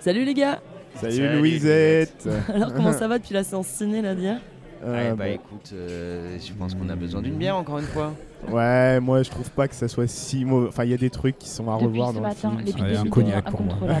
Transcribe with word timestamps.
Salut 0.00 0.24
les 0.24 0.34
gars 0.34 0.60
Salut, 0.96 1.16
Salut, 1.16 1.38
Louisette 1.38 2.28
Alors 2.54 2.72
comment 2.74 2.92
ça 2.92 3.06
va 3.08 3.18
depuis 3.20 3.34
la 3.34 3.44
séance 3.44 3.66
ciné 3.66 4.02
là 4.02 4.14
d'hier 4.14 4.38
Euh, 4.82 5.10
Ouais, 5.10 5.10
bah 5.14 5.24
bon. 5.26 5.32
écoute, 5.34 5.70
euh, 5.74 6.38
je 6.40 6.52
pense 6.54 6.74
qu'on 6.74 6.88
a 6.88 6.96
besoin 6.96 7.20
d'une 7.20 7.34
bière 7.36 7.54
encore 7.56 7.78
une 7.78 7.84
fois. 7.84 8.14
Ouais, 8.50 8.98
moi 9.00 9.22
je 9.22 9.28
trouve 9.28 9.50
pas 9.50 9.68
que 9.68 9.74
ça 9.74 9.88
soit 9.88 10.06
si 10.06 10.46
mauvais. 10.46 10.68
Enfin, 10.68 10.84
il 10.84 10.90
y 10.90 10.94
a 10.94 10.96
des 10.96 11.10
trucs 11.10 11.38
qui 11.38 11.50
sont 11.50 11.70
à 11.70 11.74
Depuis 11.74 11.86
revoir 11.88 12.14
dans 12.14 12.22
matin, 12.22 12.52
le 12.58 12.72
film. 12.72 12.86
Ouais, 12.86 12.96
un 12.96 13.04
cognac 13.04 13.50
pour 13.50 13.60
moi. 13.60 13.74
on 13.82 13.88
a 13.90 14.00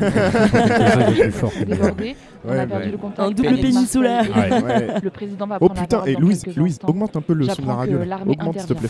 perdu 2.66 2.86
ouais. 2.86 2.90
le 2.90 2.96
contact. 2.96 3.20
Un 3.20 3.30
double 3.30 3.56
péninsulaire. 3.60 4.24
Ouais. 4.34 4.62
Ouais. 4.62 5.00
Le 5.02 5.10
président 5.10 5.46
va 5.46 5.58
Oh 5.60 5.66
prendre 5.66 5.74
la 5.74 5.82
putain, 5.82 6.04
et 6.06 6.14
Louise, 6.14 6.46
Louise, 6.56 6.78
augmente 6.84 7.14
un 7.14 7.20
peu 7.20 7.34
le 7.34 7.44
son 7.44 7.60
de 7.60 7.66
la 7.66 7.74
radio. 7.74 7.98
Augmente 8.26 8.58
s'il 8.60 8.68
te 8.68 8.72
plaît. 8.72 8.88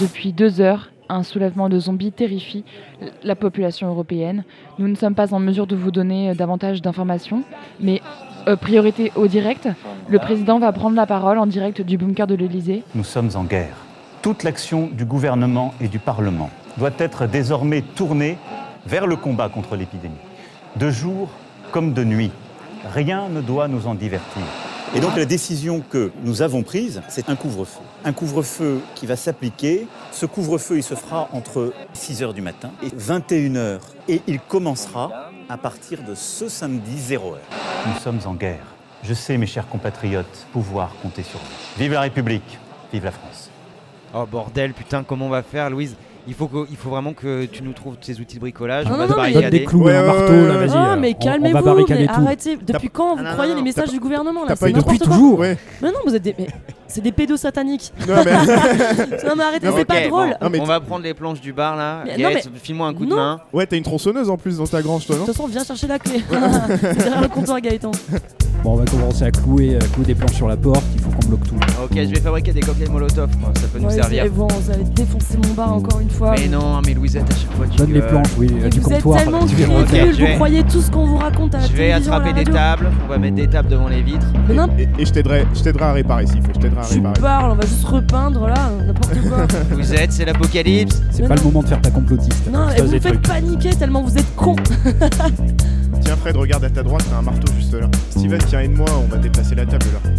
Depuis 0.00 0.32
deux 0.32 0.60
heures, 0.60 0.90
un 1.08 1.22
soulèvement 1.22 1.68
de 1.68 1.78
zombies 1.78 2.10
terrifie 2.10 2.64
la 3.22 3.36
population 3.36 3.88
européenne. 3.88 4.44
Nous 4.78 4.88
ne 4.88 4.96
sommes 4.96 5.14
pas 5.14 5.32
en 5.32 5.38
mesure 5.38 5.68
de 5.68 5.76
vous 5.76 5.92
donner 5.92 6.30
euh, 6.30 6.34
davantage 6.34 6.82
d'informations, 6.82 7.44
mais 7.78 8.00
euh, 8.48 8.56
priorité 8.56 9.12
au 9.14 9.28
direct. 9.28 9.68
Le 10.08 10.18
président 10.18 10.58
va 10.58 10.72
prendre 10.72 10.96
la 10.96 11.06
parole 11.06 11.38
en 11.38 11.46
direct 11.46 11.80
du 11.80 11.96
bunker 11.96 12.26
de 12.26 12.34
l'Elysée. 12.34 12.82
Nous 12.94 13.04
sommes 13.04 13.30
en 13.34 13.44
guerre. 13.44 13.76
Toute 14.22 14.42
l'action 14.42 14.88
du 14.92 15.04
gouvernement 15.04 15.74
et 15.80 15.88
du 15.88 16.00
Parlement 16.00 16.50
doit 16.76 16.90
être 16.98 17.26
désormais 17.26 17.82
tournée 17.82 18.36
vers 18.86 19.06
le 19.06 19.16
combat 19.16 19.48
contre 19.48 19.76
l'épidémie. 19.76 20.14
De 20.76 20.90
jour 20.90 21.28
comme 21.70 21.92
de 21.92 22.02
nuit, 22.02 22.32
rien 22.92 23.28
ne 23.28 23.40
doit 23.40 23.68
nous 23.68 23.86
en 23.86 23.94
divertir. 23.94 24.42
Et 24.96 25.00
donc 25.00 25.16
la 25.16 25.24
décision 25.24 25.80
que 25.80 26.12
nous 26.22 26.40
avons 26.40 26.62
prise, 26.62 27.02
c'est 27.08 27.28
un 27.28 27.34
couvre-feu. 27.34 27.80
Un 28.04 28.12
couvre-feu 28.12 28.80
qui 28.94 29.06
va 29.06 29.16
s'appliquer. 29.16 29.88
Ce 30.12 30.24
couvre-feu, 30.24 30.76
il 30.76 30.84
se 30.84 30.94
fera 30.94 31.28
entre 31.32 31.72
6h 31.96 32.32
du 32.32 32.42
matin 32.42 32.70
et 32.80 32.90
21h. 32.90 33.80
Et 34.08 34.22
il 34.28 34.38
commencera 34.38 35.30
à 35.48 35.56
partir 35.58 36.04
de 36.04 36.14
ce 36.14 36.48
samedi 36.48 36.96
0h. 36.96 37.38
Nous 37.86 38.00
sommes 38.00 38.20
en 38.24 38.34
guerre. 38.34 38.64
Je 39.02 39.14
sais, 39.14 39.36
mes 39.36 39.46
chers 39.46 39.68
compatriotes, 39.68 40.46
pouvoir 40.52 40.92
compter 41.02 41.24
sur 41.24 41.40
vous. 41.40 41.44
Vive 41.76 41.92
la 41.92 42.02
République, 42.02 42.58
vive 42.92 43.04
la 43.04 43.10
France. 43.10 43.50
Oh 44.14 44.24
bordel, 44.26 44.74
putain, 44.74 45.02
comment 45.02 45.26
on 45.26 45.30
va 45.30 45.42
faire, 45.42 45.70
Louise? 45.70 45.96
Il 46.26 46.34
faut, 46.34 46.46
que- 46.46 46.66
il 46.70 46.76
faut 46.76 46.90
vraiment 46.90 47.12
que 47.12 47.44
tu 47.46 47.62
nous 47.62 47.72
trouves 47.72 47.96
tes 47.96 48.14
outils 48.18 48.36
de 48.36 48.40
bricolage. 48.40 48.86
Non, 48.86 48.92
on 48.94 48.96
va 48.98 49.06
non, 49.06 49.12
se 49.14 49.18
non, 49.34 49.40
Donne 49.40 49.50
des 49.50 49.64
clous 49.64 49.82
Ouais, 49.84 49.94
un 49.96 50.06
marteau, 50.06 50.32
là, 50.46 50.56
vas-y. 50.56 50.70
Ah 50.74 50.92
euh, 50.92 50.96
mais 50.98 51.08
on- 51.08 51.10
on, 51.10 51.26
va 51.26 51.32
calmez-vous, 51.32 51.86
mais 51.88 52.06
tout. 52.06 52.12
arrêtez. 52.12 52.56
Depuis 52.66 52.88
quand 52.90 53.14
vous 53.16 53.20
Ah, 53.20 53.28
non, 53.28 53.32
croyez 53.32 53.50
non, 53.50 53.56
les 53.56 53.60
non. 53.62 53.64
messages 53.64 53.90
du 53.90 54.00
gouvernement 54.00 54.44
là 54.44 54.54
depuis 54.54 54.98
quoi. 54.98 55.06
toujours 55.06 55.38
Ouais. 55.38 55.56
Mais 55.82 55.88
non, 55.88 55.98
vous 56.06 56.14
êtes 56.14 56.22
des. 56.22 56.34
mais 56.38 56.46
C'est 56.86 57.00
des 57.00 57.12
pédos 57.12 57.36
sataniques. 57.36 57.92
Non, 58.06 58.14
mais. 58.24 58.32
Non 59.26 59.34
mais 59.36 59.42
arrêtez, 59.44 59.66
Non, 59.66 59.72
c'est 59.76 59.84
pas 59.84 60.00
bon, 60.02 60.08
drôle. 60.10 60.36
Non, 60.40 60.50
on 60.60 60.64
va 60.64 60.80
prendre 60.80 61.02
les 61.04 61.14
planches 61.14 61.40
du 61.40 61.52
bar 61.52 61.76
là. 61.76 62.04
Non, 62.18 62.28
file-moi 62.62 62.86
un 62.88 62.94
coup 62.94 63.04
de 63.04 63.10
non. 63.10 63.16
main. 63.16 63.40
Ouais, 63.52 63.66
t'as 63.66 63.76
une 63.76 63.82
tronçonneuse 63.82 64.30
en 64.30 64.36
plus 64.36 64.58
dans 64.58 64.66
ta 64.66 64.80
grange, 64.82 65.06
toi, 65.06 65.16
De 65.16 65.20
non 65.20 65.26
toute 65.26 65.34
façon, 65.34 65.48
viens 65.48 65.64
chercher 65.64 65.86
la 65.88 65.98
clé. 65.98 66.22
c'est 66.30 66.94
derrière 66.96 67.20
le 67.22 67.28
comptoir 67.28 67.60
Gaëtan. 67.60 67.90
Bon, 68.62 68.72
on 68.72 68.76
va 68.76 68.84
commencer 68.84 69.24
à 69.24 69.30
clouer, 69.30 69.74
euh, 69.74 69.78
clouer 69.92 70.06
des 70.06 70.14
planches 70.14 70.32
sur 70.36 70.48
la 70.48 70.56
porte. 70.56 70.82
Il 70.94 71.00
faut 71.00 71.10
qu'on 71.10 71.28
bloque 71.28 71.46
tout. 71.48 71.56
Ok, 71.82 71.90
je 71.94 72.00
vais 72.14 72.20
fabriquer 72.20 72.52
des 72.52 72.60
cocktails 72.60 72.90
Molotov, 72.90 73.28
ça 73.60 73.66
peut 73.72 73.78
nous 73.78 73.90
servir. 73.90 74.30
bon, 74.30 74.46
vous 74.46 74.70
allez 74.70 74.84
défoncer 74.84 75.36
mon 75.48 75.52
bar 75.54 75.72
encore 75.74 76.00
une 76.00 76.10
fois. 76.10 76.13
Mais 76.20 76.48
non, 76.48 76.80
mais 76.86 76.94
Louisette, 76.94 77.24
à 77.30 77.34
chaque 77.34 77.52
fois 77.56 77.66
tu 77.70 77.76
Donne 77.78 77.92
les 77.92 78.00
gueules. 78.00 78.08
planches, 78.08 78.26
oui, 78.38 78.48
euh, 78.62 78.68
du 78.68 78.80
vous 78.80 78.92
êtes 78.92 79.02
comptoir. 79.02 79.22
tellement 79.22 79.38
ridicules, 79.40 80.26
vous 80.26 80.34
croyez 80.36 80.62
tout 80.64 80.80
ce 80.80 80.90
qu'on 80.90 81.06
vous 81.06 81.16
raconte 81.16 81.54
à 81.54 81.58
la 81.58 81.66
Je 81.66 81.72
vais 81.72 81.78
télévision, 81.88 82.12
à 82.12 82.18
la 82.18 82.22
attraper 82.24 82.44
des 82.44 82.50
radio. 82.50 82.54
tables, 82.54 82.90
on 83.04 83.08
va 83.08 83.18
mettre 83.18 83.34
des 83.36 83.46
tables 83.48 83.68
devant 83.68 83.88
les 83.88 84.02
vitres. 84.02 84.26
Mais 84.48 84.54
non, 84.54 84.68
Et, 84.78 84.88
et 84.98 85.04
je 85.06 85.12
t'aiderai 85.12 85.46
je 85.54 85.60
t'aiderai 85.62 85.84
à 85.84 85.92
réparer 85.92 86.26
s'il 86.26 86.40
faut. 86.42 86.48
Je 86.54 86.60
t'aiderai 86.60 86.80
à 86.80 86.84
tu 86.84 86.94
réparer. 86.94 87.20
parles, 87.20 87.50
on 87.52 87.54
va 87.54 87.66
juste 87.66 87.84
repeindre 87.84 88.46
là, 88.46 88.70
n'importe 88.86 89.14
quoi. 89.28 89.46
Louisette, 89.72 90.12
c'est 90.12 90.24
l'apocalypse. 90.24 91.02
C'est 91.10 91.22
Mais 91.22 91.28
pas 91.28 91.34
non. 91.36 91.40
le 91.42 91.46
moment 91.48 91.62
de 91.62 91.68
faire 91.68 91.80
ta 91.82 91.90
complotiste. 91.90 92.50
non, 92.52 92.68
et 92.70 92.80
vous 92.82 92.92
me 92.92 92.98
faites 93.00 93.20
paniquer 93.26 93.70
tellement 93.74 94.02
vous 94.02 94.16
êtes 94.16 94.34
cons. 94.36 94.56
Tiens, 96.00 96.16
Fred, 96.16 96.36
regarde 96.36 96.64
à 96.64 96.70
ta 96.70 96.82
droite, 96.82 97.04
t'as 97.10 97.16
un 97.18 97.22
marteau 97.22 97.50
juste 97.56 97.72
là. 97.74 97.86
Steven, 98.10 98.38
tiens, 98.46 98.60
aide-moi, 98.60 98.86
on 99.02 99.10
va 99.10 99.16
déplacer 99.16 99.54
la 99.54 99.64
table 99.64 99.86
là. 99.94 100.10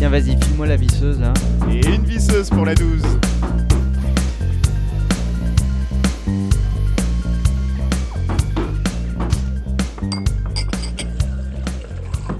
Tiens, 0.00 0.08
vas-y, 0.08 0.34
file-moi 0.42 0.66
la 0.66 0.76
visseuse 0.76 1.20
là. 1.20 1.34
Et 1.70 1.86
une 1.86 2.04
visseuse 2.04 2.48
pour 2.48 2.64
la 2.64 2.74
12. 2.74 3.02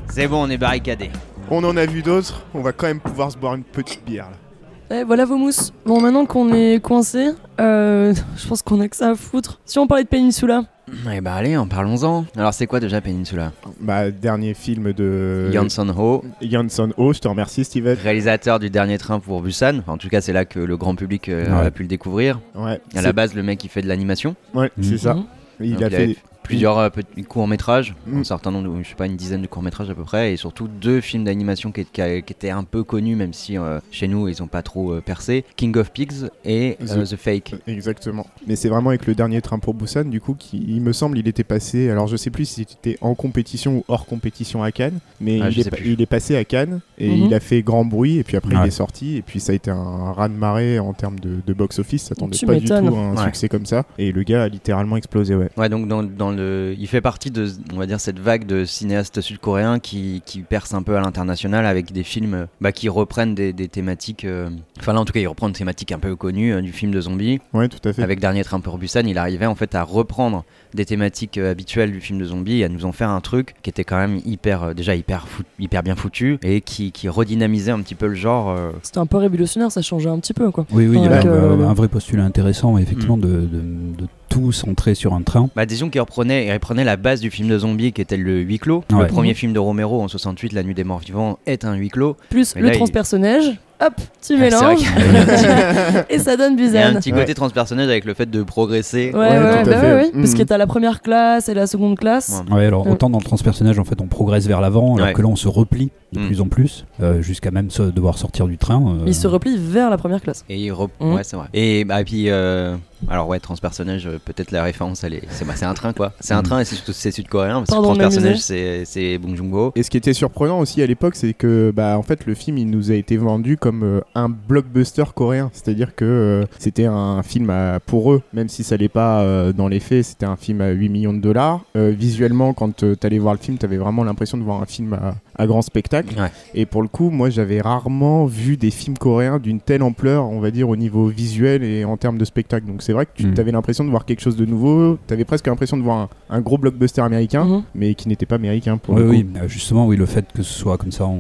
C'est 0.09 0.27
bon, 0.27 0.47
on 0.47 0.49
est 0.49 0.57
barricadé. 0.57 1.11
On 1.51 1.63
en 1.65 1.77
a 1.77 1.85
vu 1.85 2.01
d'autres, 2.01 2.47
on 2.55 2.63
va 2.63 2.73
quand 2.73 2.87
même 2.87 2.99
pouvoir 2.99 3.31
se 3.31 3.37
boire 3.37 3.57
une 3.57 3.65
petite 3.65 4.07
bière 4.07 4.31
là. 4.31 4.97
Eh, 4.97 5.05
voilà 5.05 5.27
vos 5.27 5.37
mousses. 5.37 5.75
Bon, 5.85 6.01
maintenant 6.01 6.25
qu'on 6.25 6.55
est 6.55 6.83
coincé, 6.83 7.29
euh, 7.61 8.15
je 8.39 8.49
pense 8.49 8.63
qu'on 8.63 8.81
a 8.81 8.89
que 8.89 8.97
ça 8.97 9.11
à 9.11 9.15
foutre. 9.15 9.61
Si 9.67 9.79
on 9.79 9.87
parlait 9.87 10.05
de 10.05 10.09
Peninsula, 10.09 10.65
Eh 11.13 11.21
bah 11.21 11.35
allez, 11.35 11.57
en 11.57 11.67
parlons-en. 11.67 12.25
Alors 12.37 12.53
c'est 12.55 12.67
quoi 12.67 12.81
déjà 12.81 13.01
Peninsula? 13.01 13.53
Bah, 13.81 14.11
dernier 14.11 14.55
film 14.55 14.93
de 14.93 15.51
Janson 15.53 15.89
Ho, 15.97 16.25
Janson 16.43 16.93
Ho, 16.97 17.13
je 17.13 17.21
te 17.21 17.29
remercie 17.29 17.65
Steven. 17.65 17.97
réalisateur 18.03 18.59
du 18.59 18.71
dernier 18.71 18.99
train 18.99 19.21
pour 19.21 19.41
Busan. 19.43 19.79
Enfin, 19.79 19.93
en 19.93 19.99
tout 19.99 20.09
cas, 20.09 20.21
c'est 20.21 20.33
là 20.33 20.45
que 20.45 20.59
le 20.61 20.77
grand 20.77 20.95
public 20.95 21.29
euh, 21.29 21.51
Ouais. 21.61 21.67
a 21.67 21.71
pu 21.71 21.83
le 21.83 21.89
découvrir. 21.89 22.41
Ouais, 22.55 22.81
À 22.95 23.03
la 23.03 23.13
base, 23.13 23.35
le 23.35 23.43
mec 23.43 23.63
il 23.65 23.69
fait 23.69 23.83
de 23.83 23.89
l'animation. 23.89 24.35
ouais 24.55 24.71
c'est 24.81 24.93
Mhm. 24.93 24.99
ça. 24.99 25.17
Il 25.61 25.73
Donc, 25.75 25.83
a 25.83 25.87
il 25.87 25.93
fait 26.15 26.17
plusieurs 26.51 26.79
euh, 26.79 26.91
petits 26.91 27.23
courts-métrages, 27.25 27.95
Mm. 28.07 28.19
un 28.21 28.25
certain 28.25 28.51
nombre, 28.51 28.71
je 28.83 28.89
sais 28.89 28.95
pas, 28.95 29.07
une 29.07 29.17
dizaine 29.17 29.43
de 29.43 29.47
courts-métrages 29.47 29.91
à 29.91 29.95
peu 29.95 30.03
près, 30.05 30.33
et 30.33 30.37
surtout 30.37 30.69
deux 30.69 31.01
films 31.01 31.25
d'animation 31.25 31.73
qui, 31.73 31.85
qui 31.85 32.03
a- 32.03 32.21
qui 32.21 32.33
étaient 32.33 32.51
un 32.51 32.65
peu 32.65 32.83
connus, 32.85 33.17
même 33.17 33.33
si 33.33 33.57
euh, 33.59 33.79
chez 33.91 34.09
nous 34.09 34.29
ils 34.29 34.43
ont 34.43 34.47
pas 34.47 34.63
trop 34.63 34.93
euh, 34.93 35.01
percé 35.01 35.45
King 35.57 35.77
of 35.77 35.91
Pigs 35.93 36.29
et 36.45 36.77
euh, 36.83 37.05
The- 37.05 37.11
The 37.11 37.17
Fake. 37.17 37.55
Exactement. 37.67 38.27
Mais 38.47 38.57
c'est 38.57 38.69
vraiment 38.69 38.91
avec 38.91 39.07
le 39.07 39.15
dernier 39.15 39.41
train 39.41 39.59
pour 39.59 39.75
Busan, 39.75 40.05
du 40.05 40.21
coup, 40.21 40.35
qui, 40.39 40.63
il 40.69 40.81
me 40.81 40.93
semble, 40.93 41.19
il 41.19 41.29
était 41.29 41.45
passé. 41.45 41.89
Alors, 41.91 42.07
je 42.07 42.17
sais 42.17 42.31
plus 42.31 42.45
si 42.47 42.67
c'était 42.69 42.99
en 43.01 43.15
compétition 43.15 43.77
ou 43.79 43.85
hors 43.89 44.07
compétition 44.07 44.63
à 44.63 44.73
Cannes, 44.73 44.99
mais 45.21 45.41
Ah, 45.43 45.49
il, 45.51 45.61
est, 45.61 45.71
il 45.85 46.07
passé 46.07 46.37
à 46.37 46.45
Cannes 46.45 46.81
et 46.99 47.09
Mhm. 47.09 47.27
il 47.27 47.35
a 47.35 47.41
fait 47.41 47.63
grand 47.63 47.85
bruit. 47.85 48.19
Et 48.19 48.25
puis 48.25 48.37
après, 48.37 48.55
il 48.55 48.59
Ouais. 48.59 48.69
est 48.69 48.71
sorti. 48.73 49.17
Et 49.17 49.23
puis, 49.23 49.39
ça 49.41 49.53
a 49.53 49.55
été 49.55 49.71
un 49.71 50.13
raz 50.13 50.29
de 50.29 50.35
marée 50.35 50.79
en 50.79 50.93
termes 50.93 51.19
de, 51.21 51.37
de 51.47 51.53
box-office. 51.53 52.05
Ça 52.05 52.13
attendait 52.17 52.37
Tu 52.37 52.47
pas 52.47 52.55
du 52.55 52.65
tout 52.65 52.73
m'étonnes. 52.75 52.89
un 52.95 53.17
Ouais. 53.17 53.25
succès 53.25 53.49
comme 53.49 53.67
ça. 53.67 53.85
Et 53.99 54.13
le 54.13 54.23
gars 54.23 54.43
a 54.45 54.49
littéralement 54.49 54.97
explosé, 54.97 55.35
ouais. 55.37 55.49
Ouais, 55.57 55.69
donc 55.69 55.87
dans, 55.89 56.03
dans 56.03 56.31
le, 56.33 56.40
il 56.79 56.87
fait 56.87 57.01
partie 57.01 57.31
de, 57.31 57.47
on 57.75 57.77
va 57.79 57.87
dire, 57.87 58.01
cette 58.01 58.19
vague 58.19 58.47
de 58.47 58.65
cinéastes 58.65 59.21
sud-coréens 59.21 59.79
qui, 59.79 60.23
qui 60.25 60.41
percent 60.41 60.75
un 60.75 60.83
peu 60.83 60.97
à 60.97 61.01
l'international 61.01 61.67
avec 61.67 61.93
des 61.93 62.03
films 62.03 62.47
bah, 62.61 62.73
qui 62.73 62.89
reprennent 62.89 63.35
des, 63.35 63.53
des 63.53 63.69
thématiques. 63.69 64.25
euh, 64.25 64.49
Enfin 64.79 64.93
là, 64.93 65.01
en 65.01 65.05
tout 65.05 65.13
cas, 65.13 65.21
il 65.21 65.27
reprend 65.29 65.49
une 65.49 65.55
thématique 65.55 65.93
un 65.93 65.99
peu 65.99 66.17
connue 66.17 66.53
euh, 66.53 66.61
du 66.63 66.73
film 66.73 66.93
de 66.93 67.01
zombies. 67.01 67.41
Ouais, 67.53 67.69
tout 67.69 67.87
à 67.89 67.93
fait. 67.93 68.03
Avec 68.03 68.21
Dernier 68.21 68.45
Train 68.45 68.61
pour 68.61 68.79
Busan, 68.79 69.03
il 69.07 69.19
arrivait 69.19 69.47
en 69.47 69.55
fait 69.55 69.75
à 69.75 69.83
reprendre 69.83 70.45
des 70.75 70.85
thématiques 70.85 71.39
euh, 71.39 71.51
habituelles 71.51 71.91
du 71.93 72.01
film 72.01 72.19
de 72.19 72.25
zombies 72.25 72.61
et 72.61 72.65
à 72.65 72.69
nous 72.69 72.85
en 72.85 72.93
faire 72.93 73.11
un 73.11 73.21
truc 73.21 73.55
qui 73.63 73.71
était 73.71 73.85
quand 73.85 73.97
même 73.99 74.21
hyper, 74.25 74.75
déjà 74.75 74.95
hyper, 74.95 75.27
fou- 75.29 75.43
hyper 75.59 75.83
bien 75.83 75.97
foutu 75.97 76.39
et 76.43 76.61
qui, 76.61 76.93
qui 76.93 77.09
redynamisait 77.09 77.73
un 77.73 77.81
petit 77.81 77.95
peu 77.95 78.07
le 78.07 78.15
genre. 78.15 78.51
euh, 78.51 78.71
c'était 78.83 78.99
un 78.99 79.07
peu 79.07 79.17
révolutionnaire, 79.17 79.71
ça 79.73 79.83
changeait 79.83 80.09
un 80.11 80.19
petit 80.19 80.35
peu 80.35 80.51
quoi. 80.51 80.67
Oui, 80.73 80.87
oui, 80.87 80.97
il 80.99 81.03
y 81.05 81.07
avait 81.07 81.27
euh, 81.27 81.57
euh, 81.61 81.69
un 81.69 81.75
vrai 81.75 81.89
postulat 81.89 82.25
intéressant, 82.25 82.79
effectivement, 82.79 83.17
Mm. 83.17 83.21
de, 83.21 83.27
de, 83.29 83.61
de 84.03 84.07
tout 84.31 84.53
centrer 84.53 84.95
sur 84.95 85.13
un 85.13 85.21
train. 85.21 85.51
Bah, 85.55 85.67
disons 85.67 85.91
qu'il 85.91 86.01
reprenait, 86.01 86.47
il 86.47 86.53
reprenait 86.53 86.85
la 86.85 86.97
base 86.97 87.21
du 87.21 87.31
film 87.31 87.49
de 87.49 87.59
zombies 87.59 87.93
qui 87.93 88.01
était 88.01 88.17
le 88.17 88.41
huis 88.41 88.59
clos. 88.59 88.85
Ouais. 88.93 89.01
Le 89.03 89.07
premier 89.09 89.35
film 89.35 89.53
de 89.53 89.59
Romero 89.59 90.01
en 90.01 90.09
68, 90.09 90.55
La 90.55 90.63
Nuit 90.63 90.73
des 90.73 90.85
Morts 90.85 91.01
Vivants, 91.01 91.39
est 91.47 91.67
un 91.67 91.75
huis 91.75 91.91
clos. 91.91 92.17
Plus 92.31 92.55
Mais 92.55 92.63
le 92.63 92.69
là, 92.69 92.73
il- 92.75 92.77
transpersonnage, 92.79 93.59
hop, 93.81 93.95
tu 94.23 94.35
Ah, 94.35 94.39
mélanges 94.39 94.83
et 96.11 96.19
ça 96.19 96.37
donne 96.37 96.57
il 96.59 96.73
y 96.73 96.77
a 96.79 96.89
un 96.89 96.95
petit 96.95 97.13
côté 97.13 97.35
transpersonnage 97.35 97.89
avec 97.89 98.05
le 98.05 98.15
fait 98.15 98.27
de 98.31 98.43
progresser. 98.43 99.11
Ouais, 99.15 99.21
Ouais, 99.21 99.39
ouais, 99.39 99.63
tout 99.63 99.71
à 99.71 99.73
bah 99.73 99.81
fait. 99.81 99.93
ouais, 99.95 100.03
ouais, 100.05 100.11
parce 100.15 100.35
que 100.35 100.43
t'as 100.43 100.59
la 100.59 100.67
première 100.67 101.01
classe 101.03 101.49
et 101.49 101.55
la 101.55 101.67
seconde 101.67 101.99
classe. 101.99 102.43
Ouais. 102.51 102.57
Ouais, 102.57 102.67
alors 102.67 102.87
Mm. 102.87 102.91
autant 102.93 103.11
dans 103.11 103.19
le 103.19 103.25
transpersonnage, 103.25 103.79
en 103.79 103.85
fait, 103.85 104.01
on 104.01 104.07
progresse 104.07 104.47
vers 104.47 104.61
l'avant, 104.61 104.97
alors 104.97 105.09
Ouais. 105.09 105.13
que 105.15 105.23
là, 105.23 105.29
on 105.29 105.37
se 105.37 105.49
replie 105.49 105.91
de 106.13 106.21
Mm. 106.21 106.27
plus 106.27 106.41
en 106.41 106.49
plus, 106.49 106.85
euh, 107.03 107.23
jusqu'à 107.23 107.51
même 107.51 107.71
se- 107.71 107.83
devoir 107.83 108.19
sortir 108.19 108.47
du 108.47 108.59
train. 108.59 108.83
euh, 109.01 109.05
Il 109.07 109.15
se 109.15 109.27
replie 109.29 109.57
vers 109.59 109.91
la 109.91 109.97
première 109.97 110.21
classe. 110.21 110.45
Et 110.49 110.57
il 110.59 110.73
rep- 110.73 110.91
Mhm. 111.01 111.15
ouais, 111.15 111.25
c'est 111.25 111.37
vrai. 111.37 111.47
Et 111.55 111.85
bah, 111.85 112.03
puis, 112.05 112.25
euh, 112.29 112.75
alors 113.09 113.29
ouais, 113.29 113.39
transpersonnage, 113.39 114.09
peut-être 114.25 114.51
la 114.51 114.65
référence, 114.65 115.05
elle 115.05 115.15
est, 115.15 115.23
c'est, 115.31 115.47
bah, 115.47 115.53
c'est 115.55 115.67
un 115.67 115.75
train 115.75 115.93
quoi. 115.93 116.13
C'est 116.21 116.35
un 116.35 116.43
train 116.43 116.59
et 116.61 116.65
c'est, 116.65 116.75
surtout- 116.75 116.93
c'est 116.93 117.13
sud-coréen 117.13 117.63
parce 117.65 117.71
que 117.71 117.83
transpersonnage, 117.85 118.39
c'est 118.39 119.19
Bong 119.19 119.37
Joon-ho. 119.37 119.73
Et 119.77 119.83
ce 119.85 119.91
qui 119.91 119.97
était 119.97 120.13
surprenant 120.13 120.59
aussi 120.59 120.83
à 120.83 120.87
l'époque, 120.87 121.15
c'est 121.15 121.33
que 121.33 121.73
bah 121.75 121.97
en 121.97 122.03
fait 122.03 122.27
le 122.27 122.35
film 122.35 122.59
il 122.59 122.69
nous 122.69 122.91
a 122.91 122.95
été 122.95 123.17
vendu 123.17 123.57
comme 123.57 123.70
euh, 123.83 124.01
un 124.15 124.29
blockbuster 124.29 125.05
coréen, 125.15 125.51
c'est-à-dire 125.53 125.95
que 125.95 126.05
euh, 126.05 126.45
c'était 126.59 126.87
un 126.87 127.23
film 127.23 127.53
pour 127.87 128.13
eux, 128.13 128.23
même 128.33 128.49
si 128.49 128.65
ça 128.65 128.77
l'est 128.77 128.89
pas 128.89 129.21
euh, 129.21 129.53
dans 129.53 129.69
les 129.69 129.81
faits, 129.81 130.05
c'était 130.05 130.27
un 130.27 130.37
film 130.37 130.61
à 130.61 130.71
8 130.71 130.89
millions 130.89 131.15
de 131.15 131.21
dollars. 131.21 131.65
Visuellement, 131.75 132.53
quand 132.53 132.83
euh, 132.83 132.95
t'allais 132.95 133.19
voir 133.19 133.35
le 133.35 133.41
film, 133.41 133.59
t'avais 133.59 133.77
vraiment 133.77 134.05
l'impression 134.05 134.39
de 134.39 134.43
voir 134.43 134.61
un 134.63 134.67
film 134.67 134.95
à, 134.95 135.15
à 135.37 135.47
grand 135.47 135.63
spectacle. 135.63 136.15
Ouais. 136.21 136.31
Et 136.55 136.67
pour 136.67 136.83
le 136.83 136.89
coup, 136.89 137.11
moi, 137.11 137.31
j'avais 137.31 137.61
rarement 137.61 138.27
vu 138.27 138.57
des 138.57 138.71
films 138.71 138.99
coréens 138.99 139.39
d'une 139.39 139.61
telle 139.61 139.83
ampleur, 139.83 140.29
on 140.29 140.41
va 140.41 140.51
dire, 140.51 140.69
au 140.69 140.77
niveau 140.77 141.07
visuel 141.07 141.63
et 141.63 141.85
en 141.85 141.97
termes 141.97 142.19
de 142.19 142.25
spectacle. 142.25 142.67
Donc 142.67 142.83
c'est 142.83 142.93
vrai 142.93 143.07
que 143.07 143.11
tu 143.15 143.27
Mm. 143.27 143.35
avais 143.39 143.53
l'impression 143.53 143.85
de 143.85 143.91
voir 143.91 144.05
quelque 144.05 144.21
chose 144.21 144.37
de 144.37 144.45
nouveau. 144.45 144.99
Tu 145.07 145.15
avais 145.15 145.25
presque 145.25 145.47
l'impression 145.47 145.77
de 145.77 145.83
voir 145.83 145.99
un, 145.99 146.09
un 146.37 146.41
gros 146.41 146.59
blockbuster 146.59 147.01
américain, 147.03 147.45
Mhm. 147.45 147.63
mais 147.75 147.95
qui 147.95 148.09
n'était 148.09 148.27
pas 148.27 148.37
américain 148.37 148.77
pour 148.77 148.95
Oui, 148.95 149.01
le 149.01 149.07
coup. 149.07 149.13
oui, 149.13 149.27
euh, 149.43 149.49
justement, 149.49 149.87
oui, 149.87 149.97
le 149.97 150.07
fait 150.07 150.27
que 150.35 150.43
ce 150.43 150.53
soit 150.53 150.77
comme 150.79 150.93
ça 150.93 151.05
en, 151.07 151.19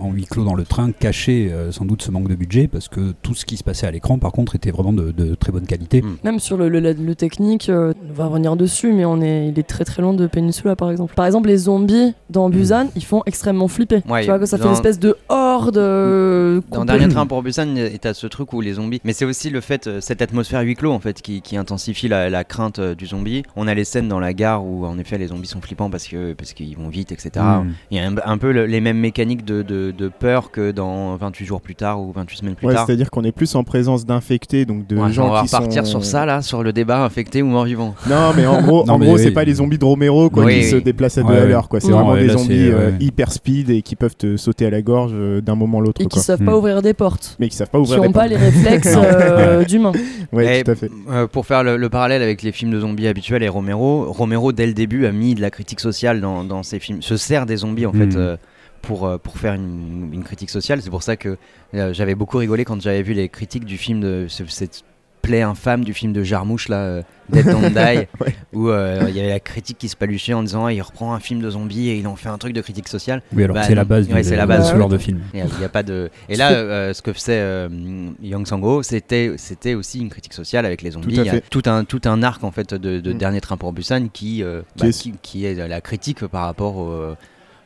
en 0.00 0.10
huis 0.12 0.24
clos 0.26 0.44
dans 0.44 0.54
le 0.54 0.64
train 0.64 0.90
cachait 0.92 1.48
euh, 1.50 1.72
sans 1.72 1.84
doute 1.84 2.02
ce 2.02 2.10
manque 2.10 2.28
de 2.28 2.34
budget 2.34 2.68
parce 2.68 2.88
que 2.88 3.12
tout 3.22 3.34
ce 3.34 3.44
qui 3.44 3.56
se 3.56 3.64
passait 3.64 3.86
à 3.86 3.90
l'écran, 3.90 4.18
par 4.18 4.32
contre, 4.32 4.54
était 4.56 4.70
vraiment 4.70 4.92
de, 4.92 5.10
de 5.12 5.34
très 5.34 5.52
bonne 5.52 5.66
qualité. 5.66 6.02
Mm. 6.02 6.16
Même 6.24 6.38
sur 6.40 6.56
le, 6.56 6.68
le- 6.68 6.80
le 6.92 7.14
technique, 7.14 7.68
euh, 7.68 7.92
on 8.10 8.12
va 8.12 8.26
revenir 8.26 8.56
dessus, 8.56 8.92
mais 8.92 9.04
on 9.04 9.20
est, 9.20 9.48
il 9.48 9.58
est 9.58 9.62
très 9.66 9.84
très 9.84 10.02
loin 10.02 10.14
de 10.14 10.26
Peninsula 10.26 10.76
par 10.76 10.90
exemple. 10.90 11.14
Par 11.14 11.26
exemple, 11.26 11.48
les 11.48 11.56
zombies 11.58 12.14
dans 12.30 12.48
Busan, 12.50 12.86
ils 12.96 13.04
font 13.04 13.22
extrêmement 13.34 13.66
flipper. 13.68 14.00
Ouais, 14.08 14.20
tu 14.20 14.28
vois 14.28 14.38
que 14.38 14.46
ça 14.46 14.58
fait 14.58 14.64
une 14.66 14.72
espèce 14.72 14.98
de 15.00 15.16
horde. 15.28 15.76
euh, 15.76 16.60
Dans. 16.70 16.84
Dernier 16.84 17.08
Train 17.08 17.26
pour 17.26 17.42
Busan, 17.42 17.74
et 17.76 17.98
à 18.04 18.14
ce 18.14 18.26
truc 18.28 18.52
où 18.52 18.60
les 18.60 18.74
zombies. 18.74 19.00
Mais 19.04 19.12
c'est 19.12 19.24
aussi 19.24 19.50
le 19.50 19.60
fait, 19.60 19.86
euh, 19.86 20.00
cette 20.00 20.22
atmosphère 20.22 20.60
huis 20.62 20.74
clos 20.76 20.92
en 20.92 21.00
fait, 21.00 21.20
qui, 21.20 21.40
qui 21.42 21.56
intensifie 21.56 22.06
la, 22.08 22.30
la 22.30 22.44
crainte 22.44 22.78
euh, 22.78 22.94
du 22.94 23.06
zombie. 23.06 23.42
On 23.56 23.66
a 23.66 23.74
les 23.74 23.84
scènes 23.84 24.08
dans 24.08 24.20
la 24.20 24.32
gare 24.32 24.64
où 24.64 24.86
en 24.86 24.98
effet 24.98 25.18
les 25.18 25.26
zombies 25.28 25.48
sont 25.48 25.60
flippants 25.60 25.90
parce 25.90 26.06
que 26.06 26.32
parce 26.34 26.52
qu'ils 26.52 26.76
vont 26.76 26.88
vite, 26.88 27.10
etc. 27.12 27.30
Mm. 27.36 27.70
Il 27.90 27.96
y 27.96 28.00
a 28.00 28.06
un, 28.08 28.14
un 28.24 28.38
peu 28.38 28.52
le- 28.52 28.66
les 28.66 28.80
mêmes 28.80 28.98
mécaniques 28.98 29.44
de, 29.44 29.62
de- 29.62 29.90
de 29.96 30.08
peur 30.08 30.50
que 30.52 30.70
dans 30.70 31.16
28 31.16 31.44
jours 31.44 31.60
plus 31.60 31.74
tard 31.74 32.00
ou 32.00 32.12
28 32.12 32.36
semaines 32.38 32.54
plus 32.54 32.66
Ouais, 32.68 32.74
tard. 32.74 32.86
c'est-à-dire 32.86 33.10
qu'on 33.10 33.24
est 33.24 33.32
plus 33.32 33.54
en 33.56 33.64
présence 33.64 34.06
d'infectés, 34.06 34.64
donc 34.64 34.86
de 34.86 34.96
Ouais, 34.96 35.12
gens 35.12 35.28
on 35.28 35.32
va 35.32 35.42
qui 35.42 35.54
repartir 35.54 35.84
sont... 35.86 35.90
sur 36.00 36.04
ça 36.04 36.24
là, 36.26 36.40
sur 36.42 36.62
le 36.62 36.72
débat 36.72 37.02
infecté 37.04 37.42
ou 37.42 37.46
mort-vivant. 37.46 37.94
Non, 38.08 38.32
mais 38.36 38.46
en 38.46 38.62
gros, 38.62 38.84
en 38.88 38.98
gros 38.98 39.14
oui. 39.14 39.20
c'est 39.20 39.30
pas 39.32 39.44
les 39.44 39.54
zombies 39.54 39.78
de 39.78 39.84
Romero 39.84 40.30
quoi, 40.30 40.44
Oui, 40.44 40.52
qui 40.54 40.64
oui. 40.66 40.70
se 40.70 40.76
déplacent 40.76 41.18
à 41.18 41.22
deux 41.22 41.28
Ouais, 41.28 41.38
à 41.38 41.40
ouais. 41.42 41.48
l'heure. 41.48 41.68
quoi. 41.68 41.80
C'est 41.80 41.90
vraiment 41.90 42.14
des 42.14 42.28
zombies 42.28 42.68
euh, 42.70 42.90
ouais. 42.90 42.94
Hyper 43.24 43.32
speed 43.32 43.70
et 43.70 43.82
qui 43.82 43.96
peuvent 43.96 44.16
te 44.16 44.36
sauter 44.36 44.66
à 44.66 44.70
la 44.70 44.82
gorge 44.82 45.12
euh, 45.14 45.40
d'un 45.40 45.54
moment 45.54 45.78
à 45.78 45.82
l'autre. 45.82 46.00
Et 46.00 46.04
qui 46.04 46.10
quoi. 46.16 46.22
savent 46.22 46.44
pas 46.44 46.56
ouvrir 46.56 46.82
des 46.82 46.94
portes. 46.94 47.36
Mais 47.38 47.48
qui 47.48 47.56
savent 47.56 47.68
pas 47.70 47.78
Qui 47.78 47.82
ouvrir 47.84 47.98
n'ont 48.02 48.06
des 48.08 48.12
pas 48.12 48.20
portes. 48.20 48.30
les 48.30 48.36
réflexes 48.36 48.94
euh, 48.96 49.64
d'humains. 49.64 49.92
Ouais, 50.32 50.62
tout 50.64 50.70
à 50.70 50.74
fait. 50.74 50.90
euh, 51.10 51.26
pour 51.26 51.46
faire 51.46 51.62
le, 51.64 51.76
le 51.76 51.88
parallèle 51.88 52.22
avec 52.22 52.42
les 52.42 52.52
films 52.52 52.70
de 52.72 52.80
zombies 52.80 53.06
habituels 53.08 53.42
et 53.42 53.48
Romero, 53.48 54.10
Romero 54.12 54.52
dès 54.52 54.66
le 54.66 54.74
début 54.74 55.06
a 55.06 55.12
mis 55.12 55.34
de 55.34 55.40
la 55.40 55.50
critique 55.50 55.80
sociale 55.80 56.20
dans, 56.20 56.44
dans 56.44 56.62
ses 56.62 56.78
films, 56.78 57.02
se 57.02 57.16
sert 57.16 57.46
des 57.46 57.56
zombies 57.58 57.86
en 57.86 57.92
fait 57.92 58.06
Mhm. 58.06 58.16
euh, 58.16 58.36
pour, 58.82 59.10
pour 59.22 59.38
faire 59.38 59.54
une, 59.54 60.10
une 60.12 60.22
critique 60.24 60.50
sociale. 60.50 60.82
C'est 60.82 60.90
pour 60.90 61.02
ça 61.02 61.16
que 61.16 61.38
euh, 61.74 61.94
j'avais 61.94 62.14
beaucoup 62.14 62.36
rigolé 62.36 62.64
quand 62.66 62.78
j'avais 62.82 63.00
vu 63.02 63.14
les 63.14 63.30
critiques 63.30 63.64
du 63.64 63.78
film 63.78 64.00
de 64.00 64.26
ce- 64.28 64.44
cette 64.46 64.82
plaie 65.24 65.42
infâme 65.42 65.84
du 65.84 65.94
film 65.94 66.12
de 66.12 66.22
Jarmouche 66.22 66.68
là, 66.68 66.76
euh, 66.76 67.02
Dead 67.30 67.46
Don't 67.46 67.70
Die, 67.74 68.06
Ouais. 68.20 68.34
où 68.52 68.68
euh, 68.68 69.04
il 69.08 69.16
y 69.16 69.20
avait 69.20 69.30
la 69.30 69.40
critique 69.40 69.78
qui 69.78 69.88
se 69.88 69.96
paluchait 69.96 70.34
en 70.34 70.42
disant 70.42 70.66
Ah, 70.66 70.72
il 70.72 70.80
reprend 70.82 71.14
un 71.14 71.20
film 71.20 71.40
de 71.40 71.48
zombies 71.50 71.88
et 71.88 71.96
il 71.98 72.06
en 72.06 72.16
fait 72.16 72.28
un 72.28 72.38
truc 72.38 72.52
de 72.52 72.60
critique 72.60 72.88
sociale. 72.88 73.22
Oui, 73.34 73.44
alors 73.44 73.54
Bah, 73.54 73.62
c'est 73.64 73.74
la 73.74 73.84
base 73.84 74.08
Ouais, 74.08 74.22
du, 74.22 74.28
c'est 74.28 74.36
la 74.36 74.42
de 74.44 74.48
base. 74.48 74.70
ce 74.70 74.76
genre 74.76 74.88
de 74.88 74.98
film. 74.98 75.20
Il 75.32 75.38
y 75.40 75.42
a, 75.42 75.46
il 75.46 75.62
y 75.62 75.64
a 75.64 75.68
pas 75.68 75.82
de. 75.82 76.10
Et 76.28 76.36
là, 76.36 76.52
euh, 76.52 76.92
ce 76.92 77.02
que 77.02 77.12
faisait 77.12 77.38
euh, 77.40 77.68
Yang 78.22 78.46
Sang-ho, 78.48 78.82
c'était 78.82 79.32
c'était 79.36 79.74
aussi 79.74 80.00
une 80.00 80.10
critique 80.10 80.34
sociale 80.34 80.66
avec 80.66 80.82
les 80.82 80.90
zombies. 80.92 81.14
Tout 81.14 81.20
à 81.20 81.24
Il 81.24 81.32
y 81.32 81.36
a 81.36 81.40
tout 81.40 81.62
un 81.66 81.84
tout 81.84 82.02
un 82.04 82.22
arc 82.22 82.44
en 82.44 82.50
fait 82.50 82.74
de, 82.74 83.00
de 83.00 83.12
Mm. 83.14 83.18
Dernier 83.18 83.40
Train 83.40 83.56
pour 83.56 83.72
Busan 83.72 84.08
qui 84.12 84.42
euh, 84.42 84.60
Qui 84.76 84.82
bah, 84.84 84.88
est- 84.88 84.98
qui, 85.00 85.12
qui 85.22 85.44
est 85.46 85.54
la 85.68 85.80
critique 85.80 86.26
par 86.26 86.44
rapport 86.44 86.76
au 86.76 87.14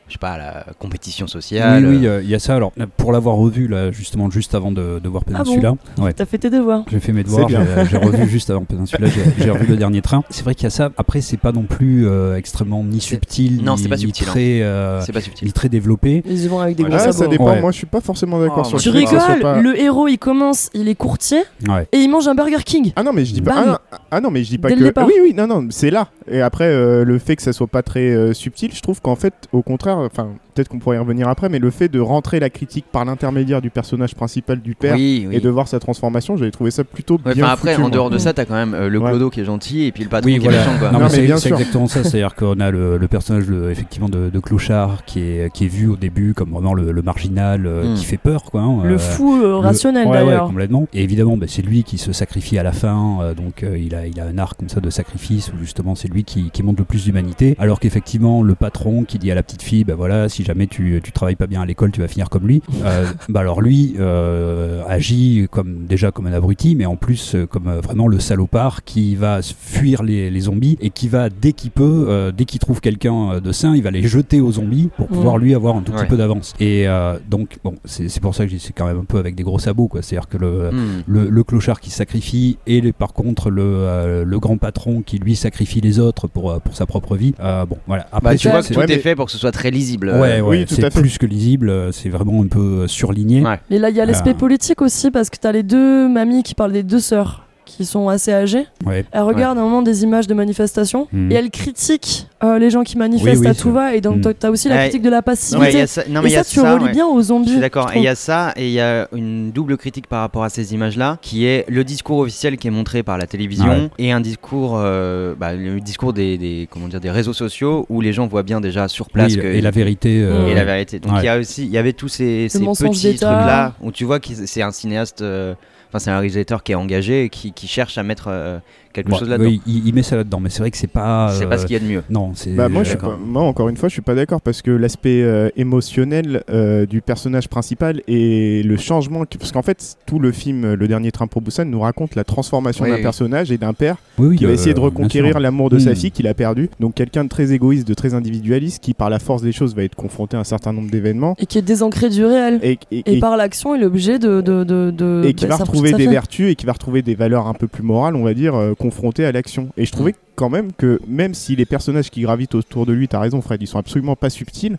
je 0.09 0.13
sais 0.13 0.19
pas 0.19 0.31
à 0.31 0.37
la 0.37 0.65
compétition 0.79 1.25
Oui, 1.27 1.31
sociale. 1.31 1.85
oui, 1.85 2.05
euh, 2.07 2.21
il 2.23 2.29
y 2.29 2.35
a 2.35 2.39
ça. 2.39 2.55
Alors, 2.55 2.71
pour 2.97 3.11
l'avoir 3.11 3.35
revu, 3.35 3.67
là, 3.67 3.91
justement, 3.91 4.29
juste 4.29 4.55
avant 4.55 4.71
de, 4.71 4.99
de 4.99 5.07
voir 5.09 5.23
Ah 5.27 5.31
bon 5.31 5.43
Peninsula, 5.43 5.75
ouais. 5.99 6.13
T'as 6.13 6.25
fait 6.25 6.37
tes 6.39 6.49
devoirs. 6.49 6.83
J'ai 6.91 6.99
fait 6.99 7.11
mes 7.13 7.23
devoirs, 7.23 7.47
j'ai 7.49 7.97
revu 7.97 8.27
juste 8.29 8.49
avant 8.49 8.65
Peninsula, 8.65 9.07
j'ai 9.37 9.51
revu 9.51 9.67
le 9.67 9.75
dernier 9.77 10.01
train. 10.01 10.23
C'est 10.29 10.43
vrai 10.43 10.55
qu'il 10.55 10.63
y 10.63 10.67
a 10.67 10.71
ça. 10.71 10.89
Après, 10.97 11.21
c'est 11.21 11.37
pas 11.37 11.51
non 11.51 11.63
plus 11.63 12.07
euh, 12.07 12.35
extrêmement 12.35 12.83
ni 12.83 12.99
subtil, 13.01 13.63
Non, 13.63 13.75
ni, 13.75 13.87
pas 13.87 13.97
subtil, 13.97 14.25
hein. 14.27 14.31
très, 14.31 14.61
euh, 14.61 15.01
c'est 15.01 15.11
pas 15.13 15.21
subtil. 15.21 15.47
ni 15.47 15.53
très 15.53 15.69
développé. 15.69 16.23
Ils 16.25 16.49
vont 16.49 16.59
avec 16.59 16.75
des 16.75 16.83
Voilà. 16.83 16.97
gros 16.97 17.05
Ah, 17.09 17.11
ça 17.11 17.27
dépend. 17.27 17.45
Ouais. 17.51 17.61
Moi, 17.61 17.71
je 17.71 17.77
suis 17.77 17.85
pas 17.87 18.01
forcément 18.01 18.39
d'accord 18.39 18.63
Oh, 18.65 18.69
sur 18.69 18.79
Tu 18.79 18.89
rigoles, 18.89 19.19
pas- 19.41 19.61
le 19.61 19.79
héros 19.79 20.07
il 20.07 20.17
commence, 20.17 20.69
il 20.73 20.87
est 20.89 20.95
courtier 20.95 21.43
Ouais. 21.67 21.87
et 21.91 21.97
il 21.97 22.09
mange 22.09 22.27
un 22.27 22.35
Burger 22.35 22.63
King. 22.65 22.91
Ah 22.95 23.03
non, 23.03 23.13
mais 23.13 23.25
je 23.25 23.33
dis 23.33 23.41
pas. 23.41 23.53
Bam. 23.53 23.63
Ah, 23.63 23.71
non, 23.71 23.77
ah 24.11 24.21
non, 24.21 24.31
mais 24.31 24.43
je 24.43 24.49
dis 24.49 24.57
pas 24.57 24.69
Dès 24.69 24.75
que. 24.75 25.05
Oui, 25.05 25.13
oui, 25.21 25.33
non, 25.35 25.47
non, 25.47 25.67
c'est 25.69 25.91
là. 25.91 26.07
Et 26.31 26.41
après, 26.41 26.65
euh, 26.65 27.03
le 27.03 27.19
fait 27.19 27.35
que 27.35 27.41
ça 27.41 27.53
soit 27.53 27.67
pas 27.67 27.81
très 27.83 28.33
subtil, 28.33 28.71
je 28.73 28.81
trouve 28.81 29.01
qu'en 29.01 29.15
fait, 29.15 29.33
au 29.51 29.61
contraire, 29.61 29.98
enfin, 30.05 30.35
peut-être 30.59 30.67
qu'on 30.69 30.79
pourrait 30.79 30.97
y 30.97 30.99
revenir 30.99 31.29
après, 31.29 31.47
mais 31.47 31.57
le 31.59 31.69
fait 31.69 31.87
de 31.87 32.01
rentrer 32.01 32.41
la 32.41 32.49
critique 32.49 32.83
par 32.91 33.05
l'intermédiaire 33.05 33.61
du 33.61 33.69
personnage 33.69 34.13
principal 34.13 34.59
du 34.59 34.75
père 34.75 34.95
Oui, 34.95 35.25
oui. 35.29 35.35
et 35.37 35.39
de 35.39 35.47
voir 35.49 35.69
sa 35.69 35.79
transformation, 35.79 36.35
j'avais 36.35 36.51
trouvé 36.51 36.69
ça 36.69 36.83
plutôt 36.83 37.17
Ouais, 37.25 37.33
bien 37.33 37.45
enfin, 37.45 37.53
après, 37.53 37.73
foutu, 37.75 37.85
en 37.85 37.89
dehors 37.89 38.09
de 38.09 38.15
Mm. 38.15 38.19
ça, 38.19 38.33
t'as 38.33 38.43
quand 38.43 38.55
même 38.55 38.73
euh, 38.73 38.89
le 38.89 38.99
Ouais. 38.99 39.09
clodo 39.11 39.29
qui 39.29 39.39
est 39.39 39.45
gentil 39.45 39.85
et 39.85 39.91
puis 39.93 40.03
le 40.03 40.09
patron 40.09 40.27
Oui, 40.27 40.33
qui 40.37 40.43
voilà. 40.43 40.57
est 40.57 40.65
méchant. 40.67 40.77
Quoi. 40.79 40.87
Non, 40.91 40.93
Non, 40.93 40.99
mais 40.99 41.03
mais 41.05 41.09
c'est 41.15 41.25
bien 41.25 41.37
c'est 41.37 41.47
sûr. 41.47 41.57
exactement 41.57 41.87
ça. 41.87 42.03
C'est-à-dire 42.03 42.35
qu'on 42.35 42.59
a 42.59 42.71
le, 42.71 42.97
le 42.97 43.07
personnage 43.07 43.47
de, 43.47 43.69
effectivement 43.71 44.09
de, 44.09 44.29
de 44.29 44.39
Clochard 44.39 45.05
qui 45.05 45.21
est, 45.21 45.53
qui 45.53 45.63
est 45.63 45.69
vu 45.69 45.87
au 45.87 45.95
début 45.95 46.33
comme 46.33 46.49
vraiment 46.49 46.73
le, 46.73 46.91
le 46.91 47.01
marginal 47.01 47.65
euh, 47.65 47.93
Mm. 47.93 47.95
qui 47.95 48.03
fait 48.05 48.17
peur. 48.17 48.43
Quoi, 48.43 48.61
hein, 48.61 48.79
Le 48.83 48.95
euh, 48.95 48.97
fou 48.97 49.35
euh, 49.41 49.47
le- 49.47 49.55
rationnel 49.55 50.07
ouais, 50.07 50.17
ouais, 50.19 50.25
d'ailleurs. 50.25 50.47
complètement. 50.47 50.87
Et 50.93 51.03
évidemment, 51.03 51.37
bah, 51.37 51.45
c'est 51.47 51.61
lui 51.61 51.83
qui 51.83 51.97
se 51.97 52.11
sacrifie 52.11 52.57
à 52.57 52.63
la 52.63 52.73
fin. 52.73 53.19
euh, 53.21 53.33
donc, 53.33 53.63
euh, 53.63 53.77
il, 53.77 53.95
a, 53.95 54.05
il 54.07 54.19
a 54.19 54.25
un 54.25 54.37
arc 54.37 54.59
comme 54.59 54.67
ça 54.69 54.81
de 54.81 54.89
sacrifice 54.89 55.51
où 55.53 55.59
justement 55.63 55.95
c'est 55.95 56.09
lui 56.09 56.25
qui, 56.25 56.49
qui 56.51 56.63
montre 56.63 56.79
le 56.79 56.85
plus 56.85 57.05
d'humanité. 57.05 57.55
Alors 57.59 57.79
qu'effectivement, 57.79 58.43
le 58.43 58.55
patron 58.55 59.03
qui 59.05 59.19
dit 59.19 59.31
à 59.31 59.35
la 59.35 59.43
petite 59.43 59.61
fille, 59.61 59.83
bah 59.85 59.93
voilà, 59.95 60.27
si 60.27 60.43
jamais 60.49 60.67
tu, 60.67 60.99
tu 61.03 61.11
travailles 61.11 61.35
pas 61.35 61.47
bien 61.47 61.61
à 61.61 61.65
l'école, 61.65 61.91
tu 61.91 62.01
vas 62.01 62.07
finir 62.07 62.29
comme 62.29 62.47
lui. 62.47 62.61
Euh, 62.85 63.05
bah 63.27 63.41
alors 63.41 63.61
lui 63.61 63.95
euh, 63.99 64.81
agit 64.87 65.47
comme 65.51 65.85
déjà 65.85 66.11
comme 66.11 66.27
un 66.27 66.33
abruti, 66.33 66.75
mais 66.75 66.85
en 66.85 66.95
plus 66.95 67.35
euh, 67.35 67.45
comme 67.45 67.67
euh, 67.67 67.81
vraiment 67.81 68.07
le 68.07 68.19
salopard 68.19 68.83
qui 68.83 69.15
va 69.15 69.41
fuir 69.41 70.01
les, 70.01 70.29
les 70.31 70.39
zombies 70.41 70.77
et 70.81 70.89
qui 70.89 71.07
va 71.07 71.29
dès 71.29 71.51
qu'il 71.53 71.71
peut, 71.71 72.05
euh, 72.07 72.31
dès 72.31 72.45
qu'il 72.45 72.59
trouve 72.59 72.79
quelqu'un 72.81 73.39
de 73.39 73.51
sain, 73.51 73.75
il 73.75 73.83
va 73.83 73.91
les 73.91 74.03
jeter 74.03 74.39
aux 74.41 74.53
zombies 74.53 74.89
pour 74.97 75.07
pouvoir 75.07 75.37
lui 75.37 75.53
avoir 75.53 75.75
un 75.75 75.81
tout 75.81 75.91
Ouais. 75.91 75.99
petit 75.99 76.07
peu 76.09 76.17
d'avance. 76.17 76.53
Et 76.59 76.87
euh, 76.87 77.17
donc 77.29 77.57
bon, 77.63 77.75
c'est 77.85 78.07
c'est 78.09 78.21
pour 78.21 78.33
ça 78.33 78.45
que 78.45 78.51
je 78.51 78.55
dis 78.55 78.61
c'est 78.61 78.73
quand 78.73 78.85
même 78.87 78.99
un 78.99 79.03
peu 79.03 79.17
avec 79.19 79.35
des 79.35 79.43
gros 79.43 79.59
sabots 79.59 79.87
quoi. 79.87 80.01
C'est-à-dire 80.01 80.29
que 80.29 80.37
le, 80.37 80.69
Hmm. 80.71 81.01
le, 81.07 81.29
le 81.29 81.43
clochard 81.43 81.79
qui 81.79 81.89
sacrifie 81.89 82.57
et 82.67 82.79
les- 82.81 82.91
par 82.93 83.13
contre 83.13 83.49
le, 83.49 83.61
euh, 83.63 84.23
le 84.25 84.39
grand 84.39 84.57
patron 84.57 85.01
qui 85.01 85.17
lui 85.19 85.35
sacrifie 85.35 85.81
les 85.81 85.99
autres 85.99 86.27
pour, 86.27 86.59
pour 86.61 86.75
sa 86.75 86.85
propre 86.85 87.15
vie. 87.15 87.33
Euh, 87.39 87.65
bon 87.65 87.77
voilà. 87.87 88.07
Après 88.11 88.31
Bah, 88.31 88.35
tu 88.37 88.49
vois 88.49 88.59
que 88.61 88.65
c'est- 88.67 88.73
tout 88.73 88.79
Ouais, 88.79 88.85
est 88.85 88.95
mais- 88.95 88.99
fait 89.01 89.15
pour 89.15 89.25
que 89.25 89.31
ce 89.31 89.37
soit 89.37 89.51
très 89.51 89.71
lisible. 89.71 90.09
Ouais, 90.09 90.38
ouais, 90.41 90.59
Oui, 90.59 90.65
tout 90.65 90.75
c'est 90.75 90.83
à 90.83 90.89
fait. 90.89 91.01
plus 91.01 91.17
que 91.17 91.25
lisible, 91.25 91.69
euh, 91.69 91.91
c'est 91.91 92.09
vraiment 92.09 92.41
un 92.43 92.47
peu 92.47 92.59
euh, 92.83 92.87
surligné. 92.87 93.41
Ouais. 93.41 93.59
Mais 93.69 93.79
là, 93.79 93.89
il 93.89 93.95
y 93.95 94.01
a 94.01 94.05
l'aspect 94.05 94.33
politique 94.33 94.81
aussi 94.81 95.11
parce 95.11 95.29
que 95.29 95.37
t'as 95.37 95.51
les 95.51 95.63
deux 95.63 96.07
mamies 96.09 96.43
qui 96.43 96.55
parlent 96.55 96.71
des 96.73 96.83
deux 96.83 96.99
sœurs 96.99 97.45
qui 97.69 97.85
sont 97.85 98.09
assez 98.09 98.33
âgées. 98.33 98.65
Ouais. 98.85 99.05
Regardent 99.13 99.57
à 99.57 99.61
un 99.61 99.63
moment 99.63 99.81
des 99.81 100.03
images 100.03 100.27
de 100.27 100.33
manifestations 100.33 101.07
Mhm. 101.11 101.31
et 101.31 101.35
elles 101.35 101.49
critiquent 101.51 102.27
euh, 102.43 102.57
les 102.57 102.69
gens 102.69 102.83
qui 102.83 102.97
manifestent 102.97 103.41
Oui, 103.41 103.47
oui, 103.47 103.47
à 103.47 103.53
tout 103.53 103.71
va. 103.71 103.95
Et 103.95 104.01
donc, 104.01 104.15
Mhm. 104.17 104.21
t'as- 104.21 104.33
t'as 104.33 104.49
aussi 104.49 104.69
la 104.69 104.77
critique 104.83 105.01
de 105.01 105.09
la 105.09 105.21
passivité. 105.21 105.69
il 105.73 105.77
y 105.77 105.81
a 105.81 105.87
ça- 105.87 106.03
non, 106.09 106.21
et 106.21 106.23
mais 106.23 106.29
il 106.29 106.31
y 106.31 106.35
ça, 106.35 106.41
a 106.41 106.43
tu 106.45 106.59
ça, 106.61 106.73
relis 106.73 106.85
ouais. 106.85 106.91
bien 106.91 107.05
aux 107.05 107.21
zombies. 107.21 107.47
Je 107.47 107.51
suis 107.53 107.61
d'accord. 107.61 107.91
Et 107.93 107.97
il 107.99 108.03
y 108.03 108.07
a 108.07 108.15
ça, 108.15 108.53
et 108.55 108.67
il 108.67 108.71
y 108.73 108.79
a 108.79 109.07
une 109.13 109.51
double 109.51 109.75
critique 109.77 110.07
par 110.07 110.21
rapport 110.21 110.43
à 110.43 110.49
ces 110.49 110.73
images-là, 110.73 111.17
qui 111.21 111.45
est 111.45 111.65
le 111.69 111.83
discours 111.83 112.19
officiel 112.19 112.57
qui 112.57 112.67
est 112.67 112.71
montré 112.71 113.03
par 113.03 113.17
la 113.17 113.27
télévision 113.27 113.67
Ouais. 113.67 113.89
et 113.97 114.11
un 114.11 114.21
discours, 114.21 114.75
euh, 114.77 115.35
bah, 115.37 115.53
le 115.53 115.79
discours 115.81 116.13
des, 116.13 116.37
des- 116.37 116.67
comment 116.71 116.87
dire, 116.87 116.99
des 117.01 117.11
réseaux 117.11 117.33
sociaux 117.33 117.85
où 117.89 117.99
les 118.01 118.13
gens 118.13 118.25
voient 118.27 118.43
bien 118.43 118.61
déjà 118.61 118.87
sur 118.87 119.09
place 119.09 119.33
Oui, 119.33 119.41
que 119.41 119.47
et 119.47 119.61
la 119.61 119.71
vérité. 119.71 120.21
euh, 120.23 120.47
et 120.47 120.55
la 120.55 120.63
vérité. 120.65 120.99
Donc 120.99 121.11
il 121.15 121.17
Ouais. 121.19 121.25
y 121.25 121.29
a 121.29 121.37
aussi, 121.37 121.63
il 121.65 121.71
y 121.71 121.77
avait 121.77 121.93
tous 121.93 122.07
ces, 122.07 122.47
ces 122.49 122.59
petits 122.59 123.15
trucs-là 123.17 123.73
où 123.81 123.91
tu 123.91 124.05
vois 124.05 124.19
que 124.19 124.29
c'est 124.45 124.61
un 124.61 124.71
cinéaste, 124.71 125.21
euh, 125.21 125.53
enfin 125.89 125.99
c'est 125.99 126.11
un 126.11 126.19
réalisateur 126.19 126.63
qui 126.63 126.71
est 126.71 126.75
engagé 126.75 127.25
et 127.25 127.29
qui, 127.29 127.51
qui 127.51 127.67
cherche 127.67 127.97
à 127.97 128.03
mettre 128.03 128.27
euh, 128.27 128.59
quelque 128.93 129.15
chose 129.15 129.29
là-dedans. 129.29 129.49
oui, 129.49 129.61
il, 129.67 129.87
il 129.87 129.93
met 129.93 130.03
ça 130.03 130.15
là-dedans, 130.15 130.39
mais 130.39 130.49
c'est 130.49 130.59
vrai 130.59 130.71
que 130.71 130.77
c'est 130.77 130.87
pas. 130.87 131.31
C'est 131.37 131.45
euh, 131.45 131.47
pas 131.47 131.57
ce 131.57 131.65
qu'il 131.65 131.73
y 131.73 131.77
a 131.77 131.79
de 131.79 131.85
mieux. 131.89 132.03
Non, 132.09 132.31
c'est. 132.35 132.51
Bah, 132.51 132.69
moi, 132.69 132.83
je 132.83 132.89
suis 132.89 132.97
d'accord. 132.97 133.11
pas- 133.17 133.19
moi, 133.25 133.41
encore 133.43 133.69
une 133.69 133.77
fois, 133.77 133.89
je 133.89 133.93
suis 133.93 134.01
pas 134.01 134.15
d'accord 134.15 134.41
parce 134.41 134.61
que 134.61 134.71
l'aspect 134.71 135.21
euh, 135.23 135.49
émotionnel 135.57 136.43
euh, 136.49 136.85
du 136.85 137.01
personnage 137.01 137.47
principal 137.47 138.01
et 138.07 138.63
le 138.63 138.77
changement. 138.77 139.25
qui- 139.25 139.37
Parce 139.37 139.51
qu'en 139.51 139.61
fait, 139.61 139.97
tout 140.05 140.19
le 140.19 140.31
film 140.31 140.65
euh, 140.65 140.75
Le 140.75 140.87
Dernier 140.87 141.11
Train 141.11 141.27
pour 141.27 141.41
Busan 141.41 141.65
nous 141.65 141.79
raconte 141.79 142.15
la 142.15 142.23
transformation 142.23 142.83
Oui, 142.85 142.91
d'un 142.91 142.97
oui. 142.97 143.01
personnage 143.01 143.51
et 143.51 143.57
d'un 143.57 143.73
père 143.73 143.97
Oui, 144.17 144.27
oui, 144.29 144.35
qui 144.37 144.45
va 144.45 144.51
euh, 144.51 144.53
essayer 144.53 144.73
de 144.73 144.79
reconquérir 144.79 145.39
l'amour 145.39 145.69
de 145.69 145.79
sa 145.79 145.91
Mm. 145.91 145.95
fille 145.95 146.11
qu'il 146.11 146.27
a 146.27 146.33
perdu. 146.33 146.69
Donc, 146.79 146.95
quelqu'un 146.95 147.23
de 147.23 147.29
très 147.29 147.51
égoïste, 147.51 147.87
de 147.87 147.93
très 147.93 148.13
individualiste 148.13 148.83
qui, 148.83 148.93
par 148.93 149.09
la 149.09 149.19
force 149.19 149.41
des 149.41 149.51
choses, 149.51 149.75
va 149.75 149.83
être 149.83 149.95
confronté 149.95 150.35
à 150.37 150.39
un 150.39 150.43
certain 150.43 150.73
nombre 150.73 150.89
d'événements. 150.91 151.35
Et 151.39 151.45
qui 151.45 151.57
est 151.57 151.61
désancré 151.63 152.09
du 152.09 152.25
réel. 152.25 152.59
Et, 152.63 152.77
et- 152.91 153.03
Et, 153.05 153.17
et- 153.17 153.19
par 153.19 153.37
l'action, 153.37 153.75
il 153.75 153.81
est 153.83 153.85
obligé 153.85 154.19
de. 154.19 154.41
de, 154.41 154.63
de, 154.63 154.91
de 154.91 155.23
et 155.25 155.33
qui 155.33 155.45
bah, 155.45 155.55
va 155.55 155.63
retrouver 155.63 155.93
des 155.93 156.07
vertus 156.07 156.51
et 156.51 156.55
qui 156.55 156.65
va 156.65 156.73
retrouver 156.73 157.01
des 157.01 157.15
valeurs 157.15 157.47
un 157.47 157.53
peu 157.53 157.67
plus 157.67 157.83
morales, 157.83 158.15
on 158.15 158.23
va 158.23 158.33
dire, 158.33 158.55
confrontées 158.79 159.25
à 159.25 159.31
l'action. 159.31 159.69
Et 159.77 159.85
je 159.85 159.91
trouvais 159.91 160.15
quand 160.35 160.49
même 160.49 160.71
que 160.73 160.99
même 161.07 161.33
si 161.35 161.55
les 161.55 161.65
personnages 161.65 162.09
qui 162.09 162.21
gravitent 162.21 162.55
autour 162.55 162.85
de 162.87 162.93
lui, 162.93 163.07
t'as 163.07 163.19
raison 163.19 163.41
Fred, 163.41 163.61
ils 163.61 163.67
sont 163.67 163.77
absolument 163.77 164.15
pas 164.15 164.29
subtils, 164.31 164.77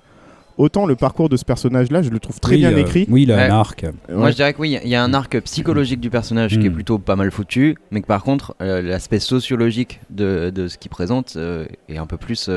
autant 0.59 0.85
le 0.87 0.97
parcours 0.97 1.29
de 1.29 1.37
ce 1.37 1.45
personnage-là, 1.45 2.03
je 2.03 2.11
le 2.11 2.19
trouve 2.19 2.41
très 2.41 2.55
Oui, 2.57 2.59
bien 2.61 2.73
euh, 2.73 2.79
écrit. 2.79 3.07
Oui, 3.09 3.23
il 3.23 3.33
a 3.33 3.37
Ouais. 3.37 3.43
un 3.45 3.51
arc. 3.51 3.87
Moi, 4.13 4.31
je 4.31 4.37
dirais 4.37 4.53
que 4.53 4.61
oui, 4.61 4.79
il 4.83 4.89
y 4.91 4.95
a 4.95 5.03
un 5.05 5.15
arc 5.15 5.39
psychologique 5.41 6.01
du 6.01 6.11
personnage 6.11 6.59
qui 6.59 6.67
est 6.67 6.71
Mm. 6.71 6.75
plutôt 6.75 6.99
pas 6.99 7.17
mal 7.17 7.31
foutu, 7.31 7.77
mais 7.91 8.01
que 8.01 8.07
par 8.07 8.23
contre, 8.25 8.55
euh, 8.61 8.83
l'aspect 8.83 9.21
sociologique 9.21 10.01
de, 10.11 10.51
de 10.55 10.67
ce 10.69 10.77
qu'il 10.79 10.91
présente 10.91 11.35
euh, 11.37 11.67
est 11.89 11.99
un 11.99 12.07
peu 12.07 12.17
plus. 12.17 12.51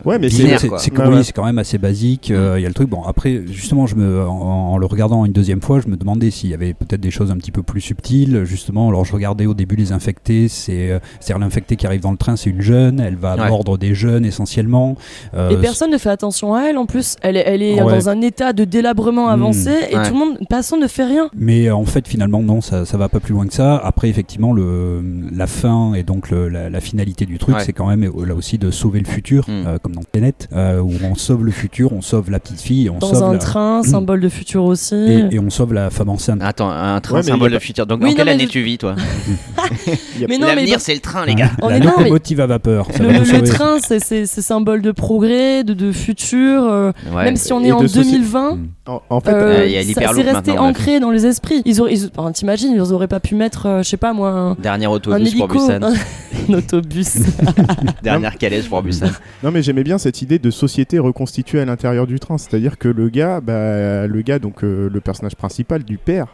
Euh, 0.00 0.08
Ouais, 0.08 0.18
mais 0.18 0.28
Binaire, 0.28 0.58
c'est 0.60 0.68
c'est 0.68 0.78
c'est 0.78 0.90
que 0.90 1.00
Ouais, 1.02 1.08
oui, 1.08 1.14
ouais. 1.16 1.22
c'est 1.22 1.32
quand 1.32 1.44
même 1.44 1.58
assez 1.58 1.78
basique. 1.78 2.30
euh, 2.30 2.54
Il 2.58 2.62
y 2.62 2.64
a 2.64 2.68
le 2.68 2.74
truc. 2.74 2.88
Bon, 2.88 3.02
après, 3.04 3.42
justement, 3.46 3.86
je 3.86 3.94
me, 3.96 4.26
en, 4.26 4.32
en 4.72 4.78
le 4.78 4.86
regardant 4.86 5.24
une 5.24 5.32
deuxième 5.32 5.60
fois, 5.60 5.80
je 5.80 5.88
me 5.88 5.96
demandais 5.96 6.30
s'il 6.30 6.50
y 6.50 6.54
avait 6.54 6.74
peut-être 6.74 7.00
des 7.00 7.10
choses 7.10 7.30
un 7.30 7.36
petit 7.36 7.50
peu 7.52 7.62
plus 7.62 7.80
subtiles. 7.80 8.44
Justement, 8.44 8.88
alors 8.88 9.04
je 9.04 9.12
regardais 9.12 9.46
au 9.46 9.54
début 9.54 9.76
les 9.76 9.92
infectés. 9.92 10.48
C'est, 10.48 10.90
euh, 10.90 10.98
c'est-à-dire 11.20 11.38
l'infectée 11.44 11.76
qui 11.76 11.86
arrive 11.86 12.00
dans 12.00 12.10
le 12.10 12.16
train, 12.16 12.36
c'est 12.36 12.50
une 12.50 12.60
jeune. 12.62 13.00
Elle 13.00 13.16
va 13.16 13.36
Ouais. 13.36 13.48
mordre 13.48 13.78
des 13.78 13.94
jeunes 13.94 14.24
essentiellement. 14.24 14.96
Euh, 15.34 15.50
Et 15.50 15.56
personne 15.56 15.90
ne 15.90 15.98
fait 15.98 16.10
attention 16.10 16.54
à 16.54 16.62
elle 16.64 16.78
en 16.78 16.86
plus. 16.86 17.16
Elle 17.22 17.36
est, 17.36 17.44
elle 17.46 17.62
est 17.62 17.82
Ouais. 17.82 17.92
dans 17.98 18.08
un 18.08 18.20
état 18.22 18.52
de 18.52 18.64
délabrement 18.64 19.26
Mm. 19.26 19.30
avancé 19.30 19.70
et 19.90 19.96
Ouais. 19.96 20.02
tout 20.06 20.12
le 20.14 20.18
monde, 20.18 20.38
personne 20.48 20.80
ne 20.80 20.86
fait 20.88 21.04
rien. 21.04 21.28
Mais 21.36 21.70
en 21.70 21.84
fait, 21.84 22.06
finalement, 22.08 22.42
non, 22.42 22.60
ça, 22.60 22.84
ça 22.84 22.96
va 22.96 23.08
pas 23.08 23.20
plus 23.20 23.32
loin 23.34 23.46
que 23.46 23.54
ça. 23.54 23.76
Après, 23.76 24.08
effectivement, 24.08 24.52
le, 24.52 25.02
la 25.34 25.46
fin 25.46 25.94
et 25.94 26.02
donc 26.02 26.30
le- 26.30 26.48
la, 26.48 26.70
la 26.70 26.80
finalité 26.80 27.26
du 27.26 27.38
truc, 27.38 27.56
Ouais. 27.56 27.64
c'est 27.64 27.72
quand 27.72 27.86
même 27.86 28.02
là 28.26 28.34
aussi 28.34 28.58
de 28.58 28.70
sauver 28.70 29.00
le 29.00 29.06
futur, 29.06 29.44
Mm. 29.48 29.66
euh, 29.66 29.78
comme 29.82 29.94
dans 29.94 30.02
Tenet, 30.10 30.32
euh, 30.54 30.80
où 30.80 30.92
on 31.04 31.14
sauve 31.14 31.44
le 31.44 31.50
futur, 31.50 31.92
on 31.92 32.00
sauve 32.02 32.30
la 32.30 32.38
petite 32.40 32.60
fille, 32.60 32.86
et 32.86 32.90
on 32.90 32.98
Dans 32.98 33.12
sauve 33.14 33.22
un 33.24 33.32
la- 33.32 33.38
train, 33.38 33.82
symbole 33.82 34.20
de 34.20 34.28
futur 34.28 34.64
aussi. 34.64 34.94
et, 34.94 35.34
et 35.34 35.38
on 35.38 35.50
sauve 35.50 35.72
la 35.74 35.90
femme 35.90 36.08
enceinte. 36.08 36.40
Attends, 36.42 36.70
un 36.70 37.00
train 37.00 37.16
Ouais, 37.16 37.22
symbole 37.22 37.50
de 37.50 37.56
pas- 37.56 37.60
futur. 37.60 37.86
Donc 37.86 38.00
Oui, 38.02 38.10
non, 38.10 38.16
quelle 38.16 38.28
année 38.28 38.44
je- 38.44 38.48
tu 38.50 38.62
vis 38.62 38.78
toi 38.78 38.94
mais 40.28 40.38
non, 40.38 40.46
L'avenir 40.46 40.74
dans- 40.74 40.78
c'est 40.80 40.94
le 40.94 41.00
train 41.00 41.24
les 41.26 41.34
gars. 41.34 41.50
On 41.62 41.68
la 41.68 41.76
est- 41.78 41.80
non, 41.80 41.92
mais- 41.98 42.10
à 42.40 42.46
vapeur. 42.46 42.86
Ça 42.92 43.02
le, 43.02 43.42
train, 43.44 43.78
c'est- 43.80 44.00
symbole 44.42 44.82
de 44.82 44.92
progrès, 44.92 45.64
de, 45.64 45.74
de 45.74 45.92
futur. 45.92 46.62
euh, 46.64 46.92
Ouais. 47.12 47.24
même 47.24 47.36
si 47.36 47.52
on 47.52 47.62
Et 47.62 47.68
est 47.68 47.72
en 47.72 47.80
de 47.82 47.86
soci- 47.88 48.04
2020, 48.12 48.56
Mm. 48.56 48.66
En, 48.84 49.00
en 49.10 49.20
fait, 49.20 49.30
euh, 49.30 49.58
Euh, 49.60 49.66
il 49.66 49.70
y 49.72 49.76
a 49.76 49.82
ça- 49.82 49.86
l'hyperloop 49.88 50.24
c'est 50.24 50.32
resté 50.32 50.58
ancré 50.58 50.98
dans 50.98 51.12
les 51.12 51.24
esprits. 51.24 51.62
Ils 51.64 51.80
auraient, 51.80 51.94
ils- 51.94 52.10
enfin, 52.16 52.32
t'imagines, 52.32 52.72
ils 52.74 52.92
auraient 52.92 53.06
pas 53.06 53.20
pu 53.20 53.36
mettre, 53.36 53.66
euh, 53.66 53.82
je 53.84 53.88
sais 53.88 53.96
pas 53.96 54.12
moi, 54.12 54.30
un, 54.30 54.54
Dernier 54.54 54.86
un 54.86 54.90
autobus 54.90 55.34
pour 55.34 55.44
hélico, 55.52 55.68
Busan. 55.68 55.80
un 55.84 56.54
autobus. 56.58 57.14
Dernière 58.02 58.36
calèche 58.38 58.68
pour 58.68 58.82
Busan. 58.82 59.06
Non 59.44 59.52
mais 59.52 59.62
j'aimais 59.62 59.84
bien 59.84 59.98
cette 59.98 60.20
idée 60.22 60.40
de 60.40 60.50
société 60.50 60.98
reconstituée 60.98 61.60
à 61.60 61.64
l'intérieur 61.64 62.08
du 62.08 62.18
train, 62.18 62.38
c'est-à-dire 62.38 62.76
que 62.76 62.88
le 62.88 63.08
gars, 63.08 63.40
bah, 63.40 64.08
le 64.08 64.22
gars 64.22 64.40
donc 64.40 64.64
euh, 64.64 64.90
le 64.92 65.00
personnage 65.00 65.36
principal 65.36 65.84
du 65.84 65.96
père 65.98 66.26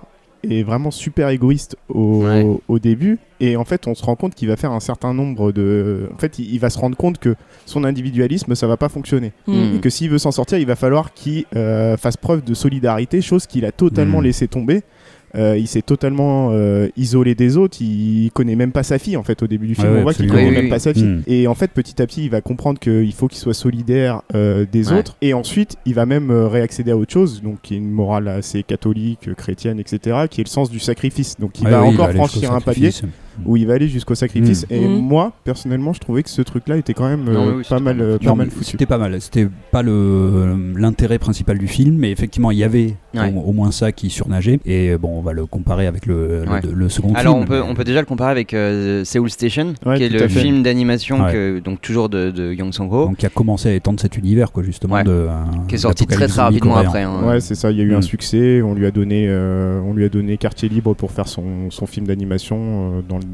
est 0.43 0.63
vraiment 0.63 0.91
super 0.91 1.29
égoïste 1.31 1.77
au, 1.89 2.25
Ouais. 2.25 2.47
au 2.69 2.79
début 2.79 3.19
et 3.41 3.57
en 3.57 3.65
fait 3.65 3.87
on 3.87 3.95
se 3.95 4.05
rend 4.05 4.17
compte 4.17 4.35
qu'il 4.35 4.49
va 4.49 4.57
faire 4.57 4.73
un 4.73 4.81
certain 4.81 5.15
nombre 5.15 5.53
de 5.53 6.09
en 6.15 6.19
fait 6.19 6.39
il, 6.39 6.53
il 6.55 6.59
va 6.61 6.71
se 6.71 6.79
rendre 6.79 6.97
compte 6.97 7.19
que 7.19 7.35
son 7.67 7.85
individualisme 7.85 8.55
ça 8.55 8.67
va 8.67 8.77
pas 8.77 8.89
fonctionner 8.89 9.33
Mm. 9.47 9.77
et 9.77 9.81
que 9.81 9.91
s'il 9.91 10.11
veut 10.11 10.19
s'en 10.19 10.31
sortir 10.33 10.59
il 10.59 10.67
va 10.67 10.77
falloir 10.77 11.13
qu'il 11.15 11.45
euh, 11.57 11.97
fasse 11.97 12.17
preuve 12.17 12.43
de 12.45 12.55
solidarité 12.55 13.21
chose 13.21 13.47
qu'il 13.47 13.65
a 13.65 13.73
totalement 13.73 14.21
Mm. 14.21 14.25
laissé 14.25 14.49
tomber 14.49 14.83
Euh, 15.35 15.57
il 15.59 15.67
s'est 15.67 15.83
totalement 15.83 16.51
euh, 16.53 16.89
isolé 16.97 17.35
des 17.35 17.57
autres. 17.57 17.79
Il 17.81 18.31
connaît 18.33 18.57
même 18.57 18.73
pas 18.73 18.83
sa 18.83 18.99
fille 18.99 19.17
en 19.17 19.23
fait 19.23 19.43
au 19.43 19.47
début 19.47 19.67
du 19.67 19.75
film. 19.75 19.89
Ouais, 19.89 19.93
ouais, 19.95 20.01
on 20.01 20.03
voit 20.03 20.15
qu'il 20.15 20.29
connaît 20.29 20.47
Oui, 20.47 20.53
même 20.53 20.65
oui, 20.65 20.71
pas 20.71 20.79
sa 20.79 20.95
fille. 20.95 21.05
Mm. 21.05 21.23
Et 21.27 21.47
en 21.47 21.55
fait, 21.55 21.71
petit 21.71 22.01
à 22.01 22.07
petit, 22.07 22.25
il 22.25 22.31
va 22.31 22.41
comprendre 22.41 22.79
qu'il 22.79 23.13
faut 23.13 23.29
qu'il 23.29 23.39
soit 23.39 23.55
solidaire 23.55 24.23
euh, 24.35 24.65
des 24.71 24.91
Ouais. 24.93 24.99
autres. 25.01 25.17
Et 25.21 25.35
ensuite, 25.35 25.77
il 25.85 25.95
va 25.95 26.07
même 26.07 26.31
réaccéder 26.31 26.91
à 26.93 26.97
autre 26.97 27.13
chose, 27.13 27.43
donc 27.43 27.61
qui 27.63 27.75
est 27.75 27.79
une 27.79 27.91
morale 27.91 28.29
assez 28.29 28.63
catholique, 28.63 29.35
chrétienne, 29.35 29.79
etc., 29.81 30.27
qui 30.31 30.41
est 30.41 30.45
le 30.45 30.49
sens 30.51 30.71
du 30.71 30.79
sacrifice. 30.79 31.37
Donc 31.39 31.59
il 31.61 31.65
Ouais, 31.65 31.71
va 31.71 31.83
oui, 31.83 31.89
encore 31.95 32.11
franchir 32.13 32.53
un 32.53 32.61
palier. 32.61 32.91
Où 33.47 33.57
il 33.57 33.67
va 33.67 33.75
aller 33.75 33.89
jusqu'au 33.89 34.15
sacrifice. 34.15 34.67
Mm. 34.71 34.75
Et 34.75 34.81
Mm. 34.89 34.99
moi, 35.01 35.33
personnellement, 35.45 35.93
je 35.93 36.01
trouvais 36.01 36.23
que 36.23 36.31
ce 36.31 36.43
truc-là 36.43 36.77
était 36.77 36.95
quand 36.95 37.09
même 37.09 37.27
euh, 37.29 37.33
Non, 37.33 37.47
mais 37.47 37.53
oui, 37.59 37.63
pas 37.69 37.79
mal, 37.81 37.97
pas 37.97 38.03
mal. 38.03 38.09
euh, 38.11 38.19
pas 38.19 38.51
foutu. 38.51 38.65
C'était 38.65 38.87
pas 38.87 38.99
mal. 38.99 39.21
C'était 39.21 39.49
pas 39.71 39.83
le 39.83 40.75
l'intérêt 40.77 41.19
principal 41.19 41.59
du 41.59 41.67
film, 41.69 41.97
mais 41.97 42.11
effectivement, 42.11 42.51
il 42.51 42.59
y 42.59 42.65
avait 42.65 42.95
Ouais. 43.15 43.33
au, 43.35 43.41
au 43.49 43.53
moins 43.53 43.71
ça 43.71 43.91
qui 43.93 44.11
surnageait. 44.11 44.61
Et 44.67 44.97
bon, 44.97 45.19
on 45.19 45.23
va 45.23 45.33
le 45.33 45.47
comparer 45.47 45.87
avec 45.87 46.07
le, 46.07 46.45
le- 46.45 46.51
Ouais. 46.51 46.61
le 46.73 46.89
second 46.89 47.13
Alors 47.15 47.35
film. 47.35 47.45
on 47.45 47.47
peut, 47.47 47.61
mais- 47.63 47.71
on 47.71 47.75
peut 47.75 47.85
déjà 47.85 48.01
le 48.01 48.07
comparer 48.07 48.31
avec 48.31 48.55
euh, 48.55 49.05
Seoul 49.05 49.31
Station, 49.31 49.75
Ouais, 49.87 49.97
qui 49.97 50.05
est 50.05 50.09
le 50.09 50.29
film 50.29 50.63
d'animation 50.63 51.25
Ouais. 51.25 51.33
que 51.33 51.59
donc 51.61 51.81
toujours 51.81 52.09
de, 52.09 52.31
de 52.31 52.53
Young 52.53 52.73
Song 52.73 52.89
Ho, 52.93 53.07
Donc, 53.07 53.17
qui 53.17 53.27
a 53.27 53.31
commencé 53.31 53.69
à 53.71 53.75
étendre 53.75 54.01
cet 54.01 54.17
univers, 54.17 54.53
quoi, 54.53 54.63
justement. 54.63 54.95
Ouais. 54.97 55.05
De, 55.05 55.11
euh, 55.11 55.29
qui 55.69 55.75
est 55.77 55.79
sorti 55.79 56.07
très 56.07 56.27
très 56.29 56.43
rapidement 56.43 56.75
coréen. 56.75 56.89
après. 56.89 57.03
hein. 57.03 57.21
Ouais, 57.25 57.41
c'est 57.41 57.55
ça. 57.55 57.71
Il 57.71 57.79
y 57.79 57.81
a 57.81 57.85
eu 57.85 57.95
un 57.95 57.99
Mm. 57.99 58.03
succès. 58.03 58.63
On 58.63 58.75
lui 58.75 58.87
a 58.87 58.91
donné, 58.91 59.27
euh, 59.29 59.81
on 59.85 59.95
lui 59.95 60.05
a 60.05 60.09
donné 60.09 60.37
quartier 60.37 60.69
libre 60.69 60.95
pour 60.95 61.11
faire 61.11 61.29
son, 61.29 61.71
son 61.71 61.87
film 61.87 62.07
d'animation 62.07 62.57
euh, 62.59 63.01
dans, 63.09 63.19
le- 63.19 63.25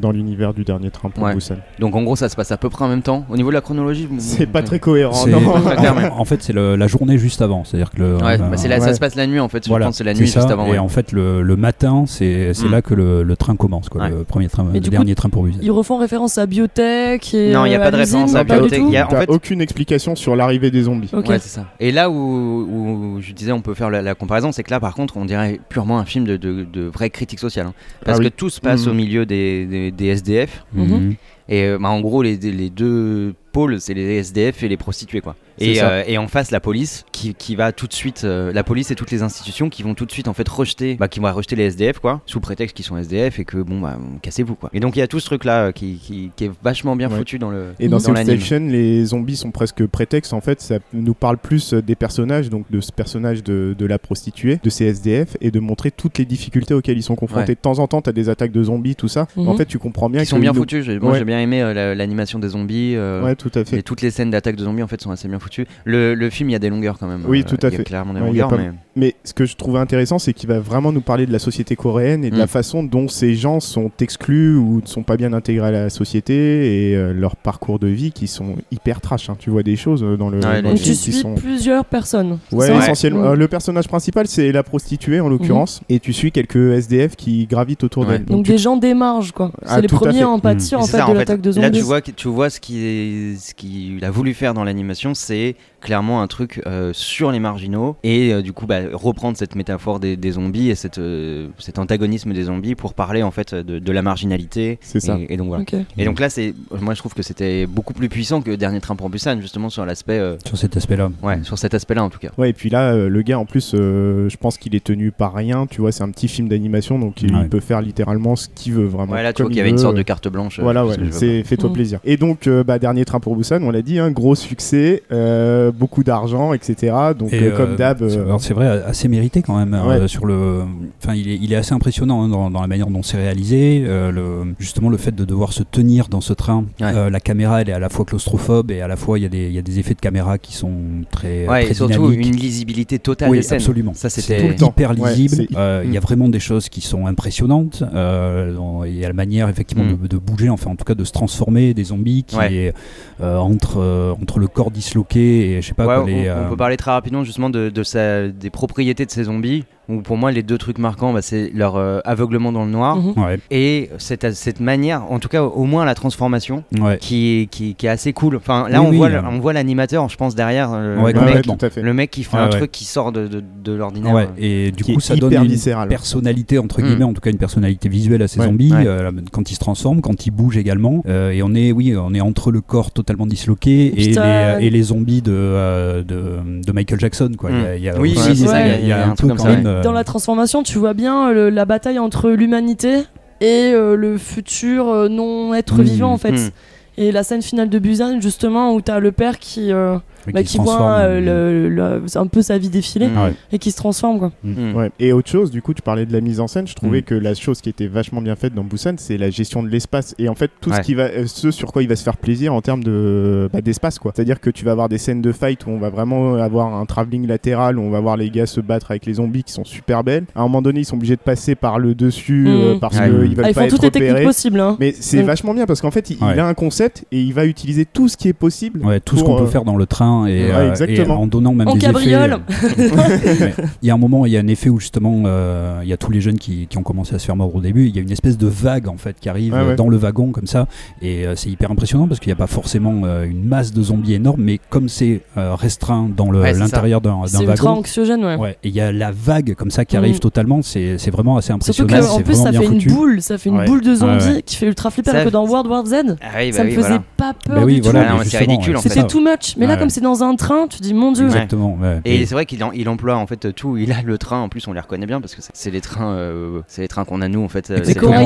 dans 0.00 0.12
l'univers 0.12 0.54
du 0.54 0.64
dernier 0.64 0.90
train 0.90 1.10
pour 1.10 1.24
Ouais. 1.24 1.34
Busan. 1.34 1.56
Donc 1.78 1.94
en 1.94 2.02
gros 2.02 2.16
ça 2.16 2.28
se 2.28 2.36
passe 2.36 2.50
à 2.52 2.56
peu 2.56 2.68
près 2.70 2.84
en 2.84 2.88
même 2.88 3.02
temps. 3.02 3.24
Au 3.30 3.36
niveau 3.36 3.48
de 3.50 3.54
la 3.54 3.60
chronologie, 3.60 4.06
vous- 4.10 4.16
C'est 4.20 4.46
pas 4.46 4.62
très 4.62 4.78
cohérent. 4.78 5.26
Non. 5.26 5.40
Très 5.60 5.76
clair, 5.76 5.94
mais- 5.94 6.08
En 6.10 6.24
fait, 6.24 6.42
c'est 6.42 6.52
la 6.52 6.86
journée 6.86 7.18
juste 7.18 7.42
avant. 7.42 7.64
C'est-à-dire 7.64 7.90
que 7.90 7.98
le, 7.98 8.16
Ouais, 8.16 8.34
euh, 8.34 8.38
bah, 8.38 8.56
c'est 8.56 8.68
là, 8.68 8.76
ouais. 8.78 8.80
ça 8.80 8.94
se 8.94 9.00
passe 9.00 9.14
la 9.14 9.26
nuit 9.26 9.40
en 9.40 9.48
fait. 9.48 9.66
Voilà, 9.68 9.84
je 9.84 9.88
pense 9.88 9.94
que 9.94 9.98
c'est 9.98 10.04
la 10.04 10.14
nuit 10.14 10.28
ça. 10.28 10.40
juste 10.40 10.50
avant. 10.52 10.66
Et 10.66 10.72
ouais. 10.72 10.78
en 10.78 10.88
fait, 10.88 11.12
le, 11.12 11.42
le 11.42 11.56
matin, 11.56 12.04
c'est 12.06 12.52
Mm. 12.64 12.70
là 12.70 12.82
que 12.82 12.94
le, 12.94 13.22
le 13.22 13.36
train 13.36 13.56
commence, 13.56 13.88
quoi, 13.88 14.02
Ouais. 14.02 14.10
le 14.10 14.24
premier 14.24 14.48
train, 14.48 14.66
Et 14.72 14.78
le 14.78 14.84
coup, 14.84 14.90
dernier 14.90 15.14
train 15.14 15.28
pour 15.28 15.42
Busan. 15.44 15.58
Ils 15.62 15.70
refont 15.70 15.96
référence 15.98 16.38
à 16.38 16.46
biotech 16.46 17.34
et 17.34 17.52
Non, 17.52 17.64
il 17.66 17.72
y 17.72 17.74
a 17.74 17.80
euh, 17.80 17.82
pas 17.84 17.90
de 17.90 17.96
référence 17.96 18.34
à 18.34 18.44
pas 18.44 18.58
biotech, 18.58 18.80
il 18.86 18.90
y 18.92 18.96
a- 18.96 19.06
en 19.06 19.08
T'as 19.08 19.20
fait- 19.20 19.30
aucune 19.30 19.60
explication 19.60 20.14
sur 20.16 20.36
l'arrivée 20.36 20.70
des 20.70 20.82
zombies. 20.82 21.10
Ok. 21.12 21.28
Ouais, 21.28 21.38
c'est 21.38 21.48
ça. 21.48 21.66
Et 21.80 21.92
là 21.92 22.10
où, 22.10 23.18
je 23.20 23.32
disais 23.32 23.52
on 23.52 23.60
peut 23.62 23.74
faire 23.74 23.90
la, 23.90 24.14
comparaison, 24.14 24.52
c'est 24.52 24.62
que 24.62 24.70
là 24.70 24.80
par 24.80 24.94
contre 24.94 25.16
on 25.16 25.24
dirait 25.24 25.60
purement 25.68 25.98
un 25.98 26.04
film 26.04 26.24
de, 26.24 26.88
vraie 26.92 27.10
critique 27.10 27.38
sociale. 27.38 27.66
hein. 27.66 27.74
Parce 28.04 28.18
Ah 28.20 28.24
que 28.24 28.28
tout 28.28 28.50
se 28.50 28.60
passe 28.60 28.86
au 28.86 28.92
milieu 28.94 29.26
des, 29.26 29.39
des, 29.66 29.90
des 29.90 30.06
SDF. 30.06 30.64
Mhm. 30.72 31.14
Et 31.48 31.64
euh, 31.64 31.78
bah, 31.78 31.88
en 31.88 32.00
gros, 32.00 32.22
les, 32.22 32.36
les 32.36 32.70
deux 32.70 33.34
pôles, 33.50 33.80
c'est 33.80 33.94
les 33.94 34.16
SDF 34.18 34.62
et 34.62 34.68
les 34.68 34.76
prostituées. 34.76 35.20
quoi. 35.20 35.36
Et, 35.58 35.82
euh, 35.82 36.02
et 36.06 36.16
en 36.16 36.26
face, 36.26 36.50
la 36.52 36.60
police 36.60 37.04
qui, 37.12 37.34
qui 37.34 37.54
va 37.54 37.72
tout 37.72 37.86
de 37.86 37.92
suite, 37.92 38.22
euh, 38.24 38.50
la 38.52 38.62
police 38.64 38.90
et 38.90 38.94
toutes 38.94 39.10
les 39.10 39.22
institutions 39.22 39.68
qui 39.68 39.82
vont 39.82 39.92
tout 39.94 40.06
de 40.06 40.10
suite 40.12 40.26
en 40.28 40.32
fait 40.32 40.48
rejeter, 40.48 40.94
bah, 40.94 41.08
qui 41.08 41.20
vont 41.20 41.30
rejeter 41.32 41.54
les 41.56 41.64
SDF 41.64 41.98
quoi, 41.98 42.22
sous 42.24 42.40
prétexte 42.40 42.74
qu'ils 42.74 42.84
sont 42.86 42.96
SDF 42.96 43.38
et 43.38 43.44
que 43.44 43.58
bon 43.58 43.80
bah 43.80 43.98
cassez-vous 44.22 44.54
quoi. 44.54 44.70
Et 44.72 44.80
donc 44.80 44.96
il 44.96 45.00
y 45.00 45.02
a 45.02 45.06
tout 45.06 45.20
ce 45.20 45.26
truc 45.26 45.44
là 45.44 45.72
qui, 45.72 45.96
qui, 46.02 46.30
qui 46.34 46.44
est 46.46 46.50
vachement 46.62 46.96
bien 46.96 47.10
Ouais. 47.10 47.16
foutu 47.18 47.38
dans 47.38 47.50
le 47.50 47.74
Et 47.78 47.88
dans, 47.88 47.98
dans. 47.98 48.14
Station, 48.16 48.60
les 48.60 49.04
zombies 49.04 49.36
sont 49.36 49.50
presque 49.50 49.84
prétexte. 49.86 50.32
En 50.32 50.40
fait, 50.40 50.60
ça 50.62 50.78
nous 50.94 51.12
parle 51.14 51.36
plus 51.36 51.74
des 51.74 51.94
personnages, 51.96 52.48
donc 52.48 52.64
de 52.70 52.80
ce 52.80 52.92
personnage 52.92 53.42
de, 53.42 53.74
de 53.78 53.86
la 53.86 53.98
prostituée, 53.98 54.58
de 54.62 54.70
ces 54.70 54.86
SDF, 54.86 55.36
et 55.40 55.50
de 55.50 55.58
montrer 55.60 55.90
toutes 55.90 56.16
les 56.18 56.24
difficultés 56.24 56.72
auxquelles 56.74 56.96
ils 56.98 57.02
sont 57.02 57.16
confrontés. 57.16 57.50
Ouais. 57.50 57.54
De 57.56 57.60
temps 57.60 57.78
en 57.80 57.86
temps, 57.88 58.00
t'as 58.00 58.12
des 58.12 58.28
attaques 58.28 58.52
de 58.52 58.62
zombies, 58.62 58.94
tout 58.96 59.08
ça. 59.08 59.26
Mhm. 59.36 59.48
En 59.48 59.56
fait, 59.56 59.66
tu 59.66 59.78
comprends 59.78 60.08
bien 60.08 60.20
Qui 60.20 60.26
sont 60.26 60.38
bien 60.38 60.54
foutus. 60.54 60.84
J'ai- 60.84 60.98
Moi 60.98 61.12
Ouais. 61.12 61.18
j'ai 61.18 61.24
bien 61.24 61.40
aimé 61.40 61.60
euh, 61.62 61.74
la- 61.74 61.94
l'animation 61.94 62.38
des 62.38 62.48
zombies. 62.48 62.94
euh, 62.96 63.22
Ouais, 63.24 63.34
tout 63.40 63.50
à 63.58 63.64
fait. 63.64 63.78
Et 63.78 63.82
toutes 63.82 64.02
les 64.02 64.10
scènes 64.10 64.30
d'attaque 64.30 64.56
de 64.56 64.64
zombies 64.64 64.82
en 64.82 64.86
fait 64.86 65.00
sont 65.00 65.10
assez 65.10 65.26
bien 65.28 65.38
foutues. 65.38 65.66
Le, 65.84 66.14
le 66.14 66.30
film, 66.30 66.50
il 66.50 66.52
y 66.52 66.56
a 66.56 66.58
des 66.58 66.70
longueurs 66.70 66.98
quand 66.98 67.06
même. 67.08 67.24
Oui, 67.26 67.40
Euh, 67.40 67.48
tout 67.48 67.56
à 67.64 67.68
Il 67.68 67.72
y 67.72 67.76
fait. 67.76 67.82
a 67.82 67.84
clairement 67.84 68.12
des 68.14 68.20
Ouais, 68.20 68.26
longueurs, 68.26 68.52
mais 68.56 68.70
Mais 68.96 69.14
ce 69.24 69.32
que 69.32 69.46
je 69.46 69.54
trouvais 69.56 69.78
intéressant, 69.78 70.18
c'est 70.18 70.32
qu'il 70.32 70.48
va 70.48 70.58
vraiment 70.58 70.90
nous 70.92 71.00
parler 71.00 71.24
de 71.26 71.32
la 71.32 71.38
société 71.38 71.76
coréenne 71.76 72.24
et 72.24 72.30
de 72.30 72.34
Mm. 72.34 72.38
la 72.38 72.46
façon 72.46 72.82
dont 72.82 73.06
ces 73.08 73.34
gens 73.34 73.60
sont 73.60 73.90
exclus 74.00 74.56
ou 74.56 74.80
ne 74.82 74.86
sont 74.86 75.02
pas 75.04 75.16
bien 75.16 75.32
intégrés 75.32 75.68
à 75.68 75.70
la 75.70 75.90
société 75.90 76.90
et 76.90 76.96
euh, 76.96 77.12
leur 77.12 77.36
parcours 77.36 77.78
de 77.78 77.86
vie 77.86 78.10
qui 78.12 78.26
sont 78.26 78.56
hyper 78.72 79.00
trash. 79.00 79.30
hein. 79.30 79.36
Tu 79.38 79.50
vois 79.50 79.62
des 79.62 79.76
choses 79.76 80.02
euh, 80.02 80.16
dans 80.16 80.28
le, 80.28 80.38
Ouais, 80.40 80.62
dans 80.62 80.70
le 80.70 80.76
tu 80.76 80.82
qui 80.82 80.94
suis 80.96 81.12
sont. 81.12 81.34
plusieurs 81.36 81.84
personnes. 81.84 82.38
Ouais, 82.52 82.76
essentiellement. 82.76 83.20
Mm. 83.20 83.24
Euh, 83.32 83.34
le 83.36 83.48
personnage 83.48 83.88
principal, 83.88 84.26
c'est 84.26 84.50
la 84.52 84.62
prostituée 84.62 85.20
en 85.20 85.28
l'occurrence, 85.28 85.80
et 85.88 86.00
tu 86.00 86.12
suis 86.12 86.32
quelques 86.32 86.56
SDF 86.56 87.14
qui 87.16 87.46
gravitent 87.46 87.84
autour 87.84 88.02
Ouais. 88.06 88.18
d'elle. 88.18 88.24
Donc 88.24 88.44
tu- 88.44 88.52
des 88.52 88.58
gens 88.58 88.76
des 88.76 88.94
marges 88.94 89.32
quoi. 89.32 89.52
Ah, 89.66 89.76
C'est 89.76 89.82
les 89.82 89.88
premiers 89.88 90.22
à 90.22 90.28
en 90.28 90.38
pâtir 90.40 90.78
Mais 90.78 90.84
en 90.84 90.86
fait 90.86 90.98
ça, 90.98 91.06
de 91.06 91.12
l'attaque 91.12 91.40
de 91.40 91.50
Là, 91.50 91.66
zombies. 91.68 91.78
tu 91.78 91.84
vois, 91.84 92.00
tu 92.00 92.28
vois 92.28 92.50
ce 92.50 92.58
qu'il 92.60 92.76
est- 92.78 93.36
ce 93.40 93.54
qu'il 93.54 94.04
a 94.04 94.10
voulu 94.10 94.34
faire 94.34 94.52
dans 94.54 94.64
l'animation, 94.64 95.14
c'est 95.14 95.54
clairement 95.80 96.20
un 96.22 96.26
truc 96.26 96.60
euh, 96.66 96.90
sur 96.92 97.30
les 97.32 97.38
marginaux 97.38 97.96
et 98.02 98.32
euh, 98.34 98.42
du 98.42 98.52
coup 98.52 98.66
bah, 98.66 98.79
reprendre 98.92 99.36
cette 99.36 99.54
métaphore 99.56 100.00
des, 100.00 100.16
des 100.16 100.32
zombies 100.32 100.70
et 100.70 100.74
cette, 100.74 100.98
euh, 100.98 101.48
cet 101.58 101.78
antagonisme 101.78 102.32
des 102.32 102.44
zombies 102.44 102.74
pour 102.74 102.94
parler 102.94 103.22
en 103.22 103.30
fait 103.30 103.54
de, 103.54 103.78
de 103.78 103.92
la 103.92 104.02
marginalité. 104.02 104.78
C'est 104.80 105.00
ça. 105.00 105.18
Et, 105.18 105.34
et 105.34 105.36
donc 105.36 105.48
voilà. 105.48 105.62
Ok. 105.62 105.74
Et 105.98 106.04
donc 106.04 106.20
là, 106.20 106.30
c'est, 106.30 106.54
moi 106.80 106.94
je 106.94 106.98
trouve 107.00 107.14
que 107.14 107.22
c'était 107.22 107.66
beaucoup 107.66 107.92
plus 107.94 108.08
puissant 108.08 108.40
que 108.42 108.50
Dernier 108.54 108.80
Train 108.80 108.96
pour 108.96 109.10
Busan, 109.10 109.40
justement 109.40 109.68
sur 109.70 109.84
l'aspect, 109.86 110.18
euh, 110.18 110.36
Sur 110.46 110.56
cet 110.58 110.76
aspect-là. 110.76 111.10
ouais, 111.22 111.38
sur 111.42 111.58
cet 111.58 111.74
aspect-là 111.74 112.04
en 112.04 112.10
tout 112.10 112.18
cas. 112.18 112.30
Ouais, 112.38 112.50
et 112.50 112.52
puis 112.52 112.70
là, 112.70 112.92
euh, 112.92 113.08
le 113.08 113.22
gars, 113.22 113.38
en 113.38 113.44
plus, 113.46 113.72
euh, 113.74 114.28
je 114.28 114.36
pense 114.36 114.58
qu'il 114.58 114.74
est 114.74 114.84
tenu 114.84 115.10
par 115.10 115.34
rien. 115.34 115.66
Tu 115.66 115.80
vois, 115.80 115.92
c'est 115.92 116.02
un 116.02 116.10
petit 116.10 116.28
film 116.28 116.48
d'animation, 116.48 116.98
donc 116.98 117.22
il 117.22 117.34
Ouais. 117.34 117.48
peut 117.48 117.60
faire 117.60 117.80
littéralement 117.82 118.36
ce 118.36 118.48
qu'il 118.54 118.72
veut, 118.74 118.86
vraiment. 118.86 119.12
Ouais, 119.12 119.22
là 119.22 119.32
tu 119.32 119.42
vois 119.42 119.48
qu'il 119.50 119.56
il 119.56 119.58
y 119.58 119.60
avait 119.62 119.70
une 119.70 119.78
sorte 119.78 119.96
de 119.96 120.02
carte 120.02 120.28
blanche. 120.28 120.58
euh, 120.58 120.62
Voilà, 120.62 120.84
ouais, 120.86 120.96
c'est 121.10 121.42
fais-toi 121.44 121.70
Mm. 121.70 121.72
plaisir. 121.72 122.00
Et 122.04 122.16
donc, 122.16 122.46
euh, 122.46 122.64
bah, 122.64 122.78
dernier 122.78 123.04
train 123.04 123.20
pour 123.20 123.36
Busan, 123.36 123.60
on 123.62 123.70
l'a 123.70 123.82
dit, 123.82 123.98
un 123.98 124.10
gros 124.10 124.34
succès, 124.34 125.02
euh, 125.12 125.70
beaucoup 125.70 126.02
d'argent, 126.04 126.52
etc. 126.52 126.94
Donc, 127.18 127.32
Et, 127.32 127.44
euh, 127.44 127.56
comme 127.56 127.76
d'hab, 127.76 128.02
euh, 128.02 128.36
c'est 128.38 128.54
vrai, 128.54 128.66
assez 128.70 129.08
mérité 129.08 129.42
quand 129.42 129.56
même. 129.56 129.72
Ouais. 129.72 129.96
euh, 129.96 130.08
sur 130.08 130.26
le, 130.26 130.62
enfin, 131.02 131.14
il 131.14 131.28
est, 131.28 131.36
il 131.40 131.52
est 131.52 131.56
assez 131.56 131.72
impressionnant 131.72 132.22
hein, 132.24 132.28
dans, 132.28 132.50
dans 132.50 132.60
la 132.60 132.66
manière 132.66 132.88
dont 132.88 133.02
c'est 133.02 133.16
réalisé. 133.16 133.82
euh, 133.86 134.10
le, 134.10 134.54
justement, 134.58 134.88
le 134.88 134.96
fait 134.96 135.14
de 135.14 135.24
devoir 135.24 135.52
se 135.52 135.62
tenir 135.62 136.08
dans 136.08 136.20
ce 136.20 136.32
train. 136.32 136.64
Ouais. 136.80 136.86
Euh, 136.94 137.10
la 137.10 137.20
caméra, 137.20 137.60
elle 137.62 137.68
est 137.68 137.72
à 137.72 137.78
la 137.78 137.88
fois 137.88 138.04
claustrophobe 138.04 138.70
et 138.70 138.80
à 138.80 138.88
la 138.88 138.96
fois 138.96 139.18
il 139.18 139.22
y 139.22 139.26
a 139.26 139.28
des, 139.28 139.46
il 139.46 139.52
y 139.52 139.58
a 139.58 139.62
des 139.62 139.78
effets 139.78 139.94
de 139.94 140.00
caméra 140.00 140.38
qui 140.38 140.54
sont 140.54 140.72
très, 141.10 141.46
Ouais, 141.48 141.62
très 141.62 141.70
et 141.70 141.74
surtout 141.74 142.10
dynamiques. 142.10 142.26
une 142.34 142.36
lisibilité 142.36 142.98
totale 142.98 143.30
Oui, 143.30 143.38
des 143.38 143.42
scènes. 143.42 143.56
absolument. 143.58 143.92
Ça, 143.94 144.08
c'était 144.10 144.40
tout 144.40 144.48
le 144.48 144.56
temps. 144.56 144.68
hyper 144.68 144.90
Ouais, 144.98 145.14
lisible. 145.14 145.46
Euh, 145.56 145.82
Il 145.84 145.92
y 145.92 145.96
a 145.96 146.00
Mm. 146.00 146.02
vraiment 146.02 146.28
des 146.28 146.40
choses 146.40 146.68
qui 146.68 146.80
sont 146.80 147.06
impressionnantes. 147.06 147.82
Euh, 147.94 148.54
Il 148.86 148.96
y 148.98 149.04
a 149.04 149.08
la 149.08 149.14
manière 149.14 149.48
effectivement 149.48 149.84
Mm. 149.84 149.96
de, 150.02 150.06
de 150.08 150.16
bouger, 150.18 150.48
enfin 150.50 150.70
en 150.70 150.76
tout 150.76 150.84
cas 150.84 150.94
de 150.94 151.04
se 151.04 151.12
transformer 151.12 151.74
des 151.74 151.84
zombies 151.84 152.24
qui 152.24 152.36
Ouais. 152.36 152.52
est 152.54 152.74
euh, 153.20 153.36
entre 153.38 153.78
euh, 153.78 154.12
entre 154.20 154.38
le 154.38 154.48
corps 154.48 154.70
disloqué 154.70 155.52
et 155.52 155.62
je 155.62 155.68
sais 155.68 155.74
pas 155.74 155.86
Ouais, 155.86 155.94
quoi, 155.94 156.02
on, 156.04 156.06
les, 156.06 156.30
on 156.30 156.48
peut 156.50 156.56
parler 156.56 156.76
très 156.76 156.90
rapidement 156.90 157.24
justement 157.24 157.50
de, 157.50 157.68
de 157.70 157.82
sa, 157.82 158.28
des 158.28 158.50
propriétés 158.60 159.06
de 159.06 159.10
ces 159.10 159.24
zombies. 159.24 159.64
Où 159.90 160.00
pour 160.02 160.16
moi 160.16 160.30
les 160.32 160.42
deux 160.42 160.58
trucs 160.58 160.78
marquants, 160.78 161.12
bah, 161.12 161.22
c'est 161.22 161.50
leur 161.54 161.76
euh, 161.76 162.00
aveuglement 162.04 162.52
dans 162.52 162.64
le 162.64 162.70
noir 162.70 162.96
Mhm. 162.96 163.22
Ouais, 163.22 163.38
et 163.50 163.90
cette, 163.98 164.32
cette 164.34 164.60
manière, 164.60 165.02
en 165.10 165.18
tout 165.18 165.28
cas 165.28 165.42
au 165.42 165.64
moins 165.64 165.84
la 165.84 165.94
transformation, 165.94 166.64
ouais. 166.80 166.98
qui 167.00 167.40
est, 167.42 167.46
qui, 167.46 167.74
qui 167.74 167.86
est 167.86 167.90
assez 167.90 168.12
cool. 168.12 168.36
Enfin, 168.36 168.66
là 168.68 168.80
Oui, 168.80 168.86
on, 168.86 168.90
oui, 168.90 168.96
voit, 168.98 169.08
euh. 169.08 169.22
on 169.30 169.38
voit 169.38 169.52
l'animateur, 169.52 170.08
je 170.08 170.16
pense 170.16 170.34
derrière 170.34 170.70
euh, 170.72 170.96
Ouais, 171.00 171.12
le, 171.12 171.18
Ouais, 171.20 171.24
mec, 171.26 171.34
ouais, 171.36 171.42
qui- 171.42 171.56
tout 171.56 171.64
à 171.66 171.70
fait. 171.70 171.82
le 171.82 171.94
mec 171.94 172.10
qui 172.10 172.24
fait 172.24 172.36
Ouais, 172.36 172.42
un 172.42 172.50
ouais. 172.50 172.56
truc 172.58 172.72
qui 172.72 172.84
sort 172.84 173.12
de, 173.12 173.26
de, 173.28 173.42
de 173.64 173.72
l'ordinaire. 173.72 174.14
Ouais, 174.14 174.28
et 174.38 174.70
du 174.72 174.84
Qui 174.84 174.94
coup, 174.94 175.00
ça 175.00 175.16
donne 175.16 175.32
une 175.34 175.88
personnalité, 175.88 176.58
entre 176.58 176.80
Mm. 176.80 176.84
guillemets, 176.86 177.04
en 177.04 177.12
tout 177.12 177.20
cas 177.20 177.30
une 177.30 177.38
personnalité 177.38 177.88
visuelle 177.88 178.22
à 178.22 178.28
ces 178.28 178.40
Ouais. 178.40 178.46
zombies, 178.46 178.72
Ouais. 178.72 178.84
euh, 178.86 179.10
quand 179.32 179.50
ils 179.50 179.54
se 179.54 179.60
transforment, 179.60 180.00
quand 180.00 180.26
ils 180.26 180.30
bougent 180.30 180.56
également. 180.56 181.02
Euh, 181.08 181.30
et 181.30 181.42
on 181.42 181.54
est, 181.54 181.72
oui, 181.72 181.94
on 181.96 182.14
est 182.14 182.20
entre 182.20 182.50
le 182.50 182.60
corps 182.60 182.90
totalement 182.90 183.26
disloqué 183.26 183.86
et 183.88 183.90
les, 183.96 184.06
Putain. 184.08 184.58
et 184.58 184.70
les 184.70 184.82
zombies 184.82 185.22
de, 185.22 185.32
euh, 185.32 186.02
de, 186.02 186.62
de 186.64 186.72
Michael 186.72 187.00
Jackson. 187.00 187.30
Quoi. 187.36 187.50
Mm. 187.50 187.54
Il 187.54 187.60
y 187.62 187.66
a, 187.66 187.76
il 187.76 187.82
y 187.82 187.88
a 187.88 187.98
Oui, 187.98 188.14
aussi- 188.16 188.36
ça, 188.36 188.66
il 188.78 188.86
y 188.86 188.92
a 188.92 189.08
un, 189.08 189.14
truc 189.14 189.32
quand 189.36 189.44
même. 189.44 189.79
Euh, 189.80 189.82
Dans 189.84 189.92
la 189.92 190.04
transformation, 190.04 190.62
tu 190.62 190.78
vois 190.78 190.94
bien 190.94 191.28
euh, 191.28 191.32
le- 191.32 191.50
la 191.50 191.64
bataille 191.64 191.98
entre 191.98 192.30
l'humanité 192.30 193.00
et 193.40 193.72
euh, 193.72 193.96
le 193.96 194.18
futur 194.18 194.88
euh, 194.88 195.08
non 195.08 195.54
être 195.54 195.78
Mm. 195.78 195.82
vivant 195.82 196.12
en 196.12 196.18
fait. 196.18 196.32
Mm. 196.32 196.50
Et 196.98 197.12
la 197.12 197.22
scène 197.22 197.42
finale 197.42 197.68
de 197.70 197.78
Busan, 197.78 198.20
justement, 198.20 198.74
où 198.74 198.80
t'as 198.80 198.98
le 199.00 199.12
père 199.12 199.38
qui, 199.38 199.72
euh, 199.72 199.96
bah, 200.34 200.42
qui 200.42 200.58
voit 200.58 200.98
euh, 200.98 201.20
le- 201.20 201.68
le- 201.70 202.02
un 202.18 202.26
peu 202.26 202.42
sa 202.42 202.58
vie 202.58 202.68
défiler 202.68 203.06
Mm. 203.08 203.32
Et 203.52 203.58
qui 203.58 203.70
se 203.70 203.76
transforme 203.78 204.18
quoi. 204.18 204.32
Mm. 204.44 204.74
Ouais. 204.76 204.90
Et 205.00 205.12
autre 205.12 205.30
chose, 205.30 205.50
du 205.50 205.62
coup, 205.62 205.72
tu 205.72 205.80
parlais 205.82 206.04
de 206.04 206.12
la 206.12 206.20
mise 206.20 206.40
en 206.40 206.46
scène. 206.46 206.66
Je 206.66 206.74
trouvais 206.74 206.98
Mm. 207.00 207.04
que 207.04 207.14
la 207.14 207.34
chose 207.34 207.60
qui 207.62 207.68
était 207.70 207.86
vachement 207.86 208.20
bien 208.20 208.36
faite 208.36 208.54
dans 208.54 208.64
Busan, 208.64 208.94
c'est 208.98 209.16
la 209.16 209.30
gestion 209.30 209.62
de 209.62 209.68
l'espace 209.68 210.14
et 210.18 210.28
en 210.28 210.34
fait 210.34 210.50
tout 210.60 210.70
Ouais. 210.70 210.76
ce 210.76 210.80
qui 210.82 210.94
va, 210.94 211.04
euh, 211.04 211.24
ce 211.26 211.50
sur 211.50 211.72
quoi 211.72 211.82
il 211.82 211.88
va 211.88 211.96
se 211.96 212.02
faire 212.02 212.18
plaisir 212.18 212.52
en 212.52 212.60
termes 212.60 212.82
de 212.84 213.48
bah, 213.52 213.60
d'espace 213.62 213.98
quoi. 213.98 214.12
C'est-à-dire 214.14 214.40
que 214.40 214.50
tu 214.50 214.64
vas 214.66 214.72
avoir 214.72 214.88
des 214.90 214.98
scènes 214.98 215.22
de 215.22 215.32
fight 215.32 215.64
où 215.66 215.70
on 215.70 215.78
va 215.78 215.88
vraiment 215.88 216.34
avoir 216.34 216.74
un 216.74 216.84
travelling 216.84 217.26
latéral, 217.26 217.78
où 217.78 217.82
on 217.82 217.90
va 217.90 218.00
voir 218.00 218.16
les 218.18 218.28
gars 218.30 218.46
se 218.46 218.60
battre 218.60 218.90
avec 218.90 219.06
les 219.06 219.14
zombies 219.14 219.44
qui 219.44 219.52
sont 219.52 219.64
super 219.64 220.04
belles. 220.04 220.24
À 220.34 220.40
un 220.40 220.42
moment 220.44 220.60
donné, 220.60 220.80
ils 220.80 220.84
sont 220.84 220.96
obligés 220.96 221.16
de 221.16 221.20
passer 221.22 221.54
par 221.54 221.78
le 221.78 221.94
dessus 221.94 222.44
euh, 222.46 222.74
Mm. 222.74 222.80
parce 222.80 222.98
Ouais. 222.98 223.04
qu'ils 223.04 223.12
veulent 223.14 223.22
Ah, 223.44 223.48
ils 223.50 223.54
pas 223.54 223.60
font 223.60 223.60
être 223.66 223.70
toutes 223.70 223.82
les 223.84 223.90
techniques 223.90 224.10
repérés. 224.10 224.26
possibles. 224.26 224.60
Hein. 224.60 224.76
Mais 224.80 224.92
c'est 224.98 225.22
Mm. 225.22 225.26
vachement 225.26 225.54
bien 225.54 225.64
parce 225.66 225.80
qu'en 225.80 225.90
fait, 225.90 226.10
il, 226.10 226.22
a 226.22 226.46
un 226.46 226.54
concept 226.54 226.79
et 226.80 227.20
il 227.20 227.32
va 227.34 227.46
utiliser 227.46 227.84
tout 227.84 228.08
ce 228.08 228.16
qui 228.16 228.28
est 228.28 228.32
possible. 228.32 228.84
Ouais, 228.84 229.00
tout 229.00 229.16
ce 229.16 229.24
qu'on 229.24 229.36
peut 229.36 229.42
euh, 229.44 229.46
faire 229.46 229.64
dans 229.64 229.76
le 229.76 229.86
train 229.86 230.26
et, 230.26 230.46
ouais, 230.46 230.52
euh, 230.52 230.86
et 230.86 231.00
en 231.10 231.26
donnant 231.26 231.52
même 231.54 231.68
En 231.68 231.74
des 231.74 231.80
cabriole. 231.80 232.40
effets. 232.48 232.90
euh, 232.92 233.50
Il 233.82 233.88
y 233.88 233.90
a 233.90 233.94
un 233.94 233.98
moment, 233.98 234.26
il 234.26 234.32
y 234.32 234.36
a 234.36 234.40
un 234.40 234.46
effet 234.48 234.68
où 234.70 234.78
justement, 234.80 235.22
euh, 235.26 235.80
il 235.82 235.88
y 235.88 235.92
a 235.92 235.96
tous 235.96 236.10
les 236.10 236.20
jeunes 236.20 236.38
qui, 236.38 236.66
qui 236.68 236.78
ont 236.78 236.82
commencé 236.82 237.14
à 237.14 237.18
se 237.18 237.26
faire 237.26 237.36
mordre 237.36 237.54
au 237.56 237.60
début. 237.60 237.86
Il 237.88 237.94
y 237.96 237.98
a 237.98 238.02
une 238.02 238.10
espèce 238.12 238.38
de 238.38 238.46
vague 238.46 238.88
en 238.88 238.96
fait 238.96 239.16
qui 239.20 239.28
arrive 239.28 239.52
Ouais, 239.54 239.62
ouais. 239.68 239.76
dans 239.76 239.88
le 239.88 239.96
wagon 239.96 240.30
comme 240.32 240.46
ça, 240.46 240.66
et 241.02 241.26
euh, 241.26 241.34
c'est 241.36 241.50
hyper 241.50 241.70
impressionnant 241.70 242.06
parce 242.06 242.20
qu'il 242.20 242.28
n'y 242.28 242.34
a 242.34 242.36
pas 242.36 242.46
forcément 242.46 243.02
euh, 243.04 243.24
une 243.24 243.44
masse 243.44 243.72
de 243.72 243.82
zombies 243.82 244.14
énorme, 244.14 244.42
mais 244.42 244.58
comme 244.70 244.88
c'est 244.88 245.22
euh, 245.36 245.54
restreint 245.54 246.08
dans 246.16 246.30
l'intérieur 246.30 247.00
d'un 247.00 247.20
d'un 247.20 247.26
C'est 247.26 247.42
ultra 247.44 247.54
wagon. 247.68 247.80
anxiogène, 247.80 248.24
ouais. 248.24 248.36
Ouais, 248.36 248.56
et 248.62 248.68
il 248.68 248.74
y 248.74 248.80
a 248.80 248.92
la 248.92 249.10
vague 249.12 249.54
comme 249.54 249.70
ça 249.70 249.84
qui 249.84 249.96
arrive 249.96 250.16
Mm. 250.16 250.20
totalement, 250.20 250.62
c'est 250.62 250.98
c'est 250.98 251.10
vraiment 251.10 251.36
assez 251.36 251.52
Surtout 251.60 251.82
impressionnant. 251.82 252.08
qu'en 252.08 252.16
c'est 252.18 252.22
plus, 252.24 252.34
ça 252.34 252.52
fait 252.52 252.64
une 252.66 252.82
boule, 252.94 253.22
ça 253.22 253.38
fait 253.38 253.48
une 253.50 253.58
Ouais. 253.58 253.66
boule 253.66 253.80
de 253.82 253.94
zombies 253.94 254.24
Ouais, 254.24 254.32
ouais. 254.36 254.42
qui 254.42 254.56
fait 254.56 254.66
ultra 254.66 254.90
flipper. 254.90 255.10
Ça- 255.10 255.16
Alors 255.18 255.26
que 255.28 255.32
dans 255.32 255.46
World 255.46 255.66
War 255.70 255.84
Z, 255.86 255.94
Ah 256.20 256.26
oui, 256.38 256.50
bah 256.50 256.56
ça 256.56 256.64
me 256.64 256.69
oui, 256.70 256.74
faisait 256.76 256.88
voilà. 256.88 257.02
pas 257.16 257.34
peur 257.34 257.56
Bah 257.56 257.62
oui, 257.64 257.74
du 257.76 257.80
voilà, 257.82 258.06
Ah 258.08 258.12
tout. 258.12 258.18
mais 258.20 258.24
c'est 258.24 258.38
ridicule, 258.38 258.72
ouais, 258.72 258.78
en. 258.78 258.82
C'était 258.82 259.06
too 259.06 259.20
much. 259.20 259.56
Mais 259.56 259.66
là, 259.66 259.76
comme 259.76 259.90
c'est 259.90 260.00
dans 260.00 260.22
un 260.22 260.34
train, 260.36 260.66
tu 260.68 260.80
dis 260.80 260.94
mon 260.94 261.12
dieu. 261.12 261.26
Exactement. 261.26 261.76
ouais. 261.80 262.00
Et 262.04 262.24
c'est 262.26 262.34
vrai 262.34 262.46
qu'il 262.46 262.62
en- 262.64 262.72
il 262.72 262.88
emploie 262.88 263.16
en 263.16 263.26
fait 263.26 263.52
tout. 263.54 263.76
Il 263.76 263.92
a 263.92 264.02
le 264.02 264.18
train. 264.18 264.40
En 264.40 264.48
plus, 264.48 264.66
on 264.68 264.72
les 264.72 264.80
reconnaît 264.80 265.06
bien 265.06 265.20
parce 265.20 265.34
que 265.34 265.42
c'est- 265.52 265.70
les 265.70 265.80
trains, 265.80 266.12
euh, 266.12 266.60
c'est 266.66 266.82
les 266.82 266.88
trains 266.88 267.04
qu'on 267.04 267.20
a 267.20 267.28
nous 267.28 267.42
en 267.44 267.48
fait. 267.48 267.70
euh, 267.70 267.80
C'est. 267.82 267.96
Ah 267.98 268.24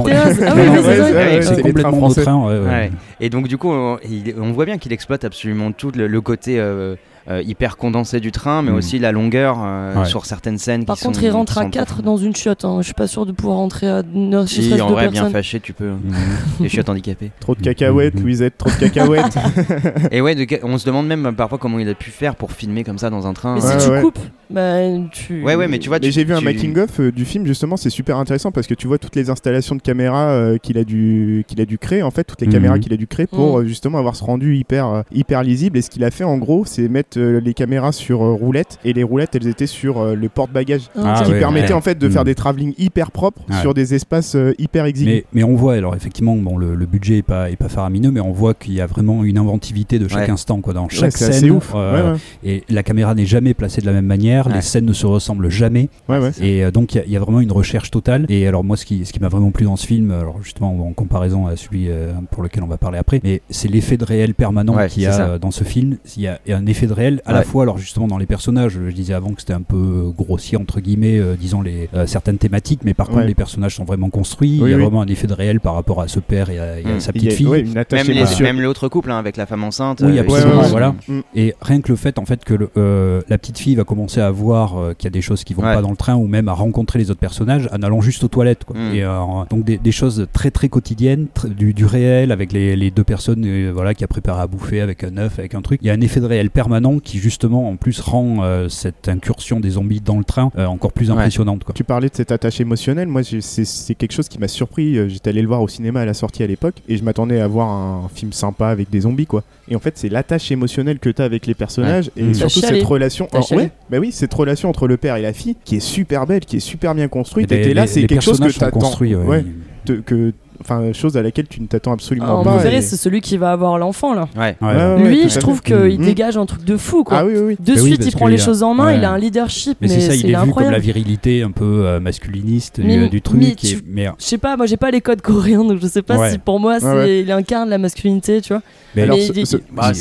complètement 1.63 1.93
français. 1.99 2.23
train. 2.23 2.47
ouais, 2.47 2.59
ouais. 2.59 2.67
Ouais. 2.67 2.91
Et 3.21 3.31
donc 3.31 3.49
du 3.49 3.59
coup, 3.59 3.71
on, 3.71 3.99
il- 4.09 4.35
on 4.41 4.53
voit 4.53 4.65
bien 4.65 4.79
qu'il 4.79 4.93
exploite 4.93 5.25
absolument 5.25 5.73
tout 5.73 5.91
le, 5.95 6.07
le 6.07 6.21
côté 6.21 6.59
euh, 6.59 6.97
euh, 7.31 7.43
hyper 7.43 7.77
condensé 7.77 8.21
du 8.21 8.33
train, 8.33 8.63
mais 8.63 8.71
Mm. 8.71 8.75
aussi 8.75 8.99
la 8.99 9.13
longueur 9.13 9.59
euh, 9.63 9.95
Ouais. 10.01 10.05
sur 10.05 10.27
certaines 10.27 10.59
scènes. 10.59 10.85
Par 10.85 10.97
qui 10.97 11.05
contre, 11.05 11.21
sont, 11.21 11.27
il 11.27 11.31
rentre 11.31 11.59
à 11.59 11.63
sont 11.63 11.71
4 11.71 11.87
profondes. 11.87 12.05
dans 12.05 12.17
une 12.19 12.37
chiotte. 12.37 12.65
hein. 12.65 12.77
Je 12.81 12.85
suis 12.85 12.95
pas 12.95 13.07
sûr 13.07 13.25
de 13.27 13.33
pouvoir 13.33 13.57
rentrer 13.59 13.89
à 13.89 14.03
ne 14.13 14.45
Si, 14.47 14.63
serait-ce 14.65 14.83
en 14.83 14.91
vrai, 14.91 15.09
bien 15.09 15.31
fâché, 15.31 15.61
tu 15.61 15.73
peux. 15.73 15.91
Mhm. 15.91 16.01
Les 16.61 16.69
chiottes 16.69 16.89
handicapées. 16.89 17.31
Trop 17.41 17.55
de 17.55 17.61
cacahuètes, 17.63 18.15
Mhm. 18.17 18.23
Louisette, 18.23 18.59
trop 18.59 18.71
de 18.71 18.75
cacahuètes. 18.77 19.37
Et 20.13 20.21
ouais, 20.21 20.35
de- 20.35 20.47
on 20.65 20.77
se 20.79 20.85
demande 20.87 21.07
même 21.07 21.35
parfois 21.37 21.59
comment 21.59 21.79
il 21.79 21.89
a 21.89 21.95
pu 21.95 22.11
faire 22.11 22.35
pour 22.37 22.53
filmer 22.53 22.85
comme 22.85 22.99
ça 22.99 23.09
dans 23.11 23.27
un 23.27 23.33
train. 23.33 23.55
Mais 23.55 23.61
si 23.61 23.85
tu 23.87 23.91
ouais. 23.91 24.01
coupes, 24.03 24.19
bah 24.55 24.79
tu. 25.13 25.43
Ouais, 25.43 25.55
ouais, 25.57 25.69
mais 25.69 25.79
tu 25.79 25.89
vois, 25.89 25.99
Mais 25.99 26.07
tu- 26.07 26.13
j'ai 26.13 26.25
vu 26.25 26.33
un 26.35 26.39
tu- 26.39 26.45
making 26.45 26.79
of 26.79 27.01
euh, 27.01 27.11
du 27.13 27.25
film 27.25 27.45
justement, 27.47 27.77
c'est 27.77 27.91
super 27.91 28.17
intéressant 28.19 28.53
parce 28.53 28.67
que 28.67 28.75
tu 28.75 28.87
vois 28.87 28.99
toutes 28.99 29.17
les 29.17 29.31
installations 29.31 29.75
de 29.75 29.83
caméras 29.83 30.29
euh, 30.31 30.59
qu'il 30.59 30.79
a 30.79 30.85
dû 30.85 31.45
qu'il 31.49 31.61
a 31.61 31.65
dû 31.67 31.79
créer 31.79 32.03
en 32.03 32.11
fait, 32.11 32.25
toutes 32.25 32.41
les 32.41 32.47
Mhm. 32.47 32.53
caméras 32.53 32.79
qu'il 32.79 32.93
a 32.93 32.97
dû 32.97 33.07
créer 33.07 33.27
pour 33.27 33.59
Mhm. 33.59 33.65
euh, 33.65 33.67
justement 33.67 33.99
avoir 33.99 34.17
ce 34.17 34.25
rendu 34.25 34.57
hyper 34.57 35.05
hyper 35.13 35.43
lisible. 35.43 35.79
Et 35.79 35.83
ce 35.83 35.91
qu'il 35.91 36.05
a 36.05 36.11
fait 36.11 36.25
en 36.25 36.39
gros, 36.39 36.65
c'est 36.65 36.89
mettre 36.89 37.19
les 37.21 37.55
caméras 37.55 37.93
sur 37.93 38.19
roulettes 38.21 38.79
et 38.85 38.93
les 38.93 39.03
roulettes 39.03 39.35
elles 39.35 39.49
étaient 39.49 39.67
sur 39.67 40.15
le 40.15 40.29
porte-bagages. 40.29 40.89
Ah, 40.97 41.17
ce 41.19 41.25
qui 41.25 41.33
ouais, 41.33 41.39
permettait 41.41 41.69
ouais. 41.69 41.73
en 41.75 41.81
fait 41.81 41.99
de 41.99 42.07
Mhm. 42.07 42.13
faire 42.13 42.25
des 42.25 42.35
travelling 42.35 42.75
hyper 42.79 43.11
propres 43.11 43.43
Ouais. 43.51 43.61
sur 43.61 43.75
des 43.75 43.95
espaces 43.95 44.37
hyper 44.59 44.85
exigus. 44.85 45.13
Mais, 45.15 45.25
mais 45.33 45.45
on 45.45 45.55
voit, 45.57 45.75
alors 45.75 45.95
effectivement, 45.95 46.37
bon, 46.37 46.57
le, 46.57 46.75
le 46.75 46.87
budget 46.87 47.19
est 47.19 47.23
pas, 47.23 47.51
est 47.51 47.57
pas 47.57 47.69
faramineux, 47.69 48.11
mais 48.11 48.21
on 48.21 48.33
voit 48.33 48.55
qu'il 48.55 48.75
y 48.75 48.81
a 48.81 48.87
vraiment 48.87 49.25
une 49.25 49.39
inventivité 49.39 49.99
de 49.99 50.09
chaque 50.09 50.29
Ouais. 50.29 50.31
instant. 50.31 50.61
Quoi. 50.61 50.73
Dans 50.75 50.89
chaque 50.89 51.17
scène, 51.17 51.51
ouf. 51.51 51.73
euh, 51.75 52.13
Ouais, 52.13 52.13
ouais. 52.13 52.19
et 52.45 52.65
la 52.69 52.83
caméra 52.83 53.15
n'est 53.15 53.27
jamais 53.27 53.55
placée 53.55 53.81
de 53.81 53.87
la 53.87 53.93
même 53.93 54.07
manière, 54.07 54.44
Ouais. 54.51 54.57
les 54.57 54.63
scènes 54.63 54.85
ne 54.87 54.93
se 54.93 55.07
ressemblent 55.07 55.49
jamais, 55.51 55.89
Ouais, 56.09 56.19
ouais. 56.19 56.31
et 56.41 56.65
euh, 56.65 56.71
donc 56.71 56.95
il 56.95 56.99
y 56.99 57.01
a- 57.01 57.05
il 57.07 57.13
y, 57.13 57.17
a 57.17 57.21
vraiment 57.21 57.41
une 57.41 57.53
recherche 57.53 57.91
totale. 57.91 58.27
Et 58.29 58.47
alors 58.47 58.65
moi, 58.65 58.77
ce 58.77 58.85
qui, 58.85 59.05
ce 59.07 59.13
qui 59.13 59.21
m'a 59.21 59.29
vraiment 59.29 59.51
plu 59.51 59.65
dans 59.65 59.77
ce 59.77 59.87
film, 59.87 60.11
alors 60.11 60.43
justement 60.43 60.71
en 60.87 60.93
comparaison 60.93 61.47
à 61.47 61.57
celui 61.57 61.89
euh, 61.89 62.13
pour 62.31 62.43
lequel 62.43 62.63
on 62.63 62.67
va 62.67 62.77
parler 62.79 62.99
après, 62.99 63.21
mais 63.25 63.43
c'est 63.51 63.69
l'effet 63.69 63.97
de 63.97 64.05
réel 64.05 64.35
permanent 64.35 64.75
Ouais, 64.75 64.89
qu'il 64.89 65.03
y 65.03 65.07
a 65.07 65.13
ça. 65.13 65.27
euh, 65.27 65.39
dans 65.39 65.51
ce 65.51 65.65
film. 65.65 65.97
Il 66.17 66.23
y 66.23 66.29
a, 66.29 66.39
il 66.47 66.51
y 66.51 66.53
a 66.53 66.59
un 66.59 66.67
effet 66.67 66.87
de 66.87 66.93
réel 66.93 67.21
à 67.25 67.33
la 67.33 67.43
fois, 67.43 67.63
alors 67.63 67.79
justement 67.79 68.07
dans 68.09 68.19
les 68.19 68.27
personnages, 68.27 68.73
je 68.85 68.91
disais 68.93 69.15
avant 69.15 69.33
que 69.33 69.41
c'était 69.41 69.53
un 69.53 69.63
peu 69.63 70.13
grossier 70.17 70.57
entre 70.59 70.81
guillemets, 70.81 71.19
euh, 71.19 71.35
disons 71.39 71.63
les 71.63 71.89
euh, 71.95 72.07
certaines 72.07 72.39
thématiques, 72.39 72.81
mais 72.85 72.95
par 72.95 73.07
contre 73.09 73.21
Ouais. 73.21 73.27
les 73.27 73.35
personnages 73.35 73.75
sont 73.77 73.85
vraiment 73.85 74.11
construits. 74.11 74.59
Oui, 74.61 74.69
il 74.69 74.71
y 74.71 74.75
a 74.75 74.77
oui. 74.77 74.83
vraiment 74.83 75.03
un 75.03 75.07
effet 75.07 75.27
de 75.27 75.33
réel 75.35 75.61
par 75.61 75.75
rapport 75.75 76.01
à 76.01 76.09
ce 76.09 76.21
père 76.21 76.51
et 76.51 76.59
à, 76.59 76.81
et 76.81 76.85
à 76.85 76.95
Mm. 76.97 77.01
sa 77.01 77.13
petite 77.13 77.33
a 77.33 77.35
fille. 77.35 78.43
Même, 78.43 78.61
l'autre 78.61 78.89
couple 78.89 79.11
hein, 79.11 79.19
avec 79.19 79.37
la 79.37 79.47
femme 79.47 79.65
enceinte. 79.65 80.03
Oui, 80.05 80.19
euh, 80.19 80.23
absolument, 80.23 80.61
ils 80.61 80.65
sont- 80.65 80.71
voilà. 80.71 80.95
Mm. 81.09 81.21
Et 81.35 81.55
rien 81.61 81.81
que 81.81 81.89
le 81.91 81.97
fait 81.97 82.19
en 82.19 82.25
fait 82.25 82.45
que 82.45 82.55
le- 82.55 82.71
euh, 82.77 83.23
la 83.29 83.39
petite 83.39 83.59
fille 83.59 83.75
va 83.75 83.85
commencer 83.85 84.21
à 84.21 84.24
voir 84.31 84.77
euh, 84.79 84.95
qu'il 84.95 85.05
y 85.05 85.09
a 85.09 85.11
des 85.11 85.23
choses 85.23 85.45
qui 85.45 85.55
vont 85.55 85.63
Ouais. 85.63 85.75
pas 85.75 85.83
dans 85.83 85.91
le 85.91 85.97
train 85.97 86.15
ou 86.15 86.27
même 86.27 86.49
à 86.49 86.53
rencontrer 86.53 86.99
les 86.99 87.11
autres 87.11 87.21
personnages 87.21 87.69
en 87.73 87.83
allant 87.83 88.01
juste 88.01 88.23
aux 88.25 88.29
toilettes. 88.29 88.65
Quoi. 88.65 88.77
Mm. 88.77 88.95
Et, 88.95 89.03
euh, 89.03 89.19
donc 89.51 89.65
des, 89.65 89.79
des 89.79 89.93
choses 89.93 90.27
très 90.33 90.51
très 90.51 90.69
quotidiennes, 90.69 91.27
tr- 91.35 91.49
du, 91.49 91.73
du 91.75 91.85
réel 91.87 92.33
avec 92.33 92.53
les, 92.53 92.77
les 92.77 92.91
deux 92.91 93.05
personnes 93.05 93.45
euh, 93.47 93.71
voilà, 93.75 93.95
qui 93.95 94.05
a 94.05 94.07
préparé 94.09 94.43
à 94.43 94.47
bouffer 94.47 94.81
avec 94.81 95.05
un 95.05 95.17
œuf, 95.17 95.39
avec 95.39 95.55
un 95.55 95.63
truc. 95.63 95.81
Il 95.83 95.87
y 95.87 95.91
a 95.91 95.95
un 95.95 96.01
effet 96.01 96.21
de 96.21 96.27
réel 96.27 96.51
permanent 96.51 96.99
qui 96.99 97.19
justement 97.19 97.69
en 97.69 97.77
plus 97.77 98.01
rend 98.01 98.39
euh, 98.43 98.69
cette 98.69 99.09
incursion 99.09 99.61
des 99.61 99.71
zombies 99.71 100.01
dans 100.01 100.19
le 100.19 100.25
train 100.25 100.51
euh, 100.59 100.67
encore 100.67 100.93
plus 100.93 101.11
Ouais. 101.11 101.17
impressionnante. 101.17 101.65
Quoi. 101.65 101.75
Tu 101.75 101.85
parlais 101.85 102.09
de 102.09 102.15
cette 102.15 102.33
attache 102.33 102.61
émotionnelle. 102.61 103.09
Moi, 103.09 103.23
c'est 103.25 103.41
c'est 103.65 103.95
quelque 103.95 104.13
chose 104.13 104.29
qui 104.29 104.39
m'a 104.39 104.49
surpris. 104.49 105.09
J'étais 105.09 105.31
allé 105.31 105.43
le 105.43 105.49
voir 105.49 105.63
au 105.63 105.69
cinéma 105.69 106.01
à 106.01 106.05
la 106.05 106.15
sortie 106.15 106.43
à 106.43 106.47
l'époque 106.47 106.75
et 106.89 106.97
je 106.97 107.05
m'attendais 107.05 107.41
à 107.41 107.47
voir 107.49 107.69
un 107.71 108.09
film 108.15 108.33
sympa 108.33 108.69
avec 108.69 108.91
des 108.91 109.01
zombies, 109.01 109.27
quoi. 109.27 109.43
Et 109.69 109.77
en 109.77 109.79
fait, 109.79 109.93
c'est 109.97 110.09
l'attache 110.09 110.51
émotionnelle 110.51 110.99
que 110.99 111.09
tu 111.11 111.23
as 111.23 111.25
avec 111.25 111.47
les 111.47 111.55
personnages 111.55 112.11
et 112.17 112.23
Mmh. 112.25 112.35
surtout 112.35 112.61
cette 112.61 112.83
relation. 112.83 113.29
Chialé. 113.43 113.63
ouais, 113.65 113.71
bah 113.91 113.99
oui, 114.01 114.13
cette 114.15 114.33
relation 114.35 114.69
entre 114.69 114.87
le 114.89 114.97
père 114.97 115.17
et 115.17 115.23
la 115.23 115.33
fille 115.33 115.57
qui 115.65 115.77
est 115.77 115.81
super 115.81 116.27
belle, 116.27 116.41
qui 116.41 116.57
est 116.57 116.61
super 116.61 116.95
bien 116.95 117.09
construite. 117.09 117.51
Et 117.53 117.61
Et, 117.61 117.63
t'es 117.63 117.75
là, 117.75 117.87
c'est 117.87 118.01
quelque 118.07 118.23
chose 118.23 118.41
que 118.41 118.49
tu 118.49 118.65
attends. 118.65 118.79
ouais. 119.15 119.25
Ouais, 119.27 119.45
te- 119.85 119.93
que, 120.01 120.33
enfin, 120.65 120.93
chose 120.93 121.17
à 121.17 121.23
laquelle 121.23 121.47
tu 121.49 121.61
ne 121.61 121.67
t'attends 121.67 121.93
absolument 121.93 122.27
Ah, 122.29 122.33
mon 122.37 122.43
pas. 122.45 122.53
préféré, 122.55 122.77
et- 122.79 122.83
c'est 122.83 122.97
celui 122.97 123.21
qui 123.21 123.37
va 123.37 123.53
avoir 123.53 123.79
l'enfant 123.79 124.15
là. 124.15 124.29
Ouais. 124.37 124.57
Ouais. 124.61 124.69
Ouais, 124.69 124.75
ouais, 125.03 125.09
Lui, 125.09 125.29
je 125.29 125.39
trouve 125.39 125.61
qu'il 125.63 125.77
Mmh. 126.01 126.05
dégage 126.05 126.37
un 126.37 126.47
truc 126.47 126.65
de 126.65 126.77
fou 126.77 127.05
quoi. 127.05 127.19
Ah 127.19 127.25
oui, 127.27 127.33
oui, 127.37 127.43
oui. 127.49 127.57
De 127.61 127.75
Bah 127.75 127.81
oui, 127.83 127.89
suite, 127.95 128.07
il 128.07 128.13
prend 128.13 128.27
les 128.27 128.41
a- 128.41 128.45
choses 128.45 128.63
en 128.63 128.75
main, 128.75 128.87
ouais. 128.87 128.97
il 128.99 129.05
a 129.05 129.11
un 129.13 129.19
leadership, 129.19 129.77
Mais 129.81 129.89
mais, 129.89 129.95
c'est 129.95 130.01
ça, 130.01 130.15
il 130.15 130.31
est 130.31 130.45
vu 130.45 130.53
comme 130.53 130.71
la 130.71 130.79
virilité 130.79 131.43
un 131.43 131.51
peu 131.51 131.65
euh, 131.87 132.01
masculiniste 132.01 132.81
du- 132.81 132.87
Mais- 132.87 133.09
du, 133.09 133.21
truc. 133.23 133.41
mais 133.41 133.55
tu- 133.55 133.83
mais, 133.87 134.07
Je 134.19 134.25
sais 134.25 134.39
pas, 134.39 134.57
moi 134.57 134.67
j'ai 134.67 134.77
pas 134.77 134.91
les 134.91 135.01
codes 135.01 135.21
coréens 135.23 135.65
donc 135.65 135.79
je 135.81 135.87
sais 135.87 136.03
pas 136.03 136.17
Ouais. 136.19 136.31
si 136.31 136.39
pour 136.39 136.59
moi 136.61 136.79
il 137.07 137.31
incarne 137.31 137.69
la 137.69 137.79
masculinité, 137.79 138.41
tu 138.41 138.53
vois. 138.53 138.63
mais 138.95 139.03
Alors, 139.03 139.17
ce, 139.19 139.33
il- 139.33 139.61
Bah, 139.73 139.93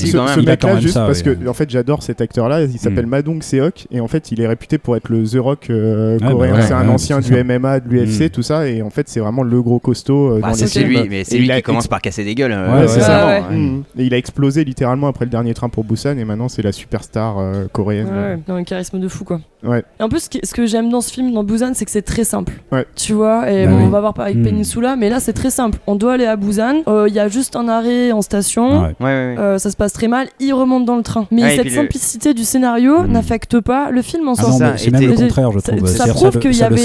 mec-là, 0.45 0.79
juste 0.79 0.95
parce 0.95 1.21
que 1.21 1.47
en 1.47 1.53
fait, 1.53 1.69
j'adore 1.69 2.03
cet 2.03 2.21
acteur-là. 2.21 2.61
Il 2.63 2.77
s'appelle 2.79 3.05
Mm. 3.07 3.09
Madong 3.09 3.41
Seok 3.43 3.87
et 3.91 3.99
en 3.99 4.07
fait, 4.07 4.31
il 4.31 4.39
est 4.41 4.47
réputé 4.47 4.77
pour 4.77 4.95
être 4.95 5.09
le 5.09 5.23
The 5.27 5.37
Rock 5.39 5.67
euh, 5.69 6.17
Ouais, 6.19 6.31
coréen. 6.31 6.53
bah 6.53 6.61
c'est 6.61 6.73
un 6.73 6.87
ancien 6.89 7.19
du. 7.19 7.33
MMA, 7.33 7.79
de 7.79 7.89
l'UFC, 7.89 8.25
Mm. 8.25 8.29
tout 8.29 8.41
ça. 8.43 8.67
Et 8.67 8.81
en 8.81 8.89
fait, 8.89 9.09
c'est 9.09 9.19
vraiment 9.19 9.43
le 9.43 9.61
gros 9.61 9.79
costaud 9.79 10.31
c'est 10.55 10.83
lui, 10.83 11.07
mais 11.09 11.23
c'est 11.23 11.37
lui 11.37 11.49
qui 11.49 11.61
commence 11.61 11.87
par 11.87 12.01
casser 12.01 12.23
des 12.23 12.35
gueules. 12.35 12.51
euh, 12.53 12.81
Ouais, 12.81 12.87
ça. 12.87 13.37
hein. 13.37 13.51
Mm. 13.51 13.83
Et 13.97 14.03
il 14.05 14.13
a 14.13 14.17
explosé 14.17 14.63
littéralement 14.63 15.07
après 15.07 15.25
le 15.25 15.31
dernier 15.31 15.53
train 15.53 15.69
pour 15.69 15.83
Busan 15.83 16.17
et 16.17 16.25
maintenant 16.25 16.49
c'est 16.49 16.61
la 16.61 16.71
superstar 16.71 17.37
euh, 17.39 17.65
coréenne. 17.71 18.07
Ouais, 18.07 18.13
ouais. 18.13 18.39
Non, 18.47 18.55
un 18.55 18.63
charisme 18.63 18.99
de 18.99 19.07
fou 19.07 19.23
quoi. 19.25 19.41
Ouais. 19.63 19.83
Et 19.99 20.03
en 20.03 20.09
plus, 20.09 20.27
ce, 20.43 20.53
que 20.53 20.65
j'aime 20.65 20.89
dans 20.89 21.01
ce 21.01 21.11
film, 21.11 21.31
dans 21.33 21.43
Busan, 21.43 21.71
c'est 21.73 21.85
que 21.85 21.91
c'est 21.91 22.01
très 22.01 22.23
simple. 22.23 22.53
Ouais. 22.71 22.85
Tu 22.95 23.13
vois, 23.13 23.49
et 23.51 23.65
Bah 23.65 23.71
bon, 23.71 23.77
oui. 23.77 23.83
on 23.85 23.89
va 23.89 23.99
voir 24.01 24.13
avec 24.19 24.35
Hmm. 24.37 24.43
Peninsula, 24.43 24.95
mais 24.95 25.09
là 25.09 25.19
c'est 25.19 25.33
très 25.33 25.49
simple. 25.49 25.77
On 25.87 25.95
doit 25.95 26.13
aller 26.13 26.25
à 26.25 26.35
Busan, 26.35 26.81
euh, 26.87 27.05
il 27.07 27.13
y 27.13 27.19
a 27.19 27.27
juste 27.27 27.55
un 27.55 27.67
arrêt 27.67 28.11
en 28.11 28.21
station. 28.21 28.81
Ouais. 28.83 28.87
Ouais, 28.87 28.93
ouais, 28.99 29.05
ouais. 29.05 29.35
euh, 29.39 29.57
ça 29.57 29.71
se 29.71 29.77
passe 29.77 29.93
très 29.93 30.07
mal, 30.07 30.27
il 30.39 30.53
remonte 30.53 30.85
dans 30.85 30.97
le 30.97 31.03
train. 31.03 31.27
Mais 31.31 31.55
cette 31.55 31.65
le- 31.65 31.71
simplicité 31.71 32.33
du 32.33 32.43
scénario 32.43 33.03
Hmm. 33.03 33.11
n'affecte 33.11 33.59
pas 33.59 33.89
le 33.91 34.01
film 34.01 34.27
en 34.27 34.33
Ah 34.33 34.41
soi. 34.43 34.51
ça, 34.51 34.77
c'est 34.77 34.91
même 34.91 35.01
le 35.05 35.13
contraire, 35.13 35.51
je 35.51 35.59
ça, 35.59 35.71
trouve. 35.71 35.87
ça 35.87 35.93
C'est-à-dire, 35.93 36.13
prouve 36.15 36.39
qu'il 36.39 36.51
y 36.51 36.55
ça 36.55 36.65
avait 36.65 36.75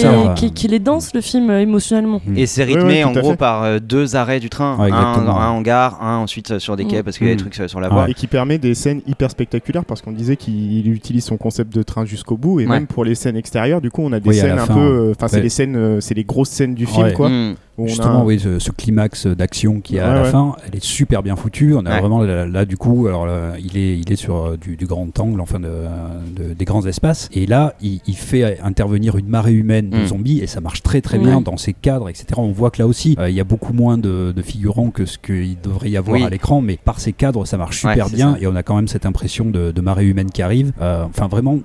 est 0.74 0.78
dense 0.78 1.12
le 1.14 1.20
film 1.20 1.50
euh, 1.50 1.60
émotionnellement. 1.60 2.20
Mm. 2.26 2.36
Et 2.38 2.46
c'est 2.46 2.64
rythmé 2.64 3.04
en 3.04 3.12
gros 3.12 3.34
par 3.34 3.80
deux 3.80 4.16
arrêts 4.16 4.40
du 4.40 4.50
train, 4.50 4.76
un, 4.80 5.26
en 5.26 5.60
gare, 5.62 6.02
un 6.02 6.18
ensuite 6.18 6.58
sur 6.58 6.76
des 6.76 6.84
quais 6.84 7.00
Mm. 7.00 7.02
parce 7.04 7.18
qu'il 7.18 7.26
y 7.26 7.30
a 7.30 7.34
des 7.34 7.40
trucs 7.40 7.54
sur 7.68 7.80
la 7.80 7.88
voie. 7.88 8.08
Et 8.08 8.14
qui 8.14 8.26
permet 8.26 8.58
des 8.58 8.74
scènes 8.74 9.00
hyper 9.06 9.30
spectaculaires 9.30 9.84
parce 9.84 10.02
qu'on 10.02 10.12
disait 10.12 10.36
qu'il 10.36 10.90
utilise 10.92 11.24
son 11.24 11.36
concept 11.36 11.74
de 11.74 11.82
train 11.82 12.04
jusqu'au 12.04 12.36
bout 12.36 12.60
et 12.60 12.66
Ouais. 12.68 12.76
même 12.76 12.86
pour 12.86 13.04
les 13.04 13.14
scènes 13.14 13.36
extérieures, 13.36 13.80
du 13.80 13.90
coup, 13.90 14.02
on 14.02 14.12
a 14.12 14.20
des 14.20 14.28
Oui, 14.28 14.38
à 14.38 14.42
scènes 14.42 14.58
un 14.58 14.66
fin, 14.66 14.74
peu. 14.74 14.80
euh, 14.80 15.12
Enfin, 15.12 15.28
c'est 15.28 15.40
les 15.40 15.48
scènes, 15.48 15.76
euh, 15.76 16.00
c'est 16.00 16.14
les 16.14 16.24
grosses 16.24 16.50
scènes 16.50 16.74
du 16.74 16.86
film, 16.86 17.06
Ouais. 17.06 17.12
quoi. 17.12 17.28
Mm. 17.28 17.54
a 17.80 17.86
Justement, 17.86 18.24
oui, 18.24 18.40
ce, 18.40 18.58
ce 18.58 18.72
climax 18.72 19.26
d'action 19.28 19.80
qui 19.80 19.96
est 19.98 20.00
à 20.00 20.08
Ouais, 20.08 20.14
la 20.16 20.22
ouais. 20.22 20.30
fin, 20.30 20.56
elle 20.66 20.74
est 20.76 20.82
super 20.84 21.22
bien 21.22 21.36
foutue. 21.36 21.74
On 21.76 21.86
a 21.86 21.90
Ouais. 21.92 22.00
vraiment 22.00 22.22
là, 22.22 22.44
là, 22.44 22.64
du 22.64 22.76
coup, 22.76 23.06
alors 23.06 23.24
là, 23.24 23.52
il 23.60 23.76
est 23.78 23.96
il 24.00 24.12
est 24.12 24.16
sur 24.16 24.34
euh, 24.46 24.56
du, 24.56 24.76
du 24.76 24.86
grand 24.86 25.16
angle, 25.20 25.40
enfin 25.40 25.60
de, 25.60 25.68
de- 25.68 26.54
des 26.54 26.64
grands 26.64 26.84
espaces. 26.86 27.28
Et 27.32 27.46
là, 27.46 27.74
il, 27.80 28.00
il 28.08 28.16
fait 28.16 28.58
intervenir 28.64 29.16
une 29.16 29.28
marée 29.28 29.52
humaine 29.52 29.90
de 29.90 29.98
Mm. 29.98 30.06
zombies 30.06 30.40
et 30.40 30.48
ça 30.48 30.60
marche 30.60 30.82
très 30.82 31.00
très 31.00 31.18
bien 31.18 31.40
dans 31.40 31.56
ces 31.56 31.72
cadres, 31.72 32.08
etc. 32.08 32.26
On 32.38 32.50
voit 32.50 32.70
que 32.72 32.82
là 32.82 32.86
aussi, 32.88 33.14
euh, 33.20 33.30
il 33.30 33.36
y 33.36 33.40
a 33.40 33.44
beaucoup 33.44 33.72
moins 33.72 33.96
de, 33.96 34.32
de 34.34 34.42
figurants 34.42 34.90
que 34.90 35.06
ce 35.06 35.16
qu'il 35.18 35.56
devrait 35.62 35.90
y 35.90 35.96
avoir 35.96 36.16
Oui. 36.18 36.24
à 36.26 36.30
l'écran, 36.30 36.60
mais 36.60 36.78
par 36.84 36.98
ces 36.98 37.12
cadres, 37.12 37.46
ça 37.46 37.58
marche 37.58 37.78
super 37.78 38.10
bien 38.10 38.32
ça. 38.34 38.38
et 38.40 38.48
on 38.48 38.56
a 38.56 38.64
quand 38.64 38.74
même 38.74 38.88
cette 38.88 39.06
impression 39.06 39.44
de, 39.44 39.70
de 39.70 39.80
marée 39.80 40.04
humaine 40.06 40.30
qui 40.32 40.42
arrive. 40.42 40.72
Euh, 40.82 41.04
Enfin, 41.08 41.28
vraiment, 41.28 41.58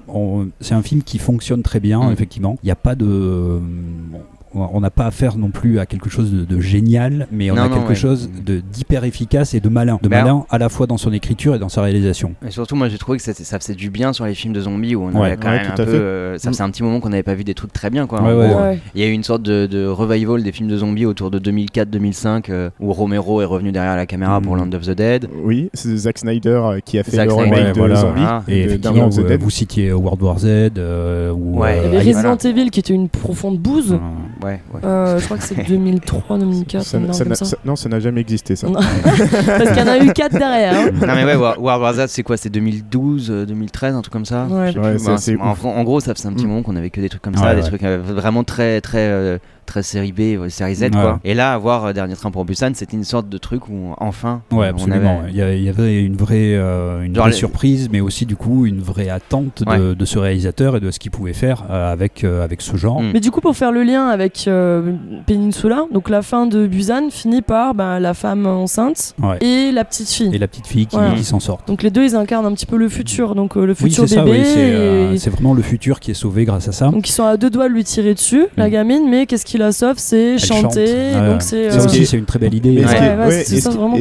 c'est 0.62 0.76
un 0.76 0.84
film 0.84 0.93
qui 1.02 1.18
fonctionne 1.18 1.64
très 1.64 1.80
bien, 1.80 2.10
Mm. 2.10 2.12
effectivement. 2.14 2.58
Il 2.62 2.68
n'y 2.68 2.72
a 2.72 2.76
pas 2.76 2.94
de. 2.96 3.06
euh, 3.08 3.60
bon, 3.62 4.22
on 4.56 4.80
n'a 4.80 4.90
pas 4.90 5.06
affaire 5.06 5.38
non 5.38 5.50
plus 5.50 5.80
à 5.80 5.86
quelque 5.86 6.10
chose 6.10 6.32
de, 6.32 6.46
de 6.46 6.60
génial, 6.62 7.28
mais 7.32 7.52
on 7.52 7.56
Non, 7.56 7.64
a 7.64 7.68
non, 7.70 7.76
quelque 7.76 7.90
ouais. 7.90 7.96
chose 7.96 8.30
de 8.46 8.60
d'hyper 8.60 9.04
efficace 9.04 9.54
et 9.54 9.60
de 9.60 9.70
malin. 9.70 10.00
De 10.02 10.08
Ben, 10.10 10.24
malin 10.24 10.46
à 10.50 10.58
la 10.58 10.70
fois 10.70 10.88
dans 10.88 10.98
son 10.98 11.12
écriture 11.14 11.56
et 11.56 11.60
dans 11.60 11.70
sa 11.70 11.82
réalisation. 11.82 12.34
Et 12.48 12.52
surtout, 12.52 12.76
moi 12.76 12.90
j'ai 12.90 12.98
trouvé 12.98 13.18
que 13.18 13.24
ça 13.24 13.60
faisait 13.60 13.74
du 13.76 13.90
bien 13.90 14.14
sur 14.14 14.26
les 14.26 14.34
films 14.36 14.54
de 14.54 14.62
zombies 14.62 14.96
où 14.96 15.04
on 15.04 15.12
Ouais. 15.20 15.28
avait 15.28 15.38
quand 15.38 15.50
Ouais, 15.50 15.62
même 15.64 15.72
un 15.72 15.76
peu. 15.76 15.84
euh, 15.88 16.38
ça 16.38 16.50
faisait 16.52 16.64
un 16.64 16.70
petit 16.70 16.84
moment 16.84 17.00
qu'on 17.00 17.10
n'avait 17.10 17.24
pas 17.24 17.34
vu 17.36 17.44
des 17.44 17.54
trucs 17.54 17.74
très 17.74 17.90
bien 17.90 18.06
quoi. 18.08 18.22
En 18.22 18.26
Ouais, 18.28 18.34
ouais, 18.34 18.48
gros, 18.50 18.58
ouais. 18.60 18.64
Ouais. 18.64 18.80
Il 18.96 19.02
y 19.02 19.04
a 19.04 19.08
eu 19.08 19.12
une 19.12 19.24
sorte 19.24 19.42
de, 19.44 19.66
de 19.66 19.86
revival 19.88 20.44
des 20.44 20.52
films 20.52 20.70
de 20.70 20.78
zombies 20.78 21.06
autour 21.06 21.32
de 21.32 21.40
2004-2005 21.40 22.46
euh, 22.50 22.70
où 22.80 22.92
Romero 22.94 23.42
est 23.42 23.46
revenu 23.46 23.72
derrière 23.72 23.96
la 23.96 24.06
caméra 24.06 24.40
pour 24.42 24.54
Mhm. 24.56 24.60
Land 24.72 24.78
of 24.78 24.84
the 24.86 24.92
Dead. 24.92 25.28
Oui, 25.44 25.70
c'est 25.74 25.96
Zack 25.96 26.18
Snyder 26.20 26.50
euh, 26.64 26.80
qui 26.80 27.00
a 27.00 27.04
fait 27.04 27.18
Zack 27.18 27.28
le 27.28 27.34
Snyder, 27.34 27.50
remake 27.50 27.66
ouais, 27.68 27.74
de 27.74 27.78
voilà. 27.80 27.96
Zombie. 27.96 28.22
Ah. 28.24 28.44
Et 28.48 28.66
de 28.78 28.88
of 28.88 29.10
the 29.16 29.20
vous, 29.20 29.28
Dead. 29.28 29.42
vous 29.42 29.50
citiez 29.50 29.92
World 29.94 30.22
War 30.22 30.40
Z, 30.40 30.46
euh, 30.78 31.32
ou 31.32 31.60
Resident 31.60 32.22
voilà. 32.22 32.38
Evil 32.46 32.70
qui 32.70 32.80
était 32.80 32.94
une 32.94 33.10
profonde 33.10 33.58
bouse. 33.60 33.98
Euh, 34.44 34.48
Ouais, 34.48 34.62
ouais. 34.74 34.80
Euh, 34.86 35.20
je 35.20 35.26
crois 35.26 35.38
que 35.38 35.44
c'est 35.44 35.56
2003, 35.68 36.38
2004, 36.38 36.84
Ça- 36.84 36.98
un 36.98 37.14
ça 37.14 37.20
comme 37.24 37.30
n'a- 37.30 37.36
ça. 37.36 37.46
ça- 37.46 37.58
non, 37.66 37.76
ça 37.76 37.90
n'a 37.90 38.00
jamais 38.00 38.22
existé 38.22 38.56
ça. 38.56 38.68
Parce 38.74 39.70
qu'il 39.72 39.80
y 39.80 39.82
en 39.82 39.88
a 39.88 39.98
eu 40.00 40.12
4 40.14 40.38
derrière. 40.38 40.74
hein. 40.76 40.90
non 41.06 41.16
mais 41.16 41.26
ouais, 41.26 41.36
War- 41.36 41.60
World 41.62 41.82
War 41.82 41.94
Z 41.94 42.06
c'est 42.08 42.24
quoi? 42.24 42.38
C'est 42.38 42.50
2012, 42.50 43.30
euh, 43.32 43.46
2013, 43.46 43.96
un 43.96 44.02
truc 44.02 44.14
comme 44.14 44.26
ça? 44.26 44.46
Ouais. 44.50 44.74
C'est 45.18 45.36
Bah, 45.38 45.56
en, 45.64 45.84
gros, 45.84 46.00
ça 46.00 46.14
faisait 46.14 46.28
un 46.28 46.34
petit 46.34 46.46
Mm. 46.46 46.50
moment 46.50 46.62
qu'on 46.64 46.76
avait 46.76 46.90
que 46.90 47.02
des 47.02 47.10
trucs 47.10 47.22
comme 47.22 47.36
Ouais, 47.36 47.42
ça, 47.42 47.56
des 47.56 47.62
trucs 47.62 47.84
euh, 47.84 48.02
vraiment 48.04 48.44
très 48.44 48.82
très 48.82 49.00
euh, 49.10 49.38
très 49.66 49.84
série 49.84 50.12
B, 50.12 50.48
série 50.50 50.76
Z 50.76 50.82
Ouais. 50.84 50.90
quoi. 50.92 51.20
Et 51.24 51.34
là, 51.34 51.54
avoir 51.54 51.86
euh, 51.86 51.94
Dernier 51.94 52.16
Train 52.16 52.32
pour 52.32 52.46
Busan, 52.46 52.72
c'était 52.74 52.96
une 52.98 53.04
sorte 53.04 53.30
de 53.30 53.38
truc 53.38 53.68
où 53.70 53.94
enfin 53.98 54.42
Ouais, 54.52 54.68
on 54.68 54.70
absolument. 54.70 55.20
avait- 55.22 55.30
Il, 55.32 55.64
y 55.64 55.70
avait 55.70 56.02
une 56.04 56.16
vraie, 56.16 56.54
euh, 56.56 57.02
une 57.02 57.14
vraie 57.14 57.30
les- 57.30 57.36
surprise, 57.36 57.90
mais 57.92 58.02
aussi 58.02 58.26
du 58.26 58.36
coup 58.36 58.66
une 58.66 58.82
vraie 58.82 59.10
attente 59.10 59.64
de, 59.64 59.70
Ouais. 59.90 59.96
de 59.96 60.06
ce 60.06 60.20
réalisateur 60.20 60.78
et 60.78 60.80
de 60.80 60.92
ce 60.92 61.00
qu'il 61.00 61.12
pouvait 61.12 61.34
faire 61.34 61.64
euh, 61.70 61.92
avec, 61.92 62.24
euh, 62.24 62.44
avec 62.44 62.62
ce 62.62 62.76
genre. 62.78 63.02
Mm. 63.02 63.12
Mais 63.14 63.20
du 63.20 63.32
coup, 63.32 63.42
pour 63.42 63.56
faire 63.56 63.72
le 63.72 63.84
lien 63.84 64.08
avec 64.08 64.46
euh, 64.48 64.94
Peninsula, 65.28 65.86
donc 65.92 66.10
la 66.10 66.22
fin 66.22 66.46
de 66.46 66.68
Busan 66.68 67.10
finit 67.10 67.42
par 67.42 67.74
ben, 67.74 68.00
la 68.00 68.14
femme 68.14 68.46
enceinte 68.46 69.16
Ouais. 69.22 69.38
et 69.42 69.72
la 69.72 69.86
petite 69.86 70.10
fille. 70.10 70.30
Et 70.34 70.38
la 70.38 70.48
petite 70.48 70.68
fille 70.68 70.86
qui, 70.88 70.98
s'en 71.24 71.40
sort. 71.40 71.60
Donc 71.68 71.84
les 71.84 71.90
deux, 71.92 72.04
ils 72.04 72.16
incarnent 72.16 72.46
un 72.46 72.54
petit 72.54 72.66
peu 72.66 72.78
le 72.78 72.90
futur, 72.90 73.36
donc 73.36 73.56
euh, 73.58 73.66
le 73.66 73.72
Oui, 73.74 73.76
futur 73.90 74.08
c'est 74.08 74.16
ça, 74.16 74.24
bébé. 74.24 74.40
oui, 74.40 74.46
c'est 74.46 74.72
euh, 74.74 75.14
et- 75.14 75.18
c'est 75.18 75.30
vraiment 75.30 75.54
le 75.54 75.62
futur 75.62 76.00
qui 76.00 76.12
est 76.12 76.16
sauvé 76.16 76.46
grâce 76.46 76.68
à 76.68 76.72
ça. 76.72 76.90
Donc 76.90 77.08
ils 77.08 77.12
sont 77.12 77.24
à 77.26 77.38
deux 77.38 77.50
doigts 77.50 77.70
de 77.70 77.74
lui 77.74 77.84
tirer 77.84 78.14
dessus, 78.14 78.46
la 78.58 78.68
Mm. 78.68 78.72
gamine, 78.72 79.10
mais 79.10 79.26
qu'est-ce 79.26 79.46
qui 79.54 79.58
la 79.60 79.72
sauve 79.72 79.96
C'est 79.98 80.38
chanter. 80.40 81.12
chante. 81.14 81.26
Donc 81.30 81.42
c'est 81.44 81.68
euh, 81.72 81.88
c'est 81.88 82.18
une 82.18 82.26
très 82.26 82.40
belle 82.40 82.54
idée. 82.56 82.74
Et 82.74 82.84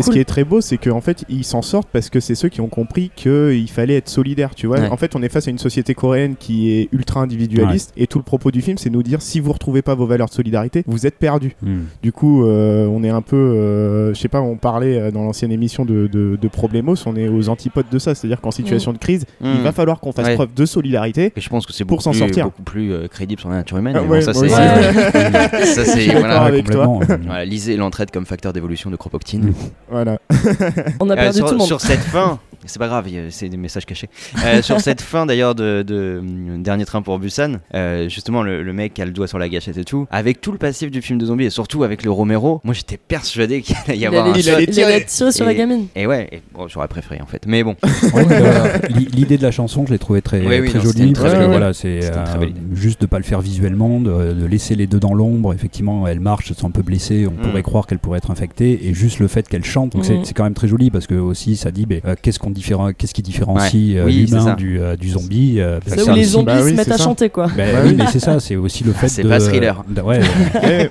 ce 0.03 0.11
qui- 0.11 0.19
est 0.19 0.25
très 0.25 0.45
beau, 0.45 0.61
c'est 0.61 0.79
qu'en 0.79 1.01
fait, 1.01 1.25
ils 1.29 1.45
s'en 1.45 1.63
sortent 1.63 1.89
parce 1.93 2.09
que 2.11 2.21
c'est 2.21 2.35
ceux 2.35 2.49
qui 2.49 2.61
ont 2.61 2.69
compris 2.69 3.11
qu'il 3.15 3.69
fallait 3.71 3.97
être 3.97 4.09
solidaire, 4.09 4.55
tu 4.55 4.67
vois. 4.67 4.79
Ouais. 4.81 4.89
En 4.89 4.97
fait, 4.97 5.15
on 5.17 5.23
est 5.23 5.29
face 5.29 5.49
à 5.49 5.51
une 5.51 5.59
société 5.59 5.95
coréenne 5.95 6.37
qui 6.39 6.73
est 6.73 6.89
ultra 6.93 7.21
individualiste, 7.21 7.93
et 7.97 8.07
tout 8.07 8.19
le 8.19 8.25
propos 8.25 8.51
du 8.51 8.63
film, 8.63 8.79
c'est 8.79 8.91
nous 8.91 9.03
dire 9.03 9.21
si 9.23 9.41
vous 9.41 9.53
retrouvez 9.53 9.83
pas 9.83 9.95
vos 9.95 10.07
valeurs 10.07 10.29
de 10.29 10.35
solidarité, 10.35 10.85
vous 10.87 11.07
êtes 11.07 11.17
perdu. 11.19 11.55
Mm. 11.63 11.81
Du 12.03 12.13
coup, 12.13 12.45
euh, 12.47 12.87
on 12.87 13.03
est 13.05 13.11
un 13.11 13.23
peu, 13.23 13.37
euh, 13.37 14.15
je 14.15 14.21
sais 14.21 14.29
pas, 14.29 14.41
on 14.41 14.57
parlait 14.57 14.99
euh, 14.99 15.11
dans 15.11 15.23
l'ancienne 15.23 15.53
émission 15.53 15.85
de, 15.85 16.07
de, 16.11 16.39
de 16.41 16.49
Problemos, 16.49 16.95
on 17.07 17.17
est 17.17 17.29
aux 17.29 17.49
antipodes 17.49 17.87
de 17.91 17.99
ça, 17.99 18.15
c'est-à-dire 18.15 18.41
qu'en 18.41 18.51
situation 18.51 18.93
de 18.93 18.99
crise, 18.99 19.25
Mm. 19.41 19.47
il 19.57 19.63
va 19.63 19.73
falloir 19.73 20.01
qu'on 20.01 20.13
fasse 20.13 20.27
Ouais. 20.29 20.35
preuve 20.35 20.55
de 20.55 20.65
solidarité. 20.67 21.33
Et 21.37 21.41
je 21.41 21.49
pense 21.49 21.67
que 21.67 21.73
c'est 21.73 21.85
Pour 21.85 21.97
beaucoup, 21.99 22.03
s'en 22.05 22.11
plus- 22.13 22.19
sortir. 22.21 22.45
beaucoup 22.45 22.63
plus 22.63 22.93
euh, 22.93 23.09
crédible 23.09 23.41
sur 23.41 23.49
la 23.51 23.57
nature 23.57 23.77
humaine. 23.77 23.97
Ah 23.99 24.03
ouais, 24.03 24.25
bon, 24.25 24.33
ça. 24.33 24.33
ça, 25.51 25.85
c'est- 25.85 26.07
d'accord 26.07 26.21
voilà, 26.21 26.43
avec 26.43 26.71
toi. 26.71 26.87
complètement. 26.87 27.27
Voilà, 27.27 27.45
lisez 27.45 27.77
l'entraide 27.77 28.11
comme 28.11 28.27
facteur 28.27 28.53
d'évolution 28.53 28.91
de 28.91 28.97
Kropotkin. 28.97 29.39
Mm. 29.39 29.55
Voilà. 29.91 30.19
on 31.01 31.09
a 31.11 31.13
Euh, 31.15 31.17
perdu 31.17 31.39
sur, 31.39 31.47
tout 31.47 31.53
le 31.53 31.59
monde. 31.59 31.67
sur 31.67 31.81
cette 31.81 32.01
fin, 32.01 32.39
c'est 32.67 32.79
pas 32.79 32.89
grave, 32.89 33.09
il 33.09 33.27
c'est 33.31 33.49
des 33.49 33.57
messages 33.57 33.87
cachés. 33.87 34.09
Euh, 34.45 34.63
sur 34.63 34.81
cette 34.81 35.01
fin 35.01 35.27
d'ailleurs 35.27 35.55
de, 35.55 35.83
de, 35.83 36.23
euh, 36.23 36.59
Dernier 36.59 36.85
Train 36.85 37.03
pour 37.03 37.19
Busan, 37.19 37.57
euh, 37.75 38.09
justement 38.09 38.43
le, 38.43 38.63
le 38.63 38.73
mec 38.73 38.95
qui 38.95 39.03
a 39.03 39.05
le 39.05 39.11
doigt 39.13 39.27
sur 39.27 39.39
la 39.39 39.49
gâchette 39.49 39.77
et 39.79 39.85
tout, 39.85 40.07
avec 40.11 40.41
tout 40.41 40.53
le 40.53 40.59
passif 40.59 40.91
du 40.91 41.03
film 41.03 41.19
de 41.19 41.27
zombie 41.27 41.45
et 41.45 41.51
surtout 41.51 41.83
avec 41.85 42.05
le 42.05 42.11
Romero, 42.11 42.61
moi 42.65 42.75
j'étais 42.75 42.97
persuadé 42.97 43.63
qu'il 43.63 43.77
allait 43.87 43.97
y 43.97 44.01
Il 44.01 44.07
avoir 44.07 44.25
allait, 44.27 44.35
un 44.35 44.39
il 44.39 44.51
allait 44.51 44.65
il 44.65 44.71
tirer 44.71 45.05
sur 45.33 45.45
la 45.45 45.55
gamine. 45.55 45.87
Et 45.97 46.07
ouais, 46.07 46.29
et- 46.33 46.43
bon, 46.55 46.69
j'aurais 46.69 46.89
préféré 46.89 47.21
en 47.23 47.27
fait. 47.27 47.43
Mais 47.47 47.63
bon, 47.65 47.75
Ouais, 48.15 48.25
euh, 48.31 48.79
L'idée 49.13 49.37
de 49.39 49.43
la 49.43 49.51
chanson, 49.51 49.85
je 49.87 49.93
l'ai 49.93 49.99
trouvée 49.99 50.23
très, 50.23 50.41
Oui, 50.41 50.61
oui, 50.61 50.69
très 50.71 50.79
non, 50.79 50.85
jolie. 50.85 51.13
très 51.13 51.47
voilà, 51.47 51.73
c'est 51.73 52.01
euh, 52.05 52.47
juste 52.75 53.01
de 53.01 53.07
pas 53.07 53.19
le 53.19 53.25
faire 53.25 53.41
visuellement, 53.41 54.01
de, 54.01 54.33
de 54.33 54.47
laisser 54.47 54.75
les 54.75 54.87
deux 54.87 55.01
dans 55.01 55.15
l'ombre. 55.15 55.32
Effectivement, 55.55 56.07
elle 56.07 56.21
marche, 56.21 56.51
elles 56.51 56.57
sont 56.57 56.67
un 56.69 56.71
peu 56.71 56.83
blessées. 56.83 57.27
On 57.27 57.33
Mm. 57.33 57.49
pourrait 57.49 57.63
croire 57.63 57.87
qu'elle 57.87 57.99
pourrait 57.99 58.19
être 58.19 58.31
infectée, 58.31 58.87
et 58.87 58.95
juste 58.95 59.19
le 59.19 59.29
fait 59.29 59.49
qu'elle 59.49 59.65
chante, 59.65 59.93
donc 59.93 60.05
c'est- 60.05 60.19
Mm. 60.19 60.25
c'est 60.25 60.35
quand 60.35 60.45
même 60.45 60.55
très 60.55 60.69
joli 60.69 60.91
parce 60.91 61.07
que 61.07 61.15
aussi 61.15 61.57
ça 61.57 61.71
dit, 61.71 61.87
ben, 61.87 62.01
euh, 62.05 62.15
qu'est-ce 62.21 62.39
qu'on 62.39 62.51
différen- 62.51 62.93
qu'est-ce 62.93 63.15
qui 63.15 63.23
différencie 63.23 63.97
euh, 63.97 64.05
Oui, 64.05 64.27
l'humain 64.29 64.55
du, 64.55 64.79
euh, 64.81 64.97
du 64.97 65.11
zombie 65.11 65.59
C'est 65.87 66.01
c'est 66.01 66.11
où 66.11 66.15
les 66.15 66.25
zombies 66.25 66.47
bah 66.47 66.61
oui, 66.63 66.71
se 66.73 66.77
mettent 66.77 66.91
à 66.91 66.99
ça. 66.99 67.05
chanter, 67.05 67.29
quoi. 67.31 67.49
Ben 67.57 67.73
Bah 67.73 67.81
oui, 67.85 67.95
mais 67.97 68.05
c'est 68.11 68.21
ça, 68.21 68.39
c'est 68.41 68.57
aussi 68.57 68.85
le 68.85 68.93
fait 68.93 69.09
C'est 69.09 69.23
de. 69.23 69.29
pas 69.29 69.41
thriller. 69.41 69.85
de- 69.89 70.01
ouais, 70.03 70.21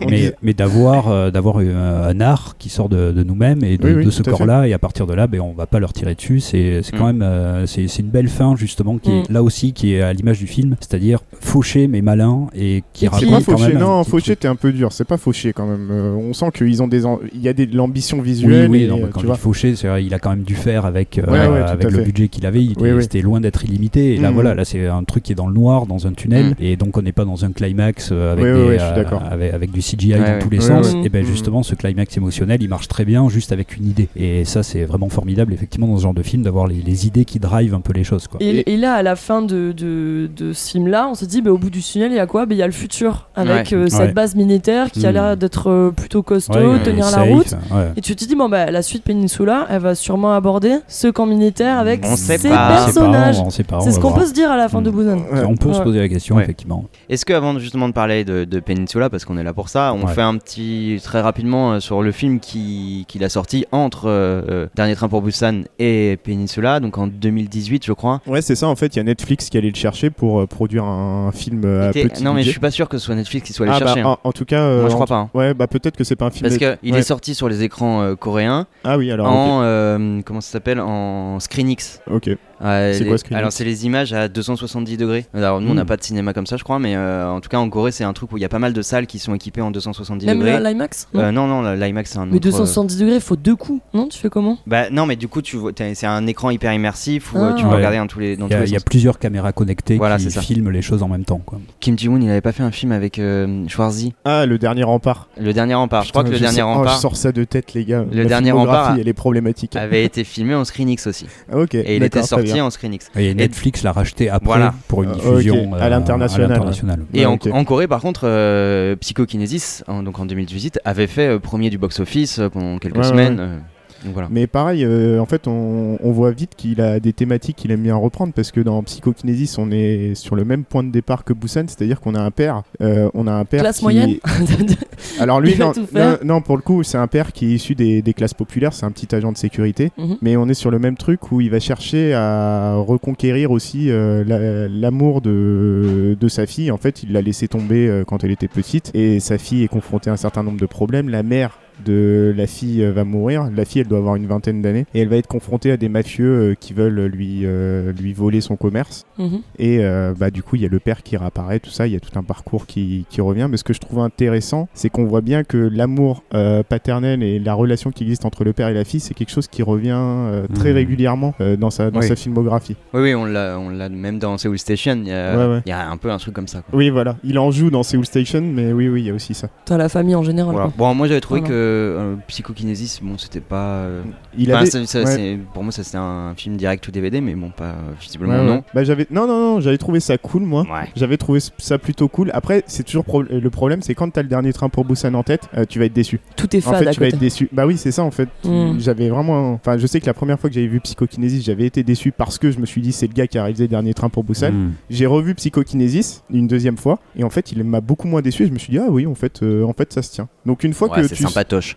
on 0.02 0.08
mais, 0.42 0.54
d'avoir 0.54 1.08
euh, 1.10 1.32
d'avoir 1.32 1.58
un 1.60 2.20
art 2.22 2.56
qui 2.60 2.70
sort 2.70 2.90
de, 2.90 3.12
de 3.12 3.24
nous-mêmes 3.24 3.64
et 3.64 3.78
de, 3.78 3.88
Oui, 3.88 3.94
oui, 3.98 4.06
de 4.06 4.10
ce 4.12 4.24
corps-là 4.24 4.68
et 4.68 4.74
à 4.74 4.80
partir 4.80 5.08
de 5.08 5.14
là 5.14 5.28
ben, 5.28 5.42
on 5.42 5.54
va 5.54 5.66
pas 5.66 5.80
leur 5.80 5.94
tirer 5.94 6.16
dessus 6.16 6.40
c'est 6.40 6.82
quand 6.98 7.12
Mm. 7.14 7.18
même 7.18 7.68
c'est 7.68 7.86
une 8.00 8.08
belle 8.10 8.28
fin 8.28 8.56
justement 8.56 8.98
qui 8.98 9.12
est 9.12 9.30
là 9.30 9.44
aussi 9.44 9.74
qui 9.74 9.94
est 9.94 10.02
à 10.02 10.14
l'image 10.14 10.40
du 10.40 10.48
film 10.48 10.76
c'est-à-dire 10.80 11.20
fauché 11.40 11.88
mais 11.88 12.02
malin 12.02 12.48
et 12.56 12.84
qui 12.94 13.08
raconte 13.08 13.30
quand 13.46 13.58
fauché, 13.58 13.68
même 13.74 13.78
un 13.78 13.80
non, 13.80 14.04
petit 14.04 14.10
fauché, 14.32 14.36
t'es 14.38 14.48
un 14.48 14.56
peu 14.56 14.72
dur, 14.72 14.92
c'est 14.92 15.06
pas 15.08 15.18
fauché 15.18 15.54
quand 15.54 15.66
même. 15.68 15.90
Euh, 15.92 16.14
on 16.16 16.34
sent 16.34 16.52
qu'ils 16.54 16.82
ont 16.82 16.88
des, 16.88 17.06
en- 17.06 17.20
il 17.34 17.42
y 17.42 17.48
a 17.48 17.54
des- 17.54 17.66
de 17.66 17.76
l'ambition 17.76 18.22
visuelle. 18.22 18.70
oui, 18.70 18.80
oui, 18.80 18.84
et, 18.86 18.88
non, 18.88 18.98
euh, 18.98 19.02
bah, 19.04 19.08
quand 19.12 19.20
tu 19.20 19.24
je 19.24 19.28
vois. 19.28 19.36
dis 19.36 19.42
fauché, 19.42 19.74
il 20.02 20.14
a 20.14 20.20
quand 20.20 20.30
même 20.32 20.44
dû 20.44 20.56
faire 20.56 20.86
avec, 20.86 21.18
euh, 21.18 21.24
Ouais, 21.26 21.48
ouais, 21.48 21.62
tout 21.66 21.70
avec 21.72 21.84
le 21.92 21.98
fait. 22.00 22.04
budget 22.04 22.28
qu'il 22.28 22.46
avait. 22.46 22.62
Il 22.64 22.68
Oui, 22.70 22.74
était- 22.88 22.94
oui. 22.94 23.02
C'était 23.04 23.22
loin 23.22 23.42
d'être 23.42 23.64
illimité. 23.66 24.14
Et 24.16 24.18
là, 24.18 24.30
Mhm. 24.30 24.34
voilà, 24.36 24.56
là, 24.56 24.66
c'est 24.66 24.88
un 24.88 25.04
truc 25.04 25.24
qui 25.24 25.32
est 25.32 25.36
dans 25.36 25.48
le 25.48 25.54
noir, 25.54 25.86
dans 25.86 26.08
un 26.08 26.14
tunnel. 26.14 26.48
Mhm. 26.48 26.54
Et 26.60 26.76
donc, 26.76 26.98
on 26.98 27.02
n'est 27.02 27.12
pas 27.12 27.26
dans 27.26 27.46
un 27.46 27.52
climax 27.52 28.10
euh, 28.12 28.34
avec, 28.34 28.46
Oui, 28.46 28.52
des, 28.52 28.80
euh, 28.80 29.18
avec, 29.30 29.54
avec 29.54 29.72
du 29.72 29.82
CGI 29.82 30.14
Ouais, 30.14 30.20
dans 30.20 30.40
tous 30.40 30.50
les 30.50 30.60
Oui, 30.60 30.64
sens. 30.64 30.94
oui. 30.94 31.02
Et 31.06 31.10
ben 31.10 31.24
Mhm. 31.24 31.30
justement, 31.32 31.64
ce 31.64 31.76
climax 31.76 32.16
émotionnel, 32.18 32.62
il 32.62 32.70
marche 32.70 32.88
très 32.88 33.06
bien 33.06 33.28
juste 33.30 33.52
avec 33.52 33.76
une 33.78 33.88
idée. 33.88 34.08
Et 34.16 34.46
ça, 34.46 34.64
c'est 34.64 34.84
vraiment 34.86 35.10
formidable, 35.10 35.54
effectivement, 35.54 35.88
dans 35.88 35.98
ce 35.98 36.04
genre 36.04 36.14
de 36.14 36.24
film, 36.24 36.44
d'avoir 36.44 36.68
les, 36.68 36.76
les 36.76 37.08
idées 37.08 37.26
qui 37.26 37.40
drivent 37.40 37.74
un 37.74 37.82
peu 37.82 37.94
les 37.94 38.04
choses. 38.04 38.28
Quoi. 38.28 38.40
Et, 38.42 38.72
et 38.74 38.78
là, 38.78 38.94
à 38.94 39.04
la 39.04 39.16
fin 39.16 39.42
de, 39.42 39.72
de, 39.72 40.30
de 40.36 40.54
ce 40.54 40.72
film-là, 40.72 41.08
on 41.10 41.16
se 41.16 41.26
dit, 41.26 41.42
bah, 41.42 41.52
au 41.52 41.58
bout 41.58 41.70
du 41.70 41.82
tunnel, 41.82 42.12
il 42.12 42.16
y 42.16 42.20
a 42.20 42.28
quoi? 42.28 42.46
Bah, 42.46 42.54
Il 42.56 42.58
y 42.58 42.64
a 42.64 42.68
le 42.68 42.72
futur, 42.74 43.30
avec 43.36 43.72
Ouais. 43.72 43.74
euh, 43.78 43.88
cette 43.88 44.00
Ouais. 44.00 44.14
Base 44.22 44.36
militaire 44.36 44.92
qui 44.92 45.06
a 45.06 45.10
Mm. 45.12 45.14
l'air 45.14 45.38
d'être 45.38 45.70
euh, 45.70 45.92
plutôt 45.92 46.22
costaud, 46.22 46.54
Ouais, 46.74 46.80
tenir 46.84 47.06
la 47.06 47.12
safe, 47.12 47.28
route. 47.30 47.52
ouais. 47.72 47.92
Et 47.98 48.02
tu 48.02 48.16
te 48.16 48.24
dis, 48.26 48.36
bon, 48.36 48.50
bah, 48.50 48.70
la 48.70 48.82
suite 48.82 49.04
Peninsula, 49.04 49.66
elle 49.70 49.80
va 49.82 49.96
sûrement 49.96 50.34
aborder 50.34 50.78
ce 50.88 51.08
camp 51.08 51.26
militaire 51.26 51.78
avec 51.80 52.02
On 52.06 52.16
ses 52.16 52.28
pas. 52.28 52.34
On 52.36 52.42
sait 52.42 52.50
pas, 52.50 52.68
personnages. 52.86 53.42
C'est 53.84 53.92
ce 53.92 54.00
qu'on 54.00 54.12
peut 54.12 54.26
se 54.26 54.34
dire 54.34 54.52
à 54.52 54.58
la 54.58 54.70
fin 54.70 54.82
de 54.82 54.90
Mm. 54.92 54.96
Busan. 54.96 55.18
Ouais. 55.32 55.44
On 55.48 55.56
peut 55.56 55.74
se 55.74 55.82
poser 55.82 56.00
la 56.00 56.08
question, 56.10 56.36
Ouais. 56.36 56.44
effectivement. 56.44 56.86
Est-ce 57.10 57.26
que 57.26 57.34
avant 57.34 57.58
justement 57.60 57.88
de 57.88 57.94
parler 57.94 58.24
de, 58.26 58.44
de 58.46 58.60
Peninsula, 58.60 59.10
parce 59.10 59.26
qu'on 59.26 59.38
est 59.38 59.44
là 59.44 59.54
pour 59.54 59.70
ça, 59.70 59.94
on 59.94 60.06
Ouais. 60.06 60.14
fait 60.14 60.22
un 60.22 60.38
petit 60.38 61.00
très 61.04 61.22
rapidement 61.22 61.74
euh, 61.74 61.80
sur 61.80 62.02
le 62.02 62.12
film 62.12 62.40
qui 62.40 63.06
qu'il 63.08 63.24
a 63.24 63.30
sorti 63.30 63.66
entre 63.72 64.04
euh, 64.08 64.68
Dernier 64.76 64.96
Train 64.96 65.08
pour 65.10 65.22
Busan 65.22 65.62
et 65.80 66.18
Peninsula, 66.24 66.80
donc 66.80 66.98
en 66.98 67.08
2018 67.08 67.86
je 67.86 67.94
crois. 67.94 68.22
Ouais, 68.28 68.42
c'est 68.42 68.56
ça. 68.56 68.68
En 68.68 68.76
fait, 68.76 68.96
il 68.96 68.98
y 68.98 69.00
a 69.00 69.04
Netflix 69.04 69.50
qui 69.50 69.58
allait 69.58 69.70
le 69.70 69.76
chercher 69.76 70.10
pour 70.10 70.40
euh, 70.42 70.48
produire 70.48 70.84
un 70.86 71.32
film 71.34 71.62
euh, 71.66 71.92
petit 71.92 72.24
non 72.24 72.34
mais 72.34 72.44
je 72.44 72.50
suis 72.52 72.60
pas 72.60 72.72
sûr 72.72 72.88
que 72.90 72.98
ce 72.98 73.06
soit 73.06 73.16
Netflix 73.16 73.48
qui 73.48 73.54
soit 73.54 73.66
allé 73.66 73.76
Ah, 73.76 73.80
bah, 73.80 73.86
chercher. 73.88 74.02
hein. 74.02 74.11
En, 74.12 74.20
en 74.24 74.32
tout 74.32 74.46
cas, 74.46 74.62
euh, 74.62 74.82
Moi 74.82 74.90
je 74.90 74.94
en 74.94 74.98
crois 74.98 75.08
pas. 75.08 75.16
hein. 75.16 75.30
Ouais, 75.34 75.54
bah 75.54 75.68
peut-être 75.68 75.98
que 75.98 76.04
c'est 76.04 76.16
pas 76.16 76.26
un 76.26 76.32
film. 76.32 76.44
Parce 76.50 76.58
qu'il 76.58 76.94
ouais. 76.94 77.00
est 77.00 77.04
sorti 77.04 77.36
sur 77.36 77.50
les 77.50 77.64
écrans 77.64 78.02
euh, 78.02 78.16
coréens 78.16 78.68
Ah 78.84 78.98
oui, 78.98 79.12
alors. 79.12 79.28
en 79.28 79.62
euh, 79.64 80.22
comment 80.26 80.42
ça 80.42 80.52
s'appelle? 80.52 80.80
En 80.80 81.40
ScreenX. 81.40 82.02
Ok. 82.10 82.30
C'est 82.62 83.00
les- 83.00 83.06
quoi, 83.08 83.18
ScreenX 83.18 83.38
Alors 83.40 83.52
c'est 83.52 83.64
les 83.64 83.86
images 83.86 84.14
à 84.14 84.28
270 84.28 84.98
degrés. 84.98 85.26
Alors 85.34 85.62
nous 85.62 85.72
on 85.72 85.74
n'a 85.74 85.84
Mm. 85.84 85.88
pas 85.88 85.98
de 85.98 86.04
cinéma 86.04 86.34
comme 86.34 86.46
ça 86.48 86.58
je 86.58 86.64
crois, 86.64 86.80
mais 86.80 86.96
euh, 86.96 87.30
en 87.30 87.40
tout 87.42 87.50
cas 87.50 87.58
en 87.58 87.70
Corée 87.70 87.92
c'est 87.92 88.04
un 88.04 88.14
truc 88.14 88.32
où 88.32 88.38
il 88.38 88.42
y 88.42 88.46
a 88.46 88.50
pas 88.50 88.60
mal 88.60 88.74
de 88.74 88.82
salles 88.82 89.08
qui 89.08 89.20
sont 89.20 89.34
équipées 89.34 89.62
en 89.62 89.72
270 89.72 90.26
Même 90.26 90.40
degrés. 90.40 90.60
l'IMAX 90.62 91.08
non 91.14 91.22
Euh, 91.22 91.32
non 91.32 91.48
non 91.48 91.74
l'IMAX 91.74 92.12
c'est 92.12 92.18
un 92.20 92.26
Mais 92.26 92.36
autre, 92.38 92.48
euh, 92.48 92.52
270 92.52 92.98
degrés, 92.98 93.16
il 93.16 93.22
faut 93.22 93.36
deux 93.36 93.56
coups. 93.56 93.82
Non, 93.94 94.08
tu 94.08 94.18
fais 94.20 94.30
comment? 94.30 94.58
Bah 94.68 94.90
non, 94.92 95.06
mais 95.06 95.16
du 95.16 95.28
coup, 95.28 95.42
tu 95.42 95.58
vois, 95.58 95.72
c'est 95.76 96.06
un 96.06 96.28
écran 96.28 96.50
hyper 96.50 96.74
immersif 96.74 97.34
où 97.34 97.38
Ah. 97.40 97.54
tu 97.58 97.64
peux 97.64 97.70
Ouais. 97.70 97.76
regarder 97.78 97.98
dans 97.98 98.08
tous 98.08 98.20
les, 98.20 98.36
dans 98.38 98.48
Il 98.48 98.50
y, 98.50 98.52
tous 98.52 98.58
a, 98.58 98.60
les 98.62 98.70
il 98.70 98.74
y 98.74 98.76
a 98.76 98.80
sens. 98.80 98.86
plusieurs 98.86 99.20
caméras 99.20 99.52
connectées 99.52 99.98
Voilà, 99.98 100.18
qui 100.18 100.30
filment 100.30 100.70
les 100.72 100.82
choses 100.82 101.04
en 101.04 101.08
même 101.08 101.26
temps. 101.26 101.42
Quoi. 101.46 101.60
Kim 101.80 101.98
Ji-woon, 101.98 102.22
il 102.22 102.30
avait 102.30 102.42
pas 102.42 102.52
fait 102.52 102.64
un 102.64 102.72
film 102.72 102.92
avec 102.92 103.20
euh, 103.20 103.68
Schwarzy, 103.68 104.14
Ah, 104.26 104.46
le 104.46 104.58
dernier 104.58 104.84
rempart. 104.84 105.28
Le 105.40 105.54
Dernier 105.54 105.74
Rempart. 105.76 106.04
je 106.04 106.12
crois 106.12 106.24
que 106.24 106.30
le 106.30 106.40
Dernier 106.40 106.62
oh, 106.62 106.68
Rempart 106.68 106.96
je 106.96 107.00
sors 107.02 107.16
ça 107.16 107.32
de 107.32 107.44
tête, 107.44 107.74
les 107.74 107.86
gars. 107.86 108.06
Le 108.12 108.24
La 108.24 108.26
Dernier 108.30 108.52
Rempart- 108.52 108.98
elle 109.00 109.08
est 109.08 109.14
problématique. 109.14 109.76
avait 109.76 110.04
été 110.04 110.24
filmé 110.24 110.54
en 110.56 110.64
ScreenX 110.66 111.08
aussi. 111.08 111.26
Ah, 111.52 111.58
ok. 111.60 111.76
Et 111.76 111.96
il 111.98 112.04
était 112.04 112.20
très 112.22 112.28
sorti 112.52 112.62
en 112.62 112.70
ScreenX. 112.70 113.10
Et 113.16 113.34
Netflix 113.34 113.84
l'a 113.84 113.92
racheté 113.92 114.30
après 114.30 114.46
Voilà. 114.46 114.74
pour 114.88 115.04
une 115.04 115.10
Euh, 115.12 115.14
diffusion 115.14 115.74
à 115.74 115.84
euh, 115.86 115.90
l'international, 115.90 116.50
l'international. 116.50 117.00
Et 117.14 117.26
Ouais, 117.26 117.26
en, 117.26 117.38
en 117.52 117.64
Corée, 117.66 117.88
par 117.88 118.02
contre, 118.02 118.22
euh, 118.26 118.96
Psychokinesis, 118.98 119.84
en, 119.88 120.04
donc 120.04 120.20
en 120.20 120.26
2018, 120.26 120.80
avait 120.86 121.08
fait 121.08 121.28
euh, 121.28 121.40
premier 121.40 121.70
du 121.70 121.78
box-office 121.78 122.40
euh, 122.40 122.50
pendant 122.50 122.78
quelques 122.78 122.98
Ouais, 122.98 123.04
semaines. 123.04 123.62
Voilà. 124.06 124.28
Mais 124.32 124.48
pareil, 124.48 124.84
euh, 124.86 125.20
en 125.20 125.26
fait, 125.26 125.48
on, 125.48 125.98
on 126.04 126.12
voit 126.12 126.32
vite 126.32 126.52
qu'il 126.56 126.82
a 126.82 127.00
des 127.00 127.14
thématiques 127.14 127.56
qu'il 127.58 127.72
aime 127.72 127.82
bien 127.84 127.96
reprendre 127.96 128.34
parce 128.34 128.52
que 128.52 128.60
dans 128.62 128.82
Psychokinesis, 128.84 129.58
on 129.58 129.70
est 129.72 130.16
sur 130.16 130.36
le 130.36 130.44
même 130.46 130.64
point 130.64 130.84
de 130.84 130.92
départ 130.92 131.24
que 131.24 131.34
Busan, 131.34 131.66
c'est-à-dire 131.68 132.00
qu'on 132.02 132.16
a 132.16 132.22
un 132.22 132.32
père, 132.32 132.64
euh, 132.82 133.10
on 133.14 133.28
a 133.28 133.34
un 133.34 133.46
père 133.46 133.62
Classe 133.62 133.78
qui- 133.78 133.84
moyenne. 133.84 134.16
Alors 135.20 135.40
lui, 135.42 135.56
non, 135.58 135.74
non, 135.94 136.18
non, 136.24 136.42
pour 136.42 136.56
le 136.58 136.62
coup, 136.62 136.84
c'est 136.84 136.98
un 136.98 137.08
père 137.08 137.32
qui 137.32 137.46
est 137.46 137.56
issu 137.56 137.76
des, 137.76 138.02
des 138.02 138.14
classes 138.14 138.34
populaires, 138.34 138.74
c'est 138.74 138.86
un 138.86 138.92
petit 138.92 139.14
agent 139.16 139.32
de 139.32 139.38
sécurité. 139.38 139.92
Mhm. 139.98 140.18
Mais 140.22 140.38
on 140.38 140.48
est 140.50 140.54
sur 140.54 140.72
le 140.72 140.80
même 140.80 140.98
truc 140.98 141.32
où 141.32 141.42
il 141.42 141.50
va 141.50 141.60
chercher 141.60 142.14
à 142.14 142.76
reconquérir 142.78 143.52
aussi 143.52 143.90
euh, 143.90 144.24
la- 144.26 144.68
l'amour 144.68 145.22
de, 145.22 146.18
de 146.20 146.28
sa 146.28 146.46
fille. 146.46 146.72
En 146.72 146.78
fait, 146.78 147.04
il 147.04 147.12
l'a 147.14 147.22
laissé 147.22 147.48
tomber 147.48 147.88
euh, 147.88 148.04
quand 148.06 148.24
elle 148.24 148.32
était 148.32 148.48
petite 148.48 148.92
et 148.94 149.20
sa 149.20 149.38
fille 149.38 149.64
est 149.64 149.68
confrontée 149.68 150.10
à 150.10 150.14
un 150.14 150.18
certain 150.18 150.44
nombre 150.44 150.60
de 150.60 150.66
problèmes. 150.66 151.10
La 151.10 151.24
mère 151.24 151.60
de 151.86 152.34
la 152.36 152.48
fille 152.48 152.84
euh, 152.84 152.92
va 152.92 153.04
mourir. 153.04 153.50
La 153.56 153.66
fille, 153.66 153.82
elle 153.82 153.88
doit 153.88 153.98
avoir 154.00 154.16
une 154.16 154.28
vingtaine 154.28 154.62
d'années 154.62 154.86
et 154.94 155.02
elle 155.02 155.08
va 155.10 155.18
être 155.18 155.28
confrontée 155.28 155.72
à 155.72 155.78
des 155.78 155.90
mafieux 155.90 156.52
euh, 156.52 156.56
qui 156.60 156.74
veulent 156.74 157.06
lui, 157.06 157.42
euh, 157.44 157.92
lui 157.94 158.14
voler 158.14 158.42
son 158.42 158.56
commerce. 158.56 159.06
Mhm. 159.18 159.42
Et 159.60 159.80
euh, 159.80 160.14
bah, 160.18 160.32
du 160.32 160.44
coup, 160.44 160.56
il 160.56 160.62
y 160.62 160.66
a 160.66 160.70
le 160.70 160.80
père 160.80 161.04
qui 161.04 161.18
réapparaît, 161.18 161.60
tout 161.60 161.70
ça, 161.70 161.88
il 161.88 161.94
y 161.94 161.96
a 161.96 162.00
tout 162.00 162.18
un 162.18 162.24
parcours 162.24 162.66
qui, 162.66 163.06
qui 163.10 163.22
revient. 163.22 163.48
Mais 163.50 163.58
ce 163.58 163.64
que 163.64 163.74
je 163.74 163.80
trouve 163.80 164.00
intéressant, 164.00 164.68
c'est 164.74 164.90
qu'on 164.90 165.06
voit 165.06 165.22
bien 165.22 165.44
que 165.44 165.58
l'amour 165.58 166.24
euh, 166.34 166.64
paternel 166.64 167.24
et 167.24 167.40
la 167.40 167.54
relation 167.54 167.92
qui 167.92 168.04
existe 168.04 168.26
entre 168.26 168.44
le 168.44 168.54
père 168.54 168.68
et 168.68 168.74
la 168.74 168.84
fille, 168.84 169.00
c'est 169.00 169.14
quelque 169.14 169.32
chose 169.32 169.48
qui 169.48 169.64
revient 169.64 169.92
euh, 169.96 170.48
très 170.54 170.70
Mhm. 170.72 170.76
régulièrement 170.76 171.34
euh, 171.42 171.56
dans, 171.58 171.70
sa, 171.70 171.92
dans 171.92 172.00
Oui. 172.00 172.08
sa 172.08 172.16
filmographie. 172.16 172.76
Oui, 172.94 173.02
oui, 173.02 173.16
on 173.16 173.26
l'a, 173.26 173.58
on 173.60 173.70
l'a 173.70 173.90
même 173.90 174.20
dans 174.20 174.38
Seoul 174.38 174.58
Station. 174.58 174.98
Il 175.02 175.08
y, 175.08 175.12
a, 175.12 175.38
Ouais, 175.38 175.54
ouais. 175.56 175.62
il 175.66 175.70
y 175.70 175.74
a 175.74 175.90
un 175.90 175.98
peu 175.98 176.12
un 176.12 176.18
truc 176.18 176.34
comme 176.34 176.48
ça. 176.48 176.62
quoi. 176.62 176.78
Oui, 176.78 176.90
voilà. 176.90 177.18
Il 177.24 177.38
en 177.40 177.52
joue 177.52 177.70
dans 177.70 177.84
Seoul 177.84 178.06
Station, 178.06 178.42
mais 178.42 178.72
oui, 178.74 178.88
oui, 178.88 179.02
il 179.02 179.08
y 179.08 179.10
a 179.10 179.14
aussi 179.14 179.34
ça. 179.34 179.50
T'as 179.66 179.78
la 179.78 179.90
famille 179.90 180.16
en 180.16 180.24
général. 180.24 180.54
Voilà. 180.54 180.68
quoi. 180.70 180.74
Bon, 180.78 180.94
moi 180.96 181.08
j'avais 181.08 181.22
trouvé 181.22 181.42
Voilà. 181.42 181.54
que 181.56 181.71
euh, 181.72 182.16
Psychokinesis, 182.28 183.00
bon, 183.02 183.18
c'était 183.18 183.40
pas. 183.40 183.76
euh, 183.84 184.02
Il 184.38 184.50
enfin, 184.52 184.62
avait... 184.62 184.70
ça- 184.72 184.86
ça- 184.86 185.00
ouais. 185.04 185.06
c'est- 185.16 185.40
pour 185.54 185.64
moi, 185.64 185.72
ça 185.72 185.84
c'était 185.84 185.98
un 185.98 186.34
film 186.36 186.58
direct 186.58 186.88
ou 186.88 186.92
DVD, 186.92 187.22
mais 187.22 187.36
bon, 187.36 187.50
pas 187.50 187.66
euh, 187.66 187.74
visiblement 188.00 188.34
Ouais, 188.34 188.40
ouais. 188.40 188.46
non. 188.46 188.64
Bah, 188.74 188.84
j'avais... 188.84 189.08
Non, 189.12 189.28
non, 189.28 189.40
non, 189.56 189.60
j'avais 189.62 189.78
trouvé 189.78 190.00
ça 190.00 190.18
cool, 190.18 190.44
moi. 190.44 190.62
Ouais. 190.64 190.90
J'avais 190.96 191.18
trouvé 191.18 191.40
ça 191.58 191.78
plutôt 191.78 192.08
cool. 192.08 192.32
Après, 192.34 192.64
c'est 192.68 192.84
toujours 192.84 193.06
pro- 193.06 193.24
le 193.24 193.50
problème, 193.50 193.82
c'est 193.82 193.96
quand 193.96 194.10
t'as 194.10 194.22
le 194.24 194.28
dernier 194.30 194.54
train 194.54 194.70
pour 194.70 194.86
Busan 194.86 195.14
en 195.14 195.24
tête, 195.24 195.50
euh, 195.56 195.66
tu 195.68 195.80
vas 195.80 195.86
être 195.86 195.94
déçu. 195.94 196.20
Tout 196.36 196.56
est 196.56 196.66
En 196.66 196.72
fade 196.72 196.80
fait, 196.84 196.88
à 196.90 196.92
tu 196.94 197.00
vas 197.00 197.06
côté. 197.08 197.16
être 197.18 197.22
déçu. 197.22 197.50
Bah 197.52 197.66
oui, 197.66 197.78
c'est 197.78 197.92
ça 197.92 198.04
en 198.04 198.12
fait. 198.12 198.30
Mm. 198.44 198.80
J'avais 198.80 199.10
vraiment. 199.10 199.54
Enfin, 199.54 199.78
je 199.78 199.86
sais 199.88 200.00
que 200.00 200.06
la 200.06 200.14
première 200.14 200.40
fois 200.40 200.50
que 200.50 200.54
j'avais 200.54 200.68
vu 200.68 200.80
Psychokinesis, 200.80 201.44
j'avais 201.44 201.66
été 201.66 201.84
déçu 201.84 202.12
parce 202.12 202.38
que 202.38 202.52
je 202.52 202.60
me 202.60 202.66
suis 202.66 202.82
dit 202.82 202.92
c'est 202.92 203.08
le 203.08 203.14
gars 203.14 203.28
qui 203.28 203.38
a 203.38 203.44
réalisé 203.44 203.68
Dernier 203.68 203.94
Train 203.94 204.10
pour 204.10 204.24
Busan. 204.24 204.52
Mm. 204.52 204.72
J'ai 204.90 205.06
revu 205.06 205.36
Psychokinesis 205.36 206.24
une 206.32 206.48
deuxième 206.48 206.78
fois 206.78 207.00
et 207.16 207.24
en 207.24 207.30
fait, 207.30 207.52
il 207.52 207.64
m'a 207.64 207.82
beaucoup 207.82 208.08
moins 208.08 208.22
déçu. 208.22 208.44
Et 208.44 208.48
je 208.48 208.52
me 208.52 208.58
suis 208.60 208.72
dit 208.72 208.80
ah 208.80 208.88
oui, 208.90 209.06
en 209.06 209.16
fait, 209.16 209.44
euh, 209.44 209.64
en 209.64 209.74
fait, 209.74 209.92
ça 209.94 210.02
se 210.02 210.12
tient. 210.12 210.28
Donc 210.46 210.64
une 210.64 210.74
fois 210.74 210.90
Ouais, 210.90 211.02
que 211.02 211.08
c'est 211.08 211.16
tu. 211.16 211.24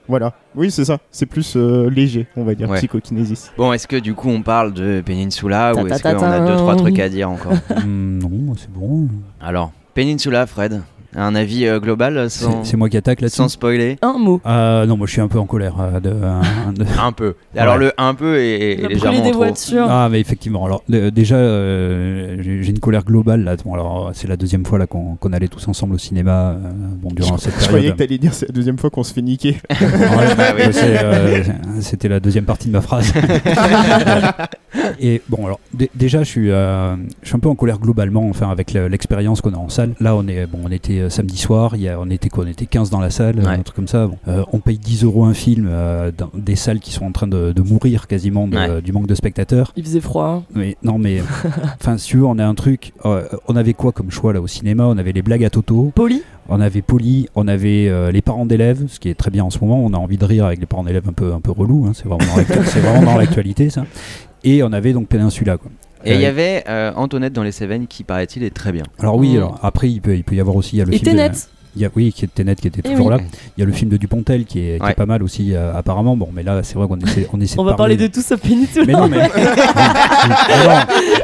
Voilà. 0.09 0.33
Oui, 0.55 0.71
c'est 0.71 0.85
ça. 0.85 0.99
C'est 1.11 1.27
plus 1.27 1.55
euh, 1.57 1.89
léger, 1.91 2.27
on 2.37 2.45
va 2.45 2.55
dire, 2.55 2.69
Ouais. 2.71 2.79
Psychokinesis. 2.79 3.51
Bon, 3.57 3.73
est-ce 3.73 3.87
que 3.89 3.97
du 3.97 4.15
coup 4.15 4.29
on 4.31 4.43
parle 4.43 4.73
de 4.73 5.03
Peninsula 5.05 5.75
ou 5.75 5.87
est-ce 5.87 6.03
qu'on 6.03 6.23
a 6.23 6.41
deux 6.47 6.57
trois 6.57 6.77
trucs 6.77 6.99
à 6.99 7.09
dire 7.09 7.31
encore 7.31 7.53
Mm, 7.85 8.19
non, 8.19 8.55
c'est 8.57 8.71
bon. 8.71 9.09
Alors, 9.41 9.73
Peninsula, 9.95 10.47
Fred, 10.47 10.83
un 11.17 11.35
avis 11.35 11.67
euh, 11.67 11.81
global 11.81 12.29
C'est 12.31 12.45
sans, 12.45 12.65
c'est 12.65 12.77
moi 12.77 12.89
qui 12.89 12.97
attaque 12.97 13.21
là-dessus. 13.21 13.37
sans 13.37 13.49
spoiler 13.49 13.99
Un 14.03 14.15
mot. 14.19 14.41
Ah 14.45 14.85
non, 14.87 14.97
moi 14.97 15.07
je 15.07 15.13
suis 15.13 15.21
un 15.21 15.29
peu 15.29 15.39
en 15.39 15.47
colère. 15.47 15.75
euh, 15.81 16.01
de, 16.01 16.11
euh, 16.11 16.41
de- 16.77 16.85
Un 17.01 17.13
peu. 17.13 17.35
Alors 17.57 17.75
Ouais. 17.75 17.81
le 17.87 17.93
un 17.99 18.15
peu 18.15 18.39
est, 18.39 18.73
est 18.73 18.83
Le 18.83 18.89
légèrement 18.89 19.23
des 19.23 19.31
trop. 19.31 19.39
voitures. 19.45 19.87
Ah 19.89 20.09
mais 20.11 20.21
effectivement. 20.21 20.65
Alors 20.65 20.83
déjà, 20.89 21.37
euh, 21.37 22.37
j'ai 22.41 22.63
j'ai 22.63 22.71
une 22.71 22.81
colère 22.81 23.05
globale 23.05 23.45
là. 23.45 23.57
Bon, 23.65 23.75
alors 23.75 24.11
c'est 24.15 24.29
la 24.29 24.37
deuxième 24.37 24.65
fois 24.67 24.79
là 24.79 24.87
qu'on 24.87 25.17
qu'on 25.17 25.33
allait 25.33 25.49
tous 25.49 25.67
ensemble 25.69 25.95
au 25.95 25.99
cinéma. 25.99 26.51
euh, 26.51 26.55
bon 27.03 27.11
durant 27.13 27.39
cette 27.39 27.55
Je 27.55 27.67
croyais 27.67 27.77
période. 27.91 27.93
que 27.97 27.99
t'allais 28.05 28.19
dire 28.19 28.35
c'est 28.35 28.49
la 28.49 28.53
deuxième 28.55 28.79
fois 28.79 28.91
qu'on 28.91 29.03
se 29.05 29.13
fait 29.13 29.23
niquer. 29.23 29.57
Ouais, 29.71 29.87
Ah 30.39 30.53
oui. 30.57 30.63
c'est, 30.73 31.03
euh, 31.05 31.43
C'était 31.81 32.09
la 32.09 32.21
deuxième 32.21 32.45
partie 32.45 32.69
de 32.69 32.73
ma 32.73 32.81
phrase. 32.81 33.13
Et 35.01 35.23
bon, 35.29 35.47
alors 35.47 35.61
dé- 35.73 35.91
déjà, 35.95 36.23
je 36.23 36.29
suis, 36.29 36.51
euh, 36.51 36.97
je 37.23 37.29
suis 37.29 37.37
un 37.37 37.39
peu 37.39 37.49
en 37.49 37.55
colère 37.55 37.79
globalement, 37.79 38.29
enfin 38.29 38.51
avec 38.51 38.73
le- 38.73 38.89
l'expérience 38.89 39.41
qu'on 39.41 39.53
a 39.55 39.57
en 39.57 39.69
salle. 39.69 39.95
Là, 40.01 40.17
on 40.17 40.27
est, 40.27 40.47
bon, 40.47 40.59
on 40.65 40.71
était 40.71 41.01
euh, 41.01 41.11
samedi 41.11 41.37
soir. 41.37 41.77
Il 41.77 41.83
y 41.83 41.89
a, 41.89 41.99
on 42.01 42.11
était 42.11 42.29
quoi 42.29 42.45
On 42.45 42.49
était 42.49 42.67
15 42.67 42.91
dans 42.91 43.01
la 43.01 43.11
salle, 43.11 43.39
Ouais. 43.39 43.47
un 43.47 43.63
truc 43.63 43.77
comme 43.77 43.89
ça. 43.89 44.07
Bon, 44.07 44.19
euh, 44.29 44.43
on 44.53 44.59
paye 44.59 44.79
10 44.79 45.05
euros 45.05 45.25
un 45.25 45.35
film 45.35 45.67
euh, 45.71 46.11
dans 46.17 46.31
des 46.35 46.57
salles 46.57 46.81
qui 46.81 46.93
sont 46.93 47.05
en 47.07 47.13
train 47.13 47.27
de, 47.27 47.53
de 47.53 47.63
mourir 47.63 48.07
quasiment 48.07 48.49
de- 48.49 48.57
Ouais. 48.57 48.83
du 48.83 48.93
manque 48.93 49.07
de 49.07 49.15
spectateurs. 49.15 49.73
Il 49.77 49.85
faisait 49.85 50.01
froid. 50.01 50.43
Mais 50.55 50.77
non, 50.83 50.99
mais 50.99 51.21
enfin, 51.81 51.97
si 51.99 52.09
tu 52.09 52.17
veux, 52.19 52.27
on 52.27 52.39
a 52.39 52.45
un 52.47 52.55
truc. 52.55 52.93
euh, 53.05 53.25
on 53.49 53.57
avait 53.57 53.75
quoi 53.75 53.93
comme 53.93 54.11
choix 54.11 54.33
là 54.33 54.41
au 54.41 54.47
cinéma? 54.47 54.85
On 54.87 54.99
avait 54.99 55.13
les 55.13 55.23
blagues 55.23 55.45
à 55.45 55.51
Toto. 55.51 55.93
Poli? 55.95 56.23
On 56.49 56.61
avait 56.61 56.83
Poli, 56.83 57.27
on 57.35 57.49
avait 57.49 57.89
euh, 57.89 58.11
les 58.13 58.21
parents 58.21 58.45
d'élèves, 58.45 58.85
ce 58.89 59.01
qui 59.01 59.09
est 59.09 59.15
très 59.15 59.31
bien 59.31 59.45
en 59.45 59.51
ce 59.51 59.59
moment. 59.61 59.83
On 59.83 59.95
a 59.95 59.97
envie 59.97 60.19
de 60.19 60.25
rire 60.27 60.45
avec 60.45 60.61
les 60.61 60.67
parents 60.67 60.85
d'élèves 60.85 61.09
un 61.09 61.13
peu, 61.15 61.33
un 61.33 61.41
peu 61.41 61.51
relous, 61.53 61.87
hein, 61.89 61.93
vraiment 62.05 62.21
c'est 62.67 62.81
vraiment 62.81 63.03
dans 63.13 63.17
l'actualité 63.17 63.71
ça. 63.71 63.87
Et 64.45 64.63
on 64.63 64.73
avait 64.73 64.93
donc 64.93 65.09
Peninsula. 65.09 65.57
Quoi. 65.57 65.71
Et 66.05 66.15
il 66.15 66.21
y 66.21 66.27
Euh, 66.27 66.29
avait 66.29 66.65
euh, 66.69 66.93
Antoinette 66.97 67.33
dans 67.33 67.43
les 67.43 67.51
Cévennes 67.53 67.87
qui 67.87 68.05
paraît-il 68.05 68.43
est 68.45 68.55
très 68.55 68.73
bien. 68.73 68.85
Alors 68.99 69.17
oui, 69.17 69.33
Mm. 69.35 69.37
alors, 69.39 69.59
après 69.63 69.91
il 69.91 70.01
peut, 70.01 70.15
il 70.17 70.23
peut 70.23 70.35
y 70.35 70.41
avoir 70.41 70.55
aussi 70.57 70.77
il 70.77 70.79
y 70.79 70.83
a 70.83 70.85
le 70.85 70.93
Et 70.95 70.99
film 70.99 71.17
y 71.83 71.85
a, 71.85 71.91
oui, 71.97 72.13
qui 72.13 72.25
est 72.25 72.29
Tenet 72.35 72.55
qui 72.57 72.69
était 72.69 72.81
Eh 72.85 72.91
toujours 72.91 73.07
oui. 73.07 73.17
là. 73.17 73.21
Il 73.57 73.61
y 73.61 73.63
a 73.63 73.67
le 73.67 73.73
film 73.73 73.91
de 73.91 73.97
Dupontel 73.97 74.45
qui 74.45 74.59
est, 74.61 74.79
qui 74.79 74.83
est 74.85 74.89
Ouais. 74.89 74.95
pas 74.95 75.07
mal 75.07 75.23
aussi 75.23 75.55
euh, 75.55 75.73
apparemment. 75.75 76.17
Bon, 76.17 76.29
mais 76.33 76.43
là 76.43 76.63
c'est 76.63 76.75
vrai 76.75 76.87
qu'on 76.89 76.99
essaie, 76.99 77.27
on 77.33 77.41
essaie 77.41 77.59
On 77.59 77.65
de 77.65 77.71
va 77.71 77.75
parler 77.77 77.97
de 77.97 78.07
tout 78.07 78.21
sauf 78.23 78.41
Peninsula. 78.41 78.85
Mais 78.87 78.93
non, 78.93 79.09
mais, 79.09 79.17
mais 79.19 80.65
non, 80.65 80.81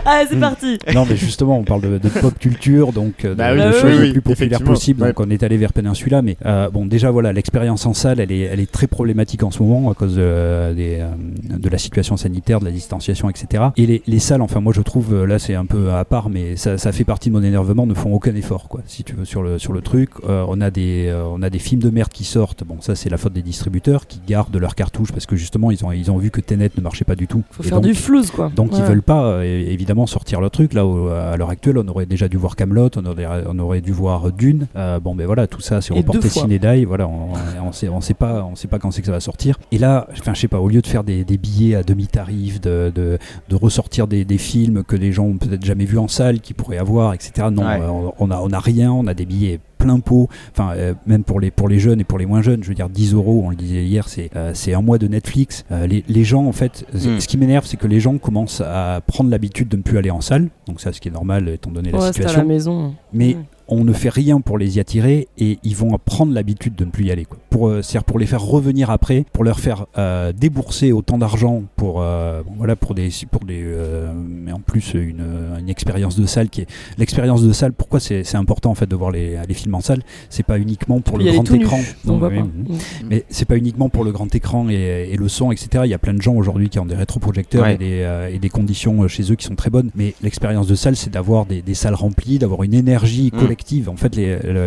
Allez, 0.07 0.27
c'est 0.29 0.37
Mm. 0.37 0.41
parti. 0.41 0.79
Non, 0.95 1.07
mais 1.09 1.17
justement, 1.17 1.59
on 1.59 1.65
parle 1.65 1.83
de, 1.83 1.99
de 1.99 2.09
pop 2.09 2.39
culture, 2.39 2.93
donc 2.93 3.25
euh, 3.25 3.31
de, 3.31 3.35
Bah 3.35 3.55
de 3.55 3.73
choses 3.73 3.99
oui, 3.99 4.07
les 4.07 4.13
plus 4.13 4.23
populaires 4.23 4.63
possibles. 4.63 5.03
ouais. 5.03 5.09
Donc, 5.09 5.21
on 5.21 5.31
est 5.31 5.43
allé 5.43 5.57
vers 5.57 5.73
Peninsula, 5.73 6.23
mais 6.23 6.37
euh, 6.47 6.71
bon, 6.71 6.87
déjà 6.87 7.11
voilà, 7.11 7.33
l'expérience 7.33 7.87
en 7.87 7.95
salle, 7.95 8.21
elle 8.21 8.33
est, 8.33 8.41
elle 8.41 8.61
est 8.61 8.71
très 8.71 8.87
problématique 8.87 9.43
en 9.43 9.51
ce 9.51 9.63
moment 9.63 9.91
à 9.91 9.95
cause 9.95 10.17
des, 10.17 11.05
de 11.49 11.69
la 11.69 11.79
situation 11.79 12.17
sanitaire, 12.17 12.61
de 12.61 12.65
la 12.65 12.71
distanciation, 12.71 13.29
etc. 13.31 13.65
Et 13.77 13.87
les, 13.87 14.03
les 14.07 14.19
salles, 14.19 14.43
enfin, 14.43 14.61
moi 14.61 14.73
je 14.75 14.81
trouve, 14.83 15.25
là 15.25 15.39
c'est 15.39 15.55
un 15.55 15.67
peu 15.67 15.93
à 15.93 16.05
part, 16.05 16.29
mais 16.31 16.57
ça, 16.57 16.79
ça 16.79 16.93
fait 16.93 17.05
partie 17.05 17.29
de 17.31 17.35
mon 17.35 17.43
énervement, 17.43 17.87
ne 17.87 17.95
font 17.95 18.13
aucun 18.13 18.35
effort, 18.35 18.69
quoi. 18.69 18.81
Si 18.87 19.05
tu 19.05 19.15
veux 19.15 19.25
sur 19.25 19.43
le 19.43 19.59
sur 19.59 19.73
le 19.73 19.81
truc, 19.81 20.11
Euh, 20.29 20.40
on 20.49 20.61
a 20.61 20.71
des 20.71 21.07
euh, 21.09 21.25
on 21.27 21.43
a 21.43 21.51
des 21.51 21.59
films 21.59 21.81
de 21.83 21.91
merde 21.91 22.11
qui 22.13 22.25
sortent. 22.25 22.65
Bon, 22.65 22.81
ça 22.81 22.95
c'est 22.95 23.09
la 23.11 23.17
faute 23.17 23.33
des 23.33 23.43
distributeurs 23.43 24.07
qui 24.07 24.21
gardent 24.27 24.57
leurs 24.57 24.75
cartouches 24.75 25.13
parce 25.13 25.27
que 25.27 25.37
justement 25.37 25.71
ils 25.71 25.85
ont 25.85 25.93
ils 25.93 26.11
ont 26.11 26.19
vu 26.19 26.31
que 26.31 26.41
Tenet 26.41 26.71
ne 26.77 26.83
marchait 26.83 27.05
pas 27.05 27.17
du 27.17 27.27
tout. 27.27 27.43
Faut 27.51 27.63
Et 27.63 27.67
faire 27.69 27.81
donc, 27.81 27.91
du 27.91 27.95
flouze, 27.95 28.31
quoi. 28.31 28.51
donc 28.55 28.71
ils 28.77 28.83
veulent 28.83 29.03
pas 29.03 29.25
euh, 29.25 29.43
évidemment 29.43 30.07
sortir 30.07 30.41
le 30.41 30.51
truc 30.51 30.75
là 30.75 30.85
au- 30.87 31.09
à 31.09 31.37
l'heure 31.37 31.51
actuelle 31.51 31.79
on 31.79 31.87
aurait 31.89 32.07
déjà 32.07 32.29
dû 32.29 32.37
voir 32.37 32.57
Camelot 32.57 32.91
on 32.97 33.07
aurait, 33.07 33.27
on 33.49 33.59
aurait 33.59 33.81
dû 33.81 33.93
voir 33.93 34.33
Dune 34.33 34.67
Euh, 34.77 35.01
bon 35.01 35.15
ben 35.15 35.27
voilà 35.27 35.47
tout 35.47 35.61
ça 35.61 35.81
c'est 35.81 35.93
reporté 35.95 36.21
deux 36.21 36.29
fois. 36.29 36.43
ciné 36.43 36.59
die 36.59 36.85
voilà 36.85 37.07
on, 37.09 37.31
on 37.65 37.73
sait 37.73 37.89
on 37.89 38.01
sait 38.01 38.15
pas 38.15 38.45
on 38.51 38.55
sait 38.57 38.69
pas 38.69 38.79
quand 38.79 38.91
c'est 38.91 39.01
que 39.03 39.07
ça 39.07 39.13
va 39.13 39.21
sortir 39.21 39.59
et 39.73 39.79
là 39.79 40.07
enfin 40.13 40.35
je 40.35 40.41
sais 40.41 40.49
pas 40.49 40.61
au 40.61 40.69
lieu 40.69 40.81
de 40.83 40.87
faire 40.87 41.05
des, 41.05 41.25
des 41.25 41.39
billets 41.39 41.75
à 41.75 41.83
demi 41.83 42.07
tarif 42.07 42.61
de, 42.61 42.93
de, 42.95 43.19
de 43.49 43.57
ressortir 43.57 44.07
des, 44.07 44.25
des 44.25 44.39
films 44.39 44.83
que 44.85 44.97
les 44.97 45.13
gens 45.13 45.25
ont 45.25 45.37
peut-être 45.39 45.65
jamais 45.65 45.85
vus 45.85 45.99
en 45.99 46.09
salle 46.09 46.41
qui 46.41 46.55
pourraient 46.55 46.79
avoir 46.79 47.15
etc 47.15 47.49
non 47.53 47.63
Ouais. 47.63 47.81
euh, 47.81 47.89
on, 47.89 48.13
on 48.19 48.31
a 48.31 48.37
on 48.41 48.51
a 48.53 48.59
rien 48.59 48.91
on 48.93 49.07
a 49.07 49.15
des 49.15 49.27
billets 49.27 49.61
plein 49.81 49.99
pot, 50.01 50.29
enfin 50.53 50.73
euh, 50.77 50.95
même 51.07 51.25
pour 51.25 51.41
les 51.41 51.51
pour 51.51 51.69
les 51.69 51.79
jeunes 51.79 52.01
et 52.01 52.05
pour 52.05 52.19
les 52.19 52.27
moins 52.27 52.43
jeunes, 52.43 52.63
je 52.63 52.69
veux 52.69 52.75
dire 52.75 52.89
10 52.89 53.15
euros, 53.15 53.43
on 53.45 53.51
le 53.51 53.57
disait 53.57 53.83
hier, 53.85 54.09
c'est 54.09 54.31
euh, 54.37 54.53
c'est 54.55 54.75
un 54.75 54.83
mois 54.83 54.99
de 54.99 55.09
Netflix. 55.09 55.65
Euh, 55.73 55.87
les, 55.87 56.05
les 56.09 56.25
gens 56.25 56.45
en 56.47 56.53
fait, 56.53 56.85
c- 56.95 57.09
Mm. 57.09 57.21
ce 57.21 57.27
qui 57.27 57.39
m'énerve, 57.39 57.65
c'est 57.67 57.77
que 57.79 57.87
les 57.87 57.99
gens 58.01 58.19
commencent 58.19 58.61
à 58.61 59.01
prendre 59.07 59.31
l'habitude 59.31 59.69
de 59.69 59.77
ne 59.77 59.83
plus 59.83 59.97
aller 59.99 60.11
en 60.11 60.21
salle, 60.21 60.49
donc 60.67 60.81
ça 60.81 60.93
ce 60.93 61.01
qui 61.01 61.09
est 61.09 61.13
normal 61.13 61.49
étant 61.49 61.71
donné 61.71 61.91
la 61.91 61.99
c'était 62.13 62.21
à 62.21 62.23
la 62.25 62.29
situation. 62.29 62.47
maison. 62.49 62.95
Mais 63.13 63.35
Mm. 63.35 63.45
On 63.71 63.85
ne 63.85 63.93
fait 63.93 64.09
rien 64.09 64.41
pour 64.41 64.59
les 64.59 64.77
y 64.77 64.81
attirer 64.81 65.29
et 65.39 65.59
ils 65.63 65.77
vont 65.77 65.97
prendre 66.05 66.33
l'habitude 66.33 66.75
de 66.75 66.85
ne 66.85 66.91
plus 66.91 67.05
y 67.07 67.11
aller. 67.11 67.25
Quoi. 67.25 67.39
Pour, 67.51 67.69
euh, 67.69 67.83
c'est-à-dire 67.83 68.05
pour 68.05 68.19
les 68.19 68.27
faire 68.27 68.43
revenir 68.43 68.91
après, 68.91 69.25
pour 69.33 69.45
leur 69.45 69.61
faire 69.61 69.87
euh, 69.97 70.33
débourser 70.33 70.93
autant 70.93 71.19
d'argent 71.19 71.63
pour, 71.77 72.03
euh, 72.03 72.43
bon, 72.43 72.53
voilà, 72.59 72.77
pour 72.77 72.95
des, 72.95 73.09
pour 73.31 73.45
des, 73.45 73.63
euh, 73.65 74.13
mais 74.15 74.53
en 74.53 74.61
plus 74.61 74.93
une, 74.95 75.25
une 75.59 75.69
expérience 75.69 76.17
de 76.19 76.27
salle 76.27 76.49
qui 76.51 76.63
est 76.63 76.67
l'expérience 76.99 77.43
de 77.43 77.53
salle. 77.53 77.73
Pourquoi 77.73 78.01
c'est, 78.01 78.25
c'est 78.25 78.37
important 78.37 78.71
en 78.71 78.75
fait 78.75 78.89
de 78.89 78.97
voir 78.97 79.11
les, 79.11 79.39
les 79.49 79.55
films 79.55 79.75
en 79.75 79.81
salle? 79.81 80.03
C'est 80.29 80.45
pas 80.47 80.59
uniquement 80.59 81.01
pour 81.01 81.17
Puis 81.19 81.27
le 81.27 81.33
grand 81.33 81.51
écran. 81.53 81.79
on 82.07 82.13
Non, 82.19 82.27
oui, 82.29 82.35
oui. 82.39 82.43
Mm. 82.75 82.79
Mais 83.09 83.25
c'est 83.31 83.47
pas 83.47 83.57
uniquement 83.57 83.89
pour 83.89 84.05
le 84.05 84.13
grand 84.13 84.33
écran 84.35 84.69
et, 84.69 85.11
et 85.13 85.17
le 85.17 85.29
son, 85.29 85.53
etc. 85.53 85.83
Il 85.85 85.91
y 85.91 85.95
a 85.95 85.99
plein 85.99 86.15
de 86.15 86.23
gens 86.23 86.35
aujourd'hui 86.35 86.69
qui 86.69 86.79
ont 86.79 86.87
des 86.87 86.97
rétroprojecteurs 86.97 87.63
Ouais. 87.63 87.75
et, 87.75 87.79
des, 87.79 88.01
euh, 88.03 88.31
et 88.33 88.39
des 88.39 88.49
conditions 88.49 89.07
chez 89.09 89.31
eux 89.33 89.37
qui 89.37 89.47
sont 89.47 89.55
très 89.57 89.71
bonnes. 89.71 89.91
Mais 89.95 90.15
l'expérience 90.23 90.67
de 90.67 90.75
salle, 90.75 90.97
c'est 90.97 91.11
d'avoir 91.11 91.47
des, 91.47 91.63
des 91.63 91.75
salles 91.75 91.95
remplies, 91.95 92.39
d'avoir 92.39 92.63
une 92.63 92.75
énergie 92.75 93.31
Mm. 93.33 93.39
collective 93.39 93.60
collective. 93.61 93.89
En 93.91 93.97
fait, 93.97 94.17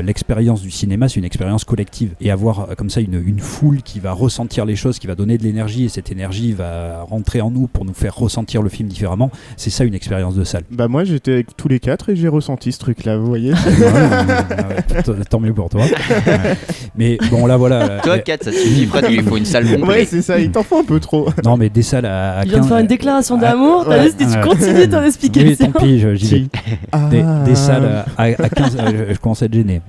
l'expérience 0.04 0.62
du 0.62 0.70
cinéma, 0.72 1.10
c'est 1.10 1.16
une 1.20 1.26
expérience 1.26 1.64
collective. 1.64 2.12
Et 2.22 2.30
avoir 2.32 2.60
euh, 2.72 2.76
comme 2.78 2.90
ça 2.90 3.02
une, 3.02 3.22
une 3.26 3.40
foule 3.40 3.82
qui 3.82 4.00
va 4.00 4.12
ressentir 4.12 4.66
les 4.66 4.76
choses, 4.76 5.00
qui 5.00 5.08
va 5.08 5.16
donner 5.16 5.38
de 5.38 5.44
l'énergie, 5.44 5.86
et 5.86 5.90
cette 5.90 6.12
énergie 6.12 6.52
va 6.54 7.02
rentrer 7.04 7.42
en 7.42 7.50
nous 7.52 7.68
pour 7.68 7.86
nous 7.86 7.94
faire 7.94 8.16
ressentir 8.16 8.62
le 8.62 8.70
film 8.70 8.88
différemment, 8.90 9.32
c'est 9.58 9.70
ça 9.72 9.84
une 9.84 9.96
expérience 9.96 10.36
de 10.36 10.44
salle. 10.44 10.64
Bah 10.72 10.88
moi 10.88 11.04
j'étais 11.04 11.34
avec 11.34 11.58
tous 11.58 11.68
les 11.68 11.80
quatre 11.80 12.10
et 12.10 12.16
j'ai 12.16 12.28
ressenti 12.28 12.72
ce 12.72 12.80
truc 12.80 13.04
là, 13.06 13.18
vous 13.18 13.26
voyez 13.26 13.54
Ouais, 13.54 13.58
ouais, 13.58 15.16
ouais, 15.18 15.26
tant 15.30 15.40
mieux 15.40 15.54
pour 15.54 15.70
toi. 15.70 15.82
Ouais. 15.82 15.92
Mais 16.96 17.18
bon, 17.32 17.46
là 17.48 17.58
voilà. 17.58 18.00
Toi, 18.04 18.14
euh, 18.16 18.20
4, 18.20 18.44
ça 18.46 18.52
suffit, 18.52 18.86
Fred, 18.86 19.06
il 19.10 19.18
lui 19.18 19.24
faut 19.24 19.38
une 19.38 19.46
salle 19.46 19.66
Ouais 19.66 19.80
complète. 19.80 20.08
c'est 20.10 20.22
ça, 20.22 20.40
il 20.40 20.52
t'en 20.52 20.64
faut 20.64 20.78
un 20.80 20.84
peu 20.84 21.00
trop. 21.00 21.28
non, 21.44 21.58
mais 21.58 21.70
des 21.70 21.82
salles 21.82 22.06
à, 22.06 22.40
à 22.40 22.44
Il 22.46 22.50
vient 22.50 22.58
de 22.60 22.62
15 22.64 22.70
faire 22.70 22.78
une 22.80 22.88
déclaration 22.88 23.36
Ah, 23.40 23.42
d'amour, 23.42 23.86
t'as 23.86 24.04
ouais. 24.04 24.12
tu 24.18 24.24
Ouais. 24.26 24.42
continues 24.44 24.90
ton 24.90 25.00
Oui, 25.00 25.06
explication. 25.08 25.72
tant 25.72 25.80
pis, 25.80 26.00
j'y 26.16 26.28
vais. 26.42 26.46
Ah. 26.92 27.08
Des, 27.10 27.24
des 27.46 27.56
salles 27.56 28.06
à, 28.18 28.22
à- 28.22 28.26
à 28.26 28.50
15 28.50 28.73
euh, 28.73 28.73
je, 28.78 29.14
je 29.14 29.20
commence 29.20 29.42
à 29.42 29.46
être 29.46 29.54
gêné 29.54 29.82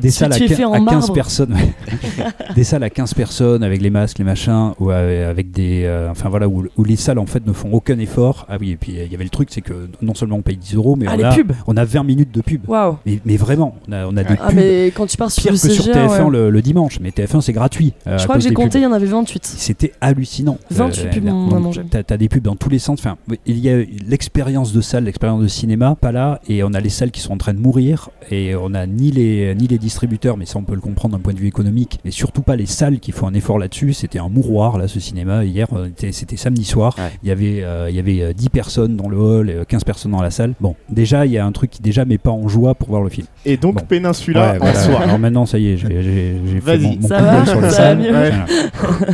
des, 0.00 0.10
salles 0.10 0.32
à, 0.32 0.36
tu 0.36 0.44
es 0.44 0.46
quin- 0.48 0.54
fait 0.56 0.64
en 0.64 0.72
à 0.72 0.78
15 0.78 0.84
marbre. 0.86 1.12
personnes 1.12 1.56
des 2.54 2.64
salles 2.64 2.82
à 2.82 2.90
15 2.90 3.14
personnes 3.14 3.62
avec 3.62 3.80
les 3.82 3.90
masques 3.90 4.18
les 4.18 4.24
machins 4.24 4.72
ou 4.80 4.90
euh, 4.90 5.30
avec 5.30 5.50
des 5.50 5.82
euh, 5.84 6.10
enfin 6.10 6.28
voilà 6.28 6.48
où, 6.48 6.64
où 6.76 6.84
les 6.84 6.96
salles 6.96 7.18
en 7.18 7.26
fait 7.26 7.46
ne 7.46 7.52
font 7.52 7.72
aucun 7.72 7.98
effort 7.98 8.46
ah 8.48 8.56
oui 8.60 8.70
et 8.72 8.76
puis 8.76 8.92
il 8.92 9.10
y 9.10 9.14
avait 9.14 9.24
le 9.24 9.30
truc 9.30 9.48
c'est 9.50 9.60
que 9.60 9.88
non 10.02 10.14
seulement 10.14 10.36
on 10.36 10.42
paye 10.42 10.56
10 10.56 10.74
euros 10.76 10.96
mais 10.96 11.06
Ah, 11.08 11.16
on, 11.18 11.22
a, 11.24 11.34
pubs. 11.34 11.52
on 11.66 11.76
a 11.76 11.84
20 11.84 12.02
minutes 12.04 12.32
de 12.34 12.40
pub 12.40 12.68
Waouh. 12.68 12.96
mais, 13.06 13.20
mais 13.24 13.36
vraiment 13.36 13.76
on 13.88 13.92
a, 13.92 14.06
on 14.06 14.16
a 14.16 14.24
des 14.24 14.34
Ah, 14.40 14.46
pubs 14.48 14.56
mais 14.56 14.86
quand 14.94 15.06
tu 15.06 15.16
pars 15.16 15.30
sur 15.30 15.42
pire 15.42 15.52
le 15.52 15.58
que 15.58 15.68
sur 15.68 15.84
CGR, 15.84 15.96
TF1 15.96 16.24
ouais. 16.24 16.30
le, 16.30 16.50
le 16.50 16.62
dimanche 16.62 16.98
mais 17.00 17.10
TF1 17.10 17.40
c'est 17.40 17.52
gratuit 17.52 17.92
euh, 18.06 18.18
Je 18.18 18.24
crois 18.24 18.36
que 18.36 18.42
j'ai 18.42 18.52
compté, 18.52 18.78
il 18.78 18.82
y 18.82 18.86
en 18.86 18.92
avait 18.92 19.06
28. 19.06 19.44
C'était 19.44 19.92
hallucinant. 20.00 20.58
28 20.70 21.08
pubs, 21.10 21.28
on 21.28 21.54
a 21.54 21.58
mangé. 21.58 21.82
T'as 21.90 22.02
t'as 22.02 22.16
des 22.16 22.28
pubs 22.28 22.42
dans 22.42 22.56
tous 22.56 22.68
les 22.68 22.78
sens. 22.78 22.98
Enfin, 22.98 23.16
il 23.46 23.58
y 23.58 23.68
a 23.70 23.76
l'expérience 24.08 24.72
de 24.72 24.80
salle, 24.80 25.04
l'expérience 25.04 25.42
de 25.42 25.48
cinéma, 25.48 25.96
pas 26.00 26.12
là. 26.12 26.40
Et 26.48 26.62
on 26.62 26.72
a 26.74 26.80
les 26.80 26.88
salles 26.88 27.10
qui 27.10 27.20
sont 27.20 27.32
en 27.34 27.36
train 27.38 27.54
de 27.56 27.60
mourir. 27.60 28.10
Et 28.30 28.54
on 28.54 28.74
a 28.74 28.86
ni 28.86 29.10
les, 29.10 29.54
ni 29.54 29.66
les 29.66 29.78
distributeurs, 29.78 30.36
mais 30.36 30.46
ça 30.46 30.58
on 30.58 30.62
peut 30.62 30.74
le 30.74 30.80
comprendre 30.80 31.16
d'un 31.16 31.22
point 31.22 31.32
de 31.34 31.38
vue 31.38 31.48
économique. 31.48 31.98
Mais 32.04 32.10
surtout 32.10 32.42
pas 32.42 32.56
les 32.56 32.66
salles 32.66 33.00
qui 33.00 33.12
font 33.12 33.26
un 33.26 33.34
effort 33.34 33.58
là-dessus. 33.58 33.92
C'était 33.92 34.18
un 34.18 34.28
mouroir, 34.28 34.78
là, 34.78 34.86
ce 34.88 35.00
cinéma. 35.00 35.44
Hier, 35.44 35.66
euh, 35.74 35.88
c'était- 35.96 36.36
samedi 36.36 36.64
soir. 36.64 36.94
Ouais. 36.98 37.10
Il 37.22 37.28
y 37.28 37.32
avait, 37.32 37.62
euh, 37.64 37.88
il 37.90 37.96
y 37.96 37.98
avait 37.98 38.20
euh, 38.22 38.32
10 38.32 38.48
personnes 38.50 38.96
dans 38.96 39.08
le 39.08 39.16
hall, 39.18 39.48
euh, 39.50 39.64
15 39.64 39.84
personnes 39.84 40.12
dans 40.12 40.22
la 40.22 40.30
salle. 40.30 40.54
Bon, 40.60 40.76
déjà, 40.90 41.24
il 41.26 41.32
y 41.32 41.38
a 41.38 41.46
un 41.46 41.52
truc 41.52 41.70
qui 41.70 41.82
déjà 41.82 42.04
met 42.04 42.18
pas 42.18 42.30
en 42.30 42.46
joie 42.48 42.74
pour 42.74 42.88
voir 42.88 43.02
le 43.02 43.08
film. 43.08 43.26
Et 43.44 43.56
donc 43.56 43.76
Bon. 43.76 43.82
Péninsula 43.88 44.40
Ouais, 44.52 44.56
en 44.56 44.58
voilà. 44.58 44.74
soi. 44.80 45.00
Alors 45.00 45.18
maintenant, 45.18 45.46
ça 45.46 45.58
y 45.58 45.68
est, 45.68 45.76
j'ai- 45.76 46.60
fait 46.60 46.78
mon, 46.78 46.96
mon 47.00 47.08
Ça 47.08 47.16
coup 47.18 47.22
de 47.24 47.28
va 47.30 47.46
sur 47.46 47.54
les 47.60 47.60
Ça 47.60 47.66
va 47.68 47.70
salles. 47.70 47.98
mieux 47.98 48.10
Voilà. 48.10 48.44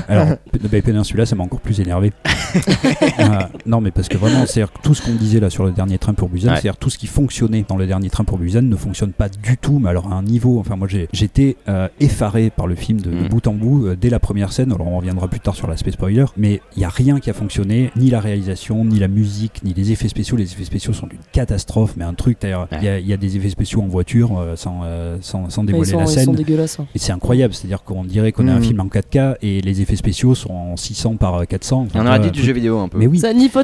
Alors, 0.08 0.26
P- 0.50 0.58
bah, 0.70 0.82
Peninsula, 0.82 1.26
ça 1.26 1.36
m'a 1.36 1.44
encore 1.44 1.60
plus 1.60 1.80
énervé. 1.80 2.12
Euh, 2.56 3.22
non, 3.66 3.80
mais 3.80 3.90
parce 3.90 4.08
que 4.08 4.16
vraiment, 4.16 4.46
c'est-à-dire 4.46 4.72
que 4.72 4.80
tout 4.82 4.94
ce 4.94 5.02
qu'on 5.02 5.14
disait 5.14 5.40
là 5.40 5.50
sur 5.50 5.64
le 5.64 5.70
dernier 5.72 5.98
train 5.98 6.14
pour 6.14 6.28
Busan, 6.28 6.48
Ouais. 6.50 6.54
c'est-à-dire 6.56 6.76
tout 6.76 6.90
ce 6.90 6.98
qui 6.98 7.06
fonctionnait 7.06 7.64
dans 7.68 7.76
le 7.76 7.86
dernier 7.86 8.10
train 8.10 8.24
pour 8.24 8.31
Busan 8.38 8.62
ne 8.62 8.76
fonctionne 8.76 9.12
pas 9.12 9.28
du 9.28 9.56
tout, 9.56 9.78
mais 9.78 9.88
alors 9.90 10.12
à 10.12 10.16
un 10.16 10.22
niveau. 10.22 10.58
Enfin, 10.58 10.76
moi, 10.76 10.88
j'ai- 10.88 11.08
j'étais 11.12 11.56
euh, 11.68 11.88
effaré 12.00 12.50
par 12.50 12.66
le 12.66 12.74
film 12.74 13.00
de, 13.00 13.10
de 13.10 13.24
Mm. 13.24 13.28
bout 13.28 13.46
en 13.46 13.52
bout 13.54 13.86
euh, 13.86 13.96
dès 14.00 14.10
la 14.10 14.18
première 14.18 14.52
scène. 14.52 14.72
Alors, 14.72 14.86
on 14.88 14.96
reviendra 14.98 15.28
plus 15.28 15.40
tard 15.40 15.54
sur 15.54 15.68
l'aspect 15.68 15.90
spoiler, 15.92 16.24
mais 16.36 16.60
il 16.76 16.82
y 16.82 16.84
a 16.84 16.88
rien 16.88 17.20
qui 17.20 17.30
a 17.30 17.32
fonctionné, 17.32 17.90
ni 17.96 18.10
la 18.10 18.20
réalisation, 18.20 18.84
ni 18.84 18.98
la 18.98 19.08
musique, 19.08 19.62
ni 19.64 19.74
les 19.74 19.92
effets 19.92 20.08
spéciaux. 20.08 20.36
Les 20.36 20.44
effets 20.52 20.64
spéciaux 20.64 20.92
sont 20.92 21.08
une 21.08 21.18
catastrophe, 21.32 21.94
mais 21.96 22.04
un 22.04 22.14
truc. 22.14 22.38
d'ailleurs, 22.40 22.68
Il 22.72 22.84
y, 22.84 22.88
a- 22.88 22.98
il 22.98 23.06
y 23.06 23.12
a 23.12 23.16
des 23.16 23.36
effets 23.36 23.50
spéciaux 23.50 23.82
en 23.82 23.86
voiture 23.86 24.38
euh, 24.38 24.56
sans, 24.56 24.80
euh, 24.84 25.16
sans, 25.20 25.50
sans 25.50 25.62
Ils 25.62 25.66
dévoiler 25.66 25.90
sont, 25.92 25.98
la 25.98 26.04
ils 26.04 26.08
scène. 26.08 26.24
sont 26.24 26.32
dégueulasses. 26.32 26.80
hein. 26.80 26.86
Et 26.94 26.98
c'est 26.98 27.12
incroyable, 27.12 27.52
c'est-à-dire 27.54 27.82
qu'on 27.84 28.04
dirait 28.04 28.32
qu'on 28.32 28.48
a 28.48 28.52
un 28.52 28.56
Mhm. 28.56 28.62
film 28.62 28.80
en 28.80 28.86
4K 28.88 29.36
et 29.42 29.60
les 29.60 29.80
effets 29.80 29.96
spéciaux 29.96 30.34
sont 30.34 30.52
en 30.52 30.76
600 30.76 31.16
par 31.16 31.46
400. 31.46 31.88
On 31.94 32.06
aurait 32.06 32.20
dit 32.20 32.30
du 32.30 32.42
jeu 32.42 32.52
vidéo 32.52 32.78
un 32.78 32.88
peu. 32.88 32.98
Mais 32.98 33.06
oui, 33.06 33.18
C'est 33.18 33.32
Need 33.34 33.50
for, 33.50 33.62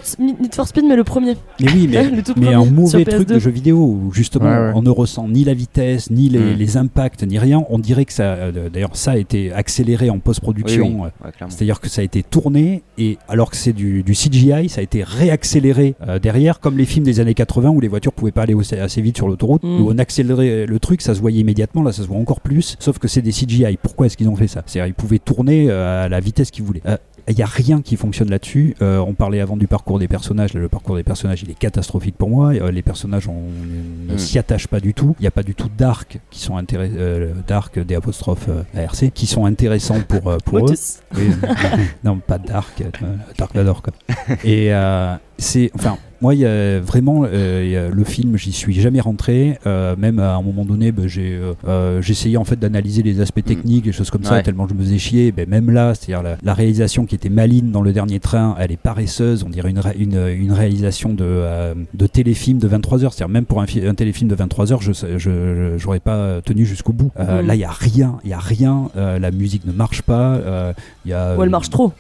Speed, 0.67 0.85
mais 0.87 0.97
le 0.97 1.05
premier. 1.05 1.37
mais 1.61 1.73
oui, 1.73 1.89
mais, 1.91 2.11
Le 2.11 2.23
tout 2.23 2.33
mais 2.37 2.47
premier 2.47 2.55
un 2.55 2.65
mauvais 2.71 3.03
PS2. 3.05 3.11
truc 3.17 3.29
de 3.29 3.39
jeu 3.39 3.51
vidéo 3.51 3.79
où 3.79 4.13
justement 4.13 4.47
Ouais, 4.67 4.73
on 4.75 4.83
ne 4.83 4.91
ressent 4.91 5.29
ni 5.29 5.45
la 5.45 5.55
vitesse, 5.55 6.11
ni 6.11 6.29
les, 6.29 6.55
les 6.55 6.77
impacts, 6.77 7.23
ni 7.23 7.39
rien. 7.39 7.65
On 7.71 7.79
dirait 7.79 8.05
que 8.05 8.13
ça, 8.13 8.23
euh, 8.35 8.69
d'ailleurs, 8.69 8.97
ça 8.97 9.13
a 9.13 9.17
été 9.17 9.53
accéléré 9.53 10.11
en 10.11 10.19
post-production. 10.19 10.87
oui. 11.03 11.09
Ouais, 11.25 11.33
clairement. 11.33 11.55
C'est-à-dire 11.55 11.81
que 11.81 11.89
ça 11.89 12.01
a 12.01 12.05
été 12.05 12.23
tourné 12.23 12.83
et 12.99 13.19
alors 13.29 13.51
que 13.51 13.57
c'est 13.57 13.73
du, 13.73 14.03
du 14.03 14.13
CGI, 14.13 14.69
ça 14.69 14.81
a 14.81 14.83
été 14.85 15.03
réaccéléré 15.05 15.95
euh, 16.07 16.19
derrière, 16.19 16.61
comme 16.61 16.77
les 16.79 16.85
films 16.87 17.05
des 17.05 17.21
années 17.21 17.35
80 17.35 17.71
où 17.71 17.81
les 17.81 17.89
voitures 17.89 18.13
pouvaient 18.13 18.33
pas 18.33 18.43
aller 18.43 18.55
aussi- 18.55 18.75
assez 18.75 19.01
vite 19.03 19.17
sur 19.17 19.29
l'autoroute, 19.29 19.63
Mm. 19.63 19.81
où 19.81 19.91
on 19.91 19.99
accélérait 19.99 20.67
le 20.67 20.79
truc, 20.79 21.03
ça 21.03 21.15
se 21.15 21.21
voyait 21.21 21.41
immédiatement, 21.41 21.83
là 21.83 21.93
ça 21.93 22.03
se 22.03 22.09
voit 22.09 22.17
encore 22.19 22.41
plus, 22.41 22.77
sauf 22.79 22.99
que 22.99 23.09
c'est 23.09 23.23
des 23.23 23.33
CGI. 23.33 23.77
Pourquoi 23.83 24.07
est-ce 24.07 24.17
qu'ils 24.17 24.29
ont 24.29 24.37
fait 24.37 24.47
ça? 24.49 24.63
C'est-à-dire 24.67 24.89
ils 24.89 24.95
pouvaient 24.95 25.19
tourner 25.19 25.67
euh, 25.71 26.05
à 26.05 26.09
la 26.09 26.21
vitesse 26.21 26.51
qu'ils 26.51 26.65
voulaient. 26.65 26.83
Euh, 26.87 26.97
n'y 27.37 27.43
a 27.43 27.47
rien 27.47 27.83
qui 27.83 27.97
fonctionne 27.97 28.31
là-dessus. 28.31 28.75
Euh, 28.81 28.99
on 28.99 29.15
parlait 29.15 29.41
avant 29.41 29.57
du 29.57 29.67
parcours 29.67 29.99
des 29.99 30.09
personnages. 30.09 30.55
Là, 30.55 30.61
le 30.61 30.69
parcours 30.69 30.97
des 30.97 31.03
personnages, 31.03 31.43
il 31.43 31.51
est 31.51 31.59
catastrophique 31.59 32.17
pour 32.17 32.31
moi. 32.31 32.55
Euh, 32.55 32.71
les 32.71 32.83
personnages, 32.83 33.29
on 33.29 33.43
ne 34.09 34.15
Mm. 34.15 34.19
s'y 34.19 34.39
attache 34.39 34.67
pas 34.67 34.81
du 34.81 34.95
tout. 34.95 35.15
Il 35.19 35.23
n'y 35.23 35.29
a 35.29 35.31
pas 35.31 35.43
du 35.43 35.55
tout 35.55 35.69
d'arc 35.77 36.19
qui 36.31 36.41
sont 36.41 36.57
intéressants. 36.57 36.95
d'arc, 37.47 37.79
des 37.79 37.95
apostrophes 37.95 38.49
euh, 38.49 38.63
ARC, 38.85 39.11
qui 39.13 39.27
sont 39.27 39.45
intéressants 39.45 40.01
pour, 40.01 40.29
euh, 40.29 40.39
pour 40.45 40.59
eux. 40.71 40.75
Oui, 41.17 41.31
non, 42.05 42.19
pas 42.27 42.39
Dark, 42.39 42.81
euh, 42.81 42.91
Dark 43.37 43.55
Vador 43.55 43.83
quoi. 43.83 43.93
Et 44.45 44.73
euh, 44.73 45.15
c'est, 45.37 45.71
enfin, 45.75 45.99
moi, 46.21 46.35
il 46.35 46.41
y 46.41 46.47
a 46.47 46.81
vraiment 46.81 47.23
euh, 47.25 47.63
il 47.65 47.71
y 47.71 47.77
a 47.77 47.89
le 47.91 48.05
film, 48.05 48.37
j'y 48.37 48.53
suis 48.53 48.75
jamais 48.81 49.01
rentré. 49.01 49.59
euh, 49.67 49.95
même 49.97 50.19
à 50.19 50.35
un 50.35 50.43
moment 50.43 50.65
donné, 50.65 50.91
ben, 50.93 51.07
j'ai 51.07 51.39
euh, 51.67 52.03
essayé 52.03 52.37
en 52.37 52.45
fait 52.45 52.59
d'analyser 52.59 53.03
les 53.03 53.21
aspects 53.21 53.45
techniques, 53.45 53.87
les 53.87 53.93
choses 53.93 54.11
comme 54.11 54.25
ça, 54.25 54.37
tellement 54.43 54.67
je 54.69 54.75
me 54.75 54.83
faisais 54.83 54.99
chier. 54.99 55.33
Ben, 55.33 55.49
même 55.49 55.71
là, 55.71 55.95
c'est-à-dire 55.95 56.23
la, 56.23 56.37
la 56.43 56.55
réalisation 56.55 57.07
qui 57.07 57.15
était 57.15 57.29
maligne 57.29 57.71
dans 57.71 57.83
le 57.83 57.93
dernier 57.93 58.19
train, 58.21 58.57
elle 58.59 58.73
est 58.73 58.77
paresseuse. 58.77 59.45
On 59.45 59.49
dirait 59.51 59.71
une, 59.71 59.81
une, 59.99 60.27
une 60.29 60.53
réalisation 60.53 61.13
de, 61.15 61.25
euh, 61.25 61.75
de 61.95 62.07
téléfilm 62.07 62.59
de 62.59 62.67
23 62.69 63.05
heures. 63.05 63.13
C'est-à-dire 63.13 63.33
même 63.33 63.45
pour 63.47 63.61
un, 63.61 63.67
fi- 63.67 63.87
un 63.87 63.95
téléfilm 63.95 64.29
de 64.29 64.35
23 64.35 64.73
heures, 64.73 64.83
je 64.83 64.93
j'aurais 65.79 66.01
pas 66.01 66.41
tenu 66.43 66.65
jusqu'au 66.67 66.93
bout. 66.93 67.11
Euh, 67.19 67.41
Mhm. 67.43 67.47
Là, 67.47 67.55
il 67.55 67.61
y 67.61 67.65
a 67.65 67.71
rien, 67.71 68.19
il 68.25 68.31
y 68.31 68.33
a 68.33 68.39
rien. 68.39 68.91
euh, 68.97 69.19
la 69.19 69.31
musique 69.31 69.65
ne 69.67 69.73
marche 69.73 70.03
pas. 70.03 70.35
euh, 70.37 70.73
il 71.05 71.11
y 71.11 71.15
a, 71.15 71.37
Ou 71.37 71.43
elle 71.43 71.51
marche 71.51 71.71
trop. 71.71 71.93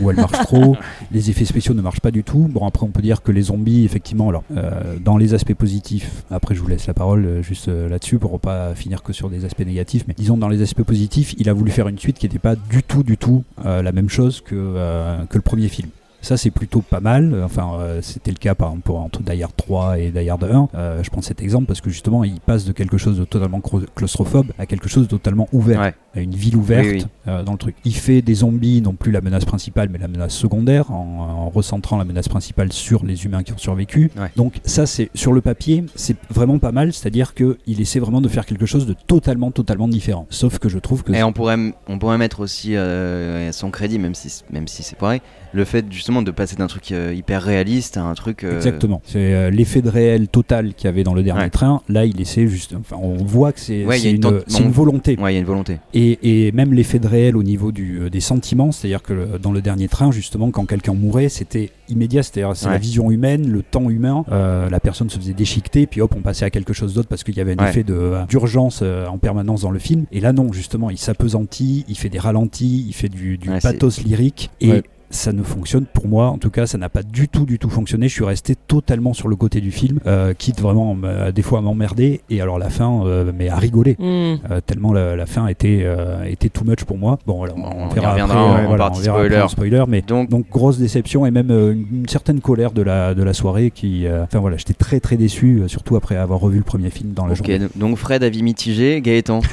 Où 0.00 0.10
elle 0.10 0.16
marche 0.16 0.38
trop, 0.46 0.76
les 1.12 1.30
effets 1.30 1.44
spéciaux 1.44 1.74
ne 1.74 1.82
marchent 1.82 2.00
pas 2.00 2.10
du 2.10 2.24
tout. 2.24 2.48
Bon, 2.50 2.66
après, 2.66 2.84
on 2.84 2.90
peut 2.90 3.02
dire 3.02 3.22
que 3.22 3.32
les 3.32 3.42
zombies, 3.42 3.84
effectivement, 3.84 4.28
alors, 4.28 4.44
euh, 4.56 4.96
dans 5.02 5.16
les 5.16 5.34
aspects 5.34 5.54
positifs, 5.54 6.24
après, 6.30 6.54
je 6.54 6.60
vous 6.60 6.68
laisse 6.68 6.86
la 6.86 6.94
parole 6.94 7.24
euh, 7.24 7.42
juste 7.42 7.68
euh, 7.68 7.88
là-dessus 7.88 8.18
pour 8.18 8.38
pas 8.40 8.74
finir 8.74 9.02
que 9.02 9.12
sur 9.12 9.30
des 9.30 9.44
aspects 9.44 9.64
négatifs, 9.64 10.04
mais 10.08 10.14
disons, 10.16 10.36
dans 10.36 10.48
les 10.48 10.62
aspects 10.62 10.82
positifs, 10.82 11.34
il 11.38 11.48
a 11.48 11.52
voulu 11.52 11.70
faire 11.70 11.88
une 11.88 11.98
suite 11.98 12.18
qui 12.18 12.26
n'était 12.26 12.38
pas 12.38 12.56
du 12.56 12.82
tout, 12.82 13.02
du 13.02 13.16
tout 13.16 13.44
euh, 13.64 13.82
la 13.82 13.92
même 13.92 14.08
chose 14.08 14.40
que, 14.40 14.54
euh, 14.54 15.24
que 15.26 15.38
le 15.38 15.42
premier 15.42 15.68
film. 15.68 15.88
Ça, 16.22 16.36
c'est 16.36 16.50
plutôt 16.50 16.80
pas 16.80 17.00
mal. 17.00 17.42
Enfin, 17.44 17.72
euh, 17.80 18.00
c'était 18.00 18.30
le 18.30 18.36
cas, 18.38 18.54
par 18.54 18.68
exemple, 18.68 18.84
pour, 18.84 19.00
entre 19.00 19.22
Die 19.22 19.42
Hard 19.42 19.52
3 19.56 19.98
et 19.98 20.10
Die 20.10 20.30
Hard 20.30 20.44
1. 20.44 20.68
Euh, 20.74 21.02
je 21.02 21.10
prends 21.10 21.20
cet 21.20 21.42
exemple 21.42 21.66
parce 21.66 21.80
que 21.80 21.90
justement, 21.90 22.22
il 22.24 22.40
passe 22.40 22.64
de 22.64 22.72
quelque 22.72 22.96
chose 22.96 23.18
de 23.18 23.24
totalement 23.24 23.60
claustrophobe 23.60 24.52
à 24.58 24.66
quelque 24.66 24.88
chose 24.88 25.04
de 25.04 25.10
totalement 25.10 25.48
ouvert 25.52 25.80
Ouais. 25.80 25.94
à 26.14 26.20
une 26.20 26.34
ville 26.34 26.56
ouverte 26.56 26.86
Oui, 26.86 26.98
oui. 26.98 27.06
euh, 27.28 27.42
dans 27.42 27.52
le 27.52 27.58
truc. 27.58 27.74
Il 27.84 27.94
fait 27.94 28.22
des 28.22 28.34
zombies, 28.36 28.80
non 28.82 28.92
plus 28.94 29.10
la 29.10 29.20
menace 29.20 29.44
principale, 29.44 29.88
mais 29.90 29.98
la 29.98 30.06
menace 30.08 30.32
secondaire, 30.34 30.92
en, 30.92 31.46
en 31.46 31.48
recentrant 31.50 31.96
la 31.98 32.04
menace 32.04 32.28
principale 32.28 32.72
sur 32.72 33.04
les 33.04 33.24
humains 33.24 33.42
qui 33.42 33.52
ont 33.52 33.58
survécu. 33.58 34.10
Ouais. 34.16 34.30
Donc 34.36 34.60
ça, 34.64 34.86
c'est 34.86 35.10
sur 35.14 35.32
le 35.32 35.40
papier, 35.40 35.84
c'est 35.96 36.16
vraiment 36.30 36.58
pas 36.60 36.70
mal. 36.72 36.92
C'est-à-dire 36.92 37.34
qu'il 37.34 37.80
essaie 37.80 37.98
vraiment 37.98 38.20
de 38.20 38.28
faire 38.28 38.46
quelque 38.46 38.66
chose 38.66 38.86
de 38.86 38.94
totalement, 39.06 39.50
totalement 39.50 39.88
différent. 39.88 40.26
Sauf 40.30 40.58
que 40.60 40.68
je 40.68 40.78
trouve 40.78 41.02
que 41.02 41.12
Et 41.12 41.22
on 41.24 41.32
pourrait, 41.32 41.74
on 41.88 41.98
pourrait 41.98 42.18
mettre 42.18 42.38
aussi 42.40 42.76
son 43.50 43.70
crédit, 43.72 43.98
même 43.98 44.14
si, 44.14 44.42
même 44.52 44.68
si 44.68 44.82
c'est 44.84 44.96
pareil, 44.96 45.20
le 45.52 45.64
fait 45.64 45.84
justement 45.90 46.22
de 46.22 46.30
passer 46.30 46.56
d'un 46.56 46.66
truc 46.66 46.92
euh, 46.92 47.12
hyper 47.14 47.42
réaliste 47.42 47.96
à 47.96 48.02
un 48.02 48.14
truc. 48.14 48.44
euh, 48.44 48.56
Exactement. 48.56 49.02
C'est 49.04 49.34
euh, 49.34 49.50
l'effet 49.50 49.82
de 49.82 49.88
réel 49.88 50.28
total 50.28 50.74
qu'il 50.74 50.86
y 50.86 50.88
avait 50.88 51.04
dans 51.04 51.14
le 51.14 51.22
dernier 51.22 51.42
Ouais. 51.44 51.50
train. 51.50 51.82
Là, 51.88 52.04
il 52.04 52.20
essaie 52.20 52.46
juste. 52.46 52.74
Enfin, 52.78 52.96
on 53.00 53.16
voit 53.24 53.52
que 53.52 53.60
c'est 53.60 53.84
Ouais, 53.84 54.00
une 54.02 54.16
une, 54.16 54.20
tente- 54.20 54.44
c'est 54.46 54.60
une 54.62 54.68
on- 54.68 54.70
volonté. 54.70 55.18
Ouais, 55.18 55.32
il 55.32 55.34
y 55.34 55.36
a 55.36 55.40
une 55.40 55.46
volonté. 55.46 55.78
Et, 55.94 56.46
et 56.46 56.52
même 56.52 56.72
l'effet 56.72 56.98
de 56.98 57.06
réel 57.06 57.36
au 57.36 57.42
niveau 57.42 57.72
du, 57.72 58.08
des 58.10 58.20
sentiments, 58.20 58.72
c'est-à-dire 58.72 59.02
que 59.02 59.12
le- 59.12 59.38
dans 59.40 59.52
le 59.52 59.60
dernier 59.62 59.88
train, 59.88 60.10
justement, 60.12 60.50
quand 60.50 60.64
quelqu'un 60.66 60.94
mourait, 60.94 61.28
c'était 61.28 61.70
immédiat, 61.88 62.22
c'est-à-dire 62.22 62.56
c'est 62.56 62.66
Ouais. 62.66 62.72
la 62.72 62.78
vision 62.78 63.10
humaine, 63.10 63.50
le 63.50 63.62
temps 63.62 63.90
humain, 63.90 64.24
la 64.30 64.80
personne 64.80 65.10
se 65.10 65.18
faisait 65.18 65.34
déchiqueter, 65.34 65.86
puis 65.86 66.00
hop, 66.00 66.14
on 66.16 66.20
passait 66.22 66.44
à 66.44 66.50
quelque 66.50 66.72
chose 66.72 66.94
d'autre 66.94 67.08
parce 67.08 67.22
qu'il 67.24 67.36
y 67.36 67.40
avait 67.40 67.54
un 67.60 67.66
effet 67.66 67.84
d'urgence 68.28 68.82
en 68.82 69.18
permanence 69.18 69.62
dans 69.62 69.70
le 69.70 69.78
film. 69.78 70.06
Et 70.12 70.20
là, 70.20 70.32
non, 70.32 70.52
justement, 70.52 70.90
il 70.90 70.98
s'apesantit, 70.98 71.84
il 71.88 71.96
fait 71.96 72.08
des 72.08 72.18
ralentis, 72.18 72.84
il 72.88 72.92
fait 72.94 73.08
du, 73.08 73.38
du 73.38 73.48
pathos 73.60 74.02
lyrique. 74.04 74.50
Et. 74.60 74.82
Ça 75.12 75.32
ne 75.32 75.42
fonctionne 75.42 75.84
pour 75.86 76.08
moi, 76.08 76.28
en 76.28 76.38
tout 76.38 76.50
cas, 76.50 76.66
ça 76.66 76.78
n'a 76.78 76.88
pas 76.88 77.02
du 77.02 77.28
tout, 77.28 77.44
du 77.46 77.58
tout 77.58 77.70
fonctionné. 77.70 78.08
Je 78.08 78.14
suis 78.14 78.24
resté 78.24 78.54
totalement 78.56 79.12
sur 79.14 79.28
le 79.28 79.36
côté 79.36 79.60
du 79.60 79.70
film, 79.70 80.00
euh, 80.06 80.34
quitte 80.34 80.60
vraiment 80.60 80.96
euh, 81.04 81.30
des 81.32 81.42
fois 81.42 81.58
à 81.58 81.62
m'emmerder. 81.62 82.20
Et 82.30 82.40
alors 82.40 82.58
la 82.58 82.70
fin, 82.70 83.04
euh, 83.06 83.30
mais 83.36 83.48
à 83.48 83.56
rigoler. 83.56 83.96
Hmm. 83.98 84.36
Euh, 84.50 84.60
tellement 84.66 84.92
la, 84.92 85.14
la 85.16 85.26
fin 85.26 85.46
était, 85.46 85.82
euh, 85.84 86.24
était 86.24 86.48
too 86.48 86.64
much 86.64 86.84
pour 86.84 86.98
moi. 86.98 87.18
Bon, 87.26 87.36
voilà, 87.36 87.54
on, 87.56 87.88
verra 87.88 88.12
reviendra 88.12 88.34
après, 88.48 88.60
en 88.60 88.64
euh, 88.64 88.66
voilà, 88.66 88.84
partie 88.84 89.08
on 89.10 89.22
verra 89.22 89.48
spoiler. 89.48 89.84
Mais 89.88 90.02
Donc- 90.02 90.28
donc, 90.30 90.48
grosse 90.50 90.78
déception 90.78 91.26
et 91.26 91.30
même 91.30 91.50
euh, 91.50 91.72
une, 91.72 91.86
une 92.00 92.08
certaine 92.08 92.40
colère 92.40 92.72
de 92.72 92.82
la, 92.82 93.14
de 93.14 93.22
la 93.22 93.32
soirée 93.34 93.70
qui. 93.70 94.06
euh, 94.06 94.24
Enfin 94.24 94.38
voilà, 94.40 94.56
j'étais 94.56 94.74
très 94.74 94.98
très 95.00 95.16
déçu, 95.16 95.60
euh, 95.62 95.68
surtout 95.68 95.96
après 95.96 96.16
avoir 96.16 96.40
revu 96.40 96.58
le 96.58 96.64
premier 96.64 96.90
film 96.90 97.12
dans 97.12 97.26
la 97.26 97.32
Ok, 97.32 97.38
journée. 97.38 97.58
donc- 97.58 97.76
donc 97.76 97.96
Fred, 97.98 98.22
avis 98.22 98.42
mitigé, 98.42 99.00
Gaëtan. 99.00 99.40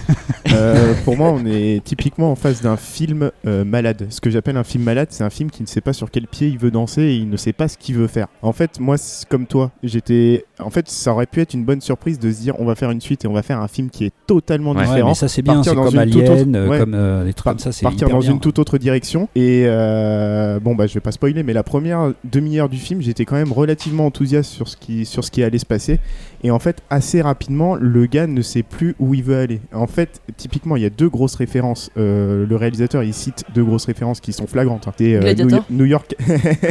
Euh, 0.51 0.93
pour 1.05 1.15
moi, 1.15 1.29
on 1.31 1.45
est 1.45 1.83
typiquement 1.83 2.31
en 2.31 2.35
face 2.35 2.61
d'un 2.63 2.75
film 2.77 3.29
euh, 3.45 3.63
malade. 3.63 4.07
Ce 4.09 4.19
que 4.19 4.29
j'appelle 4.31 4.57
un 4.57 4.63
film 4.63 4.83
malade, 4.83 5.09
c'est 5.11 5.23
un 5.23 5.29
film 5.29 5.48
film 5.49 5.57
qui 5.57 5.63
ne 5.63 5.67
sait 5.67 5.81
pas 5.81 5.93
sur 5.93 6.11
quel 6.11 6.27
pied 6.27 6.47
il 6.47 6.57
veut 6.57 6.71
danser 6.71 7.01
et 7.01 7.15
il 7.15 7.29
ne 7.29 7.37
sait 7.37 7.53
pas 7.53 7.67
ce 7.67 7.77
qu'il 7.77 7.95
veut 7.95 8.07
faire. 8.07 8.27
En 8.41 8.51
fait, 8.53 8.79
moi, 8.79 8.95
comme 9.29 9.45
toi, 9.45 9.71
j'étais. 9.83 10.45
En 10.59 10.69
fait, 10.69 10.89
ça 10.89 11.11
aurait 11.13 11.25
pu 11.25 11.41
être 11.41 11.53
une 11.53 11.63
bonne 11.65 11.81
surprise 11.81 12.19
de 12.19 12.31
se 12.31 12.41
dire 12.41 12.55
on 12.59 12.65
va 12.65 12.75
faire 12.75 12.91
une 12.91 13.01
suite 13.01 13.25
et 13.25 13.27
on 13.27 13.33
va 13.33 13.41
faire 13.43 13.59
un 13.59 13.67
film 13.67 13.89
qui 13.89 14.05
est 14.05 14.13
totalement 14.27 14.71
Ouais, 14.71 14.83
différent. 14.83 15.09
mais 15.09 15.15
ça 15.15 15.27
c'est 15.27 15.41
bien, 15.41 15.63
c'est 15.63 15.73
comme 15.73 15.97
Alien, 15.97 16.17
autre- 16.29 16.45
euh, 16.55 16.67
ouais. 16.69 16.79
comme 16.79 16.93
euh, 16.93 17.23
des 17.25 17.33
trucs 17.33 17.45
Par- 17.45 17.53
comme 17.53 17.59
ça, 17.59 17.71
c'est 17.71 17.83
partir 17.83 18.07
hyper 18.07 18.17
dans 18.17 18.21
bien. 18.21 18.31
une 18.31 18.39
toute 18.39 18.59
autre 18.59 18.77
direction. 18.77 19.29
Et 19.35 19.63
euh, 19.65 20.59
bon, 20.59 20.75
bah, 20.75 20.87
je 20.87 20.93
vais 20.93 20.99
pas 20.99 21.11
spoiler, 21.11 21.43
mais 21.43 21.53
la 21.53 21.63
première 21.63 22.13
demi-heure 22.23 22.69
du 22.69 22.77
film, 22.77 23.01
j'étais 23.01 23.25
quand 23.25 23.35
même 23.35 23.51
relativement 23.51 24.05
enthousiaste 24.05 24.51
sur 24.51 24.67
ce 24.67 24.77
qui 24.77 25.05
sur 25.05 25.23
ce 25.23 25.31
qui 25.31 25.43
allait 25.43 25.57
se 25.59 25.65
passer. 25.65 25.99
Et 26.43 26.51
en 26.51 26.59
fait, 26.59 26.81
assez 26.89 27.21
rapidement, 27.21 27.75
le 27.75 28.05
gars 28.05 28.27
ne 28.27 28.41
sait 28.41 28.63
plus 28.63 28.95
où 28.99 29.13
il 29.13 29.23
veut 29.23 29.37
aller. 29.37 29.59
En 29.73 29.87
fait, 29.87 30.21
typiquement, 30.37 30.75
il 30.77 30.83
y 30.83 30.85
a 30.85 30.89
deux 30.89 31.09
grosses 31.09 31.35
références. 31.35 31.89
Euh, 31.97 32.45
le 32.47 32.55
réalisateur, 32.55 33.03
il 33.03 33.13
cite 33.13 33.43
deux 33.53 33.63
grosses 33.63 33.85
références 33.85 34.19
qui 34.21 34.31
sont 34.33 34.47
flagrantes. 34.47 34.87
hein. 34.87 34.93
Euh, 35.01 35.19
Gladiator. 35.43 35.65
New, 35.69 35.77
New 35.79 35.85
York, 35.85 36.15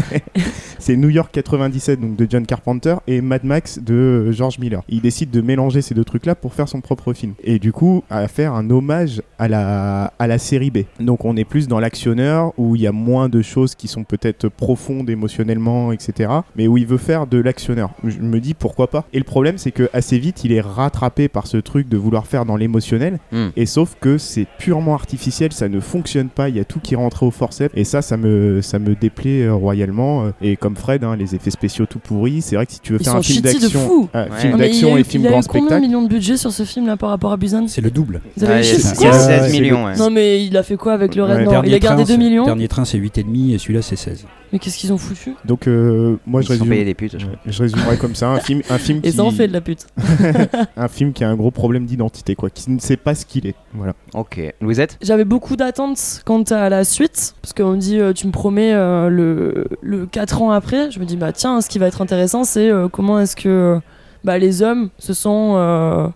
c'est 0.78 0.96
New 0.96 1.08
York 1.08 1.30
97 1.32 2.00
donc 2.00 2.16
de 2.16 2.26
John 2.28 2.46
Carpenter 2.46 2.96
et 3.06 3.20
Mad 3.20 3.44
Max 3.44 3.78
de 3.78 3.94
euh, 3.94 4.32
George 4.32 4.58
Miller. 4.58 4.82
Il 4.88 5.00
décide 5.00 5.30
de 5.30 5.40
mélanger 5.40 5.82
ces 5.82 5.94
deux 5.94 6.04
trucs-là 6.04 6.34
pour 6.34 6.54
faire 6.54 6.68
son 6.68 6.80
propre 6.80 7.12
film. 7.12 7.34
Et 7.42 7.58
du 7.58 7.72
coup, 7.72 8.04
à 8.10 8.28
faire 8.28 8.54
un 8.54 8.70
hommage 8.70 9.22
à 9.38 9.48
la 9.48 10.12
à 10.18 10.26
la 10.26 10.38
série 10.38 10.70
B. 10.70 10.78
Donc 11.00 11.24
on 11.24 11.36
est 11.36 11.44
plus 11.44 11.68
dans 11.68 11.80
l'actionneur 11.80 12.52
où 12.56 12.76
il 12.76 12.82
y 12.82 12.86
a 12.86 12.92
moins 12.92 13.28
de 13.28 13.42
choses 13.42 13.74
qui 13.74 13.88
sont 13.88 14.04
peut-être 14.04 14.48
profondes 14.48 15.10
émotionnellement, 15.10 15.92
etc. 15.92 16.30
Mais 16.56 16.66
où 16.68 16.76
il 16.78 16.86
veut 16.86 16.98
faire 16.98 17.26
de 17.26 17.38
l'actionneur. 17.38 17.90
Je 18.04 18.18
me 18.18 18.40
dis 18.40 18.54
pourquoi 18.54 18.88
pas. 18.88 19.06
Et 19.12 19.18
le 19.18 19.24
problème 19.24 19.58
c'est 19.58 19.72
que 19.72 19.88
assez 19.92 20.18
vite 20.18 20.44
il 20.44 20.52
est 20.52 20.60
rattrapé 20.60 21.28
par 21.28 21.46
ce 21.46 21.56
truc 21.56 21.88
de 21.88 21.96
vouloir 21.96 22.26
faire 22.26 22.44
dans 22.44 22.56
l'émotionnel. 22.56 23.18
Hmm. 23.32 23.48
Et 23.56 23.66
sauf 23.66 23.96
que 24.00 24.18
c'est 24.18 24.46
purement 24.58 24.94
artificiel, 24.94 25.52
ça 25.52 25.68
ne 25.68 25.80
fonctionne 25.80 26.28
pas. 26.28 26.48
Il 26.48 26.56
y 26.56 26.60
a 26.60 26.64
tout 26.64 26.80
qui 26.80 26.94
est 26.94 26.96
rentré 26.96 27.26
au 27.26 27.30
forceps. 27.30 27.74
Et 27.74 27.84
ça, 27.84 28.02
ça 28.02 28.16
me 28.16 28.47
ça 28.62 28.78
me 28.78 28.94
déplaît 28.94 29.42
euh, 29.42 29.54
royalement. 29.54 30.26
Euh, 30.26 30.30
Et 30.42 30.56
comme 30.56 30.76
Fred, 30.76 31.04
hein, 31.04 31.16
les 31.16 31.34
effets 31.34 31.50
spéciaux 31.50 31.86
tout 31.86 31.98
pourris. 31.98 32.42
C'est 32.42 32.56
vrai 32.56 32.66
que 32.66 32.72
si 32.72 32.80
tu 32.80 32.92
veux 32.92 32.98
Ils 33.00 33.04
faire 33.04 33.16
un 33.16 33.22
film 33.22 33.42
d'action, 33.42 34.08
euh, 34.14 34.24
Ouais. 34.24 34.36
film 34.40 34.52
il 34.56 34.62
a 34.62 34.66
d'action 34.66 34.96
et 34.96 35.04
film 35.04 35.22
il 35.22 35.24
y 35.24 35.28
a 35.28 35.30
grand 35.30 35.40
eu 35.40 35.44
combien 35.46 35.62
de 35.62 35.66
spectacle. 35.68 35.80
millions 35.86 36.02
de 36.02 36.08
budget 36.08 36.36
sur 36.36 36.52
ce 36.52 36.64
film 36.64 36.86
là 36.86 36.96
par 36.96 37.10
rapport 37.10 37.32
à 37.32 37.36
Busan 37.36 37.66
C'est 37.68 37.80
le 37.80 37.90
double. 37.90 38.20
Vous 38.36 38.44
avez 38.44 38.60
les 38.60 38.66
il 38.68 38.70
y 38.70 38.70
a- 38.70 38.74
chiffres 38.78 38.94
il 38.98 39.02
y 39.02 39.06
a 39.06 39.10
quoi 39.10 39.18
16 39.18 39.52
C'est 39.52 39.60
millions. 39.60 39.84
ouais. 39.86 39.96
Non 39.96 40.10
mais 40.10 40.44
il 40.44 40.56
a 40.56 40.62
fait 40.62 40.76
quoi 40.76 40.92
avec 40.92 41.14
le 41.14 41.24
reste? 41.24 41.40
Il 41.64 41.74
a 41.74 41.78
gardé 41.78 41.80
train, 41.80 41.96
2 41.96 42.04
c'est- 42.12 42.18
millions? 42.18 42.44
Dernier 42.44 42.68
train 42.68 42.84
c'est 42.84 42.98
8,5 42.98 43.54
et 43.54 43.58
celui-là 43.58 43.82
c'est 43.82 43.96
16. 43.96 44.24
Mais 44.52 44.58
qu'est-ce 44.58 44.78
qu'ils 44.78 44.92
ont 44.92 44.98
foutu? 44.98 45.34
Donc 45.44 45.66
euh, 45.68 46.16
moi 46.26 46.40
Ils 46.40 46.46
je 46.46 46.52
résume. 46.52 46.68
des 46.84 46.94
putes, 46.94 47.18
je. 47.18 47.26
Ouais, 47.26 47.32
je 47.46 47.62
résumerai 47.62 47.96
comme 47.98 48.14
ça 48.14 48.28
un 48.30 48.40
film, 48.40 48.62
un 48.70 48.78
film 48.78 48.98
Et 49.04 49.10
qui, 49.10 49.16
ça 49.16 49.24
en 49.24 49.30
fait 49.30 49.48
de 49.48 49.52
la 49.52 49.60
pute. 49.60 49.86
un 50.76 50.88
film 50.88 51.12
qui 51.12 51.24
a 51.24 51.28
un 51.28 51.36
gros 51.36 51.50
problème 51.50 51.84
d'identité 51.86 52.34
quoi, 52.34 52.48
qui 52.50 52.70
ne 52.70 52.78
sait 52.78 52.96
pas 52.96 53.14
ce 53.14 53.26
qu'il 53.26 53.46
est. 53.46 53.54
Voilà. 53.74 53.94
Ok. 54.14 54.40
Louisette? 54.60 54.96
J'avais 55.02 55.24
beaucoup 55.24 55.56
d'attentes 55.56 56.22
quant 56.24 56.42
à 56.42 56.68
la 56.68 56.84
suite, 56.84 57.34
parce 57.42 57.52
qu'on 57.52 57.72
me 57.72 57.76
dit 57.78 57.98
euh, 57.98 58.12
tu 58.12 58.26
me 58.26 58.32
promets 58.32 58.72
euh, 58.72 59.08
le, 59.08 59.66
le 59.82 60.06
4 60.06 60.42
ans 60.42 60.50
après. 60.50 60.90
Je 60.90 60.98
me 61.00 61.04
dis 61.04 61.16
bah 61.16 61.32
tiens, 61.32 61.60
ce 61.60 61.68
qui 61.68 61.78
va 61.78 61.86
être 61.86 62.00
intéressant, 62.00 62.44
c'est 62.44 62.70
euh, 62.70 62.88
comment 62.88 63.20
est-ce 63.20 63.36
que 63.36 63.78
bah, 64.24 64.38
les 64.38 64.62
hommes 64.62 64.90
se 64.98 65.12
sont. 65.14 65.54
euh, 65.56 66.08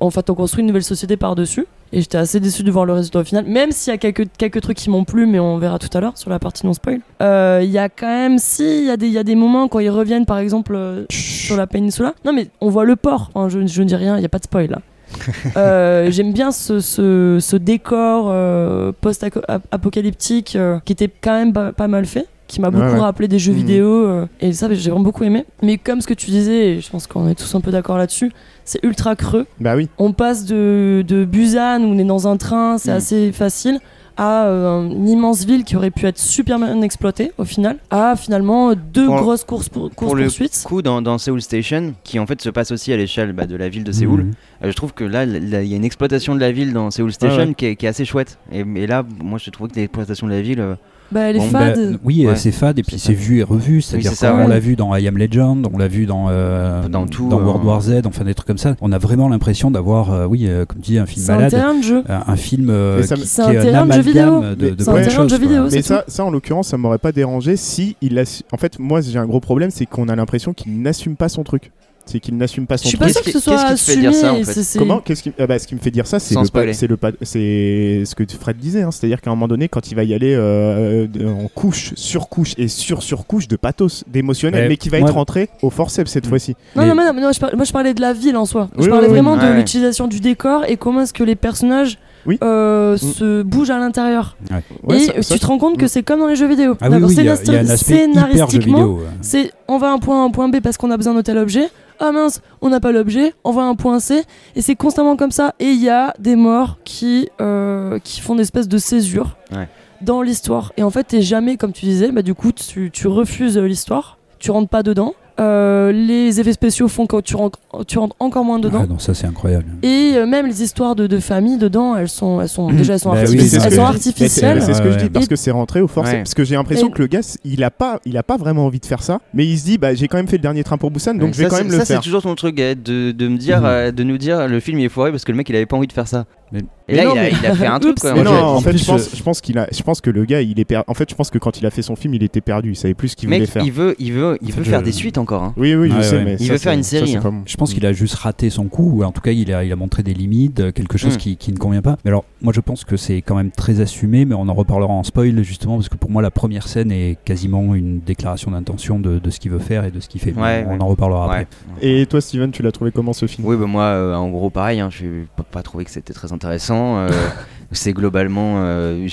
en 0.00 0.10
fait, 0.10 0.30
ont 0.30 0.34
construit 0.34 0.62
une 0.62 0.68
nouvelle 0.68 0.82
société 0.82 1.16
par-dessus. 1.18 1.66
Et 1.96 2.00
j'étais 2.02 2.18
assez 2.18 2.40
déçu 2.40 2.62
de 2.62 2.70
voir 2.70 2.84
le 2.84 2.92
résultat 2.92 3.20
au 3.20 3.24
final, 3.24 3.46
même 3.46 3.72
s'il 3.72 3.90
y 3.90 3.94
a 3.94 3.96
quelques, 3.96 4.26
quelques 4.36 4.60
trucs 4.60 4.76
qui 4.76 4.90
m'ont 4.90 5.04
plu, 5.04 5.24
mais 5.24 5.38
on 5.40 5.56
verra 5.56 5.78
tout 5.78 5.88
à 5.96 6.00
l'heure 6.02 6.18
sur 6.18 6.28
la 6.28 6.38
partie 6.38 6.66
non 6.66 6.74
spoil. 6.74 7.00
Euh, 7.22 7.60
Il 7.64 7.70
y 7.70 7.78
a 7.78 7.88
quand 7.88 8.06
même, 8.06 8.38
si, 8.38 8.80
il 8.80 8.84
y, 8.84 8.90
a 8.90 8.98
des- 8.98 9.06
il 9.06 9.12
y 9.14 9.18
a 9.18 9.22
des 9.24 9.34
moments 9.34 9.66
quand 9.66 9.78
ils 9.78 9.88
reviennent 9.88 10.26
par 10.26 10.36
exemple 10.36 10.74
euh, 10.76 11.06
sur 11.10 11.56
la 11.56 11.66
péninsula. 11.66 12.12
Non, 12.26 12.34
mais 12.34 12.48
on 12.60 12.68
voit 12.68 12.84
le 12.84 12.96
port, 12.96 13.30
Enfin, 13.34 13.48
je, 13.48 13.66
je 13.66 13.82
ne 13.82 13.88
dis 13.88 13.96
rien, 13.96 14.16
il 14.16 14.20
n'y 14.20 14.26
a 14.26 14.28
pas 14.28 14.38
de 14.38 14.44
spoil 14.44 14.68
là. 14.68 14.80
Euh, 15.56 16.10
J'aime 16.10 16.34
bien 16.34 16.50
ce, 16.52 16.80
ce, 16.80 17.38
ce 17.40 17.56
décor 17.56 18.26
euh, 18.28 18.92
post-apocalyptique 19.00 20.56
euh, 20.56 20.78
qui 20.84 20.92
était 20.92 21.08
quand 21.08 21.32
même 21.32 21.52
pas, 21.54 21.72
pas 21.72 21.88
mal 21.88 22.04
fait, 22.06 22.26
qui 22.48 22.60
m'a 22.60 22.70
beaucoup 22.70 22.84
ouais. 22.86 22.98
rappelé 23.00 23.28
des 23.28 23.38
jeux 23.38 23.52
Mhm. 23.52 23.58
vidéo, 23.58 23.86
euh, 23.88 24.26
et 24.40 24.52
ça 24.52 24.68
j'ai 24.72 24.90
vraiment 24.90 25.04
beaucoup 25.04 25.24
aimé. 25.24 25.44
Mais 25.62 25.78
comme 25.78 26.00
ce 26.00 26.06
que 26.06 26.14
tu 26.14 26.30
disais, 26.30 26.70
et 26.76 26.80
je 26.80 26.88
pense 26.90 27.06
qu'on 27.06 27.28
est 27.28 27.34
tous 27.34 27.54
un 27.54 27.60
peu 27.60 27.70
d'accord 27.70 27.98
là-dessus, 27.98 28.32
c'est 28.64 28.82
ultra 28.84 29.16
creux. 29.16 29.46
Bah 29.60 29.74
oui. 29.76 29.88
On 29.98 30.12
passe 30.12 30.44
de, 30.44 31.04
de 31.06 31.24
Busan 31.24 31.80
où 31.82 31.86
on 31.94 31.98
est 31.98 32.04
dans 32.04 32.28
un 32.28 32.36
train, 32.36 32.78
c'est 32.78 32.90
Mhm. 32.92 32.96
assez 32.96 33.32
facile, 33.32 33.80
à 34.18 34.46
euh, 34.46 34.88
une 34.88 35.08
immense 35.10 35.44
ville 35.44 35.62
qui 35.64 35.76
aurait 35.76 35.90
pu 35.90 36.06
être 36.06 36.18
super 36.18 36.58
bien 36.58 36.80
exploitée 36.80 37.32
au 37.36 37.44
final, 37.44 37.76
à 37.90 38.14
finalement 38.16 38.72
deux 38.74 39.04
Pour- 39.06 39.16
grosses 39.16 39.44
courses 39.44 39.68
pour, 39.68 39.90
courses 39.94 40.14
le 40.14 40.22
poursuites. 40.22 40.62
coup 40.64 40.80
dans, 40.80 41.02
dans 41.02 41.18
Seoul 41.18 41.42
Station, 41.42 41.92
qui 42.02 42.18
en 42.18 42.26
fait 42.26 42.40
se 42.40 42.48
passe 42.48 42.70
aussi 42.70 42.94
à 42.94 42.96
l'échelle 42.96 43.32
bah, 43.34 43.44
de 43.46 43.56
la 43.56 43.68
ville 43.68 43.84
de 43.84 43.92
Séoul, 43.92 44.22
Mhm. 44.22 44.32
euh, 44.64 44.70
je 44.70 44.74
trouve 44.76 44.94
que 44.94 45.04
là, 45.04 45.24
il 45.24 45.48
y 45.50 45.74
a 45.74 45.76
une 45.76 45.84
exploitation 45.84 46.34
de 46.34 46.40
la 46.40 46.50
ville 46.50 46.72
dans 46.72 46.90
Seoul 46.90 47.12
Station 47.12 47.48
ouais. 47.48 47.54
qui, 47.54 47.66
est, 47.66 47.76
qui 47.76 47.84
est 47.84 47.90
assez 47.90 48.06
chouette. 48.06 48.38
Et, 48.52 48.60
et 48.60 48.86
là, 48.86 49.04
moi, 49.22 49.38
je 49.38 49.50
trouve 49.50 49.68
que 49.68 49.74
l'exploitation 49.76 50.26
de 50.28 50.32
la 50.32 50.40
ville, 50.40 50.60
euh, 50.60 50.76
Bah, 51.12 51.20
elle 51.20 51.36
est 51.36 51.38
Bon, 51.38 51.46
Bah, 51.52 51.74
fade. 51.74 51.98
oui, 52.04 52.26
Ouais. 52.26 52.34
c'est 52.36 52.50
fade 52.50 52.78
et 52.78 52.82
puis 52.82 52.98
C'est 52.98 53.12
vu 53.12 53.38
et 53.38 53.42
revu. 53.44 53.80
C'est-à-dire 53.80 54.12
qu'on 54.18 54.38
ouais. 54.38 54.48
l'a 54.48 54.58
vu 54.58 54.74
dans 54.74 54.94
I 54.96 55.06
Am 55.06 55.16
Legend, 55.16 55.68
on 55.72 55.78
l'a 55.78 55.86
vu 55.86 56.04
dans, 56.06 56.26
euh, 56.30 56.88
Dans 56.88 57.06
tout, 57.06 57.28
dans 57.28 57.40
World 57.40 57.62
euh, 57.64 57.68
War 57.68 57.80
Z, 57.80 57.92
enfin 58.06 58.24
des 58.24 58.34
trucs 58.34 58.48
comme 58.48 58.58
ça. 58.58 58.74
On 58.80 58.90
a 58.90 58.98
vraiment 58.98 59.28
l'impression 59.28 59.70
d'avoir, 59.70 60.12
euh, 60.12 60.26
oui, 60.26 60.46
euh, 60.46 60.64
comme 60.64 60.80
tu 60.80 60.92
dis, 60.92 60.98
un 60.98 61.06
film 61.06 61.24
C'est 61.24 61.32
un 61.32 61.36
malade. 61.36 61.50
terrain 61.52 61.74
de 61.74 61.82
jeu. 61.82 62.02
Un, 62.08 62.24
un 62.26 62.36
film 62.36 62.70
euh, 62.70 63.02
ça 63.04 63.14
qui, 63.16 63.20
un 63.40 63.50
est 63.52 63.60
terrain 63.62 63.86
de 63.86 63.92
jeu 63.92 64.00
vidéo. 64.00 64.40
de, 64.40 64.54
de 64.54 64.74
C'est 64.82 64.88
un 64.88 64.92
plein 64.94 65.02
terrain 65.02 65.06
de 65.06 65.10
choses, 65.10 65.30
jeu 65.30 65.38
quoi. 65.38 65.46
vidéo, 65.46 65.68
Mais 65.70 65.82
ça, 65.82 66.04
ça 66.08 66.24
en 66.24 66.30
l'occurrence, 66.30 66.68
ça 66.68 66.76
m'aurait 66.76 66.98
pas 66.98 67.12
dérangé 67.12 67.56
si 67.56 67.94
il 68.02 68.18
assu- 68.18 68.42
En 68.52 68.56
fait, 68.56 68.78
moi 68.78 69.00
j'ai 69.00 69.18
un 69.18 69.26
gros 69.26 69.40
problème, 69.40 69.70
c'est 69.70 69.86
qu'on 69.86 70.08
a 70.08 70.16
l'impression 70.16 70.52
qu'il 70.54 70.80
n'assume 70.82 71.14
pas 71.16 71.28
son 71.28 71.44
truc. 71.44 71.70
C'est 72.08 72.20
qu'il 72.20 72.36
n'assume 72.36 72.66
pas 72.68 72.76
Je 72.76 72.82
son 72.84 72.88
suis 72.90 72.98
truc. 72.98 73.08
pas 73.08 73.12
sûr 73.14 73.22
que 73.24 73.30
ce 73.32 73.40
soit 73.40 73.56
qu'est-ce 73.64 73.84
qui 73.84 73.86
te 73.86 73.92
fait 73.92 74.00
dire 74.00 74.10
assumé. 74.10 74.64
Comment 74.78 75.00
Qu'est-ce 75.00 75.22
qui, 75.24 75.32
ah 75.40 75.46
bah, 75.48 75.58
ce 75.58 75.66
qui 75.66 75.74
me 75.74 75.80
fait 75.80 75.90
dire 75.90 76.06
ça, 76.06 76.20
c'est 76.20 76.34
Sans 76.34 76.42
le, 76.42 76.72
c'est 76.72 76.86
le, 76.86 76.96
pa- 76.96 77.10
c'est 77.22 78.02
ce 78.04 78.14
que 78.14 78.22
Fred 78.38 78.56
disait, 78.58 78.82
hein, 78.82 78.90
c'est-à-dire 78.92 79.20
qu'à 79.20 79.30
un 79.30 79.34
moment 79.34 79.48
donné, 79.48 79.68
quand 79.68 79.90
il 79.90 79.94
va 79.96 80.04
y 80.04 80.14
aller 80.14 80.32
euh, 80.34 81.06
en 81.26 81.48
couche, 81.48 81.92
sur 81.96 82.28
couche 82.28 82.54
et 82.58 82.68
sur 82.68 83.02
sur 83.02 83.26
couche 83.26 83.48
de 83.48 83.56
pathos, 83.56 84.04
d'émotionnel, 84.06 84.62
Mais 84.62 84.68
mais 84.68 84.76
qui 84.76 84.88
va 84.88 84.98
être 84.98 85.12
rentré 85.14 85.48
au 85.62 85.70
forceps 85.70 86.10
cette 86.10 86.26
Mm. 86.26 86.28
fois-ci. 86.28 86.50
Non, 86.76 86.82
Mais- 86.82 86.88
non, 86.88 86.94
mais 86.94 87.04
non, 87.06 87.12
mais 87.12 87.20
non, 87.22 87.32
je 87.32 87.40
par- 87.40 87.54
moi 87.56 87.64
je 87.64 87.72
parlais 87.72 87.92
de 87.92 88.00
la 88.00 88.12
ville 88.12 88.36
en 88.36 88.44
soi. 88.46 88.68
je 88.76 88.82
Oui, 88.82 88.88
parlais 88.88 89.06
oui, 89.08 89.12
oui. 89.12 89.20
vraiment 89.20 89.36
de 89.36 89.42
Ouais. 89.42 89.56
l'utilisation 89.56 90.06
du 90.06 90.20
décor 90.20 90.64
et 90.68 90.76
comment 90.76 91.00
est-ce 91.02 91.12
que 91.12 91.24
les 91.24 91.34
personnages 91.36 91.98
Oui. 92.24 92.38
euh, 92.42 92.96
se 92.96 93.42
bougent 93.42 93.70
à 93.70 93.78
l'intérieur. 93.78 94.36
Ouais, 94.84 94.96
et 94.96 95.00
ça- 95.06 95.22
ça, 95.22 95.34
tu 95.34 95.40
te 95.40 95.46
rends 95.46 95.58
compte 95.58 95.76
que 95.76 95.84
Mm. 95.86 95.88
c'est 95.88 96.02
comme 96.04 96.20
dans 96.20 96.28
les 96.28 96.36
jeux 96.36 96.48
vidéo. 96.48 96.76
Ah 96.80 96.88
oui, 96.88 96.98
oui, 97.02 97.14
y, 97.16 97.20
a- 97.20 97.24
y 97.24 97.28
a 97.56 97.60
un 97.60 97.76
scénaristiquement, 97.76 98.98
c'est 99.22 99.50
on 99.68 99.78
va 99.78 99.88
à 99.88 99.92
un 99.92 99.98
point 99.98 100.22
A, 100.22 100.26
un 100.26 100.30
point 100.30 100.48
B 100.48 100.60
parce 100.60 100.76
qu'on 100.76 100.90
a 100.90 100.96
besoin 100.96 101.14
de 101.14 101.22
tel 101.22 101.38
objet. 101.38 101.68
Ah 101.98 102.12
mince, 102.12 102.40
on 102.60 102.68
n'a 102.68 102.80
pas 102.80 102.92
l'objet, 102.92 103.34
on 103.44 103.52
va 103.52 103.62
à 103.62 103.64
un 103.64 103.74
point 103.74 104.00
C. 104.00 104.22
Et 104.54 104.62
c'est 104.62 104.74
constamment 104.76 105.16
comme 105.16 105.30
ça. 105.30 105.54
Et 105.58 105.70
il 105.70 105.82
y 105.82 105.88
a 105.90 106.12
des 106.18 106.36
morts 106.36 106.78
qui, 106.84 107.28
euh, 107.40 107.98
qui 108.00 108.20
font 108.20 108.34
une 108.34 108.40
espèce 108.40 108.68
de 108.68 108.78
césure 108.78 109.36
Ouais. 109.52 109.68
dans 110.02 110.22
l'histoire. 110.22 110.72
Et 110.76 110.82
en 110.82 110.90
fait, 110.90 111.04
t'es 111.04 111.22
jamais, 111.22 111.56
comme 111.56 111.72
tu 111.72 111.84
disais, 111.86 112.12
bah, 112.12 112.22
du 112.22 112.34
coup, 112.34 112.52
tu, 112.52 112.90
tu 112.92 113.06
refuses 113.08 113.56
l'histoire, 113.58 114.18
tu 114.38 114.50
rentres 114.50 114.68
pas 114.68 114.82
dedans. 114.82 115.14
Euh, 115.38 115.92
les 115.92 116.40
effets 116.40 116.54
spéciaux 116.54 116.88
font 116.88 117.06
que 117.06 117.20
tu 117.20 117.36
rentres, 117.36 117.58
tu 117.86 117.98
rentres 117.98 118.16
encore 118.20 118.44
moins 118.44 118.58
dedans. 118.58 118.80
Ah 118.84 118.86
non, 118.88 118.98
ça 118.98 119.12
c'est 119.12 119.26
incroyable. 119.26 119.66
Et 119.82 120.12
euh, 120.14 120.26
même 120.26 120.46
les 120.46 120.62
histoires 120.62 120.96
de, 120.96 121.06
de 121.06 121.18
famille 121.18 121.58
dedans, 121.58 121.94
elles 121.94 122.08
sont, 122.08 122.40
elles 122.40 122.48
sont 122.48 122.70
Mhm. 122.70 122.76
déjà 122.78 122.94
elles 122.94 123.00
sont, 123.00 123.10
Bah 123.12 123.18
artifici- 123.22 123.56
oui, 123.58 123.62
elles 123.64 123.72
sont 123.74 123.82
artificielles. 123.84 124.62
C'est 124.62 124.72
ce 124.74 124.80
que 124.80 124.90
je 124.92 124.96
dis 124.98 125.10
parce 125.10 125.28
que 125.28 125.36
c'est 125.36 125.50
rentré 125.50 125.80
au 125.82 125.88
forceps. 125.88 126.12
Ouais. 126.14 126.18
Parce 126.22 126.34
que 126.34 126.44
j'ai 126.44 126.54
l'impression 126.54 126.88
que 126.88 127.00
le 127.02 127.06
gars, 127.06 127.20
il 127.44 127.62
a 127.64 127.70
pas, 127.70 128.00
il 128.06 128.16
a 128.16 128.22
pas 128.22 128.36
vraiment 128.38 128.64
envie 128.66 128.80
de 128.80 128.86
faire 128.86 129.02
ça, 129.02 129.20
mais 129.34 129.46
il 129.46 129.58
se 129.58 129.64
dit, 129.64 129.76
bah 129.78 129.94
j'ai 129.94 130.08
quand 130.08 130.16
même 130.16 130.28
fait 130.28 130.38
le 130.38 130.42
dernier 130.42 130.64
train 130.64 130.78
pour 130.78 130.90
Busan, 130.90 131.14
donc 131.14 131.22
Ouais, 131.28 131.32
je 131.34 131.38
vais 131.38 131.44
ça, 131.44 131.50
quand 131.50 131.56
c'est- 131.56 131.62
même 131.64 131.72
le 131.72 131.78
ça, 131.78 131.84
c'est 131.84 131.92
faire. 131.94 132.02
toujours 132.02 132.22
ton 132.22 132.34
truc, 132.34 132.56
de, 132.56 133.12
de 133.12 133.28
me 133.28 133.36
dire, 133.36 133.60
Mhm. 133.60 133.66
euh, 133.66 133.92
de 133.92 134.02
nous 134.04 134.16
dire 134.18 134.48
le 134.48 134.58
film 134.60 134.78
il 134.78 134.86
est 134.86 134.88
foiré 134.88 135.10
parce 135.10 135.24
que 135.24 135.32
le 135.32 135.36
mec 135.38 135.48
il 135.50 135.56
avait 135.56 135.66
pas 135.66 135.76
envie 135.76 135.86
de 135.86 135.92
faire 135.92 136.08
ça. 136.08 136.24
Mais- 136.52 136.60
Et 136.88 136.92
Mais 136.92 136.96
là 136.98 137.04
non, 137.06 137.14
il, 137.14 137.18
a, 137.18 137.22
mais- 137.22 137.30
il 137.42 137.46
a 137.46 137.54
fait 137.56 137.66
un 137.66 137.78
truc 137.80 137.98
quoi. 137.98 138.12
Non, 138.14 138.30
en 138.30 138.60
fait, 138.60 138.70
plus, 138.70 138.78
je 138.78 138.86
pense, 138.86 139.16
je 139.16 139.22
pense 139.24 139.40
qu'il 139.40 139.58
a, 139.58 139.66
je 139.72 139.82
pense 139.82 140.00
que 140.00 140.08
le 140.10 140.24
gars, 140.24 140.40
il 140.42 140.60
est 140.60 140.64
perdu. 140.64 140.84
En 140.86 140.94
fait, 140.94 141.10
je 141.10 141.16
pense 141.16 141.30
que 141.30 141.38
quand 141.38 141.58
il 141.58 141.66
a 141.66 141.70
fait 141.70 141.82
son 141.82 141.96
film, 141.96 142.14
il 142.14 142.22
était 142.22 142.40
perdu. 142.40 142.70
Il 142.70 142.76
savait 142.76 142.94
plus 142.94 143.08
ce 143.08 143.16
qu'il 143.16 143.28
voulait 143.28 143.44
faire. 143.46 143.64
il 143.64 143.72
veut, 143.72 143.96
il 143.98 144.12
veut, 144.12 144.38
il 144.40 144.52
veut 144.52 144.62
faire 144.62 144.82
des 144.82 144.92
suites 144.92 145.18
encore. 145.18 145.42
hein. 145.42 145.52
Oui, 145.56 145.74
oui, 145.74 145.90
je 145.90 145.96
Ouais, 145.96 146.02
sais, 146.04 146.16
ouais. 146.18 146.24
mais 146.24 146.36
Il 146.38 146.46
ça, 146.46 146.52
veut 146.52 146.58
faire 146.60 146.72
une 146.74 146.84
ça, 146.84 146.90
série, 146.90 147.08
c'est 147.10 147.16
hein. 147.16 147.20
bon. 147.24 147.42
Je 147.44 147.56
pense 147.56 147.74
qu'il 147.74 147.84
a 147.86 147.92
juste 147.92 148.14
raté 148.14 148.50
son 148.50 148.66
coup, 148.66 148.98
ou 149.00 149.02
en 149.02 149.10
tout 149.10 149.20
cas 149.20 149.32
il 149.32 149.52
a, 149.52 149.64
il 149.64 149.72
a 149.72 149.76
montré 149.76 150.04
des 150.04 150.14
limites, 150.14 150.60
euh, 150.60 150.70
quelque 150.70 150.96
chose 150.96 151.14
Mm. 151.14 151.18
qui, 151.18 151.36
qui 151.36 151.52
ne 151.52 151.58
convient 151.58 151.82
pas. 151.82 151.96
Mais 152.04 152.10
alors 152.10 152.24
moi 152.40 152.52
je 152.54 152.60
pense 152.60 152.84
que 152.84 152.96
c'est 152.96 153.20
quand 153.20 153.34
même 153.34 153.50
très 153.50 153.80
assumé, 153.80 154.24
mais 154.24 154.36
on 154.36 154.48
en 154.48 154.54
reparlera 154.54 154.92
en 154.92 155.02
spoil 155.02 155.42
justement, 155.42 155.74
parce 155.78 155.88
que 155.88 155.96
pour 155.96 156.10
moi 156.10 156.22
la 156.22 156.30
première 156.30 156.68
scène 156.68 156.92
est 156.92 157.18
quasiment 157.24 157.74
une 157.74 157.98
déclaration 157.98 158.52
d'intention 158.52 159.00
de, 159.00 159.18
de 159.18 159.30
ce 159.30 159.40
qu'il 159.40 159.50
veut 159.50 159.58
faire 159.58 159.84
et 159.84 159.90
de 159.90 159.98
ce 159.98 160.08
qu'il 160.08 160.20
fait. 160.20 160.32
Ouais, 160.34 160.64
on 160.68 160.74
ouais. 160.74 160.82
en 160.82 160.86
reparlera 160.86 161.26
Ouais. 161.28 161.46
après. 161.72 161.86
Et 161.88 162.06
toi, 162.06 162.20
Steven, 162.20 162.52
tu 162.52 162.62
l'as 162.62 162.70
trouvé 162.70 162.92
comment 162.92 163.12
ce 163.12 163.26
film? 163.26 163.44
Oui, 163.48 163.56
bah 163.56 163.66
moi, 163.66 163.82
euh, 163.84 164.14
en 164.14 164.28
gros, 164.28 164.50
pareil, 164.50 164.78
hein, 164.78 164.88
je 164.92 165.04
n'ai 165.04 165.26
pas 165.50 165.62
trouvé 165.64 165.84
que 165.84 165.90
c'était 165.90 166.12
très 166.12 166.32
intéressant. 166.36 167.08
c'est 167.72 167.92
globalement. 167.92 168.56
euh, 168.64 169.06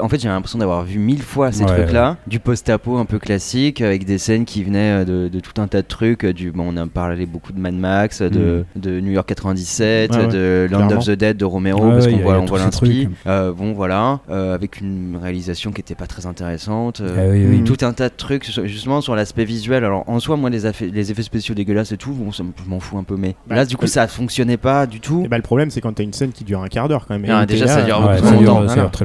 en 0.00 0.08
fait, 0.08 0.20
j'ai 0.20 0.28
l'impression 0.28 0.58
d'avoir 0.58 0.84
vu 0.84 0.98
mille 0.98 1.22
fois 1.22 1.52
ces 1.52 1.64
Ouais, 1.64 1.76
trucs-là. 1.82 2.16
Du 2.26 2.38
post-apo 2.40 2.96
un 2.98 3.04
peu 3.04 3.18
classique, 3.18 3.80
avec 3.80 4.04
des 4.04 4.18
scènes 4.18 4.44
qui 4.44 4.62
venaient 4.64 5.02
euh, 5.02 5.04
de, 5.04 5.28
de 5.28 5.40
tout 5.40 5.60
un 5.60 5.66
tas 5.68 5.82
de 5.82 5.86
trucs. 5.86 6.24
euh, 6.24 6.32
Du, 6.32 6.50
bon, 6.52 6.72
on 6.72 6.76
a 6.76 6.86
parlé 6.86 7.26
beaucoup 7.26 7.52
de 7.52 7.58
Mad 7.60 7.74
Max, 7.74 8.22
de, 8.22 8.64
de 8.76 9.00
New 9.00 9.12
York 9.12 9.26
97, 9.28 10.10
Mm. 10.12 10.14
Ouais, 10.14 10.20
ouais, 10.26 10.32
de 10.32 10.68
Land 10.70 10.78
clairement. 10.86 10.96
of 10.98 11.06
the 11.06 11.10
Dead 11.10 11.36
de 11.36 11.44
Romero, 11.44 11.84
Ouais, 11.86 11.92
parce 11.94 12.06
ouais, 12.06 12.12
qu'on 12.12 12.18
voit, 12.18 12.38
on 12.38 12.44
voit 12.44 12.58
l'inspi. 12.58 13.08
Euh, 13.26 13.52
bon, 13.52 13.72
voilà, 13.72 14.20
euh, 14.30 14.54
avec 14.54 14.80
une 14.80 15.18
réalisation 15.20 15.70
qui 15.72 15.78
n'était 15.80 15.94
pas 15.94 16.06
très 16.06 16.26
intéressante. 16.26 17.00
euh, 17.00 17.16
Ah 17.18 17.30
oui, 17.30 17.44
oui. 17.48 17.56
Mm. 17.60 17.64
tout 17.64 17.78
un 17.84 17.92
tas 17.92 18.08
de 18.08 18.14
trucs 18.16 18.44
justement 18.66 19.00
sur 19.00 19.14
l'aspect 19.16 19.44
visuel 19.44 19.84
alors 19.84 20.04
en 20.08 20.20
soi 20.20 20.36
moi 20.36 20.50
les, 20.50 20.60
les 20.92 21.10
effets 21.10 21.22
spéciaux 21.22 21.54
dégueulasses 21.54 21.92
et 21.92 21.96
tout 21.96 22.12
bon, 22.12 22.32
ça 22.32 22.42
je 22.64 22.68
m'en 22.70 22.80
fous 22.80 22.98
un 22.98 23.02
peu 23.02 23.16
mais 23.16 23.34
Bah, 23.48 23.56
là 23.56 23.64
du 23.64 23.76
coup 23.76 23.86
ça 23.86 24.06
fonctionnait 24.08 24.56
pas 24.56 24.86
du 24.86 25.00
tout 25.00 25.22
Et 25.24 25.28
bah, 25.28 25.36
le 25.36 25.42
problème, 25.42 25.70
c'est 25.70 25.80
quand 25.80 25.92
t'as 25.92 26.02
une 26.04 26.12
scène 26.12 26.32
qui 26.32 26.44
dure 26.44 26.62
un 26.62 26.68
quart 26.68 26.88
d'heure 26.88 27.06
quand 27.06 27.18
même. 27.18 27.30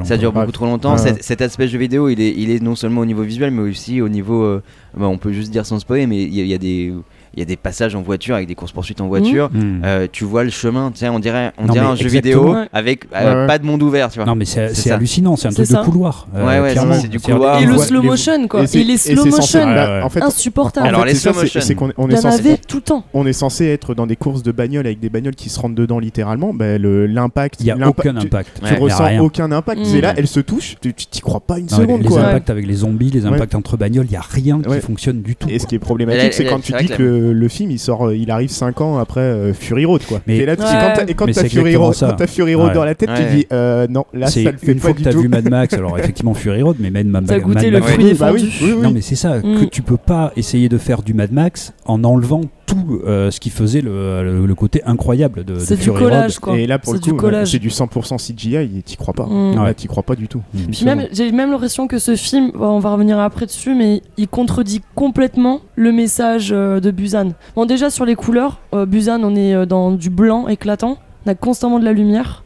Ça 0.04 0.18
dure 0.18 0.34
beaucoup 0.34 0.52
trop 0.52 0.66
longtemps. 0.66 0.98
Cet 0.98 1.41
aspect 1.41 1.68
jeu 1.68 1.78
vidéo, 1.78 2.10
il 2.10 2.20
est, 2.22 2.62
non 2.62 2.76
seulement 2.76 3.02
au 3.02 3.06
niveau 3.06 3.24
visuel, 3.24 3.52
mais 3.52 3.62
aussi 3.70 4.02
au 4.02 4.10
niveau. 4.10 4.44
Euh, 4.44 4.64
bah, 4.96 5.08
on 5.08 5.18
peut 5.18 5.32
juste 5.32 5.52
dire 5.52 5.66
sans 5.66 5.80
spoiler, 5.80 6.08
mais 6.08 6.22
il 6.24 6.34
y, 6.34 6.54
a 6.54 6.58
des 6.58 6.94
il 7.34 7.40
y 7.40 7.42
a 7.42 7.46
des 7.46 7.56
passages 7.56 7.96
en 7.96 8.02
voiture 8.02 8.36
avec 8.36 8.48
des 8.48 8.54
courses 8.54 8.72
poursuites 8.72 9.02
en 9.02 9.08
voiture. 9.08 9.50
Mmh. 9.52 9.60
Mmh. 9.60 9.82
Euh, 9.84 10.08
tu 10.12 10.24
vois 10.24 10.44
le 10.44 10.52
chemin, 10.52 10.92
tu 10.92 11.04
on 11.06 11.20
dirait, 11.20 11.52
on 11.58 11.66
non, 11.66 11.74
dirait 11.74 11.86
un 11.86 11.96
jeu 11.96 12.10
vidéo 12.10 12.56
avec 12.72 13.06
euh, 13.16 13.48
pas 13.48 13.58
de 13.58 13.66
monde 13.66 13.82
ouvert, 13.82 14.10
tu 14.10 14.20
vois. 14.20 14.26
Non 14.26 14.36
mais 14.36 14.46
c'est 14.46 14.92
hallucinant, 14.92 15.36
c'est 15.36 15.48
un 15.48 15.52
truc 15.52 15.70
de 15.70 15.76
couloir. 15.84 16.28
Euh, 16.36 16.46
ouais, 16.46 16.76
ouais 16.76 16.98
c'est 17.02 17.08
du 17.08 17.20
couloir. 17.20 17.60
Et 17.62 17.66
le 17.66 17.78
slow 17.78 18.04
motion 18.04 18.48
quoi. 18.48 18.64
Et, 18.72 18.84
les 18.84 18.98
slow 18.98 19.26
motion, 19.26 19.66
bah, 19.66 20.02
en 20.04 20.10
fait, 20.10 20.22
insupportable. 20.22 20.88
Alors 20.88 21.06
les 21.06 21.16
slow 21.16 21.34
motion, 21.34 21.60
c'est 21.62 21.74
est 21.74 22.16
censé 22.18 22.58
tout 22.68 22.78
le 22.78 22.84
temps. 22.84 23.04
On 23.14 23.26
est 23.26 23.34
censé 23.34 23.66
être 23.66 23.96
dans 23.96 24.06
des 24.06 24.16
courses 24.16 24.44
de 24.44 24.52
bagnoles 24.52 24.86
avec 24.86 25.00
des 25.00 25.10
bagnoles 25.10 25.36
qui 25.36 25.50
se 25.50 25.60
rentrent 25.60 25.76
dedans 25.76 26.00
littéralement. 26.00 26.54
Bah, 26.54 26.78
l'impact, 26.78 27.58
il 27.62 27.66
y 27.66 27.72
a 27.72 27.88
aucun 27.88 28.16
impact. 28.16 28.62
Tu 28.66 28.74
ressens 28.76 29.20
aucun 29.20 29.52
impact. 29.52 29.82
C'est 29.86 30.02
là, 30.02 30.14
mmh. 30.14 30.18
elles 30.18 30.28
se 30.28 30.40
touchent. 30.40 30.76
Tu 30.82 30.94
t'y 30.94 31.22
crois 31.22 31.40
pas 31.40 31.58
une 31.58 31.70
seconde. 31.70 32.04
Les 32.04 32.18
impacts 32.18 32.50
avec 32.50 32.68
les 32.68 32.76
zombies, 32.76 33.10
les 33.10 33.26
impacts 33.26 33.56
entre 33.56 33.78
bagnoles, 33.78 34.06
il 34.06 34.14
y 34.14 34.18
a 34.18 34.22
rien 34.22 34.62
qui 34.62 34.82
fonctionne 34.82 35.22
du 35.22 35.36
tout. 35.36 35.50
Et 35.50 35.58
ce 35.58 35.66
qui 35.66 35.76
est 35.76 35.80
problématique, 35.80 36.34
c'est 36.34 36.46
quand 36.46 36.62
tu 36.62 36.74
dis 36.74 36.88
que 36.88 37.23
le, 37.32 37.48
film, 37.48 37.72
il 37.72 37.80
sort, 37.80 38.08
euh, 38.08 38.16
il 38.16 38.32
arrive 38.32 38.50
5 38.50 38.82
ans 38.82 38.98
après 38.98 39.22
euh, 39.22 39.54
Fury 39.54 39.86
Road, 39.86 40.02
quoi. 40.08 40.20
Mais 40.28 40.38
et 40.38 40.46
là, 40.46 40.56
tu, 40.56 40.64
ouais. 40.64 40.70
quand 41.16 41.26
quand 41.26 41.32
t'as 41.32 41.48
Fury, 41.48 41.76
Road, 41.76 41.96
quand 42.00 42.28
Fury 42.28 42.56
Road 42.56 42.68
ouais. 42.70 42.74
dans 42.74 42.84
la 42.84 42.96
tête, 42.96 43.10
ouais. 43.10 43.30
tu 43.30 43.36
dis, 43.36 43.48
euh, 43.54 43.88
non, 43.90 44.06
là, 44.14 44.28
c'est 44.28 44.44
ça 44.44 44.52
le 44.52 44.58
fait 44.58 44.72
une 44.72 44.80
pas 44.80 44.90
fois 44.90 44.94
du 44.94 45.04
que 45.04 45.10
t'as 45.10 45.18
vu 45.18 45.28
Mad 45.28 45.50
Max, 45.50 45.74
alors 45.74 45.98
effectivement 45.98 46.34
Fury 46.34 46.62
Road, 46.62 46.78
mais 46.80 46.90
même 46.90 47.08
Mad, 47.08 47.28
Max. 47.28 47.46
Mad, 47.46 47.56
Mad 47.56 47.66
le 47.66 47.80
Max. 47.80 47.92
Fruit 47.94 48.14
bah 48.14 48.32
oui, 48.34 48.52
oui, 48.62 48.74
oui. 48.74 48.82
Non, 48.82 48.92
mais 48.92 49.02
c'est 49.02 49.16
ça, 49.16 49.38
mm. 49.38 49.60
que 49.60 49.66
tu 49.66 49.82
peux 49.82 49.98
pas 49.98 50.34
essayer 50.36 50.70
de 50.70 50.78
faire 50.78 51.04
du 51.04 51.14
Mad 51.14 51.32
Max 51.32 51.74
en 51.86 52.04
enlevant 52.04 52.42
tout 52.66 53.02
euh, 53.06 53.30
ce 53.30 53.40
qui 53.40 53.50
faisait 53.50 53.82
le, 53.82 54.24
le, 54.24 54.46
le 54.46 54.56
côté 54.56 54.82
incroyable 54.86 55.44
de, 55.44 55.60
c'est 55.60 55.76
de 55.76 55.80
du 55.80 55.86
Fury 55.86 56.04
collage, 56.04 56.34
Road. 56.34 56.40
Quoi. 56.40 56.58
Et 56.58 56.68
là, 56.68 56.80
pour 56.80 56.94
c'est 56.94 57.06
le 57.06 57.14
coup, 57.14 57.28
c'est 57.46 57.60
du 57.60 57.70
100% 57.70 58.18
CGI 58.18 58.56
et 58.56 58.82
t'y 58.84 58.96
crois 58.96 59.14
pas. 59.14 59.26
Mm. 59.26 59.74
T'y 59.76 59.88
crois 59.88 60.04
pas 60.04 60.16
du 60.16 60.28
tout. 60.28 60.42
Mm. 60.54 61.06
J'ai 61.12 61.32
même 61.32 61.52
l'impression 61.52 61.88
que 61.88 62.00
ce 62.00 62.16
film, 62.16 62.52
on 62.60 62.80
va 62.80 62.92
revenir 62.94 63.20
après 63.20 63.46
dessus, 63.46 63.76
mais 63.76 64.02
il 64.18 64.28
contredit 64.28 64.82
complètement 64.96 65.62
le 65.76 65.92
message 65.92 66.52
euh, 66.52 66.80
de 66.80 66.92
Buzz 66.92 67.12
Bon, 67.55 67.66
déjà 67.66 67.89
sur 67.89 68.05
les 68.05 68.16
couleurs, 68.16 68.59
euh, 68.74 68.86
on 69.24 69.36
est 69.36 69.53
euh, 69.53 69.66
dans 69.66 69.91
du 69.91 70.09
blanc 70.09 70.47
éclatant, 70.47 70.97
on 71.26 71.30
a 71.30 71.36
constamment 71.36 71.80
de 71.80 71.86
la 71.86 71.93
lumière 71.93 72.43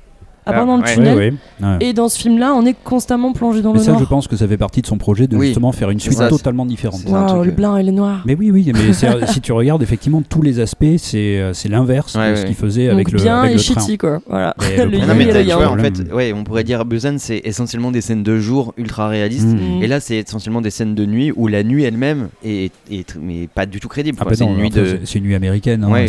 à 0.47 0.53
part 0.53 0.65
dans 0.65 0.77
le 0.77 0.83
tunnel. 0.83 1.33
Et 1.79 1.93
dans 1.93 2.09
ce 2.09 2.19
film-là, 2.19 2.53
on 2.53 2.65
est 2.65 2.75
constamment 2.83 3.33
plongé 3.33 3.61
dans 3.61 3.73
mais 3.73 3.79
le 3.79 3.83
ça, 3.83 3.91
noir. 3.91 3.99
Ça, 3.99 4.05
je 4.05 4.09
pense 4.09 4.27
que 4.27 4.35
ça 4.35 4.47
fait 4.47 4.57
partie 4.57 4.81
de 4.81 4.87
son 4.87 4.97
projet 4.97 5.27
de 5.27 5.39
justement 5.39 5.71
faire 5.71 5.89
une 5.89 5.99
suite 5.99 6.17
totalement 6.29 6.65
différente. 6.65 7.01
Wow, 7.07 7.39
oh, 7.39 7.43
le 7.43 7.51
blanc 7.51 7.75
euh, 7.75 7.79
et 7.79 7.83
le 7.83 7.91
noir. 7.91 8.23
Mais 8.25 8.35
oui, 8.35 8.51
oui, 8.51 8.71
mais 8.73 8.93
si 9.27 9.41
tu 9.41 9.51
regardes 9.51 9.83
effectivement 9.83 10.21
tous 10.21 10.41
les 10.41 10.59
aspects, 10.59 10.85
c'est 10.97 11.39
euh, 11.39 11.53
l'inverse 11.69 12.13
de 12.13 12.35
ce 12.35 12.45
qu'il 12.45 12.55
faisait 12.55 12.89
avec 12.89 13.07
Donc, 13.07 13.13
le 13.13 13.23
bien 13.23 13.43
et 13.43 13.53
le 13.53 13.59
shitty 13.59 13.97
quoi. 13.97 14.19
Voilà. 14.27 14.55
Le 14.77 14.99
non, 14.99 15.15
mais 15.15 15.25
le 15.25 15.53
vois, 15.53 15.69
en 15.69 15.77
fait, 15.77 16.13
ouais, 16.13 16.33
on 16.33 16.43
pourrait 16.43 16.63
dire 16.63 16.85
Busan, 16.85 17.15
c'est 17.17 17.41
essentiellement 17.43 17.91
des 17.91 18.01
scènes 18.01 18.23
de 18.23 18.37
jour 18.37 18.73
ultra 18.77 19.07
réalistes, 19.07 19.47
mm. 19.47 19.81
et 19.81 19.87
là, 19.87 19.99
c'est 19.99 20.17
essentiellement 20.17 20.61
des 20.61 20.69
scènes 20.69 20.95
de 20.95 21.05
nuit 21.05 21.31
où 21.35 21.47
la 21.47 21.63
nuit 21.63 21.83
elle-même 21.83 22.29
est, 22.43 22.71
est, 22.91 23.15
mais 23.19 23.47
pas 23.47 23.65
du 23.65 23.79
tout 23.79 23.87
crédible. 23.87 24.17
Ah, 24.21 24.25
bah 24.25 24.31
c'est 24.33 24.45
une 24.45 24.69
de... 24.69 24.99
c'est 25.03 25.19
une 25.19 25.25
nuit 25.25 25.35
américaine. 25.35 25.83
Hein, 25.83 26.05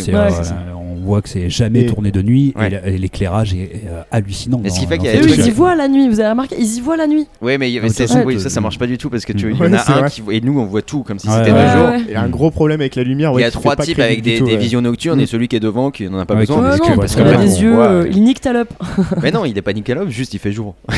on 1.01 1.07
voit 1.07 1.23
que 1.23 1.29
c'est 1.29 1.51
jamais 1.51 1.87
tourné 1.87 2.11
de 2.11 2.23
nuit 2.23 2.55
et 2.85 2.99
l'éclairage 2.99 3.55
est 3.55 3.71
euh, 3.87 4.03
hallucinant. 4.11 4.61
Et 4.65 4.71
ce 4.71 4.81
qui 4.81 4.87
fait 4.87 4.99
qu'il 4.99 5.09
y 5.09 5.39
ils 5.39 5.47
y 5.47 5.51
voient 5.51 5.75
la 5.75 5.89
nuit, 5.89 6.09
vous 6.09 6.21
avez 6.21 6.31
remarqué, 6.31 6.57
ils 6.59 6.77
y 6.77 6.81
voient 6.81 6.97
la 6.97 7.07
nuit. 7.07 7.27
Oui, 7.41 7.57
mais, 7.59 7.73
ah, 7.83 7.89
ça, 7.89 8.23
oui, 8.25 8.41
ça, 8.41 8.61
marche 8.61 8.79
pas 8.79 8.87
du 8.87 8.99
tout 8.99 9.11
parce 9.11 9.25
que 9.25 9.33
y 9.33 9.55
en 9.55 9.73
a 9.73 9.77
un 9.77 10.01
vrai. 10.01 10.11
qui 10.11 10.23
et 10.31 10.41
nous 10.41 10.59
on 10.59 10.67
voit 10.67 10.83
tout 10.83 11.03
comme 11.03 11.19
si 11.19 11.29
c'était 11.29 11.51
le 11.51 11.69
jour. 11.69 11.89
Il 12.09 12.13
y 12.13 12.15
a 12.15 12.23
un 12.23 12.29
gros 12.29 12.51
problème 12.51 12.81
avec 12.81 12.97
la 12.97 13.05
lumière. 13.05 13.33
Il 13.37 13.41
y 13.41 13.45
a 13.45 13.51
trois 13.51 13.77
types 13.77 13.99
avec 13.99 14.23
des 14.23 14.57
visions 14.57 14.81
nocturnes 14.81 15.21
et 15.21 15.25
mm. 15.25 15.29
celui 15.29 15.49
qui 15.49 15.57
est 15.57 15.61
devant 15.61 15.91
qui 15.91 16.09
n'en 16.09 16.19
a 16.19 16.27
pas 16.27 16.35
besoin 16.35 16.77
parce 16.97 17.15
qu'il 17.15 17.27
a 17.27 17.37
des 17.37 17.63
yeux, 17.63 17.79
euh, 17.79 18.09
il 18.11 18.23
nique 18.23 18.41
ta 18.41 18.53
Mais 19.23 19.31
non, 19.31 19.45
il 19.45 19.55
n'est 19.55 19.63
pas 19.63 19.73
nique 19.73 19.91
juste 20.09 20.35
il 20.35 20.41
fait 20.41 20.53
jour. 20.53 20.75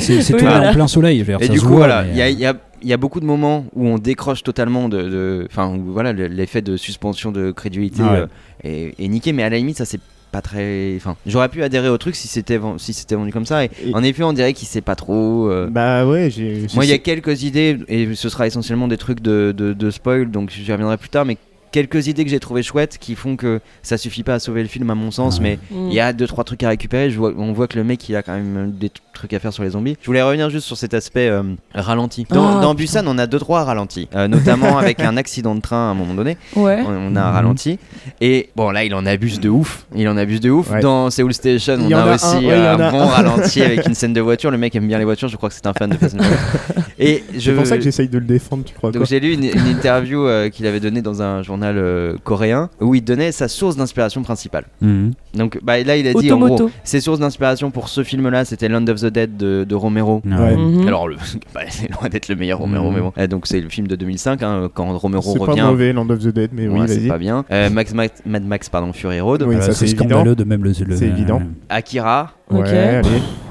C'est 0.00 0.36
tout 0.36 0.46
en 0.46 0.72
plein 0.72 0.88
soleil. 0.88 1.24
Et 1.40 1.48
du 1.48 1.60
coup 1.60 1.74
voilà, 1.74 2.04
il 2.10 2.16
y 2.16 2.44
a 2.44 2.50
euh 2.50 2.54
il 2.82 2.88
y 2.88 2.92
a 2.92 2.96
beaucoup 2.96 3.20
de 3.20 3.24
moments 3.24 3.66
où 3.74 3.86
on 3.86 3.98
décroche 3.98 4.42
totalement 4.42 4.88
de. 4.88 5.46
Enfin, 5.50 5.78
voilà, 5.84 6.12
l'effet 6.12 6.62
de 6.62 6.76
suspension 6.76 7.32
de 7.32 7.50
crédulité 7.50 8.02
euh, 8.02 8.26
est, 8.64 9.08
niqué, 9.08 9.32
mais 9.32 9.42
à 9.42 9.50
la 9.50 9.56
limite, 9.56 9.78
ça 9.78 9.84
c'est 9.84 10.00
pas 10.32 10.42
très. 10.42 10.94
Enfin, 10.96 11.16
j'aurais 11.26 11.48
pu 11.48 11.62
adhérer 11.62 11.88
au 11.88 11.98
truc 11.98 12.16
si 12.16 12.28
c'était 12.28 12.60
si 12.78 12.92
c'était 12.92 13.14
vendu 13.14 13.32
comme 13.32 13.46
ça. 13.46 13.64
Et, 13.64 13.70
En 13.94 14.02
effet, 14.02 14.22
on 14.22 14.32
dirait 14.32 14.52
qu'il 14.52 14.68
sait 14.68 14.80
pas 14.80 14.96
trop. 14.96 15.50
Euh. 15.50 15.68
Bah 15.70 16.06
ouais, 16.06 16.30
j'ai. 16.30 16.66
Moi, 16.74 16.84
il 16.84 16.90
y 16.90 16.94
a 16.94 16.98
quelques 16.98 17.42
idées, 17.42 17.78
et 17.88 18.14
ce 18.14 18.28
sera 18.28 18.46
essentiellement 18.46 18.88
des 18.88 18.98
trucs 18.98 19.20
de, 19.20 19.52
de, 19.52 19.90
spoil, 19.90 20.30
donc 20.30 20.50
j'y 20.50 20.70
reviendrai 20.70 20.96
plus 20.96 21.10
tard, 21.10 21.24
mais 21.24 21.36
quelques 21.72 22.08
idées 22.08 22.24
que 22.24 22.30
j'ai 22.30 22.40
trouvées 22.40 22.62
chouettes 22.62 22.98
qui 22.98 23.14
font 23.14 23.36
que 23.36 23.60
ça 23.82 23.96
suffit 23.96 24.24
pas 24.24 24.34
à 24.34 24.38
sauver 24.38 24.62
le 24.62 24.68
film 24.68 24.90
à 24.90 24.94
mon 24.94 25.10
sens, 25.10 25.40
mais 25.40 25.58
mm. 25.70 25.88
il 25.88 25.94
y 25.94 26.00
a 26.00 26.12
deux 26.12 26.26
trois 26.26 26.44
trucs 26.44 26.62
à 26.62 26.68
récupérer. 26.68 27.14
On 27.18 27.52
voit 27.52 27.68
que 27.68 27.78
le 27.78 27.84
mec 27.84 28.08
il 28.08 28.16
a 28.16 28.22
quand 28.22 28.34
même 28.34 28.72
des 28.72 28.90
trucs 29.12 29.32
à 29.32 29.38
faire 29.38 29.52
sur 29.52 29.62
les 29.62 29.70
zombies. 29.70 29.96
Je 30.00 30.06
voulais 30.06 30.22
revenir 30.22 30.50
juste 30.50 30.66
sur 30.66 30.76
cet 30.76 30.94
aspect 30.94 31.28
euh, 31.28 31.42
ralenti. 31.74 32.26
Dans, 32.30 32.70
ah, 32.70 32.74
Busan, 32.74 33.04
on 33.06 33.18
a 33.18 33.26
deux 33.26 33.38
trois 33.38 33.64
ralentis, 33.64 34.08
euh, 34.14 34.28
notamment 34.28 34.78
avec 34.78 35.00
un 35.00 35.16
accident 35.16 35.54
de 35.54 35.60
train 35.60 35.88
à 35.88 35.90
un 35.90 35.94
moment 35.94 36.14
donné. 36.14 36.36
Ouais. 36.56 36.82
On, 36.86 37.16
a 37.16 37.20
un 37.20 37.28
mhm. 37.28 37.34
ralenti. 37.34 37.78
Et 38.20 38.50
bon, 38.56 38.70
là, 38.70 38.84
il 38.84 38.94
en 38.94 39.06
abuse 39.06 39.40
de 39.40 39.48
ouf. 39.48 39.86
Il 39.94 40.08
en 40.08 40.16
abuse 40.16 40.40
de 40.40 40.50
ouf. 40.50 40.70
Dans 40.80 41.10
Seoul 41.10 41.34
Station, 41.34 41.78
on 41.80 41.92
a, 41.92 42.14
aussi 42.14 42.36
un, 42.36 42.78
ouais, 42.78 42.90
bon 42.90 43.06
ralenti 43.06 43.62
avec 43.62 43.86
une 43.86 43.94
scène 43.94 44.12
de 44.12 44.20
voiture. 44.20 44.50
Le 44.50 44.58
mec 44.58 44.74
aime 44.74 44.86
bien 44.86 44.98
les 44.98 45.04
voitures. 45.04 45.28
Je 45.28 45.36
crois 45.36 45.48
que 45.48 45.54
c'est 45.54 45.66
un 45.66 45.72
fan 45.72 45.90
de 45.90 45.96
Fast 45.96 46.16
Et 46.98 47.24
je. 47.34 47.40
C'est 47.40 47.52
pour 47.52 47.66
ça 47.66 47.76
que 47.76 47.82
j'essaye 47.82 48.08
de 48.08 48.18
le 48.18 48.24
défendre, 48.24 48.64
tu 48.64 48.74
crois. 48.74 48.92
Donc 48.92 49.06
j'ai 49.06 49.20
lu 49.20 49.32
une, 49.32 49.44
interview 49.44 50.26
euh, 50.26 50.48
qu'il 50.48 50.66
avait 50.66 50.80
donnée 50.80 51.02
dans 51.02 51.22
un 51.22 51.42
journal 51.42 52.16
coréen 52.24 52.70
où 52.80 52.94
il 52.94 53.02
donnait 53.02 53.32
sa 53.32 53.48
source 53.48 53.76
d'inspiration 53.76 54.22
principale. 54.22 54.64
Mhm. 54.80 55.12
Donc 55.34 55.58
bah, 55.62 55.82
là, 55.82 55.96
il 55.96 56.06
a 56.06 56.14
dit 56.14 56.32
en 56.32 56.38
gros, 56.38 56.70
ses 56.84 57.00
sources 57.00 57.20
d'inspiration 57.20 57.70
pour 57.70 57.88
ce 57.88 58.02
film-là, 58.02 58.44
c'était 58.44 58.68
Land 58.68 58.86
of 58.88 59.00
the 59.00 59.09
Dead 59.10 59.36
de, 59.36 59.74
Romero. 59.74 60.22
Mhm. 60.24 60.86
Alors, 60.86 61.08
bah, 61.54 61.60
c'est 61.68 61.90
loin 61.90 62.08
d'être 62.08 62.28
le 62.28 62.36
meilleur 62.36 62.58
Romero, 62.58 62.90
mhm. 62.90 62.94
mais 62.94 63.00
bon. 63.00 63.12
Eh, 63.16 63.28
donc, 63.28 63.46
c'est 63.46 63.60
le 63.60 63.68
film 63.68 63.86
de 63.86 63.96
2005, 63.96 64.42
hein, 64.42 64.70
quand 64.72 64.96
Romero 64.98 65.32
revient. 65.32 65.44
C'est 65.54 65.60
pas 65.60 65.70
mauvais, 65.70 65.92
Land 65.92 66.10
of 66.10 66.20
the 66.20 66.28
Dead, 66.28 66.50
mais 66.52 66.68
oui, 66.68 66.80
c'est 66.86 67.08
pas 67.08 67.18
bien. 67.18 67.44
Euh, 67.50 67.70
Max, 67.70 67.94
Max, 67.94 68.22
Mad 68.26 68.44
Max, 68.44 68.68
pardon, 68.68 68.92
Fury 68.92 69.20
Road. 69.20 69.44
Oui, 69.46 69.56
euh, 69.56 69.72
c'est 69.72 69.86
scandaleux 69.86 70.34
de 70.34 70.44
même 70.44 70.64
le. 70.64 70.72
le 70.86 70.96
c'est 70.96 71.06
évident. 71.06 71.42
Akira. 71.68 72.32
Ok. 72.50 72.66
Ouais. 72.66 73.02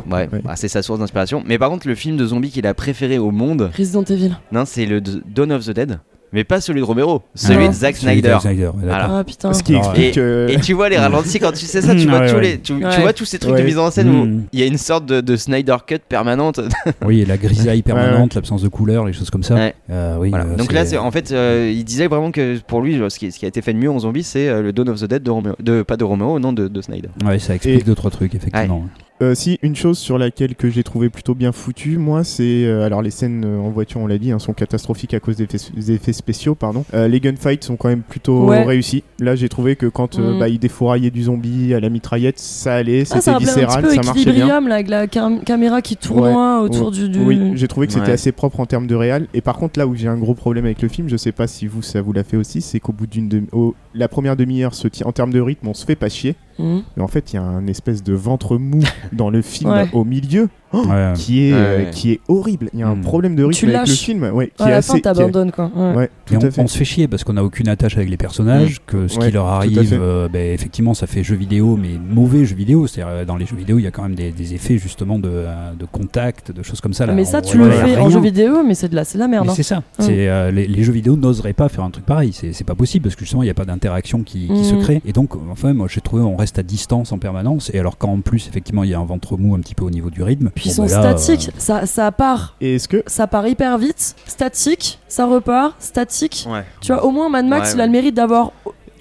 Ouais, 0.09 0.27
bah, 0.43 0.55
c'est 0.55 0.67
sa 0.67 0.81
source 0.81 0.99
d'inspiration. 0.99 1.43
Mais 1.45 1.57
par 1.57 1.69
contre, 1.69 1.87
le 1.87 1.95
film 1.95 2.17
de 2.17 2.25
zombie 2.25 2.49
qu'il 2.49 2.65
a 2.65 2.73
préféré 2.73 3.17
au 3.17 3.31
monde. 3.31 3.69
Resident 3.77 4.03
Evil. 4.03 4.31
Non, 4.51 4.63
c'est 4.65 4.85
le 4.85 5.01
Dawn 5.01 5.51
of 5.51 5.65
the 5.65 5.71
Dead 5.71 5.99
mais 6.31 6.43
pas 6.43 6.61
celui 6.61 6.81
de 6.81 6.85
Romero, 6.85 7.23
celui 7.33 7.65
ah. 7.65 7.67
de 7.69 7.73
Zack 7.73 7.97
Snyder. 7.97 8.37
Snyder 8.41 8.71
voilà. 8.75 9.23
ah, 9.43 9.53
Ce 9.53 9.63
qui 9.63 9.75
explique. 9.75 10.17
Et, 10.17 10.59
tu 10.61 10.73
vois 10.73 10.89
les 10.89 10.97
ralentis 10.99 11.39
quand 11.39 11.51
tu 11.51 11.65
sais 11.65 11.81
ça, 11.81 11.95
tu 11.95 12.07
vois, 12.07 12.29
tous. 12.29 12.39
Les, 12.39 12.59
tu, 12.59 12.73
vois 12.73 13.13
tous 13.13 13.25
ces 13.25 13.39
trucs 13.39 13.55
de 13.55 13.63
mise 13.63 13.77
en 13.77 13.89
scène 13.91 14.09
où 14.09 14.25
mm. 14.25 14.43
il 14.53 14.59
y 14.59 14.63
a 14.63 14.65
une 14.65 14.77
sorte 14.77 15.05
de, 15.05 15.35
Snyder 15.35 15.77
cut 15.87 15.99
permanente. 16.07 16.59
oui, 17.05 17.21
et 17.21 17.25
la 17.25 17.37
grisaille 17.37 17.81
permanente, 17.81 18.35
l'absence 18.35 18.61
de 18.61 18.67
couleur, 18.67 19.05
les 19.05 19.13
choses 19.13 19.29
comme 19.29 19.43
ça. 19.43 19.71
Euh, 19.89 20.17
oui, 20.19 20.31
euh, 20.33 20.55
Donc 20.55 20.71
là, 20.71 20.83
en 21.01 21.11
fait, 21.11 21.31
euh, 21.31 21.71
il 21.73 21.83
disait 21.83 22.07
vraiment 22.07 22.31
que 22.31 22.57
pour 22.59 22.81
lui, 22.81 22.99
ce 23.09 23.17
qui, 23.17 23.45
a 23.45 23.47
été 23.47 23.61
fait 23.61 23.73
de 23.73 23.79
mieux 23.79 23.91
en 23.91 23.99
zombie, 23.99 24.23
c'est 24.23 24.61
le 24.61 24.73
Dawn 24.73 24.89
of 24.89 24.99
the 24.99 25.05
Dead 25.05 25.23
de 25.23 25.31
Romero, 25.31 25.55
pas 25.87 25.97
de 25.97 26.03
Romero, 26.03 26.39
non 26.39 26.53
de, 26.53 26.67
de 26.67 26.81
Snyder. 26.81 27.09
Oui, 27.25 27.39
ça 27.39 27.55
explique 27.55 27.81
et... 27.81 27.83
deux 27.83 27.95
trois 27.95 28.11
trucs 28.11 28.35
effectivement. 28.35 28.85
Euh, 29.21 29.35
si, 29.35 29.59
une 29.63 29.75
chose 29.75 29.97
sur 29.97 30.17
laquelle 30.17 30.55
que 30.55 30.69
j'ai 30.69 30.83
trouvé 30.83 31.09
plutôt 31.09 31.35
bien 31.35 31.51
foutu, 31.51 31.97
moi, 31.97 32.23
c'est 32.23 32.65
euh, 32.65 32.85
alors 32.85 33.01
les 33.01 33.11
scènes 33.11 33.43
euh, 33.45 33.59
en 33.59 33.69
voiture, 33.69 33.99
on 33.99 34.07
l'a 34.07 34.17
dit, 34.17 34.31
hein, 34.31 34.39
sont 34.39 34.53
catastrophiques 34.53 35.13
à 35.13 35.19
cause 35.19 35.35
des 35.35 35.91
effets, 35.91 36.13
spéciaux, 36.13 36.55
pardon. 36.55 36.85
les 36.93 37.19
gunfights 37.19 37.63
sont 37.63 37.75
quand 37.75 37.89
même 37.89 38.01
plutôt 38.01 38.47
réussis. 38.47 39.03
Là, 39.19 39.35
j'ai 39.35 39.49
trouvé 39.49 39.75
que 39.75 39.87
quand 39.87 40.17
mm. 40.17 40.39
bah, 40.39 40.47
ils 40.47 40.59
défouraillaient 40.59 41.11
du 41.11 41.23
zombie 41.23 41.73
à 41.73 41.79
la 41.79 41.89
mitraillette, 41.89 42.39
ça 42.39 42.75
allait, 42.75 43.03
ah, 43.11 43.19
c'était 43.19 43.37
viscéral, 43.37 43.85
un 43.85 43.87
petit 43.87 43.97
peu 43.97 44.03
ça 44.03 44.13
marchait 44.13 44.31
bien. 44.31 44.61
Là, 44.61 44.75
avec 44.75 44.87
la 44.87 45.07
caméra 45.07 45.81
qui 45.81 45.97
tournoie 45.97 46.61
autour 46.61 46.91
du, 46.91 47.09
Oui, 47.19 47.51
j'ai 47.55 47.67
trouvé 47.67 47.87
que 47.87 47.93
c'était 47.93 48.11
assez 48.11 48.31
propre 48.31 48.59
en 48.61 48.65
termes 48.65 48.87
de 48.87 48.95
réal. 48.95 49.27
Et 49.33 49.41
par 49.41 49.57
contre, 49.57 49.77
là 49.79 49.85
où 49.85 49.95
j'ai 49.95 50.07
un 50.07 50.17
gros 50.17 50.33
problème 50.33 50.65
avec 50.65 50.81
le 50.81 50.87
film, 50.87 51.09
je 51.09 51.17
sais 51.17 51.31
pas 51.33 51.47
si 51.47 51.67
vous 51.67 51.81
ça 51.81 52.01
vous 52.01 52.13
l'a 52.13 52.23
fait 52.23 52.37
aussi, 52.37 52.61
c'est 52.61 52.79
qu'au 52.79 52.93
bout 52.93 53.07
d'une 53.07 53.27
demi, 53.27 53.47
oh, 53.51 53.75
la 53.93 54.07
première 54.07 54.35
demi-heure 54.35 54.71
en 55.03 55.11
termes 55.11 55.33
de 55.33 55.41
rythme, 55.41 55.67
on 55.67 55.73
se 55.73 55.85
fait 55.85 55.95
pas 55.95 56.09
chier. 56.09 56.35
Hmm. 56.59 56.81
Mais 56.95 57.03
en 57.03 57.07
fait, 57.07 57.33
il 57.33 57.37
y 57.37 57.39
a 57.39 57.43
un 57.43 57.65
espèce 57.67 58.03
de 58.03 58.13
ventre 58.13 58.57
mou 58.57 58.81
dans 59.13 59.29
le 59.29 59.41
film 59.41 59.73
au 59.93 60.03
milieu 60.03 60.49
qui, 61.15 61.47
est, 61.47 61.53
euh, 61.53 61.85
qui 61.85 62.11
est 62.11 62.19
horrible. 62.27 62.69
Il 62.73 62.79
y 62.79 62.83
a 62.83 62.87
un 62.87 62.95
hmm. 62.95 63.01
problème 63.01 63.35
de 63.35 63.43
rythme 63.43 63.67
tu 63.67 63.75
avec 63.75 63.87
le 63.87 63.93
film. 63.93 64.23
Ouais, 64.23 64.51
qui 64.55 64.63
est 64.63 64.73
assez, 64.73 64.93
fin, 64.93 64.99
t'abandonnes. 64.99 65.51
Qui 65.51 65.61
est... 65.61 65.67
Quoi. 65.67 66.07
Tout 66.25 66.35
on, 66.35 66.63
on, 66.63 66.67
se 66.67 66.77
fait 66.77 66.85
chier 66.85 67.07
parce 67.07 67.23
qu'on 67.23 67.33
n'a 67.33 67.43
aucune 67.43 67.67
attache 67.67 67.97
avec 67.97 68.09
les 68.09 68.17
personnages, 68.17 68.75
hmm. 68.75 68.83
que 68.85 69.07
ce 69.07 69.17
qui 69.17 69.31
leur 69.31 69.47
arrive, 69.47 69.97
euh, 69.99 70.27
ben, 70.27 70.53
effectivement, 70.53 70.93
ça 70.93 71.07
fait 71.07 71.23
jeu 71.23 71.35
vidéo, 71.35 71.75
mais 71.75 71.97
mauvais 71.97 72.45
jeu 72.45 72.55
vidéo. 72.55 72.85
c'est 72.85 73.01
euh, 73.01 73.25
dans 73.25 73.35
les 73.35 73.45
jeux 73.45 73.55
vidéo, 73.55 73.79
il 73.79 73.83
y 73.83 73.87
a 73.87 73.91
quand 73.91 74.03
même 74.03 74.15
des, 74.15 74.53
effets 74.53 74.77
justement 74.77 75.19
de, 75.19 75.45
de, 75.77 75.85
contact, 75.85 76.51
de 76.51 76.63
choses 76.63 76.81
comme 76.81 76.93
ça. 76.93 77.07
Mais 77.07 77.25
ça, 77.25 77.41
tu 77.41 77.57
le 77.57 77.69
fais 77.71 77.97
en 77.97 78.09
jeu 78.09 78.19
vidéo, 78.19 78.63
mais 78.63 78.75
c'est 78.75 78.89
de 78.89 78.95
la, 78.95 79.03
c'est 79.03 79.17
de 79.17 79.23
la 79.23 79.27
merde. 79.27 79.49
Hein. 79.49 79.53
C'est 79.55 79.63
ça. 79.63 79.81
C'est, 79.97 80.51
les, 80.51 80.83
jeux 80.83 80.93
vidéo 80.93 81.15
n'oseraient 81.15 81.53
pas 81.53 81.69
faire 81.69 81.83
un 81.83 81.89
truc 81.89 82.05
pareil. 82.05 82.31
C'est, 82.33 82.63
pas 82.63 82.75
possible 82.75 83.03
parce 83.03 83.15
que 83.15 83.21
justement, 83.21 83.41
il 83.41 83.47
n'y 83.47 83.51
a 83.51 83.55
pas 83.55 83.65
d'interaction 83.65 84.21
qui, 84.21 84.47
se 84.63 84.75
crée. 84.75 85.01
Et 85.05 85.13
donc, 85.13 85.35
enfin, 85.49 85.73
moi, 85.73 85.87
j'ai 85.89 86.01
trouvé, 86.01 86.21
on 86.21 86.35
reste 86.35 86.48
à 86.57 86.63
distance 86.63 87.11
en 87.11 87.19
permanence. 87.19 87.69
Et 87.73 87.79
alors, 87.79 87.97
quand 87.97 88.11
en 88.11 88.21
plus, 88.21 88.47
effectivement, 88.47 88.83
il 88.83 88.89
y 88.89 88.93
a 88.93 88.99
un 88.99 89.05
ventre 89.05 89.37
mou 89.37 89.53
un 89.53 89.59
petit 89.59 89.75
peu 89.75 89.83
au 89.83 89.91
niveau 89.91 90.09
du 90.09 90.23
rythme. 90.23 90.49
Puissance 90.49 90.91
bon, 90.91 91.01
ben 91.01 91.17
statique, 91.17 91.49
euh... 91.49 91.59
ça, 91.59 91.85
ça 91.85 92.11
part. 92.11 92.55
Et 92.61 92.75
est-ce 92.75 92.87
que. 92.87 93.03
Ça 93.05 93.27
part 93.27 93.47
hyper 93.47 93.77
vite, 93.77 94.15
statique, 94.25 94.99
ça 95.07 95.25
repart, 95.27 95.75
statique. 95.79 96.47
Tu 96.81 96.91
vois, 96.91 97.05
au 97.05 97.11
moins, 97.11 97.29
Mad 97.29 97.45
Max, 97.45 97.73
il 97.75 97.81
a 97.81 97.85
le 97.85 97.91
mérite 97.91 98.15
d'avoir. 98.15 98.51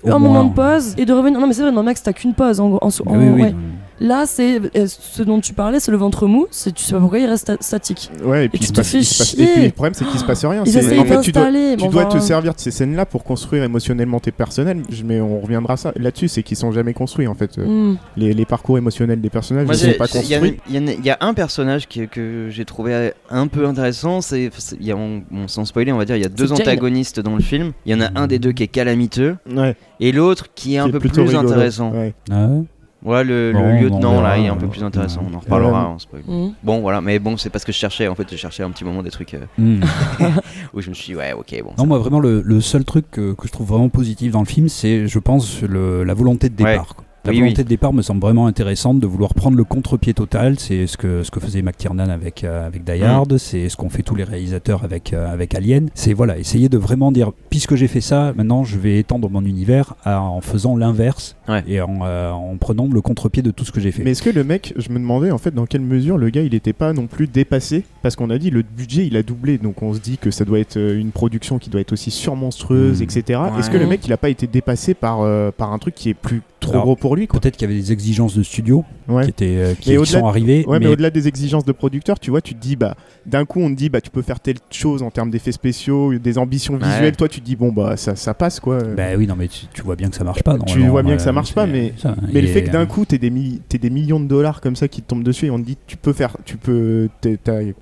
Un 0.04 0.18
moment 0.20 0.44
de 0.44 0.54
pause 0.54 0.94
et 0.96 1.04
de 1.04 1.12
revenir. 1.12 1.40
Non, 1.40 1.46
mais 1.46 1.52
c'est 1.52 1.62
vrai, 1.62 1.72
Mad 1.72 1.84
Max, 1.84 2.02
t'as 2.02 2.12
qu'une 2.12 2.32
pause 2.32 2.60
en, 2.60 2.74
en, 2.74 2.88
en 2.88 2.90
oui, 3.06 3.42
ouais. 3.42 3.54
Là, 4.00 4.24
c'est 4.26 4.60
euh, 4.76 4.86
ce 4.86 5.22
dont 5.22 5.40
tu 5.40 5.54
parlais, 5.54 5.80
c'est 5.80 5.90
le 5.90 5.96
ventre 5.96 6.26
mou. 6.26 6.46
C'est 6.50 6.72
tu 6.72 6.84
sais 6.84 6.92
pas 6.92 7.00
pourquoi 7.00 7.18
il 7.18 7.26
reste 7.26 7.48
sta- 7.48 7.56
statique. 7.60 8.10
Ouais, 8.24 8.44
et 8.46 8.48
puis, 8.48 8.58
tu 8.58 8.64
il 8.64 8.66
se 8.68 8.72
te 8.72 8.76
passe- 8.76 8.90
fais 8.90 8.98
il 8.98 9.04
se 9.04 9.18
passe- 9.18 9.28
chier. 9.30 9.44
et 9.44 9.52
puis 9.54 9.62
le 9.64 9.70
problème, 9.72 9.94
c'est 9.94 10.04
qu'il 10.06 10.20
se 10.20 10.24
passe 10.24 10.44
rien. 10.44 10.64
C'est- 10.64 10.78
essayent 10.78 11.00
en 11.00 11.04
fait, 11.04 11.20
tu 11.20 11.32
dois, 11.32 11.42
d'installer. 11.44 11.76
tu 11.76 11.84
bon, 11.84 11.90
dois 11.90 12.04
te 12.06 12.18
servir 12.18 12.54
de 12.54 12.60
ces 12.60 12.70
scènes-là 12.70 13.06
pour 13.06 13.24
construire 13.24 13.64
émotionnellement 13.64 14.20
tes 14.20 14.30
personnages, 14.30 14.76
mais 15.04 15.20
on 15.20 15.40
reviendra 15.40 15.76
ça 15.76 15.92
là-dessus, 15.96 16.28
c'est 16.28 16.42
qu'ils 16.42 16.56
sont 16.56 16.70
jamais 16.72 16.94
construits 16.94 17.26
en 17.26 17.34
fait. 17.34 17.58
Euh, 17.58 17.66
hmm. 17.92 17.96
Les, 18.16 18.32
les 18.34 18.44
parcours 18.44 18.78
émotionnels 18.78 19.20
des 19.20 19.30
personnages, 19.30 19.66
Moi, 19.66 19.74
ils 19.74 19.78
j'ai- 19.78 19.92
sont 19.92 19.98
pas 19.98 20.06
construits. 20.06 20.56
il 20.68 20.74
y 20.74 20.78
a- 20.78 20.92
il 20.92 21.04
y 21.04 21.10
a 21.10 21.18
un 21.20 21.34
personnage 21.34 21.88
qui- 21.88 22.06
que 22.08 22.48
j'ai 22.50 22.64
trouvé 22.64 23.10
un 23.30 23.46
peu 23.48 23.66
intéressant. 23.66 24.20
C'est, 24.20 24.50
y 24.80 24.92
a, 24.92 24.96
on- 24.96 25.22
sans 25.48 25.64
spoiler, 25.64 25.92
on 25.92 25.98
va 25.98 26.04
dire, 26.04 26.16
il 26.16 26.22
y 26.22 26.26
a 26.26 26.28
deux 26.28 26.46
C'est 26.46 26.56
Jane. 26.56 26.68
antagonistes 26.68 27.20
dans 27.20 27.34
le 27.34 27.42
film. 27.42 27.72
Il 27.84 27.92
y 27.92 27.94
en 27.94 28.00
a 28.00 28.10
un 28.18 28.26
des 28.26 28.38
deux 28.38 28.52
qui 28.52 28.62
est 28.62 28.68
calamiteux 28.68 29.36
Ouais, 29.54 29.76
et 30.00 30.12
l'autre 30.12 30.46
qui 30.54 30.74
est 30.76 30.78
un 30.78 30.86
est 30.88 30.92
peu 30.92 31.00
plus 31.00 31.10
rigolo. 31.10 31.38
intéressant. 31.38 31.90
Ouais. 31.92 32.14
Ah 32.30 32.46
ouais? 32.46 32.62
Ouais, 33.04 33.22
le, 33.22 33.52
Bon, 33.54 33.80
lieutenant 33.80 34.20
là, 34.20 34.36
il 34.38 34.46
est 34.46 34.48
un 34.48 34.56
peu 34.56 34.66
euh, 34.66 34.68
plus 34.68 34.82
intéressant. 34.82 35.20
ouais. 35.20 35.28
On 35.32 35.36
en 35.36 35.38
reparlera 35.38 35.82
Ouais. 35.82 35.88
en 35.94 35.98
spoil. 36.00 36.22
Hmm. 36.26 36.48
Bon, 36.64 36.80
voilà, 36.80 37.00
mais 37.00 37.18
bon, 37.20 37.36
c'est 37.36 37.48
parce 37.50 37.64
que 37.64 37.70
je 37.70 37.78
cherchais. 37.78 38.08
En 38.08 38.14
fait, 38.16 38.26
je 38.30 38.36
cherchais 38.36 38.64
un 38.64 38.70
petit 38.70 38.84
moment 38.84 39.02
des 39.04 39.10
trucs 39.10 39.34
euh, 39.34 39.44
Hmm. 39.56 39.80
où 40.74 40.80
je 40.80 40.88
me 40.88 40.94
suis 40.94 41.12
dit, 41.12 41.16
ouais, 41.16 41.32
ok, 41.32 41.62
bon. 41.64 41.72
Non, 41.78 41.86
moi 41.86 41.98
vraiment 41.98 42.18
le, 42.20 42.42
le 42.44 42.60
seul 42.60 42.84
truc 42.84 43.06
que, 43.10 43.34
que 43.34 43.46
je 43.46 43.52
trouve 43.52 43.68
vraiment 43.68 43.88
positif 43.88 44.32
dans 44.32 44.40
le 44.40 44.46
film, 44.46 44.68
c'est, 44.68 45.06
je 45.06 45.18
pense, 45.20 45.62
le- 45.62 46.02
la 46.02 46.14
volonté 46.14 46.48
de 46.48 46.56
départ. 46.56 46.96
quoi. 46.96 47.04
La 47.24 47.32
Oui, 47.32 47.40
volonté 47.40 47.58
oui. 47.58 47.64
de 47.64 47.68
départ 47.68 47.92
me 47.92 48.00
semble 48.02 48.20
vraiment 48.20 48.46
intéressante 48.46 49.00
de 49.00 49.06
vouloir 49.06 49.34
prendre 49.34 49.56
le 49.56 49.64
contre-pied 49.64 50.14
total. 50.14 50.58
C'est 50.58 50.86
ce 50.86 50.96
que, 50.96 51.22
ce 51.24 51.30
que 51.30 51.40
faisait 51.40 51.62
McTiernan 51.62 52.08
avec, 52.08 52.44
euh, 52.44 52.66
avec 52.66 52.84
Die 52.84 53.02
Hard, 53.02 53.36
c'est 53.38 53.68
ce 53.68 53.76
qu'ont 53.76 53.88
fait 53.90 54.02
tous 54.02 54.14
les 54.14 54.24
réalisateurs 54.24 54.84
avec, 54.84 55.12
euh, 55.12 55.30
avec 55.30 55.54
Alien. 55.54 55.88
C'est 55.94 56.12
voilà, 56.14 56.38
essayer 56.38 56.68
de 56.68 56.78
vraiment 56.78 57.12
dire, 57.12 57.32
puisque 57.50 57.74
j'ai 57.74 57.88
fait 57.88 58.00
ça, 58.00 58.32
maintenant 58.36 58.64
je 58.64 58.78
vais 58.78 58.98
étendre 58.98 59.28
mon 59.28 59.44
univers 59.44 59.94
à- 60.04 60.20
en 60.22 60.40
faisant 60.40 60.76
l'inverse 60.76 61.36
Ouais. 61.48 61.64
et 61.66 61.80
en, 61.80 61.98
euh, 62.04 62.30
en 62.30 62.56
prenant 62.56 62.86
le 62.90 63.00
contre-pied 63.00 63.42
de 63.42 63.50
tout 63.50 63.64
ce 63.64 63.72
que 63.72 63.80
j'ai 63.80 63.90
fait. 63.92 64.04
Mais 64.04 64.12
est-ce 64.12 64.22
que 64.22 64.30
le 64.30 64.44
mec, 64.44 64.72
je 64.76 64.88
me 64.90 64.98
demandais 64.98 65.30
en 65.30 65.38
fait 65.38 65.52
dans 65.54 65.66
quelle 65.66 65.80
mesure 65.82 66.16
le 66.18 66.30
gars 66.30 66.42
il 66.42 66.54
était 66.54 66.72
pas 66.72 66.92
non 66.92 67.08
plus 67.08 67.26
dépassé? 67.26 67.84
Parce 68.02 68.16
qu'on 68.16 68.30
a 68.30 68.38
dit 68.38 68.50
le 68.50 68.62
budget 68.62 69.06
il 69.06 69.16
a 69.16 69.22
doublé, 69.22 69.58
donc 69.58 69.82
on 69.82 69.92
se 69.92 69.98
dit 70.00 70.18
que 70.18 70.30
ça 70.30 70.44
doit 70.44 70.60
être 70.60 70.78
une 70.78 71.10
production 71.10 71.58
qui 71.58 71.68
doit 71.68 71.80
être 71.80 71.92
aussi 71.92 72.10
surmonstrueuse, 72.10 73.00
Mm. 73.00 73.04
etc. 73.04 73.22
Ouais. 73.52 73.58
Est-ce 73.60 73.70
que 73.70 73.76
le 73.76 73.86
mec 73.86 74.06
il 74.06 74.12
a 74.12 74.16
pas 74.16 74.28
été 74.30 74.46
dépassé 74.46 74.94
par, 74.94 75.20
euh, 75.22 75.50
par 75.50 75.72
un 75.72 75.78
truc 75.78 75.94
qui 75.94 76.08
est 76.10 76.14
plus 76.14 76.42
trop 76.60 76.72
Alors, 76.72 76.84
gros 76.84 76.96
pour 76.96 77.07
lui 77.16 77.26
quoi 77.26 77.40
Peut-être 77.40 77.56
qu'il 77.56 77.68
y 77.68 77.72
avait 77.72 77.80
des 77.80 77.92
exigences 77.92 78.36
de 78.36 78.42
studio 78.42 78.84
Ouais. 79.08 79.24
qui, 79.24 79.30
étaient, 79.30 79.46
euh, 79.56 79.74
qui, 79.74 79.90
Mais 79.90 79.94
qui 79.96 79.98
au-delà 79.98 80.20
sont 80.20 80.26
arrivées. 80.26 80.64
Ouais, 80.66 80.78
mais, 80.78 80.86
mais 80.86 80.92
au-delà 80.92 81.10
des 81.10 81.28
exigences 81.28 81.64
de 81.64 81.72
producteur, 81.72 82.18
tu 82.20 82.30
vois, 82.30 82.40
tu 82.42 82.54
te 82.54 82.60
dis, 82.60 82.76
bah, 82.76 82.94
d'un 83.24 83.44
coup, 83.46 83.60
on 83.60 83.70
te 83.70 83.74
dit, 83.74 83.88
bah, 83.88 84.00
tu 84.02 84.10
peux 84.10 84.20
faire 84.22 84.38
telle 84.40 84.56
chose 84.70 85.02
en 85.02 85.10
termes 85.10 85.30
d'effets 85.30 85.52
spéciaux, 85.52 86.12
des 86.18 86.36
ambitions 86.38 86.74
Ouais. 86.74 86.80
visuelles. 86.86 87.16
Toi, 87.16 87.28
tu 87.28 87.40
te 87.40 87.44
dis, 87.46 87.56
bon, 87.56 87.72
bah, 87.72 87.96
ça, 87.96 88.16
ça 88.16 88.34
passe, 88.34 88.60
quoi. 88.60 88.78
Bah 88.96 89.04
oui, 89.16 89.26
non, 89.26 89.34
mais 89.38 89.48
tu, 89.48 89.66
tu 89.72 89.80
vois 89.82 89.96
bien 89.96 90.08
que 90.10 90.16
ça 90.16 90.24
marche 90.24 90.42
pas. 90.42 90.58
Tu 90.66 90.80
vois 90.86 91.02
bien 91.02 91.16
que 91.16 91.22
ça 91.22 91.30
euh, 91.30 91.32
marche 91.32 91.54
pas, 91.54 91.66
mais- 91.66 91.94
ça, 91.96 92.14
mais 92.32 92.40
le 92.42 92.48
fait 92.48 92.64
que 92.64 92.70
d'un 92.70 92.82
euh, 92.82 92.86
coup, 92.86 93.04
t'aies 93.06 93.18
des, 93.18 93.30
mi- 93.30 93.60
des 93.70 93.90
millions 93.90 94.20
de 94.20 94.26
dollars 94.26 94.60
comme 94.60 94.76
ça 94.76 94.88
qui 94.88 95.00
te 95.02 95.08
tombent 95.08 95.22
dessus 95.24 95.46
et 95.46 95.50
on 95.50 95.58
te 95.58 95.64
dit, 95.64 95.78
tu 95.86 95.96
peux 95.96 96.12
faire, 96.12 96.36
tu 96.44 96.56
peux, 96.58 97.08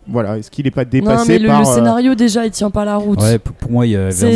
voilà, 0.08 0.38
est-ce 0.38 0.50
qu'il 0.50 0.66
est 0.66 0.70
pas 0.70 0.84
Non, 0.84 0.90
dépassé 0.90 1.38
mais 1.40 1.46
par. 1.46 1.60
le 1.60 1.64
scénario 1.66 2.14
déjà 2.14 2.44
il 2.44 2.50
tient 2.50 2.70
pas 2.70 2.84
la 2.84 2.96
route. 2.96 3.20
Ouais, 3.20 3.38
pour, 3.38 3.54
pour 3.54 3.70
moi, 3.70 3.86
il 3.86 3.92
y 3.92 3.96
a 3.96 4.10
ça, 4.10 4.26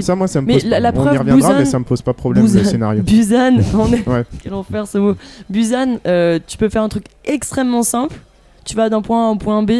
ça, 0.00 0.14
moi, 0.16 0.26
ça 0.28 0.40
me 0.40 0.46
Mais 0.46 0.54
pose 0.54 0.64
on 0.64 0.68
y 0.68 0.92
preuve, 0.92 1.18
reviendra, 1.18 1.54
mais 1.54 1.62
Busan- 1.62 1.66
ça 1.66 1.78
me 1.78 1.84
pose 1.84 2.02
pas 2.02 2.12
problème 2.14 2.44
le 2.52 2.64
scénario. 2.64 3.02
Busan, 3.02 3.58
on 3.74 3.92
est... 3.92 4.08
Ouais. 4.08 4.24
Quel 4.42 4.54
enfer 4.54 4.86
ce 4.86 4.98
mot. 4.98 5.14
Busan, 5.50 5.98
euh, 6.06 6.38
tu 6.46 6.56
peux 6.56 6.68
faire 6.68 6.82
un 6.82 6.88
truc 6.88 7.04
extrêmement 7.24 7.82
simple. 7.82 8.16
Tu 8.64 8.76
vas 8.76 8.88
d'un 8.88 9.02
point 9.02 9.24
A 9.24 9.28
à 9.28 9.30
un 9.30 9.36
point 9.36 9.62
B. 9.62 9.72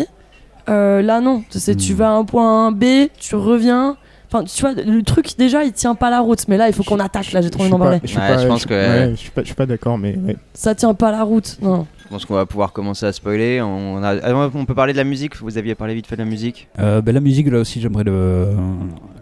Euh, 0.68 1.02
là 1.02 1.20
non, 1.20 1.42
c'est 1.50 1.76
tu 1.76 1.92
Hmm. 1.92 1.96
vas 1.96 2.08
à 2.08 2.12
un 2.12 2.24
point 2.24 2.72
B, 2.72 2.84
tu 3.18 3.34
reviens. 3.34 3.96
Enfin, 4.32 4.44
tu 4.44 4.60
vois, 4.62 4.72
le 4.72 5.02
truc 5.02 5.36
déjà 5.36 5.62
il 5.64 5.72
tient 5.72 5.94
pas 5.94 6.08
la 6.08 6.20
route. 6.20 6.46
Mais 6.48 6.56
là 6.56 6.68
il 6.68 6.74
faut 6.74 6.82
qu'on 6.84 7.00
attaque. 7.00 7.32
Là 7.32 7.42
j'ai 7.42 7.50
trop 7.50 7.62
envie 7.62 7.70
d'en 7.70 7.78
parler. 7.78 8.00
je 8.02 8.08
suis 8.08 8.18
Ouais, 8.18 8.28
pas- 8.28 8.38
je 8.42 8.46
pense 8.48 8.64
que- 8.64 8.72
ouais, 8.74 9.10
je 9.10 9.16
suis 9.16 9.30
pas, 9.30 9.42
je 9.42 9.46
suis 9.46 9.54
pas 9.54 9.66
d'accord, 9.66 9.98
mais 9.98 10.16
ouais. 10.16 10.36
Ça 10.54 10.74
tient 10.74 10.94
pas 10.94 11.10
la 11.10 11.22
route. 11.22 11.58
Non. 11.60 11.86
Je 12.12 12.16
pense 12.18 12.26
qu'on 12.26 12.34
va 12.34 12.44
pouvoir 12.44 12.74
commencer 12.74 13.06
à 13.06 13.12
spoiler. 13.12 13.62
On, 13.62 14.02
a- 14.02 14.16
ah, 14.22 14.50
on 14.54 14.66
peut 14.66 14.74
parler 14.74 14.92
de 14.92 14.98
la 14.98 15.04
musique. 15.04 15.38
Vous 15.38 15.56
aviez 15.56 15.74
parlé 15.74 15.94
vite 15.94 16.06
fait 16.06 16.14
de 16.16 16.20
la 16.22 16.28
musique. 16.28 16.68
Euh, 16.78 17.00
ben, 17.00 17.14
la 17.14 17.20
musique, 17.22 17.48
là 17.50 17.58
aussi, 17.60 17.80
j'aimerais 17.80 18.04
le- 18.04 18.48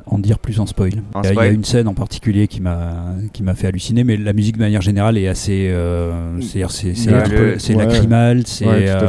en 0.07 0.18
dire 0.18 0.41
plus 0.41 0.59
en 0.59 0.66
spoil. 0.66 0.95
En 1.14 1.22
Il 1.22 1.32
y 1.32 1.38
a- 1.38 1.47
une 1.47 1.62
scène 1.64 1.86
en 1.86 1.95
particulier 1.95 2.49
qui 2.49 2.61
m'a 2.61 3.14
fait 3.55 3.68
halluciner, 3.68 4.03
mais 4.03 4.16
la 4.16 4.32
musique 4.32 4.57
de 4.57 4.62
manière 4.62 4.80
générale 4.82 5.16
est 5.18 5.28
assez, 5.28 5.68
euh, 5.70 6.41
c'est 6.41 6.66
c'est 6.68 7.12
Ouais, 7.12 7.84
lacrymal, 7.84 8.43
c'est 8.45 8.66
Ouais, 8.66 8.88
euh, 8.88 9.07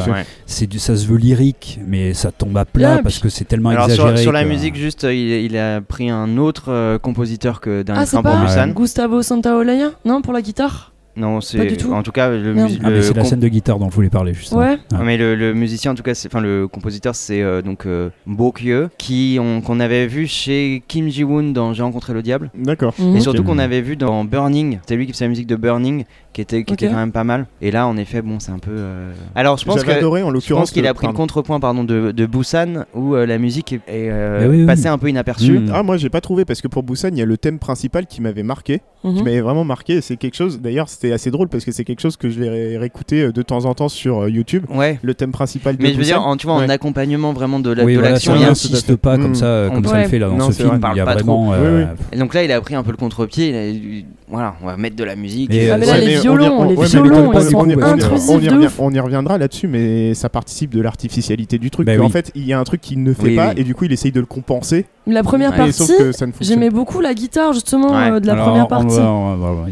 ça 0.77 0.95
se 0.95 1.07
veut 1.07 1.17
lyrique, 1.17 1.79
mais 1.83 2.13
ça 2.13 2.31
tombe 2.31 2.55
à 2.59 2.65
plat 2.65 2.97
Ouais, 2.97 3.01
parce 3.01 3.17
que 3.17 3.29
c'est 3.29 3.45
tellement 3.45 3.69
Alors 3.71 3.85
sur, 3.85 3.93
exagéré. 4.03 4.21
sur 4.21 4.31
la 4.31 4.43
que- 4.43 4.49
musique, 4.49 4.75
juste, 4.75 5.05
euh, 5.05 5.13
il, 5.15 5.45
il 5.45 5.57
a 5.57 5.81
pris 5.81 6.11
un 6.11 6.37
autre 6.37 6.65
euh, 6.71 6.99
compositeur 6.99 7.61
que 7.61 7.81
Dernier 7.81 8.03
Ah 8.03 8.05
c'est 8.05 8.21
Train 8.21 8.29
pour 8.37 8.41
Busan. 8.41 8.67
Gustavo 8.75 9.23
Santaolalla 9.23 9.89
Non 10.05 10.21
pour 10.21 10.33
la 10.33 10.43
guitare? 10.43 10.90
Non, 11.17 11.35
Pas 11.35 11.41
c'est 11.41 11.65
du 11.65 11.77
tout. 11.77 11.91
en 11.93 12.03
tout 12.03 12.11
cas 12.11 12.29
le, 12.29 12.53
mus- 12.53 12.79
Ah, 12.83 12.89
le 12.89 13.01
c'est 13.01 13.13
la 13.13 13.21
comp- 13.21 13.29
scène 13.29 13.39
de 13.41 13.47
guitare 13.49 13.79
dont 13.79 13.89
je 13.89 13.95
voulais 13.95 14.09
parler 14.09 14.33
justement. 14.33 14.61
Ouais. 14.61 14.77
Ah. 14.93 15.01
Mais 15.03 15.17
le, 15.17 15.35
le 15.35 15.53
musicien, 15.53 15.91
en 15.91 15.95
tout 15.95 16.03
cas, 16.03 16.13
c'est, 16.13 16.27
enfin 16.29 16.39
le 16.41 16.67
compositeur, 16.67 17.15
c'est 17.15 17.41
euh, 17.41 17.61
donc 17.61 17.85
euh, 17.85 18.09
Bo 18.25 18.51
Kye, 18.53 18.73
qui 18.97 19.37
on- 19.41 19.61
qu'on 19.61 19.79
avait 19.79 20.07
vu 20.07 20.25
chez 20.27 20.83
Kim 20.87 21.09
Ji-woon 21.09 21.51
dans 21.51 21.73
J'ai 21.73 21.83
rencontré 21.83 22.13
le 22.13 22.21
diable, 22.21 22.49
D'accord. 22.57 22.93
Mhm. 22.97 23.15
et 23.15 23.19
surtout 23.19 23.43
qu'on 23.43 23.59
avait 23.59 23.81
vu 23.81 23.95
dans 23.97 24.23
Burning. 24.23 24.79
C'est 24.87 24.95
lui 24.95 25.05
qui 25.05 25.11
faisait 25.13 25.25
la 25.25 25.29
musique 25.29 25.47
de 25.47 25.55
Burning, 25.57 26.05
qui 26.33 26.41
était 26.41 26.63
qui 26.63 26.73
Ok. 26.73 26.81
était 26.81 26.91
quand 26.91 26.97
même 26.99 27.11
pas 27.11 27.23
mal. 27.23 27.45
Et 27.61 27.71
là, 27.71 27.87
en 27.87 27.97
effet, 27.97 28.21
bon, 28.21 28.39
c'est 28.39 28.51
un 28.51 28.59
peu. 28.59 28.71
euh, 28.73 29.11
Alors, 29.35 29.57
je 29.57 29.65
pense 29.65 29.83
que 29.83 29.91
adoré 29.91 30.23
en 30.23 30.33
je 30.39 30.53
pense 30.53 30.71
qu'il 30.71 30.87
a 30.87 30.93
pris 30.93 31.07
le 31.07 31.13
contrepoint 31.13 31.59
pardon 31.59 31.83
de, 31.83 32.11
de 32.11 32.25
Busan 32.25 32.85
où 32.93 33.15
euh, 33.15 33.25
la 33.25 33.37
musique 33.37 33.73
est, 33.73 33.81
est, 33.87 34.09
euh, 34.11 34.47
oui, 34.49 34.59
oui. 34.61 34.65
passée 34.65 34.87
un 34.87 34.97
peu 34.97 35.09
inaperçue. 35.09 35.59
Mm. 35.59 35.71
Ah 35.73 35.83
moi 35.83 35.97
j'ai 35.97 36.09
pas 36.09 36.21
trouvé 36.21 36.45
parce 36.45 36.61
que 36.61 36.67
pour 36.67 36.83
Busan 36.83 37.09
il 37.11 37.17
y 37.17 37.21
a 37.21 37.25
le 37.25 37.37
thème 37.37 37.59
principal 37.59 38.05
qui 38.07 38.21
m'avait 38.21 38.43
marqué, 38.43 38.81
Mhm. 39.03 39.15
qui 39.15 39.23
m'avait 39.23 39.41
vraiment 39.41 39.63
marqué. 39.65 39.99
C'est 40.01 40.15
quelque 40.15 40.35
chose. 40.35 40.61
D'ailleurs 40.61 40.87
c'était 40.87 41.11
assez 41.11 41.31
drôle 41.31 41.49
parce 41.49 41.65
que 41.65 41.71
c'est 41.71 41.83
quelque 41.83 41.99
chose 42.01 42.15
que 42.17 42.29
je 42.29 42.39
vais 42.39 42.49
ré- 42.49 42.77
réécouter 42.77 43.23
euh, 43.23 43.31
de 43.31 43.41
temps 43.41 43.65
en 43.65 43.73
temps 43.73 43.89
sur 43.89 44.29
YouTube. 44.29 44.63
Ouais. 44.69 44.99
Le 45.01 45.13
thème 45.13 45.31
principal. 45.31 45.75
de 45.75 45.81
Mais 45.83 45.91
je 45.91 45.97
veux 45.97 46.03
dire, 46.03 46.21
en, 46.25 46.37
tu 46.37 46.47
vois, 46.47 46.55
en 46.55 46.59
Ouais. 46.61 46.69
accompagnement 46.71 47.33
vraiment 47.33 47.59
de 47.59 47.71
la- 47.71 47.83
oui, 47.83 47.93
de 47.93 47.97
voilà, 47.99 48.13
l'action, 48.13 48.35
il 48.35 48.41
n'insiste 48.41 48.95
pas 48.95 49.17
comme 49.17 49.31
Mm. 49.31 49.35
ça, 49.35 49.69
comme 49.73 49.85
ça 49.85 50.01
le 50.01 50.07
fait 50.07 50.19
là 50.19 50.29
dans 50.29 50.35
non, 50.37 50.47
ce 50.51 50.61
film. 50.61 50.69
Il 50.69 50.73
y 50.73 50.77
a 50.77 50.79
Parle 50.79 51.03
pas 51.03 51.13
vraiment. 51.15 51.51
trop. 51.51 52.17
donc 52.17 52.33
là, 52.33 52.43
il 52.43 52.51
a 52.51 52.61
pris 52.61 52.75
un 52.75 52.83
peu 52.83 52.91
le 52.91 52.97
contre-pied. 52.97 54.05
Voilà, 54.31 54.55
on 54.63 54.65
va 54.65 54.77
mettre 54.77 54.95
de 54.95 55.03
la 55.03 55.17
musique. 55.17 55.53
Et, 55.53 55.69
Ah, 55.69 55.73
euh, 55.73 55.77
mais 55.77 55.85
là, 55.85 55.91
Ouais, 55.91 55.99
les 55.99 56.05
mais 56.05 56.15
on 56.15 56.19
y- 56.19 56.21
violons, 56.21 56.45
on- 56.59 56.63
les 56.63 56.75
violons, 56.75 57.29
on 57.29 57.33
y- 57.33 57.43
ils 57.43 57.49
sont 57.49 57.57
on 57.57 57.65
y- 57.69 57.73
intrusifs 57.83 58.29
on 58.29 58.39
y 58.39 58.45
de 58.47 58.49
revient- 58.53 58.65
ouf. 58.67 58.79
On 58.79 58.91
y 58.91 58.99
reviendra 59.01 59.37
là-dessus, 59.37 59.67
mais 59.67 60.13
ça 60.13 60.29
participe 60.29 60.73
de 60.73 60.81
l'artificialité 60.81 61.57
du 61.57 61.69
truc. 61.69 61.85
Bah 61.85 61.93
en 61.99 62.05
oui. 62.05 62.11
fait, 62.11 62.31
il 62.33 62.45
y 62.45 62.53
a 62.53 62.59
un 62.59 62.63
truc 62.63 62.79
qu'il 62.79 63.03
ne 63.03 63.13
fait 63.13 63.23
Oui, 63.23 63.35
pas 63.35 63.49
oui. 63.49 63.55
et 63.57 63.63
du 63.65 63.75
coup, 63.75 63.83
il 63.85 63.91
essaye 63.91 64.13
de 64.13 64.21
le 64.21 64.25
compenser. 64.25 64.85
La 65.05 65.21
première 65.23 65.51
Ouais, 65.51 65.57
partie, 65.57 65.73
sauf 65.73 65.97
que 65.97 66.11
ça 66.13 66.25
ne 66.25 66.31
fonctionne 66.31 66.47
j'aimais 66.59 66.69
beaucoup 66.69 67.01
la 67.01 67.13
guitare 67.13 67.51
justement 67.51 67.91
Ouais. 67.91 68.09
euh, 68.11 68.19
de 68.21 68.27
la 68.27 68.33
alors, 68.33 68.45
première 68.45 68.65
on 68.65 68.69
partie. 68.69 68.97
va- 68.97 69.11
on 69.11 69.35
va- 69.35 69.47
on 69.49 69.55
va-. 69.55 69.67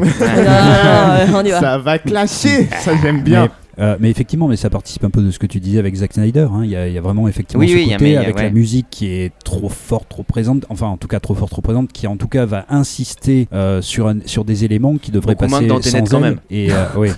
Ah, 0.46 1.24
va. 1.42 1.60
Ça 1.60 1.78
va 1.78 1.98
clasher. 1.98 2.68
ça 2.80 2.92
j'aime 3.02 3.22
bien. 3.22 3.48
Mais, 3.76 3.84
euh, 3.84 3.96
mais 4.00 4.10
effectivement, 4.10 4.48
mais 4.48 4.56
ça 4.56 4.70
participe 4.70 5.04
un 5.04 5.10
peu 5.10 5.22
de 5.22 5.30
ce 5.30 5.38
que 5.38 5.46
tu 5.46 5.60
disais 5.60 5.78
avec 5.78 5.94
Zack 5.94 6.12
Snyder. 6.12 6.48
hein. 6.52 6.60
Il 6.64 6.70
y, 6.70 6.76
a- 6.76 6.86
il 6.88 6.94
y 6.94 6.98
a 6.98 7.00
vraiment 7.00 7.28
effectivement 7.28 7.60
Oui, 7.64 7.68
ce 7.70 7.74
oui, 7.74 7.88
côté 7.90 8.16
a- 8.16 8.20
avec 8.20 8.36
ouais. 8.36 8.42
la 8.44 8.50
musique 8.50 8.86
qui 8.90 9.06
est 9.06 9.32
trop 9.44 9.68
forte, 9.68 10.08
trop 10.08 10.22
présente. 10.22 10.64
Enfin, 10.68 10.86
en 10.86 10.96
tout 10.96 11.08
cas, 11.08 11.20
trop 11.20 11.34
forte, 11.34 11.50
trop 11.50 11.62
présente, 11.62 11.92
qui 11.92 12.06
en 12.06 12.16
tout 12.16 12.28
cas 12.28 12.44
va 12.46 12.66
insister 12.68 13.48
euh, 13.52 13.82
sur, 13.82 14.08
un- 14.08 14.20
sur 14.26 14.44
des 14.44 14.64
éléments 14.64 14.96
qui 14.96 15.10
devraient 15.10 15.34
Beaucoup 15.34 15.48
moins 15.50 15.60
passer 15.66 15.90
Tenet 15.92 16.06
sans 16.06 16.10
quand 16.18 16.24
elle. 16.24 16.30
même. 16.34 16.40
Et 16.50 16.68
euh, 16.72 16.84
ouais. 16.96 17.10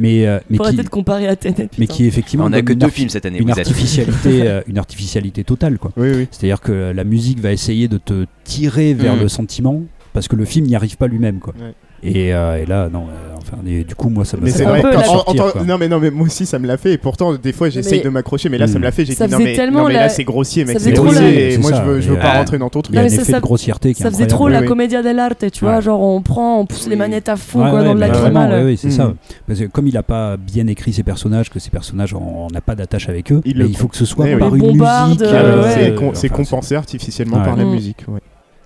mais 0.00 0.26
euh, 0.26 0.38
qui, 0.48 0.76
de 0.76 0.88
comparer 0.88 1.26
à 1.28 1.36
Tenet. 1.36 1.68
mais 1.78 1.86
qui 1.86 2.06
effectivement 2.06 2.44
On 2.46 2.52
a 2.52 2.62
que 2.62 2.72
deux 2.72 2.86
arti- 2.86 2.94
films 2.96 3.08
cette 3.10 3.26
année. 3.26 3.38
une 3.38 3.50
artificialité, 3.50 4.42
euh, 4.48 4.62
une 4.66 4.78
artificialité 4.78 5.44
totale, 5.44 5.78
quoi. 5.78 5.92
Oui, 5.96 6.08
oui. 6.14 6.28
C'est-à-dire 6.30 6.60
que 6.60 6.92
la 6.94 7.04
musique 7.04 7.40
va 7.40 7.52
essayer 7.52 7.88
de 7.88 7.98
te 7.98 8.26
tirer 8.44 8.94
vers 8.94 9.16
Mm. 9.16 9.20
le 9.20 9.28
sentiment 9.28 9.82
parce 10.12 10.26
que 10.28 10.36
le 10.36 10.44
film 10.44 10.66
n'y 10.66 10.74
arrive 10.74 10.96
pas 10.96 11.06
lui-même, 11.06 11.38
quoi. 11.38 11.54
Ouais. 11.60 11.72
Et, 12.02 12.32
euh, 12.34 12.62
et 12.62 12.66
là, 12.66 12.88
non, 12.90 13.00
euh, 13.08 13.36
enfin, 13.36 13.58
et 13.66 13.84
du 13.84 13.94
coup, 13.94 14.08
moi, 14.08 14.24
ça 14.24 14.36
me 14.38 14.46
fait 14.46 14.64
un 14.64 14.80
peu 14.80 14.90
la- 14.90 15.10
en- 15.10 15.24
en 15.26 15.64
non 15.66 15.76
mais 15.78 15.88
non 15.88 15.98
mais 15.98 16.10
moi 16.10 16.26
aussi 16.26 16.46
ça 16.46 16.58
me 16.58 16.66
l'a 16.66 16.76
fait. 16.78 16.92
Et 16.94 16.98
pourtant 16.98 17.34
des 17.34 17.52
fois 17.52 17.68
j'essaye 17.68 17.98
Mais- 17.98 18.04
de 18.04 18.08
m'accrocher 18.08 18.48
mais 18.48 18.56
là 18.58 18.66
ça 18.66 18.74
Mm. 18.74 18.78
me 18.78 18.84
l'a 18.84 18.92
fait. 18.92 19.04
J'ai 19.04 19.12
Ça 19.14 19.26
dit 19.26 19.32
non 19.32 19.38
faisait 19.38 19.50
mais, 19.50 19.56
tellement 19.56 19.80
non, 19.82 19.88
mais 19.88 19.94
la- 19.94 20.00
là 20.00 20.08
c'est 20.08 20.24
grossier 20.24 20.64
mec 20.64 20.72
ça 20.78 20.78
c'est 20.78 20.84
faisait 20.90 20.94
trop 20.96 21.04
grossier 21.06 21.22
la- 21.34 21.54
et 21.54 21.58
moi 21.58 21.70
ça, 21.70 21.82
je 21.84 21.90
veux 21.90 22.00
je 22.00 22.10
veux 22.10 22.18
pas 22.18 22.32
rentrer 22.38 22.56
dans 22.58 22.70
ton 22.70 22.80
Il 22.80 22.82
y 22.82 22.84
truc 22.84 22.96
a 22.96 23.00
un 23.00 23.04
effet 23.04 23.24
ça- 23.24 23.36
de 23.36 23.42
grossièreté 23.42 23.92
qui 23.94 24.00
est 24.02 24.04
Ça 24.04 24.10
faisait 24.10 24.26
trop 24.26 24.48
la 24.48 24.62
commedia 24.62 25.02
dell'arte, 25.02 25.50
tu 25.50 25.64
vois, 25.64 25.80
genre 25.80 26.00
on 26.00 26.22
prend, 26.22 26.58
on 26.60 26.66
pousse 26.66 26.88
les 26.88 26.96
manettes 26.96 27.28
à 27.28 27.36
fond 27.36 27.62
Ouais, 27.64 27.70
quoi, 27.70 27.80
ouais, 27.80 27.84
dans 27.94 27.94
vraiment, 27.94 28.48
ouais, 28.48 28.64
oui, 28.64 28.76
c'est 28.78 28.88
Mm. 28.88 28.92
ça. 28.92 29.12
Parce 29.46 29.60
que 29.60 29.64
comme 29.66 29.86
il 29.86 29.96
a 29.96 30.02
pas 30.02 30.36
bien 30.38 30.66
écrit 30.66 30.92
ses 30.94 31.02
personnages, 31.02 31.50
que 31.50 31.58
ses 31.58 31.70
personnages, 31.70 32.14
on 32.14 32.48
n'a 32.52 32.60
pas 32.62 32.74
d'attache 32.74 33.08
avec 33.10 33.30
eux, 33.32 33.42
Il 33.44 33.58
mais 33.58 33.64
le 33.64 33.68
il 33.70 33.76
faut 33.76 33.88
que 33.88 33.96
ce 33.96 34.04
soit 34.06 34.26
Eh 34.28 34.36
par 34.36 34.54
une 34.54 34.66
musique. 34.66 34.82
Ah, 34.86 35.08
c'est 35.18 35.24
euh, 35.26 36.10
c'est 36.14 36.28
compensé 36.30 36.74
artificiellement 36.76 37.40
par 37.42 37.56
la 37.56 37.64
Mm. 37.64 37.70
musique 37.70 38.04
ouais. 38.08 38.20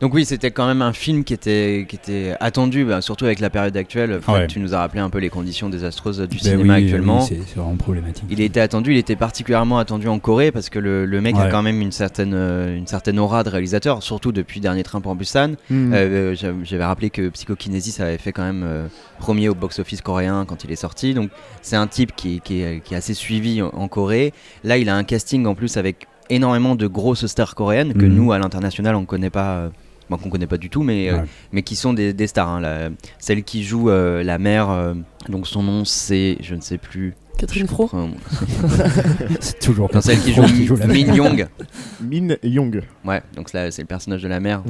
Donc 0.04 0.12
oui, 0.12 0.26
c'était 0.26 0.50
quand 0.50 0.66
même 0.66 0.82
un 0.82 0.92
film 0.92 1.24
qui 1.24 1.32
était, 1.32 1.86
qui 1.88 1.96
était 1.96 2.34
attendu, 2.38 2.84
bah, 2.84 3.00
surtout 3.00 3.24
avec 3.24 3.40
la 3.40 3.48
période 3.48 3.74
actuelle. 3.74 4.18
Fred, 4.20 4.36
Ouais. 4.36 4.46
Tu 4.48 4.60
nous 4.60 4.74
as 4.74 4.78
rappelé 4.80 5.00
un 5.00 5.08
peu 5.08 5.16
les 5.18 5.30
conditions 5.30 5.70
désastreuses 5.70 6.18
du 6.20 6.36
ben 6.36 6.38
cinéma 6.38 6.74
oui, 6.76 6.84
actuellement. 6.84 7.22
oui, 7.24 7.38
c'est 7.46 7.56
vraiment 7.58 7.74
problématique. 7.76 8.24
Il 8.28 8.42
était 8.42 8.60
attendu, 8.60 8.92
il 8.92 8.98
était 8.98 9.16
particulièrement 9.16 9.78
attendu 9.78 10.06
en 10.08 10.18
Corée 10.18 10.52
parce 10.52 10.68
que 10.68 10.78
le, 10.78 11.06
le 11.06 11.20
mec 11.22 11.36
a 11.38 11.48
quand 11.48 11.62
même 11.62 11.80
une 11.80 11.90
certaine, 11.90 12.32
euh, 12.34 12.76
une 12.76 12.86
certaine 12.86 13.18
aura 13.18 13.44
de 13.44 13.48
réalisateur, 13.48 14.02
surtout 14.02 14.30
depuis 14.30 14.60
Dernier 14.60 14.82
Train 14.82 15.00
pour 15.00 15.14
Busan. 15.14 15.52
Mm. 15.70 15.94
Euh, 15.94 16.34
j'avais 16.34 16.64
j'avais 16.64 16.84
rappelé 16.84 17.08
que 17.08 17.30
Psychokinesis 17.30 17.98
avait 18.00 18.18
fait 18.18 18.32
quand 18.32 18.44
même 18.44 18.62
euh, 18.62 18.86
premier 19.20 19.48
au 19.48 19.54
box-office 19.54 20.02
coréen 20.02 20.44
quand 20.46 20.64
il 20.64 20.70
est 20.70 20.76
sorti. 20.76 21.14
Donc 21.14 21.30
c'est 21.62 21.76
un 21.76 21.86
type 21.86 22.14
qui, 22.14 22.36
est- 22.36 22.40
qui 22.40 22.60
est, 22.60 22.80
qui 22.84 22.92
est 22.92 22.98
assez 22.98 23.14
suivi 23.14 23.62
en, 23.62 23.68
en 23.68 23.88
Corée. 23.88 24.34
Là, 24.64 24.76
il 24.76 24.90
a 24.90 24.96
un 24.96 25.04
casting 25.04 25.46
en 25.46 25.54
plus 25.54 25.78
avec 25.78 26.08
énormément 26.28 26.74
de 26.74 26.86
grosses 26.86 27.24
stars 27.26 27.54
coréennes 27.54 27.94
que 27.94 28.04
Mhm. 28.04 28.14
nous, 28.14 28.32
à 28.32 28.38
l'international, 28.38 28.94
on 28.96 29.00
ne 29.02 29.06
connaît 29.06 29.30
pas. 29.30 29.70
Bon, 30.10 30.16
qu'on 30.16 30.30
connaît 30.30 30.46
pas 30.46 30.58
du 30.58 30.70
tout, 30.70 30.82
mais, 30.82 31.10
euh, 31.10 31.18
mais 31.52 31.62
qui 31.62 31.76
sont 31.76 31.92
des, 31.92 32.12
des 32.12 32.26
stars. 32.26 32.48
hein. 32.48 32.60
La- 32.60 32.90
celle 33.18 33.42
qui 33.44 33.64
joue 33.64 33.90
euh, 33.90 34.22
la 34.22 34.38
mère, 34.38 34.70
euh, 34.70 34.94
donc 35.28 35.46
son 35.46 35.62
nom 35.62 35.84
c'est, 35.84 36.36
je 36.40 36.54
ne 36.54 36.60
sais 36.60 36.78
plus. 36.78 37.14
Catherine 37.36 37.66
Fro. 37.66 37.90
C'est 39.40 39.58
toujours 39.58 39.90
non, 39.92 40.00
celle 40.00 40.20
qui 40.20 40.32
joue, 40.32 40.42
Min 40.86 41.14
Young. 41.14 41.46
Min 42.00 42.36
Young. 42.42 42.82
Ouais, 43.04 43.22
donc 43.34 43.52
là 43.52 43.70
c'est 43.72 43.82
le 43.82 43.86
personnage 43.88 44.22
de 44.22 44.28
la 44.28 44.38
mère. 44.40 44.62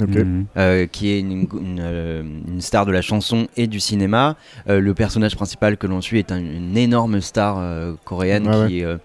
Euh, 0.56 0.86
qui 0.86 1.10
est 1.10 1.20
une, 1.20 1.46
une, 1.60 2.42
une 2.48 2.60
star 2.60 2.86
de 2.86 2.92
la 2.92 3.02
chanson 3.02 3.48
et 3.56 3.66
du 3.66 3.80
cinéma. 3.80 4.36
Euh, 4.68 4.80
le 4.80 4.94
personnage 4.94 5.36
principal 5.36 5.76
que 5.76 5.86
l'on 5.86 6.00
suit 6.00 6.18
est 6.18 6.32
un- 6.32 6.38
une 6.38 6.76
énorme 6.76 7.20
star 7.20 7.58
euh, 7.58 7.94
coréenne 8.04 8.48
Ah 8.50 8.60
ouais. 8.62 8.68
qui, 8.68 8.84
euh, 8.84 8.96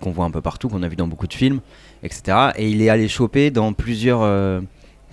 qu'on 0.00 0.10
voit 0.10 0.26
un 0.26 0.30
peu 0.30 0.42
partout, 0.42 0.68
qu'on 0.68 0.82
a 0.82 0.88
vu 0.88 0.96
dans 0.96 1.06
beaucoup 1.08 1.26
de 1.26 1.32
films, 1.34 1.60
etc. 2.02 2.36
Et 2.56 2.68
il 2.68 2.82
est 2.82 2.90
allé 2.90 3.08
choper 3.08 3.50
dans 3.50 3.72
plusieurs, 3.72 4.20
euh, 4.22 4.60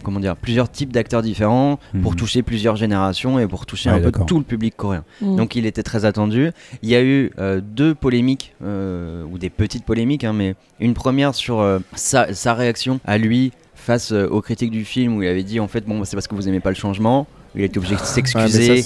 comment 0.03 0.19
dire, 0.19 0.35
plusieurs 0.35 0.69
types 0.71 0.91
d'acteurs 0.93 1.21
différents 1.21 1.79
pour 2.01 2.11
Mhm. 2.11 2.17
toucher 2.17 2.41
plusieurs 2.43 2.75
générations 2.75 3.39
et 3.39 3.47
pour 3.47 3.65
toucher 3.65 3.89
Ouais, 3.89 3.97
un 3.97 3.99
peu 3.99 4.11
tout 4.25 4.37
le 4.37 4.43
public 4.43 4.75
coréen. 4.77 5.03
Mm. 5.21 5.35
Donc 5.35 5.55
il 5.55 5.65
était 5.65 5.83
très 5.83 6.05
attendu. 6.05 6.51
Il 6.83 6.89
y 6.89 6.95
a 6.95 7.01
eu 7.03 7.31
euh, 7.39 7.61
deux 7.61 7.93
polémiques, 7.95 8.53
euh, 8.63 9.23
ou 9.31 9.37
des 9.37 9.49
petites 9.49 9.83
polémiques, 9.85 10.23
hein, 10.23 10.33
mais 10.33 10.55
une 10.79 10.93
première 10.93 11.35
sur 11.35 11.59
euh, 11.59 11.79
sa, 11.95 12.33
sa 12.33 12.53
réaction 12.53 12.99
à 13.05 13.17
lui 13.17 13.51
face 13.75 14.11
euh, 14.11 14.27
aux 14.27 14.41
critiques 14.41 14.71
du 14.71 14.85
film 14.85 15.17
où 15.17 15.23
il 15.23 15.27
avait 15.29 15.43
dit 15.43 15.59
en 15.59 15.67
fait 15.67 15.85
bon 15.85 16.03
c'est 16.03 16.15
parce 16.15 16.27
que 16.27 16.35
vous 16.35 16.47
aimez 16.47 16.59
pas 16.59 16.69
le 16.69 16.75
changement. 16.75 17.27
Il 17.55 17.61
a 17.63 17.65
été 17.65 17.79
obligé 17.79 17.95
de 17.95 18.01
Ah, 18.01 18.05
s'excuser. 18.05 18.83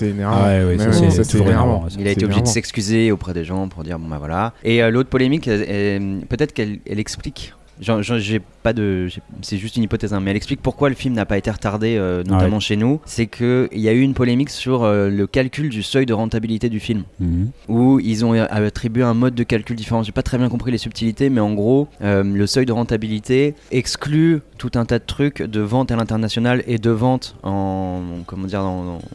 Il 1.99 2.07
a 2.07 2.11
été 2.11 2.23
obligé 2.25 2.41
de 2.41 2.47
s'excuser 2.47 3.11
auprès 3.11 3.33
des 3.33 3.43
gens 3.43 3.67
pour 3.67 3.83
dire 3.83 3.99
bon 3.99 4.07
bah 4.07 4.17
voilà. 4.19 4.53
Et 4.63 4.81
euh, 4.81 4.89
l'autre 4.91 5.09
polémique, 5.09 5.45
peut-être 5.45 6.53
qu'elle 6.53 6.79
elle 6.89 6.99
explique. 6.99 7.53
J'ai 7.81 8.39
pas 8.61 8.73
de, 8.73 9.07
c'est 9.41 9.57
juste 9.57 9.75
une 9.75 9.83
hypothèse, 9.83 10.13
hein, 10.13 10.19
mais 10.19 10.29
elle 10.31 10.37
explique 10.37 10.61
pourquoi 10.61 10.87
le 10.89 10.95
film 10.95 11.15
n'a 11.15 11.25
pas 11.25 11.37
été 11.37 11.49
retardé, 11.49 11.95
euh, 11.97 12.23
notamment 12.23 12.59
chez 12.59 12.75
nous. 12.77 12.99
C'est 13.05 13.25
que 13.25 13.67
il 13.71 13.79
y 13.79 13.89
a 13.89 13.91
eu 13.93 14.01
une 14.01 14.13
polémique 14.13 14.51
sur 14.51 14.83
euh, 14.83 15.09
le 15.09 15.25
calcul 15.25 15.69
du 15.69 15.81
seuil 15.81 16.05
de 16.05 16.13
rentabilité 16.13 16.69
du 16.69 16.79
film 16.79 17.03
Mhm. 17.19 17.49
où 17.69 17.99
ils 17.99 18.23
ont 18.23 18.33
attribué 18.33 19.01
un 19.03 19.15
mode 19.15 19.33
de 19.33 19.43
calcul 19.43 19.75
différent. 19.75 20.03
J'ai 20.03 20.11
pas 20.11 20.21
très 20.21 20.37
bien 20.37 20.47
compris 20.49 20.71
les 20.71 20.77
subtilités, 20.77 21.29
mais 21.31 21.41
en 21.41 21.53
gros, 21.53 21.87
euh, 22.03 22.23
le 22.23 22.45
seuil 22.45 22.65
de 22.67 22.71
rentabilité 22.71 23.55
exclut 23.71 24.41
tout 24.59 24.71
un 24.75 24.85
tas 24.85 24.99
de 24.99 25.05
trucs 25.05 25.41
de 25.41 25.59
vente 25.61 25.91
à 25.91 25.95
l'international 25.95 26.63
et 26.67 26.77
de 26.77 26.91
vente 26.91 27.35
en, 27.41 28.01
comment 28.27 28.45
dire, 28.45 28.63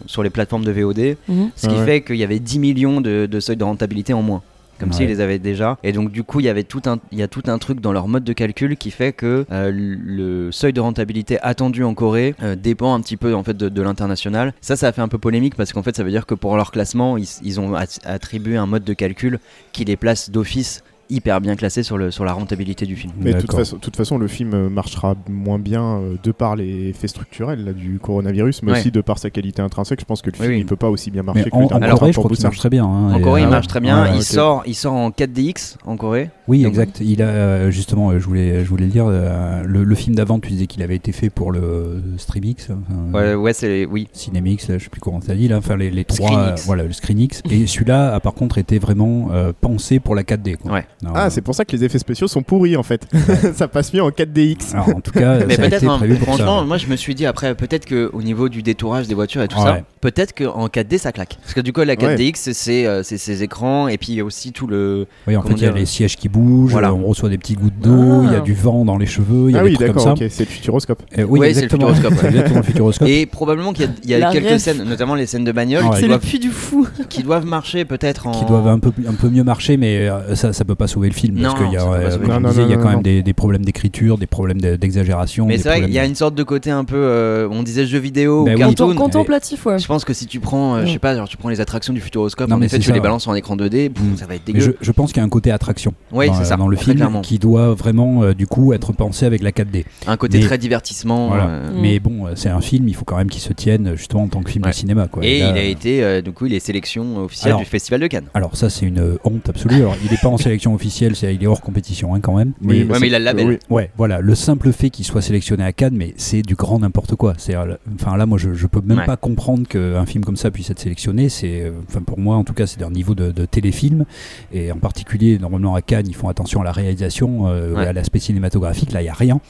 sur 0.07 0.25
les 0.25 0.31
plateformes 0.31 0.65
de 0.65 0.73
VOD, 0.73 1.17
Mhm. 1.29 1.51
ce 1.55 1.69
qui 1.69 1.75
Ah 1.77 1.79
ouais. 1.79 1.85
fait 1.87 2.01
qu'il 2.03 2.17
y 2.17 2.25
avait 2.25 2.41
10 2.41 2.59
millions 2.59 3.01
de, 3.01 3.27
de 3.31 3.41
seuils 3.41 3.57
de 3.57 3.63
rentabilité 3.65 4.13
en 4.13 4.23
moins. 4.23 4.43
Comme 4.79 4.91
Ouais. 4.91 4.95
s'ils 4.97 5.07
les 5.09 5.21
avaient 5.21 5.39
déjà. 5.39 5.79
Et 5.83 5.93
donc, 5.93 6.13
du 6.13 6.23
coup, 6.23 6.41
il 6.41 6.47
y 6.47 6.49
avait 6.49 6.63
tout 6.65 6.83
un, 6.87 6.99
il 7.13 7.19
y 7.19 7.23
a 7.23 7.29
tout 7.29 7.43
un 7.47 7.59
truc 7.59 7.81
dans 7.81 7.93
leur 7.93 8.09
mode 8.09 8.25
de 8.25 8.33
calcul 8.33 8.77
qui 8.77 8.91
fait 8.91 9.13
que 9.13 9.47
euh, 9.51 9.71
le 9.75 10.53
seuil 10.53 10.73
de 10.73 10.81
rentabilité 10.81 11.39
attendu 11.41 11.83
en 11.85 11.95
Corée 11.95 12.35
euh, 12.43 12.57
dépend 12.57 12.95
un 12.95 13.01
petit 13.01 13.17
peu 13.17 13.35
en 13.35 13.43
fait 13.43 13.57
de, 13.57 13.69
de 13.69 13.83
l'international. 13.83 14.53
Ça, 14.61 14.77
ça 14.77 14.89
a 14.89 14.93
fait 14.93 15.01
un 15.03 15.09
peu 15.09 15.19
polémique 15.19 15.55
parce 15.55 15.73
qu'en 15.73 15.83
fait, 15.83 15.97
ça 15.97 16.05
veut 16.05 16.11
dire 16.11 16.27
que 16.27 16.35
pour 16.35 16.57
leur 16.57 16.71
classement, 16.73 17.17
ils, 17.17 17.27
ils 17.43 17.59
ont 17.61 17.75
at- 17.75 17.87
attribué 18.05 18.57
un 18.57 18.67
mode 18.67 18.85
de 18.85 18.93
calcul 18.93 19.39
qui 19.73 19.85
les 19.85 19.97
place 19.97 20.31
d'office 20.31 20.83
hyper 21.09 21.41
bien 21.41 21.57
classés 21.57 21.83
sur, 21.83 21.99
le, 21.99 22.11
sur 22.11 22.25
la 22.25 22.33
rentabilité 22.33 22.87
du 22.87 22.97
film. 22.97 23.13
Mais 23.21 23.33
de 23.35 23.41
toute 23.41 23.53
façon, 23.55 23.77
toute 23.79 23.97
façon, 23.97 24.19
le 24.19 24.29
film 24.29 24.53
euh, 24.55 24.69
marchera 24.69 25.15
moins 25.29 25.59
bien 25.59 25.83
euh, 25.85 26.15
de 26.23 26.33
par 26.33 26.57
les 26.57 26.89
effets 26.89 27.09
structurels 27.09 27.65
là, 27.65 27.73
du 27.73 27.99
coronavirus, 27.99 28.63
mais 28.63 28.73
Ouais. 28.73 28.79
aussi 28.81 28.91
de 28.91 29.01
par 29.01 29.19
sa 29.19 29.31
qualité 29.31 29.63
intrinsèque. 29.63 30.01
Je 30.01 30.05
pense 30.05 30.23
que 30.23 30.31
le 30.31 30.37
film 30.37 30.49
oui. 30.51 30.59
il 30.59 30.67
peut 30.67 30.77
pas 30.77 30.91
aussi 30.91 31.11
bien 31.11 31.23
marcher 31.23 31.45
Mais 31.45 31.51
que 31.51 31.57
en, 31.57 31.61
le 31.61 31.67
en 31.67 31.83
Alors, 31.83 31.99
Corée, 31.99 32.13
je 32.13 32.19
crois 32.19 32.31
qu'il 32.31 32.43
marche 32.43 32.59
très 32.59 32.71
bien. 32.71 32.85
hein, 32.85 33.15
En 33.15 33.21
Corée, 33.21 33.43
il 33.43 33.47
euh, 33.47 33.51
marche 33.51 33.67
très 33.69 33.81
bien. 33.81 34.03
ouais, 34.05 34.17
il, 34.17 34.23
sort, 34.23 34.63
il 34.67 34.75
sort 34.75 34.95
en 34.95 35.11
4DX 35.11 35.77
en 35.87 35.97
Corée. 35.97 36.31
Oui, 36.49 36.63
Donc- 36.63 36.71
exact. 36.71 37.01
Il 37.01 37.23
a 37.23 37.27
euh, 37.29 37.71
justement, 37.71 38.11
euh, 38.11 38.19
je 38.19 38.25
voulais, 38.27 38.65
je 38.65 38.69
voulais 38.69 38.87
le 38.87 38.91
dire, 38.93 39.07
euh, 39.09 39.63
le, 39.65 39.85
le 39.85 39.95
film 39.95 40.17
d'avant, 40.17 40.39
tu 40.41 40.49
disais 40.51 40.67
qu'il 40.67 40.83
avait 40.83 40.97
été 40.97 41.13
fait 41.13 41.31
pour 41.31 41.53
le 41.53 42.03
Streamix, 42.19 42.71
enfin, 42.71 43.19
Ouais, 43.19 43.35
ouais, 43.35 43.53
c'est. 43.53 43.87
Oui. 43.87 44.09
Cinemix, 44.13 44.69
là, 44.69 44.79
je 44.79 44.85
sais 44.85 44.91
plus 44.91 45.01
comment 45.01 45.21
ça 45.21 45.35
dit, 45.35 45.49
là, 45.49 45.59
enfin 45.59 45.77
les, 45.77 45.91
les 45.91 46.05
trois, 46.05 46.29
Screenix. 46.29 46.61
euh, 46.61 46.65
voilà, 46.67 46.83
le 46.85 46.93
Screenix. 46.93 47.43
Et 47.51 47.67
celui-là 47.67 48.15
a 48.15 48.21
par 48.21 48.35
contre 48.35 48.59
été 48.59 48.79
vraiment 48.79 49.29
euh, 49.33 49.53
pensé 49.61 50.01
pour 50.01 50.15
la 50.15 50.23
4D. 50.23 50.57
Quoi. 50.57 50.73
Ouais. 50.73 50.87
Ah, 51.15 51.31
c'est 51.31 51.41
pour 51.43 51.55
ça 51.55 51.65
que 51.65 51.77
les 51.77 51.85
effets 51.85 51.99
spéciaux 51.99 52.27
sont 52.29 52.43
pourris 52.43 52.77
en 52.77 52.83
fait. 52.83 53.07
ça 53.55 53.69
passe 53.69 53.93
mieux 53.93 54.03
en 54.03 54.11
4DX. 54.11 54.73
alors, 54.75 54.89
en 54.97 55.01
tout 55.01 55.11
cas, 55.13 55.39
Mais 55.47 55.55
ça 55.57 55.63
a 55.63 55.67
été 55.67 55.77
peut-être, 55.79 55.91
hein, 55.91 56.01
franchement, 56.23 56.61
ça. 56.61 56.65
moi 56.67 56.77
je 56.79 56.87
me 56.87 56.97
suis 56.97 57.15
dit 57.15 57.27
après, 57.27 57.55
peut-être 57.55 57.87
qu'au 57.87 58.23
niveau 58.23 58.49
du 58.49 58.63
détourage 58.63 59.07
des 59.09 59.15
voitures 59.15 59.43
et 59.43 59.49
tout 59.49 59.59
Ouais. 59.59 59.65
ça, 59.65 59.81
peut-être 60.01 60.35
qu'en 60.35 60.67
4D 60.69 60.99
ça 60.99 61.13
claque. 61.13 61.37
Parce 61.43 61.55
que 61.55 61.61
du 61.61 61.73
coup, 61.73 61.83
la 61.83 61.97
4DX, 61.97 62.33
c'est- 62.37 62.53
c'est 62.55 62.87
euh, 62.87 63.03
c'est 63.03 63.19
ses 63.19 63.43
écrans 63.43 63.89
et 63.89 63.99
puis 63.99 64.09
il 64.13 64.15
y 64.17 64.21
a 64.21 64.25
aussi 64.25 64.53
tout 64.53 64.67
le. 64.67 65.07
Oui, 65.27 65.37
en 65.37 65.43
fait, 65.43 65.49
il 65.49 65.61
y 65.63 65.65
a 65.65 65.69
dire, 65.69 65.75
les 65.75 65.87
sièges 65.87 66.17
qui 66.17 66.29
bougent, 66.29 66.73
Voilà. 66.73 66.95
on 66.95 67.05
reçoit 67.05 67.29
des 67.29 67.39
petits 67.39 67.55
gouttes 67.55 67.79
d'eau, 67.81 68.23
il 68.25 68.31
y 68.33 68.35
a 68.35 68.39
Ah. 68.39 68.41
du 68.41 68.55
vent 68.55 68.85
dans 68.85 68.97
les 68.97 69.07
cheveux, 69.07 69.51
il 69.51 69.55
y 69.55 69.57
a 69.57 69.61
Ah 69.61 69.65
des 69.65 69.71
oui, 69.71 69.75
trucs 69.77 69.93
comme 69.93 69.99
ça. 70.03 70.15
c'est 70.31 70.41
le 70.45 70.47
futuroscope. 70.51 71.03
Euh, 71.19 71.25
oui, 71.25 71.41
Ouais, 71.41 71.53
c'est 71.55 71.61
le 71.61 71.65
exactement. 71.67 71.93
futuroscope, 71.95 72.13
ouais. 72.13 72.19
C'est 72.23 72.29
exactement 72.37 72.59
le 72.61 72.65
futuroscope. 72.65 73.09
Et 73.09 73.27
probablement 73.27 73.73
qu'il 73.73 73.85
y 73.85 73.89
a, 73.89 73.93
il 74.05 74.11
y 74.11 74.15
a 74.23 74.31
quelques 74.33 74.49
ref. 74.53 74.59
scènes, 74.63 74.83
notamment 74.85 75.15
les 75.15 75.27
scènes 75.27 75.45
de 75.45 75.53
bagnole, 75.53 75.83
Ah 75.85 75.89
ouais. 75.91 75.95
qui, 75.95 75.97
C'est 75.97 76.03
le 76.03 76.09
doivent, 76.09 76.21
puits 76.21 76.39
du 76.39 76.51
fou. 76.51 76.87
qui 77.09 77.23
doivent 77.23 77.47
marcher 77.47 77.85
peut-être 77.85 78.27
en. 78.27 78.33
qui 78.33 78.45
doivent 78.47 78.69
un 78.69 78.79
peu, 78.79 78.93
un 79.07 79.15
peu 79.15 79.29
mieux 79.29 79.45
marcher, 79.45 79.77
mais 79.77 80.09
euh, 80.09 80.35
ça, 80.35 80.53
ça 80.53 80.65
peut 80.65 80.75
pas 80.75 80.86
sauver 80.87 81.09
le 81.09 81.15
film. 81.15 81.41
parce 81.41 81.55
Non, 81.55 81.65
qu'il 81.65 81.73
y 81.73 81.77
a, 81.77 81.83
euh, 81.83 82.19
quand 82.27 82.41
non, 82.41 82.91
même 82.91 83.03
des, 83.03 83.23
des 83.23 83.33
problèmes 83.35 83.65
d'écriture, 83.65 84.19
des 84.19 84.27
problèmes 84.27 84.61
de- 84.61 84.77
d'exagération. 84.77 85.47
Mais 85.47 85.59
c'est 85.59 85.69
vrai 85.69 85.81
qu'il 85.83 85.93
y 85.93 85.99
a 85.99 86.05
une 86.05 86.15
sorte 86.15 86.35
de 86.35 86.43
côté 86.43 86.71
un 86.71 86.85
peu. 86.85 86.97
euh, 86.97 87.49
on 87.51 87.63
disait 87.63 87.87
jeu 87.87 87.99
vidéo 87.99 88.45
Bah 88.45 88.53
ou 88.53 88.55
oui. 88.55 88.61
cartoon. 88.61 88.89
Contem- 88.93 88.97
Contemplatif, 88.97 89.67
ouais. 89.67 89.79
Je 89.79 89.87
pense 89.87 90.05
que 90.05 90.13
si 90.13 90.27
tu 90.27 90.41
prends, 90.41 90.77
euh, 90.77 90.87
je 90.87 90.93
sais 90.93 90.99
pas, 90.99 91.15
genre 91.17 91.29
tu 91.29 91.37
prends 91.37 91.49
les 91.49 91.61
attractions 91.61 91.93
du 91.93 92.01
Futuroscope, 92.01 92.49
Non, 92.49 92.57
en 92.57 92.59
mais 92.59 92.67
effet, 92.67 92.79
tu 92.79 92.85
ça, 92.87 92.93
les 92.93 92.99
ouais. 92.99 93.03
balances 93.03 93.27
en 93.27 93.35
écran 93.35 93.57
2D, 93.57 93.91
pff, 93.91 94.03
Mm. 94.05 94.17
ça 94.17 94.27
va 94.27 94.35
être 94.35 94.43
Mais 94.47 94.53
dégueu. 94.55 94.77
je, 94.81 94.87
je 94.87 94.93
pense 94.93 95.13
qu'il 95.13 95.21
y 95.21 95.23
a 95.23 95.27
un 95.27 95.29
côté 95.29 95.51
attraction 95.51 95.95
Oui, 96.13 96.27
dans, 96.27 96.35
c'est 96.35 96.45
ça, 96.45 96.57
dans 96.57 96.69
le 96.69 96.77
film 96.77 96.97
clairement. 96.97 97.21
qui 97.23 97.39
doit 97.39 97.75
vraiment 97.75 98.23
euh, 98.23 98.35
du 98.35 98.47
coup 98.47 98.73
être 98.73 98.93
pensé 98.93 99.27
avec 99.27 99.43
la 99.43 99.53
4D. 99.53 99.85
Un 100.07 100.17
côté 100.17 100.39
Mais- 100.39 100.45
très 100.45 100.59
divertissement. 100.59 101.29
Voilà. 101.29 101.47
euh, 101.49 101.71
Mm. 101.71 101.81
Mais 101.81 101.99
bon, 102.01 102.25
c'est 102.35 102.49
un 102.49 102.61
film, 102.61 102.89
il 102.89 102.95
faut 102.95 103.05
quand 103.05 103.17
même 103.17 103.29
qu'il 103.31 103.43
se 103.43 103.53
tienne 103.53 103.93
justement 103.97 104.25
en 104.25 104.29
tant 104.29 104.43
que 104.43 104.51
film 104.51 104.65
Ouais. 104.65 104.71
de 104.71 104.75
cinéma. 104.77 105.09
Quoi. 105.09 105.25
Et 105.25 105.41
là, 105.41 105.51
il 105.51 105.59
a 105.59 105.63
été, 105.63 106.23
du 106.23 106.33
coup, 106.33 106.47
il 106.47 106.55
est 106.55 106.61
sélection 106.61 107.19
officielle 107.25 107.57
du 107.57 107.65
Festival 107.65 108.01
de 108.01 108.07
Cannes. 108.07 108.27
Alors 108.35 108.57
ça 108.57 108.71
c'est 108.71 108.87
une 108.87 109.17
honte 109.25 109.49
absolue. 109.49 109.77
Alors 109.77 109.97
il 110.05 110.11
n'est 110.11 110.17
pas 110.19 110.29
en 110.29 110.37
sélection 110.47 110.75
officielle, 110.77 111.17
c'est- 111.17 111.35
il 111.35 111.43
est 111.43 111.47
hors 111.49 111.61
compétition 111.61 112.15
hein, 112.15 112.21
quand 112.21 112.37
même. 112.37 112.53
Oui, 112.63 112.85
Mais 112.87 112.93
Ouais, 112.95 113.01
mais 113.01 113.09
il 113.09 113.15
a 113.15 113.19
le 113.19 113.25
label. 113.25 113.47
Oui. 113.49 113.59
ouais, 113.71 113.91
voilà, 113.97 114.21
le 114.21 114.35
simple 114.37 114.71
fait 114.73 114.91
qu'il 114.91 115.05
soit 115.05 115.21
sélectionné 115.23 115.65
à 115.65 115.73
Cannes, 115.73 115.97
mais 115.97 116.15
c'est 116.17 116.43
du 116.43 116.55
grand 116.55 116.79
n'importe 116.79 117.17
quoi. 117.17 117.35
C'est, 117.39 117.55
enfin 117.57 118.17
là, 118.17 118.27
moi 118.27 118.39
je, 118.39 118.55
je 118.55 118.67
peux 118.69 118.81
même 118.81 118.99
Ouais. 118.99 119.05
pas 119.07 119.17
comprendre 119.17 119.67
qu'un 119.67 120.07
film 120.07 120.25
comme 120.25 120.37
ça 120.37 120.51
puisse 120.53 120.71
être 120.71 120.79
sélectionné. 120.79 121.29
C'est, 121.29 121.63
euh, 121.63 121.73
enfin 121.89 122.03
pour 122.03 122.21
moi 122.21 122.37
en 122.37 122.45
tout 122.45 122.55
cas, 122.55 122.67
c'est 122.67 122.79
d'un 122.79 122.91
niveau 122.91 123.15
de, 123.17 123.33
de 123.33 123.45
téléfilm 123.47 124.05
et 124.53 124.71
en 124.71 124.77
particulier 124.79 125.39
normalement 125.39 125.75
à 125.75 125.83
Cannes, 125.83 126.07
ils 126.09 126.15
font 126.15 126.29
attention 126.29 126.61
à 126.61 126.65
la 126.65 126.73
réalisation, 126.73 127.49
euh, 127.49 127.75
Ouais. 127.75 127.87
à 127.87 127.93
l'aspect 127.93 128.21
cinématographique. 128.21 128.93
Là, 128.93 129.03
il 129.03 129.07
y 129.07 129.09
a 129.09 129.13
rien. 129.15 129.41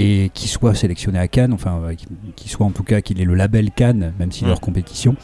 Et 0.00 0.30
qu'il 0.34 0.48
soit 0.48 0.74
sélectionné 0.74 1.18
à 1.18 1.28
Cannes, 1.28 1.52
enfin 1.52 1.80
euh, 1.84 1.94
qu'il- 1.94 2.50
soit 2.50 2.66
en 2.66 2.70
tout 2.70 2.82
cas 2.82 3.00
qu'il 3.00 3.20
ait 3.20 3.24
le 3.24 3.34
label 3.34 3.70
Cannes, 3.70 4.12
même 4.18 4.32
s'il 4.32 4.46
est 4.46 4.50
Mm. 4.50 4.52
hors 4.52 4.60
compétition, 4.60 5.14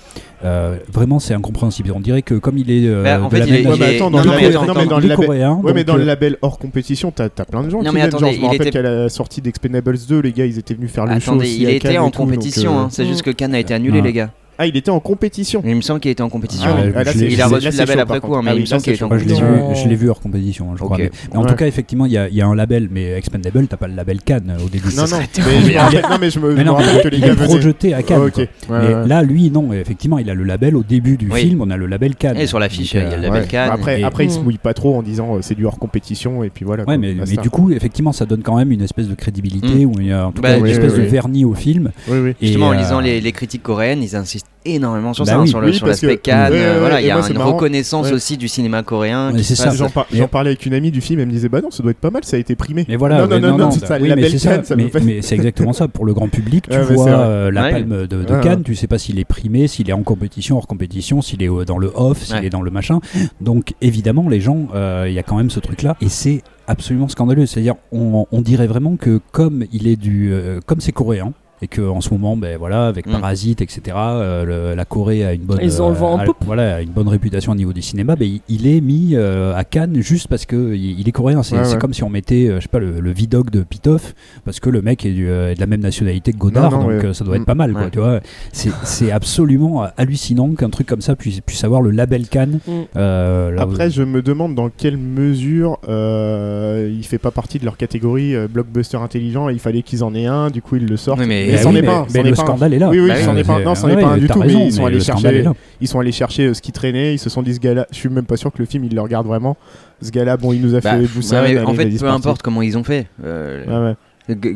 euh, 0.45 0.77
vraiment 0.93 1.19
c'est 1.19 1.35
incompréhensible. 1.35 1.91
On 1.95 2.01
dirait 2.01 2.23
que 2.23 2.35
comme 2.35 2.59
il 2.59 2.71
est 2.71 2.87
euh, 2.87 3.03
Bah, 3.03 3.21
en 3.23 3.29
de 3.29 3.31
fait, 3.31 3.39
la 3.41 3.47
il 3.47 3.53
même 3.53 3.61
est- 3.63 3.67
Ouais, 3.69 3.75
il 3.77 3.81
mais 3.81 3.93
est- 3.93 3.97
attends, 3.97 4.11
dans 4.11 4.19
non, 4.19 4.25
le 4.25 4.31
mais 4.31 4.37
label- 4.43 4.57
attends, 4.57 4.85
dans 4.85 4.99
le 5.01 5.17
coréen. 5.17 5.55
Ouais, 5.63 5.73
mais 5.73 5.85
dans 5.85 5.97
le 5.97 6.03
euh, 6.03 6.07
label 6.07 6.37
hors 6.43 6.59
compétition, 6.59 7.11
t'as 7.11 7.25
as 7.25 7.45
plein 7.45 7.63
de 7.63 7.71
gens 7.71 7.79
Non, 7.79 7.85
qui 7.91 7.95
mais 7.95 8.01
viennent. 8.01 8.09
attendez, 8.09 8.25
genre, 8.27 8.33
je 8.35 8.41
me 8.41 8.45
rappelle 8.47 8.61
était- 8.63 8.71
qu'à 8.71 8.83
la 8.83 9.09
sortie 9.09 9.41
d'Expendables 9.41 9.99
2, 10.09 10.21
les 10.21 10.33
gars, 10.33 10.47
ils 10.47 10.59
étaient 10.59 10.75
venus 10.75 10.91
faire 10.91 11.07
le 11.07 11.19
show. 11.21 11.31
Attendez, 11.33 11.49
il 11.55 11.67
à 11.67 11.71
était 11.71 11.89
Cannes 11.89 11.99
en 11.99 12.11
compétition, 12.11 12.79
hein, 12.79 12.89
c'est 12.91 13.07
juste 13.07 13.23
que 13.23 13.31
Cannes 13.31 13.55
a 13.55 13.59
été 13.59 13.73
annulé, 13.75 14.03
les 14.03 14.13
gars. 14.13 14.31
Ah, 14.59 14.67
il 14.67 14.77
était 14.77 14.91
en 14.91 15.01
compétition. 15.01 15.63
Il 15.65 15.75
me 15.77 15.81
semble 15.81 16.01
qu'il 16.01 16.11
était 16.11 16.23
en 16.23 16.29
compétition. 16.29 16.71
Ah, 16.71 16.83
Ah, 16.97 17.05
là, 17.05 17.13
il 17.15 17.41
a 17.43 17.47
reçu 17.47 17.67
le 17.71 17.77
label 17.77 17.97
chaud, 17.97 18.01
après 18.03 18.21
coup, 18.21 18.35
hein, 18.35 18.41
mais 18.45 18.51
Ah 18.53 18.55
il 18.55 18.61
me 18.63 18.67
semble 18.67 18.83
qu'il 18.83 18.93
était 18.95 19.03
en 19.03 19.09
je 19.11 19.15
l'ai 19.15 19.21
compétition. 19.35 19.69
vu, 19.71 19.77
je 19.83 19.89
l'ai 19.89 19.95
vu 19.97 20.09
hors 20.11 20.21
compétition, 20.21 20.71
hein, 20.71 20.75
je 20.79 20.83
crois. 20.85 20.97
Mais, 20.99 21.11
mais 21.31 21.37
en 21.37 21.43
Ouais. 21.43 21.49
tout 21.49 21.55
cas, 21.57 21.67
effectivement, 21.67 22.07
il 22.07 22.13
y, 22.13 22.19
a- 22.19 22.29
il 22.29 22.35
y 22.35 22.41
a 22.41 22.47
un 22.47 22.55
label, 22.55 22.89
mais 22.91 23.13
Expendable, 23.13 23.67
t'as 23.67 23.77
pas 23.77 23.89
le 23.89 23.95
label 23.95 24.21
Cannes 24.23 24.57
au 24.65 24.69
début. 24.69 24.89
Non, 24.95 25.03
non, 25.03 25.07
serait 25.07 25.29
mais 25.39 25.61
je 25.61 25.73
me 25.73 25.79
rappelle- 25.79 26.03
non, 26.03 26.17
mais 26.21 26.31
je 26.31 26.41
me 26.41 26.55
Mais 26.55 26.65
non, 26.65 26.75
rappelle 26.75 27.03
que 27.03 27.09
les 27.09 27.19
il 27.19 27.25
gars 27.25 27.35
projeté 27.35 27.95
à 27.95 28.03
Cannes. 28.03 28.19
Oh. 28.21 28.39
Ouais, 28.41 28.47
mais 28.71 28.95
ouais. 28.95 29.07
là, 29.09 29.23
lui, 29.23 29.51
non, 29.51 29.73
effectivement, 29.73 30.19
il 30.19 30.29
a 30.31 30.35
le 30.35 30.45
label 30.45 30.77
au 30.77 30.83
début 30.83 31.17
du 31.17 31.31
Oui. 31.31 31.41
film, 31.41 31.61
on 31.63 31.71
a 31.71 31.77
le 31.77 31.87
label 31.87 32.15
Cannes. 32.17 32.37
Et 32.39 32.47
sur 32.47 32.59
l'affiche, 32.59 32.95
il 32.95 33.01
y 33.01 33.01
a 33.01 33.11
le 33.11 33.13
euh, 33.15 33.21
label. 33.29 33.47
Cannes. 33.47 33.71
Après, 34.05 34.25
il 34.25 34.31
se 34.31 34.39
Mm. 34.39 34.43
mouille 34.43 34.59
pas 34.59 34.75
trop 34.75 34.97
en 34.97 35.03
disant 35.03 35.37
euh, 35.37 35.39
c'est 35.43 35.55
du 35.55 35.65
hors 35.67 35.79
compétition 35.79 36.43
et 36.45 36.51
puis 36.51 36.65
voilà. 36.65 36.85
Ouais, 36.85 36.97
mais, 36.99 37.15
du 37.15 37.51
coup, 37.51 37.71
effectivement, 37.73 38.13
ça 38.13 38.25
donne 38.27 38.43
quand 38.43 38.57
même 38.57 38.73
une 38.73 38.83
espèce 38.83 39.09
de 39.09 39.15
crédibilité 39.15 39.85
ou 39.85 39.93
une- 40.01 40.15
en 40.15 40.33
tout 40.33 40.43
Bah, 40.43 40.51
cas 40.53 40.57
une 40.59 40.63
oui, 40.65 40.71
espèce 40.71 40.95
de 40.95 41.03
vernis 41.03 41.45
au 41.45 41.55
film. 41.55 41.91
Oui, 42.09 42.19
oui. 42.19 42.31
Et, 42.41 42.47
Justement, 42.47 42.69
en 42.69 42.73
euh, 42.73 42.77
lisant 42.77 43.01
les 43.01 43.33
critiques 43.33 43.63
coréennes, 43.63 44.03
ils 44.03 44.17
insistent 44.17 44.46
énormément 44.65 45.15
sur 45.15 45.25
Bah 45.25 45.31
ça, 45.33 45.37
hein, 45.39 45.43
oui. 45.43 45.49
sur 45.49 45.61
le- 45.61 45.69
Oui, 45.69 45.75
sur 45.75 45.87
l'aspect 45.87 46.17
que- 46.17 46.23
Cannes. 46.23 46.53
Ouais, 46.53 46.59
euh, 46.59 46.75
ouais, 46.75 46.81
voilà, 46.81 47.01
il 47.01 47.07
y 47.07 47.11
a 47.13 47.17
moi, 47.19 47.29
une 47.29 47.39
marrant. 47.39 47.53
reconnaissance 47.55 48.07
Ouais. 48.09 48.13
aussi 48.15 48.37
du 48.37 48.49
cinéma 48.49 48.83
coréen. 48.83 49.33
C'est 49.41 49.55
ça. 49.55 49.71
J'en 49.73 49.89
par- 49.91 50.07
Mais- 50.11 50.19
j'en 50.19 50.27
parlais 50.29 50.51
avec 50.51 50.67
une 50.67 50.75
amie 50.75 50.91
du 50.91 51.01
film, 51.01 51.21
elle 51.21 51.27
me 51.27 51.33
disait 51.33 51.49
bah 51.49 51.61
non, 51.61 51.71
ça 51.71 51.83
doit 51.85 51.93
être 51.93 52.01
pas 52.01 52.11
mal, 52.11 52.25
ça 52.25 52.37
a 52.37 52.41
été 52.41 52.57
primé. 52.57 52.85
Mais 52.89 52.97
voilà, 52.97 53.27
non, 53.27 53.29
non, 53.39 53.51
non, 53.53 53.59
non, 53.59 53.71
c'est 53.71 53.87
ça, 53.87 53.99
oui, 54.01 54.09
label 54.09 54.25
mais 54.25 54.31
c'est 54.31 54.39
ça, 54.39 54.57
Cannes, 54.57 54.65
ça 54.65 54.75
mais, 54.75 54.85
me 54.85 54.89
fait- 54.89 55.01
mais 55.01 55.23
c'est 55.23 55.37
exactement 55.37 55.73
ça. 55.73 55.87
Pour 55.87 56.05
le 56.05 56.15
grand 56.15 56.29
public, 56.29 56.69
tu 56.69 56.77
vois 56.79 57.09
euh, 57.11 57.51
la 57.53 57.63
Ouais. 57.63 57.71
palme 57.71 58.07
de, 58.09 58.25
de 58.25 58.35
Ouais, 58.35 58.41
Cannes, 58.43 58.59
ouais. 58.59 58.65
tu 58.65 58.75
sais 58.75 58.89
pas 58.89 58.99
s'il 58.99 59.19
est 59.21 59.25
primé, 59.25 59.69
s'il 59.69 59.89
est 59.89 59.93
en 59.93 60.03
compétition, 60.03 60.57
hors 60.57 60.67
compétition, 60.67 61.23
s'il 61.23 61.43
est 61.45 61.65
dans 61.65 61.79
le 61.79 61.93
off, 61.95 62.25
s'il 62.25 62.45
est 62.45 62.51
dans 62.51 62.63
le 62.63 62.71
machin. 62.73 62.99
Donc 63.41 63.73
évidemment, 63.81 64.29
les 64.29 64.41
gens, 64.41 64.67
euh, 64.75 65.05
il 65.07 65.15
y 65.15 65.19
a 65.19 65.23
quand 65.23 65.37
même 65.37 65.51
ce 65.51 65.61
truc-là, 65.61 65.97
et 66.01 66.09
c'est 66.09 66.43
absolument 66.67 67.07
scandaleux. 67.09 67.47
C'est-à-dire, 67.47 67.77
on, 67.93 68.27
on 68.33 68.41
dirait 68.41 68.67
vraiment 68.67 68.97
que 68.97 69.21
comme 69.31 69.65
il 69.73 69.87
est 69.87 69.97
du, 69.97 70.33
comme 70.67 70.81
c'est 70.81 70.91
coréen. 70.93 71.33
Et 71.63 71.69
que 71.69 71.81
en 71.83 72.01
ce 72.01 72.11
moment, 72.11 72.37
ben 72.37 72.59
voilà, 72.59 72.87
avec 72.87 73.07
Mm. 73.07 73.13
Parasite, 73.13 73.63
etc., 73.63 73.81
euh, 73.97 74.45
le- 74.71 74.75
la 74.77 74.85
Corée 74.85 75.25
a 75.25 75.33
une 75.33 75.43
bonne, 75.43 75.59
Ils 75.63 75.81
ont 75.83 75.89
le 75.89 75.95
vent 75.95 76.15
en 76.15 76.19
a- 76.19 76.25
poupe. 76.25 76.37
voilà, 76.45 76.81
une 76.83 76.91
bonne 76.91 77.09
réputation 77.09 77.53
au 77.53 77.55
niveau 77.55 77.73
du 77.73 77.83
cinéma. 77.83 78.15
Ben, 78.17 78.27
il, 78.29 78.41
il 78.49 78.67
est 78.67 78.81
mis 78.81 79.11
euh, 79.15 79.55
à 79.55 79.65
Cannes 79.65 79.97
juste 80.03 80.29
parce 80.29 80.45
que 80.47 80.75
il, 80.75 81.01
il 81.01 81.09
est 81.09 81.13
coréen. 81.13 81.43
C'est 81.43 81.57
Ouais, 81.57 81.65
c'est 81.65 81.73
ouais. 81.75 81.79
comme 81.79 81.95
si 81.95 82.03
on 82.05 82.11
mettait, 82.11 82.49
euh, 82.49 82.57
je 82.57 82.63
sais 82.63 82.69
pas, 82.69 82.79
le, 82.79 83.01
le 83.01 83.11
Vidog 83.13 83.51
de 83.51 83.63
Pitoff 83.63 84.15
parce 84.45 84.61
que 84.61 84.69
le 84.71 84.83
mec 84.83 85.05
est, 85.07 85.13
du- 85.13 85.29
euh, 85.29 85.51
est 85.53 85.55
de 85.55 85.61
la 85.61 85.67
même 85.67 85.81
nationalité 85.81 86.33
que 86.33 86.39
Godard, 86.39 86.71
Non, 86.71 86.79
non, 86.79 86.83
donc 86.85 86.89
ouais. 87.03 87.07
euh, 87.07 87.13
ça 87.15 87.25
doit 87.25 87.37
être 87.37 87.43
Mm. 87.43 87.47
pas 87.47 87.55
mal, 87.55 87.73
quoi. 87.73 87.83
Ouais. 87.85 87.91
Tu 87.91 87.99
vois, 87.99 88.21
c'est 88.53 88.71
c'est 88.85 89.11
absolument 89.11 89.85
euh, 89.85 89.87
hallucinant 89.97 90.51
qu'un 90.55 90.71
truc 90.71 90.87
comme 90.87 91.01
ça 91.01 91.17
puisse, 91.17 91.41
puisse 91.41 91.65
avoir 91.65 91.81
le 91.83 91.91
label 91.91 92.29
Cannes. 92.29 92.61
Mm. 92.67 92.71
euh, 92.97 93.51
là 93.53 93.67
où- 93.67 93.71
Après, 93.71 93.91
je 93.91 94.03
me 94.03 94.21
demande 94.23 94.55
dans 94.55 94.69
quelle 94.69 94.97
mesure 94.99 95.79
euh, 95.89 96.91
il 96.95 97.05
fait 97.05 97.19
pas 97.19 97.31
partie 97.31 97.59
de 97.59 97.65
leur 97.65 97.77
catégorie 97.77 98.35
euh, 98.35 98.49
blockbuster 98.49 98.97
intelligent 98.99 99.49
et 99.49 99.53
il 99.53 99.59
fallait 99.59 99.83
qu'ils 99.83 100.05
en 100.05 100.15
aient 100.15 100.27
un, 100.27 100.51
du 100.51 100.63
coup 100.63 100.77
ils 100.77 100.87
le 100.87 100.97
sortent. 100.97 101.21
Oui, 101.21 101.27
mais- 101.27 101.46
Mais 101.53 101.57
c'en 101.59 101.71
oui, 101.71 101.79
est 101.79 101.81
mais- 101.83 101.87
pas 101.87 101.95
un, 101.95 102.03
mais 102.05 102.09
c'en 102.13 102.19
est 102.21 102.23
le 102.31 102.35
pas 102.37 102.43
un. 102.43 102.45
scandale 102.47 102.75
est 102.75 102.79
là. 102.79 102.89
Oui, 102.91 103.01
oui, 103.01 103.09
Bah 103.09 103.15
oui, 103.19 103.25
c'en 103.25 103.37
est 103.37 103.45
pas, 103.45 103.59
non, 103.61 103.75
c'en 103.75 103.89
est 103.89 103.95
pas 104.01 104.07
un 104.07 104.17
du 104.19 104.27
tout, 104.29 104.39
raison, 104.39 104.59
mais 104.59 104.67
ils 104.67 104.73
sont 104.73 104.81
mais 104.83 104.87
allés 104.89 104.99
le 104.99 105.03
chercher, 105.05 105.43
là. 105.43 105.53
ils 105.81 105.89
sont 105.89 106.01
allés 106.01 106.13
chercher 106.13 106.47
euh, 106.47 106.55
ce 106.55 106.63
qui 106.63 106.73
traînait, 106.73 107.15
ils 107.15 107.19
se 107.19 107.31
sont 107.31 107.43
dit 107.43 107.55
ce 107.55 107.61
gars-là, 107.61 107.87
je 107.91 107.97
suis 107.97 108.09
même 108.09 108.25
pas 108.27 108.37
sûr 108.37 108.53
que 108.53 108.59
le 108.59 108.67
film 108.67 108.85
il 108.85 108.95
le 108.95 109.01
regarde 109.01 109.27
vraiment. 109.27 109.57
Ce 110.03 110.11
gars-là, 110.11 110.37
bon, 110.37 110.53
il 110.53 110.61
nous 110.63 110.75
a 110.75 110.81
Bah, 110.81 110.91
fait 110.91 111.37
allez, 111.37 111.59
en 111.61 111.75
fait, 111.75 111.87
peu 111.99 112.09
importe 112.09 112.43
comment 112.43 112.63
ils 112.63 112.77
ont 112.77 112.85
fait. 112.85 113.07
euh, 113.25 113.95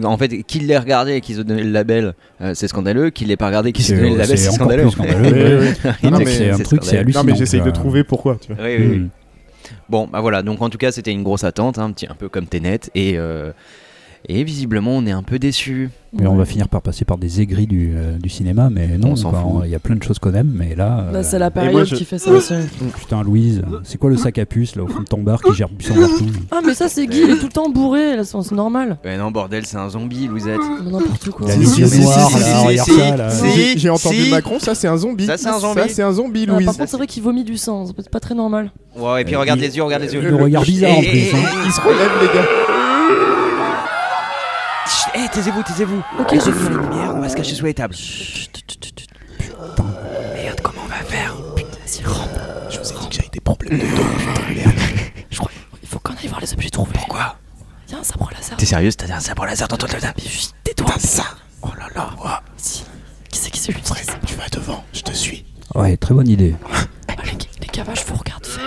En 0.04 0.16
fait, 0.18 0.42
qu'ils 0.42 0.66
l'aient 0.66 0.78
regardé 0.78 1.14
et 1.14 1.20
qu'ils 1.20 1.40
ont 1.40 1.44
donné 1.44 1.62
le 1.62 1.70
label, 1.70 2.14
euh, 2.42 2.52
c'est 2.54 2.66
scandaleux. 2.68 3.10
Qu'ils 3.10 3.28
l'aient 3.28 3.36
pas 3.36 3.46
regardé 3.46 3.68
et 3.68 3.72
qu'ils 3.72 3.84
C'est- 3.84 3.92
aient 3.94 3.98
donné 3.98 4.10
le 4.10 4.16
label, 4.18 4.36
c'est 4.36 4.50
scandaleux. 4.50 4.88
c'est 6.26 6.50
un 6.50 6.58
truc, 6.58 6.80
c'est 6.82 6.98
hallucinant. 6.98 7.24
Non, 7.24 7.30
mais 7.30 7.36
j'essaye 7.36 7.60
de 7.62 7.70
trouver 7.70 8.04
pourquoi, 8.04 8.36
tu 8.40 8.52
vois. 8.52 8.64
Oui, 8.64 8.74
oui, 8.78 8.86
oui. 8.90 8.98
Mm. 8.98 9.08
Bon, 9.88 10.08
bah 10.12 10.20
voilà, 10.20 10.42
donc 10.42 10.60
en 10.62 10.68
tout 10.70 10.78
cas, 10.78 10.90
c'était 10.92 11.12
une 11.12 11.22
grosse 11.22 11.44
attente, 11.44 11.78
hein, 11.78 11.84
un 11.84 11.92
petit 11.92 12.06
un 12.06 12.14
peu 12.14 12.28
comme 12.28 12.46
Tenet, 12.46 12.80
et, 12.94 13.14
euh, 13.16 13.52
et 14.28 14.44
visiblement, 14.44 14.92
on 14.92 15.06
est 15.06 15.10
un 15.12 15.22
peu 15.22 15.38
déçus. 15.38 15.90
Mais 16.12 16.26
on 16.26 16.34
va 16.34 16.44
finir 16.44 16.68
par 16.68 16.82
passer 16.82 17.04
par 17.04 17.18
des 17.18 17.40
aigris 17.40 17.68
du, 17.68 17.92
euh, 17.94 18.18
du 18.18 18.28
cinéma, 18.28 18.68
mais 18.68 18.98
non. 18.98 19.14
Il 19.64 19.70
y 19.70 19.76
a 19.76 19.78
plein 19.78 19.94
de 19.94 20.02
choses 20.02 20.18
qu'on 20.18 20.34
aime, 20.34 20.50
mais 20.52 20.74
là. 20.74 21.04
euh, 21.08 21.12
Bah, 21.12 21.22
c'est 21.22 21.38
la 21.38 21.52
période 21.52 21.72
moi, 21.72 21.84
je- 21.84 21.94
qui 21.94 22.04
fait 22.04 22.18
ça 22.18 22.32
aussi. 22.32 22.52
Putain, 22.98 23.22
Louise, 23.22 23.62
c'est 23.84 23.96
quoi 23.96 24.10
le 24.10 24.16
sac 24.16 24.36
à 24.38 24.44
puce 24.44 24.74
là 24.74 24.82
au 24.82 24.88
fond 24.88 25.00
de 25.02 25.04
ton 25.04 25.22
bar 25.22 25.40
qui 25.40 25.54
gère 25.54 25.68
buisson 25.68 25.94
partout 25.94 26.26
Ah, 26.50 26.60
mais 26.66 26.74
ça, 26.74 26.88
c'est 26.88 27.06
Guy, 27.06 27.20
il 27.22 27.30
est 27.30 27.36
tout 27.36 27.46
le 27.46 27.52
temps 27.52 27.70
bourré, 27.70 28.16
là, 28.16 28.24
c'est 28.24 28.50
normal. 28.52 28.98
Ben 29.04 29.20
non, 29.20 29.30
bordel, 29.30 29.64
c'est 29.66 29.76
un 29.76 29.88
zombie, 29.88 30.26
Louisette. 30.26 30.58
Mais 30.84 30.90
N'importe 30.90 31.30
quoi. 31.30 31.46
Il 31.48 31.62
a 31.62 31.66
Si, 31.66 31.80
les 31.82 31.98
noirs, 32.02 32.30
là, 32.40 32.58
regarde 32.62 32.90
ça, 32.90 33.16
là. 33.16 33.28
J'ai- 33.76 33.88
entendu. 33.90 34.30
Macron, 34.30 34.58
ça 34.58 34.74
c'est 34.74 34.88
un 34.88 34.96
zombie. 34.96 35.26
Ça, 35.26 35.36
c'est 35.36 35.46
un 35.48 35.60
zombie. 35.60 35.80
Ça 35.82 35.88
c'est 35.88 36.02
un 36.02 36.12
zombie, 36.12 36.44
Ah, 36.48 36.52
Louise. 36.54 36.66
par 36.66 36.76
contre, 36.76 36.90
c'est 36.90 36.96
vrai 36.96 37.06
qu'il 37.06 37.22
vomit 37.22 37.44
du 37.44 37.56
sang, 37.56 37.86
c'est 37.86 38.10
pas 38.10 38.18
très 38.20 38.34
normal. 38.34 38.72
Ouais, 38.98 39.22
et 39.22 39.24
puis 39.24 39.36
Euh, 39.36 39.38
regarde 39.40 39.60
les 39.60 39.76
yeux, 39.76 39.84
regarde 39.84 40.02
les 40.02 40.12
yeux. 40.12 40.20
Le 40.22 40.34
regard 40.34 40.64
bizarre 40.64 40.90
en 40.98 41.02
plus. 41.02 41.32
hein. 41.34 41.38
Il 41.66 41.70
se 41.72 41.80
relève, 41.80 42.10
les 42.20 42.26
gars. 42.36 42.48
Taisez-vous, 45.32 45.62
taisez-vous. 45.62 46.02
Ok, 46.18 46.34
va 46.34 46.50
vu. 46.50 46.64
la 46.64 46.82
lumière, 46.82 47.14
on 47.14 47.20
va 47.20 47.28
se 47.28 47.36
cacher 47.36 47.54
sous 47.54 47.64
les 47.64 47.74
tables. 47.74 47.94
Merde, 50.34 50.60
comment 50.62 50.80
on 50.84 50.88
va 50.88 50.96
faire? 50.96 51.34
Vas-y, 51.36 52.04
rentre. 52.04 52.30
Je 52.70 52.78
vous 52.78 52.90
ai 52.90 52.94
dit 53.00 53.08
que 53.08 53.14
j'avais 53.14 53.28
des 53.32 53.40
problèmes 53.40 53.78
de 53.78 53.84
dos, 53.84 54.02
putain, 54.18 54.54
merde. 54.54 54.78
Je 55.30 55.38
crois 55.38 55.50
il 55.82 55.88
faut 55.88 55.98
qu'on 56.00 56.14
aille 56.14 56.26
voir 56.28 56.40
les 56.40 56.52
objets 56.52 56.70
trouvés. 56.70 56.92
Pourquoi? 56.94 57.36
Tiens, 57.86 57.98
un 58.00 58.04
sabre 58.04 58.30
laser. 58.36 58.56
T'es 58.56 58.66
sérieuse 58.66 58.96
T'as 58.96 59.14
un 59.14 59.20
sabre 59.20 59.44
laser 59.46 59.68
dans 59.68 59.76
ton 59.76 59.86
table 59.86 60.02
Mais 60.16 60.24
juste, 60.24 60.54
tais-toi. 60.64 60.94
ça. 60.98 61.24
Oh 61.62 61.70
là 61.78 61.86
là. 61.94 62.42
Si. 62.56 62.84
Qui 63.30 63.38
c'est 63.38 63.50
qui 63.50 63.60
c'est 63.60 63.72
lui 63.72 63.82
Tu 64.26 64.34
vas 64.34 64.48
devant, 64.50 64.84
je 64.92 65.02
te 65.02 65.12
suis. 65.12 65.44
Ouais, 65.74 65.96
très 65.96 66.14
bonne 66.14 66.28
idée. 66.28 66.54
Ah, 67.08 67.22
les, 67.24 67.32
les 67.60 67.66
cavages 67.66 68.04
vous 68.06 68.14
regardent 68.14 68.46
faire. 68.46 68.62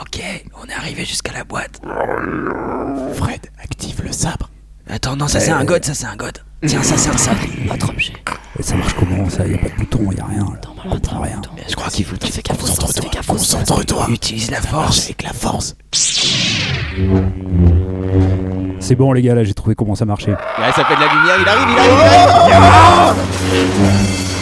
Ok, 0.00 0.20
on 0.62 0.66
est 0.68 0.72
arrivé 0.74 1.04
jusqu'à 1.04 1.32
la 1.32 1.44
boîte. 1.44 1.80
Fred, 3.14 3.40
active 3.62 4.02
le 4.04 4.12
sabre. 4.12 4.48
Attends, 4.88 5.16
non, 5.16 5.28
ça 5.28 5.40
c'est 5.40 5.50
un 5.50 5.64
god, 5.64 5.84
ça 5.84 5.92
c'est 5.94 6.06
un 6.06 6.16
god. 6.16 6.38
Tiens, 6.66 6.82
ça 6.82 6.96
c'est 6.96 7.10
un 7.10 7.16
sabre. 7.16 7.40
Autre 7.74 7.90
objet. 7.90 8.12
Et 8.58 8.62
ça 8.62 8.74
marche 8.76 8.94
comment 8.94 9.28
ça? 9.28 9.46
Y 9.46 9.54
a 9.54 9.58
pas 9.58 9.68
de 9.68 9.74
bouton, 9.74 10.10
y 10.12 10.20
a 10.20 10.24
rien. 10.24 10.38
là. 10.38 10.44
Normalement, 10.64 10.82
Je 10.84 10.88
comprends 10.90 11.20
rien. 11.20 11.38
attends. 11.38 11.50
Je 11.68 11.74
crois 11.74 11.90
qu'il 11.90 12.04
faut 12.06 12.16
Fais 12.20 12.42
gaffe 12.42 12.62
au 12.62 12.66
sens, 12.66 12.92
fais 12.94 13.08
gaffe 13.08 13.28
au 13.30 13.36
sens. 13.38 13.58
Concentre-toi. 13.68 14.06
Utilise 14.08 14.50
la 14.50 14.60
force. 14.62 15.04
Avec 15.06 15.22
la 15.22 15.32
force. 15.32 15.76
C'est 18.80 18.94
bon 18.94 19.12
les 19.12 19.22
gars, 19.22 19.34
là 19.34 19.44
j'ai 19.44 19.54
trouvé 19.54 19.74
comment 19.74 19.94
ça 19.94 20.04
marchait. 20.06 20.30
Ouais, 20.32 20.72
ça 20.74 20.84
fait 20.84 20.94
de 20.96 21.00
la 21.00 21.12
lumière, 21.12 21.36
il 21.40 21.48
arrive, 21.48 21.68
il 21.70 21.78
arrive, 21.78 21.98
il 22.46 22.52
arrive. 22.52 24.35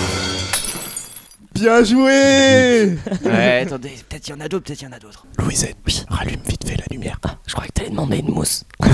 Bien 1.55 1.85
joué 1.85 2.97
Ouais, 3.25 3.63
attendez, 3.65 3.93
peut-être 4.09 4.29
il 4.29 4.31
y 4.31 4.35
en 4.35 4.41
a 4.41 4.49
d'autres, 4.49 4.65
peut-être 4.65 4.83
il 4.83 4.85
y 4.85 4.89
en 4.89 4.93
a 4.93 4.99
d'autres. 4.99 5.25
Louisette, 5.39 5.77
rallume 6.09 6.41
vite 6.47 6.67
fait 6.69 6.77
la 6.77 6.85
lumière. 6.91 7.19
Ah, 7.25 7.37
je 7.47 7.53
croyais 7.53 7.69
que 7.69 7.75
t'allais 7.75 7.91
demander 7.91 8.19
une 8.19 8.31
mousse. 8.33 8.65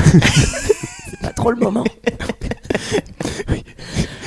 C'est 1.10 1.20
pas 1.20 1.32
trop 1.32 1.50
le 1.52 1.56
moment. 1.58 1.84
oui. 3.48 3.64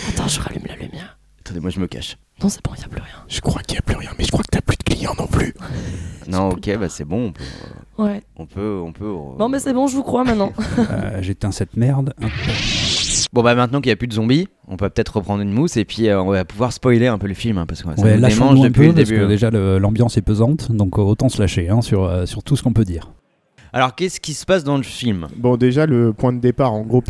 Attends, 0.09 0.27
je 0.27 0.39
rallume 0.39 0.63
la 0.67 0.75
lumière. 0.75 1.17
Attendez, 1.41 1.59
moi 1.59 1.69
je 1.69 1.79
me 1.79 1.87
cache. 1.87 2.17
Non, 2.41 2.49
c'est 2.49 2.63
bon, 2.63 2.71
y 2.73 2.83
a 2.83 2.87
plus 2.87 3.01
rien. 3.01 3.23
Je 3.27 3.39
crois 3.41 3.61
qu'il 3.61 3.75
n'y 3.75 3.79
a 3.79 3.81
plus 3.83 3.95
rien, 3.95 4.09
mais 4.17 4.25
je 4.25 4.31
crois 4.31 4.43
que 4.43 4.49
t'as 4.51 4.61
plus 4.61 4.77
de 4.77 4.83
clients 4.83 5.13
non 5.17 5.27
plus. 5.27 5.53
Non, 6.25 6.51
ok, 6.51 6.77
bah 6.79 6.87
c'est 6.87 7.03
bon, 7.03 7.27
on 7.27 7.31
peut, 7.33 7.43
Ouais. 7.97 8.21
on 8.37 8.45
peut, 8.45 8.79
on 8.81 8.93
peut. 8.93 9.03
euh, 9.03 9.37
Bon, 9.37 9.49
mais 9.49 9.59
c'est 9.59 9.73
bon, 9.73 9.87
je 9.87 9.95
vous 9.97 10.03
crois 10.03 10.23
maintenant. 10.23 10.53
Euh, 10.79 11.21
J'éteins 11.21 11.51
cette 11.51 11.75
merde. 11.75 12.13
Hop. 12.23 12.31
Bon 13.33 13.41
bah 13.41 13.55
maintenant 13.55 13.81
qu'il 13.81 13.89
n'y 13.89 13.93
a 13.93 13.95
plus 13.95 14.07
de 14.07 14.13
zombies, 14.13 14.47
on 14.67 14.77
peut 14.77 14.87
peut-être 14.89 15.15
reprendre 15.17 15.41
une 15.41 15.51
mousse 15.51 15.75
et 15.77 15.85
puis 15.85 16.07
euh, 16.07 16.21
on 16.21 16.29
va 16.29 16.45
pouvoir 16.45 16.71
spoiler 16.71 17.07
un 17.07 17.17
peu 17.17 17.25
le 17.27 17.33
film 17.33 17.57
hein, 17.57 17.65
parce 17.67 17.81
que 17.81 17.89
ça 17.95 18.03
Ouais, 18.03 18.15
nous 18.17 18.27
démange 18.27 18.59
un 18.59 18.63
depuis 18.65 18.71
peu 18.73 18.85
le 18.89 18.93
parce 18.93 19.09
début. 19.09 19.21
que 19.21 19.25
déjà 19.27 19.49
l'ambiance 19.49 20.17
est 20.17 20.21
pesante, 20.21 20.71
donc 20.71 20.99
euh, 20.99 21.01
autant 21.01 21.29
se 21.29 21.41
lâcher 21.41 21.67
hein, 21.67 21.81
sur, 21.81 22.03
euh, 22.03 22.27
sur 22.27 22.43
tout 22.43 22.55
ce 22.55 22.61
qu'on 22.61 22.73
peut 22.73 22.85
dire. 22.85 23.11
Alors 23.75 23.95
qu'est-ce 23.95 24.19
qui 24.19 24.33
se 24.35 24.45
passe 24.45 24.63
dans 24.63 24.77
le 24.77 24.83
film? 24.83 25.27
Bon, 25.35 25.57
déjà, 25.57 25.87
le 25.87 26.13
point 26.13 26.31
de 26.31 26.37
départ, 26.39 26.73
en 26.73 26.81
gros, 26.83 27.01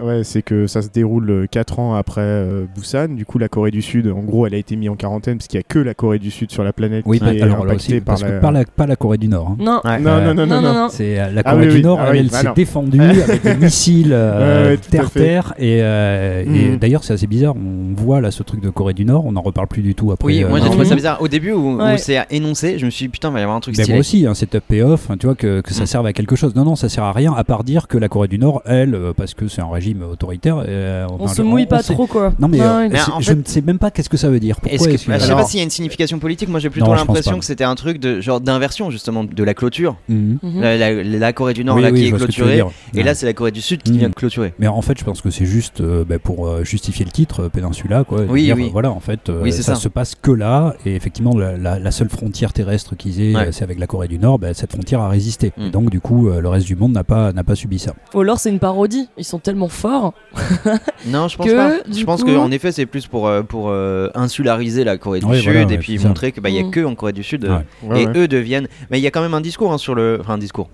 ouais, 0.00 0.24
c'est 0.24 0.40
que 0.42 0.66
ça 0.66 0.80
se 0.80 0.88
déroule 0.88 1.46
4 1.50 1.78
ans 1.80 1.94
après 1.94 2.22
euh, 2.22 2.64
Busan. 2.74 3.08
Du 3.14 3.26
coup, 3.26 3.38
la 3.38 3.48
Corée 3.48 3.70
du 3.70 3.82
Sud, 3.82 4.06
en 4.08 4.20
gros, 4.22 4.46
elle 4.46 4.54
a 4.54 4.56
été 4.56 4.74
mise 4.76 4.88
en 4.88 4.96
quarantaine 4.96 5.36
parce 5.36 5.48
qu'il 5.48 5.58
n'y 5.58 5.64
a 5.64 5.68
que 5.68 5.78
la 5.78 5.92
Corée 5.92 6.18
du 6.18 6.30
Sud 6.30 6.50
sur 6.50 6.64
la 6.64 6.72
planète 6.72 7.04
Oui, 7.06 7.18
qui 7.18 7.24
bah, 7.26 7.34
est 7.34 7.42
alors 7.42 7.58
impactée 7.64 7.74
aussi, 7.74 8.00
par 8.00 8.04
parce 8.14 8.22
la... 8.22 8.30
que 8.30 8.40
pas 8.40 8.50
la, 8.52 8.64
pas 8.64 8.86
la 8.86 8.96
Corée 8.96 9.18
du 9.18 9.28
Nord. 9.28 9.48
hein. 9.50 9.56
Non. 9.60 9.80
Ouais. 9.84 10.00
Non, 10.00 10.10
Euh, 10.12 10.32
non, 10.32 10.34
non, 10.34 10.46
non, 10.46 10.62
non, 10.62 10.72
non. 10.74 10.88
C'est 10.90 11.20
euh, 11.20 11.30
la 11.30 11.42
Ah 11.44 11.50
Corée 11.52 11.66
oui, 11.66 11.70
du 11.72 11.76
oui. 11.76 11.82
Nord, 11.82 11.98
Ah 12.00 12.06
elle, 12.08 12.12
oui, 12.12 12.18
elle 12.20 12.30
bah 12.30 12.38
s'est 12.40 12.46
non. 12.46 12.52
défendue 12.54 13.00
avec 13.22 13.42
des 13.42 13.54
missiles 13.56 14.12
euh, 14.12 14.76
terre-terre. 14.90 15.52
Et, 15.58 15.80
euh, 15.82 16.42
et 16.42 16.70
Mhm. 16.70 16.76
d'ailleurs, 16.78 17.04
c'est 17.04 17.12
assez 17.12 17.26
bizarre. 17.26 17.54
On 17.54 17.94
voit 17.94 18.20
là 18.22 18.30
ce 18.30 18.42
truc 18.42 18.60
de 18.62 18.70
Corée 18.70 18.94
du 18.94 19.04
Nord, 19.04 19.26
on 19.26 19.32
n'en 19.32 19.42
reparle 19.42 19.68
plus 19.68 19.82
du 19.82 19.94
tout 19.94 20.10
après. 20.10 20.26
Oui, 20.26 20.42
euh, 20.42 20.48
moi 20.48 20.58
j'ai 20.60 20.70
trouvé 20.70 20.86
ça 20.86 20.94
bizarre. 20.94 21.20
Au 21.20 21.28
début 21.28 21.52
où, 21.52 21.78
c'est 21.98 22.24
énoncé, 22.30 22.78
je 22.78 22.86
me 22.86 22.90
suis 22.90 23.04
dit 23.06 23.08
putain, 23.10 23.28
il 23.28 23.34
va 23.34 23.40
y 23.40 23.42
avoir 23.42 23.56
un 23.56 23.60
truc 23.60 23.76
Ben, 23.76 23.82
stylé. 23.82 23.94
moi 23.96 24.00
aussi, 24.00 24.26
un 24.26 24.34
setup 24.34 24.64
payoff, 24.66 25.10
hein, 25.10 25.16
tu 25.18 25.26
vois, 25.26 25.34
que, 25.34 25.60
que 25.66 25.74
ça 25.74 25.82
Mm. 25.82 25.86
serve 25.86 26.06
à 26.06 26.12
quelque 26.14 26.36
chose. 26.36 26.54
Non, 26.54 26.64
non, 26.64 26.76
ça 26.76 26.88
sert 26.88 27.04
à 27.04 27.12
rien, 27.12 27.34
à 27.34 27.44
part 27.44 27.62
dire 27.64 27.88
que 27.88 27.98
la 27.98 28.08
Corée 28.08 28.28
du 28.28 28.38
Nord, 28.38 28.62
elle, 28.64 28.94
euh, 28.94 29.12
parce 29.14 29.34
que 29.34 29.48
c'est 29.48 29.60
un 29.60 29.68
régime 29.70 30.02
autoritaire. 30.02 30.62
euh, 30.66 31.06
On 31.18 31.28
se 31.28 31.42
mouille 31.42 31.66
pas 31.66 31.82
trop, 31.82 32.06
quoi. 32.06 32.32
Non, 32.38 32.48
mais 32.48 32.60
euh, 32.60 32.78
ouais. 32.78 32.88
Mais 32.88 32.98
je 33.20 33.32
ne 33.32 33.42
sais 33.44 33.60
même 33.60 33.78
pas 33.78 33.90
qu'est-ce 33.90 34.08
que 34.08 34.16
ça 34.16 34.30
veut 34.30 34.40
dire. 34.40 34.60
Pourquoi 34.60 34.78
que, 34.86 34.92
que- 34.96 35.06
bah, 35.08 35.18
je 35.18 35.24
sais 35.24 35.32
pas 35.34 35.44
s'il 35.44 35.58
y 35.58 35.60
a 35.60 35.64
une 35.64 35.70
signification 35.70 36.18
politique. 36.18 36.48
Moi 36.48 36.60
j'ai 36.60 36.70
plutôt 36.70 36.94
l'impression 36.94 37.38
que 37.38 37.44
c'était 37.44 37.64
un 37.64 37.74
truc 37.74 37.98
de 37.98 38.20
genre 38.20 38.40
d'inversion 38.40 38.90
justement 38.90 39.24
de 39.24 39.44
la 39.44 39.54
clôture. 39.54 39.96
Mhm. 40.08 40.38
Mhm. 40.42 40.60
La, 40.62 40.76
la- 40.78 41.02
la 41.02 41.32
Corée 41.32 41.52
du 41.54 41.64
Nord 41.64 41.76
Oui, 41.76 41.82
là 41.82 41.90
oui, 41.90 42.00
qui 42.00 42.06
est 42.08 42.12
clôturée 42.12 42.62
et 42.94 43.02
là 43.02 43.14
c'est 43.14 43.26
la 43.26 43.32
Corée 43.32 43.50
du 43.50 43.60
Sud 43.60 43.82
qui 43.82 43.92
Mhm. 43.92 43.98
vient 43.98 44.08
de 44.08 44.14
clôturer. 44.14 44.54
Mais 44.58 44.68
en 44.68 44.82
fait, 44.82 44.98
je 44.98 45.04
pense 45.04 45.20
que 45.20 45.30
c'est 45.30 45.46
juste 45.46 45.82
bah, 45.82 46.18
pour 46.18 46.64
justifier 46.64 47.04
le 47.04 47.10
titre, 47.10 47.48
Péninsula, 47.48 48.04
quoi. 48.04 48.22
Oui, 48.28 48.52
Voilà, 48.72 48.90
en 48.90 49.00
fait, 49.00 49.20
ça, 49.50 49.74
se 49.74 49.88
passe 49.88 50.14
que 50.20 50.30
là, 50.30 50.74
et 50.86 50.94
effectivement, 50.94 51.36
la, 51.36 51.90
seule 51.90 52.08
frontière 52.08 52.52
terrestre 52.52 52.94
qu'ils 52.96 53.20
aient, 53.20 53.34
Ouais. 53.34 53.48
c'est 53.52 53.64
avec 53.64 53.78
la 53.78 53.86
Corée 53.86 54.08
du 54.08 54.18
Nord. 54.18 54.38
bah, 54.38 54.52
cette 54.54 54.72
frontière 54.72 55.00
a 55.00 55.08
résisté. 55.08 55.52
Mm. 55.56 55.62
Et 55.66 55.70
donc, 55.70 55.90
du 55.90 56.00
coup, 56.00 56.28
euh, 56.28 56.40
le 56.40 56.48
reste 56.48 56.66
du 56.66 56.76
monde 56.76 56.92
n'a 56.92 57.04
pas 57.04 57.32
n'a 57.32 57.44
pas 57.44 57.54
subi 57.54 57.78
ça. 57.78 57.94
Ou 58.14 58.20
alors 58.20 58.38
c'est 58.38 58.50
une 58.50 58.58
parodie. 58.58 59.08
Ils 59.16 59.24
sont 59.24 59.38
tellement 59.38 59.68
forts. 59.68 60.12
Non, 61.06 61.28
je 61.28 61.36
pense 61.36 61.46
Que, 61.46 61.54
pas. 61.56 61.72
Je 61.90 62.04
pense 62.04 62.24
coup- 62.24 62.32
qu'en 62.34 62.50
effet 62.50 62.72
c'est 62.72 62.86
plus 62.86 63.06
pour 63.06 63.26
euh, 63.28 63.42
pour 63.42 63.68
euh, 63.70 64.08
insulariser 64.14 64.84
la 64.84 64.98
Corée 64.98 65.20
du 65.20 65.26
Ouais, 65.26 65.36
Sud 65.40 65.52
voilà, 65.52 65.72
et 65.72 65.78
puis 65.78 65.98
montrer 65.98 66.32
que 66.32 66.40
bah 66.40 66.48
il 66.48 66.56
y 66.56 66.58
a 66.58 66.62
Mhm. 66.64 66.70
que 66.70 66.84
en 66.84 66.94
Corée 66.94 67.12
du 67.12 67.22
Sud 67.22 67.44
euh, 67.44 67.58
Ouais. 67.84 68.02
Et 68.02 68.06
ouais. 68.06 68.18
eux 68.18 68.28
deviennent. 68.28 68.68
Mais 68.90 68.98
il 68.98 69.02
y 69.02 69.06
a 69.06 69.10
quand 69.10 69.20
même 69.22 69.34
un 69.34 69.40
discours 69.40 69.72
hein, 69.72 69.78
sur 69.78 69.94
le, 69.94 70.18
enfin 70.20 70.34
un 70.34 70.38
discours. 70.38 70.68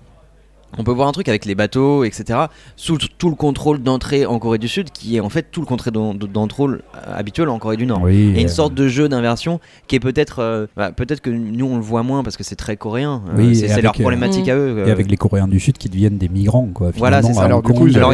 On 0.77 0.83
peut 0.83 0.91
voir 0.91 1.07
un 1.07 1.11
truc 1.11 1.29
avec 1.29 1.45
les 1.45 1.55
bateaux, 1.55 2.03
etc. 2.03 2.39
Sous 2.75 2.97
tout 3.17 3.29
le 3.29 3.35
contrôle 3.35 3.81
d'entrée 3.81 4.25
en 4.25 4.39
Corée 4.39 4.57
du 4.57 4.67
Sud, 4.67 4.91
qui 4.91 5.15
est 5.15 5.19
en 5.19 5.29
fait 5.29 5.47
tout 5.51 5.59
le 5.61 5.65
contrôle 5.65 5.93
d'en- 5.93 6.13
d'entrée 6.13 6.63
euh, 6.63 6.77
habituel 7.07 7.49
en 7.49 7.59
Corée 7.59 7.77
du 7.77 7.85
Nord. 7.85 8.01
Oui, 8.03 8.15
Il 8.15 8.33
y 8.35 8.37
a 8.37 8.41
une 8.41 8.47
euh, 8.47 8.49
sorte 8.49 8.73
de 8.73 8.87
jeu 8.87 9.07
d'inversion 9.09 9.59
qui 9.87 9.95
est 9.95 9.99
peut-être, 9.99 10.39
euh, 10.39 10.67
bah, 10.75 10.91
peut-être 10.91 11.21
que 11.21 11.29
nous 11.29 11.65
on 11.65 11.75
le 11.75 11.81
voit 11.81 12.03
moins 12.03 12.23
parce 12.23 12.37
que 12.37 12.43
c'est 12.43 12.55
très 12.55 12.75
coréen. 12.77 13.21
Oui, 13.37 13.55
c'est 13.55 13.77
et 13.77 13.81
leur 13.81 13.93
euh, 13.97 13.99
problématique 14.01 14.47
à 14.49 14.55
eux. 14.55 14.83
Et 14.87 14.91
avec 14.91 15.09
les 15.09 15.17
Coréens 15.17 15.47
du 15.47 15.59
Sud 15.59 15.77
qui 15.77 15.89
deviennent 15.89 16.17
des 16.17 16.29
migrants, 16.29 16.69
quoi. 16.73 16.91
Voilà, 16.95 17.21
c'est 17.21 17.33
ça. 17.33 17.43
Alors, 17.43 17.61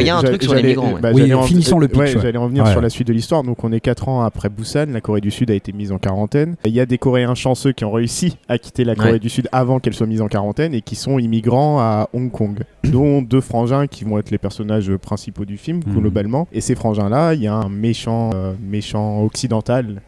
il 0.00 0.06
y 0.06 0.10
a 0.10 0.16
un 0.16 0.22
truc 0.22 0.42
sur 0.42 0.54
les 0.54 0.62
migrants, 0.62 0.92
ouais. 0.94 1.00
bah, 1.00 1.10
Oui, 1.14 1.22
j'allais 1.22 1.34
en- 1.34 1.42
finissons 1.42 1.78
le 1.78 1.88
pitch, 1.88 1.98
ouais, 2.00 2.14
ouais. 2.16 2.22
J'allais 2.22 2.38
en 2.38 2.48
venir 2.48 2.64
Ouais. 2.64 2.72
sur 2.72 2.80
la 2.80 2.90
suite 2.90 3.08
de 3.08 3.12
l'histoire. 3.12 3.42
Donc, 3.42 3.62
on 3.64 3.72
est 3.72 3.80
4 3.80 4.08
ans 4.08 4.22
après 4.22 4.48
Busan. 4.48 4.86
La 4.92 5.00
Corée 5.00 5.20
du 5.20 5.30
Sud 5.30 5.50
a 5.50 5.54
été 5.54 5.72
mise 5.72 5.92
en 5.92 5.98
quarantaine. 5.98 6.56
Il 6.64 6.72
y 6.72 6.80
a 6.80 6.86
des 6.86 6.98
Coréens 6.98 7.34
chanceux 7.34 7.72
qui 7.72 7.84
ont 7.84 7.92
réussi 7.92 8.36
à 8.48 8.58
quitter 8.58 8.84
la 8.84 8.94
Corée 8.94 9.12
Ouais. 9.12 9.18
du 9.18 9.28
Sud 9.28 9.48
avant 9.52 9.78
qu'elle 9.80 9.94
soit 9.94 10.06
mise 10.06 10.20
en 10.20 10.28
quarantaine 10.28 10.74
et 10.74 10.80
qui 10.82 10.94
sont 10.96 11.18
immigrants 11.18 11.78
à 11.80 12.08
Hong 12.12 12.30
Kong, 12.30 12.49
dont 12.84 13.22
deux 13.22 13.40
frangins 13.40 13.86
qui 13.86 14.04
vont 14.04 14.18
être 14.18 14.30
les 14.30 14.38
personnages 14.38 14.90
principaux 14.96 15.44
du 15.44 15.56
film, 15.56 15.80
Mhm. 15.86 15.94
globalement. 16.00 16.48
Et 16.52 16.60
ces 16.60 16.74
frangins-là, 16.74 17.34
il 17.34 17.42
y 17.42 17.46
a 17.46 17.54
un 17.54 17.68
méchant, 17.68 18.30
euh, 18.34 18.52
méchant 18.62 19.22
occidental 19.24 20.02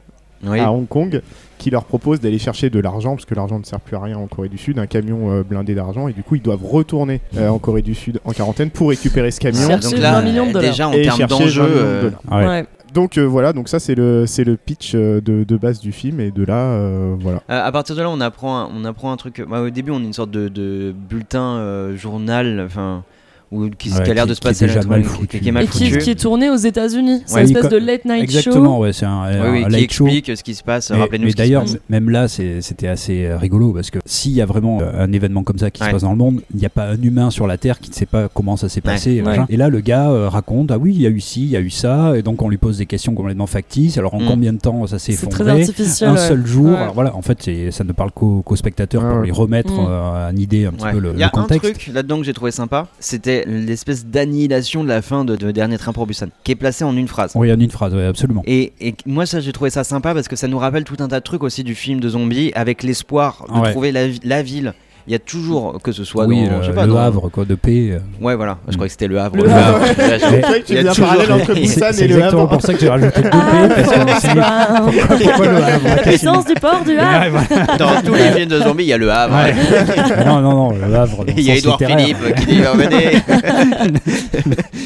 Oui. 0.44 0.58
à 0.58 0.72
Hong 0.72 0.88
Kong 0.88 1.20
qui 1.58 1.70
leur 1.70 1.84
propose 1.84 2.18
d'aller 2.20 2.38
chercher 2.40 2.68
de 2.70 2.80
l'argent 2.80 3.14
parce 3.14 3.24
que 3.24 3.34
l'argent 3.36 3.58
ne 3.60 3.64
sert 3.64 3.78
plus 3.78 3.94
à 3.96 4.00
rien 4.00 4.18
en 4.18 4.26
Corée 4.26 4.48
du 4.48 4.58
Sud, 4.58 4.78
un 4.80 4.86
camion 4.86 5.30
euh, 5.30 5.44
blindé 5.44 5.74
d'argent 5.76 6.08
et 6.08 6.12
du 6.12 6.24
coup 6.24 6.34
ils 6.34 6.42
doivent 6.42 6.64
retourner 6.64 7.20
euh, 7.36 7.48
en 7.48 7.58
Corée 7.60 7.82
du 7.82 7.94
Sud 7.94 8.18
en 8.24 8.32
quarantaine 8.32 8.70
pour 8.70 8.88
récupérer 8.88 9.30
ce 9.30 9.38
camion. 9.38 9.68
Donc 9.78 9.92
là, 9.98 10.12
20 10.20 10.22
millions 10.22 10.46
de 10.48 10.52
dollars. 10.52 10.70
déjà 10.70 10.88
en 10.88 10.90
termes 10.92 11.04
chercher 11.04 11.22
20 11.26 11.28
d'enjeu, 11.38 11.62
millions 11.62 11.74
de 11.74 11.78
euh, 11.80 12.02
dollars. 12.02 12.20
Ouais. 12.32 12.46
Ouais. 12.48 12.64
Donc 12.94 13.16
euh, 13.18 13.22
voilà, 13.24 13.52
donc 13.52 13.68
ça 13.68 13.80
c'est 13.80 13.94
le 13.94 14.26
pitch 14.56 14.92
euh, 14.94 15.20
de, 15.20 15.44
de 15.44 15.56
base 15.56 15.80
du 15.80 15.92
film 15.92 16.20
et 16.20 16.30
de 16.30 16.44
là 16.44 16.72
euh, 16.72 17.14
voilà. 17.18 17.42
À 17.48 17.70
partir 17.72 17.96
de 17.96 18.02
là, 18.02 18.10
on 18.10 18.20
apprend, 18.20 18.58
un- 18.58 18.68
on 18.74 18.84
apprend 18.84 19.12
un 19.12 19.16
truc. 19.16 19.42
bah, 19.48 19.60
au 19.62 19.70
début, 19.70 19.90
on 19.92 20.00
est 20.00 20.04
une 20.04 20.12
sorte 20.12 20.30
de, 20.30 20.48
de 20.48 20.92
bulletin 20.96 21.94
journal, 21.96 22.62
enfin, 22.64 23.04
ou 23.52 23.68
qui, 23.68 23.90
qui 23.90 23.94
a 23.94 24.14
l'air 24.14 24.24
qui- 24.24 24.30
de 24.30 24.34
se 24.34 24.40
qui 24.40 24.48
est 24.48 24.50
passer 24.50 24.86
mal 24.88 25.04
foutu. 25.04 25.38
qui 25.40 25.48
est 25.48 25.52
mal 25.52 25.64
Et 25.64 25.66
qui, 25.68 25.84
foutu. 25.90 25.98
qui 25.98 26.10
est 26.10 26.14
tourné 26.20 26.50
aux 26.50 26.56
États-Unis. 26.56 27.22
C'est 27.26 27.34
Ouais, 27.34 27.40
une 27.42 27.56
espèce 27.56 27.70
de 27.70 27.76
late 27.76 28.04
night 28.04 28.22
Exactement, 28.22 28.76
show. 28.76 28.82
ouais, 28.82 28.92
c'est 28.92 29.04
un, 29.06 29.24
Oui, 29.52 29.64
un 29.64 29.70
oui, 29.70 29.86
qui 29.86 29.94
show. 29.94 30.06
explique 30.06 30.36
ce 30.36 30.42
qui 30.42 30.54
se 30.54 30.62
passe. 30.62 30.90
Et- 30.90 30.94
Rappelez-nous 30.94 31.26
qui 31.26 31.32
se 31.32 31.36
d'ailleurs, 31.36 31.64
même 31.88 32.08
là, 32.10 32.26
c'était 32.28 32.88
assez 32.88 33.26
euh, 33.26 33.36
rigolo 33.36 33.72
parce 33.72 33.90
que 33.90 33.98
s'il 34.06 34.32
y 34.32 34.40
a 34.40 34.46
vraiment 34.46 34.80
euh, 34.80 35.04
un 35.04 35.12
événement 35.12 35.42
comme 35.44 35.58
ça 35.58 35.70
qui 35.70 35.82
Ouais. 35.82 35.88
se 35.88 35.92
passe 35.92 36.02
dans 36.02 36.10
le 36.12 36.16
monde, 36.18 36.40
il 36.54 36.58
n'y 36.60 36.66
a 36.66 36.70
pas 36.70 36.86
un 36.88 37.00
humain 37.02 37.30
sur 37.30 37.46
la 37.46 37.58
Terre 37.58 37.78
qui 37.78 37.90
ne 37.90 37.94
sait 37.94 38.06
pas 38.06 38.28
comment 38.28 38.56
ça 38.56 38.68
s'est 38.68 38.80
Ouais. 38.84 38.92
passé. 38.92 39.10
et. 39.12 39.22
Et 39.54 39.56
là, 39.56 39.68
le 39.68 39.80
gars 39.80 40.10
euh, 40.10 40.28
raconte 40.28 40.70
Ah 40.70 40.78
oui, 40.78 40.92
il 40.94 41.00
y 41.02 41.06
a 41.06 41.10
eu 41.10 41.20
ci, 41.20 41.42
il 41.42 41.50
y 41.50 41.56
a 41.56 41.60
eu 41.60 41.70
ça. 41.70 42.16
Et 42.16 42.22
donc, 42.22 42.40
on 42.42 42.48
lui 42.48 42.56
pose 42.58 42.78
des 42.78 42.86
questions 42.86 43.14
complètement 43.14 43.46
factices. 43.46 43.98
Alors, 43.98 44.14
en 44.14 44.20
Mm. 44.20 44.26
combien 44.26 44.52
de 44.52 44.58
temps 44.58 44.86
ça 44.86 44.98
s'est 44.98 45.12
C'est 45.12 45.26
très 45.26 45.44
effondré 45.44 45.62
artificiel. 45.62 46.10
un 46.10 46.16
seul 46.16 46.46
jour. 46.46 46.74
Alors 46.76 46.94
voilà, 46.94 47.14
en 47.14 47.22
fait, 47.22 47.50
ça 47.70 47.84
ne 47.84 47.92
parle 47.92 48.10
qu'aux 48.12 48.42
spectateurs 48.56 49.02
pour 49.06 49.18
lui 49.20 49.30
remettre 49.32 49.72
Mm. 49.74 50.32
en 50.32 50.36
idée 50.36 50.64
un 50.66 50.72
petit 50.72 50.86
peu 50.92 50.98
le, 50.98 51.12
Il 51.14 51.18
y 51.20 51.22
a 51.22 51.28
contexte. 51.28 51.64
un 51.68 51.72
truc 51.72 51.90
là-dedans 51.94 52.18
que 52.18 52.24
j'ai 52.24 52.32
trouvé 52.32 52.50
sympa, 52.50 52.86
c'était 53.00 53.41
l'espèce 53.46 54.06
d'annihilation 54.06 54.82
de 54.84 54.88
la 54.88 55.02
fin 55.02 55.24
de, 55.24 55.36
de 55.36 55.50
Dernier 55.50 55.78
Train 55.78 55.92
pour 55.92 56.06
Busan, 56.06 56.26
qui 56.44 56.52
est 56.52 56.56
placée 56.56 56.84
en 56.84 56.96
une 56.96 57.08
phrase. 57.08 57.32
Oui, 57.34 57.52
en 57.52 57.58
une 57.58 57.70
phrase, 57.70 57.94
ouais, 57.94 58.04
absolument. 58.06 58.42
Et, 58.46 58.72
et 58.80 58.94
moi, 59.06 59.26
ça, 59.26 59.40
j'ai 59.40 59.52
trouvé 59.52 59.70
ça 59.70 59.84
sympa 59.84 60.14
parce 60.14 60.28
que 60.28 60.36
ça 60.36 60.48
nous 60.48 60.58
rappelle 60.58 60.84
tout 60.84 60.96
un 61.00 61.08
tas 61.08 61.20
de 61.20 61.24
trucs 61.24 61.42
aussi 61.42 61.64
du 61.64 61.74
film 61.74 62.00
de 62.00 62.08
zombies 62.08 62.52
avec 62.54 62.82
l'espoir 62.82 63.44
de 63.52 63.58
Ouais. 63.60 63.70
trouver 63.70 63.92
la 63.92 64.42
ville. 64.42 64.74
Il 65.06 65.12
y 65.12 65.16
a 65.16 65.18
toujours, 65.18 65.80
que 65.82 65.90
ce 65.92 66.04
soit 66.04 66.26
oui, 66.26 66.46
dans, 66.46 66.58
le, 66.58 66.62
je 66.62 66.66
sais 66.68 66.72
pas, 66.74 66.86
le 66.86 66.92
dans- 66.92 66.98
Havre, 66.98 67.28
quoi, 67.28 67.44
de 67.44 67.54
paix. 67.56 67.90
euh. 67.92 67.98
Ouais, 68.24 68.36
voilà. 68.36 68.58
Je 68.68 68.74
croyais 68.74 68.88
que 68.88 68.92
c'était 68.92 69.08
le 69.08 69.18
Havre. 69.18 69.36
Le 69.36 69.42
Le 69.44 69.50
Havre. 69.50 69.80
C'est 69.96 70.64
il 70.68 70.74
y 70.76 70.78
a 70.78 70.84
toujours- 70.90 71.06
parallèle 71.08 71.32
entre 71.32 71.46
C'est 71.46 71.60
Busan 71.60 71.86
c'est 71.92 72.04
et 72.04 72.08
le 72.08 72.14
exactement 72.16 72.46
pour 72.46 72.62
ça 72.62 72.72
que 72.74 72.80
j'ai 72.80 72.88
rajouté 72.88 73.20
le 73.22 73.30
de 73.30 73.30
Ah, 73.32 73.68
paix. 73.68 73.82
parce 74.06 74.22
que 74.22 75.24
pourquoi 75.24 75.46
le 75.48 75.56
Havre 75.56 75.84
La 75.96 75.96
puissance 76.02 76.44
du 76.46 76.54
port 76.54 76.82
du 76.84 76.96
Havre. 76.98 77.40
Dans 77.78 78.00
tous 78.06 78.14
les 78.14 78.30
films 78.32 78.48
de 78.48 78.60
zombies, 78.60 78.84
il 78.84 78.88
y 78.88 78.92
a 78.92 78.98
le 78.98 79.10
Havre. 79.10 79.36
Non, 80.26 80.40
non, 80.40 80.52
non, 80.52 80.70
le 80.70 80.94
Havre. 80.94 81.24
Il 81.36 81.40
y 81.40 81.50
a 81.50 81.56
Edouard. 81.56 81.78
Philippe 81.78 82.34
qui 82.36 82.46
dit 82.46 82.60
venez. 82.74 83.20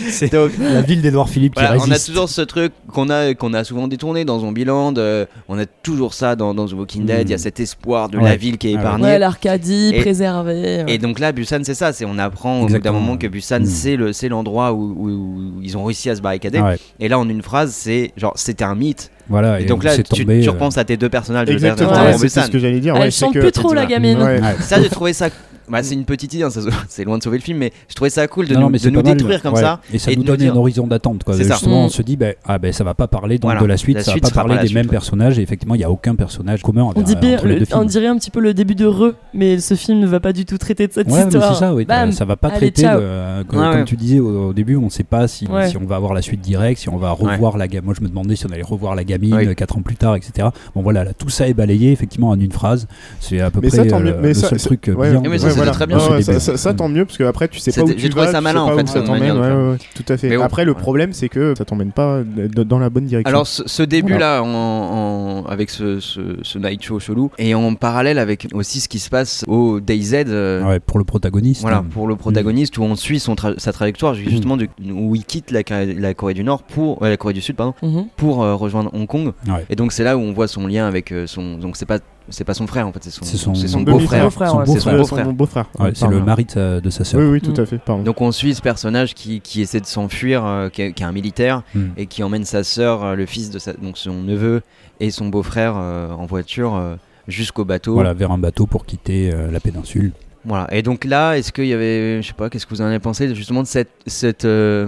C'est 0.09 0.33
Donc, 0.33 0.53
la 0.59 0.83
ville 0.83 1.03
d'Edouard 1.03 1.29
Philippe 1.29 1.55
qui 1.55 1.61
Voilà, 1.61 1.77
on 1.79 1.83
a 1.83 1.85
résiste. 1.95 2.07
toujours 2.09 2.29
ce 2.29 2.41
truc 2.43 2.73
qu'on 2.93 3.11
a, 3.11 3.35
qu'on 3.35 3.53
a 3.55 3.65
souvent 3.65 3.89
détourné 3.89 4.25
dans 4.25 4.39
Zombieland. 4.41 4.95
euh, 4.99 5.27
on 5.49 5.59
a 5.59 5.67
toujours 5.67 6.15
ça 6.15 6.37
dans, 6.37 6.55
The 6.55 6.73
Walking 6.73 7.05
Dead. 7.05 7.23
Il 7.29 7.31
y 7.31 7.35
a 7.35 7.37
Mm. 7.37 7.41
cet 7.41 7.61
espoir 7.61 8.09
de 8.09 8.19
la 8.19 8.37
ville 8.37 8.57
qui 8.59 8.69
est 8.73 8.77
Ah 8.77 8.81
épargnée. 8.81 9.05
Ouais, 9.05 9.19
l'Arcadie, 9.19 9.93
Et- 10.07 10.13
préservée. 10.13 10.53
ouais. 10.53 10.85
Et 10.89 10.99
donc 10.99 11.19
là, 11.19 11.33
Busan, 11.33 11.61
c'est 11.63 11.75
ça. 11.75 11.93
C'est 11.93 12.05
on 12.05 12.19
apprend 12.19 12.61
au 12.63 12.67
bout 12.67 12.79
d'un 12.79 12.93
moment 12.93 13.17
que 13.17 13.27
Busan, 13.27 13.61
Mm. 13.61 13.67
c'est 13.67 13.97
le, 13.97 14.13
c'est 14.13 14.29
l'endroit 14.29 14.73
où, 14.73 14.95
où- 14.97 15.09
où 15.09 15.63
ils 15.63 15.77
ont 15.77 15.85
réussi 15.85 16.09
à 16.11 16.17
se 16.17 16.21
barricader. 16.21 16.59
Ah 16.63 16.67
ouais. 16.71 16.79
Et 17.01 17.09
là, 17.09 17.19
en 17.19 17.29
une 17.29 17.43
phrase, 17.43 17.73
c'est 17.73 18.13
genre 18.17 18.33
c'était 18.37 18.65
un 18.65 18.75
mythe. 18.75 19.11
Voilà, 19.29 19.61
Et, 19.61 19.65
et 19.65 19.67
donc 19.67 19.83
là, 19.83 19.91
c'est 19.97 20.05
tu, 20.05 20.25
tu 20.25 20.31
euh, 20.31 20.51
repenses 20.53 20.79
à 20.79 20.85
tes 20.85 20.97
deux 20.97 21.09
personnages 21.09 21.49
de 21.49 21.53
Exactement, 21.53 21.91
Dernier 21.93 22.13
Ouais, 22.15 22.19
Busan. 22.21 22.43
ce 22.43 22.51
que 22.51 22.59
j'allais 22.61 22.79
dire. 22.81 22.95
Elle 22.97 23.03
ouais, 23.03 23.11
c'est 23.11 23.27
que- 23.33 23.41
plus 23.41 23.51
trop 23.53 23.75
la 23.75 23.87
gamine. 23.87 24.19
Ouais. 24.19 24.41
ouais. 24.41 24.55
Ça, 24.61 24.81
j'ai 24.81 24.89
trouvé 24.89 25.13
ça. 25.13 25.29
Bah, 25.69 25.83
c'est 25.83 25.95
une 25.95 26.05
petite 26.05 26.33
idée, 26.35 26.45
hein, 26.45 26.51
ça- 26.51 26.61
c'est 26.89 27.05
loin 27.05 27.19
de 27.19 27.23
sauver 27.23 27.39
le 27.39 27.43
film, 27.43 27.59
mais 27.59 27.73
je 27.89 27.95
trouvais 27.95 28.11
ça 28.11 28.27
cool 28.29 28.47
de 28.47 28.55
Non, 28.55 28.61
non, 28.61 28.67
nous, 28.67 28.73
mais 28.73 28.79
de 28.79 28.83
c'est 28.85 28.91
nous 28.91 29.03
pas 29.03 29.09
mal, 29.09 29.17
détruire 29.17 29.43
comme 29.43 29.55
ouais. 29.55 29.61
ça. 29.61 29.81
Et 29.93 29.99
ça 29.99 30.11
et 30.13 30.17
nous 30.17 30.23
de 30.23 30.27
nous 30.29 30.33
donne 30.33 30.41
dire- 30.41 30.53
un 30.55 30.57
horizon 30.57 30.87
d'attente. 30.87 31.25
quoi. 31.25 31.35
C'est 31.35 31.45
ça. 31.45 31.55
Justement, 31.55 31.85
on 31.85 31.87
Mm. 31.87 31.91
se 31.91 32.03
dit, 32.03 32.17
bah, 32.17 32.27
ah, 32.45 32.59
ben 32.59 32.73
ça 32.73 32.85
va 32.85 32.95
pas 32.95 33.09
parler 33.09 33.39
donc 33.39 33.49
Voilà. 33.51 33.61
de 33.61 33.67
la 33.67 33.77
suite, 33.77 33.97
La 33.97 34.03
ça 34.05 34.13
suite 34.13 34.23
va 34.25 34.29
pas 34.29 34.35
sera 34.35 34.43
pas 34.43 34.49
parler 34.49 34.57
la 34.57 34.63
des 34.63 34.69
suite, 34.69 34.77
mêmes 34.77 34.87
ouais. 34.87 34.91
personnages. 34.91 35.39
Et 35.39 35.43
effectivement, 35.43 35.75
il 35.75 35.79
n'y 35.79 35.85
a 35.85 35.91
aucun 35.91 36.15
personnage 36.15 36.63
commun 36.63 36.91
On, 36.95 37.01
dit 37.03 37.17
bien- 37.17 37.35
entre 37.35 37.47
les 37.47 37.55
le- 37.55 37.61
deux 37.61 37.67
on 37.73 37.79
films. 37.81 37.87
dirait 37.89 38.07
un 38.07 38.17
petit 38.17 38.31
peu 38.31 38.41
le 38.41 38.55
début 38.55 38.75
de 38.75 38.87
Re, 38.87 39.15
mais 39.35 39.59
ce 39.59 39.75
film 39.75 39.99
ne 40.01 40.07
va 40.07 40.21
pas 40.21 40.33
du 40.33 40.45
tout 40.45 40.59
traiter 40.59 40.87
de 40.87 40.93
cette 40.93 41.09
Ouais, 41.09 41.19
mais 41.19 41.25
histoire. 41.25 41.55
c'est 41.55 41.61
ça, 41.61 41.75
oui. 41.75 41.85
Bam. 41.85 42.13
ça 42.13 42.25
va 42.25 42.37
pas 42.37 42.49
Allez, 42.49 42.57
traiter, 42.59 42.83
ciao. 42.83 43.01
euh, 43.01 43.43
comme, 43.45 43.59
Ouais, 43.61 43.67
comme 43.71 43.79
ouais. 43.81 43.85
tu 43.85 43.97
disais 43.97 44.21
au, 44.21 44.49
au 44.49 44.53
début, 44.53 44.77
on 44.77 44.89
sait 44.91 45.03
pas 45.05 45.27
si, 45.29 45.47
Ouais. 45.47 45.69
si 45.69 45.77
on 45.77 45.85
va 45.85 45.97
avoir 45.97 46.15
la 46.15 46.23
suite 46.23 46.41
directe, 46.41 46.81
si 46.81 46.89
on 46.89 46.97
va 46.97 47.11
revoir 47.11 47.57
la 47.59 47.67
gamine. 47.69 47.87
Moi, 47.87 47.95
je 47.99 48.03
me 48.03 48.09
demandais 48.09 48.37
si 48.37 48.47
on 48.47 48.51
allait 48.51 48.63
revoir 48.63 48.95
la 48.95 49.05
gamine 49.05 49.35
Oui. 49.35 49.47
euh, 49.47 49.55
quatre 49.55 49.77
ans 49.77 49.83
plus 49.83 49.97
tard, 49.97 50.17
etc. 50.17 50.49
Bon, 50.75 50.83
voilà, 50.83 51.05
là, 51.05 51.13
tout 51.13 51.29
ça 51.29 51.49
est 51.49 51.55
balayé 51.55 51.93
effectivement 51.93 52.29
en 52.31 52.39
une 52.41 52.53
phrase. 52.53 52.87
C'est 53.21 53.41
à 53.41 53.51
peu 53.51 53.61
Mais 53.63 53.69
près 53.69 53.77
ça, 53.79 53.85
tant 53.87 54.01
mieux. 54.01 54.13
euh, 54.15 54.19
Mais 54.23 54.29
le 54.29 54.35
ça, 54.35 54.49
seul 54.49 54.59
c'est- 54.61 54.67
truc 54.67 54.89
euh, 54.89 54.95
ouais, 54.95 55.11
bien. 55.11 55.21
mais 55.23 55.31
de- 55.31 55.39
ça, 55.39 55.51
c'était 55.51 55.56
voilà. 55.57 55.73
très 55.73 55.87
bien. 55.87 55.99
Ça, 56.23 56.41
ça- 56.41 56.57
ça, 56.57 56.75
tant 56.75 56.89
mieux 56.89 57.05
parce 57.05 57.19
que 57.19 57.25
après 57.25 57.49
tu 57.49 57.59
sais 57.61 57.73
pas 57.73 57.83
où 57.83 57.93
tu 57.93 58.09
vas, 58.11 58.31
ça 58.31 58.41
malin, 58.41 58.63
en 58.63 58.77
fait, 58.77 58.87
ça 58.89 59.03
t'emmène. 59.03 59.79
tout 59.95 60.05
à 60.13 60.17
fait. 60.17 60.35
Après 60.41 60.65
le 60.65 60.75
problème 60.75 61.13
c'est 61.13 61.29
que 61.29 61.55
ça 61.57 61.65
t'emmène 61.65 61.93
pas 61.93 62.23
de- 62.25 62.63
dans 62.63 62.79
la 62.79 62.91
bonne 62.91 63.07
direction. 63.07 63.29
Alors 63.29 63.47
ce, 63.47 63.63
ce 63.67 63.83
début 63.83 64.17
là 64.19 64.43
en, 64.43 64.47
en- 64.49 65.45
avec 65.47 65.71
ce, 65.71 66.01
ce, 66.01 66.21
ce 66.43 66.59
night 66.59 66.83
show 66.83 66.99
chelou 67.01 67.31
et 67.39 67.55
en 67.55 67.75
parallèle 67.75 68.19
avec 68.19 68.49
aussi 68.55 68.81
ce 68.81 68.89
qui 68.89 68.99
se 68.99 69.11
passe 69.11 69.45
au 69.49 69.81
DayZ 69.81 70.25
euh, 70.29 70.63
Ouais, 70.65 70.81
pour 70.81 70.99
le 70.99 71.05
protagoniste. 71.05 71.63
voilà 71.63 71.79
hein. 71.79 71.87
pour 71.91 72.07
le 72.07 72.17
protagoniste 72.17 72.79
où 72.79 72.83
on 72.83 72.97
suit 72.97 73.21
son 73.21 73.35
tra- 73.35 73.59
sa 73.59 73.73
trajectoire 73.73 74.15
justement 74.15 74.57
du- 74.57 74.69
où 74.93 75.15
il 75.15 75.25
quitte 75.25 75.51
la, 75.51 75.63
Corée 76.15 76.35
du 76.35 76.45
Nord 76.45 76.63
pour 76.63 77.03
euh, 77.03 77.09
la 77.09 77.17
Corée 77.17 77.35
du 77.35 77.41
Sud 77.41 77.57
pardon 77.57 77.75
Mhm. 77.83 78.07
pour 78.17 78.43
euh, 78.43 78.55
rejoindre 78.55 78.91
Hong 78.95 79.07
Kong 79.07 79.33
Ouais. 79.49 79.65
et 79.71 79.77
donc 79.77 79.93
c'est 79.93 80.05
là 80.05 80.17
où 80.17 80.21
on 80.21 80.33
voit 80.33 80.49
son 80.49 80.67
lien 80.67 80.87
avec 80.87 81.13
euh, 81.13 81.27
son 81.27 81.59
donc 81.59 81.77
c'est 81.77 81.87
pas 81.87 81.99
c'est 82.31 82.45
pas 82.45 82.55
son 82.55 82.67
frère 82.67 82.87
en 82.89 82.93
fait 82.93 83.03
c'est 83.03 83.11
son 83.11 83.25
C'est 83.25 83.37
son- 83.37 83.55
c'est 83.55 83.69
son 83.69 83.79
Son 83.79 83.85
beau-frère 83.85 84.25
beau-frère, 84.25 84.51
Son 84.51 84.59
ouais. 84.59 84.65
c'est 84.67 84.81
son 84.81 85.33
beau-frère 85.33 85.67
c'est 85.95 86.09
le 86.09 86.21
mari 86.23 86.45
de 86.45 86.91
sa, 86.91 87.05
sœur. 87.05 87.21
Oui, 87.21 87.27
oui, 87.27 87.41
tout 87.41 87.53
Mm. 87.53 87.61
à 87.61 87.67
fait. 87.67 87.79
Pardon. 87.79 88.03
donc 88.03 88.21
on 88.21 88.33
suit 88.33 88.55
ce 88.55 88.63
personnage 88.63 89.15
qui, 89.15 89.41
qui 89.41 89.61
essaie 89.61 89.81
de 89.81 89.87
s'enfuir 89.87 90.45
euh, 90.45 90.69
qui, 90.69 90.83
est- 90.83 90.93
qui 90.93 91.03
est 91.03 91.07
un 91.07 91.13
militaire 91.13 91.63
Mm. 91.75 91.81
et 91.97 92.07
qui 92.07 92.23
emmène 92.23 92.45
sa 92.45 92.65
sœur 92.65 93.05
euh, 93.05 93.15
le 93.15 93.27
fils 93.27 93.51
de 93.51 93.59
sa, 93.59 93.73
donc 93.75 93.99
son 93.99 94.23
neveu 94.23 94.63
et 95.01 95.11
son 95.11 95.29
beau-frère 95.29 95.75
euh, 95.77 96.11
en 96.13 96.27
voiture 96.27 96.75
euh, 96.75 96.97
jusqu'au 97.29 97.65
bateau 97.65 97.95
Voilà, 97.95 98.15
vers 98.15 98.31
un 98.31 98.39
bateau 98.39 98.67
pour 98.67 98.87
quitter 98.87 99.31
euh, 99.33 99.51
la 99.51 99.61
péninsule. 99.61 100.13
Voilà. 100.47 100.67
Et 100.73 100.83
donc 100.83 101.05
là, 101.05 101.35
est-ce 101.37 101.51
qu'il 101.53 101.67
y 101.67 101.73
avait, 101.75 102.23
je 102.23 102.29
sais 102.29 102.33
pas, 102.33 102.49
qu'est-ce 102.49 102.65
que 102.67 102.71
vous 102.75 102.81
en 102.81 102.85
avez 102.87 103.01
pensé 103.01 103.35
justement 103.35 103.63
de 103.63 103.67
cette, 103.67 103.91
cette 104.07 104.45
euh, 104.45 104.87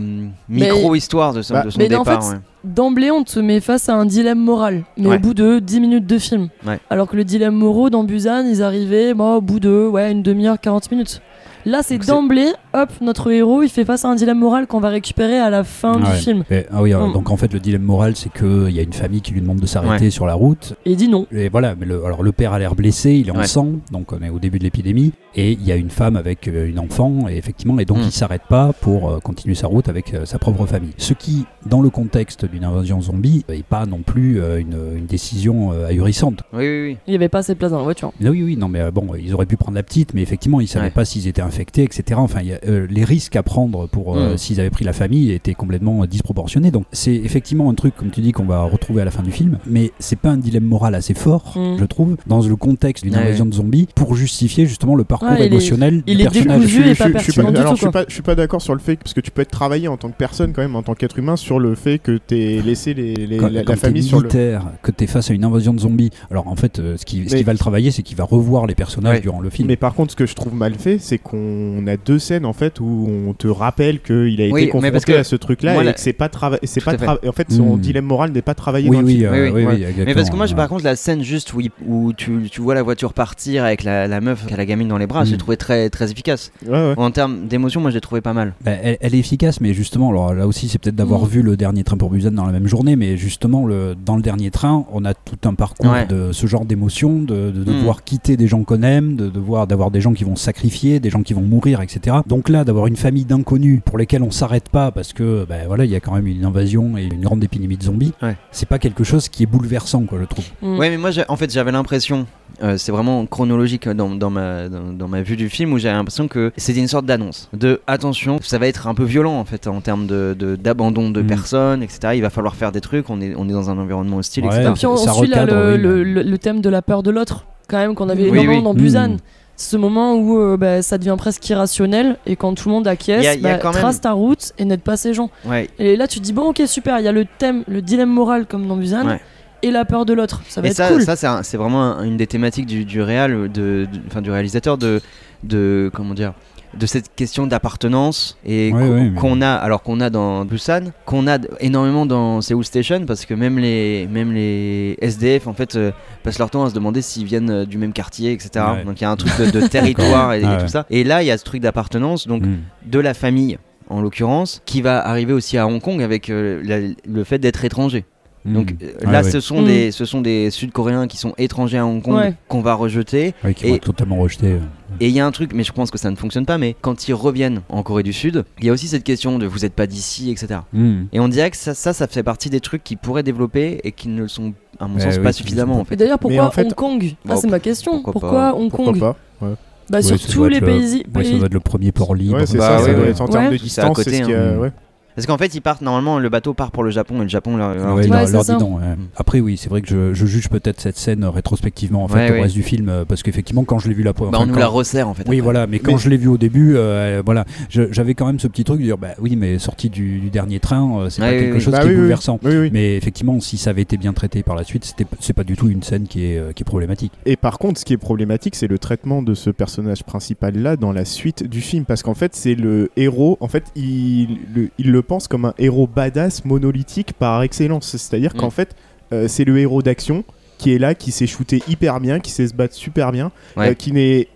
micro-histoire 0.48 1.32
de, 1.34 1.42
son- 1.42 1.54
Bah, 1.54 1.62
de 1.64 1.70
son 1.70 1.78
mais 1.78 1.94
en 1.94 1.98
départ 2.04 2.22
fait, 2.24 2.34
ouais. 2.34 2.40
D'emblée, 2.64 3.10
on 3.10 3.24
te 3.24 3.38
met 3.40 3.60
face 3.60 3.88
à 3.88 3.94
un 3.94 4.04
dilemme 4.06 4.38
moral, 4.40 4.84
mais 4.96 5.08
Ouais. 5.08 5.16
au 5.16 5.20
bout 5.20 5.34
de 5.34 5.58
10 5.58 5.80
minutes 5.80 6.06
de 6.06 6.18
film. 6.18 6.48
Ouais. 6.66 6.78
Alors 6.90 7.08
que 7.08 7.16
le 7.16 7.24
dilemme 7.24 7.54
moraux 7.54 7.90
dans 7.90 8.04
Busan, 8.04 8.44
ils 8.46 8.62
arrivaient 8.62 9.14
bon, 9.14 9.36
au 9.36 9.40
bout 9.40 9.60
de 9.60 9.86
ouais, 9.88 10.10
une 10.12 10.22
demi-heure, 10.22 10.60
40 10.60 10.90
minutes. 10.90 11.20
Là, 11.66 11.80
c'est 11.82 11.98
d'emblée, 11.98 12.48
hop, 12.72 12.88
notre 13.00 13.30
héros, 13.30 13.62
il 13.62 13.68
fait 13.68 13.84
face 13.84 14.04
à 14.04 14.08
un 14.08 14.14
dilemme 14.14 14.38
moral 14.38 14.66
qu'on 14.66 14.80
va 14.80 14.88
récupérer 14.88 15.38
à 15.38 15.50
la 15.50 15.64
fin 15.64 15.98
du 15.98 16.06
film. 16.12 16.44
Et- 16.50 16.64
ah 16.70 16.82
oui, 16.82 16.94
Mm. 16.94 17.12
donc 17.12 17.30
en 17.30 17.36
fait, 17.36 17.52
le 17.52 17.60
dilemme 17.60 17.82
moral, 17.82 18.16
c'est 18.16 18.32
qu'il 18.32 18.70
y 18.70 18.78
a 18.78 18.82
une 18.82 18.92
famille 18.92 19.20
qui 19.20 19.32
lui 19.32 19.40
demande 19.40 19.60
de 19.60 19.66
s'arrêter 19.66 20.10
sur 20.10 20.24
la 20.26 20.34
route. 20.34 20.74
Et 20.86 20.92
il 20.92 20.96
dit 20.96 21.08
non. 21.08 21.26
Et 21.32 21.48
voilà, 21.48 21.74
mais 21.78 21.84
le, 21.86 22.04
alors 22.04 22.22
le 22.22 22.32
père 22.32 22.52
a 22.52 22.58
l'air 22.58 22.74
blessé, 22.74 23.12
il 23.12 23.28
est 23.28 23.32
en 23.36 23.42
sang, 23.44 23.68
donc 23.92 24.12
on 24.12 24.22
est 24.22 24.30
au 24.30 24.38
début 24.38 24.58
de 24.58 24.64
l'épidémie, 24.64 25.12
et 25.34 25.52
il 25.52 25.62
y 25.64 25.72
a 25.72 25.76
une 25.76 25.90
femme 25.90 26.16
avec 26.16 26.48
euh, 26.48 26.68
une 26.68 26.78
enfant, 26.78 27.28
et 27.28 27.36
effectivement, 27.36 27.78
et 27.78 27.84
donc 27.84 27.98
Mm. 27.98 28.02
il 28.06 28.12
s'arrête 28.12 28.42
pas 28.48 28.72
pour 28.80 29.10
euh, 29.10 29.18
continuer 29.18 29.54
sa 29.54 29.66
route 29.66 29.88
avec 29.88 30.14
euh, 30.14 30.24
sa 30.24 30.38
propre 30.38 30.64
famille. 30.66 30.92
Ce 30.96 31.12
qui, 31.12 31.44
dans 31.66 31.82
le 31.82 31.90
contexte 31.90 32.44
d'une 32.46 32.64
invasion 32.64 33.00
zombie, 33.02 33.44
n'est 33.48 33.62
pas 33.62 33.84
non 33.86 33.98
plus 33.98 34.40
euh, 34.40 34.58
une, 34.60 34.76
une 34.96 35.06
décision 35.06 35.72
euh, 35.72 35.86
ahurissante. 35.88 36.42
Oui, 36.52 36.60
oui, 36.66 36.82
oui. 36.90 36.96
Il 37.06 37.10
n'y 37.10 37.16
avait 37.16 37.28
pas 37.28 37.38
assez 37.38 37.52
de 37.54 37.58
place 37.58 37.72
dans 37.72 37.78
la 37.78 37.84
voiture. 37.84 38.12
Mais 38.20 38.28
oui, 38.30 38.42
oui, 38.42 38.56
non, 38.56 38.68
mais 38.68 38.80
euh, 38.80 38.90
bon, 38.90 39.06
ils 39.20 39.34
auraient 39.34 39.46
pu 39.46 39.56
prendre 39.56 39.76
la 39.76 39.82
petite, 39.82 40.14
mais 40.14 40.22
effectivement, 40.22 40.60
ils 40.60 40.68
savaient 40.68 40.86
Ouais. 40.86 40.90
pas 40.90 41.04
s'ils 41.04 41.26
étaient 41.26 41.42
infectés, 41.42 41.57
etc. 41.62 42.02
Enfin, 42.16 42.40
il 42.42 42.48
y 42.48 42.52
a, 42.52 42.58
euh, 42.66 42.86
les 42.90 43.04
risques 43.04 43.36
à 43.36 43.42
prendre 43.42 43.86
pour 43.88 44.16
euh, 44.16 44.36
s'ils 44.36 44.60
avaient 44.60 44.70
pris 44.70 44.84
la 44.84 44.92
famille 44.92 45.30
étaient 45.32 45.54
complètement 45.54 46.02
euh, 46.02 46.06
disproportionnés. 46.06 46.70
Donc, 46.70 46.84
c'est 46.92 47.14
effectivement 47.14 47.70
un 47.70 47.74
truc, 47.74 47.94
comme 47.96 48.10
tu 48.10 48.20
dis, 48.20 48.32
qu'on 48.32 48.44
va 48.44 48.62
retrouver 48.62 49.02
à 49.02 49.04
la 49.04 49.10
fin 49.10 49.22
du 49.22 49.30
film, 49.32 49.58
mais 49.66 49.92
c'est 49.98 50.18
pas 50.18 50.30
un 50.30 50.36
dilemme 50.36 50.64
moral 50.64 50.94
assez 50.94 51.14
fort, 51.14 51.54
Mm. 51.56 51.76
je 51.78 51.84
trouve, 51.84 52.16
dans 52.26 52.40
le 52.42 52.56
contexte 52.56 53.04
d'une 53.04 53.14
Ouais. 53.14 53.20
invasion 53.22 53.46
de 53.46 53.54
zombies, 53.54 53.88
pour 53.94 54.14
justifier 54.14 54.66
justement 54.66 54.94
le 54.94 55.04
parcours 55.04 55.28
Ouais, 55.30 55.36
il 55.40 55.42
est- 55.44 55.46
émotionnel 55.46 56.02
il 56.06 56.16
du 56.16 56.22
est 56.22 56.24
personnage. 56.24 56.60
décousu 56.60 56.78
et 56.88 56.94
pas 56.94 57.18
je 57.18 57.30
suis 57.30 57.42
pas, 57.42 57.50
du 57.50 57.56
alors, 57.58 57.74
je 57.76 57.80
suis 57.82 57.90
pas, 57.90 58.04
je 58.08 58.12
suis 58.14 58.22
pas 58.22 58.34
d'accord 58.34 58.62
sur 58.62 58.74
le 58.74 58.80
fait 58.80 58.96
parce 58.96 59.14
que 59.14 59.20
tu 59.20 59.30
peux 59.30 59.42
être 59.42 59.50
travaillé 59.50 59.88
en 59.88 59.96
tant 59.96 60.08
que 60.10 60.16
personne 60.16 60.52
quand 60.52 60.62
même, 60.62 60.76
en 60.76 60.82
tant 60.82 60.94
qu'être 60.94 61.18
humain, 61.18 61.36
sur 61.36 61.58
le 61.58 61.74
fait 61.74 61.98
que 61.98 62.18
t'aies 62.18 62.60
laissé 62.64 62.94
les, 62.94 63.14
les- 63.14 63.36
Quand, 63.38 63.48
la, 63.50 63.62
quand 63.62 63.70
la 63.72 63.74
t'es 63.76 63.80
famille 63.86 64.02
sur 64.02 64.18
le. 64.18 64.24
militaire, 64.24 64.64
que 64.82 64.90
tu 64.90 65.04
es 65.04 65.06
face 65.06 65.30
à 65.30 65.34
une 65.34 65.44
invasion 65.44 65.74
de 65.74 65.80
zombies, 65.80 66.10
alors 66.30 66.46
en 66.48 66.56
fait, 66.56 66.78
euh, 66.78 66.96
ce 66.96 67.04
qui, 67.04 67.28
ce 67.28 67.32
Mais- 67.32 67.38
qui 67.38 67.44
va 67.44 67.52
le 67.52 67.58
travailler, 67.58 67.90
c'est 67.90 68.02
qu'il 68.02 68.16
va 68.16 68.24
revoir 68.24 68.66
les 68.66 68.74
personnages 68.74 69.16
Ouais. 69.16 69.20
durant 69.20 69.40
le 69.40 69.50
film. 69.50 69.68
Mais 69.68 69.76
par 69.76 69.94
contre, 69.94 70.12
ce 70.12 70.16
que 70.16 70.26
je 70.26 70.34
trouve 70.34 70.54
mal 70.54 70.74
fait, 70.74 70.98
c'est 70.98 71.18
qu'on 71.18 71.37
a 71.86 71.96
deux 71.96 72.18
scènes 72.18 72.44
en 72.44 72.52
fait 72.52 72.80
où 72.80 73.08
on 73.28 73.32
te 73.34 73.46
rappelle 73.48 74.00
qu'il 74.00 74.40
a 74.40 74.44
été 74.44 74.52
Oui, 74.52 74.68
confronté 74.68 74.90
parce 74.92 75.04
que 75.04 75.12
à 75.12 75.24
ce 75.24 75.36
truc-là 75.36 75.82
et 75.82 75.92
que 75.92 76.00
c'est 76.00 76.12
pas 76.12 76.28
travaillé. 76.28 76.60
C'est 76.64 76.84
pas 76.84 76.96
fait. 76.98 77.06
En 77.28 77.32
fait, 77.32 77.50
son 77.50 77.76
Mm. 77.76 77.80
dilemme 77.80 78.04
moral 78.04 78.32
n'est 78.32 78.42
pas 78.42 78.54
travaillé 78.54 78.88
oui, 78.88 78.96
dans 78.96 79.00
le 79.02 79.06
oui, 79.06 79.16
film. 79.16 79.26
euh, 79.26 79.30
Oui, 79.32 79.38
oui. 79.40 79.50
oui, 79.54 79.64
Ouais. 79.64 79.72
oui, 79.74 79.80
exactement. 79.82 80.04
Mais 80.06 80.14
parce 80.14 80.30
que 80.30 80.36
moi, 80.36 80.46
par 80.56 80.68
contre, 80.68 80.84
la 80.84 80.96
scène 80.96 81.22
juste 81.22 81.52
où, 81.54 81.60
il- 81.60 81.70
où 81.86 82.12
tu, 82.12 82.48
tu 82.50 82.60
vois 82.60 82.74
la 82.74 82.82
voiture 82.82 83.12
partir 83.12 83.64
avec 83.64 83.84
la, 83.84 84.06
la 84.08 84.20
meuf 84.20 84.46
qui 84.46 84.54
a 84.54 84.56
la 84.56 84.66
gamine 84.66 84.88
dans 84.88 84.98
les 84.98 85.06
bras, 85.06 85.22
Mm. 85.24 85.26
j'ai 85.26 85.36
trouvé 85.36 85.56
très, 85.56 85.90
très 85.90 86.10
efficace. 86.10 86.50
Ouais, 86.66 86.72
ouais. 86.72 86.94
En 86.96 87.10
termes 87.10 87.46
d'émotion, 87.46 87.80
moi, 87.80 87.90
j'ai 87.90 88.00
trouvé 88.00 88.20
pas 88.20 88.32
mal. 88.32 88.54
Bah, 88.64 88.72
elle, 88.82 88.98
elle 89.00 89.14
est 89.14 89.18
efficace, 89.18 89.60
mais 89.60 89.74
justement, 89.74 90.10
alors 90.10 90.34
là 90.34 90.46
aussi, 90.46 90.68
c'est 90.68 90.78
peut-être 90.78 90.96
d'avoir 90.96 91.22
Mm. 91.24 91.28
vu 91.28 91.42
le 91.42 91.56
dernier 91.56 91.84
train 91.84 91.96
pour 91.96 92.10
Busan 92.10 92.30
dans 92.32 92.46
la 92.46 92.52
même 92.52 92.66
journée, 92.68 92.96
mais 92.96 93.16
justement, 93.16 93.66
le, 93.66 93.94
dans 94.04 94.16
le 94.16 94.22
dernier 94.22 94.50
train, 94.50 94.84
on 94.92 95.04
a 95.04 95.14
tout 95.14 95.36
un 95.48 95.54
parcours 95.54 95.90
Ouais. 95.92 96.06
de 96.06 96.32
ce 96.32 96.46
genre 96.46 96.64
d'émotion, 96.64 97.20
de, 97.22 97.50
de 97.50 97.64
devoir 97.64 98.04
quitter 98.04 98.36
des 98.36 98.46
gens 98.48 98.62
qu'on 98.64 98.82
aime, 98.82 99.16
de 99.16 99.28
devoir 99.28 99.66
d'avoir 99.66 99.90
des 99.90 100.00
gens 100.00 100.12
qui 100.12 100.24
vont 100.24 100.36
sacrifier, 100.36 101.00
des 101.00 101.10
gens 101.10 101.22
qui 101.22 101.27
vont 101.34 101.42
mourir, 101.42 101.80
etc. 101.80 102.16
Donc 102.26 102.48
là, 102.48 102.64
d'avoir 102.64 102.86
une 102.86 102.96
famille 102.96 103.24
d'inconnus 103.24 103.80
pour 103.84 103.98
lesquels 103.98 104.22
on 104.22 104.30
s'arrête 104.30 104.68
pas 104.68 104.90
parce 104.90 105.12
que, 105.12 105.44
ben 105.48 105.66
voilà, 105.66 105.84
il 105.84 105.90
y 105.90 105.96
a 105.96 106.00
quand 106.00 106.14
même 106.14 106.26
une 106.26 106.44
invasion 106.44 106.96
et 106.98 107.04
une 107.04 107.20
grande 107.20 107.42
épidémie 107.44 107.76
de 107.76 107.82
zombies. 107.82 108.12
Ouais. 108.22 108.36
C'est 108.52 108.68
pas 108.68 108.78
quelque 108.78 109.04
chose 109.04 109.28
qui 109.28 109.42
est 109.42 109.46
bouleversant, 109.46 110.02
quoi, 110.04 110.18
je 110.20 110.24
trouve. 110.26 110.44
Mm. 110.62 110.78
Ouais, 110.78 110.90
mais 110.90 110.96
moi, 110.98 111.10
en 111.28 111.36
fait, 111.36 111.52
j'avais 111.52 111.72
l'impression, 111.72 112.26
euh, 112.62 112.76
c'est 112.76 112.92
vraiment 112.92 113.24
chronologique 113.26 113.88
dans, 113.88 114.10
dans 114.14 114.30
ma, 114.30 114.68
dans, 114.68 114.92
dans 114.92 115.08
ma 115.08 115.22
vue 115.22 115.36
du 115.36 115.48
film, 115.48 115.72
où 115.72 115.78
j'avais 115.78 115.94
l'impression 115.96 116.28
que 116.28 116.52
c'était 116.56 116.80
une 116.80 116.88
sorte 116.88 117.06
d'annonce. 117.06 117.48
De 117.52 117.80
attention, 117.86 118.38
ça 118.42 118.58
va 118.58 118.66
être 118.68 118.86
un 118.86 118.94
peu 118.94 119.04
violent 119.04 119.38
en 119.38 119.44
fait, 119.44 119.66
en 119.66 119.80
termes 119.80 120.06
d'abandon 120.06 120.34
de, 120.46 120.56
d'abandon 120.56 121.10
de 121.10 121.22
Mm. 121.22 121.26
personnes, 121.26 121.82
etc. 121.82 122.12
Il 122.14 122.22
va 122.22 122.30
falloir 122.30 122.54
faire 122.54 122.72
des 122.72 122.80
trucs, 122.80 123.10
on 123.10 123.20
est, 123.20 123.34
on 123.36 123.48
est 123.48 123.52
dans 123.52 123.70
un 123.70 123.78
environnement 123.78 124.16
hostile, 124.18 124.44
Ouais, 124.44 124.50
etc. 124.54 124.70
Et 124.70 124.72
puis 124.74 124.86
on, 124.86 124.96
Ça 124.96 125.12
on 125.14 125.18
suit 125.18 125.28
là 125.28 125.44
le, 125.46 125.72
oui, 125.72 125.78
le- 125.78 126.04
mais- 126.04 126.04
le- 126.22 126.30
le 126.30 126.38
thème 126.38 126.60
de 126.60 126.68
la 126.70 126.82
peur 126.82 127.02
de 127.02 127.10
l'autre, 127.10 127.46
quand 127.68 127.78
même, 127.78 127.94
qu'on 127.94 128.08
avait 128.08 128.22
Oui, 128.30 128.38
énormément 128.38 128.58
oui. 128.58 128.62
dans 128.64 128.74
Mm. 128.74 128.76
Busan. 128.78 129.16
C'est 129.18 129.22
ce 129.60 129.76
moment 129.76 130.14
où 130.14 130.38
euh, 130.38 130.56
bah, 130.56 130.82
ça 130.82 130.98
devient 130.98 131.16
presque 131.18 131.46
irrationnel 131.50 132.16
et 132.26 132.36
quand 132.36 132.54
tout 132.54 132.68
le 132.68 132.74
monde 132.76 132.86
acquiesce, 132.86 133.22
Il 133.22 133.24
y 133.24 133.28
a- 133.28 133.34
il 133.34 133.42
y 133.42 133.46
a 133.46 133.54
bah, 133.54 133.58
quand 133.60 133.72
même- 133.72 133.80
trace 133.82 134.00
ta 134.00 134.12
route 134.12 134.52
et 134.56 134.64
n'aide 134.64 134.82
pas 134.82 134.96
ces 134.96 135.12
gens. 135.14 135.30
Ouais. 135.44 135.68
Et 135.80 135.96
là 135.96 136.06
tu 136.06 136.20
te 136.20 136.24
dis 136.24 136.32
bon 136.32 136.44
ok 136.50 136.62
super, 136.66 136.98
il 137.00 137.04
y 137.04 137.08
a 137.08 137.12
le 137.12 137.26
thème, 137.38 137.64
le 137.66 137.82
dilemme 137.82 138.08
moral 138.10 138.46
comme 138.46 138.68
dans 138.68 138.76
Busan 138.76 139.04
Ouais. 139.06 139.20
et 139.62 139.70
la 139.72 139.84
peur 139.84 140.06
de 140.06 140.12
l'autre. 140.12 140.42
Ça 140.48 140.60
va 140.60 140.68
Et 140.68 140.70
être 140.70 140.76
ça, 140.76 140.88
cool. 140.88 141.02
ça 141.02 141.42
c'est 141.42 141.56
vraiment 141.56 141.82
un- 141.82 142.04
une 142.04 142.16
des 142.16 142.28
thématiques 142.28 142.66
du, 142.66 142.84
du 142.84 143.02
réal, 143.02 143.32
de, 143.52 143.88
de- 143.92 144.00
enfin 144.06 144.22
du 144.22 144.30
réalisateur 144.30 144.78
de, 144.78 145.00
de 145.42 145.90
comment 145.92 146.14
dire, 146.14 146.34
de 146.76 146.86
cette 146.86 147.14
question 147.14 147.46
d'appartenance 147.46 148.36
et 148.44 148.72
Ouais, 148.72 148.80
qu'on 148.80 148.92
ouais, 148.94 149.10
mais- 149.10 149.20
qu'on 149.20 149.40
a, 149.42 149.50
alors 149.52 149.82
qu'on 149.82 150.00
a 150.00 150.10
dans 150.10 150.44
Busan, 150.44 150.92
qu'on 151.06 151.26
a 151.26 151.38
énormément 151.60 152.06
dans 152.06 152.40
Seoul 152.40 152.64
Station, 152.64 153.04
parce 153.06 153.24
que 153.26 153.34
même 153.34 153.58
les, 153.58 154.06
même 154.10 154.32
les 154.32 154.96
SDF 155.00 155.46
en 155.46 155.54
fait 155.54 155.76
euh, 155.76 155.92
passent 156.22 156.38
leur 156.38 156.50
temps 156.50 156.64
à 156.64 156.70
se 156.70 156.74
demander 156.74 157.00
s'ils 157.02 157.24
viennent 157.24 157.50
euh, 157.50 157.64
du 157.66 157.78
même 157.78 157.92
quartier, 157.92 158.32
etc. 158.32 158.50
Ouais. 158.76 158.84
Donc 158.84 159.00
il 159.00 159.04
y 159.04 159.06
a 159.06 159.10
un 159.10 159.16
truc 159.16 159.32
de, 159.38 159.50
de 159.60 159.66
territoire 159.68 160.32
et, 160.34 160.42
Ah 160.44 160.58
tout 160.60 160.68
ça. 160.68 160.86
Et 160.90 161.04
là 161.04 161.22
il 161.22 161.26
y 161.26 161.30
a 161.30 161.38
ce 161.38 161.44
truc 161.44 161.60
d'appartenance, 161.62 162.26
donc 162.26 162.42
Mm. 162.42 162.56
de 162.86 162.98
la 163.00 163.14
famille 163.14 163.58
en 163.90 164.00
l'occurrence, 164.02 164.60
qui 164.66 164.82
va 164.82 165.04
arriver 165.06 165.32
aussi 165.32 165.56
à 165.56 165.66
Hong 165.66 165.80
Kong 165.80 166.02
avec 166.02 166.28
euh, 166.28 166.60
la- 166.64 166.94
le 167.06 167.24
fait 167.24 167.38
d'être 167.38 167.64
étranger. 167.64 168.04
Donc 168.52 168.72
Mm. 168.72 168.76
euh, 169.06 169.10
là, 169.12 169.22
ce 169.22 169.40
sont 169.40 169.62
Mm. 169.62 169.66
des, 169.66 169.90
ce 169.92 170.04
sont 170.04 170.20
des 170.20 170.50
Sud-Coréens 170.50 171.06
qui 171.06 171.16
sont 171.16 171.34
étrangers 171.38 171.78
à 171.78 171.86
Hong 171.86 172.02
Kong 172.02 172.14
Ouais. 172.14 172.34
qu'on 172.48 172.60
va 172.60 172.74
rejeter. 172.74 173.34
Ouais, 173.44 173.54
qui 173.54 173.64
vont 173.66 173.72
Et- 173.72 173.76
être 173.76 173.84
totalement 173.84 174.16
rejetés. 174.16 174.52
euh. 174.52 174.58
Et 175.00 175.08
il 175.08 175.14
y 175.14 175.20
a 175.20 175.26
un 175.26 175.30
truc, 175.30 175.52
mais 175.54 175.64
je 175.64 175.72
pense 175.72 175.90
que 175.90 175.98
ça 175.98 176.10
ne 176.10 176.16
fonctionne 176.16 176.46
pas. 176.46 176.58
Mais 176.58 176.74
quand 176.80 177.08
ils 177.08 177.12
reviennent 177.14 177.60
en 177.68 177.82
Corée 177.82 178.02
du 178.02 178.12
Sud, 178.12 178.44
il 178.58 178.66
y 178.66 178.70
a 178.70 178.72
aussi 178.72 178.88
cette 178.88 179.04
question 179.04 179.38
de 179.38 179.46
vous 179.46 179.64
êtes 179.64 179.74
pas 179.74 179.86
d'ici, 179.86 180.30
etc. 180.30 180.60
Mm. 180.72 181.02
Et 181.12 181.20
on 181.20 181.28
dirait 181.28 181.50
que 181.50 181.56
ça, 181.56 181.74
ça, 181.74 181.92
ça 181.92 182.06
fait 182.06 182.22
partie 182.22 182.50
des 182.50 182.60
trucs 182.60 182.82
qui 182.82 182.96
pourraient 182.96 183.22
développer 183.22 183.80
et 183.84 183.92
qui 183.92 184.08
ne 184.08 184.22
le 184.22 184.28
sont, 184.28 184.54
à 184.80 184.88
mon 184.88 184.96
Eh 184.98 185.02
sens, 185.02 185.16
oui, 185.18 185.22
pas 185.22 185.32
suffisamment 185.32 185.78
en 185.80 185.84
fait. 185.84 185.96
d'ailleurs 185.96 186.18
pourquoi 186.18 186.46
en 186.46 186.50
fait- 186.50 186.62
Hong 186.64 186.74
Kong? 186.74 187.14
Ah 187.24 187.34
Bon, 187.34 187.36
c'est 187.40 187.48
ma 187.50 187.60
question. 187.60 187.92
pourquoi 188.02 188.12
Pourquoi, 188.12 188.30
pas. 188.30 188.54
Hong 188.54 188.70
Pourquoi 188.70 188.92
Kong? 188.92 189.00
pas 189.00 189.16
ouais. 189.42 189.54
Bah 189.90 189.98
Ouais, 189.98 190.02
sur 190.02 190.20
tous 190.20 190.44
les 190.48 190.60
le- 190.60 190.66
pays. 190.66 191.02
Ouais, 191.14 191.24
ça 191.24 191.30
doit 191.36 191.46
être 191.46 191.54
le 191.54 191.60
premier 191.60 191.92
port 191.92 192.14
libre. 192.14 192.36
Ouais, 192.36 192.46
c'est 192.46 192.58
Bah 192.58 192.78
ça, 192.78 192.78
ça 192.78 192.84
ouais, 192.84 192.94
doit 192.94 193.04
ouais. 193.04 193.10
être 193.10 193.20
en 193.22 193.26
termes 193.28 193.44
Ouais. 193.46 193.50
de 193.52 193.56
C'est 193.56 193.62
à 193.62 193.64
distance, 193.84 193.96
côté, 193.96 194.10
c'est 194.10 194.22
ce 194.22 194.26
qui 194.26 194.34
a- 194.34 194.42
hein. 194.52 194.58
ouais. 194.58 194.70
Parce 195.18 195.26
qu'en 195.26 195.36
fait, 195.36 195.52
ils 195.56 195.60
partent 195.60 195.82
normalement, 195.82 196.20
le 196.20 196.28
bateau 196.28 196.54
part 196.54 196.70
pour 196.70 196.84
le 196.84 196.90
Japon 196.90 197.16
et 197.18 197.22
le 197.24 197.28
Japon 197.28 197.56
leur, 197.56 197.74
leur 197.74 197.96
Ouais, 197.96 198.02
dit 198.04 198.08
Ouais, 198.10 198.30
leur 198.30 198.44
dit 198.44 198.52
non, 198.52 198.76
ouais. 198.76 198.82
Après, 199.16 199.40
oui, 199.40 199.56
c'est 199.56 199.68
vrai 199.68 199.82
que 199.82 199.88
je, 199.88 200.14
je 200.14 200.26
juge 200.26 200.48
peut-être 200.48 200.80
cette 200.80 200.96
scène 200.96 201.24
euh, 201.24 201.30
rétrospectivement 201.30 202.04
en 202.04 202.08
fait, 202.08 202.14
Ouais, 202.14 202.30
au 202.30 202.32
ouais. 202.34 202.42
reste 202.42 202.54
du 202.54 202.62
film, 202.62 202.88
euh, 202.88 203.04
parce 203.04 203.24
qu'effectivement, 203.24 203.64
quand 203.64 203.80
je 203.80 203.88
l'ai 203.88 203.94
vu 203.94 204.04
la 204.04 204.12
première 204.12 204.30
Bah, 204.30 204.38
fois. 204.38 204.44
on 204.44 204.46
nous 204.48 204.54
quand- 204.54 204.60
la 204.60 204.68
resserre 204.68 205.08
en 205.08 205.14
fait. 205.14 205.24
Oui, 205.26 205.38
après. 205.38 205.40
voilà, 205.40 205.66
mais 205.66 205.80
quand 205.80 205.94
Mais- 205.94 205.98
je 205.98 206.08
l'ai 206.08 206.16
vu 206.18 206.28
au 206.28 206.38
début, 206.38 206.74
euh, 206.76 207.20
voilà, 207.24 207.46
je- 207.68 207.92
j'avais 207.92 208.14
quand 208.14 208.26
même 208.26 208.38
ce 208.38 208.46
petit 208.46 208.62
truc 208.62 208.78
de 208.78 208.84
dire, 208.84 208.96
bah 208.96 209.08
oui, 209.20 209.34
mais 209.34 209.58
sorti 209.58 209.90
du, 209.90 210.20
du 210.20 210.30
dernier 210.30 210.60
train, 210.60 211.00
euh, 211.00 211.10
c'est 211.10 211.20
Ouais, 211.20 211.28
pas 211.30 211.34
oui, 211.34 211.40
quelque 211.40 211.54
oui. 211.54 211.60
chose 211.62 211.72
Bah 211.72 211.80
qui 211.80 211.86
oui, 211.88 211.92
est 211.94 211.96
bouleversant. 211.96 212.38
Oui, 212.44 212.56
oui. 212.56 212.70
Mais 212.72 212.96
effectivement, 212.96 213.40
si 213.40 213.56
ça 213.58 213.70
avait 213.70 213.82
été 213.82 213.96
bien 213.96 214.12
traité 214.12 214.44
par 214.44 214.54
la 214.54 214.62
suite, 214.62 214.84
c'était 214.84 215.04
c'est 215.18 215.32
pas 215.32 215.42
du 215.42 215.56
tout 215.56 215.68
une 215.68 215.82
scène 215.82 216.06
qui 216.06 216.26
est, 216.26 216.38
euh, 216.38 216.52
qui 216.52 216.62
est 216.62 216.64
problématique. 216.64 217.10
Et 217.26 217.34
par 217.36 217.58
contre, 217.58 217.80
ce 217.80 217.84
qui 217.84 217.92
est 217.92 217.96
problématique, 217.98 218.54
c'est 218.54 218.68
le 218.68 218.78
traitement 218.78 219.20
de 219.22 219.34
ce 219.34 219.50
personnage 219.50 220.04
principal-là 220.04 220.76
dans 220.76 220.92
la 220.92 221.04
suite 221.04 221.42
du 221.42 221.60
film. 221.60 221.84
Parce 221.86 222.04
qu'en 222.04 222.14
fait, 222.14 222.36
c'est 222.36 222.54
le 222.54 222.90
héros. 222.96 223.36
En 223.40 223.48
fait, 223.48 223.64
il 223.74 224.38
le, 224.54 224.68
il 224.78 224.92
le 224.92 225.02
pense 225.08 225.26
comme 225.26 225.44
un 225.46 225.54
héros 225.58 225.88
badass, 225.88 226.44
monolithique 226.44 227.12
par 227.14 227.42
excellence. 227.42 227.96
C'est-à-dire 227.96 228.32
Mm. 228.34 228.38
qu'en 228.38 228.50
fait, 228.50 228.76
euh, 229.12 229.26
c'est 229.26 229.44
le 229.44 229.58
héros 229.58 229.82
d'action 229.82 230.22
qui 230.58 230.72
est 230.72 230.78
là, 230.78 230.94
qui 230.94 231.10
sait 231.12 231.26
shooter 231.26 231.62
hyper 231.68 231.98
bien, 232.00 232.20
qui 232.20 232.30
sait 232.30 232.46
se 232.46 232.54
battre 232.54 232.74
super 232.74 233.10
bien, 233.10 233.32
Ouais. 233.56 233.70
euh, 233.70 233.74
qui 233.74 233.90
n'est 233.92 234.28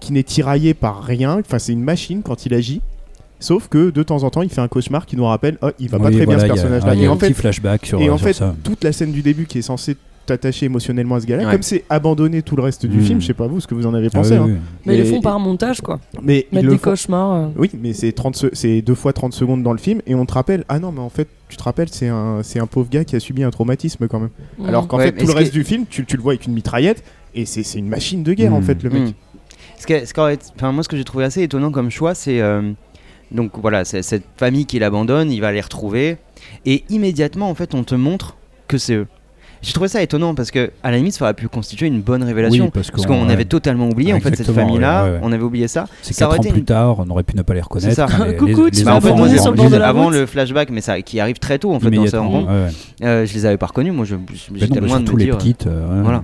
qui 0.00 0.14
n'est 0.14 0.22
tiraillé 0.22 0.72
par 0.72 1.02
rien. 1.02 1.38
Enfin, 1.40 1.58
c'est 1.58 1.72
une 1.74 1.82
machine 1.82 2.22
quand 2.22 2.46
il 2.46 2.54
agit. 2.54 2.80
Sauf 3.38 3.68
que 3.68 3.90
de 3.90 4.02
temps 4.02 4.22
en 4.22 4.30
temps, 4.30 4.40
il 4.40 4.48
fait 4.48 4.62
un 4.62 4.68
cauchemar 4.68 5.04
qui 5.04 5.14
nous 5.16 5.26
rappelle, 5.26 5.58
oh, 5.60 5.68
il 5.78 5.90
va 5.90 5.98
pas 5.98 6.10
très 6.10 6.24
voilà, 6.24 6.26
bien 6.26 6.38
ce 6.38 6.44
il 6.44 6.48
y 6.48 6.50
a- 6.50 6.54
personnage-là. 6.54 6.94
Il 6.94 7.00
y 7.00 7.04
Et 7.04 7.06
a 7.06 7.10
en 7.10 7.14
un 7.14 7.16
petit 7.18 7.34
fait, 7.34 7.40
flashback 7.40 7.84
sur, 7.84 8.00
et 8.00 8.08
euh, 8.08 8.12
en 8.14 8.16
sur 8.16 8.26
fait, 8.28 8.32
ça. 8.32 8.54
toute 8.64 8.82
la 8.82 8.92
scène 8.92 9.12
du 9.12 9.20
début 9.20 9.44
qui 9.46 9.58
est 9.58 9.62
censée 9.62 9.96
t'attacher 10.30 10.66
émotionnellement 10.66 11.16
à 11.16 11.20
ce 11.20 11.26
gars-là, 11.26 11.44
Ouais. 11.46 11.52
comme 11.52 11.62
c'est 11.62 11.84
abandonné 11.90 12.42
tout 12.42 12.56
le 12.56 12.62
reste 12.62 12.86
du 12.86 12.98
Mm. 12.98 13.02
film, 13.02 13.20
je 13.20 13.26
sais 13.26 13.34
pas 13.34 13.46
vous 13.46 13.60
ce 13.60 13.66
que 13.66 13.74
vous 13.74 13.86
en 13.86 13.94
avez 13.94 14.06
Ah 14.12 14.18
pensé. 14.18 14.32
oui, 14.32 14.38
hein. 14.38 14.44
oui. 14.48 14.54
Mais 14.86 14.94
ils 14.96 15.00
le 15.00 15.04
font 15.04 15.20
par 15.20 15.38
montage 15.40 15.80
quoi. 15.80 15.98
Mais 16.22 16.46
Mettre 16.52 16.68
des 16.68 16.78
font- 16.78 16.90
cauchemars. 16.90 17.32
euh. 17.32 17.46
Oui, 17.56 17.70
mais 17.80 17.92
c'est 17.92 18.12
30 18.12 18.36
se- 18.36 18.46
c'est 18.52 18.82
deux 18.82 18.94
fois 18.94 19.12
30 19.12 19.32
secondes 19.32 19.62
dans 19.62 19.72
le 19.72 19.78
film 19.78 20.00
et 20.06 20.14
on 20.14 20.24
te 20.26 20.32
rappelle 20.34 20.64
ah 20.68 20.78
non 20.78 20.92
mais 20.92 21.00
en 21.00 21.08
fait 21.10 21.28
tu 21.48 21.56
te 21.56 21.62
rappelles 21.62 21.88
c'est 21.90 22.08
un 22.08 22.42
c'est 22.42 22.60
un 22.60 22.66
pauvre 22.66 22.88
gars 22.90 23.04
qui 23.04 23.16
a 23.16 23.20
subi 23.20 23.42
un 23.42 23.50
traumatisme 23.50 24.06
quand 24.08 24.20
même. 24.20 24.30
Mm. 24.58 24.66
Alors 24.66 24.86
qu'en 24.88 24.98
Ouais, 24.98 25.06
fait 25.06 25.12
tout 25.12 25.26
le 25.26 25.32
reste 25.32 25.52
du 25.52 25.64
film 25.64 25.84
tu, 25.88 26.04
tu 26.06 26.16
le 26.16 26.22
vois 26.22 26.32
avec 26.32 26.46
une 26.46 26.52
mitraillette 26.54 27.02
et 27.34 27.44
c'est 27.46 27.62
une 27.78 27.88
machine 27.88 28.22
de 28.22 28.32
guerre 28.32 28.54
en 28.54 28.60
Mm. 28.60 28.64
fait 28.64 28.82
le 28.82 28.90
mec. 28.90 29.14
Ce 29.78 29.86
ce 29.86 30.12
enfin, 30.56 30.72
moi, 30.72 30.82
ce 30.82 30.88
que 30.90 30.96
j'ai 30.96 31.04
trouvé 31.04 31.24
assez 31.24 31.42
étonnant 31.42 31.70
comme 31.70 31.90
choix, 31.90 32.14
c'est 32.14 32.40
euh, 32.42 32.70
donc 33.32 33.52
voilà, 33.62 33.84
c'est 33.86 34.02
cette 34.02 34.24
famille 34.36 34.66
qui 34.66 34.78
l'abandonne, 34.78 35.30
il 35.30 35.40
va 35.40 35.52
les 35.52 35.60
retrouver, 35.62 36.18
et 36.66 36.84
immédiatement, 36.90 37.48
en 37.48 37.54
fait, 37.54 37.74
on 37.74 37.82
te 37.82 37.94
montre 37.94 38.36
que 38.68 38.76
c'est 38.76 38.94
eux. 38.94 39.06
J'ai 39.62 39.72
trouvé 39.74 39.88
ça 39.88 40.02
étonnant 40.02 40.34
parce 40.34 40.50
que 40.50 40.70
à 40.82 40.90
la 40.90 40.96
limite, 40.96 41.12
ça 41.14 41.24
aurait 41.24 41.34
pu 41.34 41.46
constituer 41.48 41.86
une 41.86 42.00
bonne 42.00 42.22
révélation. 42.22 42.64
Oui, 42.64 42.70
parce 42.72 42.90
parce 42.90 43.04
qu'on- 43.06 43.26
ouais. 43.26 43.32
avait 43.32 43.44
totalement 43.44 43.88
oublié 43.90 44.14
en 44.14 44.20
fait 44.20 44.34
cette 44.34 44.50
famille-là, 44.52 45.04
ouais, 45.04 45.08
ouais, 45.10 45.14
ouais. 45.16 45.20
on 45.22 45.32
avait 45.32 45.42
oublié 45.42 45.68
ça. 45.68 45.86
C'est 46.02 46.14
ça 46.14 46.20
4 46.24 46.28
aurait 46.28 46.38
ans 46.38 46.42
été 46.42 46.52
plus 46.52 46.64
tard, 46.64 46.96
on 46.98 47.10
aurait 47.10 47.22
pu 47.24 47.36
ne 47.36 47.42
pas 47.42 47.52
les 47.54 47.60
reconnaître. 47.60 47.94
ça. 47.94 48.06
Les- 48.26 48.36
Coucou, 48.36 48.64
les- 48.66 48.70
tu 48.70 48.78
les 48.78 48.84
m'as 48.84 48.94
enfants, 48.94 49.24
les 49.24 49.38
sur 49.38 49.52
le 49.52 49.78
la 49.78 49.88
avant 49.88 50.04
route. 50.04 50.14
le 50.14 50.24
flashback, 50.26 50.70
mais 50.70 50.80
ça 50.80 51.00
qui 51.02 51.20
arrive 51.20 51.38
très 51.38 51.58
tôt 51.58 51.72
en 51.74 51.80
fait 51.80 51.90
dans 51.90 52.06
ce 52.06 52.16
roman. 52.16 52.46
Euh, 53.02 53.26
je 53.26 53.34
les 53.34 53.44
avais 53.46 53.56
pas 53.58 53.66
reconnus, 53.66 53.92
moi 53.92 54.04
je- 54.06 54.16
j'étais 54.54 54.80
mais 54.80 54.86
loin 54.88 55.00
de 55.00 55.10
me 55.12 55.18
les 55.18 55.24
dire. 55.26 55.36
petites. 55.36 55.66
euh. 55.66 56.00
Voilà. 56.02 56.22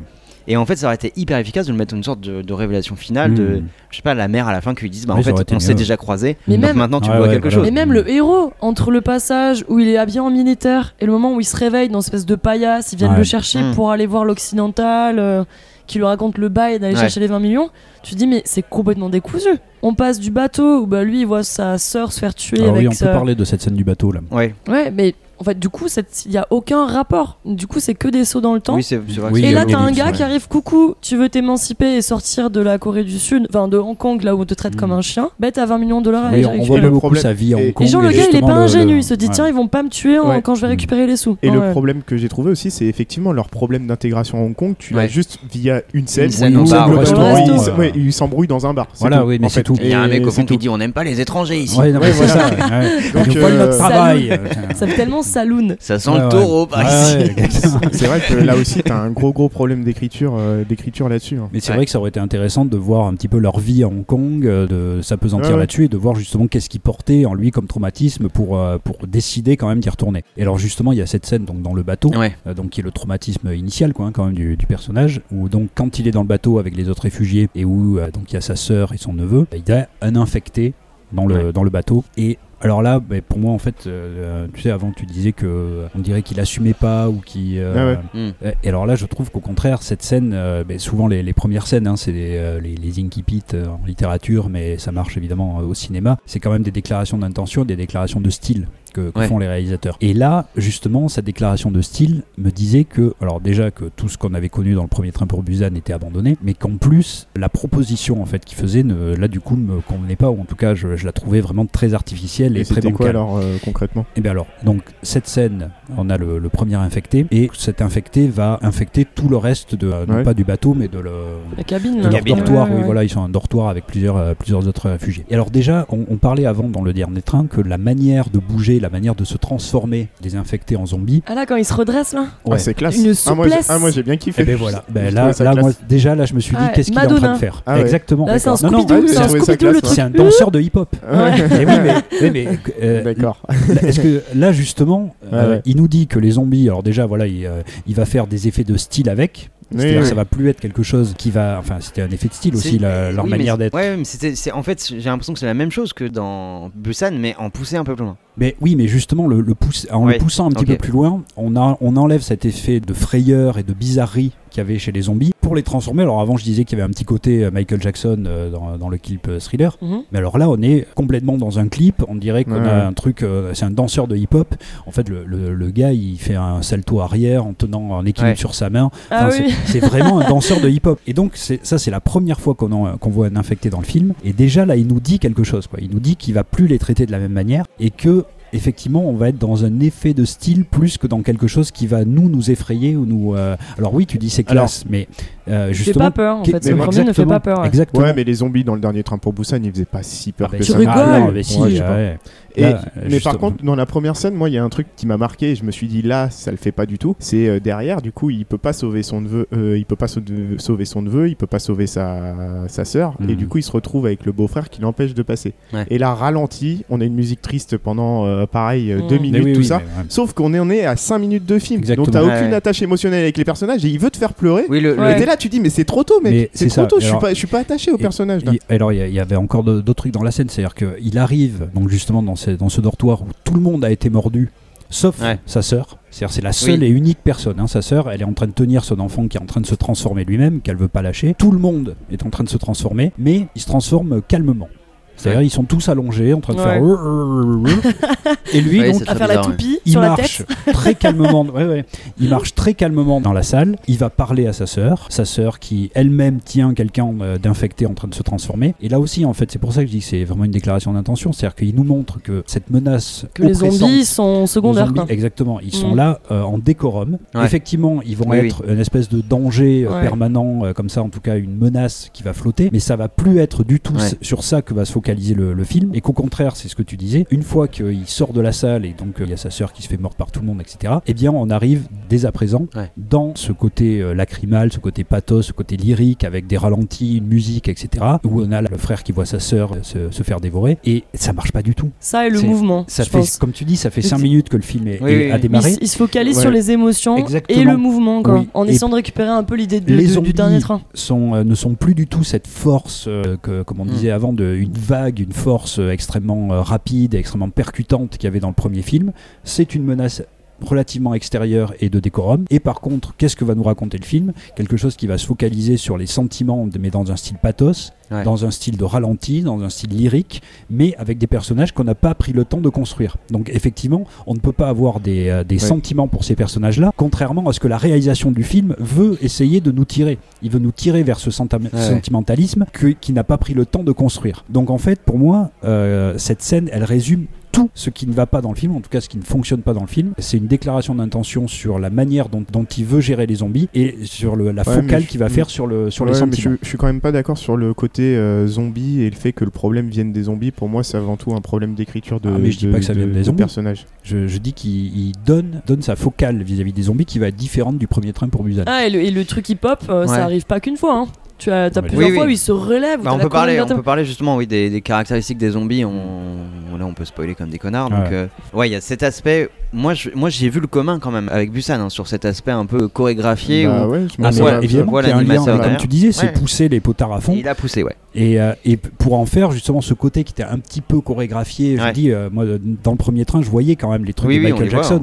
Et 0.49 0.57
en 0.57 0.65
fait, 0.67 0.77
ça 0.77 0.87
aurait 0.87 0.95
été 0.95 1.13
hyper 1.17 1.39
efficace 1.39 1.67
de 1.67 1.73
le 1.73 1.79
mettre 1.79 1.95
une 1.95 2.05
sorte 2.05 2.21
de, 2.21 2.43
de 2.43 2.53
révélation 2.53 2.95
finale, 2.97 3.35
de 3.35 3.43
Mm. 3.57 3.67
je 3.91 3.97
sais 3.97 4.03
pas, 4.03 4.15
la 4.15 4.29
mère 4.29 4.47
à 4.49 4.53
la 4.53 4.61
fin 4.61 4.75
qui 4.75 4.83
lui 4.83 4.91
dise 4.91 5.07
bah 5.07 5.15
Oui, 5.15 5.21
en 5.21 5.23
fait 5.37 5.53
on 5.55 5.59
s'est 5.59 5.75
déjà 5.75 5.97
croisés, 5.97 6.37
Mais 6.47 6.55
donc 6.57 6.65
même- 6.67 6.77
maintenant 6.77 7.01
tu 7.01 7.11
Ouais, 7.11 7.17
vois 7.17 7.27
ouais, 7.27 7.33
quelque 7.35 7.45
voilà. 7.49 7.57
chose. 7.57 7.65
Mais 7.65 7.71
même 7.73 7.93
le 7.93 8.09
héros, 8.09 8.53
entre 8.61 8.91
le 8.91 9.01
passage 9.01 9.65
où 9.69 9.79
il 9.79 9.89
est 9.89 9.97
habillé 9.99 10.21
en 10.21 10.31
militaire 10.31 10.95
et 11.01 11.07
le 11.07 11.13
moment 11.13 11.35
où 11.35 11.41
il 11.41 11.45
se 11.45 11.57
réveille 11.57 11.89
dans 11.89 12.01
une 12.01 12.05
espèce 12.05 12.27
de 12.27 12.35
paillasse, 12.37 12.93
ils 12.93 12.97
viennent 12.99 13.13
Ouais. 13.13 13.19
le 13.19 13.25
chercher 13.25 13.61
Mm. 13.63 13.75
pour 13.75 13.91
aller 13.91 14.07
voir 14.07 14.25
l'Occidental, 14.25 15.19
euh, 15.19 15.45
qui 15.87 15.99
lui 15.99 16.05
raconte 16.05 16.39
le 16.39 16.49
bail 16.49 16.79
d'aller 16.81 16.95
Ouais. 16.95 17.01
chercher 17.01 17.21
les 17.21 17.27
20 17.29 17.39
millions, 17.41 17.71
tu 18.03 18.15
te 18.15 18.19
dis 18.19 18.27
mais 18.27 18.43
c'est 18.45 18.63
complètement 18.69 19.09
décousu. 19.09 19.49
On 19.83 19.95
passe 19.95 20.19
du 20.19 20.31
bateau 20.31 20.81
où 20.83 20.87
bah, 20.87 21.05
lui 21.05 21.21
il 21.21 21.27
voit 21.27 21.45
sa 21.45 21.79
sœur 21.79 22.13
se 22.13 22.19
faire 22.21 22.35
tuer 22.35 22.59
Alors 22.59 22.71
avec 22.77 22.81
oui, 22.83 22.87
on 22.89 22.91
peut 22.91 22.97
sa- 22.97 23.13
parler 23.13 23.35
de 23.35 23.45
cette 23.45 23.63
scène 23.63 23.75
du 23.77 23.85
bateau 23.85 24.11
là. 24.13 24.21
Ouais, 24.33 24.55
Ouais, 24.69 24.91
mais 24.91 25.15
en 25.39 25.45
fait 25.45 25.59
du 25.59 25.69
coup 25.69 25.87
il 26.27 26.33
y 26.33 26.37
a 26.39 26.47
aucun 26.51 26.87
rapport. 26.87 27.39
Du 27.45 27.67
coup 27.67 27.81
c'est 27.81 27.95
que 27.95 28.09
des 28.09 28.25
sauts 28.25 28.41
dans 28.41 28.55
le 28.55 28.61
temps. 28.61 28.75
oui, 28.77 28.83
c'est 28.83 29.01
c'est 29.09 29.21
vrai. 29.21 29.31
Oui, 29.33 29.43
que 29.43 29.47
Et 29.47 29.53
là, 29.53 29.63
a 29.63 29.65
t'as 29.67 29.79
un 29.79 29.91
gars 29.93 30.07
ouais. 30.07 30.13
qui 30.13 30.23
arrive, 30.23 30.49
coucou, 30.49 30.95
tu 31.01 31.17
veux 31.17 31.29
t'émanciper 31.29 31.97
et 31.97 32.03
sortir 32.03 32.51
de 32.51 32.61
la 32.61 32.79
Corée 32.79 33.05
du 33.05 33.19
Sud, 33.19 33.47
enfin 33.51 33.69
de 33.69 33.77
Hong 33.79 33.97
Kong, 33.97 34.23
là 34.23 34.35
où 34.35 34.41
on 34.43 34.45
te 34.45 34.55
traite 34.55 34.75
Mm. 34.75 34.79
comme 34.79 34.93
un 34.93 35.01
chien. 35.03 35.31
Bah, 35.41 35.51
t'as 35.53 35.67
20 35.67 35.79
millions 35.79 36.01
de 36.01 36.07
dollars 36.07 36.27
à 36.27 36.29
Oui, 36.31 36.35
aller 36.37 36.47
on, 36.47 36.61
on 36.61 36.65
voit 36.65 36.79
le 36.81 36.89
beaucoup 36.89 37.01
problème- 37.01 37.23
sa 37.23 37.33
vie 37.33 37.55
à 37.55 37.59
et- 37.61 37.67
Hong 37.69 37.73
Kong. 37.75 37.87
Et 37.87 37.91
genre, 37.91 38.03
le 38.03 38.11
gars, 38.11 38.25
il 38.31 38.37
est 38.37 38.41
pas 38.41 38.53
ingénu. 38.55 38.93
le- 38.93 38.99
Il 38.99 39.05
se 39.05 39.15
dit, 39.15 39.27
ouais. 39.27 39.33
tiens, 39.33 39.47
ils 39.47 39.55
vont 39.55 39.69
pas 39.69 39.83
me 39.83 39.89
tuer 39.89 40.19
Ouais. 40.19 40.41
quand 40.43 40.55
je 40.55 40.61
vais 40.63 40.67
Mm. 40.69 40.71
récupérer 40.71 41.07
les 41.07 41.17
sous. 41.17 41.37
Et 41.43 41.49
Ouais, 41.49 41.55
le 41.55 41.61
ouais. 41.61 41.71
problème 41.71 42.03
que 42.05 42.17
j'ai 42.17 42.29
trouvé 42.29 42.51
aussi, 42.51 42.71
c'est 42.71 42.87
effectivement 42.87 43.33
leur 43.33 43.49
problème 43.49 43.87
d'intégration 43.87 44.39
à 44.39 44.43
Hong 44.43 44.55
Kong. 44.55 44.75
Tu 44.79 44.95
l'as 44.95 45.03
Ouais. 45.03 45.09
juste 45.09 45.39
via 45.53 45.83
une 45.95 46.07
scène, 46.07 46.31
ils 46.31 48.13
s'embrouillent 48.13 48.41
ouais, 48.43 48.47
dans 48.47 48.67
un 48.67 48.75
bar. 48.75 48.87
Voilà, 48.99 49.25
oui, 49.25 49.39
mais 49.41 49.49
c'est 49.49 49.63
tout. 49.63 49.77
Il 49.83 49.89
y 49.89 49.93
a 49.95 50.01
un 50.01 50.09
mec 50.09 50.27
au 50.27 50.31
fond 50.31 50.45
qui 50.45 50.57
dit 50.59 50.69
on 50.69 50.79
n'aime 50.79 50.93
pas 50.93 51.05
les 51.05 51.21
étrangers 51.21 51.59
ici. 51.59 51.79
Ouais, 51.79 51.93
non, 51.93 52.01
mais 52.01 52.07
Ouais, 52.07 52.13
c'est 52.13 52.27
voilà. 52.27 52.49
ça. 52.49 52.55
ouais. 52.71 53.37
Euh, 53.37 53.59
notre 53.67 53.79
travail. 53.79 54.41
Ça 54.75 54.87
fait 54.87 54.97
tellement 54.97 55.23
saloon. 55.27 55.77
Ça 55.79 55.99
sent 55.99 56.11
Ouais, 56.11 56.19
le 56.19 56.25
ouais. 56.25 56.31
taureau 56.31 56.67
par 56.67 56.79
Ouais, 56.81 56.85
ici. 56.87 57.17
ouais, 57.17 57.35
exactement. 57.45 57.81
C'est 57.93 58.07
vrai 58.07 58.21
que 58.27 58.35
là 58.35 58.57
aussi, 58.57 58.83
t'as 58.83 58.99
un 58.99 59.11
gros 59.11 59.33
gros 59.33 59.49
problème 59.49 59.85
d'écriture 59.85 60.35
euh, 60.39 60.65
d'écriture 60.65 61.09
là-dessus. 61.09 61.37
hein. 61.39 61.49
Mais 61.53 61.61
c'est 61.61 61.71
Ouais. 61.71 61.77
vrai 61.77 61.85
que 61.85 61.91
ça 61.91 61.99
aurait 61.99 62.09
été 62.11 62.21
intéressant 62.21 62.65
de 62.65 62.77
voir 62.77 63.07
un 63.07 63.15
petit 63.15 63.29
peu 63.29 63.39
leur 63.39 63.59
vie 63.61 63.83
à 63.83 63.89
Hong 63.89 64.05
Kong, 64.05 64.47
euh, 64.47 64.67
de 64.67 65.03
s'apesantir 65.03 65.49
Ouais, 65.49 65.53
ouais. 65.55 65.61
là-dessus 65.61 65.85
et 65.85 65.89
de 65.89 65.97
voir 65.97 66.15
justement 66.15 66.47
qu'est-ce 66.47 66.69
qui 66.69 66.79
portait 66.79 67.27
en 67.27 67.35
lui 67.35 67.51
comme 67.51 67.67
traumatisme 67.67 68.29
pour, 68.29 68.59
euh, 68.59 68.79
pour 68.79 69.07
décider 69.07 69.57
quand 69.57 69.69
même 69.69 69.81
d'y 69.81 69.89
retourner. 69.91 70.23
Et 70.37 70.43
alors 70.43 70.59
justement, 70.59 70.93
il 70.93 70.99
y 70.99 71.03
a 71.03 71.07
cette 71.07 71.27
scène 71.27 71.45
donc, 71.45 71.63
dans 71.63 71.75
le 71.75 71.83
bateau, 71.83 72.11
Ouais. 72.17 72.37
euh, 72.47 72.55
donc 72.55 72.71
qui 72.71 72.81
est 72.81 72.85
le 72.85 72.91
traumatisme 72.91 73.53
initial 73.55 73.93
quoi, 73.93 74.07
hein, 74.07 74.11
quand 74.13 74.25
même 74.25 74.35
du, 74.35 74.57
du 74.57 74.67
personnage, 74.67 75.21
où 75.33 75.49
donc 75.49 75.69
quand 75.75 75.99
il 75.99 76.09
est 76.09 76.13
dans 76.13 76.23
le 76.23 76.29
bateau 76.29 76.59
avec 76.59 76.77
les 76.77 76.89
autres 76.89 77.03
réfugiés 77.03 77.49
et 77.55 77.65
où 77.65 77.99
euh, 77.99 78.11
donc 78.11 78.31
il 78.31 78.35
y 78.35 78.37
a 78.37 78.41
sa 78.41 78.57
sœur 78.57 78.93
et 78.93 78.97
son 78.99 79.13
neveu, 79.13 79.47
bah, 79.51 79.57
il 79.57 79.69
y 79.69 79.73
a 79.77 79.89
un 80.03 80.17
infecté 80.17 80.75
dans 81.13 81.27
le, 81.27 81.35
Ouais. 81.37 81.53
dans 81.53 81.63
le 81.63 81.71
bateau 81.71 82.05
et 82.17 82.37
alors 82.61 82.81
là, 82.83 83.01
bah, 83.01 83.17
pour 83.27 83.39
moi, 83.39 83.53
en 83.53 83.59
fait, 83.59 83.87
euh, 83.87 84.47
tu 84.55 84.63
sais, 84.63 84.71
avant 84.71 84.91
tu 84.93 85.05
disais 85.07 85.33
que 85.33 85.47
euh, 85.47 85.87
on 85.95 85.99
dirait 86.01 86.23
qu'il 86.23 86.41
assumait 86.41 86.73
pas 86.75 87.09
ou 87.09 87.21
qu'il. 87.25 87.59
euh, 87.59 87.75
Ah 87.77 87.87
ouais. 88.17 88.29
Mm. 88.29 88.33
euh, 88.45 88.53
Et 88.63 88.69
alors 88.69 88.87
là, 88.87 88.95
je 88.97 89.05
trouve 89.07 89.31
qu'au 89.31 89.41
contraire, 89.41 89.83
cette 89.83 90.03
scène, 90.03 90.33
euh, 90.35 90.65
ben, 90.65 90.79
souvent 90.79 91.07
les, 91.07 91.23
les 91.23 91.33
premières 91.33 91.67
scènes, 91.67 91.87
hein, 91.87 91.97
c'est 91.97 92.13
les, 92.13 92.37
euh, 92.39 92.61
les, 92.61 92.75
les 92.75 93.01
incipits 93.05 93.43
euh, 93.55 93.67
en 93.67 93.81
littérature, 93.87 94.49
mais 94.49 94.79
ça 94.79 94.91
marche 94.93 95.17
évidemment 95.17 95.61
euh, 95.61 95.65
au 95.65 95.75
cinéma. 95.75 96.17
C'est 96.27 96.41
quand 96.41 96.51
même 96.51 96.63
des 96.63 96.71
déclarations 96.71 97.19
d'intention, 97.19 97.65
des 97.65 97.77
déclarations 97.77 98.21
de 98.21 98.31
style 98.31 98.67
que, 98.97 99.11
que 99.11 99.19
Ouais. 99.19 99.29
font 99.29 99.39
les 99.39 99.47
réalisateurs. 99.49 99.97
Et 100.01 100.15
là, 100.15 100.47
justement, 100.57 101.09
sa 101.09 101.21
déclaration 101.23 101.71
de 101.71 101.83
style 101.83 102.23
me 102.39 102.51
disait 102.51 102.85
que, 102.85 103.15
alors 103.21 103.41
déjà 103.41 103.71
que 103.71 103.85
tout 103.95 104.09
ce 104.09 104.17
qu'on 104.19 104.33
avait 104.35 104.49
connu 104.49 104.75
dans 104.75 104.83
le 104.83 104.89
premier 104.89 105.13
train 105.13 105.27
pour 105.27 105.43
Busan 105.43 105.75
était 105.77 105.93
abandonné, 105.93 106.37
mais 106.43 106.55
qu'en 106.55 106.77
plus, 106.77 107.27
la 107.37 107.49
proposition 107.49 108.23
en 108.23 108.27
fait 108.27 108.45
qu'il 108.45 108.57
faisait, 108.57 108.83
ne, 108.83 109.15
là 109.17 109.29
du 109.29 109.41
coup, 109.41 109.57
ne 109.57 109.63
me 109.75 109.81
convenait 109.81 110.17
pas, 110.17 110.31
ou 110.31 110.41
en 110.41 110.45
tout 110.45 110.57
cas, 110.57 110.75
je, 110.75 110.97
je 110.97 111.05
la 111.05 111.13
trouvais 111.13 111.41
vraiment 111.41 111.67
très 111.67 111.93
artificielle 111.95 112.57
et, 112.57 112.61
Et 112.61 112.65
très 112.65 112.77
c'était 112.77 112.93
quoi 112.93 113.07
bancale. 113.07 113.17
alors 113.17 113.37
euh, 113.39 113.57
concrètement? 113.65 114.07
Et 114.17 114.21
bien 114.21 114.31
alors, 114.33 114.47
donc 114.65 114.83
cette 115.03 115.27
scène, 115.27 115.71
on 115.97 116.09
a 116.11 116.17
le, 116.17 116.39
le 116.39 116.49
premier 116.49 116.77
infecté, 116.77 117.27
et 117.31 117.51
cet 117.55 117.83
infecté 117.83 118.29
va 118.29 118.59
infecter 118.63 119.05
tout 119.05 119.29
le 119.29 119.37
reste 119.37 119.75
de, 119.75 119.89
euh, 119.91 120.07
non 120.07 120.17
Ouais. 120.17 120.23
pas 120.23 120.33
du 120.35 120.45
bateau, 120.45 120.73
mais 120.75 120.89
de 120.89 120.99
le, 120.99 121.11
La 121.59 121.63
cabine. 121.65 121.97
de 121.99 122.03
là. 122.05 122.11
leur 122.11 122.13
cabine. 122.21 122.37
dortoir. 122.37 122.67
Ouais, 122.69 122.73
oui, 122.73 122.79
ouais. 122.81 122.85
voilà, 122.87 123.05
ils 123.05 123.11
sont 123.11 123.23
un 123.23 123.29
dortoir 123.29 123.69
avec 123.69 123.87
plusieurs, 123.87 124.17
euh, 124.17 124.33
plusieurs 124.35 124.67
autres 124.67 124.89
réfugiés. 124.89 125.27
Et 125.29 125.35
alors 125.35 125.51
déjà, 125.51 125.85
on, 125.91 126.07
on 126.09 126.17
parlait 126.17 126.47
avant 126.47 126.69
dans 126.71 126.83
le 126.83 126.93
dernier 126.95 127.21
train 127.21 127.47
que 127.47 127.61
la 127.61 127.77
manière 127.77 128.31
de 128.31 128.39
bouger, 128.39 128.81
la 128.87 128.91
manière 128.91 129.17
de 129.17 129.25
se 129.25 129.37
transformer 129.37 130.09
des 130.23 130.37
infectés 130.37 130.77
en 130.77 130.87
zombies, 130.87 131.23
Ah 131.27 131.35
là, 131.35 131.45
quand 131.45 131.57
il 131.57 131.65
se 131.65 131.75
redresse 131.75 132.13
là 132.13 132.27
Ah, 132.45 132.51
ouais. 132.51 132.59
c'est 132.61 132.73
classe. 132.75 132.97
Une 132.97 133.13
ah, 133.27 133.35
moi, 133.35 133.47
j'ai- 133.47 133.51
souplesse. 133.51 133.67
ah, 133.69 133.79
moi 133.81 133.91
j'ai 133.91 134.03
bien 134.05 134.17
kiffé. 134.17 134.43
Et 134.43 134.45
ben 134.45 134.57
voilà. 134.57 134.85
Ben 134.89 135.13
là, 135.13 135.33
moi, 135.57 135.71
déjà, 135.89 136.15
là, 136.15 136.25
je 136.25 136.35
me 136.35 136.41
suis 136.41 136.55
dit, 136.55 136.63
Ouais, 136.63 136.71
qu'est-ce 136.75 136.91
qu'il 136.93 136.99
est 137.01 137.07
en 137.07 137.15
train 137.17 137.33
de 137.35 137.39
faire 137.39 137.63
Ah 137.67 137.75
ouais. 137.75 137.81
Exactement. 137.81 138.27
Là, 138.27 138.39
c'est 138.39 138.49
un 138.49 138.57
c'est 138.57 140.01
un 140.01 140.11
danseur 140.11 140.51
de 140.51 140.61
hip-hop. 140.61 140.95
Ouais. 141.17 141.33
Eh 141.61 141.65
oui, 141.67 141.73
mais, 141.83 141.95
oui, 142.23 142.31
mais, 142.33 142.49
euh, 142.83 143.03
D'accord. 143.03 143.43
Est-ce 143.83 144.01
que 144.01 144.23
là 144.35 144.53
justement, 144.53 145.15
euh, 145.33 145.43
Ouais, 145.43 145.55
ouais. 145.57 145.63
il 145.65 145.77
nous 145.77 145.89
dit 145.89 146.07
que 146.07 146.19
les 146.19 146.33
zombies, 146.33 146.69
alors 146.69 146.83
déjà 146.83 147.07
voilà, 147.07 147.27
il, 147.27 147.45
euh, 147.47 147.63
il 147.87 147.95
va 147.95 148.05
faire 148.05 148.27
des 148.27 148.47
effets 148.49 148.65
de 148.65 148.77
style 148.77 149.09
avec. 149.09 149.51
Oui, 149.73 149.79
C'est-à-dire 149.81 149.97
oui. 149.99 150.03
que 150.05 150.09
ça 150.09 150.15
va 150.15 150.25
plus 150.25 150.49
être 150.49 150.61
quelque 150.61 150.83
chose 150.85 151.15
qui 151.19 151.31
va, 151.33 151.57
enfin 151.59 151.79
c'était 151.81 152.03
un 152.03 152.11
effet 152.11 152.29
de 152.29 152.33
style 152.35 152.55
aussi 152.55 152.79
la- 152.79 153.11
leur 153.11 153.25
oui, 153.25 153.31
manière 153.31 153.59
d'être. 153.59 153.75
Ouais, 153.75 153.97
mais 153.97 154.05
c'était, 154.05 154.37
c'est, 154.37 154.53
en 154.53 154.63
fait, 154.63 154.93
j'ai 154.97 155.09
l'impression 155.11 155.33
que 155.33 155.41
c'est 155.41 155.47
la 155.47 155.55
même 155.55 155.73
chose 155.73 155.93
que 155.93 156.05
dans 156.05 156.71
Busan, 156.75 157.19
mais 157.19 157.35
en 157.37 157.51
poussé 157.51 157.77
un 157.77 157.83
peu 157.83 157.97
plus 157.97 158.05
loin. 158.05 158.17
Mais 158.37 158.55
oui, 158.61 158.77
mais 158.77 158.87
justement 158.87 159.27
le, 159.27 159.41
le 159.41 159.55
pousse- 159.55 159.89
en 159.91 160.07
Ouais, 160.07 160.13
le 160.15 160.19
poussant 160.21 160.47
un 160.47 160.51
petit 160.51 160.67
peu 160.67 160.77
plus 160.77 160.93
loin, 160.93 161.25
on, 161.37 161.57
a, 161.57 161.77
on 161.81 161.97
enlève 161.97 162.21
cet 162.21 162.45
effet 162.45 162.79
de 162.79 162.95
frayeur 162.95 163.59
et 163.59 163.65
de 163.65 163.73
bizarrerie 163.73 164.33
qu'il 164.57 164.63
y 164.63 164.67
avait 164.71 164.79
chez 164.79 164.93
les 164.93 165.03
zombies 165.03 165.33
pour 165.43 165.55
les 165.55 165.63
transformer. 165.63 166.03
Alors 166.03 166.21
avant 166.21 166.37
je 166.37 166.45
disais 166.45 166.65
qu'il 166.65 166.79
y 166.79 166.81
avait 166.81 166.89
un 166.89 166.93
petit 166.93 167.05
côté 167.05 167.45
euh, 167.45 167.51
Michael 167.51 167.83
Jackson 167.83 168.25
euh, 168.27 168.51
dans, 168.51 168.79
dans 168.79 168.89
le 168.89 168.97
clip 168.99 169.29
euh, 169.29 169.39
Thriller. 169.39 169.77
Mhm. 169.83 170.03
Mais 170.13 170.19
alors 170.19 170.39
là, 170.39 170.49
on 170.49 170.61
est 170.63 170.87
complètement 170.95 171.37
dans 171.37 171.59
un 171.59 171.69
clip. 171.69 172.03
On 172.09 172.15
dirait 172.15 172.45
qu'on 172.45 172.57
Ouais. 172.63 172.69
a 172.69 172.87
un 172.87 172.93
truc. 172.95 173.23
euh, 173.23 173.53
c'est 173.55 173.65
un 173.67 173.71
danseur 173.71 174.09
de 174.09 174.17
hip-hop. 174.17 174.55
En 174.87 174.91
fait, 174.93 175.09
le, 175.09 175.25
le- 175.25 175.53
le 175.55 175.71
gars, 175.71 175.93
il 175.93 176.17
fait 176.19 176.35
un 176.37 176.63
salto 176.63 177.01
arrière 177.01 177.45
en 177.47 177.53
tenant 177.53 177.97
un 177.99 178.05
équilibre 178.07 178.31
Ouais. 178.31 178.37
sur 178.37 178.55
sa 178.55 178.71
main. 178.71 178.91
Ah 179.11 179.29
oui. 179.31 179.53
c'est, 179.67 179.81
vraiment 179.81 180.21
un 180.21 180.29
danseur 180.29 180.61
de 180.61 180.69
hip-hop. 180.71 180.99
Et 181.07 181.13
donc, 181.13 181.33
c'est, 181.35 181.65
ça, 181.67 181.77
c'est 181.79 181.91
la 181.91 182.01
première 182.01 182.41
fois 182.41 182.55
qu'on, 182.55 182.73
en- 182.73 182.97
qu'on 182.97 183.11
voit 183.11 183.27
un 183.27 183.37
infecté 183.37 183.69
dans 183.71 183.81
le 183.81 183.85
film. 183.85 184.15
Et 184.25 184.33
déjà, 184.33 184.65
là, 184.65 184.77
il 184.77 184.87
nous 184.87 185.01
dit 185.01 185.19
quelque 185.19 185.45
chose. 185.45 185.67
Quoi. 185.67 185.81
Il 185.83 185.91
nous 185.91 186.01
dit 186.01 186.17
qu'il 186.17 186.33
va 186.35 186.45
plus 186.45 186.67
les 186.67 186.79
traiter 186.79 187.05
de 187.07 187.13
la 187.13 187.19
même 187.19 187.33
manière 187.33 187.67
et 187.79 187.91
que. 187.91 188.25
Effectivement, 188.57 189.09
on 189.09 189.15
va 189.15 189.29
être 189.29 189.39
dans 189.39 189.65
un 189.65 189.81
effet 189.81 190.15
de 190.15 190.25
style 190.25 190.65
plus 190.65 190.97
que 190.99 191.07
dans 191.07 191.23
quelque 191.23 191.47
chose 191.47 191.71
qui 191.71 191.87
va 191.87 192.05
nous 192.05 192.29
nous 192.29 192.51
effrayer 192.51 192.97
ou 192.97 193.05
nous. 193.05 193.35
euh, 193.37 193.57
Alors 193.79 193.93
oui, 193.95 194.07
tu 194.07 194.17
dis 194.19 194.31
c'est 194.31 194.51
Alors, 194.51 194.65
classe, 194.65 194.85
mais 194.89 195.09
euh, 195.49 195.73
justement. 195.73 196.07
pas 196.07 196.11
peur 196.11 196.37
en 196.39 196.45
fait. 196.45 196.63
Ce 196.65 196.71
premier 196.73 197.05
ne 197.05 197.13
fait 197.13 197.27
pas 197.27 197.41
peur. 197.41 197.61
ouais. 197.61 197.67
Exactement. 197.69 198.03
Ouais, 198.05 198.13
mais 198.15 198.25
les 198.25 198.35
zombies 198.35 198.65
dans 198.65 198.75
le 198.75 198.81
dernier 198.81 199.03
train 199.03 199.19
pour 199.19 199.33
Busan, 199.33 199.59
ils 199.63 199.71
faisaient 199.73 199.85
pas 199.85 200.03
si 200.03 200.33
peur 200.33 200.51
Ah, 200.53 200.57
que 200.59 200.63
Tu 200.63 200.73
ça. 200.73 200.79
rigoles 200.79 200.95
Ah, 200.97 201.21
non, 201.21 201.33
mais 201.33 201.43
si, 201.43 201.59
Ouais, 201.61 201.81
ouais. 201.81 202.19
Et, 202.59 202.63
Là, 202.63 202.81
mais 202.97 203.11
justement. 203.11 203.33
par 203.35 203.39
contre, 203.41 203.65
dans 203.65 203.75
la 203.77 203.85
première 203.85 204.17
scène, 204.17 204.33
moi, 204.33 204.49
il 204.49 204.55
y 204.55 204.59
a 204.59 204.65
un 204.65 204.71
truc 204.71 204.87
qui 204.97 205.07
m'a 205.07 205.19
marqué 205.19 205.51
et 205.51 205.57
je 205.57 205.63
me 205.63 205.71
suis 205.71 205.89
dit 205.89 206.01
là, 206.01 206.31
ça 206.31 206.51
le 206.51 206.57
fait 206.57 206.73
pas 206.73 206.87
du 206.87 206.97
tout. 206.97 207.15
C'est 207.19 207.47
euh, 207.49 207.61
derrière, 207.61 208.01
du 208.01 208.13
coup, 208.13 208.31
il 208.31 208.47
peut 208.47 208.57
pas 208.57 208.73
sauver 208.73 209.03
son 209.03 209.21
neveu, 209.21 209.47
euh, 209.55 209.77
il 209.77 209.85
peut 209.85 209.95
pas 209.95 210.07
sauver 210.09 210.85
son 210.87 211.03
neveu, 211.03 211.29
il 211.29 211.37
peut 211.37 211.47
pas 211.47 211.59
sauver 211.59 211.87
sa, 211.87 212.35
sa 212.69 212.87
sœur, 212.87 213.15
Mhm. 213.21 213.29
et 213.29 213.35
du 213.35 213.47
coup, 213.47 213.59
il 213.59 213.63
se 213.63 213.71
retrouve 213.73 214.07
avec 214.07 214.25
le 214.25 214.33
beau-frère 214.33 214.71
qui 214.71 214.81
l'empêche 214.81 215.13
de 215.13 215.23
passer. 215.23 215.53
Ouais. 215.75 215.85
Et 215.91 215.99
là, 215.99 216.15
ralenti, 216.15 216.83
on 216.89 217.03
a 217.03 217.05
une 217.05 217.15
musique 217.15 217.43
triste 217.43 217.77
pendant 217.77 218.25
euh, 218.25 218.47
pareil 218.47 218.91
Mhm. 218.95 219.07
deux 219.07 219.19
minutes, 219.19 219.43
oui, 219.45 219.53
tout 219.53 219.59
oui, 219.61 219.67
ça. 219.67 219.83
mais 219.85 220.01
ouais. 220.01 220.07
Sauf 220.09 220.33
qu'on 220.33 220.55
est, 220.55 220.59
on 220.61 220.71
est 220.71 220.87
à 220.87 220.97
5 220.97 221.19
minutes 221.19 221.45
de 221.45 221.59
film, 221.59 221.81
Exactement. 221.81 222.07
donc 222.07 222.15
t'as 222.15 222.25
Ouais. 222.25 222.41
aucune 222.41 222.55
attache 222.55 222.81
émotionnelle 222.81 223.23
avec 223.23 223.37
les 223.37 223.45
personnages 223.45 223.85
et 223.85 223.89
il 223.89 223.99
veut 223.99 224.11
te 224.11 224.17
faire 224.17 224.33
pleurer. 224.33 224.65
Oui, 224.71 224.81
le, 224.81 224.95
là, 225.37 225.41
tu 225.41 225.49
dis 225.49 225.61
mais 225.61 225.71
c'est 225.71 225.85
trop 225.85 226.03
tôt, 226.05 226.21
mec. 226.21 226.33
Mais 226.33 226.51
C'est 226.53 226.67
trop 226.67 226.75
ça. 226.75 226.87
tôt. 226.87 226.97
Je 227.01 227.07
suis 227.07 227.19
pas, 227.19 227.31
je 227.31 227.35
suis 227.39 227.47
pas 227.47 227.61
attaché 227.61 227.91
au 227.93 227.97
Et- 227.97 228.03
personnage. 228.03 228.45
là. 228.45 228.53
Alors 228.69 228.93
il 228.93 229.09
y, 229.13 229.21
avait 229.21 229.37
encore 229.37 229.63
de- 229.65 229.81
d'autres 229.81 230.03
trucs 230.03 230.13
dans 230.13 230.23
la 230.23 230.31
scène, 230.31 230.49
c'est-à-dire 230.49 230.75
qu'il 230.75 231.19
arrive 231.19 231.69
donc 231.75 231.89
justement 231.89 232.23
dans 232.23 232.37
ce, 232.37 232.51
dans 232.51 232.69
ce 232.69 232.81
dortoir 232.81 233.23
où 233.23 233.27
tout 233.45 233.55
le 233.55 233.61
monde 233.61 233.85
a 233.85 233.91
été 233.91 234.11
mordu, 234.11 234.51
sauf 234.91 235.21
Ouais. 235.21 235.39
sa 235.47 235.63
sœur. 235.63 235.99
C'est-à-dire 236.11 236.35
c'est 236.35 236.43
la 236.43 236.53
seule 236.53 236.81
Oui. 236.81 236.87
et 236.87 236.89
unique 236.89 237.19
personne. 237.23 237.61
hein. 237.61 237.67
Sa 237.67 237.83
sœur, 237.83 238.11
elle 238.11 238.21
est 238.21 238.25
en 238.25 238.33
train 238.33 238.47
de 238.47 238.53
tenir 238.53 238.85
son 238.85 239.01
enfant 239.01 239.29
qui 239.29 239.37
est 239.37 239.41
en 239.41 239.47
train 239.47 239.61
de 239.61 239.67
se 239.67 239.75
transformer 239.75 240.25
lui-même, 240.25 240.61
qu'elle 240.61 240.77
veut 240.77 240.89
pas 240.89 241.03
lâcher. 241.03 241.35
Tout 241.39 241.51
le 241.51 241.59
monde 241.59 241.97
est 242.11 242.25
en 242.25 242.31
train 242.31 242.45
de 242.45 242.49
se 242.49 242.57
transformer, 242.57 243.13
mais 243.19 243.49
il 243.55 243.61
se 243.61 243.67
transforme 243.67 244.23
calmement. 244.27 244.69
C'est-à-dire 245.17 245.41
Ouais. 245.41 245.47
ils 245.47 245.51
sont 245.51 245.65
tous 245.65 245.89
allongés, 245.89 246.33
en 246.35 246.41
train 246.41 246.55
de 246.55 246.59
Ouais. 246.59 246.65
faire. 246.65 246.83
et 248.53 248.61
lui 248.61 248.81
Ouais, 248.81 248.93
donc 248.93 249.03
À 249.07 249.15
faire 249.15 249.29
la 249.29 249.39
toupie 249.39 249.79
il 249.85 249.93
sur 249.93 250.01
la 250.01 250.09
marche 250.11 250.39
tête. 250.47 250.57
très 250.75 250.95
calmement. 250.95 251.45
Ouais, 251.57 251.65
ouais. 251.67 251.85
Il 252.19 252.29
marche 252.29 252.55
très 252.55 252.75
calmement 252.75 253.21
dans 253.21 253.33
la 253.33 253.43
salle. 253.43 253.77
Il 253.89 253.99
va 253.99 254.11
parler 254.11 254.47
à 254.47 254.53
sa 254.53 254.67
sœur, 254.67 255.07
sa 255.11 255.25
sœur 255.25 255.59
qui 255.59 255.91
elle-même 255.95 256.41
tient 256.41 256.75
quelqu'un 256.75 257.09
euh, 257.21 257.39
d'infecté 257.39 257.87
en 257.87 257.95
train 257.95 258.09
de 258.09 258.15
se 258.15 258.23
transformer. 258.23 258.75
Et 258.83 258.89
là 258.89 259.01
aussi, 259.01 259.25
en 259.25 259.33
fait, 259.33 259.51
c'est 259.51 259.59
pour 259.59 259.73
ça 259.73 259.81
que 259.83 259.87
je 259.87 259.93
dis 259.93 259.99
que 260.01 260.05
c'est 260.05 260.25
vraiment 260.25 260.45
une 260.45 260.51
déclaration 260.51 260.93
d'intention. 260.93 261.33
C'est-à-dire 261.33 261.55
qu'il 261.55 261.75
nous 261.75 261.85
montre 261.85 262.21
que 262.23 262.43
cette 262.47 262.71
menace 262.71 263.27
Que 263.35 263.45
les 263.45 263.55
zombies 263.55 264.05
sont 264.05 264.47
secondaires. 264.47 264.87
zombies, 264.89 265.01
exactement, 265.09 265.61
ils 265.61 265.75
sont 265.75 265.93
Mm. 265.93 265.97
là 265.97 266.21
euh, 266.31 266.43
en 266.43 266.59
décorum. 266.59 267.19
Ouais. 267.35 267.45
Effectivement, 267.45 268.01
ils 268.05 268.17
vont 268.17 268.29
Oui, 268.29 268.39
être 268.39 268.65
une 268.69 268.81
espèce 268.81 269.09
de 269.09 269.21
danger 269.21 269.85
euh, 269.87 269.95
Ouais. 269.95 270.03
permanent, 270.03 270.65
euh, 270.65 270.73
comme 270.73 270.89
ça, 270.91 271.03
en 271.03 271.09
tout 271.09 271.21
cas, 271.21 271.37
une 271.37 271.57
menace 271.57 272.11
qui 272.13 272.23
va 272.23 272.33
flotter. 272.33 272.69
Mais 272.73 272.81
ça 272.81 272.97
va 272.97 273.09
plus 273.09 273.39
être 273.39 273.65
du 273.65 273.81
tout 273.81 273.95
sur 274.21 274.43
ça 274.45 274.63
que 274.63 274.75
va 274.75 274.85
se 274.85 274.93
focaliser 274.93 275.06
le, 275.15 275.53
le 275.53 275.65
film. 275.65 275.91
Et 275.95 276.01
qu'au 276.01 276.13
contraire, 276.13 276.57
c'est 276.57 276.69
ce 276.69 276.75
que 276.77 276.83
tu 276.83 276.97
disais, 276.97 277.27
une 277.31 277.43
fois 277.43 277.69
qu'il 277.69 278.07
sort 278.07 278.33
de 278.33 278.41
la 278.41 278.53
salle 278.53 278.85
et 278.85 278.95
donc 278.97 279.21
euh, 279.21 279.25
il 279.25 279.31
y 279.31 279.33
a 279.33 279.37
sa 279.37 279.51
sœur 279.51 279.73
qui 279.73 279.83
se 279.83 279.89
fait 279.89 279.97
morte 279.97 280.17
par 280.17 280.31
tout 280.31 280.41
le 280.41 280.47
monde, 280.47 280.61
etc., 280.61 280.95
eh 281.07 281.15
bien, 281.15 281.33
on 281.33 281.51
arrive 281.51 281.83
dès 282.09 282.25
à 282.27 282.33
présent 282.33 282.67
Ouais. 282.77 282.91
dans 282.97 283.33
ce 283.35 283.53
côté 283.53 284.01
euh, 284.01 284.15
lacrymal, 284.15 284.73
ce 284.73 284.79
côté 284.79 285.05
pathos, 285.05 285.43
ce 285.47 285.53
côté 285.53 285.77
lyrique, 285.77 286.25
avec 286.25 286.47
des 286.47 286.57
ralentis, 286.57 287.17
une 287.19 287.27
musique, 287.27 287.69
etc., 287.69 288.05
où 288.25 288.41
on 288.43 288.53
a 288.53 288.63
le 288.63 288.77
frère 288.79 289.03
qui 289.03 289.13
voit 289.13 289.27
sa 289.27 289.41
sœur 289.41 289.73
euh, 289.73 289.77
se, 289.83 290.11
se 290.11 290.23
faire 290.23 290.41
dévorer. 290.41 290.79
Et 290.85 291.05
ça 291.15 291.33
marche 291.33 291.53
pas 291.53 291.63
du 291.63 291.75
tout. 291.75 291.91
Ça 292.01 292.27
et 292.27 292.31
le 292.31 292.41
mouvement. 292.43 292.85
Ça 292.89 293.03
je 293.05 293.11
fait, 293.11 293.19
pense. 293.19 293.37
comme 293.39 293.53
tu 293.53 293.65
dis, 293.65 293.77
ça 293.77 293.91
fait 293.91 294.03
C'est- 294.03 294.09
5 294.09 294.19
minutes 294.19 294.49
que 294.49 294.57
le 294.57 294.63
film 294.63 294.87
est, 294.89 295.01
Oui, 295.03 295.11
est- 295.13 295.17
oui, 295.27 295.31
a. 295.33 295.37
Il, 295.37 295.41
démarré. 295.41 295.77
il 295.81 295.89
se 295.89 295.97
focalise 295.97 296.37
Ouais. 296.37 296.43
sur 296.43 296.51
les 296.51 296.71
émotions 296.71 297.17
Exactement. 297.17 297.61
et 297.61 297.65
le 297.65 297.77
mouvement, 297.77 298.23
quoi, 298.23 298.41
Oui. 298.41 298.49
en 298.55 298.65
Et- 298.67 298.71
essayant 298.71 298.89
de 298.89 298.95
récupérer 298.95 299.29
un 299.29 299.43
peu 299.45 299.55
l'idée 299.57 299.81
de- 299.81 300.21
du 300.21 300.33
dernier 300.33 300.61
train. 300.61 300.81
sont, 300.95 301.35
euh, 301.35 301.45
ne 301.45 301.55
sont 301.55 301.75
plus 301.75 301.95
du 301.95 302.07
tout 302.07 302.25
cette 302.25 302.47
force 302.47 303.05
euh, 303.09 303.37
que, 303.43 303.63
comme 303.63 303.81
on 303.81 303.85
Mm. 303.85 303.89
disait 303.91 304.11
avant, 304.11 304.33
de, 304.33 304.55
une 304.55 304.73
vague, 304.73 304.96
une 305.05 305.33
force 305.33 305.79
euh, 305.79 305.91
extrêmement 305.91 306.53
euh, 306.53 306.63
rapide, 306.63 307.15
extrêmement 307.15 307.51
percutante 307.51 308.13
qu'il 308.13 308.25
y 308.25 308.27
avait 308.27 308.41
dans 308.41 308.49
le 308.49 308.55
premier 308.55 308.83
film. 308.83 309.13
C'est 309.45 309.75
une 309.75 309.85
menace 309.85 310.23
relativement 310.61 311.15
extérieure 311.15 311.75
et 311.81 311.89
de 311.91 312.01
décorum. 312.01 312.45
Et 312.51 312.61
par 312.61 312.81
contre, 312.81 313.15
qu'est-ce 313.17 313.37
que 313.37 313.45
va 313.45 313.55
nous 313.55 313.63
raconter 313.63 313.99
le 313.99 314.05
film? 314.05 314.33
Quelque 314.57 314.77
chose 314.77 314.97
qui 314.97 315.07
va 315.07 315.19
se 315.19 315.27
focaliser 315.27 315.77
sur 315.77 315.97
les 315.99 316.07
sentiments, 316.07 316.67
mais 316.81 316.91
dans 316.91 317.11
un 317.13 317.17
style 317.17 317.37
pathos, 317.37 317.93
Ouais. 318.09 318.23
dans 318.23 318.45
un 318.45 318.53
style 318.53 318.77
de 318.77 318.85
ralenti, 318.85 319.43
dans 319.43 319.61
un 319.63 319.69
style 319.69 319.91
lyrique, 319.91 320.41
mais 320.71 320.95
avec 320.97 321.19
des 321.19 321.27
personnages 321.27 321.73
qu'on 321.73 321.83
n'a 321.83 321.97
pas 321.97 322.15
pris 322.15 322.33
le 322.33 322.45
temps 322.45 322.61
de 322.61 322.69
construire. 322.69 323.17
Donc 323.33 323.51
effectivement, 323.53 324.05
on 324.29 324.35
ne 324.35 324.39
peut 324.39 324.53
pas 324.53 324.69
avoir 324.69 325.01
des, 325.01 325.29
euh, 325.29 325.43
des 325.43 325.57
Ouais. 325.57 325.61
sentiments 325.69 326.07
pour 326.07 326.23
ces 326.23 326.37
personnages-là, 326.37 326.93
contrairement 326.97 327.49
à 327.49 327.53
ce 327.53 327.59
que 327.59 327.67
la 327.67 327.79
réalisation 327.79 328.31
du 328.31 328.45
film 328.45 328.77
veut 328.79 329.19
essayer 329.23 329.61
de 329.61 329.73
nous 329.73 329.85
tirer. 329.85 330.19
Il 330.43 330.51
veut 330.53 330.61
nous 330.61 330.71
tirer 330.71 331.03
vers 331.03 331.19
ce 331.19 331.31
Ouais. 331.31 331.81
sentimentalisme 331.81 332.67
que- 332.73 332.89
qui 332.89 333.13
n'a 333.13 333.25
pas 333.25 333.39
pris 333.39 333.55
le 333.55 333.67
temps 333.67 333.83
de 333.83 333.93
construire. 333.93 334.45
Donc 334.51 334.71
en 334.71 334.79
fait, 334.79 335.01
pour 335.01 335.19
moi, 335.19 335.51
euh, 335.65 336.15
cette 336.17 336.43
scène, 336.43 336.69
elle 336.73 336.85
résume 336.85 337.27
tout 337.57 337.71
ce 337.75 337.89
qui 337.89 338.07
ne 338.07 338.13
va 338.13 338.27
pas 338.27 338.43
dans 338.43 338.51
le 338.51 338.57
film, 338.57 338.77
en 338.77 338.81
tout 338.83 338.91
cas 338.91 339.01
ce 339.01 339.09
qui 339.09 339.17
ne 339.17 339.23
fonctionne 339.23 339.63
pas 339.63 339.73
dans 339.73 339.81
le 339.81 339.87
film. 339.87 340.13
C'est 340.19 340.37
une 340.37 340.47
déclaration 340.47 340.95
d'intention 340.95 341.49
sur 341.49 341.79
la 341.79 341.89
manière 341.89 342.29
dont, 342.29 342.45
dont 342.53 342.65
il 342.65 342.85
veut 342.85 343.01
gérer 343.01 343.27
les 343.27 343.37
zombies 343.37 343.69
et 343.75 343.97
sur 344.05 344.37
le- 344.37 344.51
la 344.53 344.63
Ouais, 344.69 344.77
mais 344.77 344.83
focale 344.83 345.07
qu'il 345.07 345.21
va 345.21 345.31
faire 345.31 345.49
sur, 345.49 345.67
le, 345.67 345.91
sur 345.91 346.05
les 346.05 346.13
Ouais, 346.13 346.27
mais 346.27 346.37
sentiments. 346.37 346.57
je, 346.57 346.59
je 346.63 346.69
suis 346.69 346.77
quand 346.77 346.87
même 346.87 347.01
pas 347.01 347.13
d'accord 347.13 347.39
sur 347.39 347.57
le 347.57 347.73
côté 347.73 348.15
euh, 348.15 348.47
zombie 348.47 349.01
et 349.01 349.09
le 349.09 349.17
fait 349.17 349.33
que 349.33 349.45
le 349.45 349.51
problème 349.51 349.89
vienne 349.89 350.13
des 350.13 350.25
zombies. 350.25 350.51
Pour 350.51 350.69
moi, 350.69 350.85
c'est 350.85 350.99
avant 350.99 351.17
tout 351.17 351.33
un 351.35 351.41
problème 351.41 351.75
d'écriture 351.75 352.21
de, 352.21 352.29
Ah, 352.29 352.39
mais 352.39 352.51
je 352.51 352.59
dis 352.59 352.67
de- 352.67 352.73
pas 352.73 352.79
que 352.81 352.85
ça 352.85 352.93
de- 352.93 352.99
vienne 352.99 353.13
des 353.13 353.21
de 353.21 353.25
zombies. 353.25 353.39
personnages. 353.39 353.87
Je, 354.03 354.27
je 354.27 354.37
dis 354.39 354.53
qu'il 354.53 354.95
il 354.99 355.13
donne, 355.25 355.63
donne 355.67 355.81
sa 355.81 355.97
focale 355.97 356.43
vis-à-vis 356.43 356.75
des 356.75 356.83
zombies 356.83 357.07
qui 357.07 357.19
va 357.19 357.29
être 357.29 357.37
différente 357.37 357.79
du 357.79 357.87
premier 357.87 358.13
train 358.13 358.29
pour 358.29 358.43
Busan. 358.45 358.65
Ah, 358.67 358.87
et 358.87 358.91
le, 358.91 359.01
et 359.01 359.11
le 359.11 359.25
truc 359.25 359.49
hip-hop, 359.49 359.81
euh, 359.89 360.03
Ouais. 360.03 360.09
ça 360.09 360.25
arrive 360.25 360.45
pas 360.45 360.61
qu'une 360.61 360.77
fois. 360.77 360.95
Hein. 360.99 361.07
Tu 361.39 361.51
as, 361.51 361.69
t'as 361.71 361.83
Oui, 361.83 361.89
plusieurs 361.89 362.09
oui. 362.11 362.17
fois 362.17 362.25
où 362.25 362.29
il 362.31 362.39
se 362.39 362.51
relève. 362.53 363.01
où 363.01 363.05
Bah, 363.05 363.13
on 363.13 363.19
peut 363.19 363.29
parler, 363.29 363.61
on 363.61 363.65
colonne 363.65 363.77
peut 363.77 363.83
parler 363.83 364.05
justement 364.07 364.37
oui 364.37 364.47
des, 364.47 364.71
des 364.71 364.81
caractéristiques 364.81 365.37
des 365.37 365.51
zombies. 365.51 365.85
On, 365.85 365.91
on- 365.91 366.77
là 366.79 366.85
on 366.87 366.93
peut 366.95 367.05
spoiler 367.05 367.35
comme 367.35 367.49
des 367.51 367.59
connards. 367.59 367.91
Donc 367.91 367.99
Ouais. 368.07 368.13
euh, 368.13 368.27
ouais, 368.55 368.69
il 368.69 368.73
y 368.73 368.75
a 368.75 368.81
cet 368.81 369.03
aspect. 369.03 369.49
Moi, 369.73 369.93
j'ai 369.95 370.49
vu 370.49 370.61
le 370.61 370.67
commun 370.67 370.99
quand 370.99 371.11
même 371.11 371.29
avec 371.31 371.51
Busan 371.53 371.81
hein, 371.81 371.91
sur 371.91 372.07
cet 372.07 372.25
aspect 372.25 372.53
un 372.53 372.65
peu 372.67 372.89
chorégraphié. 372.89 373.67
Bah 373.67 373.87
où 373.87 373.91
ouais, 373.91 374.07
je 374.09 374.15
Ah, 374.23 374.31
mais 374.33 374.41
ouais, 374.43 374.65
évidemment 374.65 374.97
un 374.99 375.03
lien, 375.03 375.09
l'animateur 375.09 375.45
comme 375.47 375.57
derrière. 375.59 375.77
tu 375.81 375.89
disais, 375.89 376.13
c'est 376.13 376.27
Ouais. 376.27 376.33
pousser 376.33 376.69
les 376.69 376.81
potards 376.81 377.13
à 377.13 377.21
fond. 377.21 377.35
il 377.37 377.47
a 377.49 377.55
poussé, 377.55 377.83
ouais. 377.83 377.97
Et, 378.15 378.41
euh, 378.41 378.53
et 378.65 378.77
pour 378.79 379.15
en 379.15 379.27
faire 379.27 379.51
justement 379.51 379.81
ce 379.83 379.93
côté 379.95 380.25
qui 380.25 380.33
était 380.33 380.43
un 380.43 380.59
petit 380.59 380.81
peu 380.81 381.01
chorégraphié, 381.01 381.77
je 381.77 381.91
dis, 381.93 382.11
euh, 382.13 382.31
moi 382.33 382.45
dans 382.83 382.93
le 382.93 382.97
premier 382.97 383.25
train, 383.27 383.43
je 383.43 383.51
voyais 383.51 383.77
quand 383.77 383.91
même 383.91 384.05
les 384.07 384.15
trucs 384.15 384.29
Oui, 384.29 384.39
de 384.39 384.45
oui, 384.45 384.53
Michael 384.53 384.71
Jackson. 384.71 385.03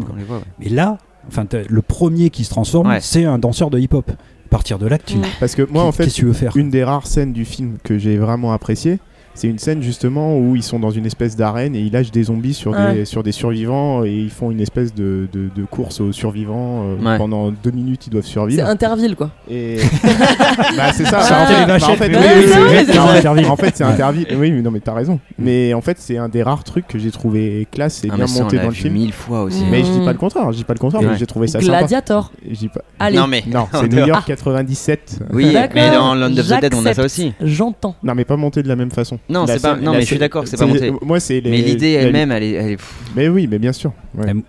Mais 0.60 0.70
là, 0.70 0.98
enfin, 1.28 1.46
le 1.70 1.82
premier 1.84 2.30
qui 2.32 2.44
se 2.44 2.50
transforme, 2.50 2.88
Ouais. 2.88 3.00
c'est 3.02 3.26
un 3.26 3.38
danseur 3.38 3.70
de 3.70 3.78
hip-hop. 3.80 4.12
À 4.54 4.56
partir 4.56 4.78
de 4.78 4.86
là, 4.86 5.00
que 5.00 5.06
tu. 5.06 5.18
Parce 5.40 5.56
que 5.56 5.64
moi, 5.64 5.84
en 5.84 5.92
fait, 5.92 6.06
que 6.06 6.12
tu 6.12 6.26
veux 6.26 6.34
faire 6.34 6.56
une 6.56 6.70
des 6.70 6.84
rares 6.84 7.08
scènes 7.08 7.34
du 7.34 7.44
film 7.44 7.78
que 7.84 7.98
j'ai 7.98 8.18
vraiment 8.18 8.54
apprécié, 8.54 9.00
C'est 9.36 9.48
une 9.48 9.58
scène 9.58 9.82
justement 9.82 10.38
où 10.38 10.56
ils 10.56 10.62
sont 10.64 10.80
dans 10.80 10.92
une 10.92 11.06
espèce 11.06 11.36
d'arène 11.36 11.76
et 11.76 11.80
ils 11.82 11.92
lâchent 11.92 12.12
des 12.12 12.24
zombies 12.24 12.54
sur, 12.54 12.72
Ouais. 12.72 12.94
des, 12.94 13.06
sur 13.06 13.24
des 13.24 13.32
survivants 13.32 14.04
et 14.06 14.12
ils 14.14 14.30
font 14.30 14.52
une 14.52 14.60
espèce 14.62 14.94
de, 14.94 15.28
de, 15.34 15.50
de 15.56 15.66
course 15.66 16.02
aux 16.02 16.12
survivants. 16.12 16.84
euh, 16.84 16.96
Ouais. 17.04 17.18
Pendant 17.18 17.52
deux 17.52 17.72
minutes, 17.72 18.08
ils 18.08 18.10
doivent 18.12 18.26
C'est 18.26 18.32
survivre. 18.32 18.66
Interville 18.68 19.16
quoi. 19.16 19.32
Et 19.50 19.78
bah, 20.78 20.92
c'est 20.94 21.06
ça. 21.06 21.22
Ça 21.22 21.66
Bah, 21.68 21.76
en 21.76 21.80
fait 21.96 22.10
bah, 22.10 22.20
en 22.20 22.22
oui, 22.22 22.28
oui, 22.38 22.44
c'est 22.48 22.54
c'est 22.54 22.86
c'est 22.86 23.22
c'est. 23.22 23.46
En 23.48 23.56
fait, 23.56 23.72
c'est. 23.76 23.84
Interville. 23.84 24.28
Oui, 24.38 24.52
mais 24.52 24.62
non, 24.62 24.72
mais 24.72 24.80
t'as 24.80 24.94
raison. 24.94 25.20
Mais 25.38 25.74
en 25.74 25.82
fait, 25.82 25.98
c'est 26.00 26.18
un 26.18 26.30
des 26.30 26.44
rares 26.44 26.64
trucs 26.64 26.88
que 26.88 27.00
j'ai 27.00 27.12
trouvé 27.12 27.68
classe 27.72 28.04
et 28.04 28.10
Ah, 28.12 28.16
bien 28.16 28.28
ça, 28.28 28.44
monté 28.44 28.58
dans 28.58 28.68
le 28.68 28.72
film. 28.72 28.94
mille 28.94 29.12
fois 29.14 29.44
aussi. 29.44 29.64
Mm. 29.64 29.70
Mais 29.72 29.80
je 29.84 29.92
dis 29.92 30.06
pas 30.06 30.12
le 30.14 30.18
contraire. 30.20 30.52
Je 30.52 30.58
dis 30.58 30.64
pas 30.64 30.74
le 30.74 30.80
contraire. 30.80 31.02
Mais 31.02 31.18
j'ai 31.18 31.26
trouvé 31.26 31.48
ça 31.48 31.60
sympa. 31.60 31.80
Gladiator. 31.80 32.32
Pas. 32.74 32.82
Allez. 33.00 33.18
Non 33.18 33.28
mais 33.28 33.44
Non, 33.48 33.68
c'est 33.74 33.88
New 33.92 34.06
York 34.06 34.26
97. 34.26 35.20
oui, 35.32 35.56
mais 35.74 35.92
dans 35.92 36.16
Land 36.16 36.38
of 36.38 36.48
the 36.48 36.62
Dead, 36.62 36.74
on 36.76 36.86
a 36.86 36.94
ça 36.94 37.04
aussi. 37.04 37.34
J'entends. 37.42 37.96
Non, 38.04 38.14
mais 38.16 38.26
pas 38.26 38.38
monté 38.38 38.64
de 38.64 38.68
la 38.68 38.76
même 38.76 38.92
façon. 38.92 39.20
Non, 39.30 39.48
c'est 39.48 39.62
pas- 39.62 39.76
non, 39.78 39.94
mais 39.94 40.02
je 40.02 40.06
suis 40.06 40.18
d'accord 40.18 40.44
que 40.44 40.50
c'est 40.50 40.58
pas 40.58 40.66
monté. 40.66 40.92
Moi, 41.02 41.20
c'est 41.20 41.40
les. 41.40 41.50
Mais 41.50 41.58
l'idée 41.62 41.92
elle-même, 41.92 42.32
elle 42.32 42.44
est, 42.44 42.52
elle 42.52 42.72
est- 42.72 42.76
pff, 42.78 42.94
Mais 43.16 43.28
oui, 43.30 43.48
mais 43.50 43.58
bien 43.60 43.72
sûr. 43.74 43.94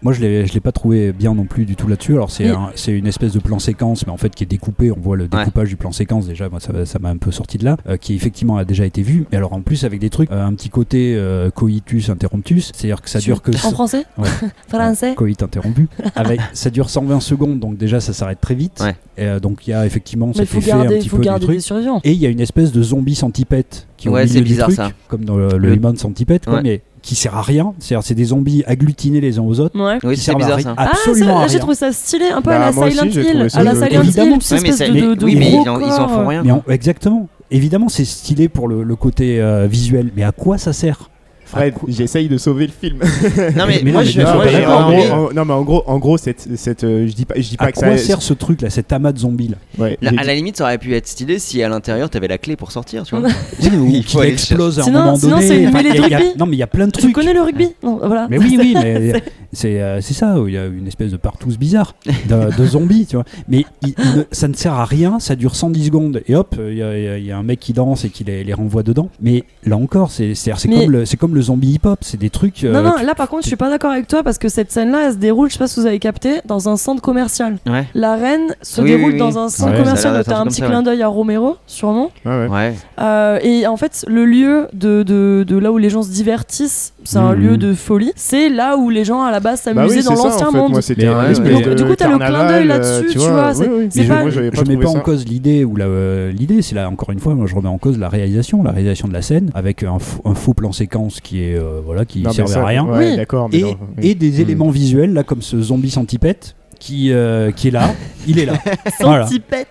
moi, 0.03 0.13
je 0.13 0.21
l'ai, 0.21 0.47
je 0.47 0.53
l'ai 0.53 0.61
pas 0.61 0.73
trouvé 0.73 1.13
bien 1.13 1.35
non 1.35 1.45
plus 1.45 1.65
du 1.65 1.77
tout 1.77 1.87
là-dessus. 1.89 2.15
Alors, 2.15 2.31
c'est, 2.31 2.51
c'est 2.75 2.93
une 2.93 3.07
espèce 3.07 3.33
de 3.33 3.39
plan 3.39 3.59
séquence, 3.59 4.07
mais 4.07 4.13
en 4.13 4.17
fait 4.17 4.35
qui 4.35 4.43
est 4.45 4.47
découpé. 4.49 4.91
On 4.91 4.99
voit 5.01 5.17
le 5.17 5.29
découpage 5.29 5.69
du 5.69 5.77
plan 5.77 5.93
séquence 5.93 6.27
déjà. 6.27 6.49
Moi, 6.49 6.61
ça, 6.61 6.85
ça 6.85 6.99
m'a 6.99 7.09
un 7.11 7.17
peu 7.19 7.31
sorti 7.31 7.59
de 7.59 7.65
là, 7.65 7.77
euh, 7.89 7.97
qui 7.97 8.15
effectivement 8.15 8.57
a 8.57 8.65
déjà 8.65 8.85
été 8.85 9.03
vu. 9.03 9.27
Mais 9.31 9.39
alors, 9.39 9.53
en 9.53 9.61
plus, 9.61 9.85
avec 9.85 10.01
des 10.01 10.11
trucs, 10.11 10.31
euh, 10.31 10.45
un 10.45 10.55
petit 10.55 10.71
côté 10.71 11.15
euh, 11.17 11.51
coitus 11.51 12.11
interruptus, 12.11 12.73
c'est-à-dire 12.75 13.01
que 13.01 13.09
ça 13.11 13.21
dure 13.21 13.43
que 13.43 13.53
En 13.53 13.71
français 13.71 14.05
Ouais. 14.19 14.29
Français 14.69 15.15
coït 15.15 15.43
interrompu. 15.43 15.89
Avec, 16.17 16.41
ça 16.53 16.71
dure 16.71 16.91
120 16.91 17.21
secondes, 17.21 17.59
donc 17.61 17.77
déjà 17.77 18.01
ça 18.01 18.13
s'arrête 18.13 18.41
très 18.41 18.55
vite. 18.55 18.81
Ouais. 18.81 18.95
Et, 19.17 19.27
euh, 19.27 19.41
donc 19.41 19.67
il 19.67 19.71
y 19.71 19.73
a 19.73 19.87
effectivement 19.87 20.33
cet 20.33 20.49
faut 20.49 20.59
effet 20.59 20.73
un 20.73 20.85
petit 20.87 21.09
faut 21.09 21.17
peu 21.17 21.23
du 21.23 21.27
garder 21.27 21.45
truc. 21.45 21.57
des 21.57 21.63
survivants. 21.63 22.01
Et 22.05 22.13
il 22.13 22.19
y 22.19 22.27
a 22.27 22.29
une 22.29 22.41
espèce 22.41 22.73
de 22.73 22.83
zombie 22.83 23.15
centipète 23.15 23.87
qui 23.97 24.09
Ouais, 24.09 24.27
c'est 24.27 24.41
bizarre, 24.41 24.67
truc, 24.69 24.77
ça. 24.77 24.91
comme 25.09 25.25
dans 25.25 25.37
le, 25.37 25.57
le 25.57 25.75
Human 25.75 25.95
quoi, 25.97 26.55
Ouais. 26.55 26.61
mais 26.63 26.81
qui 27.03 27.15
sert 27.15 27.37
à 27.37 27.43
rien. 27.43 27.75
C'est-à-dire 27.79 28.05
c'est 28.05 28.15
des 28.15 28.25
zombies 28.25 28.65
agglutinés 28.67 29.21
les 29.21 29.39
uns 29.39 29.43
aux 29.43 29.61
autres. 29.61 29.79
Ouais. 29.79 29.99
Oui, 30.03 30.15
qui 30.15 30.21
c'est 30.21 30.27
servent 30.27 30.37
à 30.37 30.45
bizarre 30.45 30.57
ri- 30.57 30.63
ça. 30.65 30.75
Ah, 30.77 30.91
Absolument 30.93 31.41
à 31.41 31.47
j'ai 31.49 31.59
trouvé 31.59 31.75
ça 31.75 31.93
stylé, 31.93 32.27
un 32.31 32.41
peu 32.43 32.51
Bah, 32.51 32.57
à 32.57 32.59
la 32.67 32.73
moi 32.73 32.87
aussi, 32.87 32.97
Silent 32.99 33.11
j'ai 33.13 33.21
Hill. 33.31 33.37
À 33.55 33.63
la. 33.63 33.75
Silent 33.75 34.01
Évidemment. 34.03 34.37
Hill, 34.37 34.61
mais 34.93 35.01
de, 35.03 35.15
de 35.15 35.25
oui, 35.25 35.37
mais 35.37 35.51
gros 35.51 35.63
ils 35.65 35.69
en, 35.69 35.81
ils 35.81 35.85
en 35.85 35.97
corps. 35.97 36.11
font 36.11 36.27
rien. 36.27 36.43
Mais 36.43 36.75
exactement. 36.75 37.29
Évidemment, 37.51 37.89
c'est 37.89 38.05
stylé 38.07 38.49
pour 38.49 38.69
le, 38.69 38.83
le 38.83 38.97
côté 38.97 39.41
euh, 39.41 39.67
visuel, 39.67 40.11
mais 40.17 40.23
à 40.25 40.33
quoi 40.33 40.57
ça 40.59 40.73
sert? 40.73 41.11
Fred, 41.45 41.75
j'essaye 41.89 42.29
de 42.29 42.37
sauver 42.39 42.67
le 42.67 42.73
film. 42.73 42.99
Non 43.57 43.65
mais 43.67 43.81
Mais 43.85 43.93
moi 43.93 44.03
non, 44.03 44.09
je 44.09 44.21
moi, 44.21 44.33
raison. 44.39 44.69
en 44.71 44.91
gros, 44.93 45.13
en- 45.13 45.33
non, 45.35 45.45
mais 45.45 45.53
en 45.53 45.63
gros, 45.63 45.83
en 45.87 45.99
gros, 45.99 46.17
cette, 46.19 46.49
cette, 46.57 46.85
euh, 46.85 47.07
je 47.07 47.13
dis 47.13 47.25
pas, 47.25 47.35
je 47.37 47.49
dis 47.49 47.57
pas 47.57 47.67
À 47.67 47.73
que 47.73 47.79
quoi 47.79 47.97
ça. 47.97 47.99
sert 47.99 48.23
ce 48.23 48.33
truc 48.35 48.63
là, 48.63 48.71
cet 48.71 48.93
amas 48.93 49.13
de 49.13 49.19
zombies 49.19 49.49
là 49.49 49.57
Ouais, 49.79 49.99
à 50.05 50.25
la 50.25 50.35
limite, 50.35 50.57
ça 50.57 50.65
aurait 50.65 50.79
pu 50.79 50.95
être 50.95 51.07
stylé 51.07 51.39
si 51.39 51.63
à 51.63 51.69
l'intérieur 51.69 52.09
t'avais 52.11 52.29
la 52.29 52.39
clé 52.39 52.57
pour 52.57 52.73
sortir, 52.73 53.05
tu 53.05 53.17
vois. 53.17 53.29
Ou 53.63 53.87
Il 53.91 54.03
faut 54.03 54.11
qu'il 54.11 54.21
aller 54.21 54.33
explose 54.33 54.79
à 54.79 54.83
un 54.83 54.85
Sinon- 54.85 54.99
moment 55.01 55.17
sinon, 55.17 55.37
donné. 55.39 55.67
Enfin, 55.69 55.83
y 55.83 55.87
a- 55.91 55.95
y 56.09 56.15
a- 56.15 56.19
rugby. 56.19 56.39
Non 56.39 56.47
mais 56.47 56.57
il 56.57 56.61
y 56.61 56.63
a 56.63 56.67
plein 56.67 56.87
de 56.87 56.93
Tu 56.93 57.01
trucs. 57.03 57.15
connais 57.15 57.33
le 57.35 57.43
rugby 57.43 57.69
Non, 57.83 57.99
voilà. 58.03 58.27
Mais 58.31 58.39
oui, 58.39 58.57
oui, 58.59 58.75
mais 58.83 59.13
c'est 59.53 59.81
euh, 59.83 60.01
c'est 60.01 60.15
ça, 60.15 60.41
où 60.41 60.49
il 60.49 60.55
y 60.55 60.59
a 60.59 60.67
une 60.67 60.87
espèce 60.87 61.11
de 61.13 61.17
partous 61.17 61.57
bizarre 61.59 61.95
de, 62.29 62.57
de 62.57 62.67
zombies, 62.67 63.07
tu 63.07 63.17
vois. 63.17 63.25
Mais 63.49 63.65
il- 63.83 63.95
il 63.99 64.17
ne- 64.19 64.25
ça 64.33 64.49
ne 64.49 64.55
sert 64.55 64.75
à 64.75 64.85
rien, 64.85 65.19
ça 65.21 65.37
dure 65.37 65.55
110 65.57 65.87
secondes 65.87 66.23
et 66.27 66.35
hop, 66.35 66.57
il 66.59 66.77
y, 66.79 66.83
a- 66.83 67.19
y 67.19 67.31
un 67.33 67.43
mec 67.43 67.61
qui 67.61 67.73
danse 67.73 68.05
et 68.05 68.11
qui 68.11 68.25
les, 68.25 68.45
les 68.45 68.55
renvoie 68.55 68.83
dedans. 68.83 69.09
Mais 69.21 69.45
là 69.67 69.77
encore, 69.77 70.11
c'est 70.11 70.35
comme, 70.69 70.91
le- 70.91 71.05
c'est 71.05 71.17
comme 71.17 71.35
le 71.35 71.41
zombie 71.45 71.73
hip-hop, 71.75 71.99
c'est 72.03 72.19
des 72.19 72.31
trucs. 72.31 72.65
euh, 72.65 72.73
Non, 72.73 72.83
non, 72.83 72.95
là 73.05 73.15
par 73.15 73.29
contre, 73.29 73.43
je 73.45 73.49
suis 73.49 73.57
pas 73.57 73.71
d'accord 73.71 73.93
avec 73.93 74.09
toi 74.09 74.23
parce 74.23 74.39
que 74.39 74.49
cette 74.49 74.73
scène-là, 74.73 75.07
elle 75.07 75.13
se 75.13 75.19
déroule, 75.19 75.49
je 75.49 75.53
sais 75.55 75.59
pas 75.59 75.69
si 75.69 75.79
vous 75.81 75.87
avez 75.87 75.99
capté, 76.01 76.41
dans 76.47 76.69
un 76.69 76.77
centre 76.77 77.01
commercial. 77.03 77.59
Ouais. 77.67 77.87
L'arène 77.95 78.55
se 78.63 78.81
Oui, 78.81 78.89
déroule 78.89 79.05
oui, 79.07 79.13
oui. 79.13 79.19
dans 79.19 79.39
un 79.39 79.49
centre 79.49 79.77
commercial, 79.77 80.23
t'as 80.27 80.39
un 80.39 80.47
petit 80.47 80.61
ça, 80.61 80.67
clin 80.67 80.83
d'œil 80.83 81.03
à 81.03 81.09
Romero, 81.09 81.57
sûrement. 81.67 82.11
Ouais, 82.27 82.33
ouais. 82.33 82.49
Ouais. 82.49 82.75
Euh, 83.01 83.39
et 83.43 83.67
en 83.67 83.77
fait, 83.77 84.05
le 84.09 84.25
lieu 84.25 84.67
de, 84.73 85.03
de, 85.03 85.45
de 85.47 85.57
là 85.59 85.71
où 85.73 85.79
les 85.79 85.91
gens 85.91 86.03
se 86.03 86.11
divertissent, 86.11 86.93
c'est 87.05 87.19
un 87.19 87.35
Mhm. 87.35 87.41
lieu 87.41 87.57
de 87.59 87.75
folie. 87.75 88.13
C'est 88.17 88.49
là 88.49 88.77
où 88.77 88.91
les 88.91 89.05
gens 89.05 89.23
à 89.23 89.31
la 89.31 89.41
base 89.41 89.63
Bah 89.65 89.73
s'amusaient 89.75 89.99
oui, 89.99 90.05
dans 90.05 90.15
l'ancien 90.15 90.49
en 90.49 90.53
fait. 90.53 90.59
monde. 90.59 90.73
Moi, 90.73 90.83
c'était 90.83 91.07
un 91.07 91.31
espèce 91.31 91.61
de 91.63 91.75
Du 91.75 91.85
coup, 91.85 91.95
t'as 91.97 92.09
le 92.09 92.19
clin 92.19 92.47
d'œil 92.49 92.65
euh, 92.65 92.67
là-dessus, 92.67 93.07
tu 93.13 93.19
vois. 93.19 93.53
je, 93.53 94.69
mets 94.69 94.77
pas 94.77 94.89
en 94.89 95.01
cause 95.01 95.25
l'idée 95.27 95.65
ou 95.65 95.77
la- 95.77 96.31
l'idée, 96.31 96.63
c'est 96.63 96.75
là 96.75 96.89
encore 96.89 97.11
une 97.11 97.19
fois, 97.19 97.35
moi 97.35 97.47
je 97.47 97.55
remets 97.55 97.69
en 97.69 97.79
cause 97.79 97.99
la 97.99 98.09
réalisation, 98.09 98.63
la 98.63 98.71
réalisation 98.71 99.09
de 99.09 99.13
la 99.13 99.23
scène 99.23 99.51
avec 99.55 99.83
un 99.83 99.99
faux 99.99 100.55
plan 100.55 100.73
séquence 100.73 101.21
qui 101.25 101.43
est 101.43 101.57
euh, 101.57 101.81
voilà 101.85 102.05
qui 102.05 102.21
Non, 102.21 102.31
mais 102.31 102.35
servait 102.37 102.53
ça, 102.53 102.63
à 102.63 102.67
rien 102.67 102.85
ouais, 102.85 103.11
Oui. 103.11 103.17
d'accord. 103.17 103.49
mais 103.51 103.59
et, 103.59 103.63
non, 103.63 103.77
oui. 103.99 104.09
et 104.11 104.15
des 104.15 104.31
Hmm. 104.39 104.41
éléments 104.43 104.71
visuels 104.71 105.13
là 105.13 105.25
comme 105.25 105.43
ce 105.43 105.61
zombie 105.61 105.91
centipède 105.91 106.37
qui 106.79 107.11
euh, 107.13 107.51
qui 107.51 107.69
est 107.69 107.71
là, 107.71 107.95
il 108.29 108.39
est 108.39 108.45
là. 108.45 108.55
Voilà. 109.01 109.27
Centipède. 109.27 109.67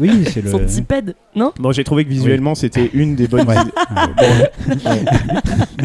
Oui, 0.00 0.10
c'est 0.32 0.42
le. 0.42 0.50
Centipède, 0.50 1.14
non 1.34 1.52
Bon, 1.58 1.72
j'ai 1.72 1.82
trouvé 1.82 2.04
que 2.04 2.10
visuellement, 2.10 2.54
c'était 2.54 2.88
une 2.94 3.16
des 3.16 3.26
bonnes. 3.26 3.46
Ouais. 3.48 5.04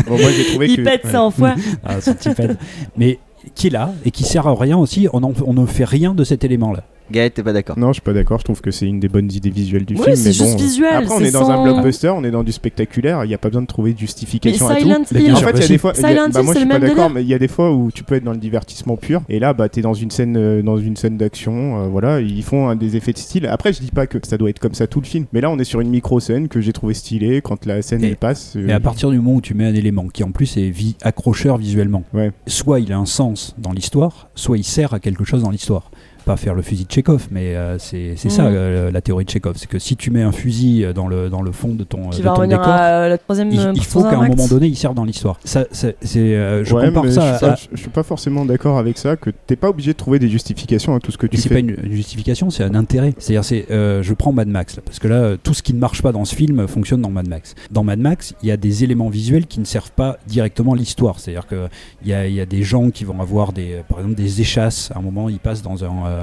Bon, 0.07 0.17
moi, 0.19 0.31
j'ai 0.31 0.45
trouvé 0.45 0.67
Il 0.67 0.77
que. 0.77 0.81
pète 0.83 1.07
ça 1.07 1.21
en 1.23 1.31
fois. 1.31 1.55
Ah, 1.83 1.99
centipède. 2.01 2.57
Mais 2.95 3.19
qui 3.55 3.67
est 3.67 3.71
là 3.71 3.93
et 4.05 4.11
qui 4.11 4.23
sert 4.23 4.45
à 4.47 4.53
rien 4.55 4.77
aussi. 4.77 5.07
On, 5.13 5.23
en- 5.23 5.33
on 5.45 5.53
ne 5.53 5.65
fait 5.65 5.85
rien 5.85 6.13
de 6.13 6.23
cet 6.23 6.43
élément 6.43 6.71
là. 6.73 6.83
Gaët, 7.11 7.33
t'es 7.35 7.43
pas 7.43 7.53
d'accord 7.53 7.77
Non, 7.79 7.87
je 7.89 7.93
suis 7.93 8.01
pas 8.01 8.13
d'accord. 8.13 8.39
Je 8.39 8.43
trouve 8.43 8.61
que 8.61 8.71
c'est 8.71 8.85
une 8.85 8.99
des 8.99 9.07
bonnes 9.07 9.31
idées 9.31 9.49
visuelles 9.49 9.85
du 9.85 9.95
Oui, 9.95 10.01
film. 10.03 10.15
c'est 10.15 10.25
mais 10.29 10.33
juste 10.33 10.51
bon, 10.51 10.57
visuel, 10.57 10.93
Après, 10.93 11.15
on 11.15 11.19
est 11.21 11.31
dans 11.31 11.45
sans- 11.45 11.51
un 11.51 11.63
blockbuster, 11.63 12.09
on 12.09 12.23
est 12.23 12.31
dans 12.31 12.43
du 12.43 12.51
spectaculaire. 12.51 13.23
Il 13.23 13.27
n'y 13.29 13.33
a 13.33 13.37
pas 13.37 13.49
besoin 13.49 13.61
de 13.61 13.67
trouver 13.67 13.91
de 13.91 13.95
Mais 13.95 14.01
justification 14.01 14.67
à 14.67 14.75
tout. 14.75 14.81
Silent 14.81 15.01
Mais 15.13 15.21
Hill, 15.23 15.33
En 15.33 15.37
fait, 15.37 15.51
il 15.55 15.61
y 15.61 15.63
a 15.63 15.67
des 15.67 15.77
fois, 15.77 15.91
a- 15.91 15.93
Silent 15.95 16.29
bah, 16.33 16.43
moi 16.43 16.53
je 16.53 16.59
c'est 16.59 16.65
suis 16.65 16.67
pas 16.67 16.79
même 16.79 16.89
d'accord, 16.89 17.09
mais 17.09 17.21
il 17.23 17.27
y 17.27 17.33
a 17.33 17.39
des 17.39 17.47
fois 17.47 17.73
où 17.73 17.91
tu 17.91 18.03
peux 18.03 18.15
être 18.15 18.23
dans 18.23 18.31
le 18.31 18.37
divertissement 18.37 18.97
pur, 18.97 19.21
et 19.29 19.39
là, 19.39 19.53
bah, 19.53 19.69
t'es 19.69 19.81
dans 19.81 19.93
une 19.93 20.11
scène, 20.11 20.35
euh, 20.37 20.61
dans 20.61 20.77
une 20.77 20.97
scène 20.97 21.17
d'action, 21.17 21.83
euh, 21.83 21.87
voilà, 21.87 22.19
ils 22.19 22.43
font 22.43 22.69
euh, 22.69 22.75
des 22.75 22.95
effets 22.97 23.13
de 23.13 23.17
style. 23.17 23.45
Après, 23.47 23.71
je 23.73 23.79
dis 23.79 23.91
pas 23.91 24.05
que 24.07 24.17
ça 24.27 24.37
doit 24.37 24.49
être 24.49 24.59
comme 24.59 24.73
ça 24.73 24.87
tout 24.87 24.99
le 24.99 25.05
film, 25.05 25.25
mais 25.33 25.41
là, 25.41 25.49
on 25.49 25.57
est 25.59 25.63
sur 25.63 25.79
une 25.81 25.89
micro 25.89 26.19
scène 26.19 26.47
que 26.49 26.61
j'ai 26.61 26.73
trouvé 26.73 26.93
stylée 26.93 27.41
quand 27.41 27.65
la 27.65 27.81
scène 27.81 28.03
Et- 28.03 28.07
elle 28.09 28.17
passe. 28.17 28.53
euh, 28.55 28.63
Mais 28.65 28.73
à 28.73 28.79
partir 28.79 29.09
du 29.11 29.17
moment 29.17 29.35
où 29.35 29.41
tu 29.41 29.53
mets 29.53 29.65
un 29.65 29.73
élément 29.75 30.07
qui 30.07 30.23
en 30.23 30.31
plus 30.31 30.57
est 30.57 30.69
vi- 30.69 30.95
accrocheur 31.03 31.57
visuellement, 31.57 32.03
Ouais. 32.13 32.31
soit 32.47 32.79
il 32.79 32.91
a 32.91 32.97
un 32.97 33.05
sens 33.05 33.55
dans 33.57 33.71
l'histoire, 33.71 34.29
soit 34.35 34.57
il 34.57 34.63
sert 34.63 34.93
à 34.93 34.99
quelque 34.99 35.23
chose 35.23 35.41
dans 35.43 35.51
l'histoire. 35.51 35.89
Pas 36.27 36.35
faire 36.35 36.55
le 36.55 36.61
fusil 36.61 36.83
de 36.85 36.91
Chekhov, 36.91 37.27
mais 37.31 37.55
euh, 37.55 37.77
c'est 37.79 38.13
c'est 38.17 38.29
ça 38.29 38.43
Mhm. 38.43 38.53
euh, 38.53 38.91
la 38.91 38.99
théorie 39.01 39.23
de 39.23 39.29
Chekhov. 39.29 39.53
C'est 39.55 39.69
que 39.69 39.79
si 39.79 39.95
tu 39.95 40.11
mets 40.11 40.23
un 40.23 40.33
fusil 40.33 40.83
euh, 40.83 40.91
dans 40.91 41.07
le, 41.07 41.29
dans 41.29 41.41
le 41.41 41.53
fond 41.53 41.69
de 41.73 41.85
ton, 41.85 42.09
qui 42.09 42.19
de 42.19 42.23
va 42.25 42.31
ton 42.31 42.35
revenir 42.41 42.57
décor, 42.59 42.73
à 42.73 43.07
la 43.07 43.17
troisième 43.17 43.49
il, 43.49 43.59
euh, 43.61 43.71
il 43.73 43.83
faut 43.85 44.03
qu'à 44.03 44.17
un 44.19 44.27
moment 44.27 44.47
donné 44.47 44.67
il 44.67 44.75
serve 44.75 44.93
dans 44.93 45.05
l'histoire. 45.05 45.39
Ça, 45.45 45.65
c'est, 45.71 45.95
c'est, 46.01 46.19
euh, 46.19 46.65
je 46.65 46.73
ouais, 46.75 46.87
compare 46.91 47.09
ça, 47.09 47.31
je, 47.33 47.37
suis 47.37 47.45
à, 47.45 47.49
pas- 47.49 47.55
je- 47.55 47.67
je 47.71 47.79
suis 47.81 47.89
pas 47.89 48.03
forcément 48.03 48.43
d'accord 48.43 48.77
avec 48.77 48.97
ça, 48.97 49.15
que 49.15 49.29
t'es 49.29 49.55
pas 49.55 49.69
obligé 49.69 49.93
de 49.93 49.97
trouver 49.97 50.19
des 50.19 50.27
justifications 50.27 50.93
à 50.95 50.99
tout 50.99 51.13
ce 51.13 51.17
que 51.17 51.27
tu 51.27 51.37
Mais 51.37 51.41
c'est 51.41 51.47
fais. 51.49 51.55
pas 51.55 51.59
une, 51.61 51.77
une 51.81 51.93
justification, 51.93 52.49
c'est 52.49 52.63
un 52.65 52.75
intérêt. 52.75 53.13
C'est-à-dire, 53.19 53.45
c'est, 53.45 53.65
euh, 53.71 54.03
je 54.03 54.13
prends 54.13 54.33
Mad 54.33 54.49
Max 54.49 54.75
là, 54.75 54.81
parce 54.85 54.99
que 54.99 55.07
là, 55.07 55.15
euh, 55.15 55.37
tout 55.41 55.53
ce 55.53 55.63
qui 55.63 55.73
ne 55.73 55.79
marche 55.79 56.01
pas 56.01 56.11
dans 56.11 56.25
ce 56.25 56.35
film 56.35 56.67
fonctionne 56.67 57.01
dans 57.01 57.09
Mad 57.09 57.27
Max. 57.29 57.55
Dans 57.71 57.85
Mad 57.85 57.99
Max, 57.99 58.33
il 58.43 58.49
y 58.49 58.51
a 58.51 58.57
des 58.57 58.83
éléments 58.83 59.07
visuels 59.09 59.45
qui 59.47 59.61
ne 59.61 59.65
servent 59.65 59.91
pas 59.91 60.17
directement 60.27 60.73
l'histoire. 60.73 61.21
C'est-à-dire 61.21 61.47
que 61.47 61.69
il 62.03 62.09
y 62.09 62.13
a, 62.13 62.27
il 62.27 62.33
y 62.33 62.41
a 62.41 62.45
des 62.45 62.63
gens 62.63 62.89
qui 62.89 63.05
vont 63.05 63.21
avoir 63.21 63.53
des, 63.53 63.75
euh, 63.75 63.81
par 63.87 63.99
exemple, 63.99 64.15
des 64.15 64.41
échasses. 64.41 64.91
À 64.93 64.99
un 64.99 65.01
moment, 65.01 65.29
ils 65.29 65.39
passent 65.39 65.61
dans 65.61 65.85
un, 65.85 65.87
euh, 66.05 66.16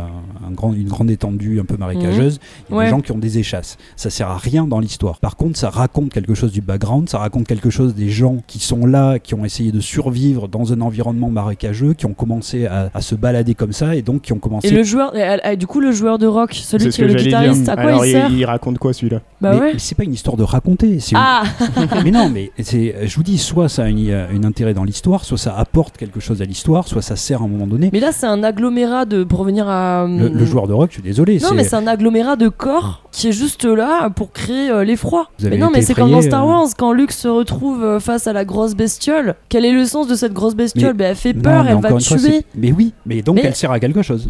un 0.46 0.50
grand, 0.52 0.72
une 0.72 0.88
grande 0.88 1.10
étendue 1.10 1.60
un 1.60 1.64
peu 1.64 1.76
marécageuse. 1.76 2.40
Il 2.68 2.72
y 2.72 2.74
a 2.74 2.78
Ouais. 2.78 2.84
des 2.84 2.90
gens 2.90 3.00
qui 3.00 3.12
ont 3.12 3.18
des 3.18 3.38
échasses. 3.38 3.76
Ça 3.96 4.10
sert 4.10 4.28
à 4.28 4.36
rien 4.38 4.66
dans 4.66 4.80
l'histoire. 4.80 5.18
Par 5.20 5.36
contre, 5.36 5.58
ça 5.58 5.70
raconte 5.70 6.12
quelque 6.12 6.34
chose 6.34 6.52
du 6.52 6.60
background. 6.60 7.08
Ça 7.08 7.18
raconte 7.18 7.46
quelque 7.46 7.70
chose 7.70 7.94
des 7.94 8.08
gens 8.08 8.38
qui 8.46 8.58
sont 8.58 8.86
là, 8.86 9.18
qui 9.18 9.34
ont 9.34 9.44
essayé 9.44 9.72
de 9.72 9.80
survivre 9.80 10.48
dans 10.48 10.72
un 10.72 10.80
environnement 10.80 11.30
marécageux, 11.30 11.94
qui 11.94 12.06
ont 12.06 12.14
commencé 12.14 12.66
à, 12.66 12.90
à 12.94 13.00
se 13.00 13.14
balader 13.14 13.54
comme 13.54 13.72
ça 13.72 13.94
et 13.94 14.02
donc 14.02 14.22
qui 14.22 14.32
ont 14.32 14.38
commencé 14.38 14.68
Et 14.68 14.70
le 14.70 14.82
joueur, 14.82 15.14
et, 15.16 15.38
et, 15.52 15.56
du 15.56 15.66
coup, 15.66 15.80
le 15.80 15.92
joueur 15.92 16.18
de 16.18 16.26
rock, 16.26 16.52
celui 16.54 16.90
qui 16.90 17.02
est 17.02 17.06
le 17.06 17.14
guitariste, 17.14 17.62
dire. 17.64 17.72
à 17.72 17.76
quoi 17.76 17.84
Alors, 17.84 18.04
il 18.06 18.12
sert 18.12 18.30
il 18.30 18.44
raconte 18.44 18.78
quoi 18.78 18.92
celui-là? 18.92 19.20
Bah 19.40 19.52
mais, 19.54 19.60
ouais. 19.60 19.72
mais 19.74 19.78
c'est 19.78 19.94
pas 19.94 20.04
une 20.04 20.14
histoire 20.14 20.36
de 20.36 20.42
raconter. 20.42 20.98
Ah 21.14 21.42
mais 22.04 22.10
non, 22.10 22.28
mais 22.30 22.50
c'est, 22.62 23.06
je 23.06 23.16
vous 23.16 23.22
dis, 23.22 23.38
soit 23.38 23.68
ça 23.68 23.84
a 23.84 23.88
une- 23.88 24.04
un 24.10 24.44
intérêt 24.44 24.74
dans 24.74 24.84
l'histoire, 24.84 25.24
soit 25.24 25.38
ça 25.38 25.54
apporte 25.56 25.96
quelque 25.96 26.20
chose 26.20 26.40
à 26.42 26.44
l'histoire, 26.44 26.88
soit 26.88 27.02
ça 27.02 27.16
sert 27.16 27.42
à 27.42 27.44
un 27.44 27.48
moment 27.48 27.66
donné. 27.66 27.90
Mais 27.92 28.00
là, 28.00 28.10
c'est 28.12 28.26
un 28.26 28.42
agglomérat 28.42 29.04
de. 29.04 29.24
Pour 29.24 29.40
revenir 29.40 29.68
à. 29.68 29.83
Le, 30.08 30.28
le 30.28 30.44
joueur 30.44 30.66
de 30.66 30.72
rock, 30.72 30.90
je 30.90 30.94
suis 30.94 31.02
désolé. 31.02 31.38
Non, 31.42 31.54
mais 31.54 31.64
c'est 31.64 31.76
un 31.76 31.86
agglomérat 31.86 32.36
de 32.36 32.48
corps 32.48 33.02
qui 33.12 33.28
est 33.28 33.32
juste 33.32 33.64
là 33.64 34.10
pour 34.10 34.32
créer 34.32 34.70
euh, 34.70 34.84
l'effroi. 34.84 35.28
Mais 35.42 35.56
non, 35.56 35.70
mais 35.72 35.82
c'est 35.82 35.94
comme 35.94 36.10
dans 36.10 36.22
Star 36.22 36.44
euh. 36.44 36.48
Wars, 36.48 36.68
quand 36.76 36.92
Luke 36.92 37.12
se 37.12 37.28
retrouve 37.28 37.82
euh, 37.84 38.00
face 38.00 38.26
à 38.26 38.32
la 38.32 38.44
grosse 38.44 38.74
bestiole. 38.74 39.34
Quel 39.48 39.64
est 39.64 39.72
le 39.72 39.84
sens 39.84 40.06
de 40.08 40.14
cette 40.14 40.32
grosse 40.32 40.54
bestiole? 40.54 40.92
Mais- 40.92 41.04
Ben, 41.04 41.10
Elle 41.10 41.16
fait 41.16 41.34
peur, 41.34 41.66
elle 41.68 41.80
va 41.80 41.88
fois, 41.90 41.98
tuer. 42.00 42.44
mais 42.54 42.72
oui, 42.72 42.92
mais 43.06 43.22
donc 43.22 43.36
Mais- 43.36 43.42
elle 43.44 43.54
sert 43.54 43.70
à 43.70 43.80
quelque 43.80 44.02
chose. 44.02 44.26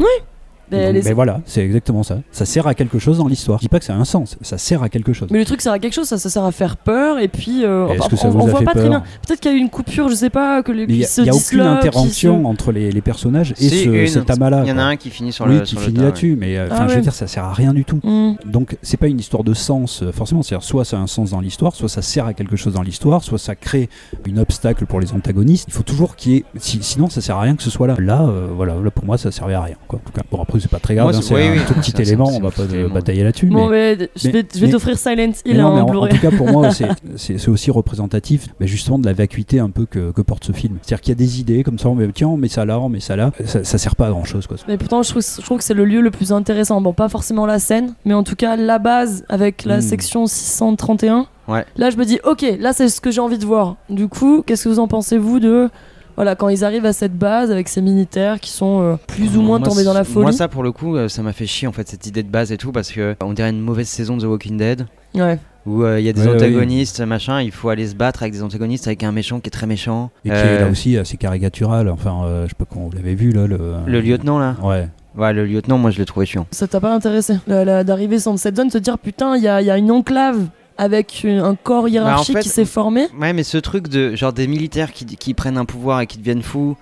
Ben, 0.71 0.77
Donc, 0.79 0.89
elle 0.89 0.97
est- 0.97 1.01
ben 1.03 1.13
voilà, 1.13 1.41
c'est 1.45 1.61
exactement 1.63 2.03
ça. 2.03 2.19
Ça 2.31 2.45
sert 2.45 2.65
à 2.67 2.73
quelque 2.73 2.99
chose 2.99 3.17
dans 3.19 3.27
l'histoire. 3.27 3.59
Je 3.59 3.63
dis 3.65 3.69
pas 3.69 3.79
que 3.79 3.85
ça 3.85 3.93
a 3.93 3.97
un 3.97 4.05
sens, 4.05 4.37
ça 4.41 4.57
sert 4.57 4.81
à 4.83 4.89
quelque 4.89 5.13
chose. 5.13 5.27
Mais 5.31 5.39
le 5.39 5.45
truc 5.45 5.61
sert 5.61 5.71
à 5.73 5.79
quelque 5.79 5.93
chose, 5.93 6.07
ça, 6.07 6.17
ça 6.17 6.29
sert 6.29 6.43
à 6.43 6.51
faire 6.51 6.77
peur 6.77 7.19
et 7.19 7.27
puis 7.27 7.63
euh, 7.63 7.87
Est-ce 7.89 7.99
enfin, 8.01 8.09
que 8.09 8.15
ça 8.15 8.27
on, 8.27 8.31
vous 8.31 8.39
on 8.39 8.47
a 8.47 8.49
voit 8.49 8.59
fait 8.59 8.65
pas 8.65 8.73
très 8.73 8.89
bien. 8.89 9.03
Peut-être 9.27 9.39
qu'il 9.39 9.51
y 9.51 9.53
a 9.53 9.57
eu 9.57 9.61
une 9.61 9.69
coupure, 9.69 10.09
je 10.09 10.15
sais 10.15 10.29
pas, 10.29 10.63
que 10.63 10.71
les 10.71 10.87
Mais 10.87 10.93
il 10.95 11.05
qui 11.07 11.21
n'y 11.21 11.29
a, 11.29 11.33
aucune 11.33 11.39
dislocent, 11.59 11.63
qui 11.81 11.87
intervention 11.87 12.41
se- 12.41 12.47
entre 12.47 12.71
les, 12.71 12.91
les 12.91 13.01
personnages 13.01 13.53
et 13.59 13.69
ce, 13.69 13.89
une. 13.89 14.07
cet 14.07 14.29
amas-là. 14.29 14.61
Il 14.65 14.69
y 14.69 14.71
en 14.71 14.77
a 14.77 14.83
un 14.83 14.95
qui 14.95 15.09
finit 15.09 15.31
sur 15.31 15.45
oui, 15.45 15.55
le. 15.55 15.59
qui 15.61 15.71
sur 15.71 15.79
le 15.79 15.85
finit 15.85 15.99
ouais. 15.99 16.05
là-dessus, 16.05 16.35
mais 16.39 16.57
euh, 16.57 16.67
Ah 16.71 16.73
enfin, 16.73 16.87
je 16.87 16.95
veux 16.95 17.01
dire, 17.01 17.13
ça 17.13 17.27
sert 17.27 17.43
à 17.43 17.53
rien 17.53 17.73
du 17.73 17.85
tout. 17.85 17.99
Hmm. 18.03 18.33
Donc 18.45 18.77
c'est 18.81 18.97
pas 18.97 19.07
une 19.07 19.19
histoire 19.19 19.43
de 19.43 19.53
sens 19.53 20.01
euh, 20.03 20.11
forcément, 20.11 20.41
c'est-à-dire 20.41 20.65
soit 20.65 20.83
ça 20.85 20.97
a 20.97 20.99
un 20.99 21.07
sens 21.07 21.31
dans 21.31 21.39
l'histoire, 21.41 21.75
soit 21.75 21.89
ça 21.89 22.01
sert 22.01 22.25
à 22.25 22.33
quelque 22.33 22.55
chose 22.55 22.73
dans 22.73 22.81
l'histoire, 22.81 23.23
soit 23.23 23.37
ça 23.39 23.55
crée 23.55 23.89
une 24.25 24.39
obstacle 24.39 24.85
pour 24.85 24.99
les 24.99 25.13
antagonistes. 25.13 25.65
Il 25.67 25.73
faut 25.73 25.83
toujours 25.83 26.15
qu'il 26.15 26.31
y 26.31 26.35
ait, 26.37 26.45
si- 26.57 26.79
sinon 26.81 27.09
ça 27.09 27.21
sert 27.21 27.37
à 27.37 27.41
rien 27.41 27.55
que 27.55 27.63
ce 27.63 27.69
soit 27.69 27.87
là. 27.87 27.95
Là, 27.99 28.23
euh, 28.23 28.47
voilà, 28.55 28.75
là 28.83 28.91
pour 28.91 29.05
moi 29.05 29.17
ça 29.17 29.31
servait 29.31 29.53
à 29.53 29.61
rien. 29.61 29.75
Quoi. 29.87 29.99
En 30.03 30.07
tout 30.09 30.13
cas, 30.13 30.21
bon 30.31 30.41
après 30.41 30.54
après, 30.55 30.59
c'est 30.61 30.71
pas 30.71 30.79
très 30.79 30.95
grave, 30.95 31.07
hein, 31.15 31.19
c'est- 31.21 31.33
oui, 31.33 31.41
un 31.43 31.51
oui. 31.53 31.59
tout 31.67 31.73
petit 31.75 32.01
élément, 32.01 32.29
on 32.31 32.39
va 32.39 32.51
pas 32.51 32.63
batailler 32.93 33.23
là-dessus. 33.23 33.47
Bon, 33.47 33.67
mais- 33.69 33.95
mais 33.97 34.09
je 34.15 34.29
vais, 34.29 34.45
je 34.53 34.59
vais 34.59 34.69
t'offrir 34.69 34.97
Silent 34.97 35.15
mais 35.45 35.51
Hill 35.51 35.57
non, 35.57 35.73
mais 35.75 35.81
en 35.81 35.87
en, 35.87 36.03
en 36.03 36.07
tout 36.07 36.17
cas, 36.17 36.31
pour 36.31 36.47
moi, 36.49 36.71
c'est- 36.71 36.87
c'est 37.15 37.37
c'est 37.37 37.49
aussi 37.49 37.71
représentatif 37.71 38.47
mais 38.59 38.67
justement 38.67 38.99
de 38.99 39.05
la 39.05 39.13
vacuité 39.13 39.59
un 39.59 39.69
peu 39.69 39.85
que, 39.85 40.11
que 40.11 40.21
porte 40.21 40.43
ce 40.45 40.51
film. 40.51 40.77
C'est-à-dire 40.81 41.01
qu'il 41.01 41.09
y 41.11 41.13
a 41.13 41.15
des 41.15 41.39
idées 41.39 41.63
comme 41.63 41.79
ça, 41.79 41.89
on 41.89 41.95
met, 41.95 42.07
tiens, 42.13 42.27
on 42.27 42.37
met 42.37 42.47
ça 42.47 42.65
là, 42.65 42.79
on 42.79 42.89
met 42.89 42.99
ça 42.99 43.15
là. 43.15 43.31
Ça, 43.45 43.63
ça 43.63 43.77
sert 43.77 43.95
pas 43.95 44.07
à 44.07 44.09
grand-chose. 44.11 44.47
Quoi. 44.47 44.57
Mais 44.67 44.77
pourtant, 44.77 45.03
je 45.03 45.09
trouve, 45.09 45.21
je 45.23 45.41
trouve 45.41 45.57
que 45.57 45.63
c'est 45.63 45.73
le 45.73 45.85
lieu 45.85 46.01
le 46.01 46.11
plus 46.11 46.31
intéressant. 46.31 46.81
Bon, 46.81 46.93
pas 46.93 47.09
forcément 47.09 47.45
la 47.45 47.59
scène, 47.59 47.93
mais 48.05 48.13
en 48.13 48.23
tout 48.23 48.35
cas 48.35 48.55
la 48.55 48.79
base 48.79 49.23
avec 49.29 49.65
la 49.65 49.77
Mm. 49.77 49.81
section 49.81 50.27
631. 50.27 51.27
Ouais. 51.47 51.65
Là, 51.77 51.89
je 51.91 51.97
me 51.97 52.05
dis, 52.05 52.19
ok, 52.23 52.43
là, 52.59 52.73
c'est 52.73 52.89
ce 52.89 52.99
que 53.01 53.11
j'ai 53.11 53.21
envie 53.21 53.37
de 53.37 53.45
voir. 53.45 53.75
Du 53.89 54.07
coup, 54.07 54.41
qu'est-ce 54.45 54.63
que 54.63 54.69
vous 54.69 54.79
en 54.79 54.87
pensez, 54.87 55.17
vous, 55.17 55.39
de. 55.39 55.69
Voilà, 56.15 56.35
quand 56.35 56.49
ils 56.49 56.63
arrivent 56.63 56.85
à 56.85 56.93
cette 56.93 57.17
base 57.17 57.51
avec 57.51 57.67
ces 57.67 57.81
militaires 57.81 58.39
qui 58.39 58.49
sont 58.51 58.81
euh, 58.81 58.95
plus 59.07 59.37
ou 59.37 59.41
moins 59.41 59.59
Moi, 59.59 59.67
tombés 59.67 59.83
dans 59.83 59.93
la 59.93 60.03
folie. 60.03 60.23
Moi, 60.23 60.31
ça, 60.31 60.47
pour 60.47 60.63
le 60.63 60.71
coup, 60.71 60.95
euh, 60.95 61.09
ça 61.09 61.21
m'a 61.21 61.33
fait 61.33 61.45
chier 61.45 61.67
en 61.67 61.71
fait 61.71 61.87
cette 61.89 62.07
idée 62.07 62.23
de 62.23 62.29
base 62.29 62.51
et 62.51 62.57
tout 62.57 62.71
parce 62.71 62.91
que 62.91 63.15
on 63.21 63.33
dirait 63.33 63.49
une 63.49 63.59
mauvaise 63.61 63.87
saison 63.87 64.15
de 64.17 64.21
The 64.21 64.25
Walking 64.25 64.57
Dead 64.57 64.85
Ouais. 65.13 65.39
où 65.65 65.83
euh, 65.83 65.99
il 65.99 66.05
y 66.05 66.09
a 66.09 66.13
des 66.13 66.21
Ouais, 66.27 66.35
antagonistes, 66.35 67.01
machin. 67.01 67.41
Il 67.41 67.51
faut 67.51 67.69
aller 67.69 67.87
se 67.87 67.95
battre 67.95 68.23
avec 68.23 68.33
des 68.33 68.43
antagonistes, 68.43 68.87
avec 68.87 69.03
un 69.03 69.11
méchant 69.11 69.39
qui 69.39 69.47
est 69.47 69.51
très 69.51 69.67
méchant. 69.67 70.09
Et 70.25 70.29
qui 70.29 70.35
Euh, 70.35 70.57
est 70.57 70.61
là 70.61 70.69
aussi 70.69 70.97
assez 70.97 71.17
caricatural. 71.17 71.89
Enfin, 71.89 72.23
euh, 72.25 72.43
je 72.43 72.49
sais 72.49 72.55
pas 72.57 72.65
comment 72.65 72.85
vous 72.85 72.95
l'avez 72.95 73.15
vu 73.15 73.31
là. 73.31 73.45
Le, 73.47 73.59
Le 73.85 74.01
lieutenant 74.01 74.39
là. 74.39 74.55
Ouais. 74.63 74.87
Ouais, 75.17 75.31
le 75.31 75.45
lieutenant, 75.45 75.77
moi, 75.77 75.91
je 75.91 75.97
l'ai 75.99 76.05
trouvé 76.05 76.25
chiant. 76.25 76.45
Ça 76.51 76.67
t'a 76.67 76.81
pas 76.81 76.93
intéressé 76.93 77.35
d'arriver 77.47 78.17
dans 78.25 78.35
cette 78.35 78.57
zone, 78.57 78.69
se 78.69 78.77
dire, 78.77 78.97
putain, 78.99 79.37
il 79.37 79.43
y 79.43 79.47
a, 79.47 79.61
il 79.61 79.67
y 79.67 79.71
a 79.71 79.77
une 79.77 79.89
enclave 79.91 80.39
avec 80.77 81.23
une- 81.23 81.39
un 81.39 81.55
corps 81.55 81.87
hiérarchique 81.87 82.35
fait, 82.37 82.41
qui 82.43 82.49
s'est 82.49 82.65
formé. 82.65 83.07
Ouais, 83.19 83.33
mais 83.33 83.43
ce 83.43 83.57
truc 83.57 83.87
de 83.87 84.15
genre 84.15 84.33
des 84.33 84.47
militaires 84.47 84.91
qui, 84.91 85.05
qui 85.05 85.33
prennent 85.33 85.57
un 85.57 85.65
pouvoir 85.65 86.01
et 86.01 86.07
qui 86.07 86.17
deviennent 86.17 86.41
fous. 86.43 86.75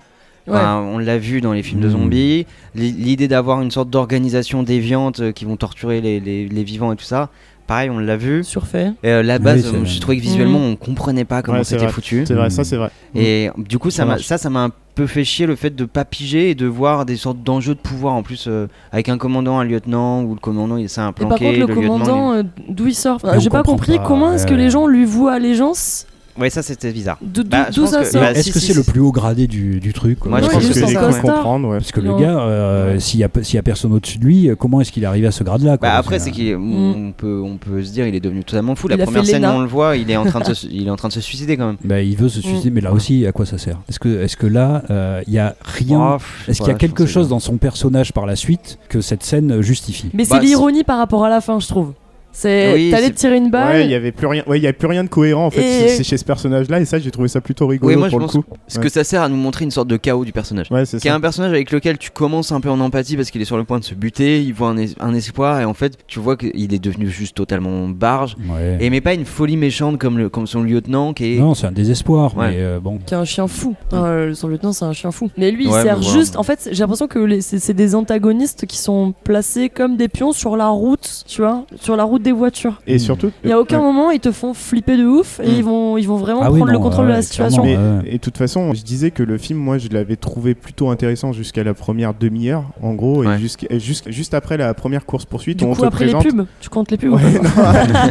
Ouais. 0.46 0.54
Enfin, 0.56 0.80
on 0.80 0.98
l'a 0.98 1.16
vu 1.16 1.40
dans 1.40 1.52
les 1.54 1.62
films 1.62 1.80
de 1.80 1.88
Mm. 1.88 1.92
zombies. 1.92 2.46
L'i- 2.74 2.92
L'idée 2.92 3.28
d'avoir 3.28 3.62
une 3.62 3.70
sorte 3.70 3.88
d'organisation 3.88 4.62
déviante 4.62 5.20
euh, 5.20 5.32
qui 5.32 5.44
vont 5.46 5.56
torturer 5.56 6.00
les, 6.02 6.20
les- 6.20 6.48
les 6.48 6.64
vivants 6.64 6.92
et 6.92 6.96
tout 6.96 7.04
ça. 7.04 7.30
Pareil, 7.66 7.88
on 7.88 7.98
l'a 7.98 8.18
vu. 8.18 8.44
Surfait. 8.44 8.92
Et 9.02 9.08
euh, 9.08 9.22
la 9.22 9.38
base, 9.38 9.70
Oui, 9.72 9.78
euh, 9.80 9.84
j'ai 9.86 10.00
trouvé 10.00 10.18
que 10.18 10.22
visuellement, 10.22 10.58
Mhm. 10.58 10.72
on 10.72 10.76
comprenait 10.76 11.24
pas 11.24 11.40
comment 11.40 11.58
Ouais, 11.58 11.64
c'était 11.64 11.88
foutu. 11.88 12.24
C'est 12.26 12.34
vrai, 12.34 12.48
Mm. 12.48 12.50
ça 12.50 12.64
c'est 12.64 12.76
vrai. 12.76 12.90
Et 13.14 13.48
du 13.56 13.78
coup, 13.78 13.88
ça 13.90 13.98
Ça 13.98 14.04
m'a 14.04 14.18
ça, 14.18 14.36
ça 14.36 14.50
peu 14.94 15.06
fait 15.06 15.24
chier 15.24 15.46
le 15.46 15.56
fait 15.56 15.70
de 15.70 15.84
pas 15.84 16.04
piger 16.04 16.50
et 16.50 16.54
de 16.54 16.66
voir 16.66 17.04
des 17.04 17.16
sortes 17.16 17.42
d'enjeux 17.42 17.74
de 17.74 17.80
pouvoir 17.80 18.14
en 18.14 18.22
plus 18.22 18.46
euh, 18.46 18.68
avec 18.92 19.08
un 19.08 19.18
commandant, 19.18 19.58
un 19.58 19.64
lieutenant 19.64 20.22
ou 20.22 20.34
le 20.34 20.40
commandant 20.40 20.76
il 20.76 20.88
s'est 20.88 21.00
un 21.00 21.10
Et 21.10 21.12
planqué. 21.12 21.28
par 21.28 21.38
contre, 21.38 21.58
le, 21.58 21.66
commandant, 21.66 22.32
euh, 22.32 22.42
d'où 22.68 22.86
il 22.86 22.94
sort? 22.94 23.16
Enfin, 23.16 23.38
J'ai 23.38 23.50
pas 23.50 23.62
compris 23.62 23.98
pas, 23.98 24.04
comment 24.04 24.32
est-ce 24.32 24.46
que 24.46 24.54
les 24.54 24.70
gens 24.70 24.86
lui 24.86 25.04
vouent 25.04 25.28
allégeance. 25.28 26.06
Ouais, 26.38 26.50
ça 26.50 26.62
c'était 26.62 26.92
bizarre. 26.92 27.18
D'où 27.22 27.44
Bah, 27.44 27.68
ça 27.72 28.04
sort 28.04 28.20
bah, 28.20 28.32
Est-ce 28.32 28.42
si, 28.42 28.52
que 28.52 28.58
si, 28.58 28.66
c'est 28.66 28.72
si. 28.72 28.78
le 28.78 28.84
plus 28.84 29.00
haut 29.00 29.12
gradé 29.12 29.46
du, 29.46 29.78
du 29.78 29.92
truc 29.92 30.18
quoi 30.18 30.30
Moi, 30.30 30.40
je 30.42 30.48
pense 30.48 30.64
est 30.64 30.80
que 30.80 30.86
j'ai 30.88 30.94
cru 30.94 31.20
comprendre, 31.20 31.68
ouais. 31.68 31.78
Parce 31.78 31.92
que 31.92 32.00
Non. 32.00 32.16
le 32.16 32.22
gars, 32.22 32.38
euh, 32.40 32.98
s'il 32.98 33.20
y, 33.20 33.24
a 33.24 33.28
s'il 33.42 33.54
y 33.54 33.58
a 33.58 33.62
personne 33.62 33.92
au-dessus 33.92 34.18
de 34.18 34.24
lui, 34.24 34.48
euh, 34.48 34.56
comment 34.56 34.80
est-ce 34.80 34.90
qu'il 34.90 35.02
est 35.04 35.06
arrivé 35.06 35.26
à 35.26 35.30
ce 35.30 35.44
grade-là 35.44 35.76
Bah 35.80 35.94
après, 35.94 36.18
c'est 36.18 36.30
qu'il 36.30 36.56
Mm. 36.56 36.94
on 37.08 37.12
peut 37.12 37.40
on 37.44 37.56
peut 37.56 37.82
se 37.84 37.92
dire 37.92 38.06
il 38.06 38.14
est 38.14 38.20
devenu 38.20 38.42
totalement 38.44 38.74
fou. 38.74 38.88
Il 38.90 38.96
La 38.96 39.04
première 39.04 39.24
scène 39.24 39.44
on 39.46 39.60
le 39.60 39.66
voit, 39.68 39.96
il 39.96 40.10
est 40.10 40.16
en 40.16 40.24
train 40.24 40.40
de 40.40 40.52
se, 40.54 40.66
il 40.66 40.86
est 40.86 40.90
en 40.90 40.96
train 40.96 41.08
de 41.08 41.12
se 41.12 41.20
suicider 41.20 41.56
quand 41.56 41.66
même. 41.66 41.76
Bah, 41.84 42.00
il 42.02 42.16
veut 42.16 42.28
se 42.28 42.40
suicider, 42.40 42.70
mais 42.70 42.80
là 42.80 42.92
aussi, 42.92 43.26
à 43.26 43.32
quoi 43.32 43.46
ça 43.46 43.58
sert 43.58 43.78
Est-ce 43.88 43.98
que, 43.98 44.22
est-ce 44.22 44.36
que 44.36 44.46
là, 44.46 44.82
euh, 44.90 45.22
il 45.26 45.32
y 45.32 45.38
a 45.38 45.54
rien 45.62 46.16
Oh, 46.18 46.22
Est-ce 46.48 46.58
qu'il 46.60 46.68
y 46.68 46.74
a 46.74 46.78
quelque 46.78 47.06
chose 47.06 47.28
dans 47.28 47.38
son 47.40 47.56
personnage 47.58 48.12
par 48.12 48.26
la 48.26 48.36
suite 48.36 48.78
que 48.88 49.00
cette 49.00 49.22
scène 49.22 49.60
justifie 49.62 50.10
Mais 50.14 50.24
c'est 50.24 50.40
l'ironie 50.40 50.84
par 50.84 50.98
rapport 50.98 51.24
à 51.24 51.28
la 51.28 51.40
fin, 51.40 51.60
je 51.60 51.68
trouve. 51.68 51.92
C'est 52.36 52.74
Oui, 52.74 52.90
t'allais 52.90 53.10
te 53.10 53.16
tirer 53.16 53.36
une 53.36 53.48
balle. 53.48 53.68
Ouais, 53.76 53.84
il 53.84 53.90
y 53.90 53.94
avait 53.94 54.10
plus 54.10 54.26
rien. 54.26 54.42
Ouais, 54.48 54.58
il 54.58 54.62
y 54.62 54.66
a 54.66 54.72
plus 54.72 54.88
rien 54.88 55.04
de 55.04 55.08
cohérent 55.08 55.46
en 55.46 55.50
fait. 55.50 55.62
Et- 55.62 55.88
C'est 55.90 56.02
chez 56.02 56.16
ce 56.16 56.24
personnage-là 56.24 56.80
et 56.80 56.84
ça 56.84 56.98
j'ai 56.98 57.12
trouvé 57.12 57.28
ça 57.28 57.40
plutôt 57.40 57.68
rigolo 57.68 57.92
Oui, 57.92 57.96
moi 57.96 58.08
je 58.08 58.10
pour 58.10 58.18
le 58.18 58.26
pense 58.26 58.32
coup. 58.34 58.44
ce 58.66 58.80
que 58.80 58.88
ça 58.88 59.04
sert 59.04 59.22
à 59.22 59.28
nous 59.28 59.36
montrer 59.36 59.64
une 59.64 59.70
sorte 59.70 59.86
de 59.86 59.96
chaos 59.96 60.24
du 60.24 60.32
personnage. 60.32 60.66
Ouais, 60.72 60.84
c'est 60.84 60.98
Qui 61.00 61.06
est 61.06 61.10
ça. 61.12 61.16
un 61.16 61.20
personnage 61.20 61.52
avec 61.52 61.70
lequel 61.70 61.96
tu 61.96 62.10
commences 62.10 62.50
un 62.50 62.60
peu 62.60 62.70
en 62.70 62.80
empathie 62.80 63.16
parce 63.16 63.30
qu'il 63.30 63.40
est 63.40 63.44
sur 63.44 63.56
le 63.56 63.62
point 63.64 63.78
de 63.78 63.84
se 63.84 63.94
buter, 63.94 64.42
il 64.42 64.52
voit 64.52 64.68
un, 64.68 64.76
es- 64.76 64.94
un 65.00 65.14
espoir 65.14 65.60
et 65.60 65.64
en 65.64 65.74
fait 65.74 65.96
tu 66.08 66.18
vois 66.18 66.36
qu'il 66.36 66.74
est 66.74 66.82
devenu 66.82 67.08
juste 67.08 67.36
totalement 67.36 67.88
barge. 67.88 68.34
Ouais. 68.50 68.78
Et 68.80 68.90
mais 68.90 69.00
pas 69.00 69.14
une 69.14 69.24
folie 69.24 69.56
méchante 69.56 69.98
comme, 69.98 70.18
le, 70.18 70.28
comme 70.28 70.48
son 70.48 70.62
lieutenant 70.64 71.12
qui 71.12 71.36
est. 71.36 71.38
Non, 71.38 71.54
c'est 71.54 71.68
un 71.68 71.72
désespoir, 71.72 72.36
Ouais. 72.36 72.48
mais 72.50 72.56
euh, 72.58 72.80
bon. 72.80 72.98
Qui 73.06 73.14
est 73.14 73.16
un 73.16 73.24
chien 73.24 73.46
fou. 73.46 73.76
Euh, 73.92 74.34
son 74.34 74.48
lieutenant, 74.48 74.72
c'est 74.72 74.84
un 74.84 74.92
chien 74.92 75.12
fou. 75.12 75.30
Mais 75.36 75.52
lui, 75.52 75.66
il 75.66 75.72
sert 75.72 76.02
juste. 76.02 76.36
En 76.36 76.42
fait, 76.42 76.68
j'ai 76.72 76.80
l'impression 76.80 77.06
que 77.06 77.20
les- 77.20 77.40
c'est 77.42 77.60
c'est 77.60 77.74
des 77.74 77.94
antagonistes 77.94 78.66
qui 78.66 78.78
sont 78.78 79.14
placés 79.22 79.68
comme 79.68 79.96
des 79.96 80.08
pions 80.08 80.32
sur 80.32 80.56
la 80.56 80.68
route, 80.68 81.24
tu 81.28 81.40
vois, 81.42 81.64
sur 81.80 81.94
la 81.96 82.02
route 82.04 82.22
des 82.24 82.32
voitures. 82.32 82.80
Et 82.88 82.98
surtout. 82.98 83.30
Il 83.44 83.50
y 83.50 83.52
a 83.52 83.60
aucun 83.60 83.78
ouais. 83.78 83.84
moment 83.84 84.10
ils 84.10 84.18
te 84.20 84.32
font 84.32 84.52
flipper 84.54 84.96
de 84.96 85.04
ouf 85.06 85.38
et 85.40 85.46
Mm. 85.48 85.54
ils 85.56 85.64
vont 85.64 85.96
ils 85.98 86.08
vont 86.08 86.16
vraiment 86.16 86.40
Ah 86.42 86.50
oui, 86.50 86.58
prendre 86.58 86.72
le 86.72 86.78
contrôle 86.80 87.06
de 87.06 87.12
la 87.12 87.22
situation. 87.22 87.62
Mais 87.62 87.78
et 88.06 88.12
de 88.14 88.18
toute 88.18 88.36
façon, 88.36 88.74
je 88.74 88.82
disais 88.82 89.10
que 89.12 89.22
le 89.22 89.38
film, 89.38 89.58
moi, 89.60 89.78
je 89.78 89.88
l'avais 89.90 90.16
trouvé 90.16 90.54
plutôt 90.54 90.88
intéressant 90.90 91.32
jusqu'à 91.32 91.62
la 91.62 91.74
première 91.74 92.14
demi-heure, 92.14 92.64
en 92.82 92.94
gros, 92.94 93.22
et 93.22 93.26
Ouais. 93.28 93.38
jusqu'à- 93.38 93.66
et 93.70 93.78
juste, 93.78 94.10
juste 94.10 94.34
après 94.34 94.56
la 94.56 94.74
première 94.74 95.06
course 95.06 95.24
poursuite, 95.24 95.58
Du 95.58 95.64
on 95.64 95.74
coup, 95.74 95.82
te 95.82 95.86
après 95.86 96.04
présente. 96.06 96.24
les 96.24 96.30
pubs, 96.32 96.46
tu 96.60 96.68
comptes 96.68 96.90
les 96.90 96.96
pubs 96.96 97.12
ou 97.12 97.16
Ouais, 97.16 97.22
pas 97.22 97.42
non. 97.42 97.50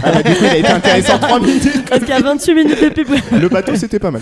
Ah, 0.04 0.12
bah, 0.14 0.24
du 0.24 0.32
coup, 0.36 0.40
il 0.42 0.46
a 0.48 0.58
été 0.58 0.68
intéressant 0.70 1.18
3 1.20 1.40
minutes. 1.42 1.84
Parce 1.90 2.02
qu'il 2.02 2.10
y 2.10 2.18
a 2.18 2.22
28 2.22 2.54
minutes 2.56 2.82
de 2.84 2.90
pub. 2.90 3.08
Le 3.42 3.50
bateau, 3.50 3.76
c'était 3.76 4.00
pas 4.00 4.12
mal. 4.12 4.22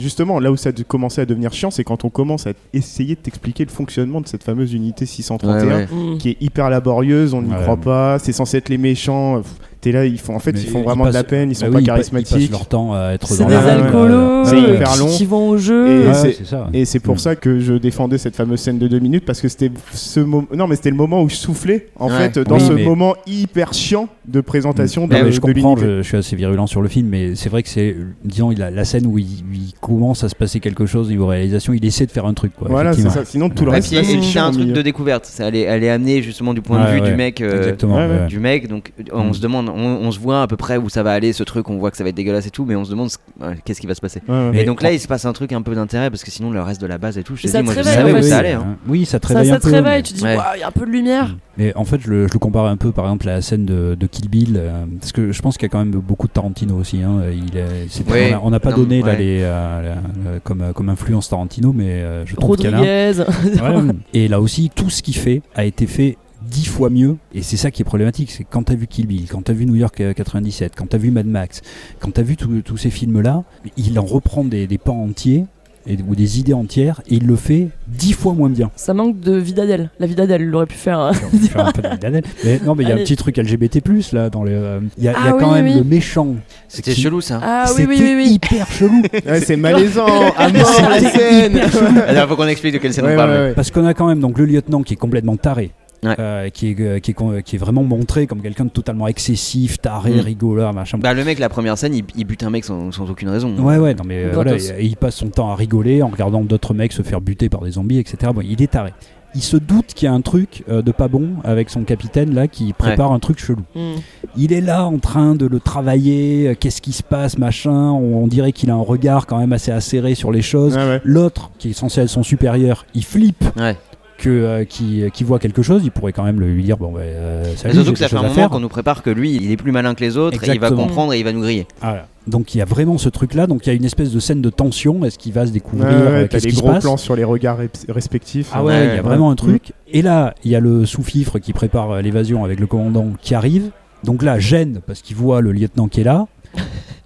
Justement, 0.00 0.38
là 0.40 0.50
où 0.50 0.56
ça 0.56 0.70
a 0.70 0.72
commencé 0.86 1.20
à 1.20 1.26
devenir 1.26 1.52
chiant, 1.52 1.70
c'est 1.70 1.84
quand 1.84 2.04
on 2.04 2.10
commence 2.10 2.46
à 2.46 2.52
essayer 2.72 3.14
de 3.14 3.20
t'expliquer 3.20 3.64
le 3.64 3.70
fonctionnement 3.70 4.20
de 4.20 4.26
cette 4.28 4.42
fameuse 4.44 4.72
unité 4.72 5.06
631, 5.06 5.66
Ouais, 5.66 5.74
ouais. 5.74 5.88
Mm. 6.14 6.18
qui 6.18 6.30
est 6.30 6.36
hyper 6.40 6.70
laborieuse, 6.70 7.34
on 7.34 7.42
n'y 7.42 7.50
Ouais. 7.52 7.62
croit 7.62 7.76
pas, 7.76 8.18
c'est 8.18 8.29
censé 8.32 8.58
être 8.58 8.68
les 8.68 8.78
méchants. 8.78 9.42
T'es 9.80 9.92
là, 9.92 10.04
ils 10.04 10.18
font, 10.20 10.34
en 10.36 10.40
fait, 10.40 10.52
Mais 10.52 10.60
ils 10.60 10.66
font 10.68 10.80
ils 10.80 10.84
vraiment 10.84 11.06
de 11.06 11.12
la 11.14 11.22
passent- 11.22 11.30
peine, 11.30 11.50
ils 11.50 11.54
sont 11.54 11.64
bah 11.66 11.72
pas 11.72 11.76
oui, 11.78 11.82
ils 11.84 11.86
pa- 11.86 11.92
Ils 11.92 11.96
charismatiques. 11.96 12.38
passent 12.38 12.50
leur 12.50 12.66
temps 12.66 12.92
à 12.92 13.12
être 13.14 13.26
C'est 13.28 13.42
dans 13.42 13.48
des 13.48 13.54
alcoolos 13.54 14.44
C'est 14.44 14.56
euh, 14.56 14.74
hyper 14.74 14.92
qui- 14.92 14.98
long. 14.98 15.06
qui 15.08 15.24
vont 15.24 15.48
au 15.50 15.56
Et 15.56 15.58
jeu. 15.58 16.06
Ouais, 16.08 16.14
c'est- 16.14 16.32
c'est 16.32 16.46
ça. 16.46 16.68
Et 16.74 16.84
c'est 16.84 17.00
pour 17.00 17.14
Mm. 17.14 17.18
ça 17.18 17.34
que 17.36 17.60
je 17.60 17.72
défendais 17.74 18.18
cette 18.18 18.36
fameuse 18.36 18.60
scène 18.60 18.78
de 18.78 18.88
deux 18.88 18.98
minutes 18.98 19.24
parce 19.24 19.40
que 19.40 19.48
c'était 19.48 19.70
ce 19.92 20.20
moment. 20.20 20.46
Non, 20.54 20.66
mais 20.66 20.76
c'était 20.76 20.90
le 20.90 20.96
moment 20.96 21.22
où 21.22 21.28
je 21.30 21.34
soufflais 21.36 21.88
en 21.98 22.08
Ouais. 22.10 22.28
fait 22.30 22.38
dans 22.40 22.56
Oui, 22.56 22.60
ce 22.60 22.72
mais- 22.72 22.84
moment 22.84 23.14
hyper 23.26 23.72
chiant 23.72 24.08
de 24.28 24.40
présentation 24.42 25.06
de, 25.06 25.12
Non, 25.14 25.20
mais 25.20 25.26
de 25.26 25.30
je 25.30 25.40
comprends, 25.40 25.76
je, 25.76 26.02
je 26.02 26.06
suis 26.06 26.16
assez 26.18 26.36
virulent 26.36 26.66
sur 26.66 26.82
le 26.82 26.88
film, 26.88 27.08
mais 27.08 27.34
c'est 27.34 27.48
vrai 27.48 27.62
que 27.62 27.68
c'est, 27.70 27.96
disons, 28.24 28.52
il 28.52 28.62
a, 28.62 28.70
la 28.70 28.84
scène 28.84 29.06
où 29.06 29.18
il, 29.18 29.26
il 29.52 29.72
commence 29.80 30.22
à 30.24 30.28
se 30.28 30.34
passer 30.34 30.60
quelque 30.60 30.84
chose 30.84 31.06
au 31.08 31.10
niveau 31.10 31.26
réalisation, 31.26 31.72
il 31.72 31.84
essaie 31.86 32.04
de 32.06 32.10
faire 32.12 32.26
un 32.26 32.34
truc. 32.34 32.52
Quoi, 32.54 32.68
Voilà, 32.70 32.92
c'est 32.92 33.08
ça. 33.08 33.24
Sinon 33.24 33.48
tout 33.48 33.64
le 33.64 33.70
reste, 33.70 33.92
là, 33.92 34.02
c'est 34.04 34.38
un 34.38 34.50
truc 34.52 34.72
de 34.72 34.82
découverte. 34.82 35.24
Ça, 35.24 35.48
Elle 35.48 35.56
est, 35.84 35.88
amenée 35.90 36.20
justement 36.22 36.52
du 36.52 36.60
point 36.60 36.84
de 36.84 36.90
vue 36.92 37.00
du 37.00 37.14
mec. 37.16 37.40
euh, 37.40 38.26
du 38.28 38.38
mec 38.38 38.68
donc 38.68 38.92
euh, 39.00 39.04
on 39.14 39.30
Mm. 39.30 39.34
se 39.34 39.40
demande 39.40 39.69
on, 39.74 40.06
on 40.06 40.10
se 40.12 40.18
voit 40.18 40.42
à 40.42 40.46
peu 40.46 40.56
près 40.56 40.76
où 40.76 40.88
ça 40.88 41.02
va 41.02 41.12
aller 41.12 41.32
ce 41.32 41.42
truc 41.42 41.68
on 41.70 41.78
voit 41.78 41.90
que 41.90 41.96
ça 41.96 42.04
va 42.04 42.10
être 42.10 42.16
dégueulasse 42.16 42.46
et 42.46 42.50
tout 42.50 42.64
mais 42.64 42.76
on 42.76 42.84
se 42.84 42.90
demande 42.90 43.08
ouais, 43.40 43.56
qu'est-ce 43.64 43.80
qui 43.80 43.86
va 43.86 43.94
se 43.94 44.00
passer 44.00 44.20
Ouais, 44.28 44.34
ouais. 44.34 44.50
Mais 44.52 44.62
et 44.62 44.64
donc 44.64 44.82
là 44.82 44.92
il 44.92 45.00
se 45.00 45.08
passe 45.08 45.24
un 45.24 45.32
truc 45.32 45.52
un 45.52 45.62
peu 45.62 45.74
d'intérêt 45.74 46.10
parce 46.10 46.24
que 46.24 46.30
sinon 46.30 46.50
le 46.50 46.60
reste 46.62 46.80
de 46.80 46.86
la 46.86 46.98
base 46.98 47.16
et 47.18 47.22
tout 47.22 47.36
je 47.36 47.46
te 47.48 47.58
moi 47.62 47.74
je 47.74 47.82
savais 47.82 48.12
où 48.12 48.22
ça 48.22 48.38
allait 48.38 48.52
hein. 48.52 48.76
Oui, 48.88 49.04
ça 49.06 49.18
te 49.20 49.26
Ça, 49.26 49.34
réveille 49.34 49.48
ça 49.50 49.56
un 49.56 49.58
te 49.58 49.64
peu. 49.64 49.70
réveille, 49.72 49.96
mais- 49.98 50.02
tu 50.02 50.12
te 50.14 50.18
dis, 50.18 50.24
il 50.24 50.60
y 50.60 50.62
a 50.62 50.68
un 50.68 50.70
peu 50.70 50.86
de 50.86 50.90
lumière. 50.90 51.36
Mais 51.58 51.74
en 51.76 51.84
fait, 51.84 52.00
je 52.00 52.08
le, 52.08 52.26
je 52.28 52.32
le 52.32 52.38
compare 52.38 52.64
un 52.66 52.76
peu, 52.78 52.90
par 52.90 53.04
exemple, 53.04 53.28
à 53.28 53.32
la 53.34 53.42
scène 53.42 53.66
de, 53.66 53.94
de 53.98 54.06
Kill 54.06 54.28
Bill, 54.30 54.54
euh, 54.56 54.84
parce 54.98 55.12
que 55.12 55.30
je 55.30 55.42
pense 55.42 55.58
qu'il 55.58 55.64
y 55.64 55.66
a 55.66 55.68
quand 55.68 55.78
même 55.78 55.90
beaucoup 55.90 56.26
de 56.26 56.32
Tarantino 56.32 56.76
aussi. 56.76 57.02
hein. 57.02 57.20
Il 57.32 57.56
est- 57.56 57.86
c'est- 57.90 58.08
Ouais. 58.10 58.34
on 58.42 58.50
n'a 58.50 58.60
pas 58.60 58.70
Non, 58.70 58.78
donné 58.78 59.00
là, 59.00 59.08
ouais. 59.08 59.18
les, 59.18 59.38
euh, 59.42 59.94
la- 59.94 60.40
comme, 60.40 60.72
comme 60.74 60.88
influence 60.88 61.28
Tarantino, 61.28 61.72
mais 61.74 61.90
euh, 61.90 62.24
je 62.24 62.34
trouve 62.36 62.56
qu'il 62.56 62.70
y 62.70 62.74
en 62.74 62.78
a. 62.78 62.78
Rodriguez. 62.78 63.24
Ouais. 63.60 63.94
Et 64.14 64.28
là 64.28 64.40
aussi, 64.40 64.70
tout 64.74 64.88
ce 64.90 65.02
qu'il 65.02 65.16
fait 65.16 65.42
a 65.54 65.64
été 65.64 65.86
fait 65.86 66.16
dix 66.50 66.66
fois 66.66 66.90
mieux. 66.90 67.16
Et 67.34 67.42
c'est 67.42 67.56
ça 67.56 67.70
qui 67.70 67.82
est 67.82 67.84
problématique. 67.84 68.30
C'est 68.30 68.44
quand 68.44 68.64
t'as 68.64 68.74
vu 68.74 68.86
Kill 68.86 69.06
Bill, 69.06 69.26
quand 69.28 69.42
t'as 69.42 69.52
vu 69.52 69.66
New 69.66 69.76
York 69.76 70.00
euh, 70.00 70.12
97, 70.12 70.72
quand 70.76 70.88
t'as 70.88 70.98
vu 70.98 71.10
Mad 71.10 71.26
Max, 71.26 71.62
quand 72.00 72.10
t'as 72.12 72.22
vu 72.22 72.36
tous 72.36 72.62
tous 72.62 72.76
ces 72.76 72.90
films-là, 72.90 73.44
il 73.76 73.98
en 73.98 74.04
reprend 74.04 74.44
des, 74.44 74.66
des 74.66 74.78
pans 74.78 75.02
entiers. 75.02 75.44
Et, 75.86 75.96
ou 76.06 76.14
des 76.14 76.38
idées 76.38 76.52
entières 76.52 77.00
et 77.08 77.14
il 77.14 77.26
le 77.26 77.36
fait 77.36 77.68
dix 77.88 78.12
fois 78.12 78.34
moins 78.34 78.50
bien. 78.50 78.70
Ça 78.76 78.92
manque 78.92 79.18
de 79.18 79.32
Vidadel. 79.36 79.88
La 79.98 80.06
Vidadel, 80.06 80.42
il 80.42 80.54
aurait 80.54 80.66
pu 80.66 80.76
faire. 80.76 80.98
hein. 81.00 81.12
Faire 81.14 81.66
un 81.68 81.72
peu 81.72 81.80
de 81.80 81.96
Daniel. 81.96 82.22
mais 82.44 82.60
non 82.66 82.74
mais 82.74 82.84
il 82.84 82.90
y 82.90 82.92
a 82.92 82.96
un 82.96 82.98
petit 82.98 83.16
truc 83.16 83.38
LGBT+ 83.38 83.80
là 84.12 84.28
dans 84.28 84.44
les 84.44 84.52
euh, 84.52 84.80
il 84.98 85.04
y 85.04 85.08
a, 85.08 85.12
il 85.12 85.24
y 85.24 85.28
a 85.28 85.32
Ah 85.34 85.36
quand 85.40 85.48
oui, 85.54 85.62
même 85.62 85.72
oui. 85.72 85.78
le 85.78 85.84
méchant 85.84 86.36
c'était 86.68 86.92
qui- 86.92 87.00
chelou 87.00 87.22
ça 87.22 87.40
Ah 87.42 87.64
oui, 87.78 87.86
oui, 87.88 87.96
C'était 87.96 88.14
oui, 88.14 88.22
oui. 88.26 88.30
hyper 88.34 88.70
chelou 88.70 89.02
Ouais, 89.26 89.40
c'est 89.40 89.56
malaisant 89.56 90.04
à 90.36 90.50
mort 90.50 90.82
la 90.90 91.00
scène. 91.00 91.58
alors 92.06 92.28
faut 92.28 92.36
qu'on 92.36 92.46
explique 92.46 92.74
de 92.74 92.78
quelle 92.78 92.92
scène 92.92 93.06
Ouais, 93.06 93.14
on 93.14 93.16
parle 93.16 93.30
ouais, 93.30 93.38
ouais. 93.38 93.52
Parce 93.54 93.70
qu'on 93.70 93.86
a 93.86 93.94
quand 93.94 94.06
même 94.06 94.20
donc 94.20 94.38
le 94.38 94.44
lieutenant 94.44 94.82
qui 94.82 94.92
est 94.92 94.98
complètement 94.98 95.38
taré. 95.38 95.70
Ouais. 96.02 96.14
euh, 96.18 96.48
qui, 96.48 96.70
est, 96.70 96.80
euh, 96.80 96.98
qui, 96.98 97.10
est, 97.10 97.14
con- 97.14 97.42
qui 97.44 97.56
est 97.56 97.58
vraiment 97.58 97.82
montré 97.84 98.26
comme 98.26 98.40
quelqu'un 98.40 98.64
de 98.64 98.70
totalement 98.70 99.06
excessif, 99.06 99.78
taré, 99.80 100.12
Mm. 100.14 100.20
rigoleur, 100.20 100.72
machin. 100.72 100.96
bah 100.96 101.12
le 101.12 101.24
mec 101.24 101.38
la 101.38 101.50
première 101.50 101.76
scène 101.76 101.94
il, 101.94 102.04
il 102.16 102.24
bute 102.24 102.42
un 102.42 102.48
mec 102.48 102.64
sans, 102.64 102.90
sans 102.90 103.10
aucune 103.10 103.28
raison 103.28 103.54
Ouais, 103.58 103.76
ouais, 103.76 103.94
non, 103.94 104.04
mais 104.06 104.24
euh, 104.24 104.30
voilà, 104.32 104.54
et- 104.56 104.70
et 104.78 104.84
il 104.84 104.96
passe 104.96 105.16
son 105.16 105.28
temps 105.28 105.50
à 105.50 105.56
rigoler 105.56 106.02
en 106.02 106.08
regardant 106.08 106.40
d'autres 106.42 106.72
mecs 106.72 106.92
se 106.92 107.02
faire 107.02 107.20
buter 107.20 107.50
par 107.50 107.60
des 107.62 107.72
zombies, 107.72 107.98
etc. 107.98 108.32
Bon, 108.34 108.40
il 108.42 108.62
est 108.62 108.70
taré. 108.70 108.92
Il 109.34 109.42
se 109.42 109.56
doute 109.58 109.88
qu'il 109.94 110.06
y 110.06 110.08
a 110.08 110.12
un 110.12 110.22
truc 110.22 110.64
euh, 110.70 110.82
de 110.82 110.90
pas 110.90 111.06
bon 111.06 111.34
avec 111.44 111.68
son 111.70 111.82
capitaine 111.84 112.34
là 112.34 112.48
qui 112.48 112.72
prépare 112.72 113.12
un 113.12 113.18
truc 113.20 113.38
chelou. 113.38 113.62
Mm. 113.76 113.92
Il 114.38 114.52
est 114.54 114.60
là 114.62 114.86
en 114.86 114.98
train 114.98 115.34
de 115.34 115.46
le 115.46 115.60
travailler, 115.60 116.48
euh, 116.48 116.54
qu'est-ce 116.58 116.80
qui 116.80 116.92
se 116.92 117.02
passe, 117.02 117.36
machin. 117.38 117.70
On, 117.90 118.22
on 118.22 118.26
dirait 118.26 118.52
qu'il 118.52 118.70
a 118.70 118.74
un 118.74 118.80
regard 118.82 119.26
quand 119.26 119.38
même 119.38 119.52
assez 119.52 119.70
acéré 119.70 120.14
sur 120.14 120.32
les 120.32 120.42
choses. 120.42 120.76
Ouais, 120.76 120.82
ouais. 120.88 121.00
L'autre, 121.04 121.50
qui 121.58 121.70
est 121.70 121.72
censé 121.74 122.00
être 122.00 122.08
son 122.08 122.22
supérieur, 122.22 122.86
il 122.94 123.04
flippe 123.04 123.44
ouais 123.58 123.76
que, 124.20 124.28
euh, 124.28 124.64
qui, 124.64 125.02
qui 125.12 125.24
voit 125.24 125.38
quelque 125.38 125.62
chose, 125.62 125.82
il 125.84 125.90
pourrait 125.90 126.12
quand 126.12 126.22
même 126.22 126.40
lui 126.40 126.62
dire 126.62 126.76
bon, 126.76 126.92
bah, 126.92 127.00
euh, 127.02 127.42
Mais 127.46 127.56
salut, 127.56 127.74
surtout 127.74 127.92
que 127.92 127.98
ça 127.98 128.08
fait 128.08 128.16
un 128.16 128.22
moment 128.22 128.34
faire. 128.34 128.48
qu'on 128.50 128.60
nous 128.60 128.68
prépare 128.68 129.02
que 129.02 129.10
lui, 129.10 129.34
il 129.34 129.50
est 129.50 129.56
plus 129.56 129.72
malin 129.72 129.94
que 129.94 130.00
les 130.04 130.16
autres, 130.16 130.42
et 130.48 130.52
il 130.52 130.60
va 130.60 130.70
comprendre 130.70 131.12
et 131.12 131.18
il 131.18 131.24
va 131.24 131.32
nous 131.32 131.40
griller. 131.40 131.66
Voilà. 131.80 132.06
Donc 132.26 132.54
il 132.54 132.58
y 132.58 132.60
a 132.60 132.66
vraiment 132.66 132.98
ce 132.98 133.08
truc-là. 133.08 133.46
Donc 133.46 133.66
il 133.66 133.70
y 133.70 133.72
a 133.72 133.74
une 133.74 133.84
espèce 133.84 134.12
de 134.12 134.20
scène 134.20 134.42
de 134.42 134.50
tension. 134.50 135.04
Est-ce 135.04 135.18
qu'il 135.18 135.32
va 135.32 135.46
se 135.46 135.52
découvrir 135.52 135.88
Ouais, 135.88 135.94
ouais, 135.94 136.08
euh, 136.08 136.26
Qu'est-ce 136.28 136.44
des 136.44 136.50
qui 136.50 136.56
se 136.56 136.60
gros 136.62 136.70
passe 136.72 136.84
plans 136.84 136.96
sur 136.98 137.16
les 137.16 137.24
regards 137.24 137.58
respectifs. 137.88 138.50
Ah 138.52 138.62
ouais, 138.62 138.74
il 138.74 138.78
Ouais, 138.78 138.86
y 138.86 138.90
a 138.90 138.94
ouais. 138.96 139.00
vraiment 139.00 139.30
un 139.30 139.36
truc. 139.36 139.72
Et 139.88 140.02
là, 140.02 140.34
il 140.44 140.50
y 140.50 140.54
a 140.54 140.60
le 140.60 140.84
sous-fifre 140.86 141.38
qui 141.38 141.52
prépare 141.52 142.02
l'évasion 142.02 142.44
avec 142.44 142.60
le 142.60 142.66
commandant 142.66 143.08
qui 143.20 143.34
arrive. 143.34 143.70
Donc 144.04 144.22
là, 144.22 144.38
gêne 144.38 144.80
parce 144.86 145.00
qu'il 145.02 145.16
voit 145.16 145.40
le 145.40 145.50
lieutenant 145.52 145.88
qui 145.88 146.02
est 146.02 146.04
là. 146.04 146.26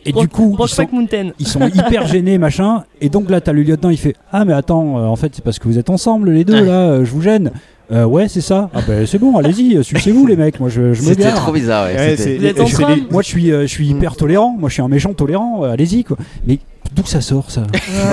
Et 0.07 0.13
du 0.13 0.29
coup, 0.29 0.43
ils 0.43 0.69
sont, 0.69 0.83
Brokeback 0.83 0.93
Mountain. 0.93 1.31
ils 1.39 1.47
sont 1.47 1.67
hyper 1.69 2.07
gênés, 2.07 2.39
machin. 2.39 2.85
Et 3.01 3.09
donc 3.09 3.31
là, 3.31 3.41
t'as 3.41 3.53
le 3.53 3.63
lieutenant, 3.63 3.91
il 3.91 3.97
fait 3.99 4.15
Ah, 4.33 4.45
mais 4.45 4.53
attends, 4.53 4.99
euh, 4.99 5.03
en 5.07 5.17
fait, 5.17 5.33
c'est 5.35 5.45
parce 5.45 5.59
que 5.59 5.67
vous 5.69 5.79
êtes 5.79 5.91
ensemble, 5.91 6.31
les 6.31 6.45
deux, 6.45 6.65
là, 6.65 6.73
euh, 6.91 7.05
je 7.05 7.11
vous 7.11 7.23
gêne. 7.23 7.51
Euh, 7.93 8.05
ouais, 8.05 8.29
c'est 8.29 8.41
ça. 8.41 8.71
Ah, 8.75 8.81
ben 8.87 9.07
c'est 9.07 9.19
bon, 9.19 9.37
allez-y, 9.37 9.83
sucez-vous, 9.85 10.27
les 10.27 10.37
mecs. 10.37 10.59
Moi, 10.59 10.71
je, 10.71 10.95
je 10.95 11.03
me 11.03 11.09
C'était 11.09 11.31
trop 11.33 11.53
bizarre. 11.53 11.87
ouais, 11.87 11.95
Ouais, 11.95 12.11
c'était- 12.17 12.23
c'est- 12.23 12.37
Vous 12.39 12.45
êtes 12.47 12.57
et 12.57 12.61
en 12.63 12.67
c'est 12.67 12.83
train 12.83 12.95
les- 12.95 13.05
Moi, 13.11 13.23
je 13.23 13.29
suis, 13.29 13.53
euh, 13.53 13.63
je 13.63 13.67
suis 13.67 13.87
hyper 13.89 14.17
tolérant. 14.17 14.57
Moi, 14.59 14.69
je 14.71 14.75
suis 14.75 14.83
un 14.83 14.89
méchant 14.89 15.13
tolérant. 15.13 15.65
euh, 15.65 15.71
allez-y, 15.73 16.03
quoi. 16.05 16.17
Mais 16.47 16.59
d'où 16.93 17.05
ça 17.07 17.21
sort, 17.21 17.51
ça 17.51 17.63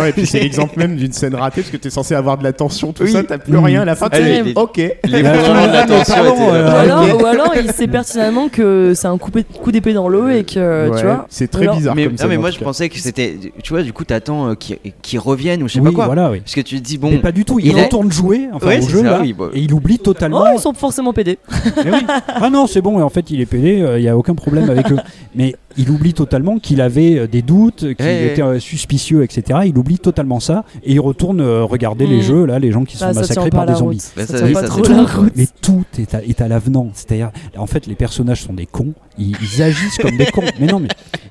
Ouais, 0.02 0.10
et 0.10 0.14
puis 0.14 0.26
c'est 0.26 0.39
l'exemple 0.39 0.77
même 0.80 0.95
d'une 0.95 1.11
scène 1.11 1.35
ratée 1.35 1.61
parce 1.61 1.72
que 1.72 1.77
t'es 1.77 1.89
censé 1.89 2.15
avoir 2.15 2.38
de 2.38 2.43
la 2.43 2.53
tension, 2.53 2.93
tout 2.93 3.03
Oui. 3.03 3.11
ça, 3.11 3.23
t'as 3.23 3.38
plus 3.38 3.53
Mm. 3.53 3.64
rien 3.64 3.81
à 3.81 3.85
la 3.85 3.95
fin. 3.95 4.10
tu 4.10 4.18
ok. 4.56 4.77
Les 4.77 4.93
Ah, 5.26 5.35
mouvements 5.35 5.68
de 5.68 5.73
l'attention 5.73 6.14
pardon, 6.15 6.34
étaient- 6.34 6.41
euh, 6.52 6.72
Ou 6.72 6.76
alors, 6.76 7.03
ok. 7.15 7.22
ou 7.22 7.26
alors 7.26 7.53
il 7.64 7.72
sait 7.72 7.88
pertinemment 7.88 8.49
que 8.49 8.93
c'est 8.95 9.07
un 9.07 9.18
coup, 9.18 9.31
coup 9.61 9.72
d'épée 9.72 9.93
dans 9.93 10.07
l'eau 10.10 10.30
et 10.30 10.43
que 10.43 10.89
Ouais, 10.89 10.98
tu 10.99 11.06
vois. 11.06 11.26
c'est 11.30 11.49
très 11.49 11.64
Alors- 11.64 11.77
bizarre 11.77 11.95
mais, 11.95 12.03
comme 12.06 12.11
non, 12.14 12.18
ça. 12.18 12.27
mais 12.27 12.38
moi 12.38 12.52
je 12.52 12.60
pensais 12.60 12.89
que 12.89 12.98
c'était. 12.99 13.38
Tu 13.64 13.73
vois, 13.73 13.84
du 13.84 13.93
coup, 13.93 14.03
t'attends 14.03 14.49
euh, 14.52 14.56
qu'ils 14.56 14.77
qu'ils 15.02 15.19
reviennent 15.19 15.64
ou 15.64 15.68
je 15.68 15.73
sais 15.76 15.80
Oui, 15.80 15.89
pas 15.89 15.91
quoi. 15.95 16.06
voilà, 16.06 16.31
oui. 16.31 16.39
Parce 16.39 16.56
que 16.56 16.61
tu 16.61 16.77
te 16.77 16.84
dis, 16.84 16.98
bon. 16.98 17.11
mais 17.11 17.18
pas 17.18 17.31
du 17.31 17.45
tout. 17.45 17.60
Il, 17.60 17.68
il 17.68 17.80
a- 17.80 17.84
retourne 17.84 18.11
jouer 18.11 18.48
enfin, 18.53 18.68
Ouais, 18.68 18.80
au 18.80 18.81
c'est 18.81 18.89
jeu, 18.89 18.98
ça, 18.99 19.03
là, 19.03 19.19
oui, 19.22 19.34
bah. 19.34 19.49
et 19.53 19.60
il 19.60 19.73
oublie 19.73 19.99
totalement. 19.99 20.43
Oh, 20.45 20.52
ils 20.56 20.60
sont 20.60 20.73
forcément 20.73 21.14
pédés. 21.14 21.38
Mais 21.85 21.91
oui. 21.91 22.06
Ah 22.27 22.49
non, 22.49 22.68
c'est 22.68 22.81
bon, 22.81 22.99
et 22.99 23.03
en 23.03 23.10
fait, 23.10 23.30
il 23.31 23.41
est 23.41 23.45
pédé, 23.45 23.84
il 23.98 24.02
n'y 24.02 24.10
a 24.10 24.18
aucun 24.18 24.34
problème 24.35 24.69
avec 24.69 24.91
eux. 24.91 24.98
Mais 25.35 25.56
il 25.77 25.89
oublie 25.89 26.14
totalement 26.14 26.60
qu'il 26.60 26.81
avait 26.81 27.19
euh, 27.19 27.27
des 27.27 27.41
doutes, 27.41 27.93
qu'il 27.95 28.06
était 28.06 28.41
euh, 28.41 28.60
suspicieux, 28.60 29.23
etc. 29.23 29.60
Il 29.65 29.77
oublie 29.77 29.99
totalement 29.99 30.39
ça, 30.39 30.64
et 30.84 30.93
il 30.93 30.99
retourne 30.99 31.41
euh, 31.41 31.64
regarder 31.64 32.07
les 32.07 32.19
Mm. 32.19 32.22
jeux, 32.23 32.45
là, 32.45 32.60
les 32.60 32.72
gens 32.72 32.84
qui 32.85 32.98
sont 32.98 33.06
Ah, 33.07 33.14
ça 33.14 33.22
massacrés 33.22 33.49
par 33.49 33.65
des 33.65 33.76
zombies. 33.76 34.02
Bah, 34.15 34.26
ça 34.26 34.38
ça- 34.38 34.48
pas 34.52 34.64
trop 34.64 34.81
tout. 34.81 35.30
Mais 35.35 35.48
tout 35.61 35.84
est 35.98 36.14
à, 36.15 36.23
est 36.23 36.41
à 36.41 36.48
l'avenant. 36.48 36.89
C'est-à-dire, 36.93 37.31
en 37.57 37.68
fait, 37.68 37.88
les 37.88 37.95
personnages 37.95 38.41
sont 38.43 38.53
des 38.53 38.65
cons. 38.65 38.93
Ils, 39.18 39.35
ils 39.41 39.61
agissent 39.61 39.98
comme 39.98 40.18
des 40.18 40.26
cons. 40.26 40.41
Mais 40.60 40.68
non, 40.68 40.80
mais 40.80 40.88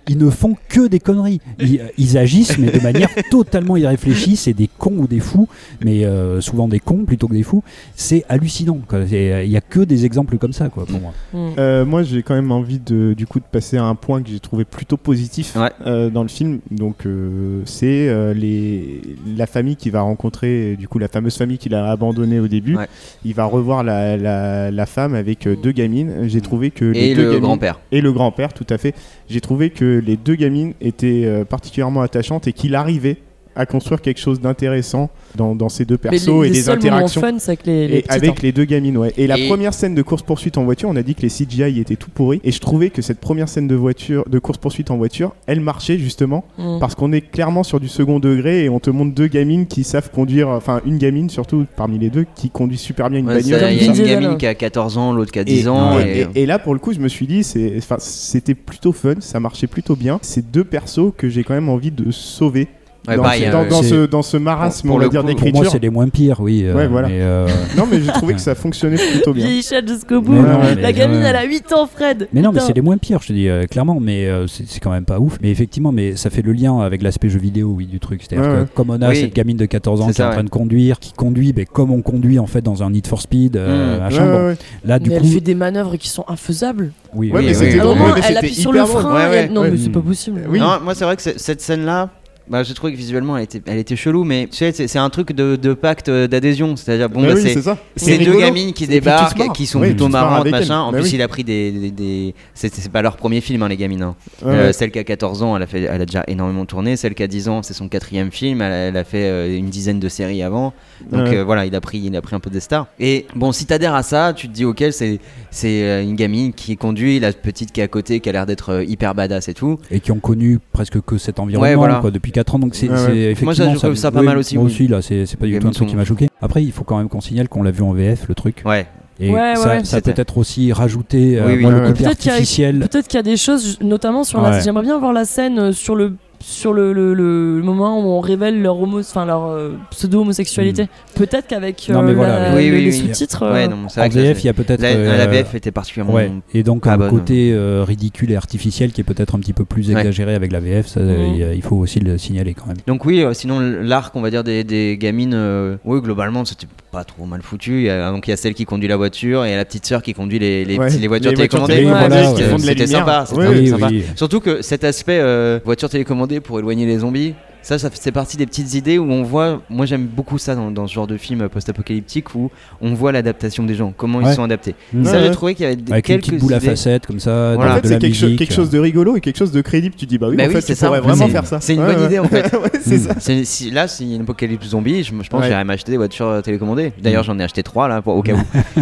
ils 0.09 0.19
ne 0.19 0.29
font 0.31 0.57
que 0.69 0.87
des 0.89 0.99
conneries. 1.01 1.41
Ils, 1.61 1.81
ils 1.99 2.19
agissent, 2.19 2.59
mais 2.59 2.71
de 2.71 2.81
manière 2.81 3.09
totalement 3.31 3.77
irréfléchie. 3.77 4.37
C'est 4.37 4.53
des 4.53 4.69
cons 4.79 4.97
ou 4.99 5.07
des 5.07 5.21
fous, 5.21 5.49
mais 5.85 6.05
euh, 6.05 6.41
souvent 6.41 6.69
des 6.69 6.81
cons 6.81 7.05
plutôt 7.05 7.29
que 7.29 7.35
des 7.35 7.43
fous. 7.43 7.63
C'est 7.95 8.25
hallucinant. 8.29 8.79
Il 9.11 9.49
n'y 9.49 9.57
a 9.57 9.61
que 9.61 9.81
des 9.81 10.05
exemples 10.05 10.39
comme 10.39 10.53
ça, 10.53 10.69
quoi, 10.69 10.87
pour 10.87 11.01
moi. 11.01 11.13
Mm. 11.33 11.49
Euh, 11.59 11.85
moi, 11.85 12.03
j'ai 12.03 12.23
quand 12.23 12.35
même 12.35 12.53
envie 12.53 12.79
de, 12.79 13.15
du 13.17 13.27
coup, 13.27 13.39
de 13.39 13.45
passer 13.51 13.77
à 13.77 13.85
un 13.85 13.95
point 13.95 14.23
que 14.23 14.29
j'ai 14.31 14.41
trouvé 14.41 14.65
plutôt 14.65 14.97
positif 14.97 15.57
Ouais. 15.57 15.71
euh, 15.87 16.11
dans 16.11 16.23
le 16.23 16.29
film. 16.29 16.61
Donc, 16.71 17.07
euh, 17.07 17.63
c'est 17.65 18.09
euh, 18.09 18.33
les 18.35 19.01
la 19.37 19.47
famille 19.47 19.77
qui 19.77 19.91
va 19.91 20.01
rencontrer, 20.03 20.77
du 20.77 20.87
coup, 20.89 20.99
la 20.99 21.09
fameuse 21.09 21.37
famille 21.37 21.59
qu'il 21.59 21.75
a 21.75 21.91
abandonnée 21.91 22.41
au 22.41 22.49
début. 22.49 22.77
Ouais. 22.77 22.87
Il 23.25 23.35
va 23.35 23.45
revoir 23.45 23.83
la, 23.83 24.17
la, 24.17 24.71
la 24.71 24.87
femme 24.87 25.15
avec 25.15 25.49
deux 25.49 25.73
gamines. 25.73 26.29
J'ai 26.29 26.41
trouvé 26.41 26.71
que 26.71 26.85
les 26.85 27.09
Et 27.11 27.15
deux 27.15 27.23
le 27.23 27.29
gamines- 27.31 27.43
grand-père. 27.43 27.81
et 27.93 28.01
le 28.01 28.13
grand-père, 28.13 28.53
tout 28.53 28.67
à 28.71 28.79
fait. 28.79 28.95
J'ai 29.29 29.41
trouvé 29.41 29.71
que 29.71 30.03
les 30.05 30.17
deux 30.17 30.35
gamines 30.35 30.75
étaient 30.81 31.45
particulièrement 31.49 32.03
attachantes 32.03 32.47
et 32.49 32.53
qu'il 32.53 32.75
arrivait 32.75 33.17
à 33.61 33.67
construire 33.67 34.01
quelque 34.01 34.19
chose 34.21 34.41
d'intéressant 34.41 35.11
dans, 35.37 35.55
dans 35.55 35.69
ces 35.69 35.85
deux 35.85 35.99
persos 35.99 36.27
les, 36.27 36.33
et 36.33 36.43
les 36.45 36.51
des 36.51 36.69
interactions. 36.71 37.21
fun, 37.21 37.35
c'est 37.39 37.51
avec 37.53 37.67
les, 37.67 37.87
les 37.89 37.97
Et 37.99 38.05
avec 38.09 38.31
hein. 38.31 38.35
les 38.43 38.53
deux 38.53 38.65
gamines, 38.65 38.97
ouais. 38.97 39.13
Et 39.17 39.27
la 39.27 39.37
première 39.49 39.75
scène 39.75 39.95
de 39.95 40.03
course-poursuite 40.03 40.59
en 40.59 40.65
voiture, 40.65 40.89
on 40.89 40.97
a 40.97 41.03
dit 41.03 41.15
que 41.15 41.23
les 41.23 41.29
CGI 41.29 41.79
étaient 41.81 41.97
tout 41.97 42.11
pourris. 42.11 42.41
Et 42.45 42.53
je 42.53 42.59
trouvais 42.61 42.91
que 42.91 43.03
cette 43.03 43.21
première 43.21 43.49
scène 43.49 43.69
de 43.69 43.75
voiture, 43.75 44.25
de 44.29 44.39
course-poursuite 44.39 44.91
en 44.91 44.97
voiture, 44.97 45.35
elle 45.47 45.61
marchait 45.61 45.99
justement 45.99 46.45
Mm. 46.59 46.79
parce 46.81 46.95
qu'on 46.95 47.13
est 47.13 47.21
clairement 47.21 47.63
sur 47.63 47.81
du 47.81 47.89
second 47.89 48.19
degré 48.19 48.65
et 48.65 48.69
on 48.69 48.81
te 48.81 48.91
montre 48.91 49.15
deux 49.15 49.27
gamines 49.27 49.67
qui 49.67 49.85
savent 49.85 50.11
conduire, 50.11 50.49
enfin 50.49 50.81
une 50.87 50.99
gamine 50.99 51.29
surtout 51.31 51.67
parmi 51.77 51.99
les 51.99 52.11
deux 52.11 52.25
qui 52.35 52.51
conduit 52.51 52.79
super 52.79 53.11
bien 53.11 53.19
une 53.21 53.27
Ouais, 53.29 53.35
bagnole. 53.43 53.61
Il 53.73 53.83
y 53.83 53.89
a 53.89 53.93
une 53.93 53.93
gamine 54.21 54.37
qui 54.39 54.47
a 54.47 54.55
14 54.55 54.97
ans, 54.99 55.13
l'autre 55.13 55.31
qui 55.33 55.39
a 55.39 55.45
10 55.45 55.65
Et, 55.65 55.69
ans. 55.69 55.99
et- 56.01 56.03
et- 56.03 56.21
et- 56.35 56.43
et 56.43 56.47
là, 56.47 56.59
pour 56.59 56.73
le 56.75 56.81
coup, 56.81 56.93
je 56.93 56.99
me 57.01 57.09
suis 57.09 57.27
dit, 57.27 57.45
c'est, 57.45 57.75
enfin, 57.79 57.97
c'était 57.99 58.55
plutôt 58.55 58.93
fun, 58.93 59.15
ça 59.21 59.39
marchait 59.41 59.67
plutôt 59.67 59.97
bien. 59.97 60.19
C'est 60.23 60.51
deux 60.51 60.65
persos 60.65 61.13
que 61.17 61.29
j'ai 61.29 61.45
quand 61.45 61.55
même 61.55 61.69
envie 61.69 61.91
de 61.91 62.11
sauver 62.11 62.69
Ouais, 63.09 63.17
dans, 63.17 63.25
ce, 63.25 63.43
euh, 63.45 63.51
dans, 63.53 63.65
dans 63.69 63.83
c'est- 63.83 63.89
ce, 63.89 64.07
dans 64.07 64.23
ce 64.23 64.37
marasme, 64.37 64.87
pour 64.89 64.97
on 64.97 64.99
va 64.99 65.05
le 65.05 65.11
dire, 65.11 65.21
coup, 65.23 65.27
Pour 65.27 65.35
moi, 65.37 65.43
d'écriture. 65.51 65.71
c'est 65.73 65.79
les 65.79 65.89
moins 65.91 66.09
pires, 66.09 66.41
oui. 66.41 66.65
euh, 66.65 66.75
Ouais, 66.75 66.87
voilà. 66.87 67.09
mais, 67.09 67.19
euh, 67.21 67.47
Non, 67.77 67.85
mais 67.91 67.99
j'ai 68.01 68.13
trouvé 68.13 68.35
que 68.35 68.41
ça 68.41 68.55
fonctionnait 68.57 68.97
plutôt 68.99 69.33
bien. 69.33 69.47
Vieille 69.47 69.63
chatte 69.63 69.89
jusqu'au 69.89 70.21
bout. 70.21 70.33
Mais 70.33 70.43
non, 70.43 70.59
la 70.61 70.75
mais- 70.75 70.93
gamine, 70.93 71.23
elle 71.23 71.37
a 71.37 71.45
8 71.45 71.73
ans, 71.73 71.87
Fred. 71.87 72.29
Mais 72.33 72.43
non, 72.43 72.53
mais 72.53 72.61
c'est 72.61 72.75
les 72.75 72.83
moins 72.83 72.99
pires, 72.99 73.21
je 73.23 73.29
te 73.29 73.33
dis 73.33 73.49
euh, 73.49 73.65
clairement, 73.67 73.99
mais 74.01 74.27
euh, 74.27 74.47
c'est 74.47 74.65
c'est 74.69 74.81
quand 74.81 74.91
même 74.91 75.07
pas 75.07 75.19
ouf. 75.19 75.39
Mais 75.43 75.51
effectivement, 75.51 75.93
mais 75.93 76.15
ça 76.17 76.29
fait 76.31 76.43
le 76.43 76.53
lien 76.53 76.79
avec 76.81 77.03
l'aspect 77.03 77.31
jeu 77.31 77.39
vidéo, 77.41 77.73
oui, 77.77 77.87
du 77.87 78.01
truc. 78.01 78.23
C'est-à-dire 78.23 78.49
Ouais, 78.51 78.57
que 78.57 78.61
ouais. 78.63 78.69
comme 78.75 78.91
on 78.91 79.01
a 79.01 79.09
Oui. 79.09 79.17
cette 79.17 79.35
gamine 79.35 79.57
de 79.57 79.67
14 79.67 80.03
ans 80.03 80.09
C'est 80.09 80.15
qui 80.17 80.21
est 80.21 80.25
en 80.25 80.29
train 80.31 80.37
ouais. 80.39 80.45
de 80.45 80.51
conduire, 80.51 80.99
qui 80.99 81.13
conduit, 81.15 81.53
ben, 81.55 81.65
comme 81.65 81.91
on 81.91 82.03
conduit 82.03 82.39
en 82.39 82.47
fait 82.47 82.61
dans 82.61 82.83
un 82.83 82.91
Need 82.91 83.07
for 83.07 83.21
Speed, 83.23 83.57
Mm. 83.57 83.99
machin, 84.01 84.27
bon, 84.27 84.57
là 84.85 84.99
du 84.99 85.09
mais 85.11 85.17
coup, 85.19 85.23
elle 85.25 85.33
fait 85.33 85.41
des 85.41 85.55
manœuvres 85.55 85.97
qui 85.97 86.09
sont 86.11 86.25
infaisables. 86.29 86.93
oui, 87.15 87.31
oui, 87.35 87.43
mais 87.47 87.55
c'était 87.55 87.73
oui, 87.75 87.79
À 87.79 87.83
un 87.83 87.85
drôle, 87.87 87.99
moment, 87.99 88.15
mais 88.15 88.21
elle 88.29 88.37
appuie 88.37 88.55
sur 88.55 88.73
le 88.73 88.85
frein. 88.85 89.49
Non, 89.51 89.63
mais 89.63 89.77
c'est 89.79 89.89
pas 89.91 90.01
possible. 90.01 90.43
Oui. 90.49 90.59
Non, 90.61 90.79
moi 90.85 90.95
c'est 90.95 91.05
vrai 91.05 91.17
que 91.17 91.23
cette 91.23 91.61
scène-là, 91.63 92.11
bah, 92.51 92.63
j'ai 92.65 92.75
trouvé 92.75 92.93
que 92.93 92.99
visuellement 92.99 93.37
elle 93.37 93.45
était, 93.45 93.63
elle 93.67 93.79
était 93.79 93.97
chelou, 93.97 94.25
mais 94.25 94.49
tu 94.51 94.57
sais, 94.59 94.73
c'est 94.73 94.89
c'est 94.89 94.99
un 94.99 95.09
truc 95.09 95.33
de, 95.33 95.57
de 95.57 95.73
pacte 95.73 96.09
euh, 96.09 96.27
d'adhésion. 96.27 96.75
C'est-à-dire, 96.77 97.09
bon, 97.09 97.23
Bah 97.23 97.29
bah, 97.29 97.41
oui, 97.43 97.55
c'est 97.97 98.19
deux 98.19 98.39
gamines 98.39 98.73
qui 98.73 98.87
débarquent, 98.87 99.53
qui 99.53 99.67
sont 99.67 99.81
Oui, 99.81 99.89
plutôt 99.89 100.09
marrantes, 100.09 100.49
machin. 100.51 100.81
En 100.81 100.93
Bah 100.93 100.99
plus, 100.99 101.09
oui. 101.09 101.15
il 101.15 101.23
a 101.23 101.29
pris 101.29 101.45
des. 101.45 101.71
des, 101.71 101.91
des- 101.91 102.35
c'est 102.55 102.75
c'est 102.75 102.91
pas 102.91 103.03
leur 103.03 103.17
premier 103.17 103.41
film, 103.41 103.63
hein, 103.63 103.69
les 103.69 103.77
gamines. 103.77 104.03
hein. 104.03 104.15
Ouais, 104.43 104.49
Euh, 104.53 104.67
ouais. 104.67 104.73
celle 104.73 104.91
qui 104.91 104.99
a 104.99 105.05
14 105.05 105.43
ans, 105.43 105.57
elle 105.57 105.63
a, 105.63 105.67
fait, 105.67 105.83
elle 105.83 106.01
a 106.03 106.07
déjà 106.07 106.25
énormément 106.27 106.65
tourné. 106.67 106.97
Celle 106.97 107.15
qui 107.15 107.23
a 107.23 107.27
10 107.27 107.49
ans, 107.49 107.63
c'est 107.63 107.75
son 107.75 107.89
quatrième 107.89 108.31
film. 108.31 108.61
Elle 108.63 108.73
a, 108.73 108.77
elle 108.77 108.97
a 108.97 109.05
fait 109.05 109.25
euh, 109.29 109.57
une 109.57 109.67
dizaine 109.71 110.01
de 110.01 110.09
séries 110.09 110.43
avant. 110.43 110.73
Donc 111.11 111.29
Ouais. 111.29 111.37
euh, 111.39 111.45
voilà, 111.45 111.67
il 111.67 111.75
a, 111.75 111.81
pris, 111.81 111.99
il 111.99 112.15
a 112.17 112.21
pris 112.23 112.35
un 112.35 112.41
peu 112.41 112.51
des 112.51 112.61
stars. 112.61 112.87
Et 112.99 113.27
bon, 113.37 113.53
si 113.53 113.65
t'adhères 113.67 113.95
à 113.95 114.03
ça, 114.03 114.33
tu 114.35 114.49
te 114.49 114.53
dis, 114.53 114.65
ok, 114.65 114.85
c'est 114.91 115.21
c'est 115.51 115.83
euh, 115.85 116.03
une 116.03 116.17
gamine 116.17 116.53
qui 116.53 116.77
conduit, 116.77 117.21
la 117.21 117.33
petite 117.33 117.73
qui 117.73 117.81
est 117.81 117.85
à 117.85 117.89
côté, 117.89 118.21
qui 118.21 118.29
a 118.29 118.33
l'air 118.33 118.47
d'être 118.47 118.85
hyper 118.87 119.15
badass 119.15 119.49
et 119.49 119.55
tout. 119.55 119.79
et 119.91 120.01
qui 120.01 120.13
ont 120.13 120.19
connu 120.21 120.59
presque 120.73 121.01
que 121.01 121.19
cet 121.19 121.39
environnement 121.39 121.69
Ouais, 121.69 121.75
voilà. 121.77 121.97
quoi, 122.01 122.11
depuis 122.11 122.33
4 122.45 122.55
ans. 122.55 122.59
Donc 122.59 122.75
c'est 122.75 122.89
Ouais, 122.89 122.97
c'est 122.97 123.07
ouais. 123.07 123.17
effectivement 123.19 123.47
Moi, 123.47 123.55
ça, 123.55 123.71
je 123.73 123.77
trouve 123.79 123.95
ça 123.95 124.11
pas 124.11 124.21
oui, 124.21 124.27
mal 124.27 124.39
aussi, 124.39 124.57
Moi 124.57 124.65
aussi, 124.65 124.89
là, 124.89 125.03
c'est 125.03 125.27
c'est 125.27 125.37
pas 125.37 125.47
du 125.47 125.59
tout 125.59 125.69
un 125.69 125.71
truc 125.71 125.89
qui 125.89 125.97
m'a 125.97 126.05
choqué. 126.05 126.29
Après, 126.43 126.63
il 126.63 126.73
faut 126.73 126.85
quand 126.85 126.99
même 126.99 127.09
qu'on 127.09 127.21
signale 127.21 127.49
qu'on 127.49 127.63
l'a 127.63 127.71
vu 127.71 127.83
en 127.83 127.93
VF, 127.93 128.27
le 128.29 128.35
truc. 128.35 128.63
Ouais. 128.65 128.87
Et 129.23 129.31
Ouais, 129.31 129.55
ça, 129.55 129.69
ouais, 129.69 129.79
ça 129.85 129.97
c'était- 129.99 130.15
peut 130.15 130.23
être 130.23 130.39
aussi 130.39 130.73
rajouté 130.73 131.39
euh, 131.39 131.47
Oui, 131.47 131.53
oui. 131.57 131.63
le 131.63 131.69
ouais. 131.81 131.87
côté 131.89 132.05
Peut-être 132.05 132.19
qu'il 132.19 132.29
y 132.29 132.31
a- 132.31 132.35
artificiel. 132.37 132.79
Peut-être 132.79 133.07
qu'il 133.07 133.19
y 133.19 133.21
a 133.21 133.23
des 133.23 133.37
choses, 133.37 133.79
notamment 133.83 134.25
sur 134.25 134.41
la. 134.41 134.61
J'aimerais 134.61 134.83
bien 134.85 134.99
voir 134.99 135.13
la 135.13 135.27
scène 135.27 135.59
euh, 135.59 135.73
sur 135.73 135.95
le 135.95 136.15
sur 136.43 136.73
le, 136.73 136.93
le, 136.93 137.15
le 137.15 137.63
moment 137.63 138.01
où 138.01 138.09
on 138.09 138.21
révèle 138.21 138.61
leur 138.63 138.81
homo, 138.81 139.01
enfin 139.01 139.27
leur 139.27 139.45
euh, 139.47 139.77
pseudo-homosexualité. 139.91 140.89
Peut-être 141.15 141.47
qu'avec 141.47 141.87
euh, 141.91 142.03
mais 142.03 142.15
voilà, 142.15 142.51
la- 142.51 142.57
Oui, 142.57 142.71
oui, 142.71 142.85
les 142.85 142.91
oui. 142.91 142.93
sous-titres. 142.93 143.43
Euh, 143.43 143.67
il 143.67 144.45
y 144.45 144.49
a 144.49 144.53
peut-être. 144.53 144.81
la, 144.81 144.95
la 144.95 145.25
euh, 145.25 145.27
VF 145.27 145.55
était 145.55 145.71
particulièrement. 145.71 146.15
Ouais, 146.15 146.31
et 146.55 146.63
donc 146.63 146.87
un 146.87 146.97
bonne. 146.97 147.11
côté 147.11 147.53
euh, 147.53 147.85
ridicule 147.87 148.31
et 148.33 148.37
artificiel 148.37 148.93
qui 148.93 149.01
est 149.01 149.05
peut-être 149.05 149.35
un 149.35 149.39
petit 149.41 149.53
peu 149.53 149.65
plus 149.65 149.91
Ouais. 149.91 149.99
exagéré 149.99 150.35
avec 150.35 150.53
la 150.53 150.61
VF, 150.61 150.87
ça, 150.87 151.01
Mhm. 151.01 151.35
il- 151.35 151.53
il 151.57 151.63
faut 151.63 151.77
aussi 151.77 152.01
le 152.01 152.19
signaler 152.19 152.55
quand 152.55 152.67
même. 152.67 152.77
Donc 152.87 153.05
oui, 153.05 153.23
euh, 153.23 153.33
sinon 153.35 153.61
l'arc, 153.61 154.15
on 154.17 154.21
va 154.21 154.31
dire 154.31 154.45
des, 154.45 154.65
des 154.65 154.97
gamines, 154.99 155.35
euh, 155.35 155.77
oui 155.85 156.01
globalement 156.01 156.45
c'était 156.45 156.67
pas 156.91 157.05
trop 157.05 157.25
mal 157.27 157.43
foutu. 157.43 157.79
Il 157.79 157.83
y 157.85 157.91
a, 157.91 158.11
donc 158.11 158.27
il 158.27 158.31
y 158.31 158.33
a 158.33 158.37
celle 158.37 158.55
qui 158.55 158.65
conduit 158.65 158.89
la 158.89 158.97
voiture 158.97 159.45
et 159.45 159.49
il 159.49 159.51
y 159.53 159.55
a 159.55 159.57
la 159.59 159.65
petite 159.65 159.87
sœur 159.87 160.03
qui 160.03 160.13
conduit 160.15 160.39
les, 160.39 160.65
les, 160.65 160.77
Ouais, 160.79 160.89
petits- 160.89 160.99
les 160.99 161.07
voitures 161.09 161.31
les 161.31 161.37
télécommandées. 161.37 161.75
Voilà, 161.85 162.09
c'était- 162.37 162.87
sympa, 162.87 163.25
Oui, 163.33 163.45
oui, 163.49 163.69
sympa. 163.69 163.89
Surtout 164.17 164.41
que 164.41 164.63
cet 164.63 164.85
aspect 164.85 165.19
euh, 165.21 165.61
voiture 165.65 165.89
télécommandée 165.89 166.41
pour 166.41 166.59
éloigner 166.59 166.87
les 166.87 166.99
zombies. 166.99 167.35
Ça, 167.63 167.79
ça 167.79 167.91
fait 167.91 168.11
partie 168.13 168.37
des 168.37 168.47
petites 168.47 168.75
idées 168.75 168.99
où 168.99 169.11
on 169.11 169.23
voit. 169.23 169.61
Moi, 169.69 169.85
j'aime 169.87 170.07
beaucoup 170.07 170.39
ça 170.39 170.55
dans, 170.55 170.71
dans 170.71 170.87
ce 170.87 170.95
genre 170.95 171.07
de 171.07 171.17
film 171.19 171.49
post-apocalyptique 171.49 172.35
où 172.35 172.51
on 172.81 172.95
voit 172.95 173.13
l'adaptation 173.13 173.65
des 173.65 173.75
gens, 173.75 173.93
comment 173.97 174.19
Ouais. 174.21 174.31
ils 174.33 174.35
sont 174.35 174.43
adaptés. 174.43 174.75
Mhm. 174.93 175.05
Ça, 175.05 175.13
Ouais, 175.19 175.25
j'ai 175.27 175.31
trouvé 175.31 175.55
qu'il 175.55 175.65
y 175.65 175.67
avait 175.67 175.77
des- 175.77 175.93
Avec 175.93 176.09
une 176.09 176.15
quelques 176.17 176.25
petite 176.27 176.41
boule 176.41 176.55
à 176.55 176.61
facettes 176.61 177.07
comme 177.07 177.21
ça, 177.21 177.55
Voilà. 177.55 177.75
de, 177.75 177.79
En 177.79 177.83
fait, 177.83 177.89
c'est 177.89 177.99
quelque, 177.99 178.15
cho- 178.17 178.25
musique. 178.27 178.39
quelque 178.39 178.55
chose 178.55 178.71
de 178.71 178.79
rigolo 178.79 179.17
et 179.17 179.21
quelque 179.21 179.37
chose 179.37 179.53
de 179.53 179.61
crédible. 179.61 179.95
Tu 179.97 180.07
dis, 180.07 180.17
bah 180.19 180.29
oui, 180.31 180.37
Bah 180.37 180.45
en 180.45 180.47
oui, 180.47 180.53
fait, 180.55 180.61
c'est 180.63 180.73
tu 180.75 180.79
ça. 180.81 180.87
pourrais 180.87 181.01
vraiment 181.01 181.27
c'est- 181.27 181.33
faire 181.33 181.47
ça. 181.47 181.61
c'est 181.61 181.75
une 181.75 181.81
Ouais, 181.81 181.87
bonne 181.93 182.01
ouais. 182.01 182.07
idée, 182.07 182.19
en 182.19 182.25
fait. 182.29 182.51
Ouais, 182.61 182.71
c'est 182.83 182.97
Mm. 182.97 182.99
ça. 183.09 183.15
C'est- 183.21 183.45
si, 183.45 183.71
là, 183.71 183.87
s'il 183.89 184.09
y 184.09 184.13
a 184.13 184.17
une 184.17 184.23
apocalypse 184.23 184.67
zombie, 184.69 185.03
je, 185.05 185.11
je 185.23 185.29
pense 185.29 185.41
que 185.43 185.47
j'irais 185.47 185.65
m'acheter 185.65 185.93
des 185.93 185.99
voitures 185.99 186.27
euh, 186.29 186.41
télécommandées. 186.41 186.89
Mm. 186.99 187.03
D'ailleurs, 187.03 187.25
j'en 187.25 187.39
ai 187.39 187.43
acheté 187.45 187.63
trois 187.63 187.89
là 187.89 188.01
pour, 188.03 188.17
au 188.17 188.23
cas 188.23 188.33
où. 188.35 188.37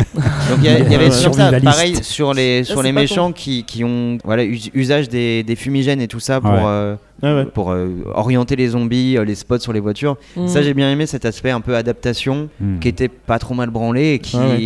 Donc 0.51 0.59
il 0.63 0.65
y, 0.65 0.95
avait 0.95 1.11
sur 1.11 1.35
ça, 1.35 1.51
pareil 1.61 1.97
sur 2.03 2.33
les 2.33 2.65
sur 2.65 2.77
c'est 2.79 2.83
les 2.85 2.93
pas 2.93 3.01
méchants 3.01 3.33
qui, 3.33 3.65
qui 3.65 3.85
ont 3.85 4.19
voilà 4.25 4.45
usage 4.45 5.09
des, 5.09 5.45
fumigènes 5.57 6.01
et 6.01 6.09
tout 6.09 6.21
ça 6.21 6.41
pour 6.41 6.53
euh, 6.67 6.95
Ah 7.23 7.35
ouais. 7.35 7.45
pour 7.47 7.71
euh, 7.73 7.89
orienter 8.15 8.55
les 8.57 8.69
zombies, 8.69 9.17
euh, 9.19 9.25
les 9.25 9.35
spots 9.35 9.59
sur 9.59 9.73
les 9.73 9.81
voitures. 9.81 10.17
Mm. 10.37 10.47
Ça, 10.49 10.63
j'ai 10.63 10.75
bien 10.75 10.91
aimé 10.91 11.07
cet 11.07 11.25
aspect 11.25 11.51
un 11.51 11.61
peu 11.61 11.75
adaptation 11.77 12.49
Hmm. 12.61 12.79
qui 12.79 12.89
était 12.89 13.09
pas 13.09 13.39
trop 13.39 13.55
mal 13.55 13.71
branlé 13.71 14.15
et 14.15 14.19
qui, 14.21 14.37
Ah 14.37 14.57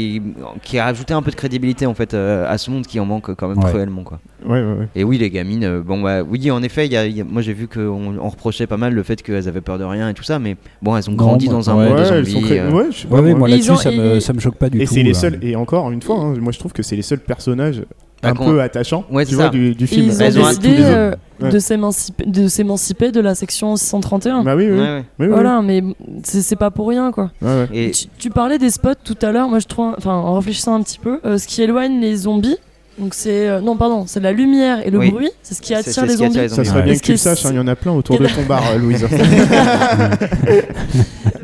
qui 0.63 0.79
a 0.79 0.85
rajouté 0.85 1.15
un 1.15 1.23
peu 1.23 1.31
de 1.31 1.37
crédibilité 1.37 1.87
en 1.87 1.95
fait 1.95 2.15
euh, 2.15 2.45
à 2.51 2.59
ce 2.59 2.71
monde 2.71 2.87
qui 2.87 2.99
en 3.01 3.05
manque 3.07 3.35
quand 3.35 3.49
même 3.49 3.59
Ouais. 3.59 3.71
cruellement 3.71 4.03
quoi. 4.03 4.21
Ouais, 4.45 4.61
ouais, 4.63 4.73
ouais. 4.81 4.89
Et 4.97 5.05
oui, 5.05 5.19
les 5.19 5.31
gamines, 5.31 5.65
euh, 5.65 5.81
bon 5.83 6.01
bah 6.03 6.23
oui, 6.23 6.51
en 6.51 6.63
effet, 6.63 6.87
il 6.87 6.93
y 6.93 6.97
a- 6.97 7.07
il 7.07 7.17
y 7.17 7.21
a- 7.21 7.25
moi 7.25 7.43
j'ai 7.43 7.53
vu 7.53 7.69
qu'on 7.69 8.19
on 8.19 8.29
reprochait 8.29 8.67
pas 8.67 8.77
mal 8.77 8.93
le 8.95 9.03
fait 9.03 9.23
qu'elles 9.23 9.49
avaient 9.49 9.61
peur 9.61 9.79
de 9.79 9.85
rien 9.85 10.09
et 10.09 10.15
tout 10.15 10.23
ça, 10.25 10.39
mais 10.39 10.57
bon, 10.83 10.97
elles 10.97 11.09
ont 11.09 11.15
grandi 11.15 11.49
dans 11.49 11.71
un 11.71 11.77
ouais. 11.77 11.89
monde 11.89 11.99
de 11.99 12.03
Ouais, 12.03 12.09
elles 12.13 12.27
sont 12.27 12.33
zombies. 12.33 12.47
très- 12.47 12.59
euh, 12.61 12.71
ouais, 12.71 12.85
je 12.91 12.99
sais 12.99 13.07
pas, 13.09 13.17
Ouais, 13.17 13.23
ouais, 13.23 13.35
moi. 13.35 13.49
là-dessus, 13.49 13.77
ça, 13.77 13.91
me, 13.91 14.15
ils- 14.17 14.23
ça 14.23 14.33
me 14.33 14.41
choque 14.41 14.57
pas 14.57 14.69
du 14.69 14.81
Et 14.81 14.85
tout. 14.87 14.95
c'est 14.95 15.03
les 15.03 15.11
euh. 15.11 15.15
seuls, 15.15 15.39
et 15.43 15.57
encore 15.57 15.91
une 15.91 16.03
fois, 16.03 16.17
hein, 16.19 16.35
moi 16.41 16.53
je 16.53 16.59
trouve 16.59 16.73
que 16.73 16.83
c'est 16.83 16.97
les 16.97 17.03
seuls 17.03 17.21
personnages 17.21 17.83
un 18.23 18.35
peu 18.35 18.61
attachants 18.61 19.05
Ouais, 19.11 19.25
tu 19.25 19.31
c'est 19.31 19.37
vois, 19.37 19.49
du, 19.49 19.75
film. 19.87 20.07
ils 20.07 20.39
ont 20.41 20.47
décidé 20.49 20.77
euh, 20.81 21.13
Ouais. 21.41 21.49
de 21.51 22.47
s'émanciper 22.49 23.11
de 23.11 23.21
la 23.21 23.35
section 23.35 23.75
631. 23.75 24.45
Bah 24.45 24.55
oui, 24.55 24.69
oui. 24.71 24.79
Ouais, 24.79 25.05
Voilà, 25.29 25.61
mais 25.61 25.83
c'est 26.23 26.55
pas 26.57 26.71
pour 26.71 26.89
rien 26.89 27.11
quoi. 27.11 27.31
oui. 27.43 27.49
Ouais, 27.49 27.55
ouais. 27.55 27.69
Et 27.73 27.91
Tu, 27.91 28.07
tu 28.19 28.31
parlais 28.31 28.59
des 28.59 28.71
spots 28.71 28.91
tout 29.03 29.17
à 29.23 29.33
l'heure, 29.33 29.49
moi 29.49 29.59
je 29.59 29.67
trouve, 29.67 29.95
enfin 29.99 30.13
en 30.15 30.35
réfléchissant 30.35 30.75
un 30.75 30.83
petit 30.83 31.01
peu, 31.01 31.19
euh, 31.25 31.39
ce 31.39 31.49
qui 31.49 31.63
éloigne 31.63 32.01
les 32.01 32.15
zombies, 32.15 32.59
donc 32.99 33.15
c'est, 33.15 33.49
euh, 33.49 33.61
non 33.61 33.77
pardon, 33.77 34.05
c'est 34.07 34.21
la 34.21 34.33
lumière 34.33 34.87
et 34.87 34.91
le 34.91 34.99
Oui. 34.99 35.11
bruit, 35.11 35.31
c'est 35.43 35.55
ce 35.55 35.63
qui 35.63 35.75
attire 35.75 35.93
c'est 35.93 36.03
les 36.07 36.13
ce 36.13 36.17
qui 36.19 36.25
attire 36.25 36.49
zombies. 36.49 36.55
Ça 36.55 36.65
serait 36.65 36.83
bien 36.83 36.95
que 36.95 37.01
tu 37.01 37.13
le 37.13 37.17
saches, 37.17 37.47
hein, 37.47 37.51
il 37.53 37.57
y 37.57 37.59
en 37.61 37.67
a 37.67 37.75
plein 37.75 37.93
autour 37.93 38.19
de 38.19 38.27
ton 38.27 38.43
bar, 38.47 38.63
euh, 38.73 38.79
Louise. 38.79 39.07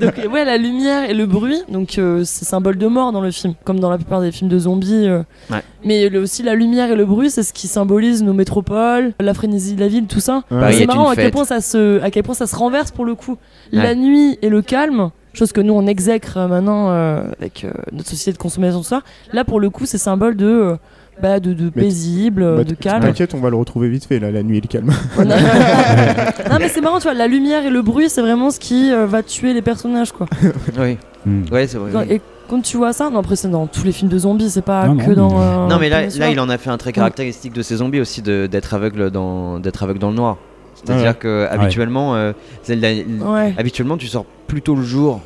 Donc 0.01 0.15
ouais, 0.33 0.45
la 0.45 0.57
lumière 0.59 1.11
et 1.11 1.15
le 1.15 1.27
bruit, 1.27 1.61
donc 1.69 1.99
euh, 1.99 2.23
c'est 2.25 2.45
symbole 2.45 2.79
de 2.79 2.87
mort 2.87 3.11
dans 3.13 3.21
le 3.21 3.31
film, 3.33 3.55
comme 3.65 3.81
dans 3.81 3.91
la 3.91 3.97
plupart 3.97 4.21
des 4.21 4.31
films 4.31 4.49
de 4.49 4.59
zombies. 4.59 5.09
euh. 5.09 5.23
Ouais. 5.51 5.63
Mais 5.85 6.09
le- 6.09 6.21
aussi 6.21 6.43
la 6.45 6.55
lumière 6.55 6.91
et 6.91 6.97
le 6.97 7.05
bruit, 7.05 7.31
c'est 7.31 7.43
ce 7.43 7.53
qui 7.53 7.67
symbolise 7.67 8.23
nos 8.23 8.33
métropoles, 8.33 9.13
la 9.19 9.35
frénésie 9.35 9.75
de 9.75 9.81
la 9.81 9.89
ville, 9.89 10.07
tout 10.07 10.21
ça. 10.21 10.45
Ouais. 10.51 10.73
C'est 10.73 10.83
est 10.83 10.87
marrant 10.87 11.09
à 11.09 11.17
quel 11.17 11.31
point 11.33 11.45
ça 11.45 11.61
se, 11.61 12.01
à 12.03 12.11
quel 12.11 12.23
point 12.23 12.35
ça 12.35 12.47
se 12.47 12.55
renverse 12.55 12.91
pour 12.93 13.05
le 13.05 13.15
coup. 13.17 13.37
La 13.73 13.95
nuit 13.97 14.39
et 14.43 14.49
le 14.51 14.63
calme, 14.63 15.11
chose 15.33 15.51
que 15.53 15.61
nous 15.61 15.75
on 15.75 15.87
exècre 15.87 16.37
euh, 16.37 16.47
maintenant 16.49 16.91
euh, 16.91 17.23
avec 17.39 17.65
euh, 17.65 17.71
notre 17.93 18.09
société 18.09 18.33
de 18.33 18.39
consommation 18.39 18.79
tout 18.79 18.85
ça. 18.87 19.03
Là 19.33 19.45
pour 19.45 19.59
le 19.59 19.69
coup, 19.71 19.85
c'est 19.85 19.99
symbole 19.99 20.37
de 20.37 20.47
euh, 20.47 20.77
bah, 21.23 21.41
de, 21.41 21.69
paisible, 21.71 22.57
Bah, 22.57 22.65
de 22.65 22.75
calme. 22.75 23.03
T'inquiète, 23.03 23.35
on 23.35 23.41
va 23.41 23.51
le 23.51 23.57
retrouver 23.57 23.89
vite 23.89 24.05
fait, 24.07 24.19
là, 24.19 24.31
la 24.31 24.43
nuit 24.43 24.59
et 24.59 24.61
le 24.61 24.67
calme. 24.69 24.91
non 25.19 26.57
mais 26.59 26.69
c'est 26.69 26.81
marrant, 26.81 26.99
tu 26.99 27.05
vois, 27.05 27.15
la 27.15 27.27
lumière 27.27 27.65
et 27.67 27.71
le 27.71 27.83
bruit, 27.83 28.09
c'est 28.09 28.21
vraiment 28.23 28.51
ce 28.51 28.59
qui 28.61 28.93
euh, 28.93 29.07
va 29.07 29.23
tuer 29.23 29.53
les 29.55 29.63
personnages 29.63 30.13
quoi. 30.13 30.27
oui, 30.79 30.97
Hmm. 31.27 31.43
ouais, 31.51 31.67
c'est 31.67 31.79
vrai. 31.79 32.07
Et 32.11 32.21
quand 32.49 32.61
tu 32.63 32.77
vois 32.77 32.93
ça, 32.93 33.11
non 33.11 33.19
après 33.19 33.35
c'est 33.35 33.49
dans 33.51 33.67
tous 33.67 33.83
les 33.85 33.91
films 33.91 34.09
de 34.09 34.19
zombies, 34.19 34.49
c'est 34.51 34.63
pas 34.63 34.87
Non, 34.87 34.97
que 34.97 35.11
non, 35.11 35.29
dans. 35.29 35.41
euh, 35.43 35.67
Non 35.67 35.79
mais 35.81 35.89
là, 35.89 36.03
là 36.07 36.31
il 36.31 36.39
en 36.39 36.49
a 36.49 36.57
fait 36.59 36.71
un 36.71 36.77
trait 36.79 36.93
caractéristique 36.93 37.53
de 37.53 37.61
ces 37.61 37.77
zombies 37.77 38.01
aussi 38.01 38.23
de- 38.23 38.47
d'être 38.51 38.73
aveugle 38.73 39.11
dans 39.11 39.59
d'être 39.59 39.83
aveugle 39.83 39.99
dans 39.99 40.11
le 40.11 40.17
noir. 40.17 40.37
C'est-à-dire 40.77 41.09
Ouais. 41.09 41.15
que 41.19 41.49
habituellement, 41.51 42.15
euh, 42.15 42.33
c'est 42.63 42.77
la- 42.77 42.91
Ouais. 42.93 43.53
habituellement 43.59 43.97
tu 43.97 44.07
sors 44.07 44.25
plutôt 44.47 44.77
le 44.77 44.83
jour. 44.83 45.21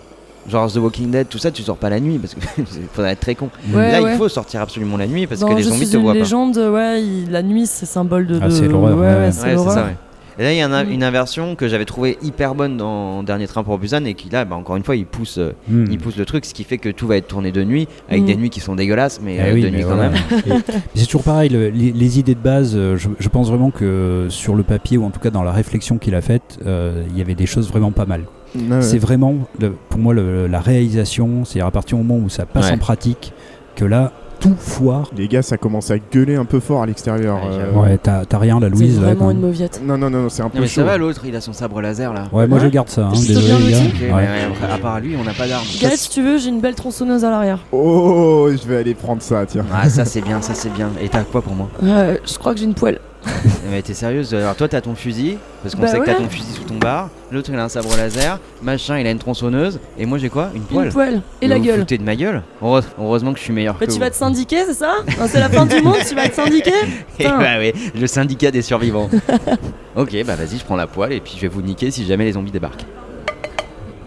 Genre 0.48 0.70
The 0.73 0.77
Walking 0.77 1.10
Dead, 1.10 1.28
tout 1.28 1.39
ça, 1.39 1.51
tu 1.51 1.62
sors 1.62 1.77
pas 1.77 1.89
la 1.90 2.01
nuit 2.01 2.19
parce 2.19 2.35
que 2.35 2.40
faudrait 2.93 3.12
être 3.12 3.20
très 3.20 3.35
con. 3.36 3.48
Ouais, 3.73 3.93
là, 3.93 4.02
ouais. 4.02 4.12
il 4.14 4.19
faut 4.19 4.28
sortir 4.28 4.60
absolument 4.60 4.97
la 4.97 5.06
nuit 5.06 5.27
parce 5.27 5.40
Dans 5.40 5.48
que 5.48 5.55
les 5.55 5.62
Je 5.62 5.69
zombies 5.69 5.89
te 5.89 5.97
une 5.97 6.02
voient 6.02 6.12
pas. 6.14 6.19
légende, 6.19 6.56
ouais, 6.59 7.02
il- 7.02 7.31
la 7.31 7.43
nuit 7.43 7.66
c'est 7.66 7.86
symbole 7.86 8.27
de. 8.27 8.39
Ah, 8.43 8.47
de- 8.47 8.51
c'est 8.51 8.66
l'horreur, 8.66 8.97
Ouais, 8.98 9.02
ouais. 9.06 9.12
ouais, 9.12 9.20
Ouais, 9.27 9.31
c'est 9.32 9.56
ça, 9.56 9.85
ouais. 9.85 9.97
Et 10.39 10.44
là, 10.44 10.52
il 10.55 10.59
y 10.59 10.64
en 10.64 10.73
a 10.73 10.82
Mm. 10.82 10.90
une 10.90 11.05
inversion 11.05 11.56
que 11.56 11.69
j'avais 11.69 11.85
trouvé 11.85 12.16
hyper 12.23 12.55
bonne 12.55 12.78
dans 12.78 13.23
Dernier 13.23 13.47
Train 13.47 13.62
pour 13.62 13.78
Busan 13.78 14.05
et 14.06 14.14
qui, 14.14 14.31
là, 14.31 14.47
bah, 14.47 14.56
encore 14.56 14.77
une 14.77 14.82
fois, 14.82 14.97
il 14.97 15.05
pousse, 15.05 15.36
euh, 15.36 15.52
Hmm. 15.69 15.85
il 15.90 15.98
pousse 15.98 16.16
le 16.16 16.24
truc, 16.24 16.47
ce 16.47 16.55
qui 16.55 16.64
fait 16.64 16.78
que 16.78 16.89
tout 16.89 17.06
va 17.06 17.19
être 17.19 17.28
tourné 17.28 17.52
de 17.52 17.62
nuit, 17.62 17.86
avec 18.09 18.23
Mm. 18.23 18.27
des 18.27 18.36
nuits 18.36 18.51
qui 18.51 18.60
sont 18.60 18.74
dégueulasses, 18.74 19.20
mais 19.23 19.36
Eh 19.36 19.40
euh, 19.43 19.52
oui, 19.55 19.60
de 19.60 19.66
mais 19.66 19.77
nuit 19.77 19.82
quand 19.82 19.94
voilà. 19.94 20.09
même. 20.09 20.20
C'est 20.94 21.05
toujours 21.05 21.23
pareil, 21.23 21.51
le- 21.51 21.69
les, 21.69 21.93
les 21.93 22.19
idées 22.19 22.35
de 22.35 22.40
base, 22.40 22.73
euh, 22.74 22.97
je, 22.97 23.09
je 23.19 23.28
pense 23.28 23.51
vraiment 23.51 23.70
que 23.70 24.27
sur 24.31 24.55
le 24.55 24.62
papier, 24.62 24.97
ou 24.97 25.05
en 25.05 25.10
tout 25.10 25.20
cas 25.20 25.31
dans 25.31 25.43
la 25.43 25.52
réflexion 25.52 25.98
qu'il 25.98 26.14
a 26.14 26.23
faite, 26.23 26.59
euh, 26.66 27.05
il 27.10 27.19
y 27.19 27.20
avait 27.20 27.35
des 27.35 27.47
choses 27.47 27.69
vraiment 27.69 27.93
pas 27.93 28.06
mal. 28.06 28.23
Ouais, 28.54 28.62
ouais. 28.76 28.82
C'est 28.82 28.98
vraiment, 28.98 29.34
le- 29.60 29.72
pour 29.88 29.98
moi, 30.00 30.14
le- 30.14 30.46
la 30.46 30.60
réalisation, 30.60 31.44
c'est 31.44 31.60
à 31.60 31.70
partir 31.70 31.98
du 31.98 32.04
moment 32.04 32.22
où 32.24 32.28
ça 32.28 32.44
passe 32.46 32.66
Ouais. 32.66 32.72
en 32.74 32.78
pratique, 32.78 33.32
que 33.76 33.84
là, 33.84 34.12
tout 34.40 34.54
foire. 34.58 35.08
Les 35.16 35.28
gars, 35.28 35.40
ça 35.42 35.56
commence 35.56 35.92
à 35.92 35.98
gueuler 35.98 36.34
un 36.34 36.44
peu 36.44 36.58
fort 36.58 36.82
à 36.82 36.86
l'extérieur. 36.86 37.38
Ouais, 37.76 37.98
euh, 38.08 38.24
t'as 38.28 38.38
rien, 38.38 38.58
la 38.58 38.68
C'est 38.70 38.74
Louise 38.74 39.00
là, 39.00 39.06
vraiment 39.06 39.30
une 39.30 39.40
mauviette. 39.40 39.80
Non, 39.84 39.96
non, 39.96 40.10
non, 40.10 40.28
c'est 40.28 40.42
un 40.42 40.48
peu 40.48 40.56
Non, 40.58 40.62
mais 40.62 40.66
chaud. 40.68 40.80
ça 40.80 40.84
va, 40.84 40.98
l'autre, 40.98 41.22
il 41.24 41.36
a 41.36 41.40
son 41.40 41.52
sabre 41.52 41.80
laser 41.80 42.12
là. 42.12 42.24
Ouais, 42.32 42.48
moi 42.48 42.58
Ouais. 42.58 42.64
je 42.64 42.68
garde 42.70 42.88
ça, 42.88 43.06
hein, 43.06 43.12
Je 43.14 43.20
te 43.20 43.26
désolé 43.28 43.46
bien 43.46 43.78
les 44.00 44.08
gars. 44.08 44.16
Ouais. 44.16 44.26
après, 44.50 44.72
à 44.74 44.78
part 44.78 44.98
lui, 44.98 45.14
on 45.18 45.22
n'a 45.22 45.32
pas 45.32 45.46
d'armes. 45.46 45.64
Gaël, 45.80 45.96
si 45.96 46.10
tu 46.10 46.22
veux, 46.22 46.38
j'ai 46.38 46.48
une 46.48 46.60
belle 46.60 46.74
tronçonneuse 46.74 47.24
à 47.24 47.30
l'arrière. 47.30 47.60
Oh, 47.70 48.48
je 48.50 48.66
vais 48.68 48.78
aller 48.78 48.94
prendre 48.94 49.22
ça, 49.22 49.46
tiens. 49.46 49.64
Ah, 49.72 49.88
ça 49.88 50.04
c'est 50.04 50.20
bien, 50.22 50.42
ça 50.42 50.54
c'est 50.54 50.72
bien. 50.72 50.90
Et 51.00 51.08
t'as 51.08 51.22
quoi 51.22 51.40
pour 51.40 51.54
moi? 51.54 51.68
Ouais, 51.80 52.20
je 52.26 52.36
crois 52.36 52.52
que 52.52 52.58
j'ai 52.58 52.66
une 52.66 52.74
poêle. 52.74 52.98
Mais 53.70 53.80
t'es 53.82 53.94
sérieuse 53.94 54.34
Alors 54.34 54.54
toi, 54.56 54.68
t'as 54.68 54.80
ton 54.80 54.94
fusil, 54.94 55.38
parce 55.62 55.74
qu'on 55.74 55.82
Bah 55.82 55.88
sait 55.88 55.98
que 56.00 56.04
t'as 56.04 56.14
ton 56.14 56.28
fusil 56.28 56.52
sous 56.52 56.64
ton 56.64 56.74
bar. 56.76 57.08
L'autre, 57.30 57.50
il 57.52 57.58
a 57.58 57.64
un 57.64 57.68
sabre 57.68 57.96
laser. 57.96 58.38
Machin, 58.62 58.98
il 58.98 59.06
a 59.06 59.10
une 59.10 59.18
tronçonneuse. 59.18 59.78
Et 59.98 60.04
moi, 60.06 60.18
j'ai 60.18 60.28
quoi? 60.28 60.50
Une 60.54 60.62
Une 60.62 60.66
poêle. 60.66 60.88
poêle. 60.92 61.14
Et 61.40 61.46
Mais 61.46 61.48
la 61.48 61.56
vous 61.58 61.64
gueule. 61.64 61.78
foutez 61.80 61.98
de 61.98 62.02
ma 62.02 62.16
gueule 62.16 62.42
Heureuse- 62.62 62.84
Heureusement 62.98 63.32
que 63.32 63.38
je 63.38 63.44
suis 63.44 63.52
meilleur 63.52 63.74
Bah, 63.74 63.80
que 63.80 63.84
tu 63.86 63.92
vous. 63.92 64.00
vas 64.00 64.10
te 64.10 64.16
syndiquer, 64.16 64.64
c'est 64.66 64.74
ça? 64.74 64.96
C'est 65.28 65.40
la 65.40 65.48
fin 65.48 65.64
du 65.66 65.80
monde, 65.80 65.96
tu 66.06 66.14
vas 66.14 66.28
te 66.28 66.34
syndiquer? 66.34 66.70
Et 67.18 67.22
Putain. 67.24 67.38
bah 67.38 67.58
ouais, 67.58 67.72
le 67.98 68.06
syndicat 68.06 68.50
des 68.50 68.62
survivants. 68.62 69.08
ok, 69.96 70.16
bah 70.26 70.34
vas-y, 70.36 70.58
je 70.58 70.64
prends 70.64 70.76
la 70.76 70.86
poêle 70.86 71.12
et 71.12 71.20
puis 71.20 71.34
je 71.36 71.42
vais 71.42 71.48
vous 71.48 71.62
niquer 71.62 71.90
si 71.90 72.04
jamais 72.04 72.24
les 72.24 72.32
zombies 72.32 72.50
débarquent. 72.52 72.84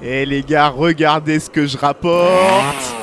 Eh 0.04 0.26
les 0.26 0.44
gars, 0.44 0.68
regardez 0.70 1.40
ce 1.40 1.50
que 1.50 1.66
je 1.66 1.78
rapporte 1.78 2.96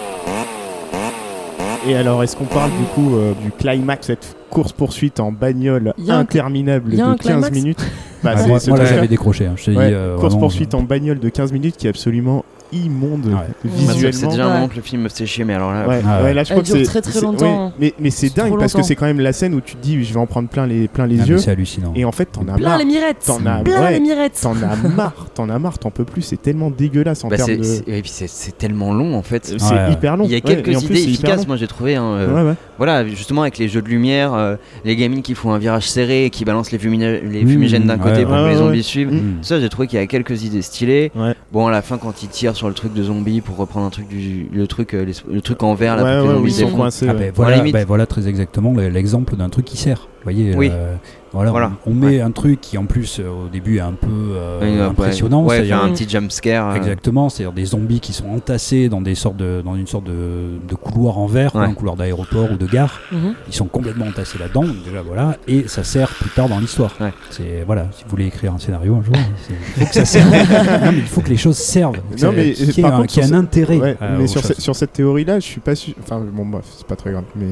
Et 1.89 1.97
alors, 1.97 2.23
est-ce 2.23 2.37
qu'on 2.37 2.45
parle 2.45 2.71
du 2.71 2.85
coup 2.95 3.17
euh, 3.17 3.33
du 3.43 3.51
climax, 3.51 4.07
cette 4.07 4.37
course-poursuite 4.51 5.19
en 5.19 5.33
bagnole 5.33 5.95
Y 5.99 6.11
a 6.11 6.17
un- 6.17 6.21
interminable 6.21 6.95
y 6.95 7.01
a 7.01 7.07
de 7.07 7.11
un 7.11 7.17
15 7.17 7.27
climax 7.27 7.51
minutes 7.57 7.87
Bah, 8.23 8.33
Ah, 8.35 8.39
c'est 8.39 8.49
moi, 8.49 8.61
ce 8.61 8.71
moi, 8.71 8.85
j'avais 8.85 9.09
décroché, 9.09 9.47
hein, 9.47 9.55
je 9.57 9.65
t'ai 9.65 9.77
Ouais, 9.77 9.89
dit. 9.89 9.95
euh, 9.95 10.17
course-poursuite 10.19 10.75
en 10.75 10.83
bagnole 10.83 11.19
de 11.19 11.29
15 11.29 11.53
minutes 11.53 11.77
qui 11.77 11.87
est 11.87 11.91
absolument 11.91 12.45
immonde 12.73 13.27
Ouais. 13.27 13.35
C'est 13.62 13.69
visuellement. 13.69 14.31
déjà 14.31 14.47
un 14.47 14.55
moment 14.55 14.69
que 14.69 14.77
le 14.77 14.82
film 14.82 15.03
me 15.03 15.09
fait 15.09 15.27
chier, 15.27 15.44
mais 15.44 15.55
alors 15.55 15.73
là. 15.73 15.86
Ouais, 15.86 16.01
Ah 16.07 16.19
ouais. 16.19 16.24
ouais, 16.24 16.35
là 16.35 16.44
je 16.44 16.51
crois 16.51 16.62
que 16.62 16.66
dure 16.66 16.77
c'est 16.77 16.82
très, 16.85 17.01
très 17.03 17.12
c'est- 17.12 17.20
longtemps. 17.20 17.66
ouais, 17.66 17.73
mais 17.78 17.94
mais 17.99 18.11
c'est 18.11 18.28
C'est 18.28 18.36
dingue 18.36 18.59
parce 18.59 18.73
que 18.73 18.82
c'est 18.82 18.97
quand 18.97 19.07
même 19.07 19.20
la 19.20 19.32
scène 19.32 19.55
où 19.55 19.61
tu 19.61 19.77
te 19.77 19.82
dis 19.82 20.03
je 20.05 20.12
vais 20.15 20.20
en 20.20 20.27
prendre 20.27 20.49
plein 20.49 20.66
les 20.66 20.89
plein 20.89 21.07
les 21.07 21.20
Ah, 21.20 21.24
yeux 21.27 21.39
C'est 21.39 21.51
hallucinant. 21.51 21.93
et 21.94 22.05
en 22.05 22.12
fait 22.12 22.27
t'en 22.27 22.43
as 22.49 22.55
Plein 22.55 22.69
marre. 22.70 22.78
les 22.78 22.85
mirettes. 22.85 23.23
T'en 23.27 23.44
as 23.47 23.59
Plein 23.62 23.81
ouais, 23.82 23.93
les 23.94 24.01
mirettes. 24.01 24.39
t'en 24.43 24.55
as 24.57 24.77
marre, 24.97 25.27
t'en 25.35 25.49
as 25.49 25.59
marre, 25.59 25.78
t'en 25.78 25.90
peux 25.90 26.05
plus, 26.05 26.23
c'est 26.23 26.40
tellement 26.40 26.70
dégueulasse 26.70 27.24
en 27.24 27.28
Bah, 27.28 27.36
termes 27.36 27.49
c'est 27.51 27.57
de 27.57 27.62
c'est- 27.62 27.89
et 27.89 28.01
puis 28.03 28.11
c'est- 28.11 28.28
c'est 28.28 28.57
tellement 28.57 28.93
long 28.93 29.15
en 29.16 29.23
fait. 29.23 29.44
c'est 29.59 29.74
Ouais, 29.74 29.93
hyper 29.93 30.16
long. 30.16 30.24
Il 30.24 30.31
y 30.32 30.35
a 30.35 30.40
quelques 30.40 30.69
et 30.69 30.77
en 30.77 30.81
plus, 30.81 30.86
idées 30.86 30.94
c'est 31.01 31.09
efficaces, 31.11 31.47
moi 31.47 31.57
j'ai 31.57 31.66
trouvé. 31.66 31.97
hein, 31.97 32.05
euh. 32.05 32.55
Voilà, 32.78 33.07
justement 33.07 33.43
avec 33.43 33.59
les 33.59 33.69
jeux 33.69 33.82
de 33.82 33.89
lumière, 33.89 34.35
euh, 34.35 34.57
les 34.85 34.97
gamines 34.97 35.23
qui 35.23 35.35
font 35.35 35.53
un 35.53 35.59
virage 35.59 35.89
serré 35.89 36.24
et 36.27 36.31
qui 36.31 36.44
balancent 36.44 36.73
les, 36.73 36.78
les 36.78 37.44
Mmh, 37.44 37.49
fumigènes 37.49 37.86
d'un 37.86 37.99
côté 37.99 38.24
pour 38.24 38.35
que 38.35 38.49
les 38.49 38.57
zombies 38.57 38.82
suivent. 38.82 39.12
Hmm. 39.12 39.39
Ça, 39.43 39.61
j'ai 39.61 39.69
trouvé 39.69 39.86
qu'il 39.89 39.99
y 39.99 40.03
a 40.03 40.07
quelques 40.07 40.43
idées 40.44 40.62
stylées. 40.62 41.12
Bon, 41.53 41.66
à 41.66 41.70
la 41.70 41.82
fin, 41.82 41.99
quand 41.99 42.23
ils 42.23 42.28
tirent 42.28 42.57
sur 42.62 42.68
le 42.68 42.74
truc 42.74 42.94
de 42.94 43.02
zombie 43.02 43.40
pour 43.40 43.56
reprendre 43.56 43.86
un 43.86 43.90
truc 43.90 44.06
du 44.06 44.48
le 44.52 44.66
truc 44.68 44.94
euh, 44.94 45.05
les- 45.05 45.14
le 45.34 45.40
truc 45.40 45.62
en 45.64 45.74
vert 45.74 45.97
là, 45.97 46.05
Ouais, 46.05 46.10
pour 46.10 46.18
que 46.18 46.22
les 46.22 46.28
ouais, 46.28 46.34
zombies 46.34 46.44
oui, 46.44 46.51
c'est 46.52 46.59
s'effondrent. 46.60 46.76
coincé. 46.78 47.06
Ah 47.09 47.12
ouais. 47.12 47.18
ben, 47.18 47.32
voilà, 47.34 47.60
ben, 47.72 47.84
voilà 47.84 48.06
très 48.06 48.28
exactement 48.28 48.72
le- 48.72 48.89
l'exemple 48.89 49.34
d'un 49.34 49.48
truc 49.48 49.64
qui 49.64 49.76
sert. 49.76 50.02
Vous 50.18 50.22
voyez, 50.22 50.55
Oui. 50.56 50.68
euh, 50.72 50.94
voilà, 51.33 51.51
Voilà. 51.51 51.73
On, 51.87 51.91
on 51.93 51.95
met 51.95 52.21
un 52.21 52.31
truc 52.31 52.61
qui 52.61 52.77
en 52.79 52.85
plus 52.87 53.19
euh, 53.21 53.29
au 53.29 53.49
début 53.49 53.77
est 53.79 53.81
un 53.81 53.93
peu 53.93 54.09
euh, 54.11 54.89
impressionnant. 54.89 55.45
Ouais, 55.45 55.57
c'est-à-dire- 55.57 55.83
un 55.83 55.91
petit 55.91 56.09
jump 56.09 56.31
scare. 56.31 56.71
euh, 56.71 56.75
Exactement, 56.75 57.29
c'est-à-dire 57.29 57.53
des 57.53 57.65
zombies 57.65 58.01
qui 58.01 58.13
sont 58.13 58.29
entassés 58.29 58.89
dans 58.89 59.01
des 59.01 59.15
sortes 59.15 59.37
de, 59.37 59.63
dans 59.65 59.75
une 59.77 59.87
sorte 59.87 60.05
de, 60.05 60.59
de 60.69 60.75
couloir 60.75 61.19
en 61.19 61.27
verre, 61.27 61.55
Ouais. 61.55 61.65
un 61.65 61.75
couloir 61.75 61.97
d'aéroport 61.97 62.51
ou 62.53 62.57
de 62.57 62.67
gare. 62.67 63.01
Mhm. 63.11 63.35
Ils 63.49 63.55
sont 63.55 63.67
complètement 63.67 64.07
entassés 64.07 64.39
là-dedans, 64.39 64.65
déjà 64.85 65.03
voilà, 65.03 65.37
et 65.49 65.67
ça 65.69 65.85
sert 65.85 66.09
plus 66.11 66.31
tard 66.31 66.49
dans 66.49 66.59
l'histoire. 66.59 66.95
Ouais. 67.01 67.13
C'est 67.31 67.63
voilà, 67.67 67.87
si 67.93 68.05
vous 68.05 68.11
voulez 68.11 68.27
écrire 68.27 68.53
un 68.55 68.59
scénario 68.59 68.95
un 68.97 69.03
jour, 69.03 69.15
c'est- 69.47 69.55
il 69.77 69.83
faut 69.83 69.87
que 69.87 69.95
ça 69.95 70.05
serve. 70.05 70.31
non, 70.85 70.93
mais 70.93 70.99
il 70.99 71.07
faut 71.07 71.21
que 71.21 71.31
les 71.31 71.37
choses 71.37 71.57
servent, 71.57 71.97
Non, 72.23 72.33
mais, 72.35 72.53
qu'il 72.53 72.67
y 72.71 72.81
ait 72.81 72.83
par 72.83 72.95
un, 72.95 72.97
contre, 72.99 73.09
qu'il 73.13 73.23
y 73.23 73.25
ait 73.25 73.29
sur 73.29 73.37
un 73.37 73.41
ce- 73.41 73.45
intérêt. 73.45 73.79
Ouais, 73.79 73.97
euh, 74.03 74.17
mais 74.21 74.27
sur, 74.27 74.45
ce- 74.45 74.61
sur 74.61 74.77
cette 74.77 74.93
théorie-là, 74.93 75.41
je 75.41 75.45
suis 75.47 75.61
pas 75.61 75.75
sûr. 75.75 75.95
Enfin, 76.03 76.21
bon, 76.33 76.45
bref, 76.47 76.65
c'est 76.77 76.87
pas 76.87 76.97
très 76.97 77.11
grave. 77.13 77.25
Mais 77.37 77.47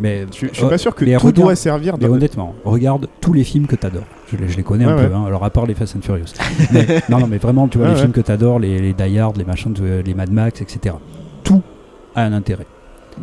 Mais 0.00 0.26
je, 0.32 0.46
je 0.48 0.54
suis 0.54 0.64
euh, 0.64 0.68
pas 0.68 0.78
sûr 0.78 0.94
que 0.94 1.04
tout 1.04 1.10
regarde- 1.10 1.32
doit 1.34 1.54
servir. 1.56 1.94
Mais 2.00 2.06
honnêtement, 2.08 2.54
regarde 2.64 3.08
tous 3.20 3.32
les 3.32 3.44
films 3.44 3.66
que 3.66 3.76
t'adores. 3.76 4.04
Je, 4.30 4.36
les- 4.36 4.48
je 4.48 4.56
les 4.56 4.62
connais 4.62 4.84
un 4.84 4.96
Ouais, 4.96 5.08
peu, 5.08 5.14
hein, 5.14 5.24
alors 5.26 5.44
à 5.44 5.50
part 5.50 5.66
les 5.66 5.74
Fast 5.74 5.96
and 5.96 6.00
Furious. 6.02 6.26
Mais- 6.72 6.86
non, 7.08 7.18
non, 7.20 7.26
mais 7.28 7.38
vraiment, 7.38 7.68
tu 7.68 7.78
vois, 7.78 7.88
les 7.88 7.94
ouais. 7.94 8.00
films 8.00 8.12
que 8.12 8.20
t'adores, 8.20 8.58
les, 8.58 8.78
les 8.80 8.92
Die 8.94 9.18
Hard, 9.18 9.36
les 9.36 9.44
machins, 9.44 9.74
les 10.04 10.14
Mad 10.14 10.30
Max, 10.32 10.60
etc. 10.60 10.94
Tout 11.44 11.62
a 12.14 12.22
un 12.24 12.32
intérêt. 12.32 12.66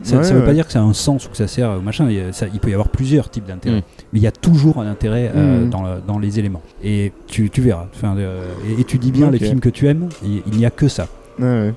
Ça, 0.04 0.18
Ouais, 0.18 0.24
ça 0.24 0.36
veut 0.36 0.46
pas 0.46 0.54
dire 0.54 0.68
que 0.68 0.72
ça 0.72 0.80
a 0.80 0.84
un 0.84 0.94
sens 0.94 1.26
ou 1.26 1.30
que 1.32 1.36
ça 1.38 1.48
sert 1.48 1.72
au 1.72 1.82
machin. 1.82 2.08
Il, 2.12 2.32
ça- 2.32 2.46
il 2.54 2.60
peut 2.60 2.70
y 2.70 2.74
avoir 2.74 2.90
plusieurs 2.90 3.30
types 3.30 3.46
d'intérêts. 3.48 3.80
Mm. 3.80 3.84
Mais 4.14 4.20
il 4.20 4.22
y 4.24 4.28
a 4.28 4.32
toujours 4.32 4.78
un 4.80 4.88
intérêt 4.88 5.32
euh, 5.36 5.66
Mm. 5.66 5.70
dans, 5.72 5.82
le- 5.84 6.02
dans 6.08 6.20
les 6.20 6.38
éléments. 6.38 6.62
Et 6.84 7.12
tu, 7.28 7.50
tu 7.50 7.62
verras. 7.62 7.88
Enfin, 7.96 8.16
euh, 8.18 8.44
et, 8.78 8.82
et 8.82 8.84
tu 8.84 9.00
dis 9.00 9.12
bien 9.12 9.32
les 9.32 9.40
films 9.40 9.60
que 9.60 9.70
tu 9.70 9.88
aimes, 9.88 10.10
il 10.24 10.58
n'y 10.58 10.66
a 10.66 10.70
que 10.70 10.88
ça. 10.88 11.08
Ouais. 11.40 11.74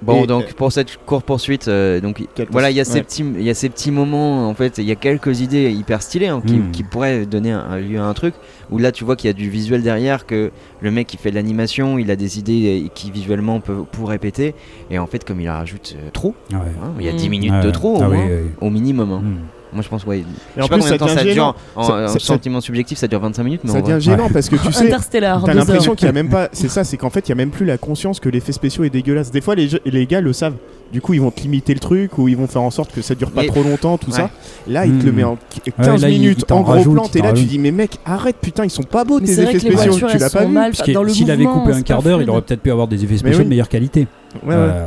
Bon, 0.00 0.22
Et- 0.22 0.26
donc 0.28 0.52
pour 0.54 0.70
cette 0.70 0.96
course 1.04 1.24
poursuite, 1.24 1.66
euh, 1.68 2.00
donc 2.00 2.22
voilà, 2.50 2.70
il 2.70 2.76
y 2.76 2.80
a 2.80 2.84
ces 2.84 2.94
ouais. 2.94 3.02
petits, 3.02 3.22
il 3.36 3.42
y 3.42 3.50
a 3.50 3.54
ces 3.54 3.68
petits 3.68 3.90
moments 3.90 4.48
en 4.48 4.54
fait, 4.54 4.78
il 4.78 4.84
y 4.84 4.92
a 4.92 4.94
quelques 4.94 5.40
idées 5.40 5.72
hyper 5.72 6.02
stylées 6.02 6.28
hein, 6.28 6.40
qui, 6.46 6.54
Mm. 6.54 6.70
qui 6.70 6.82
pourraient 6.84 7.26
donner 7.26 7.50
un, 7.50 7.58
un 7.68 7.78
lieu 7.80 7.98
à 7.98 8.04
un 8.04 8.14
truc. 8.14 8.34
Où 8.70 8.78
là, 8.78 8.92
tu 8.92 9.02
vois 9.04 9.16
qu'il 9.16 9.28
y 9.28 9.30
a 9.30 9.34
du 9.34 9.48
visuel 9.50 9.82
derrière, 9.82 10.26
que 10.26 10.50
le 10.80 10.90
mec 10.90 11.06
qui 11.06 11.16
fait 11.16 11.30
de 11.30 11.34
l'animation, 11.34 11.98
il 11.98 12.10
a 12.10 12.16
des 12.16 12.38
idées 12.38 12.84
euh, 12.84 12.88
qui 12.94 13.10
visuellement 13.10 13.60
peuvent 13.60 13.84
pourraient 13.90 14.18
péter. 14.18 14.54
Et 14.90 14.98
en 14.98 15.06
fait, 15.06 15.24
comme 15.24 15.40
il 15.40 15.48
en 15.50 15.54
rajoute 15.54 15.96
euh, 15.98 16.10
trop, 16.10 16.34
Ouais. 16.52 16.58
hein, 16.58 16.92
il 17.00 17.06
y 17.06 17.08
a 17.08 17.12
Mm. 17.12 17.16
10 17.16 17.28
minutes 17.30 17.50
Ouais, 17.52 17.60
de 17.62 17.66
ouais. 17.66 17.72
trop 17.72 17.96
au, 17.96 18.02
Ah 18.02 18.08
oui, 18.10 18.16
moins, 18.18 18.26
oui, 18.26 18.32
oui. 18.44 18.50
au 18.60 18.70
minimum. 18.70 19.10
hein. 19.12 19.22
Mm. 19.24 19.36
Moi, 19.72 19.82
je 19.82 19.88
pense, 19.88 20.04
ouais. 20.06 20.20
Et 20.20 20.24
je 20.56 20.60
en 20.60 20.64
sais 20.64 20.68
pas 20.70 20.76
plus, 20.76 20.82
combien 20.82 20.86
ça 20.86 20.92
de 20.94 20.98
temps 20.98 21.08
ça 21.08 21.14
devient 21.16 21.24
dure. 21.24 21.34
gênant. 21.34 21.54
En, 21.76 21.82
Ça- 21.82 21.92
en 22.04 22.08
ça- 22.08 22.18
sentiment 22.18 22.60
subjectif, 22.60 22.96
ça 22.98 23.06
dure 23.06 23.20
25 23.20 23.42
minutes. 23.44 23.60
Mais 23.64 23.70
Ça 23.70 23.78
en 23.78 23.80
vrai- 23.82 23.92
devient 23.94 24.04
gênant 24.04 24.28
parce 24.32 24.48
que 24.48 24.56
tu 24.56 24.72
sais, 24.72 24.86
Interstellar, 24.86 25.42
T'as 25.44 25.52
deux 25.52 25.58
l'impression 25.58 25.90
heures. 25.92 25.96
qu'il 25.96 26.06
y 26.06 26.08
a 26.08 26.12
même 26.12 26.30
pas. 26.30 26.48
C'est 26.52 26.68
ça, 26.68 26.84
c'est 26.84 26.96
qu'en 26.96 27.10
fait, 27.10 27.26
il 27.26 27.30
y 27.30 27.32
a 27.32 27.34
même 27.34 27.50
plus 27.50 27.66
la 27.66 27.76
conscience 27.78 28.18
que 28.20 28.28
l'effet 28.28 28.52
spéciaux 28.52 28.84
est 28.84 28.90
dégueulasse. 28.90 29.30
Des 29.30 29.40
fois, 29.42 29.54
les, 29.54 29.68
jeux- 29.68 29.80
les 29.84 30.06
gars 30.06 30.20
le 30.20 30.32
savent. 30.32 30.54
Du 30.90 31.02
coup, 31.02 31.12
ils 31.12 31.20
vont 31.20 31.30
te 31.30 31.42
limiter 31.42 31.74
le 31.74 31.80
truc 31.80 32.16
ou 32.16 32.28
ils 32.28 32.36
vont 32.36 32.46
faire 32.46 32.62
en 32.62 32.70
sorte 32.70 32.94
que 32.94 33.02
ça 33.02 33.14
dure 33.14 33.30
pas 33.30 33.42
Mais- 33.42 33.48
trop 33.48 33.62
longtemps, 33.62 33.98
tout 33.98 34.10
ça. 34.10 34.30
Là, 34.66 34.86
il 34.86 34.96
te 34.98 35.04
le 35.04 35.12
Hmm. 35.12 35.16
met 35.16 35.24
en 35.24 35.36
qu- 35.36 35.70
15 35.70 35.86
Ouais, 35.86 35.98
là, 35.98 36.08
il- 36.08 36.14
il 36.14 36.20
minutes 36.22 36.46
t'en 36.46 36.56
en 36.56 36.60
gros 36.62 36.72
rajoute, 36.72 36.94
plan. 36.94 37.02
il 37.04 37.10
T'es 37.10 37.18
t'en 37.18 37.24
là, 37.26 37.32
tu 37.32 37.36
rajoute. 37.40 37.48
dis, 37.50 37.58
mais 37.58 37.72
mec, 37.72 37.98
arrête, 38.06 38.36
putain, 38.40 38.64
ils 38.64 38.70
sont 38.70 38.84
pas 38.84 39.04
beaux 39.04 39.20
Mais 39.20 39.26
tes 39.26 39.34
c'est 39.34 39.42
vrai 39.42 39.50
effets 39.54 39.58
que 39.58 39.64
les 39.64 39.72
spéciaux. 39.76 39.90
voitures, 39.90 40.08
Tu 40.08 40.14
elles 40.14 40.20
l'as 40.22 40.30
pas 40.30 40.38
sont 40.40 40.48
vu 40.48 40.54
mal 40.54 40.70
Parce 40.72 40.82
que 40.88 40.92
dans 40.92 41.02
le 41.02 41.08
s'il 41.10 41.30
avait 41.30 41.44
mouvement, 41.44 41.60
coupé 41.60 41.72
un 41.74 41.76
c'est 41.76 41.82
quart 41.82 42.02
d'heure, 42.02 42.12
il 42.14 42.24
fluide. 42.24 42.30
aurait 42.30 42.40
peut-être 42.40 42.62
pu 42.62 42.70
avoir 42.70 42.88
des 42.88 43.04
effets 43.04 43.18
spéciaux 43.18 43.38
oui. 43.40 43.44
de 43.44 43.50
meilleure 43.50 43.68
qualité. 43.68 44.06
Ouais, 44.42 44.48
ouais. 44.48 44.54
Euh, 44.56 44.86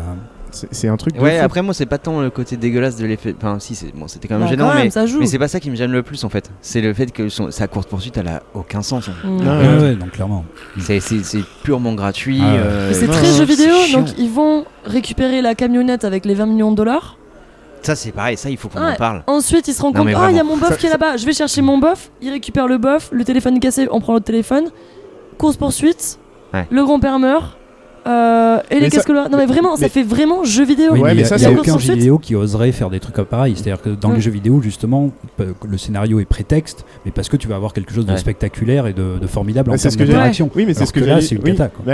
C'est 0.52 0.88
un 0.88 0.98
truc. 0.98 1.20
Ouais, 1.22 1.40
fou. 1.40 1.46
après, 1.46 1.62
moi, 1.62 1.74
c'est 1.74 1.86
pas 1.86 1.98
tant 1.98 2.22
le 2.22 2.30
côté 2.30 2.58
dégueulasse 2.58 2.96
de 2.98 3.06
l'effet. 3.06 3.34
Enfin, 3.38 3.58
si, 3.60 3.74
c'est 3.76 3.94
bon, 3.96 4.08
c'était 4.08 4.28
quand 4.28 4.36
même 4.36 4.44
Bah, 4.44 4.50
gênant, 4.50 4.68
quand 4.70 4.76
même, 4.76 4.84
mais. 4.86 4.90
ça 4.90 5.06
joue. 5.06 5.20
Mais 5.20 5.26
c'est 5.28 5.40
pas 5.40 5.48
ça 5.48 5.60
qui 5.60 5.70
me 5.72 5.76
gêne 5.76 5.92
le 5.92 6.04
plus 6.04 6.24
en 6.24 6.30
fait. 6.30 6.50
C'est 6.62 6.82
le 6.82 6.94
fait 6.94 7.12
que 7.12 7.30
son- 7.30 7.52
sa 7.52 7.68
courte 7.68 7.88
poursuite 7.90 8.18
elle 8.18 8.28
a 8.28 8.44
aucun 8.54 8.82
sens. 8.82 9.10
Mm. 9.24 9.40
Ouais, 9.40 9.82
ouais, 9.82 9.96
donc 9.96 10.12
clairement. 10.12 10.44
C'est- 10.80 11.00
C'est 11.00 11.24
c'est 11.24 11.44
purement 11.64 11.94
gratuit. 11.94 12.40
Ah 12.44 12.52
ouais. 12.52 12.58
euh, 12.60 12.94
c'est 12.94 13.08
très 13.08 13.26
jeu 13.34 13.44
vidéo, 13.46 13.74
chiant. 13.86 14.00
donc 14.02 14.10
ils 14.18 14.30
vont 14.30 14.66
récupérer 14.86 15.42
la 15.42 15.56
camionnette 15.56 16.04
avec 16.04 16.26
les 16.26 16.34
20 16.34 16.46
millions 16.48 16.72
de 16.72 16.76
dollars. 16.78 17.18
Ça 17.82 17.96
c'est 17.96 18.12
pareil, 18.12 18.38
ça 18.38 18.50
il 18.50 18.58
faut 18.58 18.68
qu'on 18.70 18.80
Ouais. 18.80 18.92
en 18.92 18.96
parle. 18.96 19.24
Ensuite, 19.28 19.68
ils 19.68 19.74
se 19.74 19.82
rendent 19.82 19.96
Non, 19.96 20.04
compte, 20.06 20.14
ah, 20.16 20.30
il 20.30 20.38
y 20.38 20.40
a 20.40 20.44
mon 20.44 20.58
bof 20.58 20.70
Ça- 20.70 20.76
qui 20.76 20.86
est 20.86 20.90
là-bas, 20.92 21.18
je 21.18 21.26
vais 21.26 21.34
chercher 21.34 21.62
mon 21.64 21.78
bof. 21.80 22.12
Ils 22.22 22.30
récupèrent 22.30 22.68
le 22.68 22.78
bof, 22.78 23.10
le 23.12 23.24
téléphone 23.24 23.56
est 23.58 23.60
cassé, 23.60 23.88
on 23.92 24.00
prend 24.02 24.14
l'autre 24.14 24.26
téléphone. 24.26 24.66
Course 25.40 25.58
poursuite, 25.58 26.20
Ouais. 26.54 26.68
le 26.70 26.84
grand-père 26.84 27.18
meurt. 27.18 27.58
Euh, 28.08 28.60
et 28.70 28.76
les 28.76 28.82
Mais 28.82 28.90
ça- 28.90 28.98
casques 28.98 29.10
là. 29.10 29.28
Non, 29.30 29.38
mais 29.38 29.46
vraiment, 29.46 29.76
ça 29.76 29.90
fait 29.90 30.04
vraiment 30.04 30.44
jeu 30.44 30.64
vidéo. 30.66 30.94
Oui, 30.94 31.00
Ouais, 31.00 31.10
mais 31.10 31.16
mais 31.16 31.22
il 31.22 31.26
ça, 31.28 31.38
n'y 31.38 31.46
a, 31.46 31.50
c'est- 31.50 31.56
aucun 31.58 31.78
jeu 31.78 31.94
vidéo 31.94 32.18
qui 32.18 32.36
oserait 32.36 32.72
faire 32.72 32.90
des 32.90 33.00
trucs 33.00 33.16
pareils. 33.28 33.54
C'est-à-dire 33.56 33.82
que 33.82 33.90
dans 33.90 34.10
Ouais. 34.10 34.16
les 34.16 34.22
jeux 34.22 34.32
vidéo, 34.32 34.62
justement, 34.62 35.12
le 35.38 35.78
scénario 35.78 36.20
est 36.20 36.26
prétexte, 36.26 36.86
mais 37.06 37.12
parce 37.12 37.30
que 37.30 37.38
tu 37.38 37.48
vas 37.48 37.56
avoir 37.56 37.74
quelque 37.74 37.94
chose 37.94 38.06
de 38.06 38.12
Ouais. 38.14 38.18
spectaculaire 38.18 38.88
et 38.88 38.94
de, 38.94 39.20
de 39.20 39.28
formidable 39.28 39.72
en 39.72 39.74
c'est 39.78 39.84
termes 39.84 39.92
ce 39.94 39.98
que 39.98 40.06
j'ai- 40.06 40.12
d'interaction. 40.14 40.50
Oui, 40.56 40.66
mais 40.66 40.74
c'est 40.74 40.86
ce 40.86 40.94
que, 40.94 41.00
que 41.00 41.06
là, 41.06 41.20
j'allais- 41.20 41.22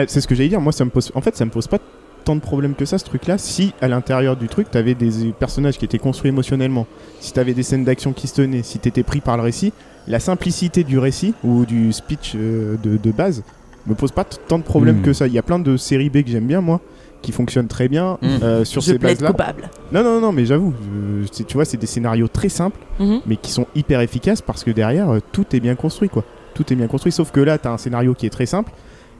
c'est 0.07 0.21
ce 0.21 0.27
que 0.27 0.35
j'allais 0.35 0.49
dire. 0.49 0.61
Moi, 0.61 0.71
ça 0.71 0.85
me 0.85 0.89
pose. 0.89 1.11
En 1.15 1.21
fait, 1.21 1.35
ça 1.35 1.45
me 1.45 1.51
pose 1.51 1.67
pas 1.67 1.79
tant 2.23 2.35
de 2.35 2.41
problèmes 2.41 2.75
que 2.75 2.83
ça, 2.85 2.97
ce 2.97 3.05
truc-là. 3.05 3.37
Si 3.37 3.73
à 3.81 3.87
l'intérieur 3.87 4.35
du 4.35 4.47
truc, 4.49 4.69
t'avais 4.69 4.95
des 4.95 5.33
personnages 5.39 5.77
qui 5.77 5.85
étaient 5.85 5.97
construits 5.97 6.29
émotionnellement, 6.29 6.85
si 7.21 7.31
t'avais 7.31 7.53
des 7.53 7.63
scènes 7.63 7.85
d'action 7.85 8.11
qui 8.11 8.27
se 8.27 8.35
tenaient, 8.35 8.63
si 8.63 8.79
t'étais 8.79 9.03
pris 9.03 9.21
par 9.21 9.37
le 9.37 9.43
récit, 9.43 9.71
la 10.09 10.19
simplicité 10.19 10.83
du 10.83 10.99
récit 10.99 11.33
ou 11.43 11.65
du 11.65 11.91
speech 11.93 12.33
euh, 12.35 12.75
de, 12.83 12.97
de 12.97 13.11
base 13.11 13.43
me 13.87 13.95
pose 13.95 14.11
pas 14.11 14.23
tant 14.23 14.57
de 14.59 14.63
problèmes 14.63 14.99
Hmm. 14.99 15.03
que 15.03 15.13
ça. 15.13 15.27
Il 15.27 15.33
y 15.33 15.37
a 15.39 15.43
plein 15.43 15.59
de 15.59 15.77
séries 15.77 16.09
B 16.09 16.23
que 16.23 16.29
j'aime 16.29 16.45
bien, 16.47 16.61
moi, 16.61 16.79
qui 17.21 17.31
fonctionnent 17.31 17.67
très 17.67 17.87
bien 17.87 18.17
Hmm. 18.21 18.27
euh, 18.43 18.65
sur 18.65 18.81
je 18.81 18.91
ces 18.91 18.97
bases-là. 18.99 19.29
coupable. 19.31 19.69
Non, 19.91 20.03
non, 20.03 20.19
non, 20.21 20.31
mais 20.31 20.45
j'avoue, 20.45 20.73
euh, 20.93 21.23
c'est- 21.31 21.45
tu 21.45 21.53
vois, 21.55 21.65
c'est 21.65 21.77
des 21.77 21.87
scénarios 21.87 22.27
très 22.27 22.49
simples 22.49 22.79
Mhm. 22.99 23.21
mais 23.25 23.35
qui 23.37 23.51
sont 23.51 23.65
hyper 23.75 24.01
efficaces 24.01 24.41
parce 24.41 24.63
que 24.63 24.71
derrière 24.71 25.09
euh, 25.09 25.19
tout 25.31 25.45
est 25.55 25.59
bien 25.59 25.75
construit 25.75 26.09
quoi. 26.09 26.23
Tout 26.53 26.71
est 26.71 26.75
bien 26.75 26.87
construit 26.87 27.11
sauf 27.11 27.31
que 27.31 27.39
là 27.39 27.57
tu 27.57 27.67
as 27.67 27.71
un 27.71 27.77
scénario 27.77 28.13
qui 28.13 28.25
est 28.25 28.29
très 28.31 28.45
simple 28.45 28.71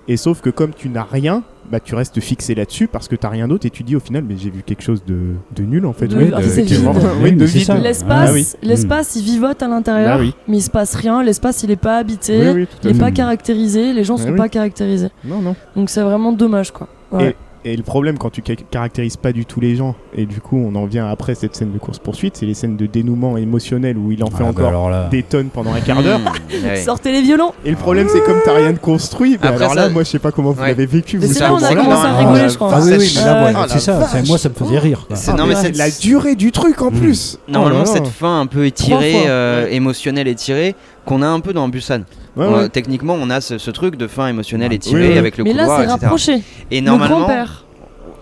et 0.08 0.16
sauf 0.18 0.42
que 0.42 0.50
comme 0.50 0.74
tu 0.74 0.90
n'as 0.90 1.04
rien, 1.04 1.44
bah 1.72 1.80
tu 1.80 1.96
restes 1.96 2.20
fixé 2.20 2.56
là-dessus 2.56 2.88
parce 2.88 3.08
que 3.08 3.16
t'as 3.16 3.30
rien 3.30 3.48
d'autre 3.48 3.66
et 3.66 3.70
tu 3.70 3.84
dis 3.84 3.96
au 3.96 4.00
final 4.00 4.24
mais 4.28 4.36
j'ai 4.38 4.50
vu 4.50 4.64
quelque 4.64 4.82
chose 4.84 5.04
de, 5.06 5.34
de 5.56 5.64
nul 5.64 5.86
en 5.86 5.94
fait. 5.94 6.08
De- 6.08 6.16
Oui, 6.18 6.32
ah, 6.34 6.40
c'est 6.42 6.48
effectivement. 6.62 6.92
vide. 6.94 7.04
Oui, 7.22 7.32
de 7.34 7.36
mais 7.42 7.48
c'est 7.48 7.58
vide. 7.60 7.68
ça. 7.68 7.78
L'espace, 7.78 8.30
Ah 8.30 8.34
oui. 8.34 8.48
l'espace, 8.64 9.16
il 9.16 9.24
vivote 9.24 9.62
à 9.62 9.68
l'intérieur, 9.68 10.20
oui. 10.20 10.34
mais 10.48 10.58
il 10.58 10.62
se 10.62 10.70
passe 10.70 10.96
rien. 10.96 11.24
L'espace, 11.24 11.64
il 11.64 11.72
est 11.72 11.76
pas 11.76 11.98
habité, 11.98 12.40
Oui, 12.40 12.62
oui, 12.62 12.68
tout 12.68 12.78
il 12.88 12.96
est 12.96 13.00
pas 13.00 13.12
caractérisé, 13.12 13.94
les 13.94 14.04
gens 14.04 14.16
Ah 14.20 14.24
sont 14.24 14.32
oui. 14.32 14.38
pas 14.38 14.50
caractérisés. 14.50 15.10
Non 15.26 15.42
non. 15.42 15.56
Donc 15.76 15.90
c'est 15.90 16.02
vraiment 16.02 16.32
dommage 16.32 16.72
quoi. 16.72 16.88
Ouais. 17.12 17.30
Et 17.32 17.36
le 17.76 17.84
problème 17.84 18.18
quand 18.18 18.30
tu 18.30 18.42
ca- 18.46 18.56
caractérises 18.56 19.18
pas 19.18 19.32
du 19.32 19.46
tout 19.46 19.60
les 19.60 19.76
gens 19.76 19.96
et 20.16 20.26
du 20.26 20.40
coup 20.42 20.58
on 20.58 20.76
en 20.76 20.86
vient 20.86 21.08
après 21.10 21.36
cette 21.36 21.56
scène 21.56 21.72
de 21.74 21.78
course 21.80 22.00
poursuite, 22.00 22.38
c'est 22.38 22.46
les 22.46 22.54
scènes 22.54 22.78
de 22.78 22.86
dénouement 22.86 23.36
émotionnel 23.38 23.98
où 23.98 24.12
il 24.12 24.24
en 24.24 24.28
Ah, 24.34 24.38
fait 24.38 24.44
bah 24.44 24.50
encore 24.50 25.10
des 25.10 25.24
tonnes 25.24 25.50
pendant 25.50 25.74
un 25.74 25.82
quart 25.82 26.02
d'heure. 26.04 26.20
Mmh, 26.20 26.66
ouais. 26.68 26.76
Sortez 26.86 27.12
les 27.12 27.22
violons. 27.22 27.52
Et 27.66 27.72
le 27.72 27.76
problème 27.78 28.08
c'est 28.10 28.22
comme 28.24 28.40
t'as 28.46 28.54
rien 28.56 28.72
de 28.74 28.78
construit, 28.80 29.38
bah 29.38 29.50
Après, 29.50 29.64
alors 29.66 29.76
là 29.76 29.84
ça- 29.86 29.90
moi 29.90 30.04
je 30.04 30.10
sais 30.10 30.20
pas 30.20 30.32
comment 30.32 30.52
vous 30.52 30.62
Ouais. 30.62 30.70
l'avez 30.70 30.86
vécu. 30.86 31.20
C'est 31.22 31.40
là 31.40 31.54
on 31.54 31.58
a 31.58 31.76
commencé 31.76 32.06
à 32.08 32.12
non, 32.12 32.18
rigoler, 32.20 32.50
je 32.50 32.56
crois. 32.56 32.70
Ah 32.74 32.80
oui, 32.82 32.92
oui, 32.98 33.12
mais 33.18 33.22
là, 33.26 33.34
Ouais. 33.34 33.52
voilà, 33.52 33.60
Ah, 33.64 33.66
c'est 33.68 33.80
ça. 33.80 34.00
Moi, 34.28 34.38
ça 34.38 34.50
me 34.50 34.54
faisait 34.54 34.80
rire. 34.80 35.08
non, 35.38 35.46
mais 35.48 35.54
Ah, 35.58 35.62
c'est- 35.62 35.78
la 35.78 35.90
durée 35.90 36.36
du 36.36 36.52
truc 36.52 36.82
en 36.82 36.92
Mm. 36.92 37.00
plus. 37.00 37.40
Normalement, 37.48 37.84
Oh 37.86 37.90
cette 37.92 38.08
fin 38.08 38.40
un 38.42 38.46
peu 38.46 38.66
étirée, 38.66 39.24
euh, 39.28 39.68
émotionnelle 39.70 40.28
étirée, 40.28 40.76
qu'on 41.08 41.22
a 41.24 41.28
un 41.28 41.40
peu 41.40 41.54
dans 41.54 41.68
Busan. 41.70 42.02
Ouais, 42.36 42.46
On- 42.46 42.58
ouais. 42.58 42.70
Techniquement, 42.70 43.18
on 43.20 43.30
a 43.32 43.42
ce, 43.42 43.58
ce 43.58 43.72
truc 43.72 43.96
de 43.96 44.06
fin 44.08 44.28
émotionnelle 44.28 44.72
étirée 44.74 45.14
oui. 45.14 45.18
avec 45.18 45.38
le 45.38 45.44
Mais 45.44 45.54
là, 45.54 45.64
couloir, 45.64 45.78
c'est 45.80 45.84
etc. 45.86 45.98
rapproché. 46.02 46.44
Et 46.70 46.82
Le 46.82 46.86
normalement, 46.86 47.20
grand-père, 47.22 47.64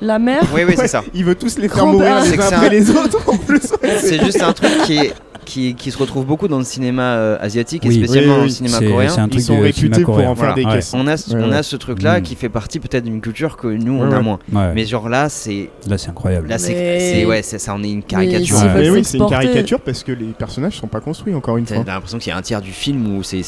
la 0.02 0.20
mère. 0.20 0.44
oui, 0.54 0.62
oui, 0.68 0.74
c'est 0.76 0.82
Ouais, 0.84 0.88
ça. 0.88 1.04
Il 1.14 1.26
veut 1.26 1.36
tous 1.36 1.58
les 1.58 1.68
faire 1.68 1.86
mourir 1.86 2.22
les 2.22 2.40
uns 2.40 2.42
après 2.46 2.68
un- 2.68 2.70
les 2.70 2.90
autres 2.92 3.20
en 3.28 3.36
plus. 3.38 3.62
C'est 4.00 4.24
juste 4.24 4.42
un 4.42 4.54
truc 4.54 4.72
qui 4.86 4.98
est 4.98 5.14
qui, 5.46 5.76
qui 5.76 5.92
se 5.92 5.98
retrouve 5.98 6.26
beaucoup 6.26 6.48
dans 6.48 6.58
le 6.58 6.64
cinéma 6.64 7.04
euh, 7.16 7.38
asiatique 7.40 7.86
et 7.86 7.92
spécialement 7.92 8.34
Oui, 8.34 8.34
oui, 8.34 8.38
dans 8.40 8.44
le 8.44 8.50
cinéma 8.50 8.80
coréen. 8.80 9.10
c'est 9.10 9.20
un 9.22 9.28
truc 9.30 9.42
Ils 9.42 9.46
sont 9.46 9.60
réputés 9.60 10.02
pour 10.04 10.18
en 10.18 10.36
faire 10.36 10.56
des 10.56 10.66
caisses. 10.66 10.92
On 10.96 11.08
a, 11.08 11.18
ce- 11.18 11.34
Ouais, 11.36 11.42
on 11.44 11.50
ouais. 11.52 11.56
a 11.58 11.64
ce 11.64 11.76
truc-là 11.76 12.20
Mm. 12.20 12.24
qui 12.24 12.36
fait 12.36 12.50
partie 12.50 12.80
peut-être 12.80 13.04
d'une 13.04 13.22
culture 13.22 13.58
que 13.58 13.68
nous 13.68 13.94
on 13.94 14.12
a 14.12 14.20
moins. 14.22 14.40
Ouais. 14.52 14.74
Mais 14.74 14.86
genre 14.86 15.08
là, 15.10 15.30
c'est 15.30 15.70
Là, 15.88 15.98
c'est 15.98 16.10
incroyable. 16.10 16.48
là 16.48 16.58
c'est 16.58 17.26
ouais, 17.26 17.42
ça 17.44 17.74
en 17.74 17.84
est 17.84 17.90
une 17.92 18.04
caricature. 18.04 18.58
Mais 18.76 18.90
oui, 18.90 19.04
c'est 19.04 19.18
une 19.18 19.28
caricature 19.30 19.80
parce 19.80 20.04
que 20.04 20.12
les 20.12 20.26
personnages 20.28 20.78
sont 20.78 20.88
pas 20.88 21.00
construits 21.00 21.34
encore 21.36 21.58
une 21.58 21.66
T'as 21.66 21.76
fois. 21.76 21.84
l'impression 21.86 22.18
qu'il 22.18 22.30
y 22.32 22.34
a 22.34 22.38
un 22.38 22.42
tiers 22.42 22.62
du 22.62 22.72
film 22.72 23.18
où 23.18 23.24
c'est 23.24 23.44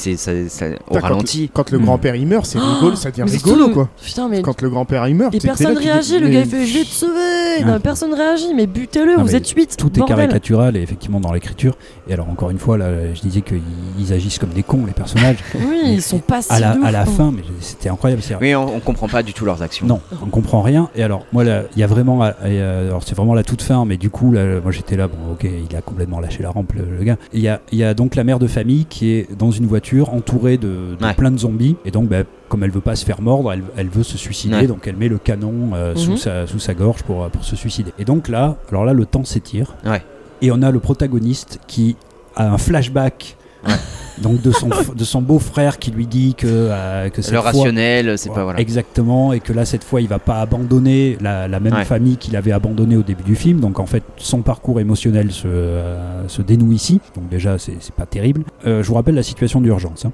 au 0.89 0.99
ralenti. 0.99 1.49
Quand 1.53 1.71
le 1.71 1.79
grand-père 1.79 2.15
il 2.15 2.27
meurt, 2.27 2.45
c'est 2.45 2.59
rigolo, 2.59 2.95
ça 2.95 3.11
devient 3.11 3.29
rigolo 3.31 3.69
quoi. 3.69 3.89
Putain, 4.03 4.27
mais. 4.29 4.41
Quand 4.41 4.61
le 4.61 4.69
grand-père 4.69 5.07
il 5.07 5.15
meurt, 5.15 5.33
Et 5.33 5.39
personne 5.39 5.77
réagit, 5.77 6.19
le 6.19 6.29
gars 6.29 6.41
il 6.41 6.45
fait 6.49 6.65
je 6.65 6.73
vais 6.77 6.83
te 6.83 6.89
sauver, 6.89 7.63
non, 7.65 7.73
Ouais. 7.73 7.79
personne 7.79 8.13
réagit, 8.13 8.53
mais 8.55 8.67
butez-le, 8.67 9.15
vous 9.17 9.35
êtes 9.35 9.47
8. 9.47 9.75
Tout 9.77 9.91
est 9.99 10.05
caricatural 10.05 10.75
et 10.77 10.81
effectivement 10.81 11.19
dans 11.19 11.31
l'écriture. 11.33 11.77
Et 12.09 12.13
alors 12.13 12.29
encore 12.29 12.49
une 12.49 12.59
fois, 12.59 12.77
là, 12.77 13.13
je 13.13 13.19
disais 13.21 13.41
qu'ils 13.41 13.61
ils 13.99 14.13
agissent 14.13 14.39
comme 14.39 14.51
des 14.51 14.63
cons 14.63 14.85
les 14.85 14.93
personnages. 14.93 15.37
Oui, 15.55 15.81
ils 15.95 16.01
sont 16.01 16.19
pas 16.19 16.41
si 16.41 16.51
à 16.53 16.59
la, 16.59 16.77
à 16.83 16.91
la 16.91 17.05
fin, 17.05 17.31
mais 17.35 17.41
c'était 17.59 17.89
incroyable. 17.89 18.21
c'est- 18.21 18.35
Oui, 18.39 18.55
on, 18.55 18.75
on 18.75 18.79
comprend 18.79 19.07
pas 19.07 19.23
du 19.23 19.33
tout 19.33 19.43
leurs 19.45 19.61
actions. 19.61 19.85
Non, 19.87 19.99
on 20.21 20.27
comprend 20.27 20.61
rien. 20.61 20.89
Et 20.95 21.03
alors, 21.03 21.25
moi, 21.33 21.43
là, 21.43 21.63
il 21.75 21.79
y 21.79 21.83
a 21.83 21.87
vraiment. 21.87 22.23
euh, 22.23 22.31
euh, 22.43 22.87
alors, 22.87 23.03
c'est 23.03 23.15
vraiment 23.15 23.33
la 23.33 23.43
toute 23.43 23.61
fin, 23.61 23.83
mais 23.85 23.97
du 23.97 24.09
coup, 24.09 24.31
là, 24.31 24.59
moi, 24.61 24.71
j'étais 24.71 24.95
là. 24.95 25.07
Bon, 25.07 25.33
ok, 25.33 25.45
il 25.69 25.75
a 25.75 25.81
complètement 25.81 26.19
lâché 26.19 26.43
la 26.43 26.49
rampe, 26.49 26.73
le, 26.73 26.83
le 26.97 27.03
gars. 27.03 27.17
Il 27.33 27.41
y 27.41 27.47
a, 27.49 27.59
il 27.71 27.77
y 27.77 27.83
a 27.83 27.93
donc 27.93 28.15
la 28.15 28.23
mère 28.23 28.39
de 28.39 28.47
famille 28.47 28.85
qui 28.85 29.11
est 29.11 29.35
dans 29.37 29.51
une 29.51 29.65
voiture 29.67 30.13
entourée 30.13 30.57
de, 30.57 30.95
de 30.99 31.05
Ouais. 31.05 31.13
plein 31.13 31.31
de 31.31 31.37
zombies. 31.39 31.75
Et 31.85 31.91
donc, 31.91 32.07
bah, 32.07 32.23
comme 32.49 32.63
elle 32.63 32.71
veut 32.71 32.79
pas 32.81 32.95
se 32.95 33.05
faire 33.05 33.21
mordre, 33.21 33.51
elle, 33.51 33.63
elle 33.75 33.89
veut 33.89 34.03
se 34.03 34.17
suicider. 34.17 34.55
Ouais. 34.55 34.67
Donc, 34.67 34.87
elle 34.87 34.95
met 34.95 35.09
le 35.09 35.17
canon 35.17 35.71
euh, 35.73 35.91
Mhm. 35.91 35.97
sous, 35.97 36.17
sa, 36.17 36.47
sous 36.47 36.59
sa 36.59 36.73
gorge 36.73 37.03
pour, 37.03 37.27
pour 37.29 37.43
se 37.43 37.55
suicider. 37.55 37.91
Et 37.99 38.05
donc, 38.05 38.27
là, 38.29 38.55
alors 38.69 38.85
là, 38.85 38.93
le 38.93 39.05
temps 39.05 39.23
s'étire. 39.25 39.75
Ouais. 39.85 40.01
Et 40.41 40.51
on 40.51 40.61
a 40.61 40.71
le 40.71 40.79
protagoniste 40.79 41.59
qui 41.67 41.95
a 42.35 42.49
un 42.51 42.57
flashback. 42.57 43.37
Ouais. 43.67 43.73
Donc 44.21 44.41
de 44.41 44.49
son, 44.51 44.69
de 44.95 45.03
son 45.03 45.21
beau-frère 45.21 45.77
qui 45.77 45.91
lui 45.91 46.07
dit 46.07 46.33
que, 46.35 46.47
euh, 46.49 47.09
que 47.09 47.21
cette 47.21 47.33
Le 47.35 47.39
fois- 47.39 47.51
rationnel, 47.51 48.17
c'est 48.17 48.31
pas 48.33 48.43
voilà. 48.45 48.59
Exactement, 48.59 49.31
et 49.31 49.39
que 49.39 49.53
là, 49.53 49.63
cette 49.63 49.83
fois, 49.83 50.01
il 50.01 50.07
va 50.07 50.17
pas 50.17 50.41
abandonner 50.41 51.19
la, 51.21 51.47
la 51.47 51.59
même 51.59 51.73
Ouais. 51.75 51.85
famille 51.85 52.17
qu'il 52.17 52.35
avait 52.35 52.51
abandonnée 52.51 52.97
au 52.97 53.03
début 53.03 53.21
du 53.23 53.35
film. 53.35 53.59
Donc, 53.59 53.79
en 53.79 53.85
fait, 53.85 54.01
son 54.17 54.41
parcours 54.41 54.79
émotionnel 54.79 55.31
se, 55.31 55.47
euh, 55.47 56.27
se 56.27 56.41
dénoue 56.41 56.71
ici. 56.71 56.99
Donc, 57.15 57.29
déjà, 57.29 57.59
c'est 57.59 57.77
pas 57.95 58.07
terrible. 58.07 58.43
Euh, 58.65 58.81
je 58.81 58.87
vous 58.87 58.95
rappelle 58.95 59.13
la 59.15 59.21
situation 59.21 59.61
d'urgence. 59.61 60.05
hein. 60.05 60.11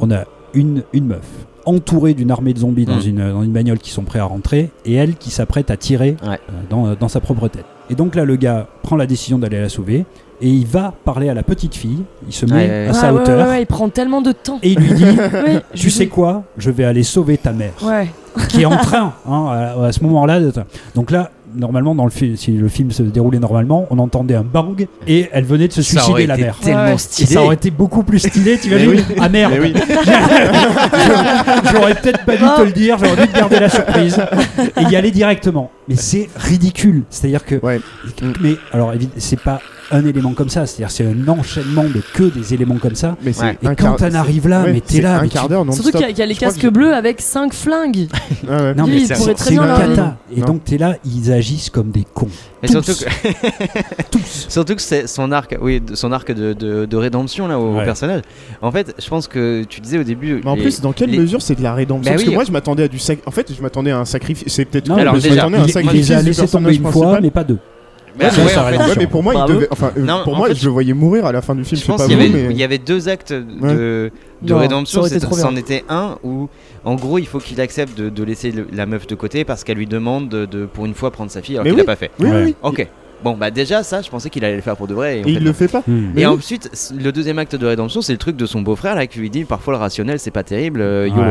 On 0.00 0.10
a 0.10 0.24
une, 0.52 0.82
une 0.92 1.06
meuf 1.06 1.24
entourée 1.64 2.12
d'une 2.12 2.30
armée 2.30 2.52
de 2.52 2.58
zombies 2.58 2.84
dans, 2.84 2.96
Mm. 2.96 3.08
une, 3.08 3.32
dans 3.32 3.42
une 3.42 3.52
bagnole 3.52 3.78
qui 3.78 3.90
sont 3.90 4.02
prêts 4.04 4.18
à 4.18 4.24
rentrer, 4.24 4.70
et 4.84 4.92
elle 4.94 5.16
qui 5.16 5.30
s'apprête 5.30 5.70
à 5.70 5.78
tirer 5.78 6.16
Ouais. 6.22 6.38
euh, 6.50 6.52
dans, 6.68 6.94
dans 6.94 7.08
sa 7.08 7.20
propre 7.20 7.48
tête. 7.48 7.64
Et 7.90 7.94
donc 7.94 8.14
là, 8.14 8.24
le 8.24 8.36
gars 8.36 8.66
prend 8.82 8.96
la 8.96 9.06
décision 9.06 9.38
d'aller 9.38 9.60
la 9.60 9.68
sauver, 9.68 10.04
et 10.40 10.48
il 10.48 10.66
va 10.66 10.92
parler 11.04 11.28
à 11.28 11.34
la 11.34 11.42
petite 11.42 11.74
fille. 11.74 12.02
Il 12.26 12.32
se 12.34 12.44
met 12.46 12.52
Ouais, 12.52 12.68
ouais, 12.68 12.84
à 12.84 12.86
ouais. 12.88 12.92
sa 12.92 13.08
Ah, 13.08 13.14
ouais, 13.14 13.20
hauteur, 13.20 13.44
ouais, 13.46 13.50
ouais, 13.54 13.62
il 13.62 13.66
prend 13.66 13.88
tellement 13.88 14.20
de 14.20 14.32
temps. 14.32 14.58
et 14.62 14.72
il 14.72 14.78
lui 14.78 14.92
dit 14.92 15.04
Oui, 15.46 15.58
Tu 15.74 15.84
lui 15.84 15.90
sais 15.90 16.04
dis- 16.04 16.10
quoi 16.10 16.42
Je 16.58 16.70
vais 16.70 16.84
aller 16.84 17.02
sauver 17.02 17.38
ta 17.38 17.52
mère 17.52 17.72
Ouais. 17.82 18.08
qui 18.48 18.62
est 18.62 18.66
en 18.66 18.76
train 18.76 19.14
hein, 19.28 19.46
à, 19.80 19.84
à 19.86 19.92
ce 19.92 20.02
moment-là. 20.04 20.40
Donc 20.94 21.10
là, 21.10 21.30
normalement, 21.54 21.94
dans 21.94 22.04
le 22.04 22.10
film, 22.10 22.36
si 22.36 22.52
le 22.52 22.68
film 22.68 22.90
se 22.90 23.02
déroulait 23.02 23.38
normalement, 23.38 23.86
on 23.90 23.98
entendait 23.98 24.34
un 24.34 24.42
bang 24.42 24.86
et 25.06 25.28
elle 25.32 25.44
venait 25.44 25.68
de 25.68 25.72
se 25.72 25.82
Ça 25.82 25.96
aurait 25.96 26.04
suicider 26.04 26.26
la 26.26 26.34
été 26.34 26.42
mère. 26.44 26.58
tellement 26.58 26.84
Ouais. 26.84 26.94
Et 26.94 26.98
stylé. 26.98 27.32
ça 27.32 27.42
aurait 27.42 27.54
été 27.54 27.70
beaucoup 27.70 28.02
plus 28.02 28.18
stylé, 28.18 28.58
t'imagines 28.58 28.90
Mais 29.08 29.16
Ah 29.20 29.28
merde 29.28 29.54
oui. 29.60 29.72
J'aurais 31.72 31.94
peut-être 31.94 32.24
pas 32.24 32.36
dû 32.36 32.44
te 32.44 32.62
le 32.62 32.72
dire, 32.72 32.98
j'aurais 32.98 33.26
dû 33.26 33.32
te 33.32 33.36
garder 33.38 33.60
la 33.60 33.68
surprise 33.68 34.20
et 34.78 34.82
y 34.84 34.96
aller 34.96 35.10
directement. 35.10 35.70
Mais 35.88 35.96
c'est 35.96 36.28
ridicule. 36.36 37.04
C'est-à-dire 37.10 37.44
que. 37.44 37.56
Ouais. 37.56 37.80
Mais 38.40 38.56
alors, 38.72 38.92
c'est 39.18 39.40
pas 39.40 39.60
un 39.90 40.04
élément 40.04 40.32
comme 40.32 40.48
ça, 40.48 40.66
c'est-à-dire 40.66 40.90
c'est 40.90 41.06
un 41.06 41.28
enchaînement 41.28 41.84
de 41.84 42.02
que 42.14 42.24
des 42.24 42.54
éléments 42.54 42.76
comme 42.76 42.94
ça. 42.94 43.16
Mais 43.22 43.36
Ouais. 43.40 43.56
Et 43.62 43.66
un 43.66 43.74
quand 43.74 43.94
t'en 43.96 44.12
arrives 44.14 44.48
là, 44.48 44.62
ouais, 44.64 44.72
mais 44.72 44.80
t'es 44.80 45.00
là. 45.00 45.18
Un 45.18 45.22
mais 45.22 45.28
quart 45.28 45.44
tu- 45.44 45.50
d'heure 45.50 45.64
non 45.64 45.72
Surtout 45.72 45.90
qu'il 45.92 46.00
y 46.00 46.04
a, 46.04 46.10
il 46.10 46.18
y 46.18 46.22
a 46.22 46.26
les 46.26 46.34
casques 46.34 46.60
que- 46.60 46.66
bleus 46.68 46.92
avec 46.94 47.20
5 47.20 47.52
flingues. 47.52 48.08
Ouais, 48.48 48.48
ouais. 48.50 48.74
Non, 48.74 48.86
mais 48.86 48.96
il 48.96 49.06
c'est- 49.06 49.14
pourrait 49.14 49.34
c'est 49.36 49.44
très 49.44 49.54
une 49.54 49.60
cata. 49.60 50.16
Et 50.34 50.40
donc 50.40 50.64
t'es 50.64 50.78
là, 50.78 50.96
ils 51.04 51.30
agissent 51.32 51.70
comme 51.70 51.90
des 51.90 52.04
cons. 52.14 52.28
Et 52.62 52.66
Tous. 52.68 52.82
surtout 52.82 53.04
que, 54.18 54.24
surtout 54.48 54.74
que 54.74 54.82
c'est 54.82 55.06
son 55.06 55.30
arc, 55.32 55.56
oui, 55.60 55.80
de- 55.80 55.94
son 55.94 56.10
arc 56.12 56.32
de, 56.32 56.52
de- 56.52 56.86
de 56.86 56.96
rédemption 56.96 57.46
là 57.46 57.58
au, 57.58 57.76
Ouais. 57.76 57.84
personnage. 57.84 58.22
En 58.62 58.72
fait, 58.72 58.94
je 58.98 59.08
pense 59.08 59.28
que 59.28 59.64
tu 59.68 59.80
disais 59.80 59.98
au 59.98 60.04
début. 60.04 60.40
Mais 60.44 60.50
en 60.50 60.54
les- 60.56 60.62
plus, 60.62 60.80
dans 60.80 60.92
quelle 60.92 61.10
les- 61.10 61.18
mesure 61.18 61.42
c'est 61.42 61.54
de 61.54 61.62
la 61.62 61.74
rédemption? 61.74 62.04
Bah 62.10 62.16
Parce 62.16 62.22
oui. 62.22 62.28
que 62.30 62.34
moi, 62.34 62.44
je 62.44 62.52
m'attendais 62.52 62.84
à 62.84 62.88
du 62.88 62.98
sac. 62.98 63.18
En 63.26 63.30
fait, 63.30 63.52
je 63.56 63.60
m'attendais 63.62 63.90
à 63.90 63.98
un 63.98 64.04
sacrifice. 64.04 64.52
C'est 64.52 64.64
peut-être. 64.64 64.90
Alors 64.90 65.14
mais 65.14 65.20
je 65.20 65.28
déjà, 65.28 65.48
m'attendais 65.48 65.56
à 65.58 65.60
un 65.60 65.64
il, 65.64 65.68
il 65.68 65.72
sacrifice 65.72 66.08
les 66.08 66.14
a 66.14 66.22
laissés 66.22 66.48
tomber 66.48 66.74
une 66.74 66.90
fois, 66.90 67.20
mais 67.20 67.30
pas 67.30 67.44
deux. 67.44 67.58
Ouais. 68.18 68.26
Ouais, 68.26 68.94
mais 68.98 69.06
pour 69.06 69.22
moi, 69.22 69.34
il 69.36 69.52
devait. 69.54 69.68
Enfin, 69.70 69.92
euh, 69.96 70.02
Non, 70.02 70.22
pour 70.24 70.34
en 70.34 70.36
moi, 70.38 70.48
fait, 70.48 70.54
je 70.54 70.64
le 70.66 70.70
voyais 70.72 70.92
mourir 70.94 71.26
à 71.26 71.32
la 71.32 71.42
fin 71.42 71.54
du 71.54 71.64
film. 71.64 71.80
Je 71.80 71.86
pense 71.86 72.02
qu'il 72.06 72.12
y, 72.12 72.14
avait- 72.20 72.28
mais. 72.28 72.46
il 72.50 72.56
y 72.56 72.64
avait 72.64 72.78
deux 72.78 73.08
actes 73.08 73.32
de, 73.32 74.10
de 74.42 74.52
Non, 74.52 74.58
rédemption. 74.58 75.02
C'en 75.32 75.54
était 75.56 75.84
un 75.88 76.16
où, 76.24 76.48
en 76.84 76.94
gros, 76.94 77.18
il 77.18 77.26
faut 77.26 77.38
qu'il 77.38 77.60
accepte 77.60 77.96
de, 77.98 78.08
de 78.08 78.22
laisser 78.24 78.50
le- 78.52 78.66
la 78.72 78.86
meuf 78.86 79.06
de 79.06 79.14
côté 79.14 79.44
parce 79.44 79.64
qu'elle 79.64 79.76
lui 79.78 79.86
demande 79.86 80.28
de, 80.28 80.46
de, 80.46 80.64
pour 80.66 80.86
une 80.86 80.94
fois, 80.94 81.10
prendre 81.10 81.30
sa 81.30 81.42
fille 81.42 81.56
alors 81.56 81.64
qu'il 81.64 81.72
oui. 81.74 81.78
l'a 81.78 81.84
pas 81.84 81.96
fait. 81.96 82.10
Oui, 82.18 82.28
Ouais. 82.30 82.44
oui. 82.46 82.54
Ok. 82.62 82.86
Bon, 83.24 83.34
bah 83.34 83.50
déjà, 83.50 83.82
ça, 83.82 84.02
je 84.02 84.10
pensais 84.10 84.28
qu'il 84.28 84.44
allait 84.44 84.56
le 84.56 84.62
faire 84.62 84.76
pour 84.76 84.86
de 84.86 84.94
vrai. 84.94 85.18
Et, 85.18 85.20
en 85.20 85.26
Et 85.26 85.32
fait, 85.32 85.38
il 85.38 85.44
le 85.44 85.52
fait 85.54 85.68
pas. 85.68 85.82
Et 86.16 86.26
ensuite, 86.26 86.70
le 86.98 87.10
deuxième 87.12 87.38
acte 87.38 87.56
de 87.56 87.66
rédemption, 87.66 88.02
c'est 88.02 88.12
le 88.12 88.18
truc 88.18 88.36
de 88.36 88.44
son 88.46 88.60
beau-frère 88.60 88.94
là 88.94 89.06
qui 89.06 89.18
lui 89.18 89.30
dit 89.30 89.44
parfois 89.44 89.72
le 89.74 89.78
rationnel 89.80 90.18
c'est 90.18 90.30
pas 90.30 90.42
terrible, 90.42 90.80
euh, 90.82 91.08
YOLO. 91.08 91.22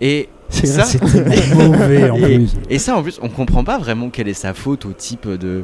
Et 0.00 0.28
C'est 0.48 0.66
ça, 0.66 0.84
mauvais 1.56 2.10
en 2.10 2.16
Et- 2.16 2.20
plus. 2.36 2.48
et 2.70 2.78
ça 2.78 2.96
en 2.96 3.02
plus, 3.02 3.18
on 3.22 3.28
comprend 3.28 3.64
pas 3.64 3.78
vraiment 3.78 4.08
quelle 4.08 4.28
est 4.28 4.34
sa 4.34 4.54
faute 4.54 4.86
au 4.86 4.92
type 4.92 5.28
de. 5.28 5.62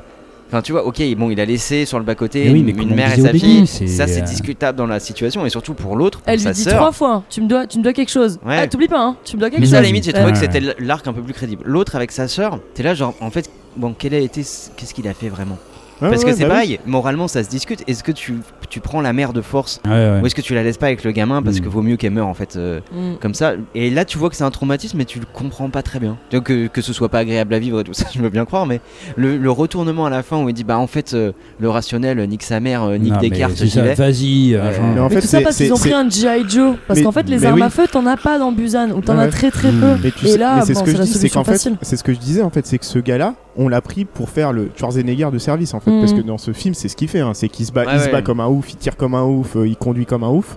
Enfin, 0.53 0.61
tu 0.61 0.73
vois, 0.73 0.85
ok, 0.85 1.03
bon, 1.16 1.31
il 1.31 1.41
a 1.41 1.47
laissé 1.47 1.87
sur 1.87 1.99
le 1.99 2.05
bas-côté 2.05 2.51
oui, 2.51 2.61
une, 2.61 2.95
mère 2.95 3.19
et 3.19 3.23
sa 3.23 3.33
fille. 3.33 3.66
c'est, 3.66 3.87
Ça, 3.87 4.07
c'est 4.07 4.20
euh, 4.20 4.24
discutable 4.24 4.77
dans 4.77 4.87
la 4.87 5.01
situation 5.01 5.47
et 5.47 5.49
surtout 5.49 5.73
pour 5.73 5.97
l'autre, 5.97 6.19
pour 6.20 6.29
Elle 6.29 6.37
lui 6.37 6.43
sa 6.43 6.53
dit 6.53 6.66
trois 6.66 6.93
fois 6.93 7.24
tu 7.31 7.41
me, 7.41 7.47
dois, 7.47 7.66
tu 7.66 7.79
me 7.79 7.83
dois 7.83 7.95
quelque 7.95 8.11
chose. 8.11 8.39
Ouais. 8.45 8.59
Ah, 8.59 8.66
t'oublies 8.69 8.87
pas, 8.87 9.01
hein, 9.01 9.16
tu 9.24 9.37
me 9.37 9.41
dois 9.41 9.49
quelque 9.49 9.61
Mais 9.61 9.65
chose. 9.65 9.73
ça, 9.73 9.79
à 9.79 9.81
la 9.81 9.87
limite, 9.87 10.05
j'ai 10.05 10.12
trouvé 10.12 10.27
Ouais. 10.27 10.33
que 10.33 10.39
c'était 10.39 10.61
l'arc 10.79 11.07
un 11.09 11.15
peu 11.15 11.23
plus 11.23 11.33
crédible. 11.33 11.62
L'autre 11.65 11.97
avec 11.97 12.12
sa 12.12 12.29
sœur, 12.29 12.59
t'es 12.74 12.83
là, 12.83 12.93
genre, 12.93 13.15
en 13.20 13.31
fait, 13.31 13.49
bon, 13.79 13.95
quel 13.99 14.12
a 14.12 14.19
été. 14.19 14.43
Qu'est-ce 14.43 14.93
qu'il 14.93 15.09
a 15.09 15.15
fait 15.15 15.31
vraiment? 15.31 15.57
Ouais, 16.01 16.09
Parce 16.10 16.24
ouais, 16.24 16.31
que 16.31 16.36
c'est 16.36 16.43
bah 16.43 16.48
oui. 16.48 16.55
pareil, 16.55 16.81
moralement, 16.86 17.28
ça 17.28 17.44
se 17.44 17.48
discute. 17.48 17.85
Est-ce 17.86 18.02
que 18.02 18.10
tu, 18.12 18.35
tu 18.70 18.81
prends 18.81 19.01
la 19.01 19.12
mère 19.12 19.32
de 19.32 19.40
force 19.40 19.81
Ouais, 19.85 19.90
ouais. 19.93 20.20
ou 20.23 20.27
est-ce 20.27 20.35
que 20.35 20.40
tu 20.40 20.55
la 20.55 20.62
laisses 20.64 20.77
pas 20.78 20.86
avec 20.86 21.05
le 21.05 21.12
gamin 21.12 21.43
parce 21.43 21.59
Mm. 21.59 21.60
que 21.60 21.69
vaut 21.69 21.82
mieux 21.82 21.97
qu'elle 21.97 22.12
meure 22.12 22.27
en 22.27 22.35
fait 22.35 22.56
euh, 22.56 22.81
Mm. 22.93 23.19
comme 23.20 23.35
ça? 23.35 23.52
Et 23.74 23.89
là, 23.90 24.05
tu 24.05 24.19
vois 24.19 24.28
que 24.31 24.35
c'est 24.36 24.43
un 24.44 24.51
traumatisme, 24.51 24.98
mais 24.98 25.05
tu 25.05 25.20
le 25.20 25.27
comprends 25.32 25.70
pas 25.70 25.82
très 25.82 26.01
bien. 26.01 26.16
Donc, 26.32 26.44
que, 26.44 26.66
que 26.66 26.81
ce 26.82 26.93
soit 26.93 27.09
pas 27.09 27.19
agréable 27.20 27.55
à 27.55 27.59
vivre 27.60 27.81
et 27.81 27.85
tout 27.85 27.93
ça, 27.94 28.06
je 28.14 28.20
veux 28.20 28.31
bien 28.31 28.44
croire, 28.44 28.66
mais 28.66 28.81
le, 29.16 29.36
le 29.36 29.51
retournement 29.51 30.06
à 30.06 30.10
la 30.10 30.23
fin 30.24 30.43
où 30.43 30.48
il 30.48 30.55
dit 30.55 30.64
bah 30.64 30.78
en 30.78 30.86
fait, 30.89 31.14
euh, 31.14 31.32
le 31.60 31.69
rationnel 31.70 32.19
euh, 32.19 32.27
nique 32.27 32.43
sa 32.43 32.59
mère, 32.59 32.82
euh, 32.82 32.97
nique 32.98 33.12
Non, 33.12 33.19
des 33.20 33.31
mais 33.31 33.39
cartes, 33.39 33.52
c'est 33.56 33.66
j'y 33.66 33.70
ça, 33.70 33.82
vais. 33.82 33.94
Vas-y. 33.94 34.55
euh, 34.55 34.62
Ouais. 34.69 34.74
genre. 34.74 34.85
Mais 34.94 35.01
en 35.01 35.09
Mais 35.09 35.14
fait, 35.16 35.20
tout 35.20 35.27
ça 35.28 35.39
c'est- 35.39 35.44
parce 35.44 35.56
qu'ils 35.56 35.66
c'est- 35.66 35.73
ont 35.73 35.77
pris 35.78 35.93
un 35.93 36.09
G.I. 36.09 36.44
Joe. 36.48 36.77
Parce 36.89 36.98
Mais- 36.98 37.05
qu'en 37.05 37.12
fait, 37.12 37.28
les 37.28 37.39
mais 37.39 37.47
armes 37.47 37.56
oui. 37.60 37.62
à 37.62 37.70
feu, 37.70 37.85
t'en 37.90 38.06
as 38.06 38.16
pas 38.16 38.39
dans 38.39 38.51
Busan. 38.51 38.90
Ou 38.90 39.01
t'en 39.02 39.16
Ouais. 39.16 39.24
as 39.24 39.28
très 39.28 39.51
très 39.51 39.70
Mm. 39.70 39.81
peu. 39.81 39.86
Mais, 40.02 40.10
tu 40.10 40.27
Et 40.27 40.32
sais- 40.32 40.39
là, 40.39 40.56
mais 40.56 40.62
c'est 40.66 40.73
bon, 40.74 40.81
ce 40.81 40.85
que 40.85 40.90
c'est 40.90 40.97
je 40.97 40.98
la 41.01 41.05
dis, 41.05 41.12
c'est 41.12 41.19
solution 41.19 41.40
qu'en 41.40 41.44
fait, 41.44 41.52
facile. 41.52 41.77
c'est 41.82 41.97
ce 41.97 42.02
que 42.05 42.12
je 42.12 42.19
disais 42.19 42.43
en 42.43 42.51
fait, 42.51 42.66
c'est 42.66 42.78
que 42.78 42.85
ce 42.85 42.98
gars-là, 42.98 43.35
on 43.57 43.69
l'a 43.69 43.81
pris 43.81 44.05
pour 44.05 44.29
faire 44.31 44.53
le 44.53 44.70
Schwarzenegger 44.77 45.29
de 45.33 45.39
service 45.39 45.74
en 45.74 45.81
fait, 45.81 45.91
parce 46.01 46.12
que 46.12 46.20
dans 46.23 46.39
ce 46.39 46.53
film, 46.53 46.74
c'est 46.74 46.89
ce 46.89 46.97
qu'il 46.97 47.09
fait, 47.09 47.20
hein, 47.20 47.33
c'est 47.35 47.49
qu'il 47.49 47.66
se 47.66 47.73
bat, 47.73 47.85
il 47.95 48.01
se 48.01 48.09
bat 48.11 48.23
comme 48.23 48.41
un 48.41 48.49
ouf, 48.49 48.70
il 48.73 48.77
tire 48.77 48.97
comme 48.97 49.15
un 49.15 49.24
ouf, 49.24 49.57
euh, 49.57 49.66
il 49.69 49.77
conduit 49.77 50.07
comme 50.07 50.24
un 50.24 50.31
ouf. 50.31 50.57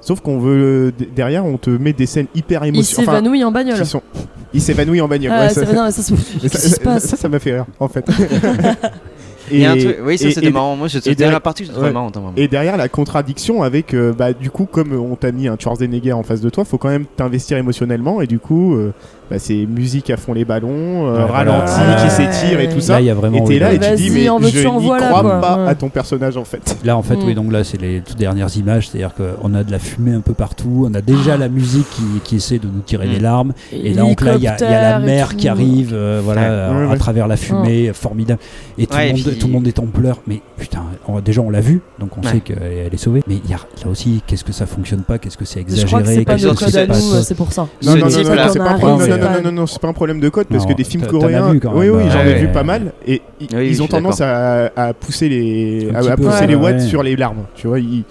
Sauf 0.00 0.20
qu'on 0.20 0.38
veut 0.40 0.92
d- 0.96 1.08
derrière, 1.14 1.44
on 1.44 1.58
te 1.58 1.70
met 1.70 1.92
des 1.92 2.06
scènes 2.06 2.26
hyper 2.34 2.64
Il 2.64 2.68
émotionnelles. 2.70 3.08
Enfin, 3.08 3.18
s'évanouit 3.18 3.44
en 3.44 3.52
bagnole. 3.52 3.86
sont- 3.86 4.02
il 4.54 4.60
s'évanouit 4.60 5.00
en 5.00 5.06
bagnole. 5.08 5.32
Ah, 5.32 5.42
ouais, 5.42 5.48
ça- 5.50 5.72
non, 5.72 5.90
ça, 5.92 6.02
c'est- 6.02 6.12
mais 6.12 6.40
Qu'est-ce 6.42 6.54
qui 6.56 6.62
se 6.62 6.68
ça, 6.70 6.80
passe 6.80 7.06
ça, 7.06 7.16
ça 7.16 7.28
m'a 7.28 7.38
fait 7.38 7.52
rire 7.54 7.66
en 7.78 7.86
fait. 7.88 8.04
Il 9.50 9.64
un 9.66 9.76
truc- 9.76 9.98
oui, 10.04 10.16
ça 10.16 10.28
et- 10.28 10.30
c'était 10.32 10.46
et- 10.46 10.50
marrant. 10.50 10.76
Moi, 10.76 10.86
et 10.86 10.90
c'était 10.90 11.14
derrière- 11.14 11.32
la 11.34 11.40
partie 11.40 11.66
que 11.68 11.72
ouais. 11.78 11.92
Et 12.36 12.48
derrière 12.48 12.76
la 12.76 12.88
contradiction 12.88 13.62
avec, 13.62 13.92
euh, 13.92 14.12
bah, 14.12 14.32
du 14.32 14.50
coup, 14.50 14.66
comme 14.70 14.92
on 14.92 15.14
t'a 15.16 15.30
mis 15.32 15.46
un 15.48 15.56
Schwarzenegger 15.58 16.12
en 16.12 16.22
face 16.22 16.40
de 16.40 16.48
toi, 16.48 16.64
faut 16.64 16.78
quand 16.78 16.88
même 16.88 17.04
t'investir 17.16 17.58
émotionnellement 17.58 18.22
et 18.22 18.26
du 18.26 18.38
coup, 18.38 18.74
euh, 18.76 18.92
bah, 19.32 19.38
c'est 19.38 19.64
musique 19.66 20.10
à 20.10 20.18
fond 20.18 20.34
les 20.34 20.44
ballons, 20.44 21.06
euh, 21.06 21.24
Ouais, 21.24 21.30
ralenti, 21.30 21.72
Ouais. 21.72 22.04
qui 22.04 22.10
s'étire 22.10 22.60
et 22.60 22.68
tout 22.68 22.80
ça. 22.80 22.94
Là, 22.94 23.00
il 23.00 23.06
y 23.06 23.10
a 23.10 23.14
vraiment. 23.14 23.38
Et 23.38 23.44
t'es 23.44 23.58
là 23.58 23.72
et 23.72 23.78
tu 23.78 23.94
dis, 23.94 24.10
mais 24.10 24.24
je 24.26 24.68
n'y 24.68 24.84
crois 24.86 24.98
quoi. 24.98 25.40
pas 25.40 25.56
Ouais. 25.64 25.68
à 25.70 25.74
ton 25.74 25.88
personnage 25.88 26.36
en 26.36 26.44
fait. 26.44 26.76
Là, 26.84 26.96
en 26.98 27.02
fait, 27.02 27.16
Mm. 27.16 27.24
oui, 27.24 27.34
donc 27.34 27.50
là, 27.50 27.64
c'est 27.64 27.80
les 27.80 28.00
toutes 28.02 28.18
dernières 28.18 28.54
images, 28.56 28.88
c'est-à-dire 28.88 29.12
qu'on 29.14 29.54
a 29.54 29.64
de 29.64 29.70
la 29.72 29.78
fumée 29.78 30.12
un 30.12 30.20
peu 30.20 30.34
partout, 30.34 30.86
on 30.90 30.94
a 30.94 31.00
déjà 31.00 31.36
la 31.38 31.48
musique 31.48 31.88
qui, 31.90 32.02
qui 32.24 32.36
essaie 32.36 32.58
de 32.58 32.66
nous 32.66 32.80
tirer 32.80 33.06
Mm. 33.06 33.10
les 33.10 33.20
larmes, 33.20 33.52
et 33.72 33.94
là, 33.94 34.02
donc 34.02 34.20
là, 34.20 34.34
il 34.36 34.42
y, 34.42 34.48
a- 34.48 34.56
il 34.58 34.62
y 34.70 34.74
a 34.74 34.90
la 34.92 34.98
mer 34.98 35.34
qui 35.36 35.48
arrive, 35.48 35.92
euh, 35.94 36.20
voilà, 36.22 36.40
Ouais. 36.42 36.46
à, 36.46 36.72
Ouais, 36.72 36.84
à 36.84 36.88
ouais. 36.90 36.96
travers 36.98 37.26
la 37.26 37.36
fumée, 37.36 37.90
formidable, 37.94 38.40
et 38.76 38.86
tout, 38.86 38.94
Ouais, 38.94 39.06
le 39.08 39.12
monde, 39.14 39.22
puis- 39.22 39.38
tout 39.38 39.46
le 39.46 39.52
monde 39.54 39.66
est 39.66 39.78
en 39.78 39.86
pleurs, 39.86 40.20
mais 40.26 40.40
putain, 40.58 40.82
on- 41.08 41.20
déjà, 41.20 41.40
on 41.40 41.48
l'a 41.50 41.60
vu, 41.60 41.80
donc 41.98 42.10
on 42.18 42.22
Ouais. 42.26 42.32
sait 42.34 42.40
qu'elle 42.40 42.58
est- 42.92 42.96
sauvée, 43.02 43.22
mais 43.26 43.36
il 43.42 43.50
y 43.50 43.54
a 43.54 43.56
là 43.56 43.90
aussi, 43.90 44.22
qu'est-ce 44.26 44.44
que 44.44 44.52
ça 44.52 44.66
fonctionne 44.66 45.00
pas, 45.02 45.18
qu'est-ce 45.18 45.36
que 45.38 45.44
c'est 45.46 45.60
Je 45.60 45.64
exagéré, 45.64 45.86
crois 45.88 46.02
que 46.02 46.08
c'est 46.08 46.24
pas 46.86 46.94
c'est 47.22 47.34
pour 47.34 47.52
ça. 47.52 47.66
Non, 47.84 47.96
non, 47.96 47.98
non, 48.02 48.10
c'est 48.10 48.22
pas 48.58 48.74
non, 49.22 49.28
non, 49.30 49.34
pas- 49.36 49.42
non, 49.42 49.52
non, 49.52 49.66
c'est 49.66 49.80
pas 49.80 49.88
un 49.88 49.92
problème 49.92 50.20
de 50.20 50.28
code 50.28 50.46
parce 50.48 50.64
Non, 50.64 50.70
que 50.70 50.76
des 50.76 50.84
films 50.84 51.06
coréens, 51.06 51.50
vu 51.52 51.60
quand 51.60 51.72
oui, 51.74 51.86
même, 51.86 51.96
oui, 51.96 52.02
j'en 52.10 52.20
ai 52.22 52.26
ouais. 52.34 52.38
vu 52.40 52.48
pas 52.48 52.62
mal 52.62 52.92
et 53.06 53.22
ils 53.50 53.82
ont 53.82 53.86
tendance 53.86 54.20
à, 54.20 54.70
à 54.76 54.92
pousser 54.94 55.28
les, 55.28 55.88
watts 56.56 56.74
Ouais. 56.74 56.80
sur 56.80 57.02
les 57.02 57.16
larmes. 57.16 57.44
Tu 57.54 57.66
vois, 57.66 57.78
ils- 57.80 58.04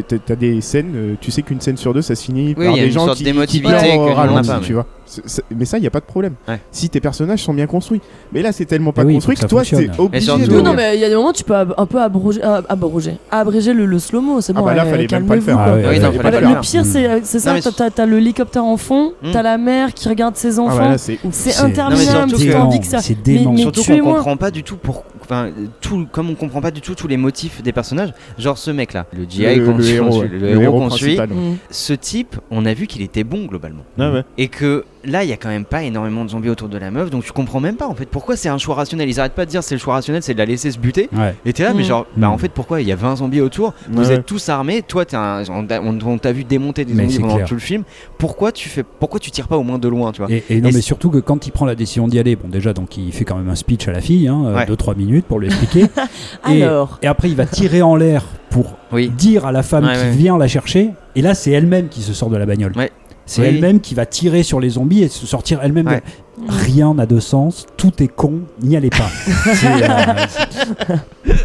t'as 0.00 0.36
des 0.36 0.60
scènes, 0.60 0.92
euh, 0.94 1.14
tu 1.20 1.30
sais 1.30 1.42
qu'une 1.42 1.60
scène 1.60 1.76
sur 1.76 1.92
deux, 1.94 2.02
ça 2.02 2.14
se 2.14 2.24
finit 2.24 2.54
Oui, 2.56 2.64
par 2.66 2.74
il 2.74 2.76
y 2.76 2.80
a 2.80 2.82
des 2.82 2.86
une 2.88 2.92
gens 2.92 3.04
sorte 3.06 3.18
qui, 3.18 3.24
d'émotivité 3.24 3.74
qui 3.90 3.98
n'a 3.98 4.14
ralenti, 4.14 4.48
pas, 4.48 4.58
tu 4.60 4.68
mais- 4.68 4.74
vois. 4.74 4.86
C'est- 5.04 5.22
c'est- 5.26 5.44
mais 5.54 5.66
ça, 5.66 5.76
il 5.76 5.84
y 5.84 5.86
a 5.86 5.90
pas 5.90 6.00
de 6.00 6.06
problème. 6.06 6.34
Ouais. 6.48 6.58
Si 6.70 6.88
tes 6.88 7.00
personnages 7.00 7.40
sont 7.42 7.52
bien 7.52 7.66
construits. 7.66 8.00
Mais 8.32 8.40
là, 8.40 8.50
c'est 8.52 8.64
tellement 8.64 8.92
pas 8.92 9.04
oui, 9.04 9.14
construit 9.14 9.36
que 9.36 9.42
que 9.42 9.46
toi, 9.46 9.60
fonctionne. 9.60 9.90
obligé 9.98 10.24
surtout- 10.24 10.46
de. 10.46 10.56
Oui, 10.56 10.62
non, 10.62 10.72
mais 10.72 10.94
il 10.96 11.00
y 11.00 11.04
a 11.04 11.08
des 11.10 11.14
moments 11.16 11.28
où 11.30 11.32
tu 11.34 11.44
peux 11.44 11.54
un 11.54 11.86
peu 11.86 12.00
abroger, 12.00 12.40
euh, 12.42 12.62
abroger, 12.68 13.16
abréger 13.30 13.74
le, 13.74 13.84
le 13.84 13.98
slow-mo, 13.98 14.40
c'est 14.40 14.54
Ah 14.56 14.60
bon. 14.60 14.64
bah 14.64 14.74
là, 14.74 14.84
euh, 14.86 14.90
fallait 14.90 15.06
même 15.12 15.26
pas 15.26 15.34
le 15.34 15.42
faire. 15.42 15.58
Ah 15.58 15.74
ouais, 15.74 15.98
non, 15.98 16.12
Ah 16.18 16.22
pas 16.22 16.30
le 16.40 16.60
pire, 16.62 16.84
c'est 16.86 17.20
c'est 17.24 17.40
ça, 17.40 17.52
mais 17.52 17.60
t'as- 17.60 17.72
t'as 17.72 17.90
t'as 17.90 18.06
le 18.06 18.16
hélicoptère 18.18 18.64
en 18.64 18.78
fond, 18.78 19.12
Hmm. 19.22 19.32
t'as 19.32 19.42
la 19.42 19.58
mère 19.58 19.92
qui 19.92 20.08
regarde 20.08 20.36
ses 20.36 20.58
Ah 20.58 20.62
enfants. 20.62 20.76
bah 20.78 20.88
là, 20.92 20.98
c'est 20.98 21.18
interminable, 21.60 21.90
Non, 21.90 22.26
mais 22.26 22.32
tu 22.32 22.38
surtout 22.38 22.48
as 22.56 22.60
que- 22.60 22.66
envie 22.66 22.80
que 22.80 22.86
ça. 22.86 22.98
C'est 23.00 23.16
Mais- 23.26 23.38
dément. 23.38 23.52
mais 23.52 23.60
Surtout 23.62 23.82
qu'on 23.82 23.98
comprend 24.14 24.36
pas 24.38 24.50
du 24.50 24.62
tout 24.62 24.76
pour, 24.76 25.04
enfin, 25.24 25.50
tout, 25.80 26.06
comme 26.10 26.30
on 26.30 26.34
comprend 26.34 26.60
pas 26.60 26.70
du 26.70 26.80
tout 26.80 26.94
tous 26.94 27.08
les 27.08 27.16
motifs 27.16 27.62
des 27.62 27.72
personnages. 27.72 28.12
Genre 28.38 28.58
ce 28.58 28.70
mec-là, 28.70 29.06
le 29.12 29.24
GI 29.24 29.56
Le- 29.56 29.64
qu'on 29.64 29.76
le 29.76 29.82
suit, 29.82 29.94
héros, 29.94 30.22
le 30.22 30.28
Le 30.38 30.48
héros 30.50 30.62
héros 30.62 30.78
qu'on 30.80 30.90
suit. 30.90 31.18
Mm. 31.18 31.56
Ce 31.70 31.92
type, 31.92 32.36
on 32.50 32.64
a 32.66 32.74
vu 32.74 32.86
qu'il 32.86 33.02
était 33.02 33.24
bon 33.24 33.46
globalement. 33.46 33.84
Ah 33.98 34.12
ouais. 34.12 34.24
Et 34.38 34.48
que 34.48 34.84
là, 35.04 35.24
il 35.24 35.30
y 35.30 35.32
a 35.32 35.36
quand 35.36 35.48
même 35.48 35.64
pas 35.64 35.82
énormément 35.82 36.24
de 36.24 36.30
zombies 36.30 36.48
autour 36.50 36.68
de 36.68 36.78
la 36.78 36.90
meuf, 36.90 37.10
donc 37.10 37.24
tu 37.24 37.32
comprends 37.32 37.60
même 37.60 37.76
pas 37.76 37.86
en 37.88 37.94
fait 37.94 38.06
pourquoi 38.06 38.36
c'est 38.36 38.48
un 38.48 38.58
choix 38.58 38.74
rationnel. 38.74 39.08
Ils 39.08 39.18
arrêtent 39.20 39.32
pas 39.34 39.44
de 39.44 39.50
dire 39.50 39.62
c'est 39.62 39.74
le 39.74 39.80
choix 39.80 39.94
rationnel, 39.94 40.22
c'est 40.22 40.34
de 40.34 40.38
la 40.38 40.44
laisser 40.44 40.70
se 40.70 40.78
buter. 40.78 41.08
Ouais. 41.16 41.34
Et 41.44 41.52
t'es 41.52 41.62
là, 41.64 41.72
mais 41.74 41.82
Mm. 41.82 41.86
genre, 41.86 42.06
bah 42.16 42.28
Mm. 42.28 42.32
en 42.32 42.38
fait, 42.38 42.50
pourquoi 42.50 42.80
il 42.80 42.88
y 42.88 42.92
a 42.92 42.96
20 42.96 43.16
zombies 43.16 43.40
autour? 43.40 43.74
Vous 43.90 44.08
Ouais. 44.08 44.14
êtes 44.14 44.26
tous 44.26 44.48
armés, 44.48 44.82
toi, 44.82 45.04
t'es 45.04 45.16
un, 45.16 45.42
on 45.50 45.66
t'a- 45.66 45.80
on 45.82 46.18
t'a 46.18 46.32
vu 46.32 46.44
démonter 46.44 46.84
des 46.84 46.94
Mais 46.94 47.04
zombies 47.04 47.18
pendant 47.20 47.34
clair. 47.36 47.46
tout 47.48 47.54
le 47.54 47.60
film. 47.60 47.82
Pourquoi 48.18 48.52
tu 48.52 48.68
fais, 48.68 48.82
pourquoi 48.84 49.18
tu 49.20 49.30
tires 49.30 49.48
pas 49.48 49.56
au 49.56 49.62
moins 49.62 49.78
de 49.78 49.88
loin, 49.88 50.12
tu 50.12 50.22
vois? 50.22 50.30
Et, 50.30 50.44
et 50.50 50.60
non, 50.60 50.68
Et 50.70 50.72
mais 50.72 50.80
surtout 50.80 51.10
que 51.10 51.18
quand 51.18 51.46
il 51.46 51.50
prend 51.50 51.66
la 51.66 51.74
décision 51.74 52.06
d'y 52.08 52.18
aller, 52.18 52.36
bon, 52.36 52.48
déjà, 52.48 52.72
donc 52.72 52.96
il 52.96 53.12
fait 53.12 53.24
quand 53.24 53.36
même 53.36 53.48
un 53.48 53.54
speech 53.56 53.88
à 53.88 53.92
la 53.92 54.00
fille, 54.00 54.28
hein, 54.28 54.42
Ouais. 54.54 54.66
2-3 54.66 54.94
minutes 54.94 55.26
pour 55.26 55.38
lui 55.40 55.46
expliquer. 55.48 55.86
et, 56.50 56.62
Alors. 56.62 56.98
et 57.02 57.06
après, 57.06 57.28
il 57.28 57.36
va 57.36 57.46
tirer 57.46 57.82
en 57.82 57.96
l'air 57.96 58.24
pour 58.50 58.76
Oui. 58.92 59.08
dire 59.08 59.46
à 59.46 59.52
la 59.52 59.62
femme 59.62 59.84
Ouais, 59.84 59.92
qui 59.94 59.98
ouais. 60.00 60.10
vient 60.10 60.38
la 60.38 60.46
chercher. 60.48 60.90
Et 61.14 61.22
là, 61.22 61.34
c'est 61.34 61.50
elle-même 61.50 61.88
qui 61.88 62.00
se 62.02 62.12
sort 62.14 62.30
de 62.30 62.36
la 62.36 62.46
bagnole. 62.46 62.72
Ouais. 62.76 62.90
C'est 63.26 63.42
Oui. 63.42 63.48
elle-même 63.48 63.80
qui 63.80 63.94
va 63.94 64.04
tirer 64.06 64.42
sur 64.42 64.60
les 64.60 64.70
zombies 64.70 65.02
et 65.04 65.08
se 65.08 65.26
sortir 65.26 65.60
elle-même. 65.62 65.86
Ouais. 65.86 66.02
Rien 66.48 66.94
n'a 66.94 67.06
de 67.06 67.20
sens, 67.20 67.66
tout 67.76 67.92
est 68.02 68.08
con, 68.08 68.40
n'y 68.62 68.76
allez 68.76 68.90
pas. 68.90 69.08
C'est, 69.54 69.66
euh, 69.66 70.96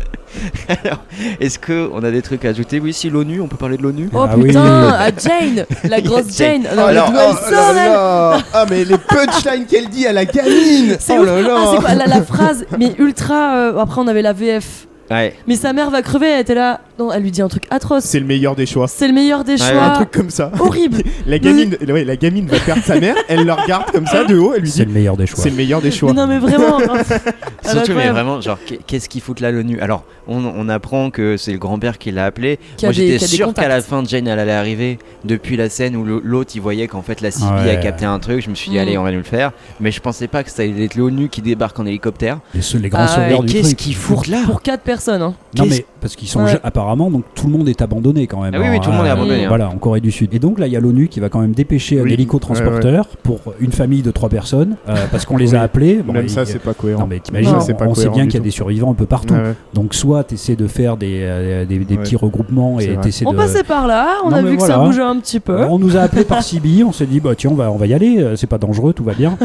Alors, 0.84 1.00
est-ce 1.40 1.58
que 1.60 1.90
on 1.94 2.04
a 2.04 2.12
des 2.12 2.22
trucs 2.22 2.46
à 2.46 2.50
ajouter? 2.50 2.80
Oui, 2.80 2.94
si 2.94 3.10
l'ONU, 3.10 3.42
on 3.42 3.48
peut 3.48 3.58
parler 3.58 3.78
de 3.78 3.82
l'ONU 3.84 4.10
Oh 4.14 4.20
Ah 4.28 4.36
oui. 4.38 4.48
putain, 4.48 4.88
à 4.90 5.10
Jane, 5.10 5.66
la 5.90 6.02
grosse 6.02 6.36
Jane. 6.38 6.64
Jane. 6.64 6.68
Alors, 6.68 6.88
Alors, 6.88 7.08
elle 7.08 7.14
doit 7.14 7.24
oh 7.30 7.52
là 7.52 7.58
sort, 7.58 7.70
elle. 7.78 7.92
là. 7.92 8.38
Ah, 8.54 8.66
mais 8.70 8.86
les 8.86 8.98
punchlines 8.98 9.66
qu'elle 9.66 9.90
dit 9.90 10.06
à 10.06 10.14
la 10.14 10.26
gamine 10.26 10.96
C'est 11.00 11.18
Oh 11.18 11.24
là 11.26 11.42
là 11.42 11.56
Ah, 11.58 11.76
quoi 11.80 11.96
la, 11.96 12.06
la 12.06 12.22
phrase, 12.22 12.66
mais 12.78 12.94
ultra. 13.00 13.58
euh, 13.58 13.78
après, 13.80 14.02
on 14.02 14.08
avait 14.08 14.22
la 14.22 14.34
VF. 14.34 14.87
Ouais. 15.10 15.36
Mais 15.48 15.56
sa 15.56 15.72
mère 15.74 15.90
va 15.90 16.02
crever, 16.02 16.28
elle 16.28 16.42
était 16.42 16.56
là. 16.56 16.82
Non, 17.00 17.12
elle 17.14 17.24
lui 17.24 17.32
dit 17.32 17.42
un 17.42 17.48
truc 17.48 17.64
atroce. 17.70 18.04
C'est 18.04 18.20
le 18.20 18.26
meilleur 18.26 18.56
des 18.56 18.66
choix. 18.66 18.88
C'est 18.88 19.08
le 19.08 19.14
meilleur 19.14 19.44
des 19.44 19.54
Ouais, 19.54 19.58
choix. 19.72 19.84
Un 19.84 19.92
truc 19.92 20.12
comme 20.12 20.30
ça. 20.30 20.52
Horrible. 20.60 20.98
La 21.28 21.40
gamine, 21.40 21.78
ouais, 21.88 22.04
la 22.04 22.16
gamine 22.16 22.48
va 22.48 22.60
perdre 22.60 22.84
sa 22.84 23.00
mère, 23.00 23.16
elle 23.28 23.46
le 23.46 23.54
regarde 23.54 23.92
comme 23.92 24.06
ça 24.08 24.24
de 24.24 24.38
haut, 24.38 24.54
elle 24.56 24.62
lui 24.62 24.70
c'est 24.70 24.80
dit 24.86 24.86
le 24.86 24.94
meilleur 24.94 25.16
des 25.18 25.26
choix. 25.28 25.44
c'est 25.44 25.50
le 25.50 25.56
meilleur 25.56 25.82
des 25.82 25.92
choix. 25.92 26.12
Mais 26.14 26.20
non, 26.22 26.28
mais 26.28 26.40
vraiment. 26.40 26.80
Surtout, 27.64 27.94
mais 27.96 28.10
vraiment, 28.10 28.40
genre, 28.42 28.58
qu'est- 28.66 28.80
qu'est-ce 28.86 29.10
qu'il 29.10 29.22
fout 29.22 29.40
là 29.40 29.52
l'ONU? 29.52 29.80
Alors, 29.82 30.04
on, 30.28 30.44
on 30.46 30.70
apprend 30.70 31.10
que 31.10 31.38
c'est 31.38 31.52
le 31.52 31.58
grand-père 31.60 31.98
qui 31.98 32.12
l'a 32.12 32.26
appelé. 32.26 32.60
Qui 32.78 32.86
Moi, 32.86 32.92
j'étais 32.94 33.20
sûr 33.26 33.54
qu'à 33.54 33.68
la 33.68 33.82
fin, 33.82 34.04
Jane, 34.06 34.28
elle 34.28 34.40
allait 34.40 34.52
arriver 34.52 35.00
depuis 35.26 35.58
la 35.58 35.70
scène 35.70 35.96
où 35.96 36.04
l'autre, 36.06 36.52
il 36.56 36.62
voyait 36.62 36.88
qu'en 36.88 37.02
fait, 37.02 37.22
la 37.22 37.32
CB 37.32 37.46
Ouais. 37.64 37.70
a 37.72 37.76
capté 37.78 38.06
un 38.06 38.20
truc. 38.20 38.42
Je 38.44 38.50
me 38.50 38.56
suis 38.56 38.70
dit, 38.72 38.78
Mm. 38.78 38.82
allez, 38.82 38.98
on 38.98 39.04
va 39.04 39.12
nous 39.12 39.18
le 39.18 39.24
faire. 39.24 39.52
Mais 39.80 39.92
je 39.92 40.00
pensais 40.02 40.28
pas 40.28 40.44
que 40.44 40.50
ça 40.52 40.64
allait 40.64 40.86
être 40.86 40.96
l'ONU 40.96 41.30
qui 41.30 41.42
débarque 41.42 41.80
en 41.80 41.86
hélicoptère. 41.86 42.40
Les, 42.54 42.62
seuls- 42.62 42.82
les 42.82 42.90
grands 42.90 43.02
Ah, 43.04 43.08
sauveurs 43.08 43.44
du 43.44 43.54
qu'est-ce 43.54 43.76
qu'ils 43.76 43.96
foutent 43.96 44.28
là 44.28 44.44
Pour 44.46 44.62
4 44.62 44.82
personnes. 44.84 45.22
Hein. 45.22 45.34
Non 45.58 45.66
mais 45.66 45.86
parce 46.02 46.16
qu'ils 46.16 46.28
sont 46.28 46.44
Ouais. 46.44 46.60
apparemment 46.64 47.10
donc 47.10 47.24
tout 47.34 47.48
le 47.48 47.54
monde 47.54 47.68
est 47.68 47.82
abandonné 47.82 48.28
quand 48.28 48.42
même. 48.42 48.54
Ah 48.56 48.60
oui, 48.60 48.68
oui, 48.70 48.78
en- 48.78 48.80
tout 48.82 48.92
le 48.92 48.98
monde 48.98 49.06
est 49.08 49.10
abandonné, 49.10 49.46
hein. 49.46 49.48
Voilà, 49.48 49.70
en 49.70 49.78
Corée 49.78 50.02
du 50.02 50.12
Sud. 50.12 50.34
Et 50.34 50.40
donc 50.40 50.60
là 50.60 50.68
il 50.68 50.74
y 50.74 50.76
a 50.76 50.80
l'ONU 50.80 51.08
qui 51.08 51.20
va 51.20 51.30
quand 51.30 51.40
même 51.40 51.54
dépêcher 51.54 52.00
un 52.00 52.04
Oui. 52.04 52.14
hélico-transporteur 52.14 53.08
pour 53.24 53.40
une 53.60 53.72
famille 53.72 54.02
de 54.02 54.12
trois 54.12 54.30
personnes 54.30 54.76
euh, 54.90 54.96
parce 55.12 55.26
qu'on 55.26 55.38
les 55.38 55.56
a 55.56 55.62
appelés. 55.62 55.96
Bon, 56.04 56.14
Même 56.14 56.30
ça, 56.30 56.46
c'est 56.46 56.60
pas 56.60 56.74
cohérent. 56.74 57.02
Non 57.02 57.08
mais 57.08 57.20
t'imagines, 57.20 57.56
on, 57.56 57.96
sait 57.96 58.10
bien 58.10 58.26
qu'il 58.26 58.36
y 58.36 58.38
a 58.38 58.42
des 58.42 58.52
survivants 58.52 58.92
un 58.92 58.96
peu 58.96 59.06
partout. 59.06 59.36
Donc 59.74 59.94
soit 59.94 60.17
tu 60.24 60.36
essaies 60.36 60.56
de 60.56 60.68
faire 60.68 60.98
des, 60.98 61.20
euh, 61.24 61.66
des, 61.66 61.80
des 61.80 61.96
Ouais. 61.96 62.02
petits 62.04 62.16
regroupements 62.16 62.80
et 62.80 62.88
vrai. 62.88 62.98
tu 63.04 63.10
essaies 63.10 63.26
On 63.28 63.32
de... 63.34 63.38
passait 63.38 63.64
par 63.64 63.88
là, 63.88 64.08
on 64.26 64.30
Non, 64.30 64.38
a 64.38 64.42
vu 64.42 64.58
que 64.58 64.64
ça 64.64 64.78
bougeait 64.78 65.02
un 65.02 65.20
petit 65.20 65.40
peu. 65.40 65.64
On 65.66 65.80
nous 65.80 65.96
a 65.98 66.02
appelés 66.02 66.24
par 66.26 66.44
CB, 66.44 66.84
on 66.84 66.92
s'est 66.92 67.06
dit 67.06 67.20
bah 67.20 67.32
tiens 67.36 67.52
on 67.52 67.56
va, 67.56 67.72
on 67.72 67.78
va 67.78 67.88
y 67.88 67.94
aller, 67.94 68.18
euh, 68.20 68.36
c'est 68.36 68.48
pas 68.48 68.58
dangereux, 68.58 68.94
tout 68.94 69.04
va 69.04 69.14
bien. 69.14 69.38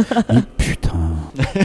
Putain, 0.59 0.91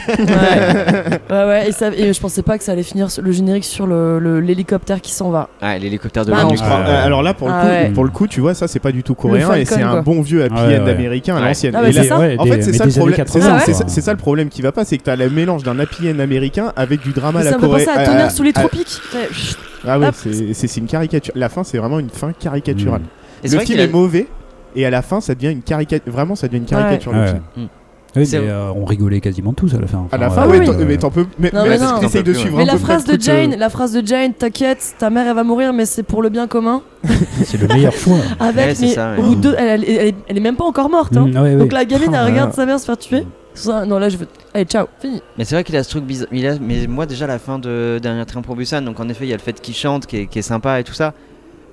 Ouais, 0.09 1.19
ouais, 1.29 1.45
ouais, 1.45 1.69
et, 1.69 1.71
ça- 1.71 1.91
et 1.95 2.13
je 2.13 2.19
pensais 2.19 2.41
pas 2.41 2.57
que 2.57 2.63
ça 2.63 2.71
allait 2.71 2.83
finir 2.83 3.07
le 3.21 3.31
générique 3.31 3.65
sur 3.65 3.85
le- 3.87 4.19
le- 4.19 4.39
l'hélicoptère 4.39 5.01
qui 5.01 5.11
s'en 5.11 5.29
va. 5.29 5.49
Ah, 5.61 5.77
l'hélicoptère 5.77 6.25
de 6.25 6.31
Bah, 6.31 6.43
non. 6.43 6.53
Ah, 6.61 6.79
ouais. 6.81 6.95
alors 6.95 7.21
là, 7.23 7.33
pour 7.33 7.47
le, 7.49 7.53
Ah 7.55 7.61
coup, 7.61 7.67
ouais. 7.67 7.89
pour 7.93 8.03
le 8.03 8.09
coup, 8.09 8.27
tu 8.27 8.39
vois, 8.39 8.53
ça 8.53 8.67
c'est 8.67 8.79
pas 8.79 8.91
du 8.91 9.03
tout 9.03 9.15
coréen 9.15 9.53
et 9.53 9.65
c'est 9.65 9.81
un 9.81 10.01
bon 10.01 10.21
vieux 10.21 10.43
happy 10.43 10.53
Ouais, 10.55 10.79
end 10.79 10.85
ouais. 10.85 10.91
américain 10.91 11.35
à 11.37 11.41
l'ancienne. 11.41 11.75
Ah, 11.75 11.91
ça. 11.91 12.15
En 12.39 12.45
fait, 12.45 12.61
c'est 12.61 12.73
ça, 12.73 12.85
le 12.85 12.91
problème. 12.91 13.23
C'est 13.27 13.41
ça, 13.41 13.57
Ah 13.57 13.59
ça- 13.87 14.01
ça 14.01 14.11
le 14.11 14.17
problème 14.17 14.49
qui 14.49 14.61
va 14.61 14.71
pas, 14.71 14.85
c'est 14.85 14.97
que 14.97 15.03
t'as 15.03 15.15
le 15.15 15.29
mélange 15.29 15.63
d'un 15.63 15.77
happy 15.79 16.09
end 16.09 16.19
américain 16.19 16.71
avec 16.75 17.01
du 17.01 17.11
drama 17.11 17.39
à 17.39 17.43
ça 17.43 17.51
la 17.51 17.57
me 17.57 17.61
fait 17.61 17.67
Corée. 17.67 17.85
penser 17.85 17.97
à 17.97 18.01
à- 18.01 18.05
Tonnerre 18.05 18.31
sous 18.31 18.43
les 18.43 18.53
tropiques. 18.53 18.96
Chut. 19.31 19.57
Ah 19.87 19.99
ouais, 19.99 20.09
c'est- 20.13 20.77
une 20.77 20.87
caricature. 20.87 21.33
La 21.35 21.49
fin, 21.49 21.63
c'est 21.63 21.77
vraiment 21.77 21.99
une 21.99 22.09
fin 22.09 22.31
caricaturale. 22.33 23.01
C'est 23.43 23.53
Le 23.53 23.59
film 23.61 23.79
a- 23.79 23.83
est 23.83 23.87
mauvais 23.87 24.27
et 24.75 24.85
à 24.85 24.89
la 24.89 25.01
fin, 25.01 25.21
ça 25.21 25.35
devient 25.35 25.51
une 25.51 25.61
caricature. 25.61 26.11
Vraiment, 26.11 26.35
ça 26.35 26.47
devient 26.47 26.57
une 26.59 26.65
caricature 26.65 27.13
le 27.13 27.19
Ouais. 27.19 27.27
film. 27.27 27.67
Oui, 28.15 28.27
mais 28.31 28.37
euh, 28.49 28.71
on 28.75 28.83
rigolait 28.85 29.19
quasiment 29.19 29.53
tous 29.53 29.75
à 29.75 29.79
la 29.79 29.85
fin. 29.85 30.07
À 30.11 30.17
la 30.17 30.27
Enfin, 30.27 30.35
fin, 30.37 30.41
Ah 30.43 30.47
ouais, 30.47 30.59
oui, 30.59 30.69
euh, 30.69 30.85
mais 30.87 30.97
t'en 30.97 31.11
peux. 31.11 31.27
Mais, 31.37 31.51
Non, 31.53 31.63
mais 31.63 31.69
mais 31.71 31.77
non. 31.77 31.99
t'essayes 31.99 32.23
de 32.23 32.33
suivre 32.33 32.57
Mais 32.57 32.63
un 32.63 32.65
la 32.65 32.71
peu 32.73 32.79
phrase 32.79 33.05
de 33.05 33.13
euh, 33.13 33.17
Jane, 33.19 33.55
la 33.55 33.69
phrase 33.69 33.91
de 33.93 34.03
Jane, 34.07 34.33
t'inquiète, 34.33 34.95
ta 34.97 35.11
mère 35.11 35.27
elle 35.27 35.35
va 35.35 35.43
mourir, 35.43 35.71
mais 35.71 35.85
c'est 35.85 36.01
pour 36.03 36.23
le 36.23 36.29
bien 36.29 36.47
commun. 36.47 36.81
c'est 37.43 37.61
le 37.61 37.67
meilleur 37.67 37.93
choix. 37.97 38.17
Avec, 38.39 38.79
mais 38.79 38.87
ça, 38.87 39.13
ouais. 39.19 39.29
de 39.29 39.35
deux, 39.35 39.55
elle, 39.59 39.83
elle- 39.83 39.89
elle 39.89 40.07
est- 40.07 40.15
elle 40.29 40.37
est 40.37 40.41
même 40.41 40.55
pas 40.55 40.63
encore 40.65 40.89
morte. 40.89 41.15
hein. 41.15 41.27
Mm, 41.27 41.35
ouais, 41.35 41.41
ouais. 41.41 41.55
Donc 41.57 41.73
la 41.73 41.85
gamine, 41.85 42.09
Ah, 42.13 42.21
elle 42.25 42.31
regarde 42.31 42.53
sa 42.53 42.65
mère 42.65 42.79
se 42.79 42.85
faire 42.85 42.97
tuer. 42.97 43.23
Ça, 43.57 43.85
non, 43.85 43.97
là 43.99 44.09
je 44.09 44.17
veux. 44.17 44.27
Allez, 44.53 44.65
ciao, 44.65 44.87
fini. 44.99 45.21
Mais 45.37 45.45
c'est 45.45 45.55
vrai 45.55 45.63
qu'il 45.63 45.75
a 45.75 45.83
ce 45.83 45.89
truc 45.89 46.03
bizarre. 46.05 46.27
il 46.31 46.45
a- 46.47 46.57
Mais 46.59 46.87
moi, 46.87 47.05
déjà, 47.05 47.27
la 47.27 47.39
fin 47.39 47.59
de 47.59 47.99
Dernier 48.01 48.25
Train 48.25 48.41
pour 48.41 48.55
Busan, 48.55 48.81
donc 48.81 48.99
en 48.99 49.09
effet, 49.09 49.25
il 49.25 49.29
y 49.29 49.33
a 49.33 49.37
le 49.37 49.41
fait 49.41 49.59
qu'il 49.61 49.75
chante 49.75 50.05
qui 50.05 50.17
est, 50.17 50.25
qui 50.27 50.39
est 50.39 50.43
sympa 50.43 50.79
et 50.79 50.83
tout 50.83 50.93
ça. 50.93 51.13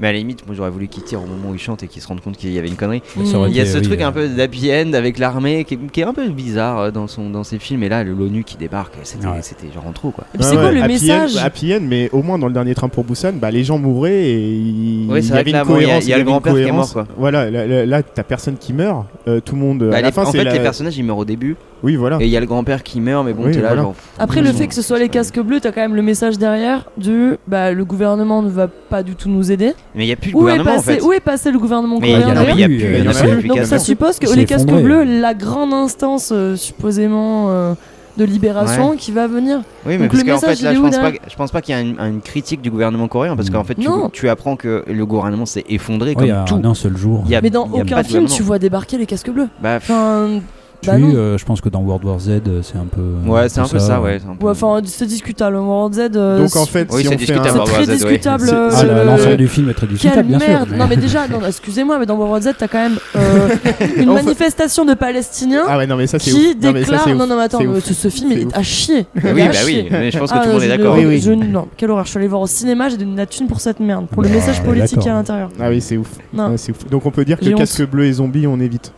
Mais 0.00 0.08
à 0.08 0.12
la 0.12 0.18
limite, 0.18 0.44
moi 0.44 0.56
j'aurais 0.56 0.70
voulu 0.70 0.88
qu'il 0.88 1.04
tire 1.04 1.22
au 1.22 1.26
moment 1.26 1.50
où 1.50 1.54
il 1.54 1.60
chante 1.60 1.84
et 1.84 1.86
qu'il 1.86 2.02
se 2.02 2.08
rende 2.08 2.20
compte 2.20 2.36
qu'il 2.36 2.50
y 2.52 2.58
avait 2.58 2.66
une 2.66 2.74
connerie. 2.74 3.00
Il 3.16 3.26
y 3.54 3.60
a 3.60 3.64
ce 3.64 3.78
oui, 3.78 3.82
truc 3.84 4.00
euh, 4.00 4.06
un 4.08 4.10
peu 4.10 4.26
d'happy 4.26 4.68
end 4.72 4.92
avec 4.92 5.18
l'armée 5.20 5.62
qui, 5.62 5.74
est- 5.74 5.90
qui 5.92 6.00
est 6.00 6.04
un 6.04 6.12
peu 6.12 6.28
bizarre 6.30 6.78
euh, 6.80 6.90
dans, 6.90 7.06
son, 7.06 7.30
dans 7.30 7.44
ses 7.44 7.60
films. 7.60 7.84
Et 7.84 7.88
là, 7.88 8.02
le- 8.02 8.12
l'ONU 8.12 8.42
qui 8.42 8.56
débarque, 8.56 8.94
c'était 9.04 9.28
Ouais. 9.28 9.34
c'était 9.42 9.70
genre 9.72 9.86
en 9.86 9.92
trop 9.92 10.10
quoi. 10.10 10.24
Ouais, 10.34 10.42
c'est 10.42 10.56
quoi 10.56 10.64
ouais, 10.64 10.72
le 10.72 10.82
happy 10.82 10.94
message 10.94 11.36
end, 11.36 11.44
Happy 11.44 11.72
end, 11.74 11.78
mais 11.82 12.10
au 12.10 12.24
moins 12.24 12.40
dans 12.40 12.48
le 12.48 12.52
dernier 12.52 12.74
train 12.74 12.88
pour 12.88 13.04
Busan, 13.04 13.34
bah, 13.34 13.52
les 13.52 13.62
gens 13.62 13.78
mouraient 13.78 14.24
et 14.32 14.42
il 14.50 15.06
Oui, 15.08 15.22
c'est 15.22 15.26
il 15.26 15.26
y 15.26 15.30
vrai 15.30 15.38
avait 15.38 15.50
que 15.52 15.56
là, 15.58 15.62
une 15.62 15.68
bon, 15.68 15.76
il 15.76 15.82
y 15.82 15.84
a- 15.84 15.86
cohérence. 15.86 16.04
il 16.06 16.08
y 16.10 16.12
a 16.12 16.18
le 16.18 16.24
grand-père 16.24 16.52
qui 16.54 16.58
est 16.58 16.62
cohérence. 16.62 16.94
mort, 16.96 17.06
quoi. 17.06 17.14
Voilà, 17.16 17.48
là, 17.52 17.86
là, 17.86 18.02
t'as 18.02 18.24
personne 18.24 18.56
qui 18.56 18.72
meurt. 18.72 19.06
euh, 19.28 19.38
tout 19.40 19.54
le 19.54 19.60
monde. 19.60 19.78
Bah, 19.90 19.98
à 19.98 20.00
la 20.00 20.08
les- 20.08 20.12
fin, 20.12 20.22
en 20.22 20.26
c'est 20.32 20.38
fait, 20.38 20.44
la- 20.44 20.54
les 20.54 20.58
personnages 20.58 20.98
ils 20.98 21.04
meurent 21.04 21.18
au 21.18 21.24
début. 21.24 21.54
Oui, 21.84 21.94
voilà. 21.96 22.16
Et 22.20 22.24
il 22.24 22.30
y 22.30 22.36
a 22.36 22.40
le 22.40 22.46
grand-père 22.46 22.82
qui 22.82 23.00
meurt, 23.00 23.24
mais 23.24 23.32
bon, 23.34 23.44
Oui, 23.44 23.52
t'es 23.52 23.60
là 23.60 23.68
voilà. 23.68 23.82
genre. 23.82 23.92
pff, 23.92 24.04
Après, 24.18 24.40
le 24.40 24.48
ils 24.48 24.54
fait 24.54 24.66
que 24.66 24.74
ce 24.74 24.82
soit 24.82 24.98
les 24.98 25.08
casques 25.10 25.38
bleus, 25.38 25.60
t'as 25.60 25.70
quand 25.70 25.82
même 25.82 25.94
le 25.94 26.02
message 26.02 26.38
derrière 26.38 26.86
du 26.96 27.34
bah, 27.46 27.70
le 27.72 27.84
gouvernement 27.84 28.42
ne 28.42 28.48
va 28.50 28.66
pas 28.68 29.02
du 29.02 29.14
tout 29.14 29.28
nous 29.28 29.52
aider. 29.52 29.74
Mais 29.94 30.04
il 30.06 30.08
y 30.08 30.12
a 30.12 30.16
plus 30.16 30.32
de 30.32 30.36
Où 30.36 30.40
est, 30.48 30.52
gouvernement 30.56 30.70
en 30.72 30.74
passé, 30.76 30.94
fait. 30.94 31.02
où 31.02 31.12
est 31.12 31.20
passé 31.20 31.52
le 31.52 31.58
gouvernement 31.60 31.98
Mais 32.00 32.08
il 32.08 32.12
y 32.12 32.14
a- 32.14 32.20
coréen 32.22 32.34
non, 32.34 32.40
mais 32.46 32.52
il 32.54 32.58
y 32.60 32.64
a 32.64 32.66
d'ailleurs 32.66 32.68
plus, 32.68 32.74
Il 32.76 32.80
y 32.80 32.98
il 33.00 33.04
y 33.04 33.08
en 33.08 33.10
a 33.10 33.14
en 33.14 33.16
a 33.16 33.20
plus 33.20 33.28
plus. 33.28 33.36
depuis 33.36 33.48
Donc 33.50 33.58
ça 33.66 33.76
ans. 33.76 33.78
suppose 33.78 34.18
que 34.18 34.34
les 34.34 34.44
casques 34.46 34.66
effondré. 34.68 34.82
bleus, 34.82 35.20
la 35.20 35.34
grande 35.34 35.72
instance 35.74 36.30
euh, 36.32 36.56
supposément 36.56 37.46
euh, 37.50 37.74
de 38.16 38.24
libération 38.24 38.96
qui 38.96 39.10
va 39.12 39.26
venir. 39.26 39.58
Oui, 39.84 39.98
mais 39.98 39.98
Donc 39.98 40.12
parce 40.12 40.24
le 40.24 40.30
qu'en 40.32 40.38
fait, 40.38 40.62
là, 40.62 40.70
est 40.70 40.74
je 40.74 40.78
où 40.80 40.82
pense, 40.84 40.96
pas, 40.96 41.02
derrière 41.02 41.20
je 41.28 41.34
pense 41.36 41.50
pas 41.50 41.60
qu'il 41.60 41.74
y 41.74 41.78
a 41.78 41.80
une, 41.82 41.98
une 42.00 42.20
critique 42.20 42.62
du 42.62 42.70
gouvernement 42.70 43.08
coréen 43.08 43.36
parce 43.36 43.50
qu'en 43.50 43.64
fait, 43.64 43.74
tu, 43.74 43.86
Non. 43.88 44.08
tu 44.10 44.28
apprends 44.30 44.56
que 44.56 44.84
le 44.86 45.04
gouvernement 45.06 45.44
s'est 45.46 45.64
effondré 45.68 46.14
Oui, 46.16 46.28
comme 46.28 46.38
en 46.38 46.44
tout. 46.44 46.60
un 46.64 46.74
seul 46.74 46.96
jour. 46.96 47.24
Il 47.26 47.32
y 47.32 47.34
a- 47.36 47.40
Mais 47.42 47.50
dans 47.50 47.66
il 47.66 47.76
y 47.76 47.80
a 47.80 47.82
aucun 47.82 47.96
pas 47.96 48.02
de 48.04 48.08
film, 48.08 48.26
tu 48.26 48.42
vois 48.42 48.58
débarquer 48.58 48.96
les 48.98 49.06
casques 49.06 49.30
bleus. 49.30 49.48
Bah, 49.62 49.80
pff, 49.80 49.90
Enfin, 49.90 50.40
Bah 50.86 50.92
euh, 50.96 51.38
je 51.38 51.44
pense 51.44 51.60
que 51.60 51.68
dans 51.68 51.80
World 51.80 52.04
War 52.04 52.18
Z, 52.18 52.40
c'est 52.62 52.76
un 52.76 52.86
peu. 52.90 53.28
ouais, 53.30 53.48
c'est 53.48 53.60
un 53.60 53.68
peu 53.68 53.78
ça, 53.78 54.00
ouais. 54.00 54.18
peu- 54.18 54.44
Ouais, 54.44 54.50
enfin, 54.52 54.80
c'est 54.84 55.06
discutable. 55.06 55.56
World 55.56 55.94
Z. 55.94 56.10
euh, 56.16 56.38
Donc 56.38 56.54
en 56.56 56.66
fait, 56.66 56.88
Oui, 56.90 57.02
si 57.02 57.08
c'est 57.08 57.08
on 57.08 57.10
fait 57.12 57.16
discutable, 57.26 57.48
un. 57.60 57.66
c'est 57.66 57.72
très 57.72 57.84
Z, 57.84 57.88
ouais. 57.88 57.94
discutable. 57.94 58.48
Euh, 58.52 58.70
Ah, 58.72 58.82
Euh, 58.84 59.04
l'ensemble 59.04 59.36
du 59.36 59.48
film 59.48 59.68
est 59.70 59.74
très 59.74 59.86
discutable, 59.86 60.16
Quelle 60.16 60.26
bien 60.26 60.38
sûr. 60.38 60.48
merde 60.48 60.68
Non 60.76 60.86
mais 60.88 60.96
déjà, 60.96 61.20
excusez-moi, 61.48 61.98
mais 61.98 62.06
dans 62.06 62.16
World 62.16 62.42
Z, 62.44 62.50
t'as 62.58 62.68
quand 62.68 62.78
même 62.78 62.98
euh, 63.16 63.48
une 63.96 64.12
manifestation 64.12 64.84
de 64.84 64.94
Palestiniens 64.94 65.64
Ah 65.68 65.78
ouais, 65.78 65.86
non, 65.86 65.96
mais 65.96 66.06
ça 66.06 66.18
c'est 66.18 66.30
qui 66.30 66.36
ouf. 66.36 66.54
Non, 66.62 66.72
mais 66.72 66.84
ça, 66.84 66.90
déclarent... 66.96 67.08
Non, 67.16 67.26
non, 67.26 67.36
mais 67.36 67.42
attends, 67.44 67.60
mais 67.62 67.80
ce, 67.80 68.08
film, 68.08 68.32
il 68.32 68.38
C'est 68.38 68.42
est 68.48 68.56
à 68.56 68.62
chier. 68.62 69.06
Oui, 69.14 69.22
Il 69.24 69.34
bah 69.34 69.50
oui, 69.66 69.86
mais 69.90 70.10
je 70.10 70.18
pense 70.18 70.30
que 70.30 70.36
Ah, 70.38 70.42
tout 70.42 70.48
le 70.48 70.54
monde 70.54 70.62
est 70.62 70.68
d'accord. 70.68 70.96
Non, 70.96 71.68
quelle 71.76 71.90
horreur. 71.90 72.04
Je 72.04 72.10
suis 72.10 72.18
allé 72.18 72.28
voir 72.28 72.40
au 72.42 72.46
cinéma, 72.46 72.88
j'ai 72.88 72.96
donné 72.96 73.16
la 73.16 73.26
thune 73.26 73.46
pour 73.46 73.60
cette 73.60 73.80
merde, 73.80 74.06
pour 74.08 74.22
le 74.22 74.28
Bah, 74.28 74.34
message 74.34 74.62
politique 74.62 75.06
à 75.06 75.10
l'intérieur. 75.12 75.48
Ah 75.60 75.68
oui, 75.70 75.80
c'est 75.80 75.96
ouf. 75.96 76.08
Non. 76.32 76.50
Ouais, 76.50 76.56
c'est 76.58 76.72
ouf. 76.72 76.86
Donc 76.90 77.06
on 77.06 77.10
peut 77.10 77.24
dire 77.24 77.38
que 77.38 77.48
casque 77.50 77.86
bleu 77.88 78.04
et 78.06 78.12
zombie, 78.12 78.46
on 78.46 78.58
évite. 78.60 78.92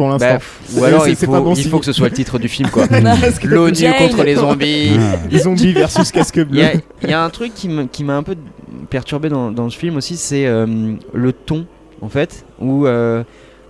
Pour 0.00 0.08
l'instant. 0.08 0.38
Bah, 0.38 0.80
ou 0.80 0.84
alors 0.84 1.06
il 1.08 1.14
faut, 1.14 1.30
pas 1.30 1.40
bon 1.42 1.52
il 1.52 1.68
faut 1.68 1.78
que 1.78 1.84
ce 1.84 1.92
soit 1.92 2.08
le 2.08 2.14
titre 2.14 2.38
du 2.38 2.48
film 2.48 2.70
quoi. 2.70 2.86
L'ONU 3.44 3.92
contre 3.98 4.24
les 4.24 4.36
zombies. 4.36 4.92
Ah. 4.98 5.38
Zombie 5.38 5.74
versus 5.74 6.10
casque 6.10 6.42
bleu. 6.42 6.64
a, 6.64 6.72
il 7.02 7.10
y 7.10 7.12
a 7.12 7.22
un 7.22 7.28
truc 7.28 7.52
qui 7.54 7.68
me- 7.68 7.84
qui 7.84 8.02
m'a 8.02 8.16
un 8.16 8.22
peu 8.22 8.34
perturbé 8.88 9.28
dans, 9.28 9.50
dans 9.50 9.68
ce 9.68 9.76
film 9.76 9.98
aussi, 9.98 10.16
c'est 10.16 10.46
euh, 10.46 10.94
le 11.12 11.32
ton 11.34 11.66
en 12.00 12.08
fait, 12.08 12.46
où 12.58 12.86
euh, 12.86 13.24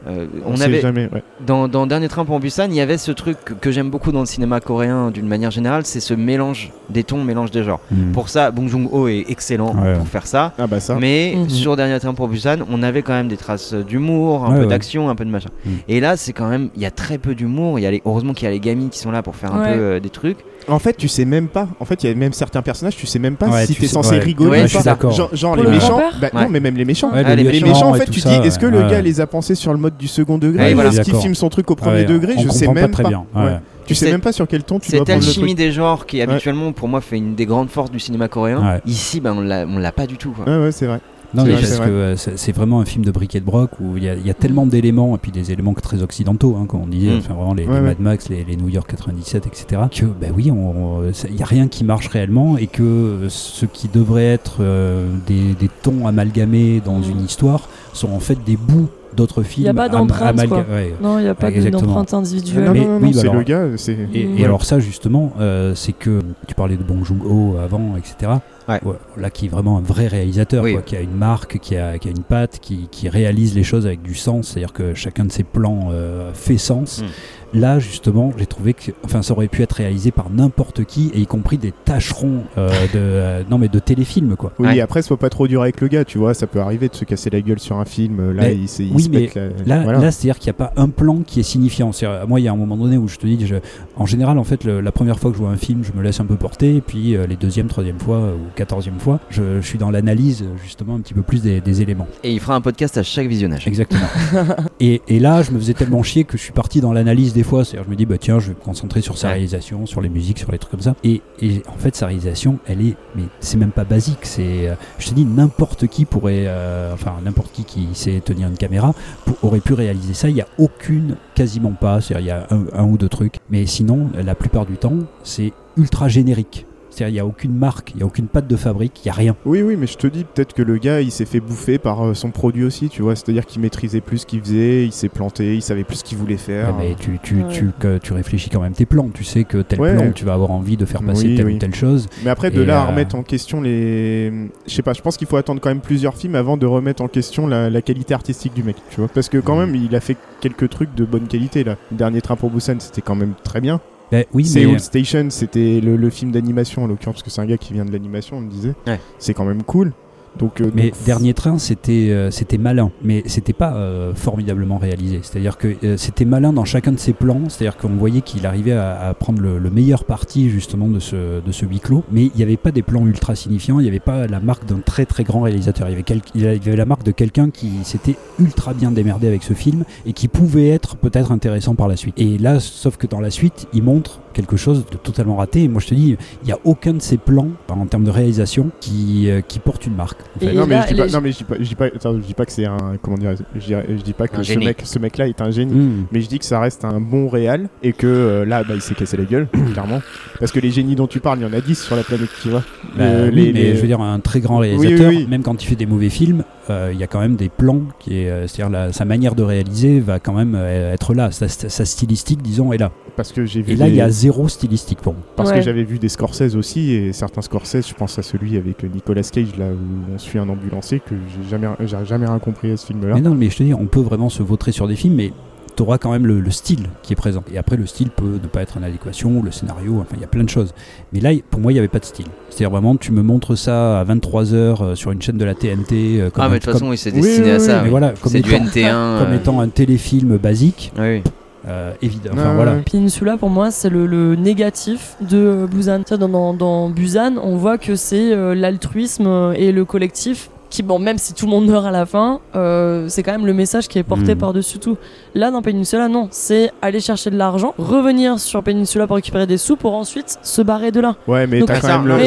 euh, 0.09 0.27
on, 0.47 0.60
avait 0.60 0.81
jamais. 0.81 1.09
ouais. 1.12 1.22
dans, 1.47 1.68
dans 1.68 1.86
Dernier 1.86 2.09
Train 2.09 2.24
pour 2.24 2.40
Busan, 2.40 2.66
il 2.70 2.74
y 2.74 2.81
avait 2.81 2.97
ce 2.98 3.10
truc 3.12 3.36
que, 3.60 3.70
j'aime 3.70 3.90
beaucoup 3.90 4.12
dans 4.12 4.20
le 4.20 4.27
cinéma 4.27 4.60
coréen 4.60 5.10
d'une 5.10 5.27
manière 5.27 5.51
générale, 5.51 5.85
c'est 5.85 6.01
ce 6.01 6.14
mélange 6.14 6.72
des 6.89 7.05
tons, 7.05 7.22
mélange 7.22 7.51
des 7.51 7.62
genres. 7.64 7.81
Mm. 7.90 8.12
Pour 8.12 8.28
ça, 8.28 8.51
Bong 8.51 8.66
Joon-ho 8.68 9.09
est 9.09 9.27
excellent 9.28 9.74
Ouais. 9.77 9.94
pour 9.97 10.09
faire 10.09 10.27
ça. 10.27 10.55
Ah 10.59 10.66
bah 10.66 10.81
ça. 10.81 10.97
Mais 10.98 11.35
Mhm. 11.36 11.48
sur 11.51 11.77
Dernier 11.77 12.01
Train 12.01 12.14
pour 12.14 12.28
Busan, 12.28 12.56
on 12.70 12.82
avait 12.82 13.02
quand 13.02 13.12
même 13.12 13.28
des 13.28 13.36
traces 13.36 13.74
d'humour, 13.74 14.44
un 14.47 14.51
Ouais, 14.51 14.55
peu 14.56 14.60
ouais. 14.62 14.66
d'action, 14.68 15.09
un 15.10 15.14
peu 15.14 15.24
de 15.24 15.31
machin. 15.31 15.51
Mhm. 15.64 15.72
Et 15.89 16.01
là, 16.01 16.16
c'est 16.16 16.32
quand 16.32 16.48
même, 16.48 16.70
il 16.77 16.82
y 16.82 16.86
a 16.86 16.90
très 16.90 17.18
peu 17.18 17.35
d'humour. 17.35 17.78
Il 17.78 17.82
y 17.82 17.86
a 17.86 17.90
les, 17.90 18.02
heureusement 18.05 18.32
qu'il 18.32 18.44
y 18.44 18.48
a 18.48 18.52
les 18.52 18.60
gamines 18.60 18.89
qui 18.90 18.98
sont 18.98 19.10
là 19.10 19.22
pour 19.22 19.36
faire 19.36 19.55
un 19.55 19.62
Ouais. 19.62 19.74
peu 19.74 19.81
euh, 19.81 20.01
des 20.01 20.10
trucs. 20.10 20.39
En 20.71 20.79
fait, 20.79 20.97
tu 20.97 21.09
sais 21.09 21.25
même 21.25 21.49
pas. 21.49 21.69
En 21.81 21.85
fait, 21.85 22.03
il 22.05 22.09
y 22.09 22.13
a 22.13 22.15
même 22.15 22.33
certains 22.33 22.63
personnages, 22.63 22.97
tu 22.97 23.07
sais 23.07 23.19
même 23.19 23.37
pas 23.37 23.49
Ouais, 23.49 23.67
si 23.67 23.75
tu 23.75 23.81
t'es 23.81 23.87
sais- 23.89 23.93
censé 23.95 24.13
ouais. 24.13 24.19
rigoler 24.21 24.51
Ouais, 24.51 24.59
ou 24.61 24.63
je 24.63 24.69
suis 24.69 24.79
pas. 24.79 24.85
d'accord. 24.85 25.13
Genre, 25.33 25.57
les 25.57 25.63
le 25.65 25.71
méchants. 25.71 26.01
Bah, 26.21 26.29
Ouais. 26.33 26.43
Non, 26.45 26.49
mais 26.51 26.61
même 26.61 26.77
les 26.77 26.85
méchants. 26.85 27.11
Ouais, 27.13 27.23
Ah, 27.25 27.35
les 27.35 27.43
les 27.43 27.51
méchants 27.51 27.67
méchants, 27.67 27.91
en 27.91 27.95
et 27.95 27.99
fait, 27.99 28.11
tu 28.11 28.21
ça, 28.21 28.39
dis, 28.39 28.47
est-ce 28.47 28.59
que 28.59 28.67
le 28.67 28.83
ouais. 28.85 28.91
gars 28.91 29.01
les 29.03 29.21
a 29.21 29.27
pensés 29.27 29.55
sur 29.55 29.73
le 29.73 29.79
mode 29.79 29.97
du 29.99 30.07
second 30.09 30.39
degré 30.39 30.73
voilà. 30.75 30.91
est-ce 30.91 31.01
qu'il 31.03 31.15
filme 31.17 31.35
son 31.35 31.49
truc 31.49 31.71
au 31.71 31.75
premier 31.75 31.99
Ouais, 32.01 32.05
degré 32.05 32.35
Je 32.43 32.49
sais 32.49 32.69
même 32.69 32.91
très 32.91 33.03
pas. 33.03 33.09
bien. 33.09 33.25
Ouais. 33.35 33.43
ouais. 33.45 33.59
Tu 33.87 33.95
sais 33.97 34.11
même 34.11 34.21
pas 34.21 34.31
sur 34.33 34.47
quel 34.47 34.63
ton 34.63 34.79
tu 34.79 34.91
dois 34.93 35.01
Cette 35.01 35.09
prendre 35.09 35.23
le 35.23 35.27
alchimie 35.29 35.55
des 35.57 35.73
genres 35.73 36.07
qui 36.07 36.23
habituellement 36.23 36.71
pour 36.73 36.87
moi 36.87 37.01
fait 37.01 37.17
une 37.17 37.35
des 37.35 37.47
grandes 37.47 37.71
forces 37.71 37.91
du 37.91 37.99
cinéma 37.99 38.29
coréen. 38.29 38.81
Ici, 38.87 39.21
ben, 39.21 39.35
on 39.37 39.79
l'a 39.79 39.93
pas 39.93 40.07
du 40.07 40.17
tout. 40.17 40.33
Ouais, 40.47 40.57
ouais, 40.57 40.73
c'est 40.73 40.87
vrai. 40.87 41.01
Non, 41.35 41.44
C'est 41.44 41.48
mais 41.48 41.52
vrai, 41.55 41.61
parce 41.62 41.73
c'est 41.74 41.78
que 41.78 41.90
euh, 42.31 42.36
c'est 42.36 42.52
vraiment 42.52 42.81
un 42.81 42.85
film 42.85 43.05
de 43.05 43.11
briquet 43.11 43.40
de 43.40 43.44
broc 43.44 43.70
où 43.81 43.97
il 43.97 44.05
y, 44.05 44.09
a- 44.09 44.15
il 44.16 44.27
y 44.27 44.31
a 44.31 44.35
tellement 44.35 44.66
d'éléments, 44.66 45.15
et 45.15 45.19
puis 45.19 45.31
des 45.31 45.52
éléments 45.52 45.74
très 45.74 46.02
occidentaux, 46.02 46.57
hein, 46.61 46.66
comme 46.66 46.82
on 46.82 46.86
disait, 46.86 47.12
Mm. 47.12 47.19
enfin 47.19 47.35
vraiment 47.35 47.55
les, 47.55 47.66
Ouais, 47.66 47.74
les 47.74 47.81
ouais. 47.81 47.86
Mad 47.86 48.01
Max, 48.01 48.28
les, 48.28 48.43
les 48.44 48.57
New 48.57 48.69
York 48.69 48.89
97, 48.90 49.47
etc. 49.47 49.82
Que, 49.94 50.07
ben 50.07 50.32
oui, 50.36 50.47
il 50.48 51.35
n'y 51.35 51.43
a 51.43 51.47
rien 51.47 51.69
qui 51.69 51.85
marche 51.85 52.09
réellement, 52.09 52.57
et 52.59 52.66
que 52.66 52.82
euh, 52.82 53.28
ce 53.28 53.65
qui 53.66 53.89
devrait 53.89 54.24
être 54.27 54.57
euh, 54.61 55.07
des, 55.27 55.55
des 55.59 55.69
tons 55.82 56.07
amalgamés 56.07 56.81
dans 56.85 56.98
Mm. 56.98 57.11
une 57.12 57.24
histoire 57.24 57.69
sont 57.93 58.11
en 58.12 58.20
fait 58.20 58.39
des 58.44 58.57
bouts 58.57 58.89
d'autres 59.16 59.43
films. 59.43 59.74
pas 59.74 59.85
am- 59.86 59.90
d'empreinte, 59.90 60.36
amalga- 60.39 60.48
quoi. 60.48 60.65
ouais. 60.73 60.94
Non, 61.02 61.19
il 61.19 61.23
n'y 61.23 61.28
a 61.28 61.35
pas 61.35 61.51
d'empreinte 61.51 62.15
individuelle. 62.15 62.65
Non, 62.66 62.73
Mais 62.73 62.81
non, 62.81 62.98
non, 63.01 63.07
oui, 63.07 63.12
bah 63.12 63.20
c'est 63.23 63.32
le 63.32 63.43
gars. 63.43 63.66
c'est- 63.77 63.97
Et, 64.15 64.24
Mm. 64.27 64.39
et 64.39 64.44
alors 64.44 64.65
ça 64.65 64.78
justement, 64.78 65.32
euh, 65.40 65.74
c'est 65.74 65.93
que 65.93 66.20
tu 66.47 66.55
parlais 66.55 66.77
de 66.77 66.82
Bong 66.85 67.05
Joon-ho 67.05 67.57
avant, 67.62 67.97
etc. 67.97 68.32
Ouais. 68.71 68.81
là 69.17 69.31
qui 69.31 69.47
est 69.47 69.49
vraiment 69.49 69.79
un 69.79 69.83
vrai 69.83 70.07
réalisateur, 70.07 70.63
Oui. 70.65 70.73
quoi, 70.73 70.83
qui 70.83 70.97
a 70.97 71.01
une 71.01 71.15
marque, 71.15 71.59
qui 71.59 71.77
a, 71.77 71.99
qui 71.99 72.09
a 72.09 72.11
une 72.11 72.23
patte, 72.23 72.59
qui, 72.61 72.89
qui 72.91 73.09
réalise 73.09 73.55
les 73.55 73.63
choses 73.65 73.87
avec 73.87 74.03
du 74.03 74.15
sens, 74.15 74.49
c'est-à-dire 74.49 74.73
que 74.73 74.95
chacun 74.95 75.25
de 75.25 75.33
ses 75.33 75.43
plans 75.45 75.89
euh, 75.93 76.33
fait 76.33 76.59
sens. 76.59 77.03
Mm. 77.03 77.07
Là 77.52 77.78
justement, 77.78 78.32
j'ai 78.39 78.47
trouvé 78.47 78.74
que, 78.74 78.93
enfin, 79.05 79.22
ça 79.22 79.32
aurait 79.32 79.48
pu 79.48 79.62
être 79.62 79.72
réalisé 79.72 80.10
par 80.10 80.31
n'importe 80.31 80.85
qui, 80.85 81.10
et 81.14 81.20
y 81.20 81.27
compris 81.27 81.59
des 81.59 81.72
tâcherons 81.85 82.44
euh, 82.59 82.68
de, 82.93 82.98
euh, 82.98 83.43
non 83.51 83.59
mais 83.59 83.68
de 83.68 83.78
téléfilms, 83.78 84.36
quoi. 84.36 84.52
Oui, 84.59 84.68
Ouais. 84.68 84.81
après, 84.81 85.02
sois 85.02 85.16
pas 85.16 85.31
trop 85.31 85.48
dur 85.48 85.62
avec 85.62 85.81
le 85.81 85.89
gars, 85.89 86.05
tu 86.05 86.18
vois. 86.18 86.35
Ça 86.35 86.47
peut 86.47 86.60
arriver 86.60 86.89
de 86.89 86.94
se 86.94 87.05
casser 87.05 87.31
la 87.31 87.40
gueule 87.40 87.59
sur 87.59 87.77
un 87.78 87.85
film. 87.85 88.32
Là, 88.32 88.43
Mais- 88.44 88.56
il, 88.56 88.68
s'est- 88.68 88.85
il 88.85 88.93
oui, 88.94 89.02
se 89.05 89.09
mais 89.10 89.31
la- 89.66 89.77
Là, 89.77 89.82
voilà. 89.82 89.98
là 89.98 90.10
c'est-à-dire 90.10 90.39
qu'il 90.39 90.47
n'y 90.52 90.56
a 90.56 90.66
pas 90.68 90.72
un 90.77 90.89
plan 90.89 91.18
qui 91.27 91.40
est 91.40 91.44
signifiant. 91.44 91.90
Moi, 92.28 92.40
il 92.40 92.44
y 92.44 92.48
a 92.48 92.52
un 92.52 92.56
moment 92.56 92.77
donné 92.77 92.97
où 92.98 93.09
je 93.09 93.16
te 93.16 93.27
dis, 93.27 93.47
je- 93.47 93.56
en 93.97 94.06
général, 94.06 94.39
en 94.39 94.44
fait, 94.44 94.64
le- 94.64 94.81
la 94.81 94.93
première 94.93 95.18
fois 95.18 95.31
que 95.31 95.36
je 95.36 95.43
vois 95.43 95.51
un 95.51 95.56
film, 95.56 95.82
je 95.85 95.93
me 95.97 96.02
laisse 96.02 96.20
un 96.20 96.27
peu 96.27 96.36
porter, 96.36 96.77
et 96.77 96.81
puis 96.81 97.16
euh, 97.16 97.27
les 97.27 97.36
deuxième, 97.36 97.66
troisième 97.68 97.98
fois 97.98 98.16
euh, 98.18 98.35
ou 98.35 98.40
quatorzième 98.55 98.98
fois, 98.98 99.18
je, 99.31 99.60
je 99.60 99.66
suis 99.66 99.78
dans 99.78 99.90
l'analyse 99.90 100.44
justement 100.62 100.94
un 100.94 101.01
petit 101.01 101.14
peu 101.14 101.22
plus 101.22 101.43
des, 101.43 101.60
des 101.60 101.82
éléments. 101.82 102.06
Et 102.22 102.32
il 102.32 102.40
fera 102.40 102.55
un 102.55 102.60
podcast 102.60 102.97
à 102.98 103.02
chaque 103.02 103.27
visionnage. 103.27 103.66
Exactement. 103.66 104.06
et, 104.81 105.02
et 105.09 105.18
là, 105.20 105.43
je 105.43 105.51
me 105.51 105.59
faisais 105.59 105.74
tellement 105.74 106.02
chier 106.02 106.24
que 106.24 106.36
je 106.36 106.43
suis 106.43 106.52
parti 106.52 106.81
dans 106.81 106.93
l'analyse 106.93 107.32
des 107.32 107.40
fois. 107.43 107.65
C'est-à-dire, 107.65 107.85
je 107.87 107.91
me 107.91 107.97
dis, 107.97 108.07
bah 108.07 108.19
tiens, 108.19 108.39
je 108.39 108.49
vais 108.49 108.55
me 108.59 108.65
concentrer 108.65 109.01
sur 109.01 109.19
sa 109.19 109.29
réalisation, 109.31 109.87
sur 109.87 110.01
les 110.01 110.09
musiques, 110.09 110.39
sur 110.39 110.51
les 110.53 110.59
trucs 110.59 110.71
comme 110.71 110.81
ça. 110.81 110.95
Et, 111.05 111.23
et 111.41 111.62
en 111.69 111.79
fait, 111.79 111.95
sa 111.97 112.07
réalisation, 112.07 112.59
elle 112.67 112.81
est, 112.87 112.97
mais 113.17 113.25
c'est 113.41 113.57
même 113.57 113.71
pas 113.73 113.85
basique. 113.85 114.19
C'est, 114.23 114.69
euh, 114.69 114.75
je 114.99 115.09
te 115.09 115.15
dis, 115.15 115.25
n'importe 115.25 115.87
qui 115.87 116.05
pourrait, 116.05 116.45
euh, 116.47 116.93
enfin, 116.95 117.15
n'importe 117.25 117.53
qui 117.53 117.65
qui 117.65 117.89
sait 117.95 118.21
tenir 118.25 118.49
une 118.49 118.57
caméra 118.57 118.95
pour- 119.25 119.37
aurait 119.43 119.61
pu 119.61 119.73
réaliser 119.75 120.15
ça. 120.15 120.29
Il 120.29 120.37
y 120.37 120.41
a 120.41 120.47
aucune, 120.59 121.17
quasiment 121.35 121.73
pas. 121.73 122.01
C'est-à-dire, 122.01 122.25
il 122.25 122.29
y 122.29 122.31
a 122.31 122.47
un, 122.51 122.65
un 122.81 122.85
ou 122.85 122.97
deux 122.99 123.09
trucs. 123.09 123.37
Mais 123.51 123.67
sinon, 123.67 124.09
la 124.15 124.35
plupart 124.35 124.67
du 124.67 124.77
temps, 124.77 124.99
c'est 125.23 125.53
ultra 125.77 126.09
générique. 126.09 126.67
C'est-à-dire, 126.91 127.09
il 127.09 127.12
n'y 127.15 127.21
a 127.21 127.27
aucune 127.27 127.55
marque, 127.55 127.93
il 127.95 127.99
n'y 127.99 128.03
a 128.03 128.07
aucune 128.07 128.27
patte 128.27 128.47
de 128.47 128.57
fabrique, 128.57 129.01
il 129.05 129.09
n'y 129.09 129.11
a 129.11 129.15
rien. 129.15 129.37
Oui, 129.45 129.62
oui, 129.62 129.77
mais 129.79 129.87
je 129.87 129.97
te 129.97 130.07
dis 130.07 130.25
peut-être 130.25 130.53
que 130.55 130.62
le 130.62 130.77
gars, 130.79 131.01
il 131.01 131.11
s'est 131.11 131.25
fait 131.25 131.41
bouffer 131.41 131.79
par 131.79 132.05
euh, 132.05 132.15
son 132.15 132.31
produit 132.31 132.65
aussi, 132.65 132.89
tu 132.89 133.03
vois. 133.03 133.17
C'est-à-dire 133.17 133.47
qu'il 133.47 133.61
maîtrisait 133.62 134.01
plus 134.01 134.19
ce 134.19 134.27
qu'il 134.27 134.41
faisait, 134.41 134.85
il 134.85 134.93
s'est 134.93 135.09
planté, 135.09 135.55
il 135.55 135.62
savait 135.62 135.85
plus 135.85 135.97
ce 135.97 136.05
qu'il 136.05 136.19
voulait 136.19 136.37
faire. 136.37 136.77
Ouais, 136.77 136.89
mais 136.91 136.95
tu, 136.99 137.19
tu, 137.23 137.37
Ouais. 137.43 137.49
tu, 137.51 137.71
que 137.79 137.99
tu 137.99 138.12
réfléchis 138.12 138.51
quand 138.51 138.61
même 138.61 138.73
tes 138.73 138.87
plans. 138.87 139.09
Tu 139.15 139.25
sais 139.25 139.45
que 139.45 139.59
tel 139.62 139.81
Ouais. 139.81 139.95
plan, 139.97 140.11
tu 140.12 140.25
vas 140.25 140.35
avoir 140.35 140.51
envie 140.51 140.77
de 140.77 140.85
faire 140.85 141.03
passer 141.03 141.29
Oui, 141.29 141.37
telle 141.37 141.47
oui. 141.47 141.55
ou 141.55 141.59
telle 141.59 141.75
chose. 141.75 142.09
Mais 142.25 142.31
après, 142.31 142.51
de 142.51 142.61
là 142.62 142.81
à 142.81 142.85
euh, 142.85 142.89
remettre 142.91 143.15
en 143.15 143.23
question 143.23 143.61
les. 143.61 144.31
Je 144.67 144.75
sais 144.75 144.83
pas, 144.83 144.93
je 144.93 145.01
pense 145.01 145.17
qu'il 145.17 145.27
faut 145.27 145.37
attendre 145.37 145.61
quand 145.61 145.71
même 145.71 145.81
plusieurs 145.81 146.17
films 146.17 146.35
avant 146.35 146.57
de 146.57 146.67
remettre 146.67 147.03
en 147.03 147.09
question 147.09 147.47
la, 147.47 147.71
la 147.71 147.83
qualité 147.83 148.15
artistique 148.15 148.55
du 148.55 148.62
mec, 148.62 148.77
tu 148.91 148.97
vois. 149.01 149.09
Parce 149.09 149.29
que 149.29 149.39
quand 149.39 149.57
Mhm. 149.57 149.73
même, 149.73 149.75
il 149.77 149.95
a 149.97 150.01
fait 150.01 150.17
quelques 150.41 150.69
trucs 150.71 150.95
de 150.95 151.05
bonne 151.05 151.27
qualité 151.29 151.65
là. 151.65 151.77
Le 151.91 151.97
dernier 151.97 152.21
train 152.21 152.37
pour 152.37 152.51
Busan, 152.51 152.77
c'était 152.81 153.03
quand 153.03 153.15
même 153.15 153.35
très 153.45 153.61
bien. 153.61 153.81
Ben 154.11 154.24
oui, 154.32 154.45
C'est 154.45 154.61
mais 154.61 154.66
Old 154.66 154.81
Station, 154.81 155.28
c'était 155.31 155.81
le, 155.81 155.97
le 155.97 156.11
film 156.11 156.32
d'animation 156.32 156.85
en 156.85 156.87
l'occurrence, 156.87 157.16
parce 157.16 157.23
que 157.23 157.31
c'est 157.31 157.41
un 157.41 157.47
gars 157.47 157.59
qui 157.59 157.73
vient 157.73 157.85
de 157.85 157.93
l'animation, 157.93 158.39
on 158.39 158.41
me 158.41 158.51
disait. 158.51 158.74
Ouais. 158.87 159.01
C'est 159.19 159.35
quand 159.35 159.45
même 159.45 159.62
cool. 159.62 159.93
Donc, 160.39 160.61
euh, 160.61 160.70
Mais 160.74 160.90
donc, 160.90 161.05
Dernier 161.05 161.35
Train, 161.35 161.59
c'était 161.59 162.09
euh, 162.11 162.31
c'était 162.31 162.57
malin, 162.59 162.90
mais 163.02 163.23
c'était 163.27 163.52
pas 163.52 163.74
euh, 163.74 164.15
formidablement 164.15 164.78
réalisé. 164.78 165.20
C'est-à-dire 165.23 165.59
que 165.59 165.74
c'était 165.97 166.24
malin 166.24 166.52
dans 166.52 166.65
chacun 166.65 166.93
de 166.93 166.98
ses 166.98 167.12
plans, 167.12 167.40
c'est-à-dire 167.48 167.77
qu'on 167.77 167.89
voyait 167.97 168.20
qu'il 168.20 168.47
arrivait 168.47 168.73
à, 168.73 169.09
à 169.09 169.15
prendre 169.15 169.40
le, 169.40 169.59
le 169.59 169.70
meilleur 169.70 170.05
parti 170.05 170.48
justement 170.48 170.89
de 170.89 170.98
ce, 171.01 171.40
de 171.44 171.52
ce 171.52 171.66
huis 171.66 171.81
clos, 171.81 172.05
mais 172.12 172.27
il 172.27 172.32
n'y 172.36 172.43
avait 172.43 172.57
pas 172.57 172.70
des 172.70 172.82
plans 172.82 173.07
ultra 173.07 173.35
signifiants, 173.35 173.81
il 173.81 173.82
n'y 173.82 173.89
avait 173.89 173.98
pas 174.01 174.27
la 174.27 174.40
marque 174.40 174.66
d'un 174.66 174.78
très 174.81 175.05
très 175.05 175.24
grand 175.24 175.40
réalisateur. 175.43 175.89
Il 175.89 175.93
y 175.93 175.94
avait, 175.94 176.02
quel- 176.05 176.23
il 176.35 176.43
y 176.43 176.47
avait 176.47 176.77
la 176.77 176.86
marque 176.86 177.02
de 177.05 177.12
quelqu'un 177.12 177.51
qui 177.51 177.70
s'était 177.82 178.16
ultra 178.39 178.73
bien 178.73 178.93
démerdé 178.93 179.27
avec 179.27 179.43
ce 179.43 179.52
film 179.52 179.85
et 180.07 180.12
qui 180.12 180.28
pouvait 180.28 180.69
être 180.69 180.97
peut-être 180.97 181.32
intéressant 181.32 181.74
par 181.74 181.89
la 181.89 181.97
suite. 181.97 182.15
Et 182.19 182.39
là, 182.39 182.61
sauf 182.61 182.97
que 182.97 183.07
dans 183.07 183.20
la 183.20 183.31
suite, 183.31 183.66
il 183.73 183.82
montre 183.82 184.20
quelque 184.32 184.57
chose 184.57 184.85
de 184.90 184.97
totalement 184.97 185.36
raté. 185.36 185.65
Et 185.65 185.69
moi, 185.69 185.81
je 185.81 185.89
te 185.89 185.94
dis, 185.94 186.16
il 186.43 186.47
n'y 186.47 186.52
a 186.52 186.59
aucun 186.65 186.93
de 186.94 187.01
ces 187.02 187.16
plans 187.16 187.48
en 187.69 187.86
termes 187.86 188.05
de 188.05 188.11
réalisation 188.11 188.70
qui, 188.81 189.28
euh, 189.31 189.40
qui 189.40 189.59
porte 189.59 189.86
une 189.86 189.94
marque. 189.94 190.20
en 190.36 190.40
fait. 190.40 190.47
Et 190.52 190.55
non, 190.55 190.66
mais 190.66 190.74
là, 190.77 190.82
je 190.89 190.94
dis 190.94 191.01
pas, 191.01 191.07
les- 191.07 191.12
non, 191.12 191.20
mais 191.20 191.32
je 191.32 191.36
dis 191.39 191.44
pas, 191.44 191.55
je 191.59 191.65
dis 191.65 191.74
pas, 191.74 191.85
attends, 191.86 192.15
je 192.15 192.19
dis 192.27 192.35
pas 192.35 192.47
que 192.47 192.52
c'est 192.52 192.66
un, 192.66 192.77
comment 193.02 193.16
dire, 193.19 193.35
je 193.55 193.61
dis, 193.61 193.74
je 193.98 194.02
dis 194.02 194.12
pas 194.12 194.28
que 194.28 194.36
Un 194.36 194.43
ce 194.43 194.52
génie. 194.52 194.66
mec, 194.66 194.82
ce 194.85 194.98
mec-là 194.98 195.28
est 195.28 195.40
un 195.40 195.51
génie. 195.51 195.74
Mm. 195.74 196.07
Mais 196.12 196.20
je 196.20 196.28
dis 196.28 196.39
que 196.39 196.44
ça 196.44 196.61
reste 196.61 196.85
un 196.85 197.01
bon 197.01 197.28
réal 197.28 197.69
et 197.82 197.93
que 197.93 198.07
euh, 198.07 198.44
là, 198.44 198.62
bah, 198.65 198.74
il 198.74 198.81
s'est 198.81 198.94
cassé 198.94 199.16
la 199.16 199.24
gueule, 199.24 199.48
clairement. 199.73 200.01
Parce 200.39 200.52
que 200.52 200.61
les 200.61 200.70
génies 200.70 200.94
dont 200.94 201.07
tu 201.07 201.20
parles, 201.20 201.39
il 201.40 201.43
y 201.43 201.47
en 201.47 201.52
a 201.52 201.61
10 201.61 201.82
sur 201.82 201.97
la 201.97 202.02
planète, 202.02 202.28
tu 202.43 202.48
vois. 202.48 202.62
Bah, 202.97 203.05
Euh, 203.05 203.31
oui, 203.32 203.47
les- 203.47 203.52
mais 203.52 203.62
les- 203.62 203.77
je 203.77 203.81
veux 203.81 203.86
dire, 203.86 204.01
un 204.01 204.20
très 204.20 204.40
grand 204.40 204.59
réalisateur, 204.59 205.09
oui, 205.11 205.16
oui. 205.19 205.27
même 205.28 205.43
quand 205.43 205.62
il 205.62 205.66
fait 205.66 205.77
des 205.77 205.86
mauvais 205.86 206.09
films, 206.11 206.44
il 206.69 206.99
y 206.99 207.03
a 207.03 207.07
quand 207.07 207.20
même 207.20 207.37
des 207.37 207.49
plans 207.49 207.81
qui 207.99 208.19
est, 208.23 208.31
euh, 208.31 208.47
c'est-à-dire 208.47 208.95
sa 208.95 209.05
manière 209.05 209.35
de 209.35 209.43
réaliser 209.43 209.99
va 210.01 210.19
quand 210.20 210.35
même 210.35 210.55
euh, 210.55 210.93
être 210.93 211.15
là, 211.15 211.31
sa, 211.31 211.49
sa 211.49 211.85
stylistique, 211.85 212.43
disons, 212.43 212.73
est 212.73 212.78
là. 212.78 212.93
Parce 213.16 213.32
que 213.32 213.45
j'ai 213.47 213.62
vu. 213.62 213.73
Et 213.73 213.77
là, 213.77 213.87
des- 213.87 213.93
il 213.93 213.97
y 213.97 214.01
a 214.01 214.11
zéro 214.11 214.49
stylistique 214.49 215.01
pour 215.01 215.15
moi. 215.15 215.23
Parce 215.37 215.51
Ouais. 215.51 215.57
que 215.57 215.62
j'avais 215.62 215.85
vu 215.85 215.99
des 215.99 216.09
Scorsese 216.09 216.55
aussi, 216.57 216.93
et 216.93 217.12
certains 217.12 217.43
Scorsese, 217.43 217.89
je 217.89 217.95
pense 217.95 218.19
à 218.19 218.23
celui 218.23 218.57
avec 218.57 218.82
Nicolas 218.85 219.23
Cage, 219.23 219.57
là 219.59 219.66
où 219.66 220.15
on 220.15 220.19
suit 220.19 220.39
un 220.39 220.49
ambulancier, 220.49 221.01
que 221.01 221.15
j'ai 221.15 221.49
jamais, 221.51 221.66
j'ai 221.81 221.97
jamais 222.05 222.27
rien 222.27 222.39
compris 222.39 222.70
à 222.73 222.77
ce 222.77 222.87
film-là. 222.87 223.15
Mais 223.15 223.20
non, 223.20 223.35
mais 223.35 223.51
je 223.51 223.57
te 223.59 223.62
dis, 223.62 223.74
on 223.74 223.87
peut 223.87 224.01
vraiment 224.01 224.28
se 224.28 224.43
vautrer 224.43 224.73
sur 224.73 224.87
des 224.87 224.97
films, 224.97 225.15
mais 225.15 225.32
tu 225.77 225.83
auras 225.83 225.99
quand 225.99 226.11
même 226.13 226.27
le, 226.27 226.41
le 226.41 226.51
style 226.51 226.89
qui 227.03 227.13
est 227.13 227.17
présent. 227.17 227.43
Et 227.53 227.59
après, 227.59 227.77
le 227.77 227.87
style 227.87 228.11
peut 228.11 228.39
ne 228.43 228.49
pas 228.49 228.63
être 228.63 228.77
en 228.79 228.83
adéquation, 228.83 229.43
le 229.43 229.51
scénario, 229.51 229.99
enfin, 230.01 230.15
il 230.17 230.21
y 230.21 230.25
a 230.25 230.29
plein 230.29 230.45
de 230.45 230.49
choses. 230.49 230.73
Mais 231.13 231.21
là, 231.21 231.31
pour 231.51 231.61
moi, 231.61 231.73
il 231.73 231.75
n'y 231.75 231.79
avait 231.79 231.89
pas 231.89 231.99
de 232.01 232.05
style. 232.05 232.27
C'est-à-dire 232.49 232.71
vraiment, 232.71 232.97
tu 232.97 233.13
me 233.13 233.23
montres 233.23 233.57
ça 233.57 234.01
à 234.01 234.05
23h 234.05 234.95
sur 234.97 235.11
une 235.13 235.23
chaîne 235.23 235.37
de 235.39 235.45
la 235.45 235.55
TNT. 235.55 236.21
euh, 236.21 236.31
comme 236.31 236.45
Ah, 236.45 236.49
mais 236.49 236.55
de 236.55 236.59
toute 236.61 236.65
comme- 236.67 236.73
façon, 236.75 236.91
oui, 236.91 236.97
c'est 236.99 237.13
destiné 237.13 237.45
oui, 237.47 237.51
à 237.53 237.59
ça. 237.59 237.67
oui, 237.73 237.77
mais 237.79 237.83
oui. 237.85 237.91
voilà, 237.91 238.13
comme 238.21 238.33
C'est 238.33 238.41
du 238.41 238.55
étant, 238.55 238.65
NT1. 238.65 239.19
comme 239.19 239.33
euh, 239.33 239.37
étant 239.37 239.61
un 239.61 239.69
téléfilm 239.69 240.37
basique, 240.37 240.93
Oui, 240.99 241.23
euh. 241.69 241.93
Ouais, 242.03 242.09
Enfin, 242.33 242.55
voilà. 242.55 242.77
Peninsula, 242.91 243.37
pour 243.37 243.51
moi, 243.51 243.71
c'est 243.71 243.91
le, 243.91 244.07
le 244.07 244.35
négatif 244.35 245.17
de 245.21 245.67
Busan. 245.71 246.01
Dans, 246.19 246.29
dans, 246.29 246.55
dans 246.55 246.89
Busan, 246.91 247.35
on 247.43 247.57
voit 247.57 247.77
que 247.79 247.97
c'est 247.97 248.33
euh, 248.33 248.55
l'altruisme 248.55 249.27
euh, 249.27 249.53
et 249.53 249.71
le 249.71 249.85
collectif 249.85 250.51
qui, 250.71 250.83
bon, 250.83 250.99
même 251.01 251.19
si 251.19 251.35
tout 251.35 251.47
le 251.47 251.51
monde 251.51 251.67
meurt 251.67 251.85
à 251.85 251.91
la 251.91 252.07
fin, 252.07 252.41
euh, 252.57 253.07
c'est 253.09 253.23
quand 253.25 253.33
même 253.33 253.45
le 253.47 253.53
message 253.53 253.89
qui 253.89 253.99
est 253.99 254.03
porté 254.05 254.35
Mhm. 254.35 254.39
par-dessus 254.39 254.79
tout. 254.79 254.97
Là, 255.35 255.51
dans 255.51 255.63
Peninsula, 255.63 256.09
non. 256.09 256.29
C'est 256.31 256.71
aller 256.81 257.01
chercher 257.01 257.31
de 257.31 257.37
l'argent, 257.37 257.75
revenir 257.77 258.39
sur 258.39 258.63
Peninsula 258.63 259.07
pour 259.07 259.17
récupérer 259.17 259.47
des 259.47 259.59
sous 259.59 259.77
pour 259.77 259.95
ensuite 259.95 260.39
se 260.43 260.63
barrer 260.63 260.93
de 260.93 261.01
là. 261.01 261.17
Ouais, 261.27 261.47
mais 261.47 261.61
t'as 261.63 261.81
quand 261.81 261.89
ça, 261.89 261.99
même 261.99 262.11
ouais, 262.17 262.27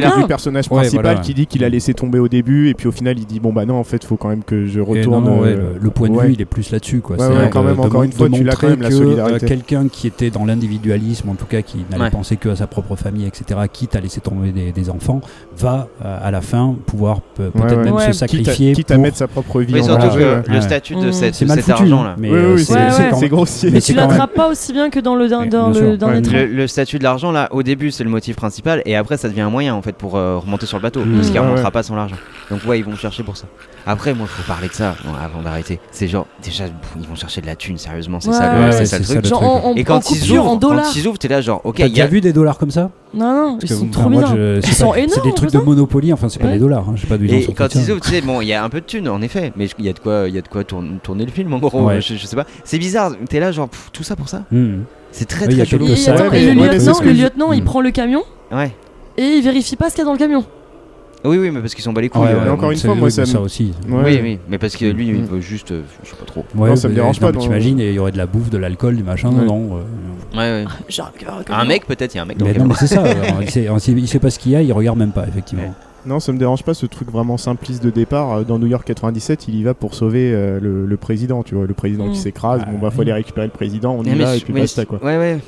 l'arc 0.00 0.18
du 0.20 0.26
personnage 0.26 0.64
Ouais, 0.70 0.78
principal 0.78 1.04
voilà. 1.04 1.20
qui 1.20 1.34
dit 1.34 1.46
qu'il 1.46 1.64
a 1.64 1.68
laissé 1.68 1.94
tomber 1.94 2.18
au 2.18 2.28
début, 2.28 2.68
et 2.68 2.74
puis 2.74 2.88
au 2.88 2.92
final, 2.92 3.18
il 3.18 3.26
dit 3.26 3.38
Bon, 3.40 3.52
bah 3.52 3.64
non, 3.64 3.76
en 3.76 3.84
fait, 3.84 4.04
faut 4.04 4.16
quand 4.16 4.28
même 4.28 4.42
que 4.44 4.66
je 4.66 4.78
Et 4.80 4.82
retourne. 4.82 5.24
non, 5.24 5.30
non, 5.36 5.40
ouais, 5.42 5.48
euh, 5.56 5.72
le, 5.80 5.90
point 5.90 6.08
de 6.08 6.14
ouais. 6.14 6.26
vue, 6.26 6.32
il 6.34 6.40
est 6.40 6.44
plus 6.46 6.70
là-dessus. 6.72 7.00
Quoi. 7.00 7.16
Ouais, 7.16 7.48
quand 7.50 7.62
même, 7.62 7.76
de 7.76 7.80
encore 7.80 8.02
une 8.02 8.12
fois, 8.12 8.28
de 8.28 8.34
tu 8.34 8.44
l'as 8.44 8.56
quand 8.56 8.68
même, 8.68 8.82
la 8.82 8.88
que, 8.88 8.94
solidarité. 8.96 9.44
euh, 9.44 9.48
quelqu'un 9.48 9.88
qui 9.88 10.06
était 10.06 10.30
dans 10.30 10.44
l'individualisme, 10.44 11.28
en 11.28 11.34
tout 11.34 11.46
cas 11.46 11.62
qui 11.62 11.84
n'allait 11.90 12.04
Ouais. 12.04 12.10
penser 12.10 12.36
que 12.36 12.48
à 12.48 12.56
sa 12.56 12.66
propre 12.66 12.96
famille, 12.96 13.26
etc., 13.26 13.60
quitte 13.72 13.94
à 13.94 14.00
laisser 14.00 14.20
tomber 14.20 14.50
des, 14.52 14.72
des 14.72 14.90
enfants, 14.90 15.20
va 15.56 15.88
euh, 16.04 16.18
à 16.22 16.30
la 16.30 16.40
fin 16.40 16.74
pouvoir 16.86 17.20
peut-être 17.52 17.76
ouais. 17.78 17.84
même 17.84 17.94
Ouais. 17.94 18.00
se 18.00 18.06
Quitte 18.06 18.16
à, 18.22 18.52
sacrifier 18.52 18.72
quitte 18.72 18.90
à 18.90 18.98
mettre 18.98 19.16
sa 19.16 19.28
propre 19.28 19.60
vie 19.60 19.74
Oui, 19.74 19.80
en 19.80 19.84
surtout 19.84 20.06
danger. 20.06 20.18
que 20.18 20.24
ouais. 20.48 20.54
le 20.54 20.60
statut 20.60 20.94
de, 20.94 21.06
Mm. 21.08 21.12
cette, 21.12 21.34
C'est 21.34 21.44
de 21.44 21.48
mal 21.48 21.58
cet 21.58 21.68
euh, 22.30 22.54
oui, 22.54 22.64
c'est- 22.64 23.28
grossier. 23.28 23.70
Mais 23.70 23.80
tu 23.80 23.92
l'attrapes 23.94 24.34
pas 24.34 24.48
aussi 24.48 24.72
bien 24.72 24.90
que 24.90 25.00
dans 25.00 25.14
le, 25.14 25.28
dernier. 25.28 25.50
Le, 26.46 26.46
le 26.46 26.66
statut 26.66 26.98
de 26.98 27.04
l'argent, 27.04 27.30
là, 27.32 27.48
au 27.52 27.62
début, 27.62 27.90
c'est 27.90 28.04
le 28.04 28.10
motif 28.10 28.36
principal, 28.36 28.82
et 28.86 28.96
après, 28.96 29.16
ça 29.16 29.28
devient 29.28 29.40
un 29.42 29.50
moyen, 29.50 29.74
en 29.74 29.82
fait, 29.82 29.94
pour 29.96 30.16
euh, 30.16 30.38
remonter 30.38 30.66
sur 30.66 30.78
le 30.78 30.82
bateau, 30.82 31.00
Mm. 31.04 31.14
parce 31.16 31.26
qu'il 31.30 31.40
Ouais, 31.40 31.46
remontera 31.46 31.70
pas 31.70 31.82
sans 31.82 31.94
l'argent. 31.96 32.16
Donc, 32.50 32.60
ouais, 32.66 32.78
ils 32.78 32.84
vont 32.84 32.96
chercher 32.96 33.22
pour 33.22 33.36
ça. 33.36 33.46
Après, 33.86 34.14
moi, 34.14 34.26
faut 34.26 34.42
parler 34.50 34.68
de 34.68 34.72
ça, 34.74 34.94
non, 35.04 35.12
avant 35.14 35.42
d'arrêter. 35.42 35.80
C'est 35.90 36.06
genre, 36.08 36.26
déjà, 36.42 36.64
ils 37.00 37.06
vont 37.08 37.14
chercher 37.16 37.40
de 37.40 37.46
la 37.46 37.56
thune, 37.56 37.78
sérieusement, 37.78 38.20
c'est 38.20 38.28
Ouais, 38.30 38.34
ça, 38.36 38.54
le, 38.54 38.64
ouais, 38.66 38.86
ça 38.86 38.98
le 38.98 39.04
truc. 39.04 39.24
Genre 39.26 39.42
en, 39.42 39.70
en, 39.70 39.74
Et 39.74 39.80
en 39.80 39.84
quand 39.84 40.10
ils 40.10 40.32
en 40.32 40.36
ouvrent, 40.36 40.56
dollars. 40.58 40.84
quand 40.86 40.96
ils 40.96 41.06
ouvrent, 41.08 41.18
t'es 41.18 41.28
là, 41.28 41.40
genre, 41.40 41.60
ok, 41.64 41.76
T'as 41.76 41.84
il 41.86 41.88
y 41.88 41.92
déjà 41.94 42.04
a. 42.04 42.06
vu 42.06 42.20
des 42.20 42.32
dollars 42.32 42.58
comme 42.58 42.70
ça? 42.70 42.90
Non, 43.14 43.32
non, 43.34 43.58
ils 43.60 43.68
sont 43.68 43.86
trop 43.88 44.10
je- 44.10 44.56
Ils 44.58 44.62
c'est 44.64 44.72
sont 44.72 44.88
pas- 44.88 44.94
C'est 44.94 45.02
énormes. 45.04 45.22
des 45.28 45.34
trucs 45.34 45.50
de. 45.52 45.58
Monopoly, 45.58 46.12
enfin 46.12 46.28
c'est 46.28 46.40
pas 46.40 46.48
des 46.50 46.58
dollars, 46.58 46.88
hein, 46.88 46.92
je 46.96 47.02
sais 47.02 47.06
pas 47.06 47.16
Et 47.22 47.46
quand 47.56 47.74
ils 47.74 47.90
ouvrent, 47.90 48.00
tu 48.00 48.10
sais, 48.10 48.20
bon, 48.22 48.40
il 48.40 48.48
y 48.48 48.52
a 48.54 48.64
un 48.64 48.68
peu 48.70 48.80
de 48.80 48.86
thunes, 48.86 49.08
en 49.08 49.20
effet, 49.20 49.52
mais 49.56 49.68
il 49.78 49.84
y 49.84 49.88
a 49.88 49.92
de 49.92 49.98
quoi, 49.98 50.24
il 50.28 50.34
y 50.34 50.38
a 50.38 50.40
de 50.40 50.48
quoi 50.48 50.64
tourner, 50.64 51.24
le 51.24 51.30
film, 51.30 51.52
en 51.52 51.58
gros. 51.58 51.90
Je, 52.00 52.16
sais 52.16 52.36
pas. 52.36 52.46
C'est 52.64 52.78
bizarre, 52.78 53.12
t'es 53.28 53.38
là, 53.40 53.52
genre, 53.52 53.68
tout 53.92 54.02
ça 54.02 54.16
pour 54.16 54.28
ça 54.28 54.44
Hmm. 54.50 54.82
C'est 55.10 55.26
très 55.26 55.46
très 55.46 55.64
chelou. 55.66 55.86
le 55.86 57.12
lieutenant, 57.12 57.52
il 57.52 57.60
Hmm. 57.62 57.64
prend 57.64 57.80
le 57.82 57.90
camion 57.90 58.22
Ouais. 58.50 58.72
et 59.18 59.22
il 59.24 59.42
vérifie 59.42 59.76
pas 59.76 59.90
ce 59.90 59.94
qu'il 59.94 60.00
y 60.00 60.02
a 60.02 60.06
dans 60.06 60.12
le 60.12 60.18
camion. 60.18 60.44
Oui, 61.24 61.36
oui, 61.38 61.50
mais 61.52 61.60
parce 61.60 61.74
qu'ils 61.74 61.84
sont 61.84 61.92
bas 61.92 62.00
les 62.00 62.08
couilles. 62.08 62.22
Ouais, 62.22 62.48
encore 62.50 62.72
une 62.72 62.78
fois, 62.78 62.94
moi, 62.96 63.08
ça 63.10 63.24
ça 63.26 63.40
aussi. 63.40 63.72
Ouais. 63.88 64.02
Oui, 64.04 64.18
oui, 64.22 64.38
mais 64.48 64.58
parce 64.58 64.74
que 64.74 64.86
lui, 64.86 65.06
il 65.08 65.20
Mm. 65.20 65.24
veut 65.26 65.40
juste, 65.40 65.70
euh, 65.70 65.82
je 66.02 66.08
sais 66.10 66.16
pas 66.16 66.24
trop. 66.24 66.44
Ouais, 66.56 66.70
Non, 66.70 66.76
ça 66.76 66.88
me 66.88 66.94
dérange 66.94 67.20
non, 67.20 67.30
pas. 67.30 67.38
T'imagines, 67.38 67.78
il 67.78 67.92
y 67.92 67.98
aurait 68.00 68.10
de 68.10 68.18
la 68.18 68.26
bouffe, 68.26 68.50
de 68.50 68.58
l'alcool, 68.58 68.96
du 68.96 69.04
machin, 69.04 69.28
Ouais. 69.28 69.44
non, 69.44 69.58
non. 69.68 69.76
euh, 69.76 69.80
Ouais, 70.34 70.38
ouais. 70.38 70.64
Genre, 70.88 71.12
Un 71.50 71.64
mec, 71.64 71.86
peut-être, 71.86 72.14
il 72.14 72.16
y 72.16 72.20
a 72.20 72.22
un 72.22 72.26
mec 72.26 72.38
dans 72.38 72.46
Mais 72.46 72.54
non, 72.54 72.66
mais 72.66 72.74
c'est 72.74 72.86
ça. 72.86 73.02
alors, 73.02 73.42
il, 73.42 73.50
sait, 73.50 73.68
il 73.88 74.08
sait 74.08 74.18
pas 74.18 74.30
ce 74.30 74.38
qu'il 74.38 74.52
y 74.52 74.56
a, 74.56 74.62
il 74.62 74.72
regarde 74.72 74.98
même 74.98 75.12
pas, 75.12 75.26
effectivement. 75.28 75.64
Ouais. 75.64 75.70
Non, 76.04 76.18
ça 76.18 76.32
me 76.32 76.38
dérange 76.38 76.64
pas 76.64 76.74
ce 76.74 76.84
truc 76.86 77.10
vraiment 77.12 77.36
simpliste 77.36 77.82
de 77.84 77.90
départ. 77.90 78.32
Euh, 78.32 78.42
Dans 78.42 78.58
New 78.58 78.66
York 78.66 78.84
97, 78.84 79.46
il 79.48 79.54
y 79.56 79.62
va 79.62 79.72
pour 79.74 79.94
sauver 79.94 80.32
euh, 80.34 80.58
le, 80.60 80.84
le 80.84 80.96
président, 80.96 81.42
tu 81.44 81.54
vois, 81.54 81.66
le 81.66 81.74
président 81.74 82.06
Mm. 82.08 82.12
qui 82.12 82.18
s'écrase. 82.18 82.62
Ah, 82.66 82.70
bon, 82.70 82.78
bah, 82.78 82.90
faut 82.90 82.98
oui. 82.98 83.02
aller 83.04 83.12
récupérer 83.12 83.46
le 83.46 83.52
président, 83.52 83.94
on 83.96 84.02
y 84.02 84.08
mais 84.10 84.24
va, 84.24 84.34
et 84.36 84.40
puis 84.40 84.52
basta, 84.52 84.84
quoi. 84.84 84.98
Ouais, 85.02 85.16
ouais. 85.16 85.38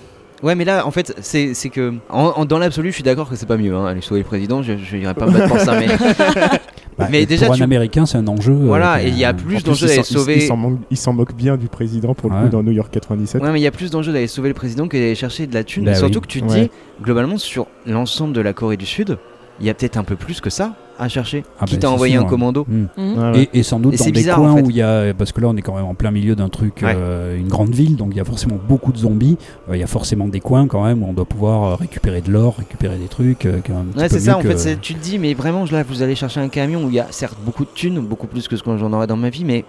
Ouais, 0.43 0.55
mais 0.55 0.65
là, 0.65 0.87
en 0.87 0.91
fait, 0.91 1.15
c'est 1.23 1.55
que. 1.71 1.95
En, 2.11 2.35
en- 2.37 2.45
dans 2.45 2.59
l'absolu, 2.59 2.91
je 2.91 2.95
suis 2.95 3.03
d'accord 3.03 3.29
que 3.31 3.35
c'est 3.37 3.47
pas 3.47 3.57
mieux. 3.57 3.75
Hein. 3.75 3.87
Aller 3.87 4.01
sauver 4.03 4.21
le 4.21 4.27
président, 4.27 4.63
je 4.63 4.75
je 4.77 4.97
n'irai 4.97 5.15
pas 5.15 5.27
me 5.27 5.33
battre 5.33 5.49
pour 5.49 5.59
ça. 5.59 5.79
Mais 5.81 5.87
Bah, 6.97 7.09
Mais 7.11 7.27
déjà, 7.27 7.47
pour 7.47 7.55
un 7.55 7.59
tu- 7.59 7.63
Américain, 7.65 8.07
c'est 8.07 8.19
un 8.19 8.27
enjeu. 8.29 8.53
euh, 8.53 8.67
voilà, 8.67 9.03
et 9.03 9.09
il 9.09 9.19
y 9.19 9.25
a 9.25 9.35
plus 9.35 9.65
d'enjeux 9.65 9.89
d'aller 9.89 10.03
sauver. 10.05 10.37
il 10.37 10.43
s'en 10.43 10.57
moque- 10.57 10.79
Il 10.91 10.97
s'en 10.97 11.13
moque 11.13 11.35
bien 11.35 11.57
du 11.57 11.67
président 11.69 12.15
pour 12.15 12.31
le 12.31 12.37
Ouais. 12.37 12.43
coup 12.45 12.49
dans 12.51 12.63
New 12.63 12.71
York 12.73 12.89
97. 12.93 13.43
Ouais, 13.43 13.51
mais 13.51 13.59
il 13.61 13.63
y 13.63 13.67
a 13.67 13.73
plus 13.73 13.91
d'enjeux 13.91 14.13
d'aller 14.13 14.27
sauver 14.29 14.49
le 14.49 14.55
président 14.55 14.87
que 14.87 14.97
d'aller 14.97 15.15
chercher 15.17 15.47
de 15.49 15.55
la 15.55 15.65
thune. 15.65 15.85
Bah 15.87 15.95
Surtout 15.95 16.19
oui. 16.19 16.23
que 16.23 16.27
tu 16.29 16.43
te 16.43 16.53
Ouais. 16.53 16.61
dis, 16.63 16.71
globalement, 17.03 17.37
sur 17.39 17.67
l'ensemble 17.87 18.33
de 18.33 18.41
la 18.41 18.53
Corée 18.53 18.77
du 18.77 18.87
Sud, 18.87 19.19
il 19.61 19.67
y 19.67 19.71
a 19.71 19.75
peut-être 19.75 19.97
un 19.97 20.05
peu 20.05 20.15
plus 20.17 20.41
que 20.41 20.51
ça 20.51 20.75
à 20.99 21.09
chercher. 21.09 21.45
Ah, 21.61 21.65
Quitte 21.65 21.81
bah, 21.83 21.89
à 21.89 21.91
c'est 21.91 21.95
envoyer 21.95 22.15
sûr, 22.15 22.23
un 22.23 22.27
commando. 22.29 22.67
Hmm. 22.69 22.87
Ouais. 22.97 23.49
Et, 23.53 23.59
et 23.59 23.63
sans 23.63 23.81
doute 23.81 23.95
Et 23.95 23.97
dans 23.97 24.05
c'est 24.05 24.13
des 24.13 24.21
bizarre, 24.21 24.37
coins 24.39 24.53
en 24.53 24.57
fait. 24.57 24.63
où 24.63 24.71
il 24.71 24.77
y 24.77 24.83
a 24.83 25.13
parce 25.15 25.33
que 25.33 25.41
là 25.41 25.49
on 25.49 25.57
est 25.57 25.63
quand 25.63 25.75
même 25.75 25.85
en 25.85 25.95
plein 25.95 26.11
milieu 26.11 26.35
d'un 26.37 26.49
truc 26.49 26.81
Ouais. 26.83 26.95
euh, 26.97 27.37
une 27.39 27.49
grande 27.49 27.71
ville 27.75 27.97
donc 27.97 28.09
il 28.13 28.17
y 28.17 28.21
a 28.21 28.25
forcément 28.25 28.59
beaucoup 28.69 28.93
de 28.93 28.99
zombies 28.99 29.37
Euh, 29.69 29.77
il 29.77 29.81
y 29.81 29.83
a 29.83 29.87
forcément 29.89 30.29
des 30.29 30.41
coins 30.41 30.67
quand 30.69 30.85
même 30.85 31.03
où 31.03 31.07
on 31.09 31.13
doit 31.13 31.25
pouvoir 31.25 31.65
euh, 31.65 31.75
récupérer 31.75 32.21
de 32.21 32.31
l'or 32.31 32.57
récupérer 32.59 32.97
des 32.97 33.09
trucs 33.09 33.47
euh, 33.47 33.61
Ouais, 33.97 34.09
c'est 34.09 34.21
ça, 34.21 34.37
en 34.39 34.41
que- 34.41 34.49
fait. 34.51 34.59
c'est- 34.59 34.81
Tu 34.81 34.95
te 34.95 35.03
dis, 35.03 35.19
mais 35.19 35.35
vraiment, 35.35 35.65
là, 35.71 35.83
vous 35.83 36.03
allez 36.03 36.15
chercher 36.15 36.41
un 36.41 36.49
camion 36.49 36.85
où 36.85 36.89
il 36.89 36.95
y 36.95 37.01
a 37.01 37.07
certes 37.11 37.39
beaucoup 37.45 37.65
de 37.65 37.71
thunes, 37.75 37.99
beaucoup 38.01 38.27
plus 38.27 38.47
que 38.49 38.57
ce 38.57 38.63
que 38.63 38.77
j'en 38.77 38.93
aurais 38.93 39.07
dans 39.07 39.17
ma 39.17 39.31
vie, 39.31 39.45
mais, 39.45 39.65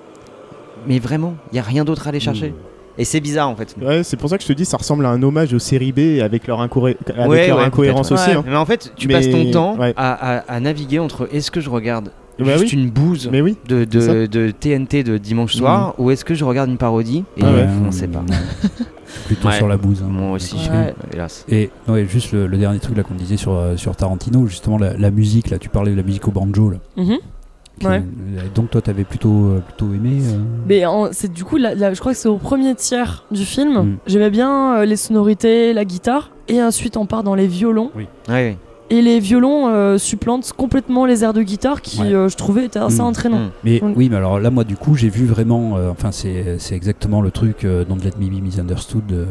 mais 0.87 0.99
vraiment, 0.99 1.35
il 1.51 1.55
y 1.55 1.59
a 1.59 1.63
rien 1.63 1.83
d'autre 1.85 2.05
à 2.07 2.09
aller 2.09 2.19
chercher. 2.19 2.49
Hmm. 2.49 2.74
Et 2.97 3.03
c'est 3.05 3.19
bizarre, 3.19 3.49
en 3.49 3.55
fait. 3.55 3.75
Ouais, 3.81 4.03
c'est 4.03 4.15
pour 4.17 4.29
ça 4.29 4.37
que 4.37 4.43
je 4.43 4.47
te 4.47 4.53
dis, 4.53 4.63
ça 4.65 4.77
ressemble 4.77 5.05
à 5.05 5.09
un 5.09 5.21
hommage 5.21 5.53
aux 5.53 5.59
séries 5.59 5.91
B 5.91 6.21
avec 6.21 6.47
leur, 6.47 6.59
incoré- 6.65 6.97
avec 7.15 7.29
Ouais, 7.29 7.47
leur 7.47 7.57
ouais, 7.57 7.63
incohérence 7.65 8.11
aussi. 8.11 8.29
ouais. 8.29 8.35
hein. 8.37 8.43
Mais 8.47 8.55
en 8.55 8.65
fait, 8.65 8.93
tu 8.95 9.07
Mais- 9.07 9.15
passes 9.15 9.29
ton 9.29 9.51
temps 9.51 9.77
ouais. 9.77 9.93
à, 9.97 10.37
à- 10.37 10.53
à 10.53 10.59
naviguer 10.59 10.99
entre 10.99 11.27
est-ce 11.33 11.51
que 11.51 11.59
je 11.59 11.69
regarde 11.69 12.11
Bah 12.39 12.57
juste 12.57 12.73
oui. 12.73 12.79
une 12.83 12.89
bouse 12.89 13.29
Mais 13.31 13.41
oui, 13.41 13.57
de, 13.67 13.83
de, 13.85 14.25
de 14.27 14.51
TNT 14.51 15.03
de 15.03 15.17
dimanche 15.17 15.55
soir 15.55 15.93
ou 15.97 16.09
est-ce 16.11 16.23
que 16.25 16.33
je 16.35 16.43
regarde 16.45 16.69
une 16.69 16.77
parodie 16.77 17.23
Et 17.37 17.41
Ah 17.43 17.51
ouais. 17.51 17.65
on 17.87 17.91
sait 17.91 18.07
pas. 18.07 18.23
plutôt 19.27 19.47
Ouais. 19.47 19.55
sur 19.57 19.67
la 19.67 19.77
bouse 19.77 20.01
hein. 20.03 20.09
Moi 20.09 20.31
aussi, 20.31 20.57
je 20.63 20.69
Ouais. 20.69 20.93
hélas. 21.13 21.45
Et 21.49 21.69
ouais, 21.87 22.05
juste 22.05 22.31
le, 22.33 22.47
le 22.47 22.57
dernier 22.57 22.79
truc 22.79 22.97
là 22.97 23.03
qu'on 23.03 23.13
disait 23.13 23.37
sur, 23.37 23.53
euh, 23.53 23.77
sur 23.77 23.95
Tarantino, 23.95 24.47
justement 24.47 24.77
la, 24.77 24.97
la 24.97 25.11
musique, 25.11 25.49
là 25.49 25.57
tu 25.57 25.69
parlais 25.69 25.91
de 25.91 25.97
la 25.97 26.03
musique 26.03 26.27
au 26.27 26.31
banjo 26.31 26.69
là. 26.71 26.77
Mhm. 26.97 27.17
Ouais. 27.83 27.97
euh, 27.97 28.41
donc 28.53 28.69
toi 28.71 28.81
t'avais 28.81 29.03
plutôt, 29.03 29.45
euh, 29.47 29.59
plutôt 29.59 29.93
aimé 29.93 30.21
euh, 30.23 30.37
Mais 30.67 30.83
c'est 31.11 31.31
du 31.31 31.43
coup, 31.43 31.57
la- 31.57 31.75
la- 31.75 31.93
je 31.93 31.99
crois 31.99 32.13
que 32.13 32.17
c'est 32.17 32.29
au 32.29 32.37
premier 32.37 32.73
tiers 32.75 33.25
du 33.31 33.43
film. 33.45 33.73
Mm. 33.79 33.97
J'aimais 34.07 34.29
bien 34.29 34.77
euh, 34.77 34.85
les 34.85 34.95
sonorités, 34.95 35.73
la 35.73 35.83
guitare, 35.85 36.31
et 36.47 36.61
ensuite 36.63 36.95
on 36.97 37.05
part 37.05 37.23
dans 37.23 37.35
les 37.35 37.47
violons. 37.47 37.91
Ouais, 37.95 38.07
ouais. 38.29 38.57
Et 38.91 39.01
les 39.01 39.19
violons 39.19 39.67
euh, 39.67 39.97
supplantent 39.97 40.53
complètement 40.55 41.07
les 41.07 41.23
airs 41.23 41.33
de 41.33 41.41
guitare 41.41 41.81
qui, 41.81 42.01
Ouais. 42.01 42.13
euh, 42.13 42.29
je 42.29 42.37
trouvais, 42.37 42.65
étaient 42.65 42.77
assez 42.77 42.99
Mm. 43.01 43.05
entraînants. 43.05 43.39
Mm. 43.45 43.49
Mais 43.63 43.79
Oui. 43.83 43.93
oui, 43.95 44.09
mais 44.11 44.17
alors 44.17 44.39
là, 44.39 44.51
moi, 44.51 44.63
du 44.63 44.75
coup, 44.77 44.95
j'ai 44.95 45.09
vu 45.09 45.25
vraiment. 45.25 45.75
euh, 45.75 45.89
enfin, 45.89 46.11
c'est 46.11 46.57
c'est 46.59 46.75
exactement 46.75 47.19
le 47.21 47.31
truc 47.31 47.65
euh, 47.65 47.83
Don't 47.83 47.97
Let 48.03 48.11
Me 48.23 48.29
Be 48.29 48.43
Misunderstood 48.43 49.11
euh, 49.11 49.25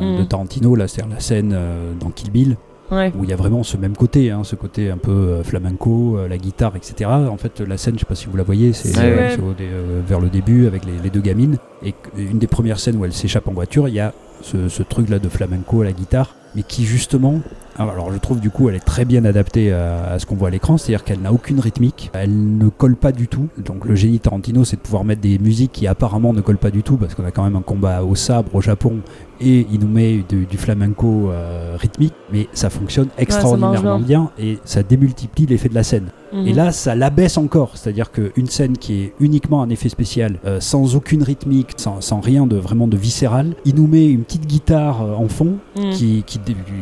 Mm. 0.00 0.18
de 0.20 0.24
Tarantino, 0.24 0.76
là, 0.76 0.86
c'est-à-dire 0.86 1.12
la 1.12 1.20
scène 1.20 1.52
euh, 1.54 1.92
dans 1.98 2.10
Kill 2.10 2.30
Bill, 2.30 2.56
Ouais. 2.90 3.12
où 3.16 3.24
il 3.24 3.30
y 3.30 3.32
a 3.32 3.36
vraiment 3.36 3.62
ce 3.62 3.76
même 3.76 3.96
côté, 3.96 4.30
hein, 4.30 4.42
ce 4.42 4.56
côté 4.56 4.90
un 4.90 4.96
peu 4.98 5.10
euh, 5.12 5.42
flamenco, 5.44 6.16
euh, 6.18 6.28
la 6.28 6.38
guitare, 6.38 6.74
etc. 6.76 7.08
En 7.10 7.36
fait, 7.36 7.60
la 7.60 7.76
scène, 7.76 7.94
je 7.94 8.00
sais 8.00 8.04
pas 8.06 8.14
si 8.14 8.26
vous 8.26 8.36
la 8.36 8.42
voyez, 8.42 8.72
c'est 8.72 8.96
Ouais, 8.98 9.36
euh, 9.60 10.00
vers 10.06 10.18
le 10.20 10.28
début 10.28 10.66
avec 10.66 10.84
les, 10.84 10.98
les 11.02 11.10
deux 11.10 11.20
gamines. 11.20 11.58
Et 11.84 11.94
une 12.16 12.38
des 12.38 12.46
premières 12.48 12.80
scènes 12.80 12.96
où 12.96 13.04
elle 13.04 13.12
s'échappe 13.12 13.46
en 13.48 13.52
voiture, 13.52 13.88
il 13.88 13.94
y 13.94 14.00
a 14.00 14.12
ce, 14.42 14.68
ce 14.68 14.82
truc-là 14.82 15.18
de 15.18 15.28
flamenco 15.28 15.82
à 15.82 15.84
la 15.84 15.92
guitare, 15.92 16.34
mais 16.54 16.62
qui 16.62 16.84
justement 16.84 17.40
alors 17.78 18.12
je 18.12 18.18
trouve 18.18 18.40
du 18.40 18.50
coup 18.50 18.68
elle 18.68 18.74
est 18.74 18.80
très 18.84 19.04
bien 19.04 19.24
adaptée 19.24 19.72
à, 19.72 20.12
à 20.12 20.18
ce 20.18 20.26
qu'on 20.26 20.36
voit 20.36 20.48
à 20.48 20.50
l'écran, 20.50 20.76
c'est-à-dire 20.76 21.04
qu'elle 21.04 21.20
n'a 21.20 21.32
aucune 21.32 21.60
rythmique, 21.60 22.10
elle 22.12 22.56
ne 22.58 22.68
colle 22.68 22.96
pas 22.96 23.12
du 23.12 23.28
tout. 23.28 23.48
Donc 23.64 23.84
le 23.86 23.94
génie 23.94 24.18
Tarantino 24.20 24.64
c'est 24.64 24.76
de 24.76 24.82
pouvoir 24.82 25.04
mettre 25.04 25.20
des 25.22 25.38
musiques 25.38 25.72
qui 25.72 25.86
apparemment 25.86 26.32
ne 26.32 26.40
collent 26.40 26.58
pas 26.58 26.70
du 26.70 26.82
tout 26.82 26.96
parce 26.96 27.14
qu'on 27.14 27.24
a 27.24 27.30
quand 27.30 27.44
même 27.44 27.56
un 27.56 27.62
combat 27.62 28.02
au 28.02 28.14
sabre 28.14 28.54
au 28.54 28.60
Japon 28.60 28.98
et 29.42 29.66
il 29.72 29.80
nous 29.80 29.88
met 29.88 30.22
du, 30.28 30.44
du 30.44 30.58
flamenco 30.58 31.30
euh, 31.30 31.74
rythmique, 31.78 32.12
mais 32.30 32.46
ça 32.52 32.68
fonctionne 32.68 33.08
extraordinairement 33.16 33.98
bien. 33.98 34.30
et 34.38 34.58
ça 34.66 34.82
démultiplie 34.82 35.46
l'effet 35.46 35.70
de 35.70 35.74
la 35.74 35.82
scène. 35.82 36.08
Mhm. 36.34 36.46
Et 36.46 36.52
là, 36.52 36.72
ça 36.72 36.94
l'abaisse 36.94 37.38
encore, 37.38 37.70
c'est-à-dire 37.78 38.10
qu'une 38.12 38.46
scène 38.48 38.76
qui 38.76 39.00
est 39.00 39.14
uniquement 39.18 39.62
un 39.62 39.70
effet 39.70 39.88
spécial, 39.88 40.38
euh, 40.44 40.60
sans 40.60 40.94
aucune 40.94 41.22
rythmique, 41.22 41.70
sans, 41.78 42.02
sans 42.02 42.20
rien 42.20 42.46
de 42.46 42.56
vraiment 42.56 42.86
de 42.86 42.98
viscéral, 42.98 43.54
il 43.64 43.76
nous 43.76 43.86
met 43.86 44.06
une 44.06 44.24
petite 44.24 44.46
guitare 44.46 45.00
euh, 45.02 45.14
en 45.14 45.28
fond 45.28 45.56
Mhm. 45.76 45.90
qui, 45.92 46.24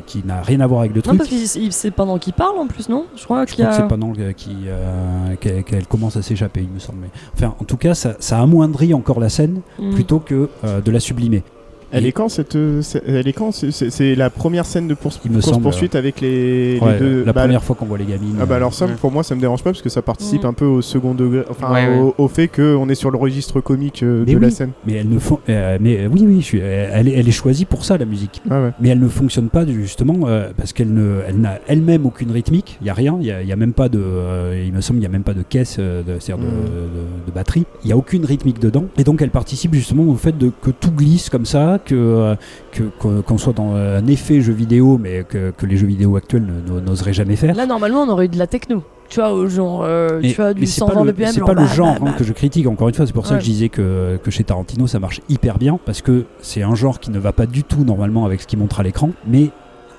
qui 0.06 0.22
n'a 0.26 0.42
rien 0.42 0.58
à 0.60 0.66
voir 0.66 0.77
avec 0.80 0.92
le 0.92 0.98
Non, 0.98 1.02
truc. 1.02 1.18
parce 1.18 1.30
que 1.30 1.70
c'est 1.70 1.90
pendant 1.90 2.18
qu'il 2.18 2.32
parle 2.32 2.58
en 2.58 2.66
plus, 2.66 2.88
non? 2.88 3.06
Je 3.16 3.24
crois 3.24 3.44
qu'il 3.46 3.64
a. 3.64 3.72
c'est 3.72 3.86
pendant 3.88 4.12
euh, 4.68 5.34
qu'elle 5.40 5.86
commence 5.86 6.16
à 6.16 6.22
s'échapper, 6.22 6.62
il 6.62 6.68
me 6.70 6.78
semble. 6.78 6.98
Mais- 7.02 7.10
Enfin, 7.34 7.54
en 7.58 7.64
tout 7.64 7.76
cas, 7.76 7.94
ça, 7.94 8.14
ça 8.20 8.40
amoindrit 8.40 8.94
encore 8.94 9.20
la 9.20 9.28
scène 9.28 9.60
Mhm. 9.78 9.94
plutôt 9.94 10.18
que 10.20 10.48
euh, 10.64 10.80
de 10.80 10.90
la 10.90 11.00
sublimer. 11.00 11.42
Elle 11.90 12.04
Et- 12.04 12.08
est 12.08 12.12
quand 12.12 12.28
cette, 12.28 12.56
euh, 12.56 12.82
c'est- 12.82 13.02
elle 13.06 13.26
est 13.26 13.32
quand 13.32 13.50
C'est- 13.52 14.14
la 14.14 14.30
première 14.30 14.66
scène 14.66 14.88
de 14.88 14.94
course, 14.94 15.20
semble, 15.40 15.62
poursuite 15.62 15.94
avec 15.94 16.20
les, 16.20 16.74
les 16.74 16.80
Ouais, 16.80 16.98
deux. 16.98 17.24
la 17.24 17.32
bah, 17.32 17.42
première 17.42 17.62
fois 17.62 17.76
qu'on 17.76 17.86
voit 17.86 17.98
les 17.98 18.04
gamines. 18.04 18.36
Ah 18.40 18.46
bah 18.46 18.56
alors 18.56 18.74
ça 18.74 18.86
Ouais. 18.86 18.92
pour 19.00 19.10
moi 19.10 19.22
ça 19.22 19.34
me 19.34 19.40
dérange 19.40 19.62
pas 19.62 19.70
parce 19.70 19.82
que 19.82 19.88
ça 19.88 20.02
participe 20.02 20.44
un 20.44 20.52
peu 20.52 20.64
au 20.64 20.82
second 20.82 21.14
degré 21.14 21.42
enfin 21.50 21.72
Ouais, 21.72 21.98
au, 21.98 22.14
au 22.18 22.28
fait 22.28 22.48
qu'on 22.48 22.88
est 22.88 22.94
sur 22.94 23.10
le 23.10 23.16
registre 23.18 23.60
comique 23.60 24.02
euh, 24.02 24.24
Mais 24.26 24.34
de 24.34 24.38
la 24.38 24.46
oui. 24.48 24.52
scène. 24.52 24.70
Mais 24.86 24.94
elle 24.94 25.08
ne 25.08 25.18
fon- 25.18 25.38
euh, 25.48 25.78
mais 25.80 26.00
euh, 26.00 26.08
oui, 26.12 26.24
oui, 26.26 26.40
je 26.40 26.44
suis- 26.44 26.58
elle, 26.60 27.08
est, 27.08 27.12
elle 27.12 27.28
est 27.28 27.32
choisie 27.32 27.64
pour 27.64 27.84
ça, 27.84 27.96
la 27.96 28.04
musique. 28.04 28.42
Ah 28.50 28.62
ouais. 28.62 28.70
Mais 28.80 28.88
elle 28.90 29.00
ne 29.00 29.08
fonctionne 29.08 29.48
pas 29.48 29.66
justement 29.66 30.14
euh, 30.26 30.50
parce 30.56 30.72
qu'elle 30.72 30.92
ne, 30.92 31.20
elle 31.26 31.40
n'a 31.40 31.58
elle-même 31.68 32.04
aucune 32.06 32.30
rythmique. 32.30 32.78
Il 32.80 32.86
y 32.86 32.90
a 32.90 32.94
rien. 32.94 33.16
Il 33.20 33.26
y 33.26 33.32
a, 33.32 33.42
il 33.42 33.48
y 33.48 33.52
a 33.52 33.56
même 33.56 33.72
pas 33.72 33.88
de, 33.88 33.98
euh, 34.00 34.62
il 34.66 34.72
me 34.72 34.80
semble, 34.80 35.00
il 35.00 35.02
y 35.02 35.06
a 35.06 35.10
même 35.10 35.22
pas 35.22 35.34
de 35.34 35.42
caisse, 35.42 35.76
euh, 35.78 36.02
de, 36.02 36.16
c'est-à-dire 36.20 36.44
de, 36.44 36.50
Mm. 36.50 36.60
de- 36.60 37.30
de 37.30 37.34
batterie. 37.34 37.64
Il 37.84 37.90
y 37.90 37.92
a 37.92 37.96
aucune 37.96 38.24
rythmique 38.24 38.58
dedans. 38.60 38.84
Et 38.98 39.04
donc 39.04 39.22
elle 39.22 39.30
participe 39.30 39.74
justement 39.74 40.04
au 40.04 40.14
fait 40.14 40.36
de 40.36 40.50
que 40.62 40.70
tout 40.70 40.90
glisse 40.90 41.30
comme 41.30 41.46
ça, 41.46 41.77
que 41.84 41.94
euh, 41.94 42.34
que 42.72 42.82
qu'on 43.22 43.38
soit 43.38 43.52
dans 43.52 43.74
un 43.74 44.06
effet 44.06 44.40
jeu 44.40 44.52
vidéo, 44.52 44.98
mais 44.98 45.24
que, 45.28 45.50
que 45.56 45.66
les 45.66 45.76
jeux 45.76 45.86
vidéo 45.86 46.16
actuels 46.16 46.46
n'oseraient 46.84 47.12
jamais 47.12 47.36
faire. 47.36 47.54
Là, 47.54 47.66
normalement, 47.66 48.02
on 48.02 48.08
aurait 48.08 48.26
eu 48.26 48.28
de 48.28 48.38
la 48.38 48.46
techno. 48.46 48.82
Tu 49.08 49.20
vois, 49.20 49.32
au 49.32 49.48
genre, 49.48 49.84
euh, 49.84 50.18
Mais- 50.22 50.28
tu 50.32 50.36
vois, 50.36 50.52
du 50.52 50.60
mais 50.60 50.66
c'est 50.66 50.80
120 50.80 50.94
pas 50.94 51.04
le, 51.04 51.12
BPM. 51.12 51.28
c'est 51.32 51.38
genre 51.38 51.46
pas 51.46 51.54
le 51.54 51.60
bah, 51.62 51.66
genre 51.72 51.86
bah, 51.94 51.98
hein, 52.02 52.04
bah. 52.10 52.12
que 52.18 52.24
je 52.24 52.32
critique, 52.34 52.66
encore 52.66 52.88
une 52.88 52.94
fois, 52.94 53.06
c'est 53.06 53.14
pour 53.14 53.26
ça 53.26 53.34
Ouais. 53.34 53.38
que 53.38 53.44
je 53.46 53.50
disais 53.50 53.68
que, 53.70 54.18
que 54.22 54.30
chez 54.30 54.44
Tarantino 54.44 54.86
ça 54.86 54.98
marche 54.98 55.22
hyper 55.30 55.56
bien, 55.58 55.78
parce 55.86 56.02
que 56.02 56.24
c'est 56.42 56.62
un 56.62 56.74
genre 56.74 57.00
qui 57.00 57.10
ne 57.10 57.18
va 57.18 57.32
pas 57.32 57.46
du 57.46 57.64
tout 57.64 57.84
normalement 57.84 58.26
avec 58.26 58.42
ce 58.42 58.46
qu'il 58.46 58.58
montre 58.58 58.80
à 58.80 58.82
l'écran, 58.82 59.10
mais 59.26 59.48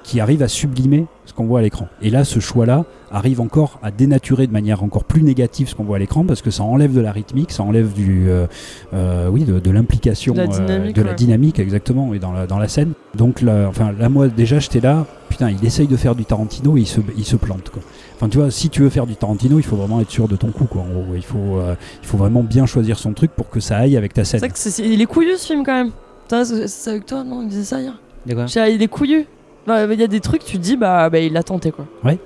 qui 0.09 0.19
arrive 0.19 0.41
à 0.41 0.47
sublimer 0.47 1.05
ce 1.27 1.33
qu'on 1.33 1.45
voit 1.45 1.59
à 1.59 1.61
l'écran. 1.61 1.87
Et 2.01 2.09
là, 2.09 2.23
ce 2.23 2.39
choix-là 2.39 2.85
arrive 3.11 3.41
encore 3.41 3.79
à 3.83 3.91
dénaturer 3.91 4.47
de 4.47 4.51
manière 4.51 4.81
encore 4.81 5.03
plus 5.03 5.21
négative 5.21 5.69
ce 5.69 5.75
qu'on 5.75 5.83
voit 5.83 5.97
à 5.97 5.99
l'écran, 5.99 6.23
parce 6.25 6.41
que 6.41 6.49
ça 6.49 6.63
enlève 6.63 6.93
de 6.95 6.99
la 7.01 7.11
rythmique, 7.11 7.51
ça 7.51 7.61
enlève 7.61 7.93
du, 7.93 8.27
euh, 8.27 8.47
euh, 8.95 9.27
oui, 9.29 9.43
de, 9.43 9.59
de 9.59 9.69
l'implication, 9.71 10.33
De 10.33 10.39
la 10.39 10.45
euh, 10.45 10.47
dynamique, 10.65 10.95
de 10.95 11.01
la 11.03 11.13
dynamique 11.13 11.59
exactement, 11.59 12.11
et 12.15 12.19
dans 12.19 12.31
la, 12.31 12.47
dans 12.47 12.57
la 12.57 12.67
scène. 12.67 12.93
Donc 13.15 13.41
là, 13.43 13.67
enfin, 13.69 13.91
là, 13.99 14.09
moi 14.09 14.27
déjà, 14.29 14.57
j'étais 14.57 14.79
là, 14.79 15.05
putain, 15.29 15.51
il 15.51 15.63
essaye 15.63 15.85
de 15.87 15.95
faire 15.95 16.15
du 16.15 16.25
Tarantino, 16.25 16.75
et 16.75 16.81
il 16.81 16.87
se, 16.87 17.01
il 17.15 17.25
se 17.25 17.35
plante, 17.35 17.69
quoi. 17.69 17.83
Enfin, 18.15 18.29
tu 18.29 18.39
vois, 18.39 18.49
si 18.49 18.69
tu 18.69 18.81
veux 18.81 18.89
faire 18.89 19.05
du 19.05 19.15
Tarantino, 19.15 19.59
il 19.59 19.63
faut 19.63 19.75
vraiment 19.75 20.01
être 20.01 20.09
sûr 20.09 20.27
de 20.27 20.35
ton 20.35 20.47
coup, 20.49 20.65
quoi. 20.65 20.81
En 20.81 20.85
gros, 20.91 21.13
il 21.15 21.23
faut, 21.23 21.59
euh, 21.59 21.75
il 22.01 22.07
faut 22.07 22.17
vraiment 22.17 22.41
bien 22.41 22.65
choisir 22.65 22.97
son 22.97 23.13
truc 23.13 23.29
pour 23.31 23.49
que 23.51 23.59
ça 23.59 23.77
aille 23.77 23.95
avec 23.95 24.13
ta 24.15 24.23
C'est 24.23 24.31
scène. 24.31 24.39
vrai 24.39 24.49
que 24.49 24.57
c'est- 24.57 24.71
c'est- 24.71 24.89
il 24.89 24.99
est 25.01 25.05
couillu 25.05 25.37
ce 25.37 25.45
film 25.45 25.63
quand 25.63 25.75
même. 25.75 25.91
C'est 26.31 26.67
c'est 26.67 26.89
avec 26.89 27.05
toi, 27.05 27.23
non 27.23 27.41
Il 27.43 27.47
disait 27.49 27.63
ça 27.63 27.79
hier 27.79 27.93
Il 28.27 28.81
est 28.81 28.87
couillu. 28.87 29.25
Bah, 29.69 29.93
Il 29.93 29.99
y 29.99 30.03
a 30.03 30.07
des 30.07 30.19
trucs, 30.19 30.43
tu 30.43 30.57
te 30.57 30.61
dis, 30.63 30.75
bah, 30.77 31.09
bah 31.09 31.19
il 31.19 31.35
a 31.37 31.43
tenté 31.43 31.71
quoi. 31.71 31.85
Ouais. 32.03 32.17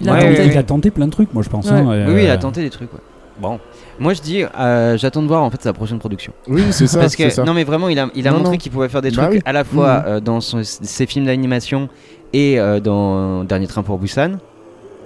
Il 0.00 0.08
a 0.08 0.12
Ouais, 0.12 0.20
tenté. 0.20 0.38
ouais, 0.40 0.46
Il 0.46 0.58
a 0.58 0.62
tenté 0.62 0.90
plein 0.90 1.06
de 1.06 1.10
trucs, 1.12 1.32
moi, 1.34 1.42
je 1.42 1.48
pense. 1.48 1.66
Ouais. 1.66 1.72
hein, 1.72 2.04
Oui, 2.06 2.14
oui, 2.14 2.20
il 2.24 2.30
a 2.30 2.34
euh, 2.34 2.38
tenté 2.38 2.62
des 2.62 2.70
trucs, 2.70 2.92
ouais. 2.92 3.00
Bon. 3.40 3.58
Moi, 3.98 4.12
je 4.14 4.20
dis, 4.20 4.42
euh, 4.58 4.96
j'attends 4.98 5.22
de 5.22 5.26
voir 5.26 5.42
en 5.42 5.50
fait 5.50 5.60
sa 5.62 5.72
prochaine 5.72 5.98
production. 5.98 6.32
Oui 6.46 6.62
c'est 6.72 6.86
ça. 6.86 7.00
Parce 7.00 7.14
c'est 7.16 7.24
que, 7.24 7.30
ça. 7.30 7.42
non, 7.44 7.54
mais 7.54 7.64
vraiment, 7.64 7.88
il 7.88 7.98
a, 7.98 8.08
il 8.14 8.28
a 8.28 8.32
Non, 8.32 8.38
montré 8.38 8.58
qu'il 8.58 8.70
pouvait 8.70 8.88
faire 8.90 9.00
des 9.02 9.10
Bah 9.10 9.22
trucs 9.24 9.36
oui. 9.36 9.42
à 9.46 9.52
la 9.52 9.64
fois 9.64 10.00
Mhm. 10.00 10.04
euh, 10.06 10.20
dans 10.20 10.40
son- 10.40 10.60
ses 10.62 11.06
films 11.06 11.24
d'animation 11.26 11.88
et 12.34 12.60
euh, 12.60 12.80
dans 12.80 13.44
Dernier 13.44 13.66
Train 13.66 13.82
pour 13.82 13.98
Busan. 13.98 14.32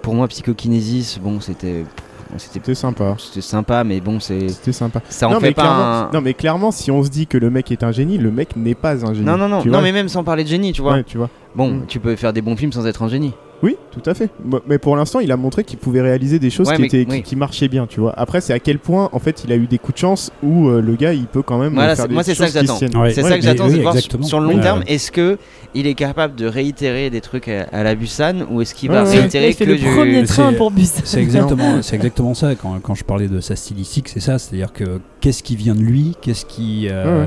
Pour 0.03 0.15
moi, 0.15 0.27
Psychokinésis, 0.29 1.19
bon, 1.21 1.41
c'était. 1.41 1.85
C'était 2.37 2.75
sympa. 2.75 3.15
c'était 3.19 3.41
sympa, 3.41 3.85
mais 3.85 4.01
bon, 4.01 4.19
c'est 4.21 4.49
C'était 4.49 4.73
sympa. 4.73 5.01
ça 5.09 5.29
en 5.29 5.33
non, 5.35 5.41
fait 5.41 5.53
pas 5.53 6.09
un. 6.09 6.11
non 6.13 6.21
mais 6.21 6.35
clairement 6.35 6.71
si 6.73 6.91
on 6.91 7.03
se 7.05 7.09
dit 7.11 7.27
que 7.27 7.39
le 7.39 7.51
mec 7.51 7.71
est 7.71 7.83
un 7.85 7.93
génie, 7.93 8.19
le 8.19 8.31
mec 8.31 8.57
n'est 8.57 8.75
pas 8.75 9.05
un 9.07 9.15
génie. 9.15 9.27
Non, 9.27 9.37
non, 9.37 9.49
non, 9.49 9.63
non, 9.65 9.81
mais 9.83 9.93
même 9.93 10.09
sans 10.09 10.25
parler 10.25 10.45
de 10.45 10.49
génie, 10.49 10.73
tu 10.73 10.83
vois. 10.83 10.95
Ouais, 10.95 11.05
tu 11.05 11.17
vois. 11.19 11.31
Bon, 11.55 11.69
Mm. 11.71 11.87
tu 11.87 12.01
peux 12.01 12.17
faire 12.17 12.33
des 12.33 12.43
bons 12.43 12.57
films 12.57 12.73
sans 12.73 12.87
être 12.87 13.03
un 13.03 13.09
génie. 13.09 13.33
Oui, 13.65 13.77
tout 13.91 14.03
à 14.09 14.13
fait. 14.13 14.29
Mais 14.69 14.77
pour 14.79 14.95
l'instant, 14.95 15.21
il 15.21 15.33
a 15.33 15.37
montré 15.39 15.65
qu'il 15.65 15.79
pouvait 15.79 16.03
réaliser 16.03 16.39
des 16.39 16.51
choses 16.51 16.69
Ouais, 16.69 16.77
qui, 16.77 16.83
mais- 16.83 16.87
étaient, 16.89 17.05
qui, 17.07 17.11
oui. 17.11 17.23
qui 17.23 17.35
marchaient 17.35 17.69
bien, 17.69 17.87
tu 17.87 17.99
vois. 17.99 18.13
Après, 18.17 18.41
c'est 18.43 18.53
à 18.53 18.59
quel 18.59 18.79
point, 18.79 19.09
en 19.13 19.19
fait, 19.19 19.43
il 19.45 19.53
a 19.53 19.57
eu 19.57 19.67
des 19.67 19.79
coups 19.79 19.95
de 19.95 19.99
chance 20.01 20.31
où 20.43 20.69
euh, 20.69 20.83
le 20.83 20.95
gars, 20.97 21.15
il 21.15 21.25
peut 21.27 21.41
quand 21.43 21.59
même 21.59 21.73
Voilà, 21.75 21.97
faire 21.97 22.07
des 22.07 22.13
moi, 22.15 22.23
c'est 22.23 22.35
ça 22.35 22.47
que 22.47 22.53
j'attends. 22.53 22.75
Ouais. 22.75 23.11
C'est 23.15 23.23
Ouais, 23.23 23.31
ça 23.31 23.39
que 23.39 23.43
j'attends, 23.43 23.65
oui, 23.65 23.71
c'est 23.71 23.77
de 23.79 23.83
voir 23.83 23.95
exactement. 23.97 24.23
sur 24.27 24.39
le 24.41 24.49
long 24.49 24.57
Ouais, 24.57 24.61
terme, 24.63 24.83
est-ce 24.87 25.11
que 25.11 25.39
il 25.75 25.87
est 25.87 25.95
capable 25.95 26.35
de 26.37 26.47
réitérer 26.47 27.09
des 27.11 27.21
trucs 27.23 27.49
à, 27.49 27.63
à 27.73 27.83
la 27.83 27.95
Busan 27.95 28.47
ou 28.51 28.61
est-ce 28.61 28.75
qu'il 28.75 28.91
va 28.91 29.03
Ouais, 29.05 29.09
ouais. 29.09 29.19
réitérer 29.21 29.49
Il 29.49 29.55
fait 29.55 29.65
que 29.65 29.71
le 29.71 29.77
du... 29.79 29.85
premier 29.87 30.27
C'est- 30.27 30.35
train 30.35 30.53
pour 30.53 30.71
bus. 30.71 30.93
C'est 31.03 31.21
exactement, 31.23 31.79
c'est 31.83 31.97
exactement 31.97 32.35
ça. 32.35 32.55
Quand, 32.55 32.79
quand 32.83 32.95
je 32.95 33.03
parlais 33.05 33.29
de 33.29 33.41
sa 33.41 33.57
stylistique, 33.57 34.09
c'est 34.11 34.21
ça. 34.21 34.39
C'est-à-dire 34.39 34.73
que 34.75 35.01
qu'est-ce 35.21 35.43
qui 35.43 35.57
vient 35.57 35.75
de 35.75 35.81
lui? 35.81 36.17
Qu'est-ce 36.21 36.45
qui. 36.45 36.89
euh, 36.91 37.27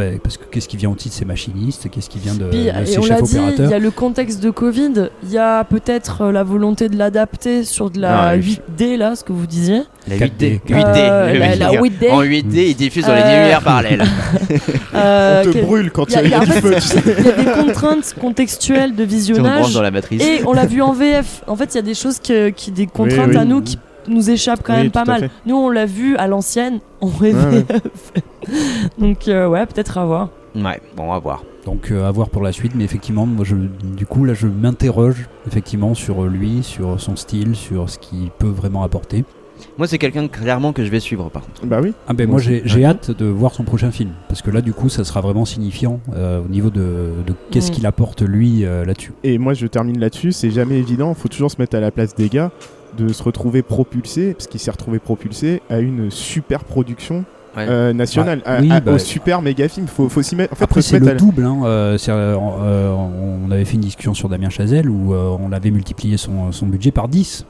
Bah, 0.00 0.06
parce 0.22 0.38
que 0.38 0.44
qu'est-ce 0.50 0.66
qui 0.66 0.78
vient 0.78 0.88
aussi 0.90 1.10
de 1.10 1.14
ses 1.14 1.26
machinistes 1.26 1.90
Qu'est-ce 1.90 2.08
qui 2.08 2.18
vient 2.18 2.34
de, 2.34 2.44
Puis, 2.44 2.64
de 2.64 2.68
et 2.68 2.98
on 2.98 3.04
l'a 3.04 3.18
chefs 3.18 3.22
dit, 3.24 3.36
il 3.58 3.68
y 3.68 3.74
a 3.74 3.78
le 3.78 3.90
contexte 3.90 4.42
de 4.42 4.48
Covid, 4.48 5.10
il 5.24 5.30
y 5.30 5.36
a 5.36 5.62
peut-être 5.64 6.22
euh, 6.22 6.32
la 6.32 6.42
volonté 6.42 6.88
de 6.88 6.96
l'adapter 6.96 7.64
sur 7.64 7.90
de 7.90 8.00
la 8.00 8.36
Non, 8.36 8.42
ouais. 8.42 8.56
8D, 8.78 8.96
là, 8.96 9.14
ce 9.14 9.24
que 9.24 9.32
vous 9.32 9.46
disiez. 9.46 9.82
La 10.08 10.16
4D. 10.16 10.30
8D. 10.38 10.60
8D. 10.68 10.84
Euh, 10.96 11.32
le 11.34 11.38
la, 11.38 11.48
mec, 11.48 11.58
la 11.58 11.70
8D. 11.72 12.10
En 12.12 12.22
8D, 12.22 12.68
il 12.70 12.74
diffuse 12.76 13.04
dans 13.04 13.14
les 13.14 13.20
Euh, 13.20 13.40
univers 13.40 13.60
parallèles. 13.62 14.02
euh, 14.94 15.44
On 15.46 15.52
te 15.52 15.58
brûle 15.58 15.90
quand 15.90 16.06
il 16.08 16.12
y 16.14 16.16
a- 16.16 16.22
y 16.22 16.24
a, 16.24 16.26
il 16.26 16.30
y 16.30 16.34
a- 16.34 16.44
du 16.46 16.52
feu. 16.52 16.74
tu 16.76 16.80
sais. 16.80 17.02
Il 17.06 17.24
y 17.26 17.28
a 17.28 17.32
des 17.32 17.50
contraintes 17.66 18.14
contextuelles 18.18 18.94
de 18.94 19.06
Si 19.06 19.32
on 19.32 19.42
branche 19.42 19.46
visionnage. 19.46 19.74
dans 19.74 19.82
la 19.82 19.90
matrice. 19.90 20.22
Et 20.22 20.40
on 20.46 20.52
l'a 20.52 20.66
vu 20.66 20.80
en 20.82 20.92
VF. 20.92 21.42
En 21.46 21.56
fait, 21.56 21.74
il 21.74 21.76
y 21.76 21.78
a 21.78 21.82
des 21.82 21.94
choses 21.94 22.18
que- 22.20 22.48
qui, 22.50 22.70
des 22.70 22.86
contraintes 22.86 23.28
oui. 23.30 23.36
à 23.36 23.44
nous 23.44 23.60
qui 23.60 23.78
nous 24.10 24.30
échappent 24.30 24.62
quand 24.62 24.74
Oui, 24.74 24.82
même 24.82 24.90
pas 24.90 25.02
à 25.02 25.04
mal. 25.06 25.20
fait. 25.22 25.30
Nous, 25.46 25.56
on 25.56 25.70
l'a 25.70 25.86
vu 25.86 26.16
à 26.16 26.26
l'ancienne 26.26 26.80
en 27.00 27.08
Ouais, 27.20 27.32
VF. 27.32 28.12
Donc, 28.98 29.28
euh, 29.28 29.48
ouais, 29.48 29.64
peut-être 29.66 29.98
à 29.98 30.04
voir. 30.04 30.28
Ouais, 30.54 30.80
bon, 30.96 31.04
on 31.04 31.12
va 31.12 31.18
voir. 31.18 31.44
Donc 31.66 31.90
euh, 31.90 32.08
à 32.08 32.10
voir 32.10 32.30
pour 32.30 32.42
la 32.42 32.52
suite, 32.52 32.72
mais 32.74 32.84
effectivement, 32.84 33.26
moi, 33.26 33.44
je, 33.44 33.54
du 33.54 34.06
coup, 34.06 34.24
là, 34.24 34.32
je 34.34 34.46
m'interroge 34.46 35.28
effectivement 35.46 35.94
sur 35.94 36.22
lui, 36.24 36.62
sur 36.62 36.98
son 36.98 37.16
style, 37.16 37.54
sur 37.54 37.88
ce 37.90 37.98
qu'il 37.98 38.30
peut 38.30 38.48
vraiment 38.48 38.82
apporter. 38.82 39.24
Moi, 39.76 39.86
c'est 39.86 39.98
quelqu'un 39.98 40.26
clairement 40.26 40.72
que 40.72 40.82
je 40.82 40.90
vais 40.90 41.00
suivre, 41.00 41.28
par 41.28 41.42
contre. 41.42 41.66
Bah 41.66 41.80
oui. 41.82 41.92
Ah 42.08 42.14
ben 42.14 42.28
Moi 42.28 42.40
j'ai 42.40 42.62
j'ai 42.64 42.82
hâte 42.86 43.10
de 43.10 43.26
voir 43.26 43.52
son 43.52 43.64
prochain 43.64 43.90
film, 43.90 44.12
parce 44.26 44.40
que 44.40 44.50
là, 44.50 44.62
du 44.62 44.72
coup, 44.72 44.88
ça 44.88 45.04
sera 45.04 45.20
vraiment 45.20 45.44
signifiant 45.44 46.00
euh, 46.16 46.40
au 46.42 46.48
niveau 46.48 46.70
de, 46.70 47.10
de 47.26 47.34
qu'est-ce 47.50 47.70
Mm. 47.70 47.74
qu'il 47.74 47.86
apporte 47.86 48.22
lui 48.22 48.64
euh, 48.64 48.86
là-dessus. 48.86 49.12
Et 49.22 49.36
moi, 49.36 49.52
je 49.52 49.66
termine 49.66 50.00
là-dessus. 50.00 50.32
C'est 50.32 50.50
jamais 50.50 50.78
évident. 50.78 51.12
Faut 51.12 51.28
toujours 51.28 51.50
se 51.50 51.56
mettre 51.60 51.76
à 51.76 51.80
la 51.80 51.90
place 51.90 52.14
des 52.14 52.30
gars 52.30 52.50
de 52.98 53.12
se 53.12 53.22
retrouver 53.22 53.62
propulsé, 53.62 54.34
parce 54.34 54.46
qu'il 54.46 54.60
s'est 54.60 54.70
retrouvé 54.70 54.98
propulsé 54.98 55.62
à 55.70 55.78
une 55.80 56.10
super 56.10 56.64
production 56.64 57.24
Ouais. 57.56 57.66
euh, 57.68 57.92
nationale, 57.92 58.42
Ah, 58.44 58.56
à- 58.56 58.60
oui, 58.60 58.70
à- 58.70 58.78
bah, 58.80 58.92
au 58.92 58.98
super 58.98 59.42
méga 59.42 59.68
film. 59.68 59.88
Faut, 59.88 60.08
faut 60.08 60.22
s'y 60.22 60.36
mettre. 60.36 60.52
En 60.52 60.56
fait, 60.56 60.64
Après, 60.64 60.82
c'est 60.82 61.00
le 61.00 61.08
à 61.08 61.14
double. 61.14 61.44
Hein, 61.44 61.58
euh, 61.64 61.98
euh, 62.08 62.36
euh, 62.62 62.94
on 63.46 63.50
avait 63.50 63.64
fait 63.64 63.74
une 63.74 63.80
discussion 63.80 64.14
sur 64.14 64.28
Damien 64.28 64.50
Chazelle 64.50 64.88
où 64.88 65.12
euh, 65.14 65.36
on 65.40 65.50
avait 65.50 65.72
multiplié 65.72 66.16
son, 66.16 66.52
son 66.52 66.66
budget 66.66 66.92
par 66.92 67.08
10. 67.08 67.44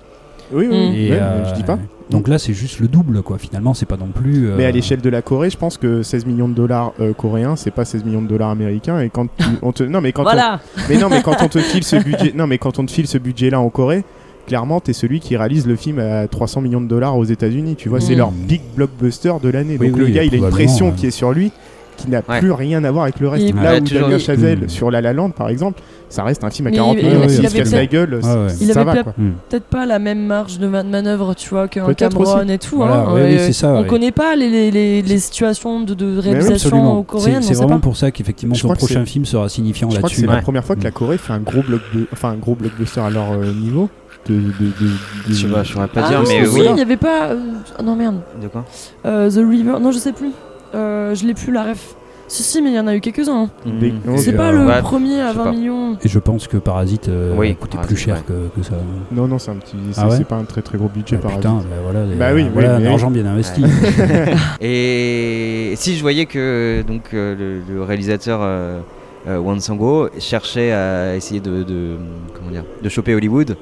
Oui, 0.53 0.67
oui. 0.71 0.91
Mm. 0.91 0.95
Et, 0.95 1.13
euh, 1.13 1.49
je 1.51 1.55
dis 1.55 1.63
pas. 1.65 1.79
Donc 2.09 2.27
là, 2.29 2.39
c'est 2.39 2.55
juste 2.55 2.81
le 2.81 2.89
double, 2.89 3.23
quoi. 3.23 3.37
Finalement, 3.39 3.75
c'est 3.75 3.85
pas 3.87 3.99
non 3.99 4.09
plus. 4.09 4.49
euh, 4.49 4.55
Mais 4.57 4.65
à 4.65 4.71
l'échelle 4.71 5.01
de 5.03 5.11
la 5.11 5.21
Corée, 5.23 5.51
je 5.51 5.59
pense 5.59 5.77
que 5.77 6.03
16 6.03 6.25
millions 6.27 6.49
de 6.49 6.55
dollars 6.55 6.93
euh, 6.99 7.13
coréens, 7.13 7.55
c'est 7.57 7.71
pas 7.71 7.85
16 7.85 8.05
millions 8.05 8.23
de 8.23 8.27
dollars 8.27 8.49
américains. 8.49 9.01
Et 9.01 9.11
quand 9.11 9.27
tu- 9.27 9.45
on 9.63 9.71
te, 9.73 9.83
non 9.85 10.01
mais 10.01 10.13
quand 10.13 10.23
Voilà. 10.25 10.61
on, 10.79 10.81
mais 10.89 10.97
non 10.99 11.09
mais 11.11 11.21
quand 11.23 11.37
on 11.43 11.49
te 11.49 11.59
file 11.59 11.85
ce 11.85 11.97
budget, 11.97 12.33
non 12.35 12.47
mais 12.49 12.57
quand 12.59 12.79
on 12.81 12.87
te 12.87 12.91
file 12.91 13.07
ce 13.07 13.19
budget-là 13.19 13.61
en 13.61 13.69
Corée, 13.69 14.03
clairement 14.47 14.81
t'es 14.81 14.93
celui 14.93 15.21
qui 15.21 15.37
réalise 15.37 15.67
le 15.67 15.77
film 15.77 15.99
à 15.99 16.27
300 16.29 16.61
millions 16.61 16.81
de 16.81 16.89
dollars 16.89 17.17
aux 17.17 17.25
États-Unis. 17.25 17.77
Tu 17.77 17.89
vois, 17.89 18.01
c'est 18.01 18.15
Mm. 18.15 18.19
leur 18.19 18.31
big 18.31 18.61
blockbuster 18.77 19.33
de 19.43 19.49
l'année. 19.49 19.77
Oui, 19.81 19.89
Donc 19.89 19.99
oui, 19.99 20.07
le 20.07 20.11
gars, 20.11 20.25
il 20.25 20.35
a 20.35 20.39
une 20.39 20.49
pression 20.51 20.87
ouais. 20.89 20.95
qui 20.97 21.07
est 21.07 21.11
sur 21.11 21.33
lui, 21.33 21.53
qui 21.97 22.09
n'a 22.09 22.23
Ouais. 22.29 22.39
plus 22.41 22.53
rien 22.53 22.83
à 22.85 22.91
voir 22.91 23.05
avec 23.05 23.21
le 23.21 23.29
reste. 23.29 23.45
Il- 23.47 23.55
Là 23.55 23.75
Ouais, 23.75 23.81
où 23.81 23.85
Damien 23.85 24.19
Chazelle 24.19 24.61
Mm. 24.65 24.69
sur 24.69 24.91
La 24.91 25.01
La 25.03 25.13
Land, 25.13 25.31
par 25.31 25.49
exemple, 25.51 25.81
ça 26.09 26.25
reste 26.25 26.43
un 26.43 26.51
film 26.51 26.67
à 26.67 26.71
Mais 26.71 26.77
40 26.79 26.97
il- 26.99 27.05
millions. 27.07 27.21
il 27.25 27.31
se 27.31 27.43
casse 27.43 27.55
la 27.55 27.63
peut-être- 27.65 27.91
gueule, 27.93 28.15
ouais. 28.15 28.21
Il 28.61 28.73
ça 28.73 28.81
avait 28.81 29.03
va 29.03 29.05
peut-être- 29.49 29.65
pas 29.67 29.85
la 29.87 29.99
même 29.99 30.25
marge 30.27 30.59
de 30.59 30.67
ma- 30.67 30.83
manœuvre, 30.83 31.35
tu 31.35 31.51
vois, 31.51 31.69
qu'un 31.69 31.93
Cameron 31.95 32.23
aussi. 32.41 32.51
et 32.53 32.59
tout. 32.59 32.77
Voilà, 32.77 33.01
hein. 33.03 33.07
oui, 33.15 33.21
Euh, 33.21 33.53
ça, 33.53 33.75
On 33.75 33.83
ouais. 33.83 33.87
connaît 33.87 34.11
pas 34.13 34.35
les, 34.35 34.49
les, 34.49 34.71
les, 34.71 35.03
les 35.03 35.19
situations 35.19 35.81
de, 35.83 35.93
de 35.95 36.19
réalisation 36.19 37.03
coréenne. 37.05 37.43
C'est- 37.43 37.53
vraiment 37.55 37.75
pas. 37.75 37.79
pour 37.81 37.97
ça 37.99 38.11
qu'effectivement 38.11 38.55
Je 38.55 38.61
son 38.61 38.69
crois 38.69 38.77
que 38.77 38.81
prochain 38.81 39.05
film 39.05 39.25
sera 39.27 39.49
signifiant 39.51 39.91
Je 39.91 39.97
crois 39.99 40.09
que 40.09 40.15
là-dessus. 40.15 40.27
c'est 40.27 40.35
la 40.35 40.43
première 40.43 40.65
fois 40.65 40.75
que 40.77 40.83
la 40.83 40.91
Mm. 40.91 40.95
Corée 40.95 41.19
fait 41.19 41.33
un 41.35 41.39
gros, 41.41 41.63
bloc 41.63 41.83
enfin, 42.13 42.31
un 42.31 42.37
gros 42.37 42.55
blockbuster 42.55 43.01
à 43.03 43.11
leur 43.11 43.33
euh, 43.33 43.53
niveau. 43.53 43.89
De, 44.29 44.35
de, 44.35 45.29
de- 45.29 45.35
sais 45.35 45.47
pas, 45.49 45.63
je 45.63 45.73
saurais 45.73 45.89
pas 45.89 46.03
Ah 46.05 46.09
dire, 46.09 46.23
non, 46.23 46.29
mais 46.29 46.47
oui. 46.47 46.67
il 46.73 46.79
y 46.79 46.83
avait 46.83 46.97
pas. 46.97 47.29
euh, 47.31 47.39
ah 47.79 47.83
non, 47.83 47.97
merde. 47.97 48.21
De 48.41 48.49
quoi 48.49 48.65
Euh, 49.07 49.31
The 49.31 49.37
River. 49.49 49.75
Non, 49.81 49.91
je 49.93 49.99
sais 49.99 50.13
plus. 50.13 50.31
Euh, 50.75 51.15
je 51.15 51.25
l'ai 51.27 51.35
plus 51.35 51.53
la 51.53 51.65
ref. 51.65 51.95
Si, 52.29 52.45
si, 52.45 52.63
mais 52.63 52.71
il 52.71 52.77
y 52.77 52.79
en 52.79 52.87
a 52.87 52.95
eu 52.95 53.01
quelques-uns. 53.01 53.45
hein. 53.45 53.51
Mm. 53.67 54.11
Ok. 54.13 54.19
C'est 54.19 54.35
pas 54.35 54.51
euh, 54.51 54.61
le 54.61 54.67
ouais, 54.67 54.81
premier 54.83 55.21
à 55.21 55.29
je 55.29 55.33
sais 55.33 55.39
20 55.39 55.45
pas. 55.45 55.51
millions. 55.51 55.97
Et 56.05 56.09
je 56.09 56.19
pense 56.21 56.47
que 56.47 56.59
Parasite 56.59 57.09
euh, 57.09 57.35
Oui, 57.37 57.51
a 57.51 57.55
coûté 57.55 57.73
Parasite, 57.77 57.89
plus 57.89 57.97
cher 58.05 58.17
ouais. 58.17 58.23
que, 58.55 58.61
que 58.61 58.65
ça. 58.65 58.75
Non, 59.11 59.27
non, 59.27 59.39
c'est 59.41 59.51
un 59.51 59.57
petit. 59.57 59.75
C'est 59.91 60.01
Ah 60.01 60.09
ouais 60.09 60.23
pas 60.23 60.37
un 60.37 60.45
très 60.45 60.63
très 60.63 60.79
gros 60.79 60.89
budget 60.89 61.17
Ah, 61.19 61.23
par 61.23 61.33
putain, 61.37 61.55
bah 61.55 61.77
voilà, 61.83 62.05
les- 62.07 62.15
Bah 62.15 62.29
oui, 62.33 62.43
oui, 62.43 62.51
voilà 62.53 62.79
mais- 62.79 62.87
un 62.87 62.93
argent 62.93 63.11
bien 63.11 63.27
investi. 63.27 63.65
Et 64.61 65.73
si 65.77 65.97
je 65.97 66.03
voyais 66.03 66.27
que 66.27 66.83
donc 66.87 67.03
euh, 67.15 67.35
le, 67.69 67.75
le 67.75 67.83
réalisateur 67.83 68.41
euh, 68.43 68.81
euh, 69.29 69.39
Wan 69.39 69.59
Sango 69.61 70.09
cherchait 70.19 70.73
à 70.73 71.17
essayer 71.17 71.41
de, 71.41 71.63
de- 71.63 71.97
comment 72.35 72.51
dire 72.51 72.65
de 72.83 72.89
choper 72.89 73.15
Hollywood, 73.15 73.57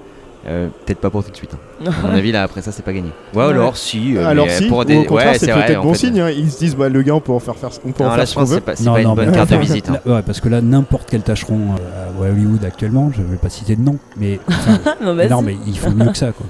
euh, 0.48 0.68
peut-être 0.86 0.98
pas 0.98 1.10
pour 1.10 1.22
tout 1.24 1.30
de 1.30 1.36
suite. 1.36 1.50
hein. 1.54 1.90
À 2.04 2.06
mon 2.08 2.14
avis 2.16 2.32
là 2.32 2.42
après 2.42 2.62
ça 2.62 2.72
c'est 2.72 2.82
pas 2.84 2.92
gagné. 2.92 3.10
Ouais, 3.34 3.44
Ouais. 3.44 3.50
alors 3.52 3.76
si. 3.76 4.16
euh, 4.16 4.26
Alors 4.26 4.46
mais 4.46 4.52
si, 4.52 4.66
pour 4.66 4.78
ou 4.78 4.84
des... 4.84 4.96
au 4.96 5.04
contraire, 5.04 5.32
ouais, 5.32 5.38
c'est 5.38 5.50
vrai, 5.52 5.66
peut-être 5.66 5.82
bon 5.82 5.92
fait. 5.92 5.98
signe. 5.98 6.20
hein. 6.20 6.30
Ils 6.30 6.50
se 6.50 6.58
disent, 6.58 6.76
bah, 6.76 6.88
le 6.88 7.02
gars, 7.02 7.14
on 7.14 7.20
peut 7.20 7.32
en 7.32 7.38
faire, 7.38 7.56
faire, 7.56 7.70
on 7.84 7.92
peut 7.92 8.02
en 8.02 8.06
Non, 8.06 8.10
faire 8.12 8.18
là 8.18 8.26
ce 8.26 8.30
je 8.32 8.34
qu'on 8.34 8.40
pense 8.40 8.48
que 8.50 8.54
veut. 8.54 8.62
c'est 8.74 8.84
pas, 8.84 8.92
pas 8.92 9.00
une 9.00 9.14
bonne 9.14 9.32
carte 9.32 9.50
de 9.50 9.56
visite. 9.56 9.88
hein. 9.90 9.98
là- 10.06 10.14
ouais, 10.16 10.22
parce 10.22 10.40
que 10.40 10.48
là, 10.48 10.60
n'importe 10.60 11.08
quel 11.10 11.22
tâcheron 11.22 11.58
euh, 11.78 12.26
à 12.26 12.30
Hollywood 12.32 12.64
actuellement, 12.64 13.10
je 13.14 13.22
vais 13.22 13.36
pas 13.36 13.48
citer 13.50 13.76
de 13.76 13.82
nom, 13.82 13.96
mais, 14.16 14.40
enfin, 14.48 14.78
non, 15.02 15.14
vas-y. 15.14 15.28
non, 15.30 15.42
mais 15.42 15.56
ils 15.66 15.78
font 15.78 15.90
mieux 15.90 16.10
que 16.10 16.16
ça, 16.18 16.32
quoi. 16.32 16.46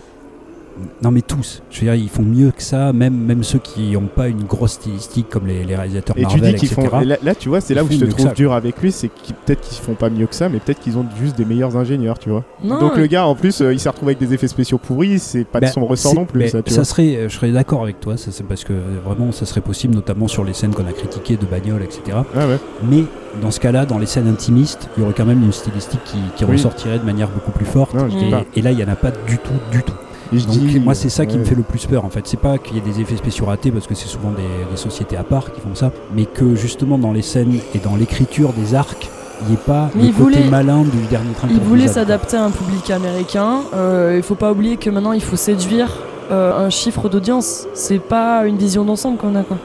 Non, 1.03 1.11
mais 1.11 1.23
tous. 1.23 1.63
Je 1.71 1.81
veux 1.81 1.87
dire, 1.87 1.95
ils 1.95 2.09
font 2.09 2.23
mieux 2.23 2.51
que 2.51 2.63
ça, 2.63 2.93
même, 2.93 3.15
même 3.15 3.43
ceux 3.43 3.59
qui 3.59 3.93
n'ont 3.93 4.03
pas 4.07 4.29
une 4.29 4.45
grosse 4.45 4.73
stylistique 4.73 5.29
comme 5.29 5.47
les, 5.47 5.65
les 5.65 5.75
réalisateurs 5.77 6.17
Et 6.19 6.23
tu 6.23 6.27
Marvel, 6.27 6.55
dis 6.55 6.61
qu'ils 6.61 6.73
etc. 6.73 6.89
font. 6.91 7.01
et 7.01 7.05
Là, 7.05 7.17
là, 7.23 7.35
tu 7.35 7.49
vois, 7.49 7.61
c'est 7.61 7.75
là 7.75 7.85
où 7.85 7.89
je 7.91 7.99
te 7.99 8.05
trouve 8.07 8.33
dur 8.35 8.53
avec 8.53 8.81
lui, 8.81 8.93
c'est 8.93 9.09
qu'ils 9.09 9.35
peut-être 9.35 9.61
qu'ils 9.61 9.79
font 9.83 9.95
pas 9.95 10.11
mieux 10.11 10.27
que 10.27 10.35
ça, 10.35 10.49
mais 10.49 10.59
peut-être 10.59 10.81
qu'ils 10.81 10.97
ont 10.99 11.07
juste 11.21 11.37
des 11.37 11.45
meilleurs 11.45 11.77
ingénieurs, 11.77 12.19
tu 12.19 12.31
vois. 12.31 12.45
Non, 12.63 12.79
Donc 12.81 12.97
le 12.97 13.07
gars, 13.07 13.27
en 13.27 13.35
plus, 13.35 13.61
euh, 13.61 13.73
il 13.73 13.81
s'est 13.81 13.89
retrouvé 13.89 14.13
avec 14.15 14.27
des 14.27 14.35
effets 14.35 14.49
spéciaux 14.49 14.79
pourris, 14.79 15.19
c'est 15.19 15.45
pas 15.45 15.61
de 15.61 15.67
Ben, 15.67 15.73
son 15.73 15.87
ressort 15.87 16.15
non 16.15 16.25
plus, 16.25 16.41
ben, 16.41 16.49
ça, 16.51 16.63
tu 16.63 16.71
ça 16.71 16.77
vois. 16.77 16.85
serait, 16.85 17.17
euh, 17.17 17.29
je 17.29 17.35
serais 17.35 17.51
d'accord 17.53 17.83
avec 17.83 18.01
toi, 18.01 18.17
ça, 18.17 18.31
c'est 18.33 18.45
parce 18.47 18.65
que 18.65 18.73
euh, 18.73 18.81
vraiment 19.05 19.33
ça 19.33 19.47
serait 19.47 19.61
possible, 19.61 19.95
notamment 19.95 20.29
sur 20.29 20.45
les 20.45 20.53
scènes 20.53 20.73
qu'on 20.75 20.87
a 20.87 20.93
critiquées 20.93 21.37
de 21.37 21.47
bagnole, 21.47 21.83
etc. 21.83 22.19
Ah 22.37 22.47
ouais. 22.47 22.59
Mais 22.89 23.05
dans 23.43 23.51
ce 23.51 23.61
cas-là, 23.61 23.87
dans 23.87 23.99
les 23.99 24.07
scènes 24.07 24.29
intimistes, 24.29 24.89
il 24.97 25.01
y 25.03 25.05
aurait 25.05 25.15
quand 25.15 25.27
même 25.27 25.43
une 25.43 25.53
stylistique 25.53 26.01
qui, 26.05 26.19
qui 26.37 26.45
Oui. 26.45 26.53
ressortirait 26.53 26.99
de 26.99 27.05
manière 27.05 27.29
beaucoup 27.29 27.53
plus 27.53 27.67
forte. 27.67 27.95
Non, 27.95 28.07
dis 28.07 28.17
et, 28.57 28.63
là, 28.63 28.71
il 28.73 28.77
n'y 28.77 28.85
en 28.85 28.89
a 28.89 28.97
pas 28.97 29.11
du 29.11 29.39
tout, 29.39 29.53
du 29.71 29.83
tout. 29.83 29.93
Et 30.33 30.39
je 30.39 30.47
Donc 30.47 30.57
dis, 30.59 30.79
moi, 30.81 30.95
c'est 30.95 31.09
ça 31.09 31.25
qui 31.27 31.37
me 31.37 31.43
ouais. 31.43 31.49
fait 31.49 31.55
le 31.55 31.63
plus 31.63 31.87
peur 31.87 32.05
en 32.05 32.11
fait. 32.11 32.27
C'est 32.27 32.39
pas 32.39 32.59
qu'il 32.59 32.77
y 32.77 32.79
ait 32.79 32.83
des 32.83 33.01
effets 33.01 33.17
spéciaux 33.17 33.47
ratés 33.47 33.71
parce 33.71 33.87
que 33.87 33.95
c'est 33.95 34.09
souvent 34.09 34.31
des, 34.31 34.43
des 34.71 34.77
sociétés 34.77 35.17
à 35.17 35.23
part 35.25 35.53
qui 35.53 35.61
font 35.61 35.75
ça, 35.75 35.91
mais 36.15 36.27
que 36.27 36.55
justement 36.55 36.99
dans 36.99 37.13
les 37.13 37.23
scènes 37.23 37.59
et 37.75 37.79
dans 37.79 37.97
l'écriture 37.97 38.53
des 38.53 38.75
arcs, 38.75 39.09
il 39.43 39.49
n'y 39.49 39.55
ait 39.55 39.57
pas 39.57 39.89
Mais 39.95 40.03
le 40.05 40.09
côté 40.13 40.23
voulait- 40.41 40.51
malin 40.51 40.83
du 40.83 41.07
dernier 41.09 41.33
train. 41.33 41.49
Il 41.51 41.61
voulait 41.61 41.89
s'adapter 41.89 42.37
à 42.37 42.45
un 42.45 42.51
public 42.51 42.91
américain. 42.91 43.61
Euh, 43.75 44.15
il 44.17 44.23
faut 44.23 44.35
pas 44.35 44.51
oublier 44.53 44.77
que 44.77 44.91
maintenant 44.91 45.13
il 45.13 45.23
faut 45.23 45.37
séduire 45.37 45.97
euh, 46.31 46.67
un 46.67 46.69
chiffre 46.71 47.09
d'audience. 47.09 47.67
C'est 47.73 48.01
pas 48.01 48.45
une 48.47 48.59
vision 48.59 48.85
d'ensemble 48.85 49.17
qu'on 49.17 49.35
a 49.35 49.43
quoi. 49.45 49.57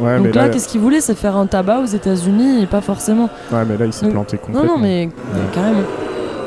Ouais, 0.00 0.18
mais 0.18 0.26
Donc 0.28 0.34
là, 0.36 0.42
là, 0.44 0.48
qu'est-ce 0.48 0.66
qu'il 0.68 0.80
voulait? 0.80 1.00
C'est 1.00 1.14
faire 1.16 1.36
un 1.36 1.46
tabac 1.46 1.80
aux 1.80 1.84
États-Unis 1.86 2.62
et 2.62 2.66
pas 2.66 2.80
forcément. 2.80 3.28
ouais, 3.52 3.64
mais 3.68 3.76
là, 3.76 3.84
il 3.86 3.92
s'est 3.92 4.04
Donc- 4.06 4.12
planté 4.14 4.36
Non, 4.36 4.42
complètement. 4.46 4.76
non, 4.76 4.82
mais 4.82 5.06
mais 5.34 5.40
carrément. 5.54 5.82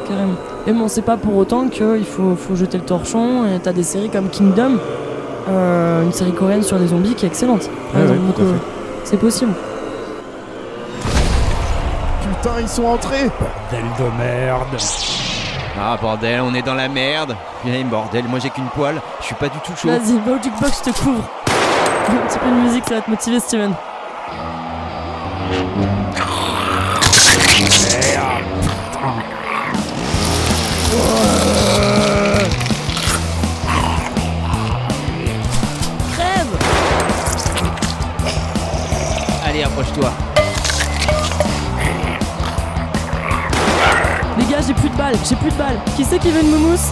carrément. 0.08 0.34
Et 0.68 0.74
bon, 0.74 0.88
c'est 0.88 1.02
pas 1.02 1.18
pour 1.18 1.36
autant 1.38 1.68
qu'il 1.70 2.06
faut, 2.06 2.36
faut 2.36 2.56
jeter 2.56 2.78
le 2.78 2.84
torchon. 2.84 3.46
Et 3.48 3.60
t'as 3.60 3.74
des 3.74 3.84
séries 3.84 4.10
comme 4.10 4.30
Kingdom, 4.30 4.78
euh, 5.50 6.04
une 6.04 6.14
série 6.14 6.34
coréenne 6.34 6.64
sur 6.64 6.78
les 6.78 6.88
zombies 6.88 7.16
qui 7.16 7.26
est 7.26 7.30
excellente. 7.30 7.70
Ouais, 7.96 8.06
Donc, 8.06 8.38
à 8.38 8.42
euh, 8.42 8.54
fait. 8.54 8.60
c'est 9.06 9.18
possible. 9.18 9.54
Putain, 12.22 12.60
ils 12.60 12.70
sont 12.70 12.86
entrés 12.86 13.30
Bordel 13.40 13.86
de 14.00 14.18
merde. 14.24 14.78
Ah 15.80 15.98
bordel, 16.00 16.42
on 16.42 16.54
est 16.54 16.62
dans 16.62 16.74
la 16.76 16.88
merde. 16.90 17.36
Putain, 17.64 17.86
bordel, 17.86 18.26
moi 18.28 18.40
j'ai 18.40 18.50
qu'une 18.50 18.68
poêle, 18.68 19.02
je 19.20 19.26
suis 19.28 19.36
pas 19.36 19.48
du 19.48 19.58
tout 19.60 19.74
chaud. 19.76 19.88
Vas-y, 19.88 20.20
va 20.20 20.34
au 20.34 20.44
jukebox, 20.44 20.84
je 20.86 20.92
te 20.92 20.98
couvre. 21.00 21.24
Un 22.10 22.28
petit 22.28 22.40
peu 22.40 22.46
de 22.50 22.62
musique, 22.68 22.84
ça 22.88 22.96
va 22.96 23.02
te 23.02 23.10
motiver, 23.10 23.40
Steven. 23.40 23.74
Balles, 45.12 45.26
j'ai 45.28 45.36
plus 45.36 45.52
de 45.52 45.56
balles. 45.56 45.80
Qui 45.96 46.06
c'est 46.06 46.20
qui 46.20 46.32
veut 46.32 46.42
une 46.42 46.52
moumousse 46.52 46.90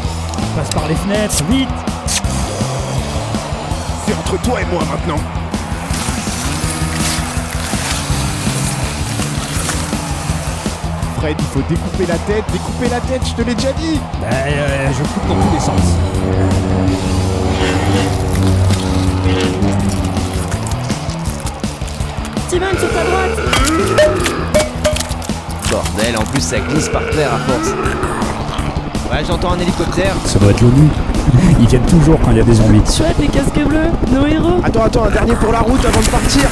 Passe 0.55 0.69
par 0.71 0.87
les 0.87 0.95
fenêtres, 0.95 1.43
vite. 1.49 1.69
C'est 4.05 4.13
entre 4.13 4.41
toi 4.41 4.61
et 4.61 4.65
moi 4.65 4.81
maintenant. 4.89 5.19
Fred, 11.17 11.35
il 11.37 11.45
faut 11.45 11.61
découper 11.69 12.05
la 12.07 12.17
tête, 12.19 12.43
découper 12.51 12.89
la 12.89 13.01
tête, 13.01 13.21
je 13.25 13.33
te 13.33 13.41
l'ai 13.41 13.55
déjà 13.55 13.73
dit 13.73 13.99
Bah, 14.21 14.27
euh, 14.31 14.89
je 14.97 15.03
coupe 15.03 15.27
dans 15.27 15.35
tous 15.35 15.53
les 15.53 15.59
sens. 15.59 15.81
Steven, 22.47 22.77
sur 22.79 22.89
ta 22.89 23.03
droite 23.03 24.38
Bordel, 25.99 26.17
en 26.17 26.23
plus 26.23 26.41
ça 26.41 26.59
glisse 26.59 26.89
par 26.89 27.01
terre 27.09 27.33
à 27.33 27.39
force. 27.39 27.69
Ouais, 29.11 29.23
j'entends 29.27 29.53
un 29.53 29.59
hélicoptère. 29.59 30.15
Ça 30.25 30.39
doit 30.39 30.51
être 30.51 30.61
l'ONU. 30.61 30.87
Ils 31.59 31.67
viennent 31.67 31.85
toujours 31.85 32.19
quand 32.21 32.31
il 32.31 32.37
y 32.37 32.41
a 32.41 32.43
des 32.43 32.53
zombies. 32.53 32.81
Chouette, 32.85 33.17
les 33.19 33.27
casques 33.27 33.59
bleus, 33.59 33.89
nos 34.11 34.25
héros 34.25 34.61
Attends, 34.63 34.83
attends, 34.83 35.05
un 35.05 35.11
dernier 35.11 35.33
pour 35.35 35.51
la 35.51 35.59
route 35.59 35.83
avant 35.85 36.01
de 36.01 36.07
partir 36.07 36.48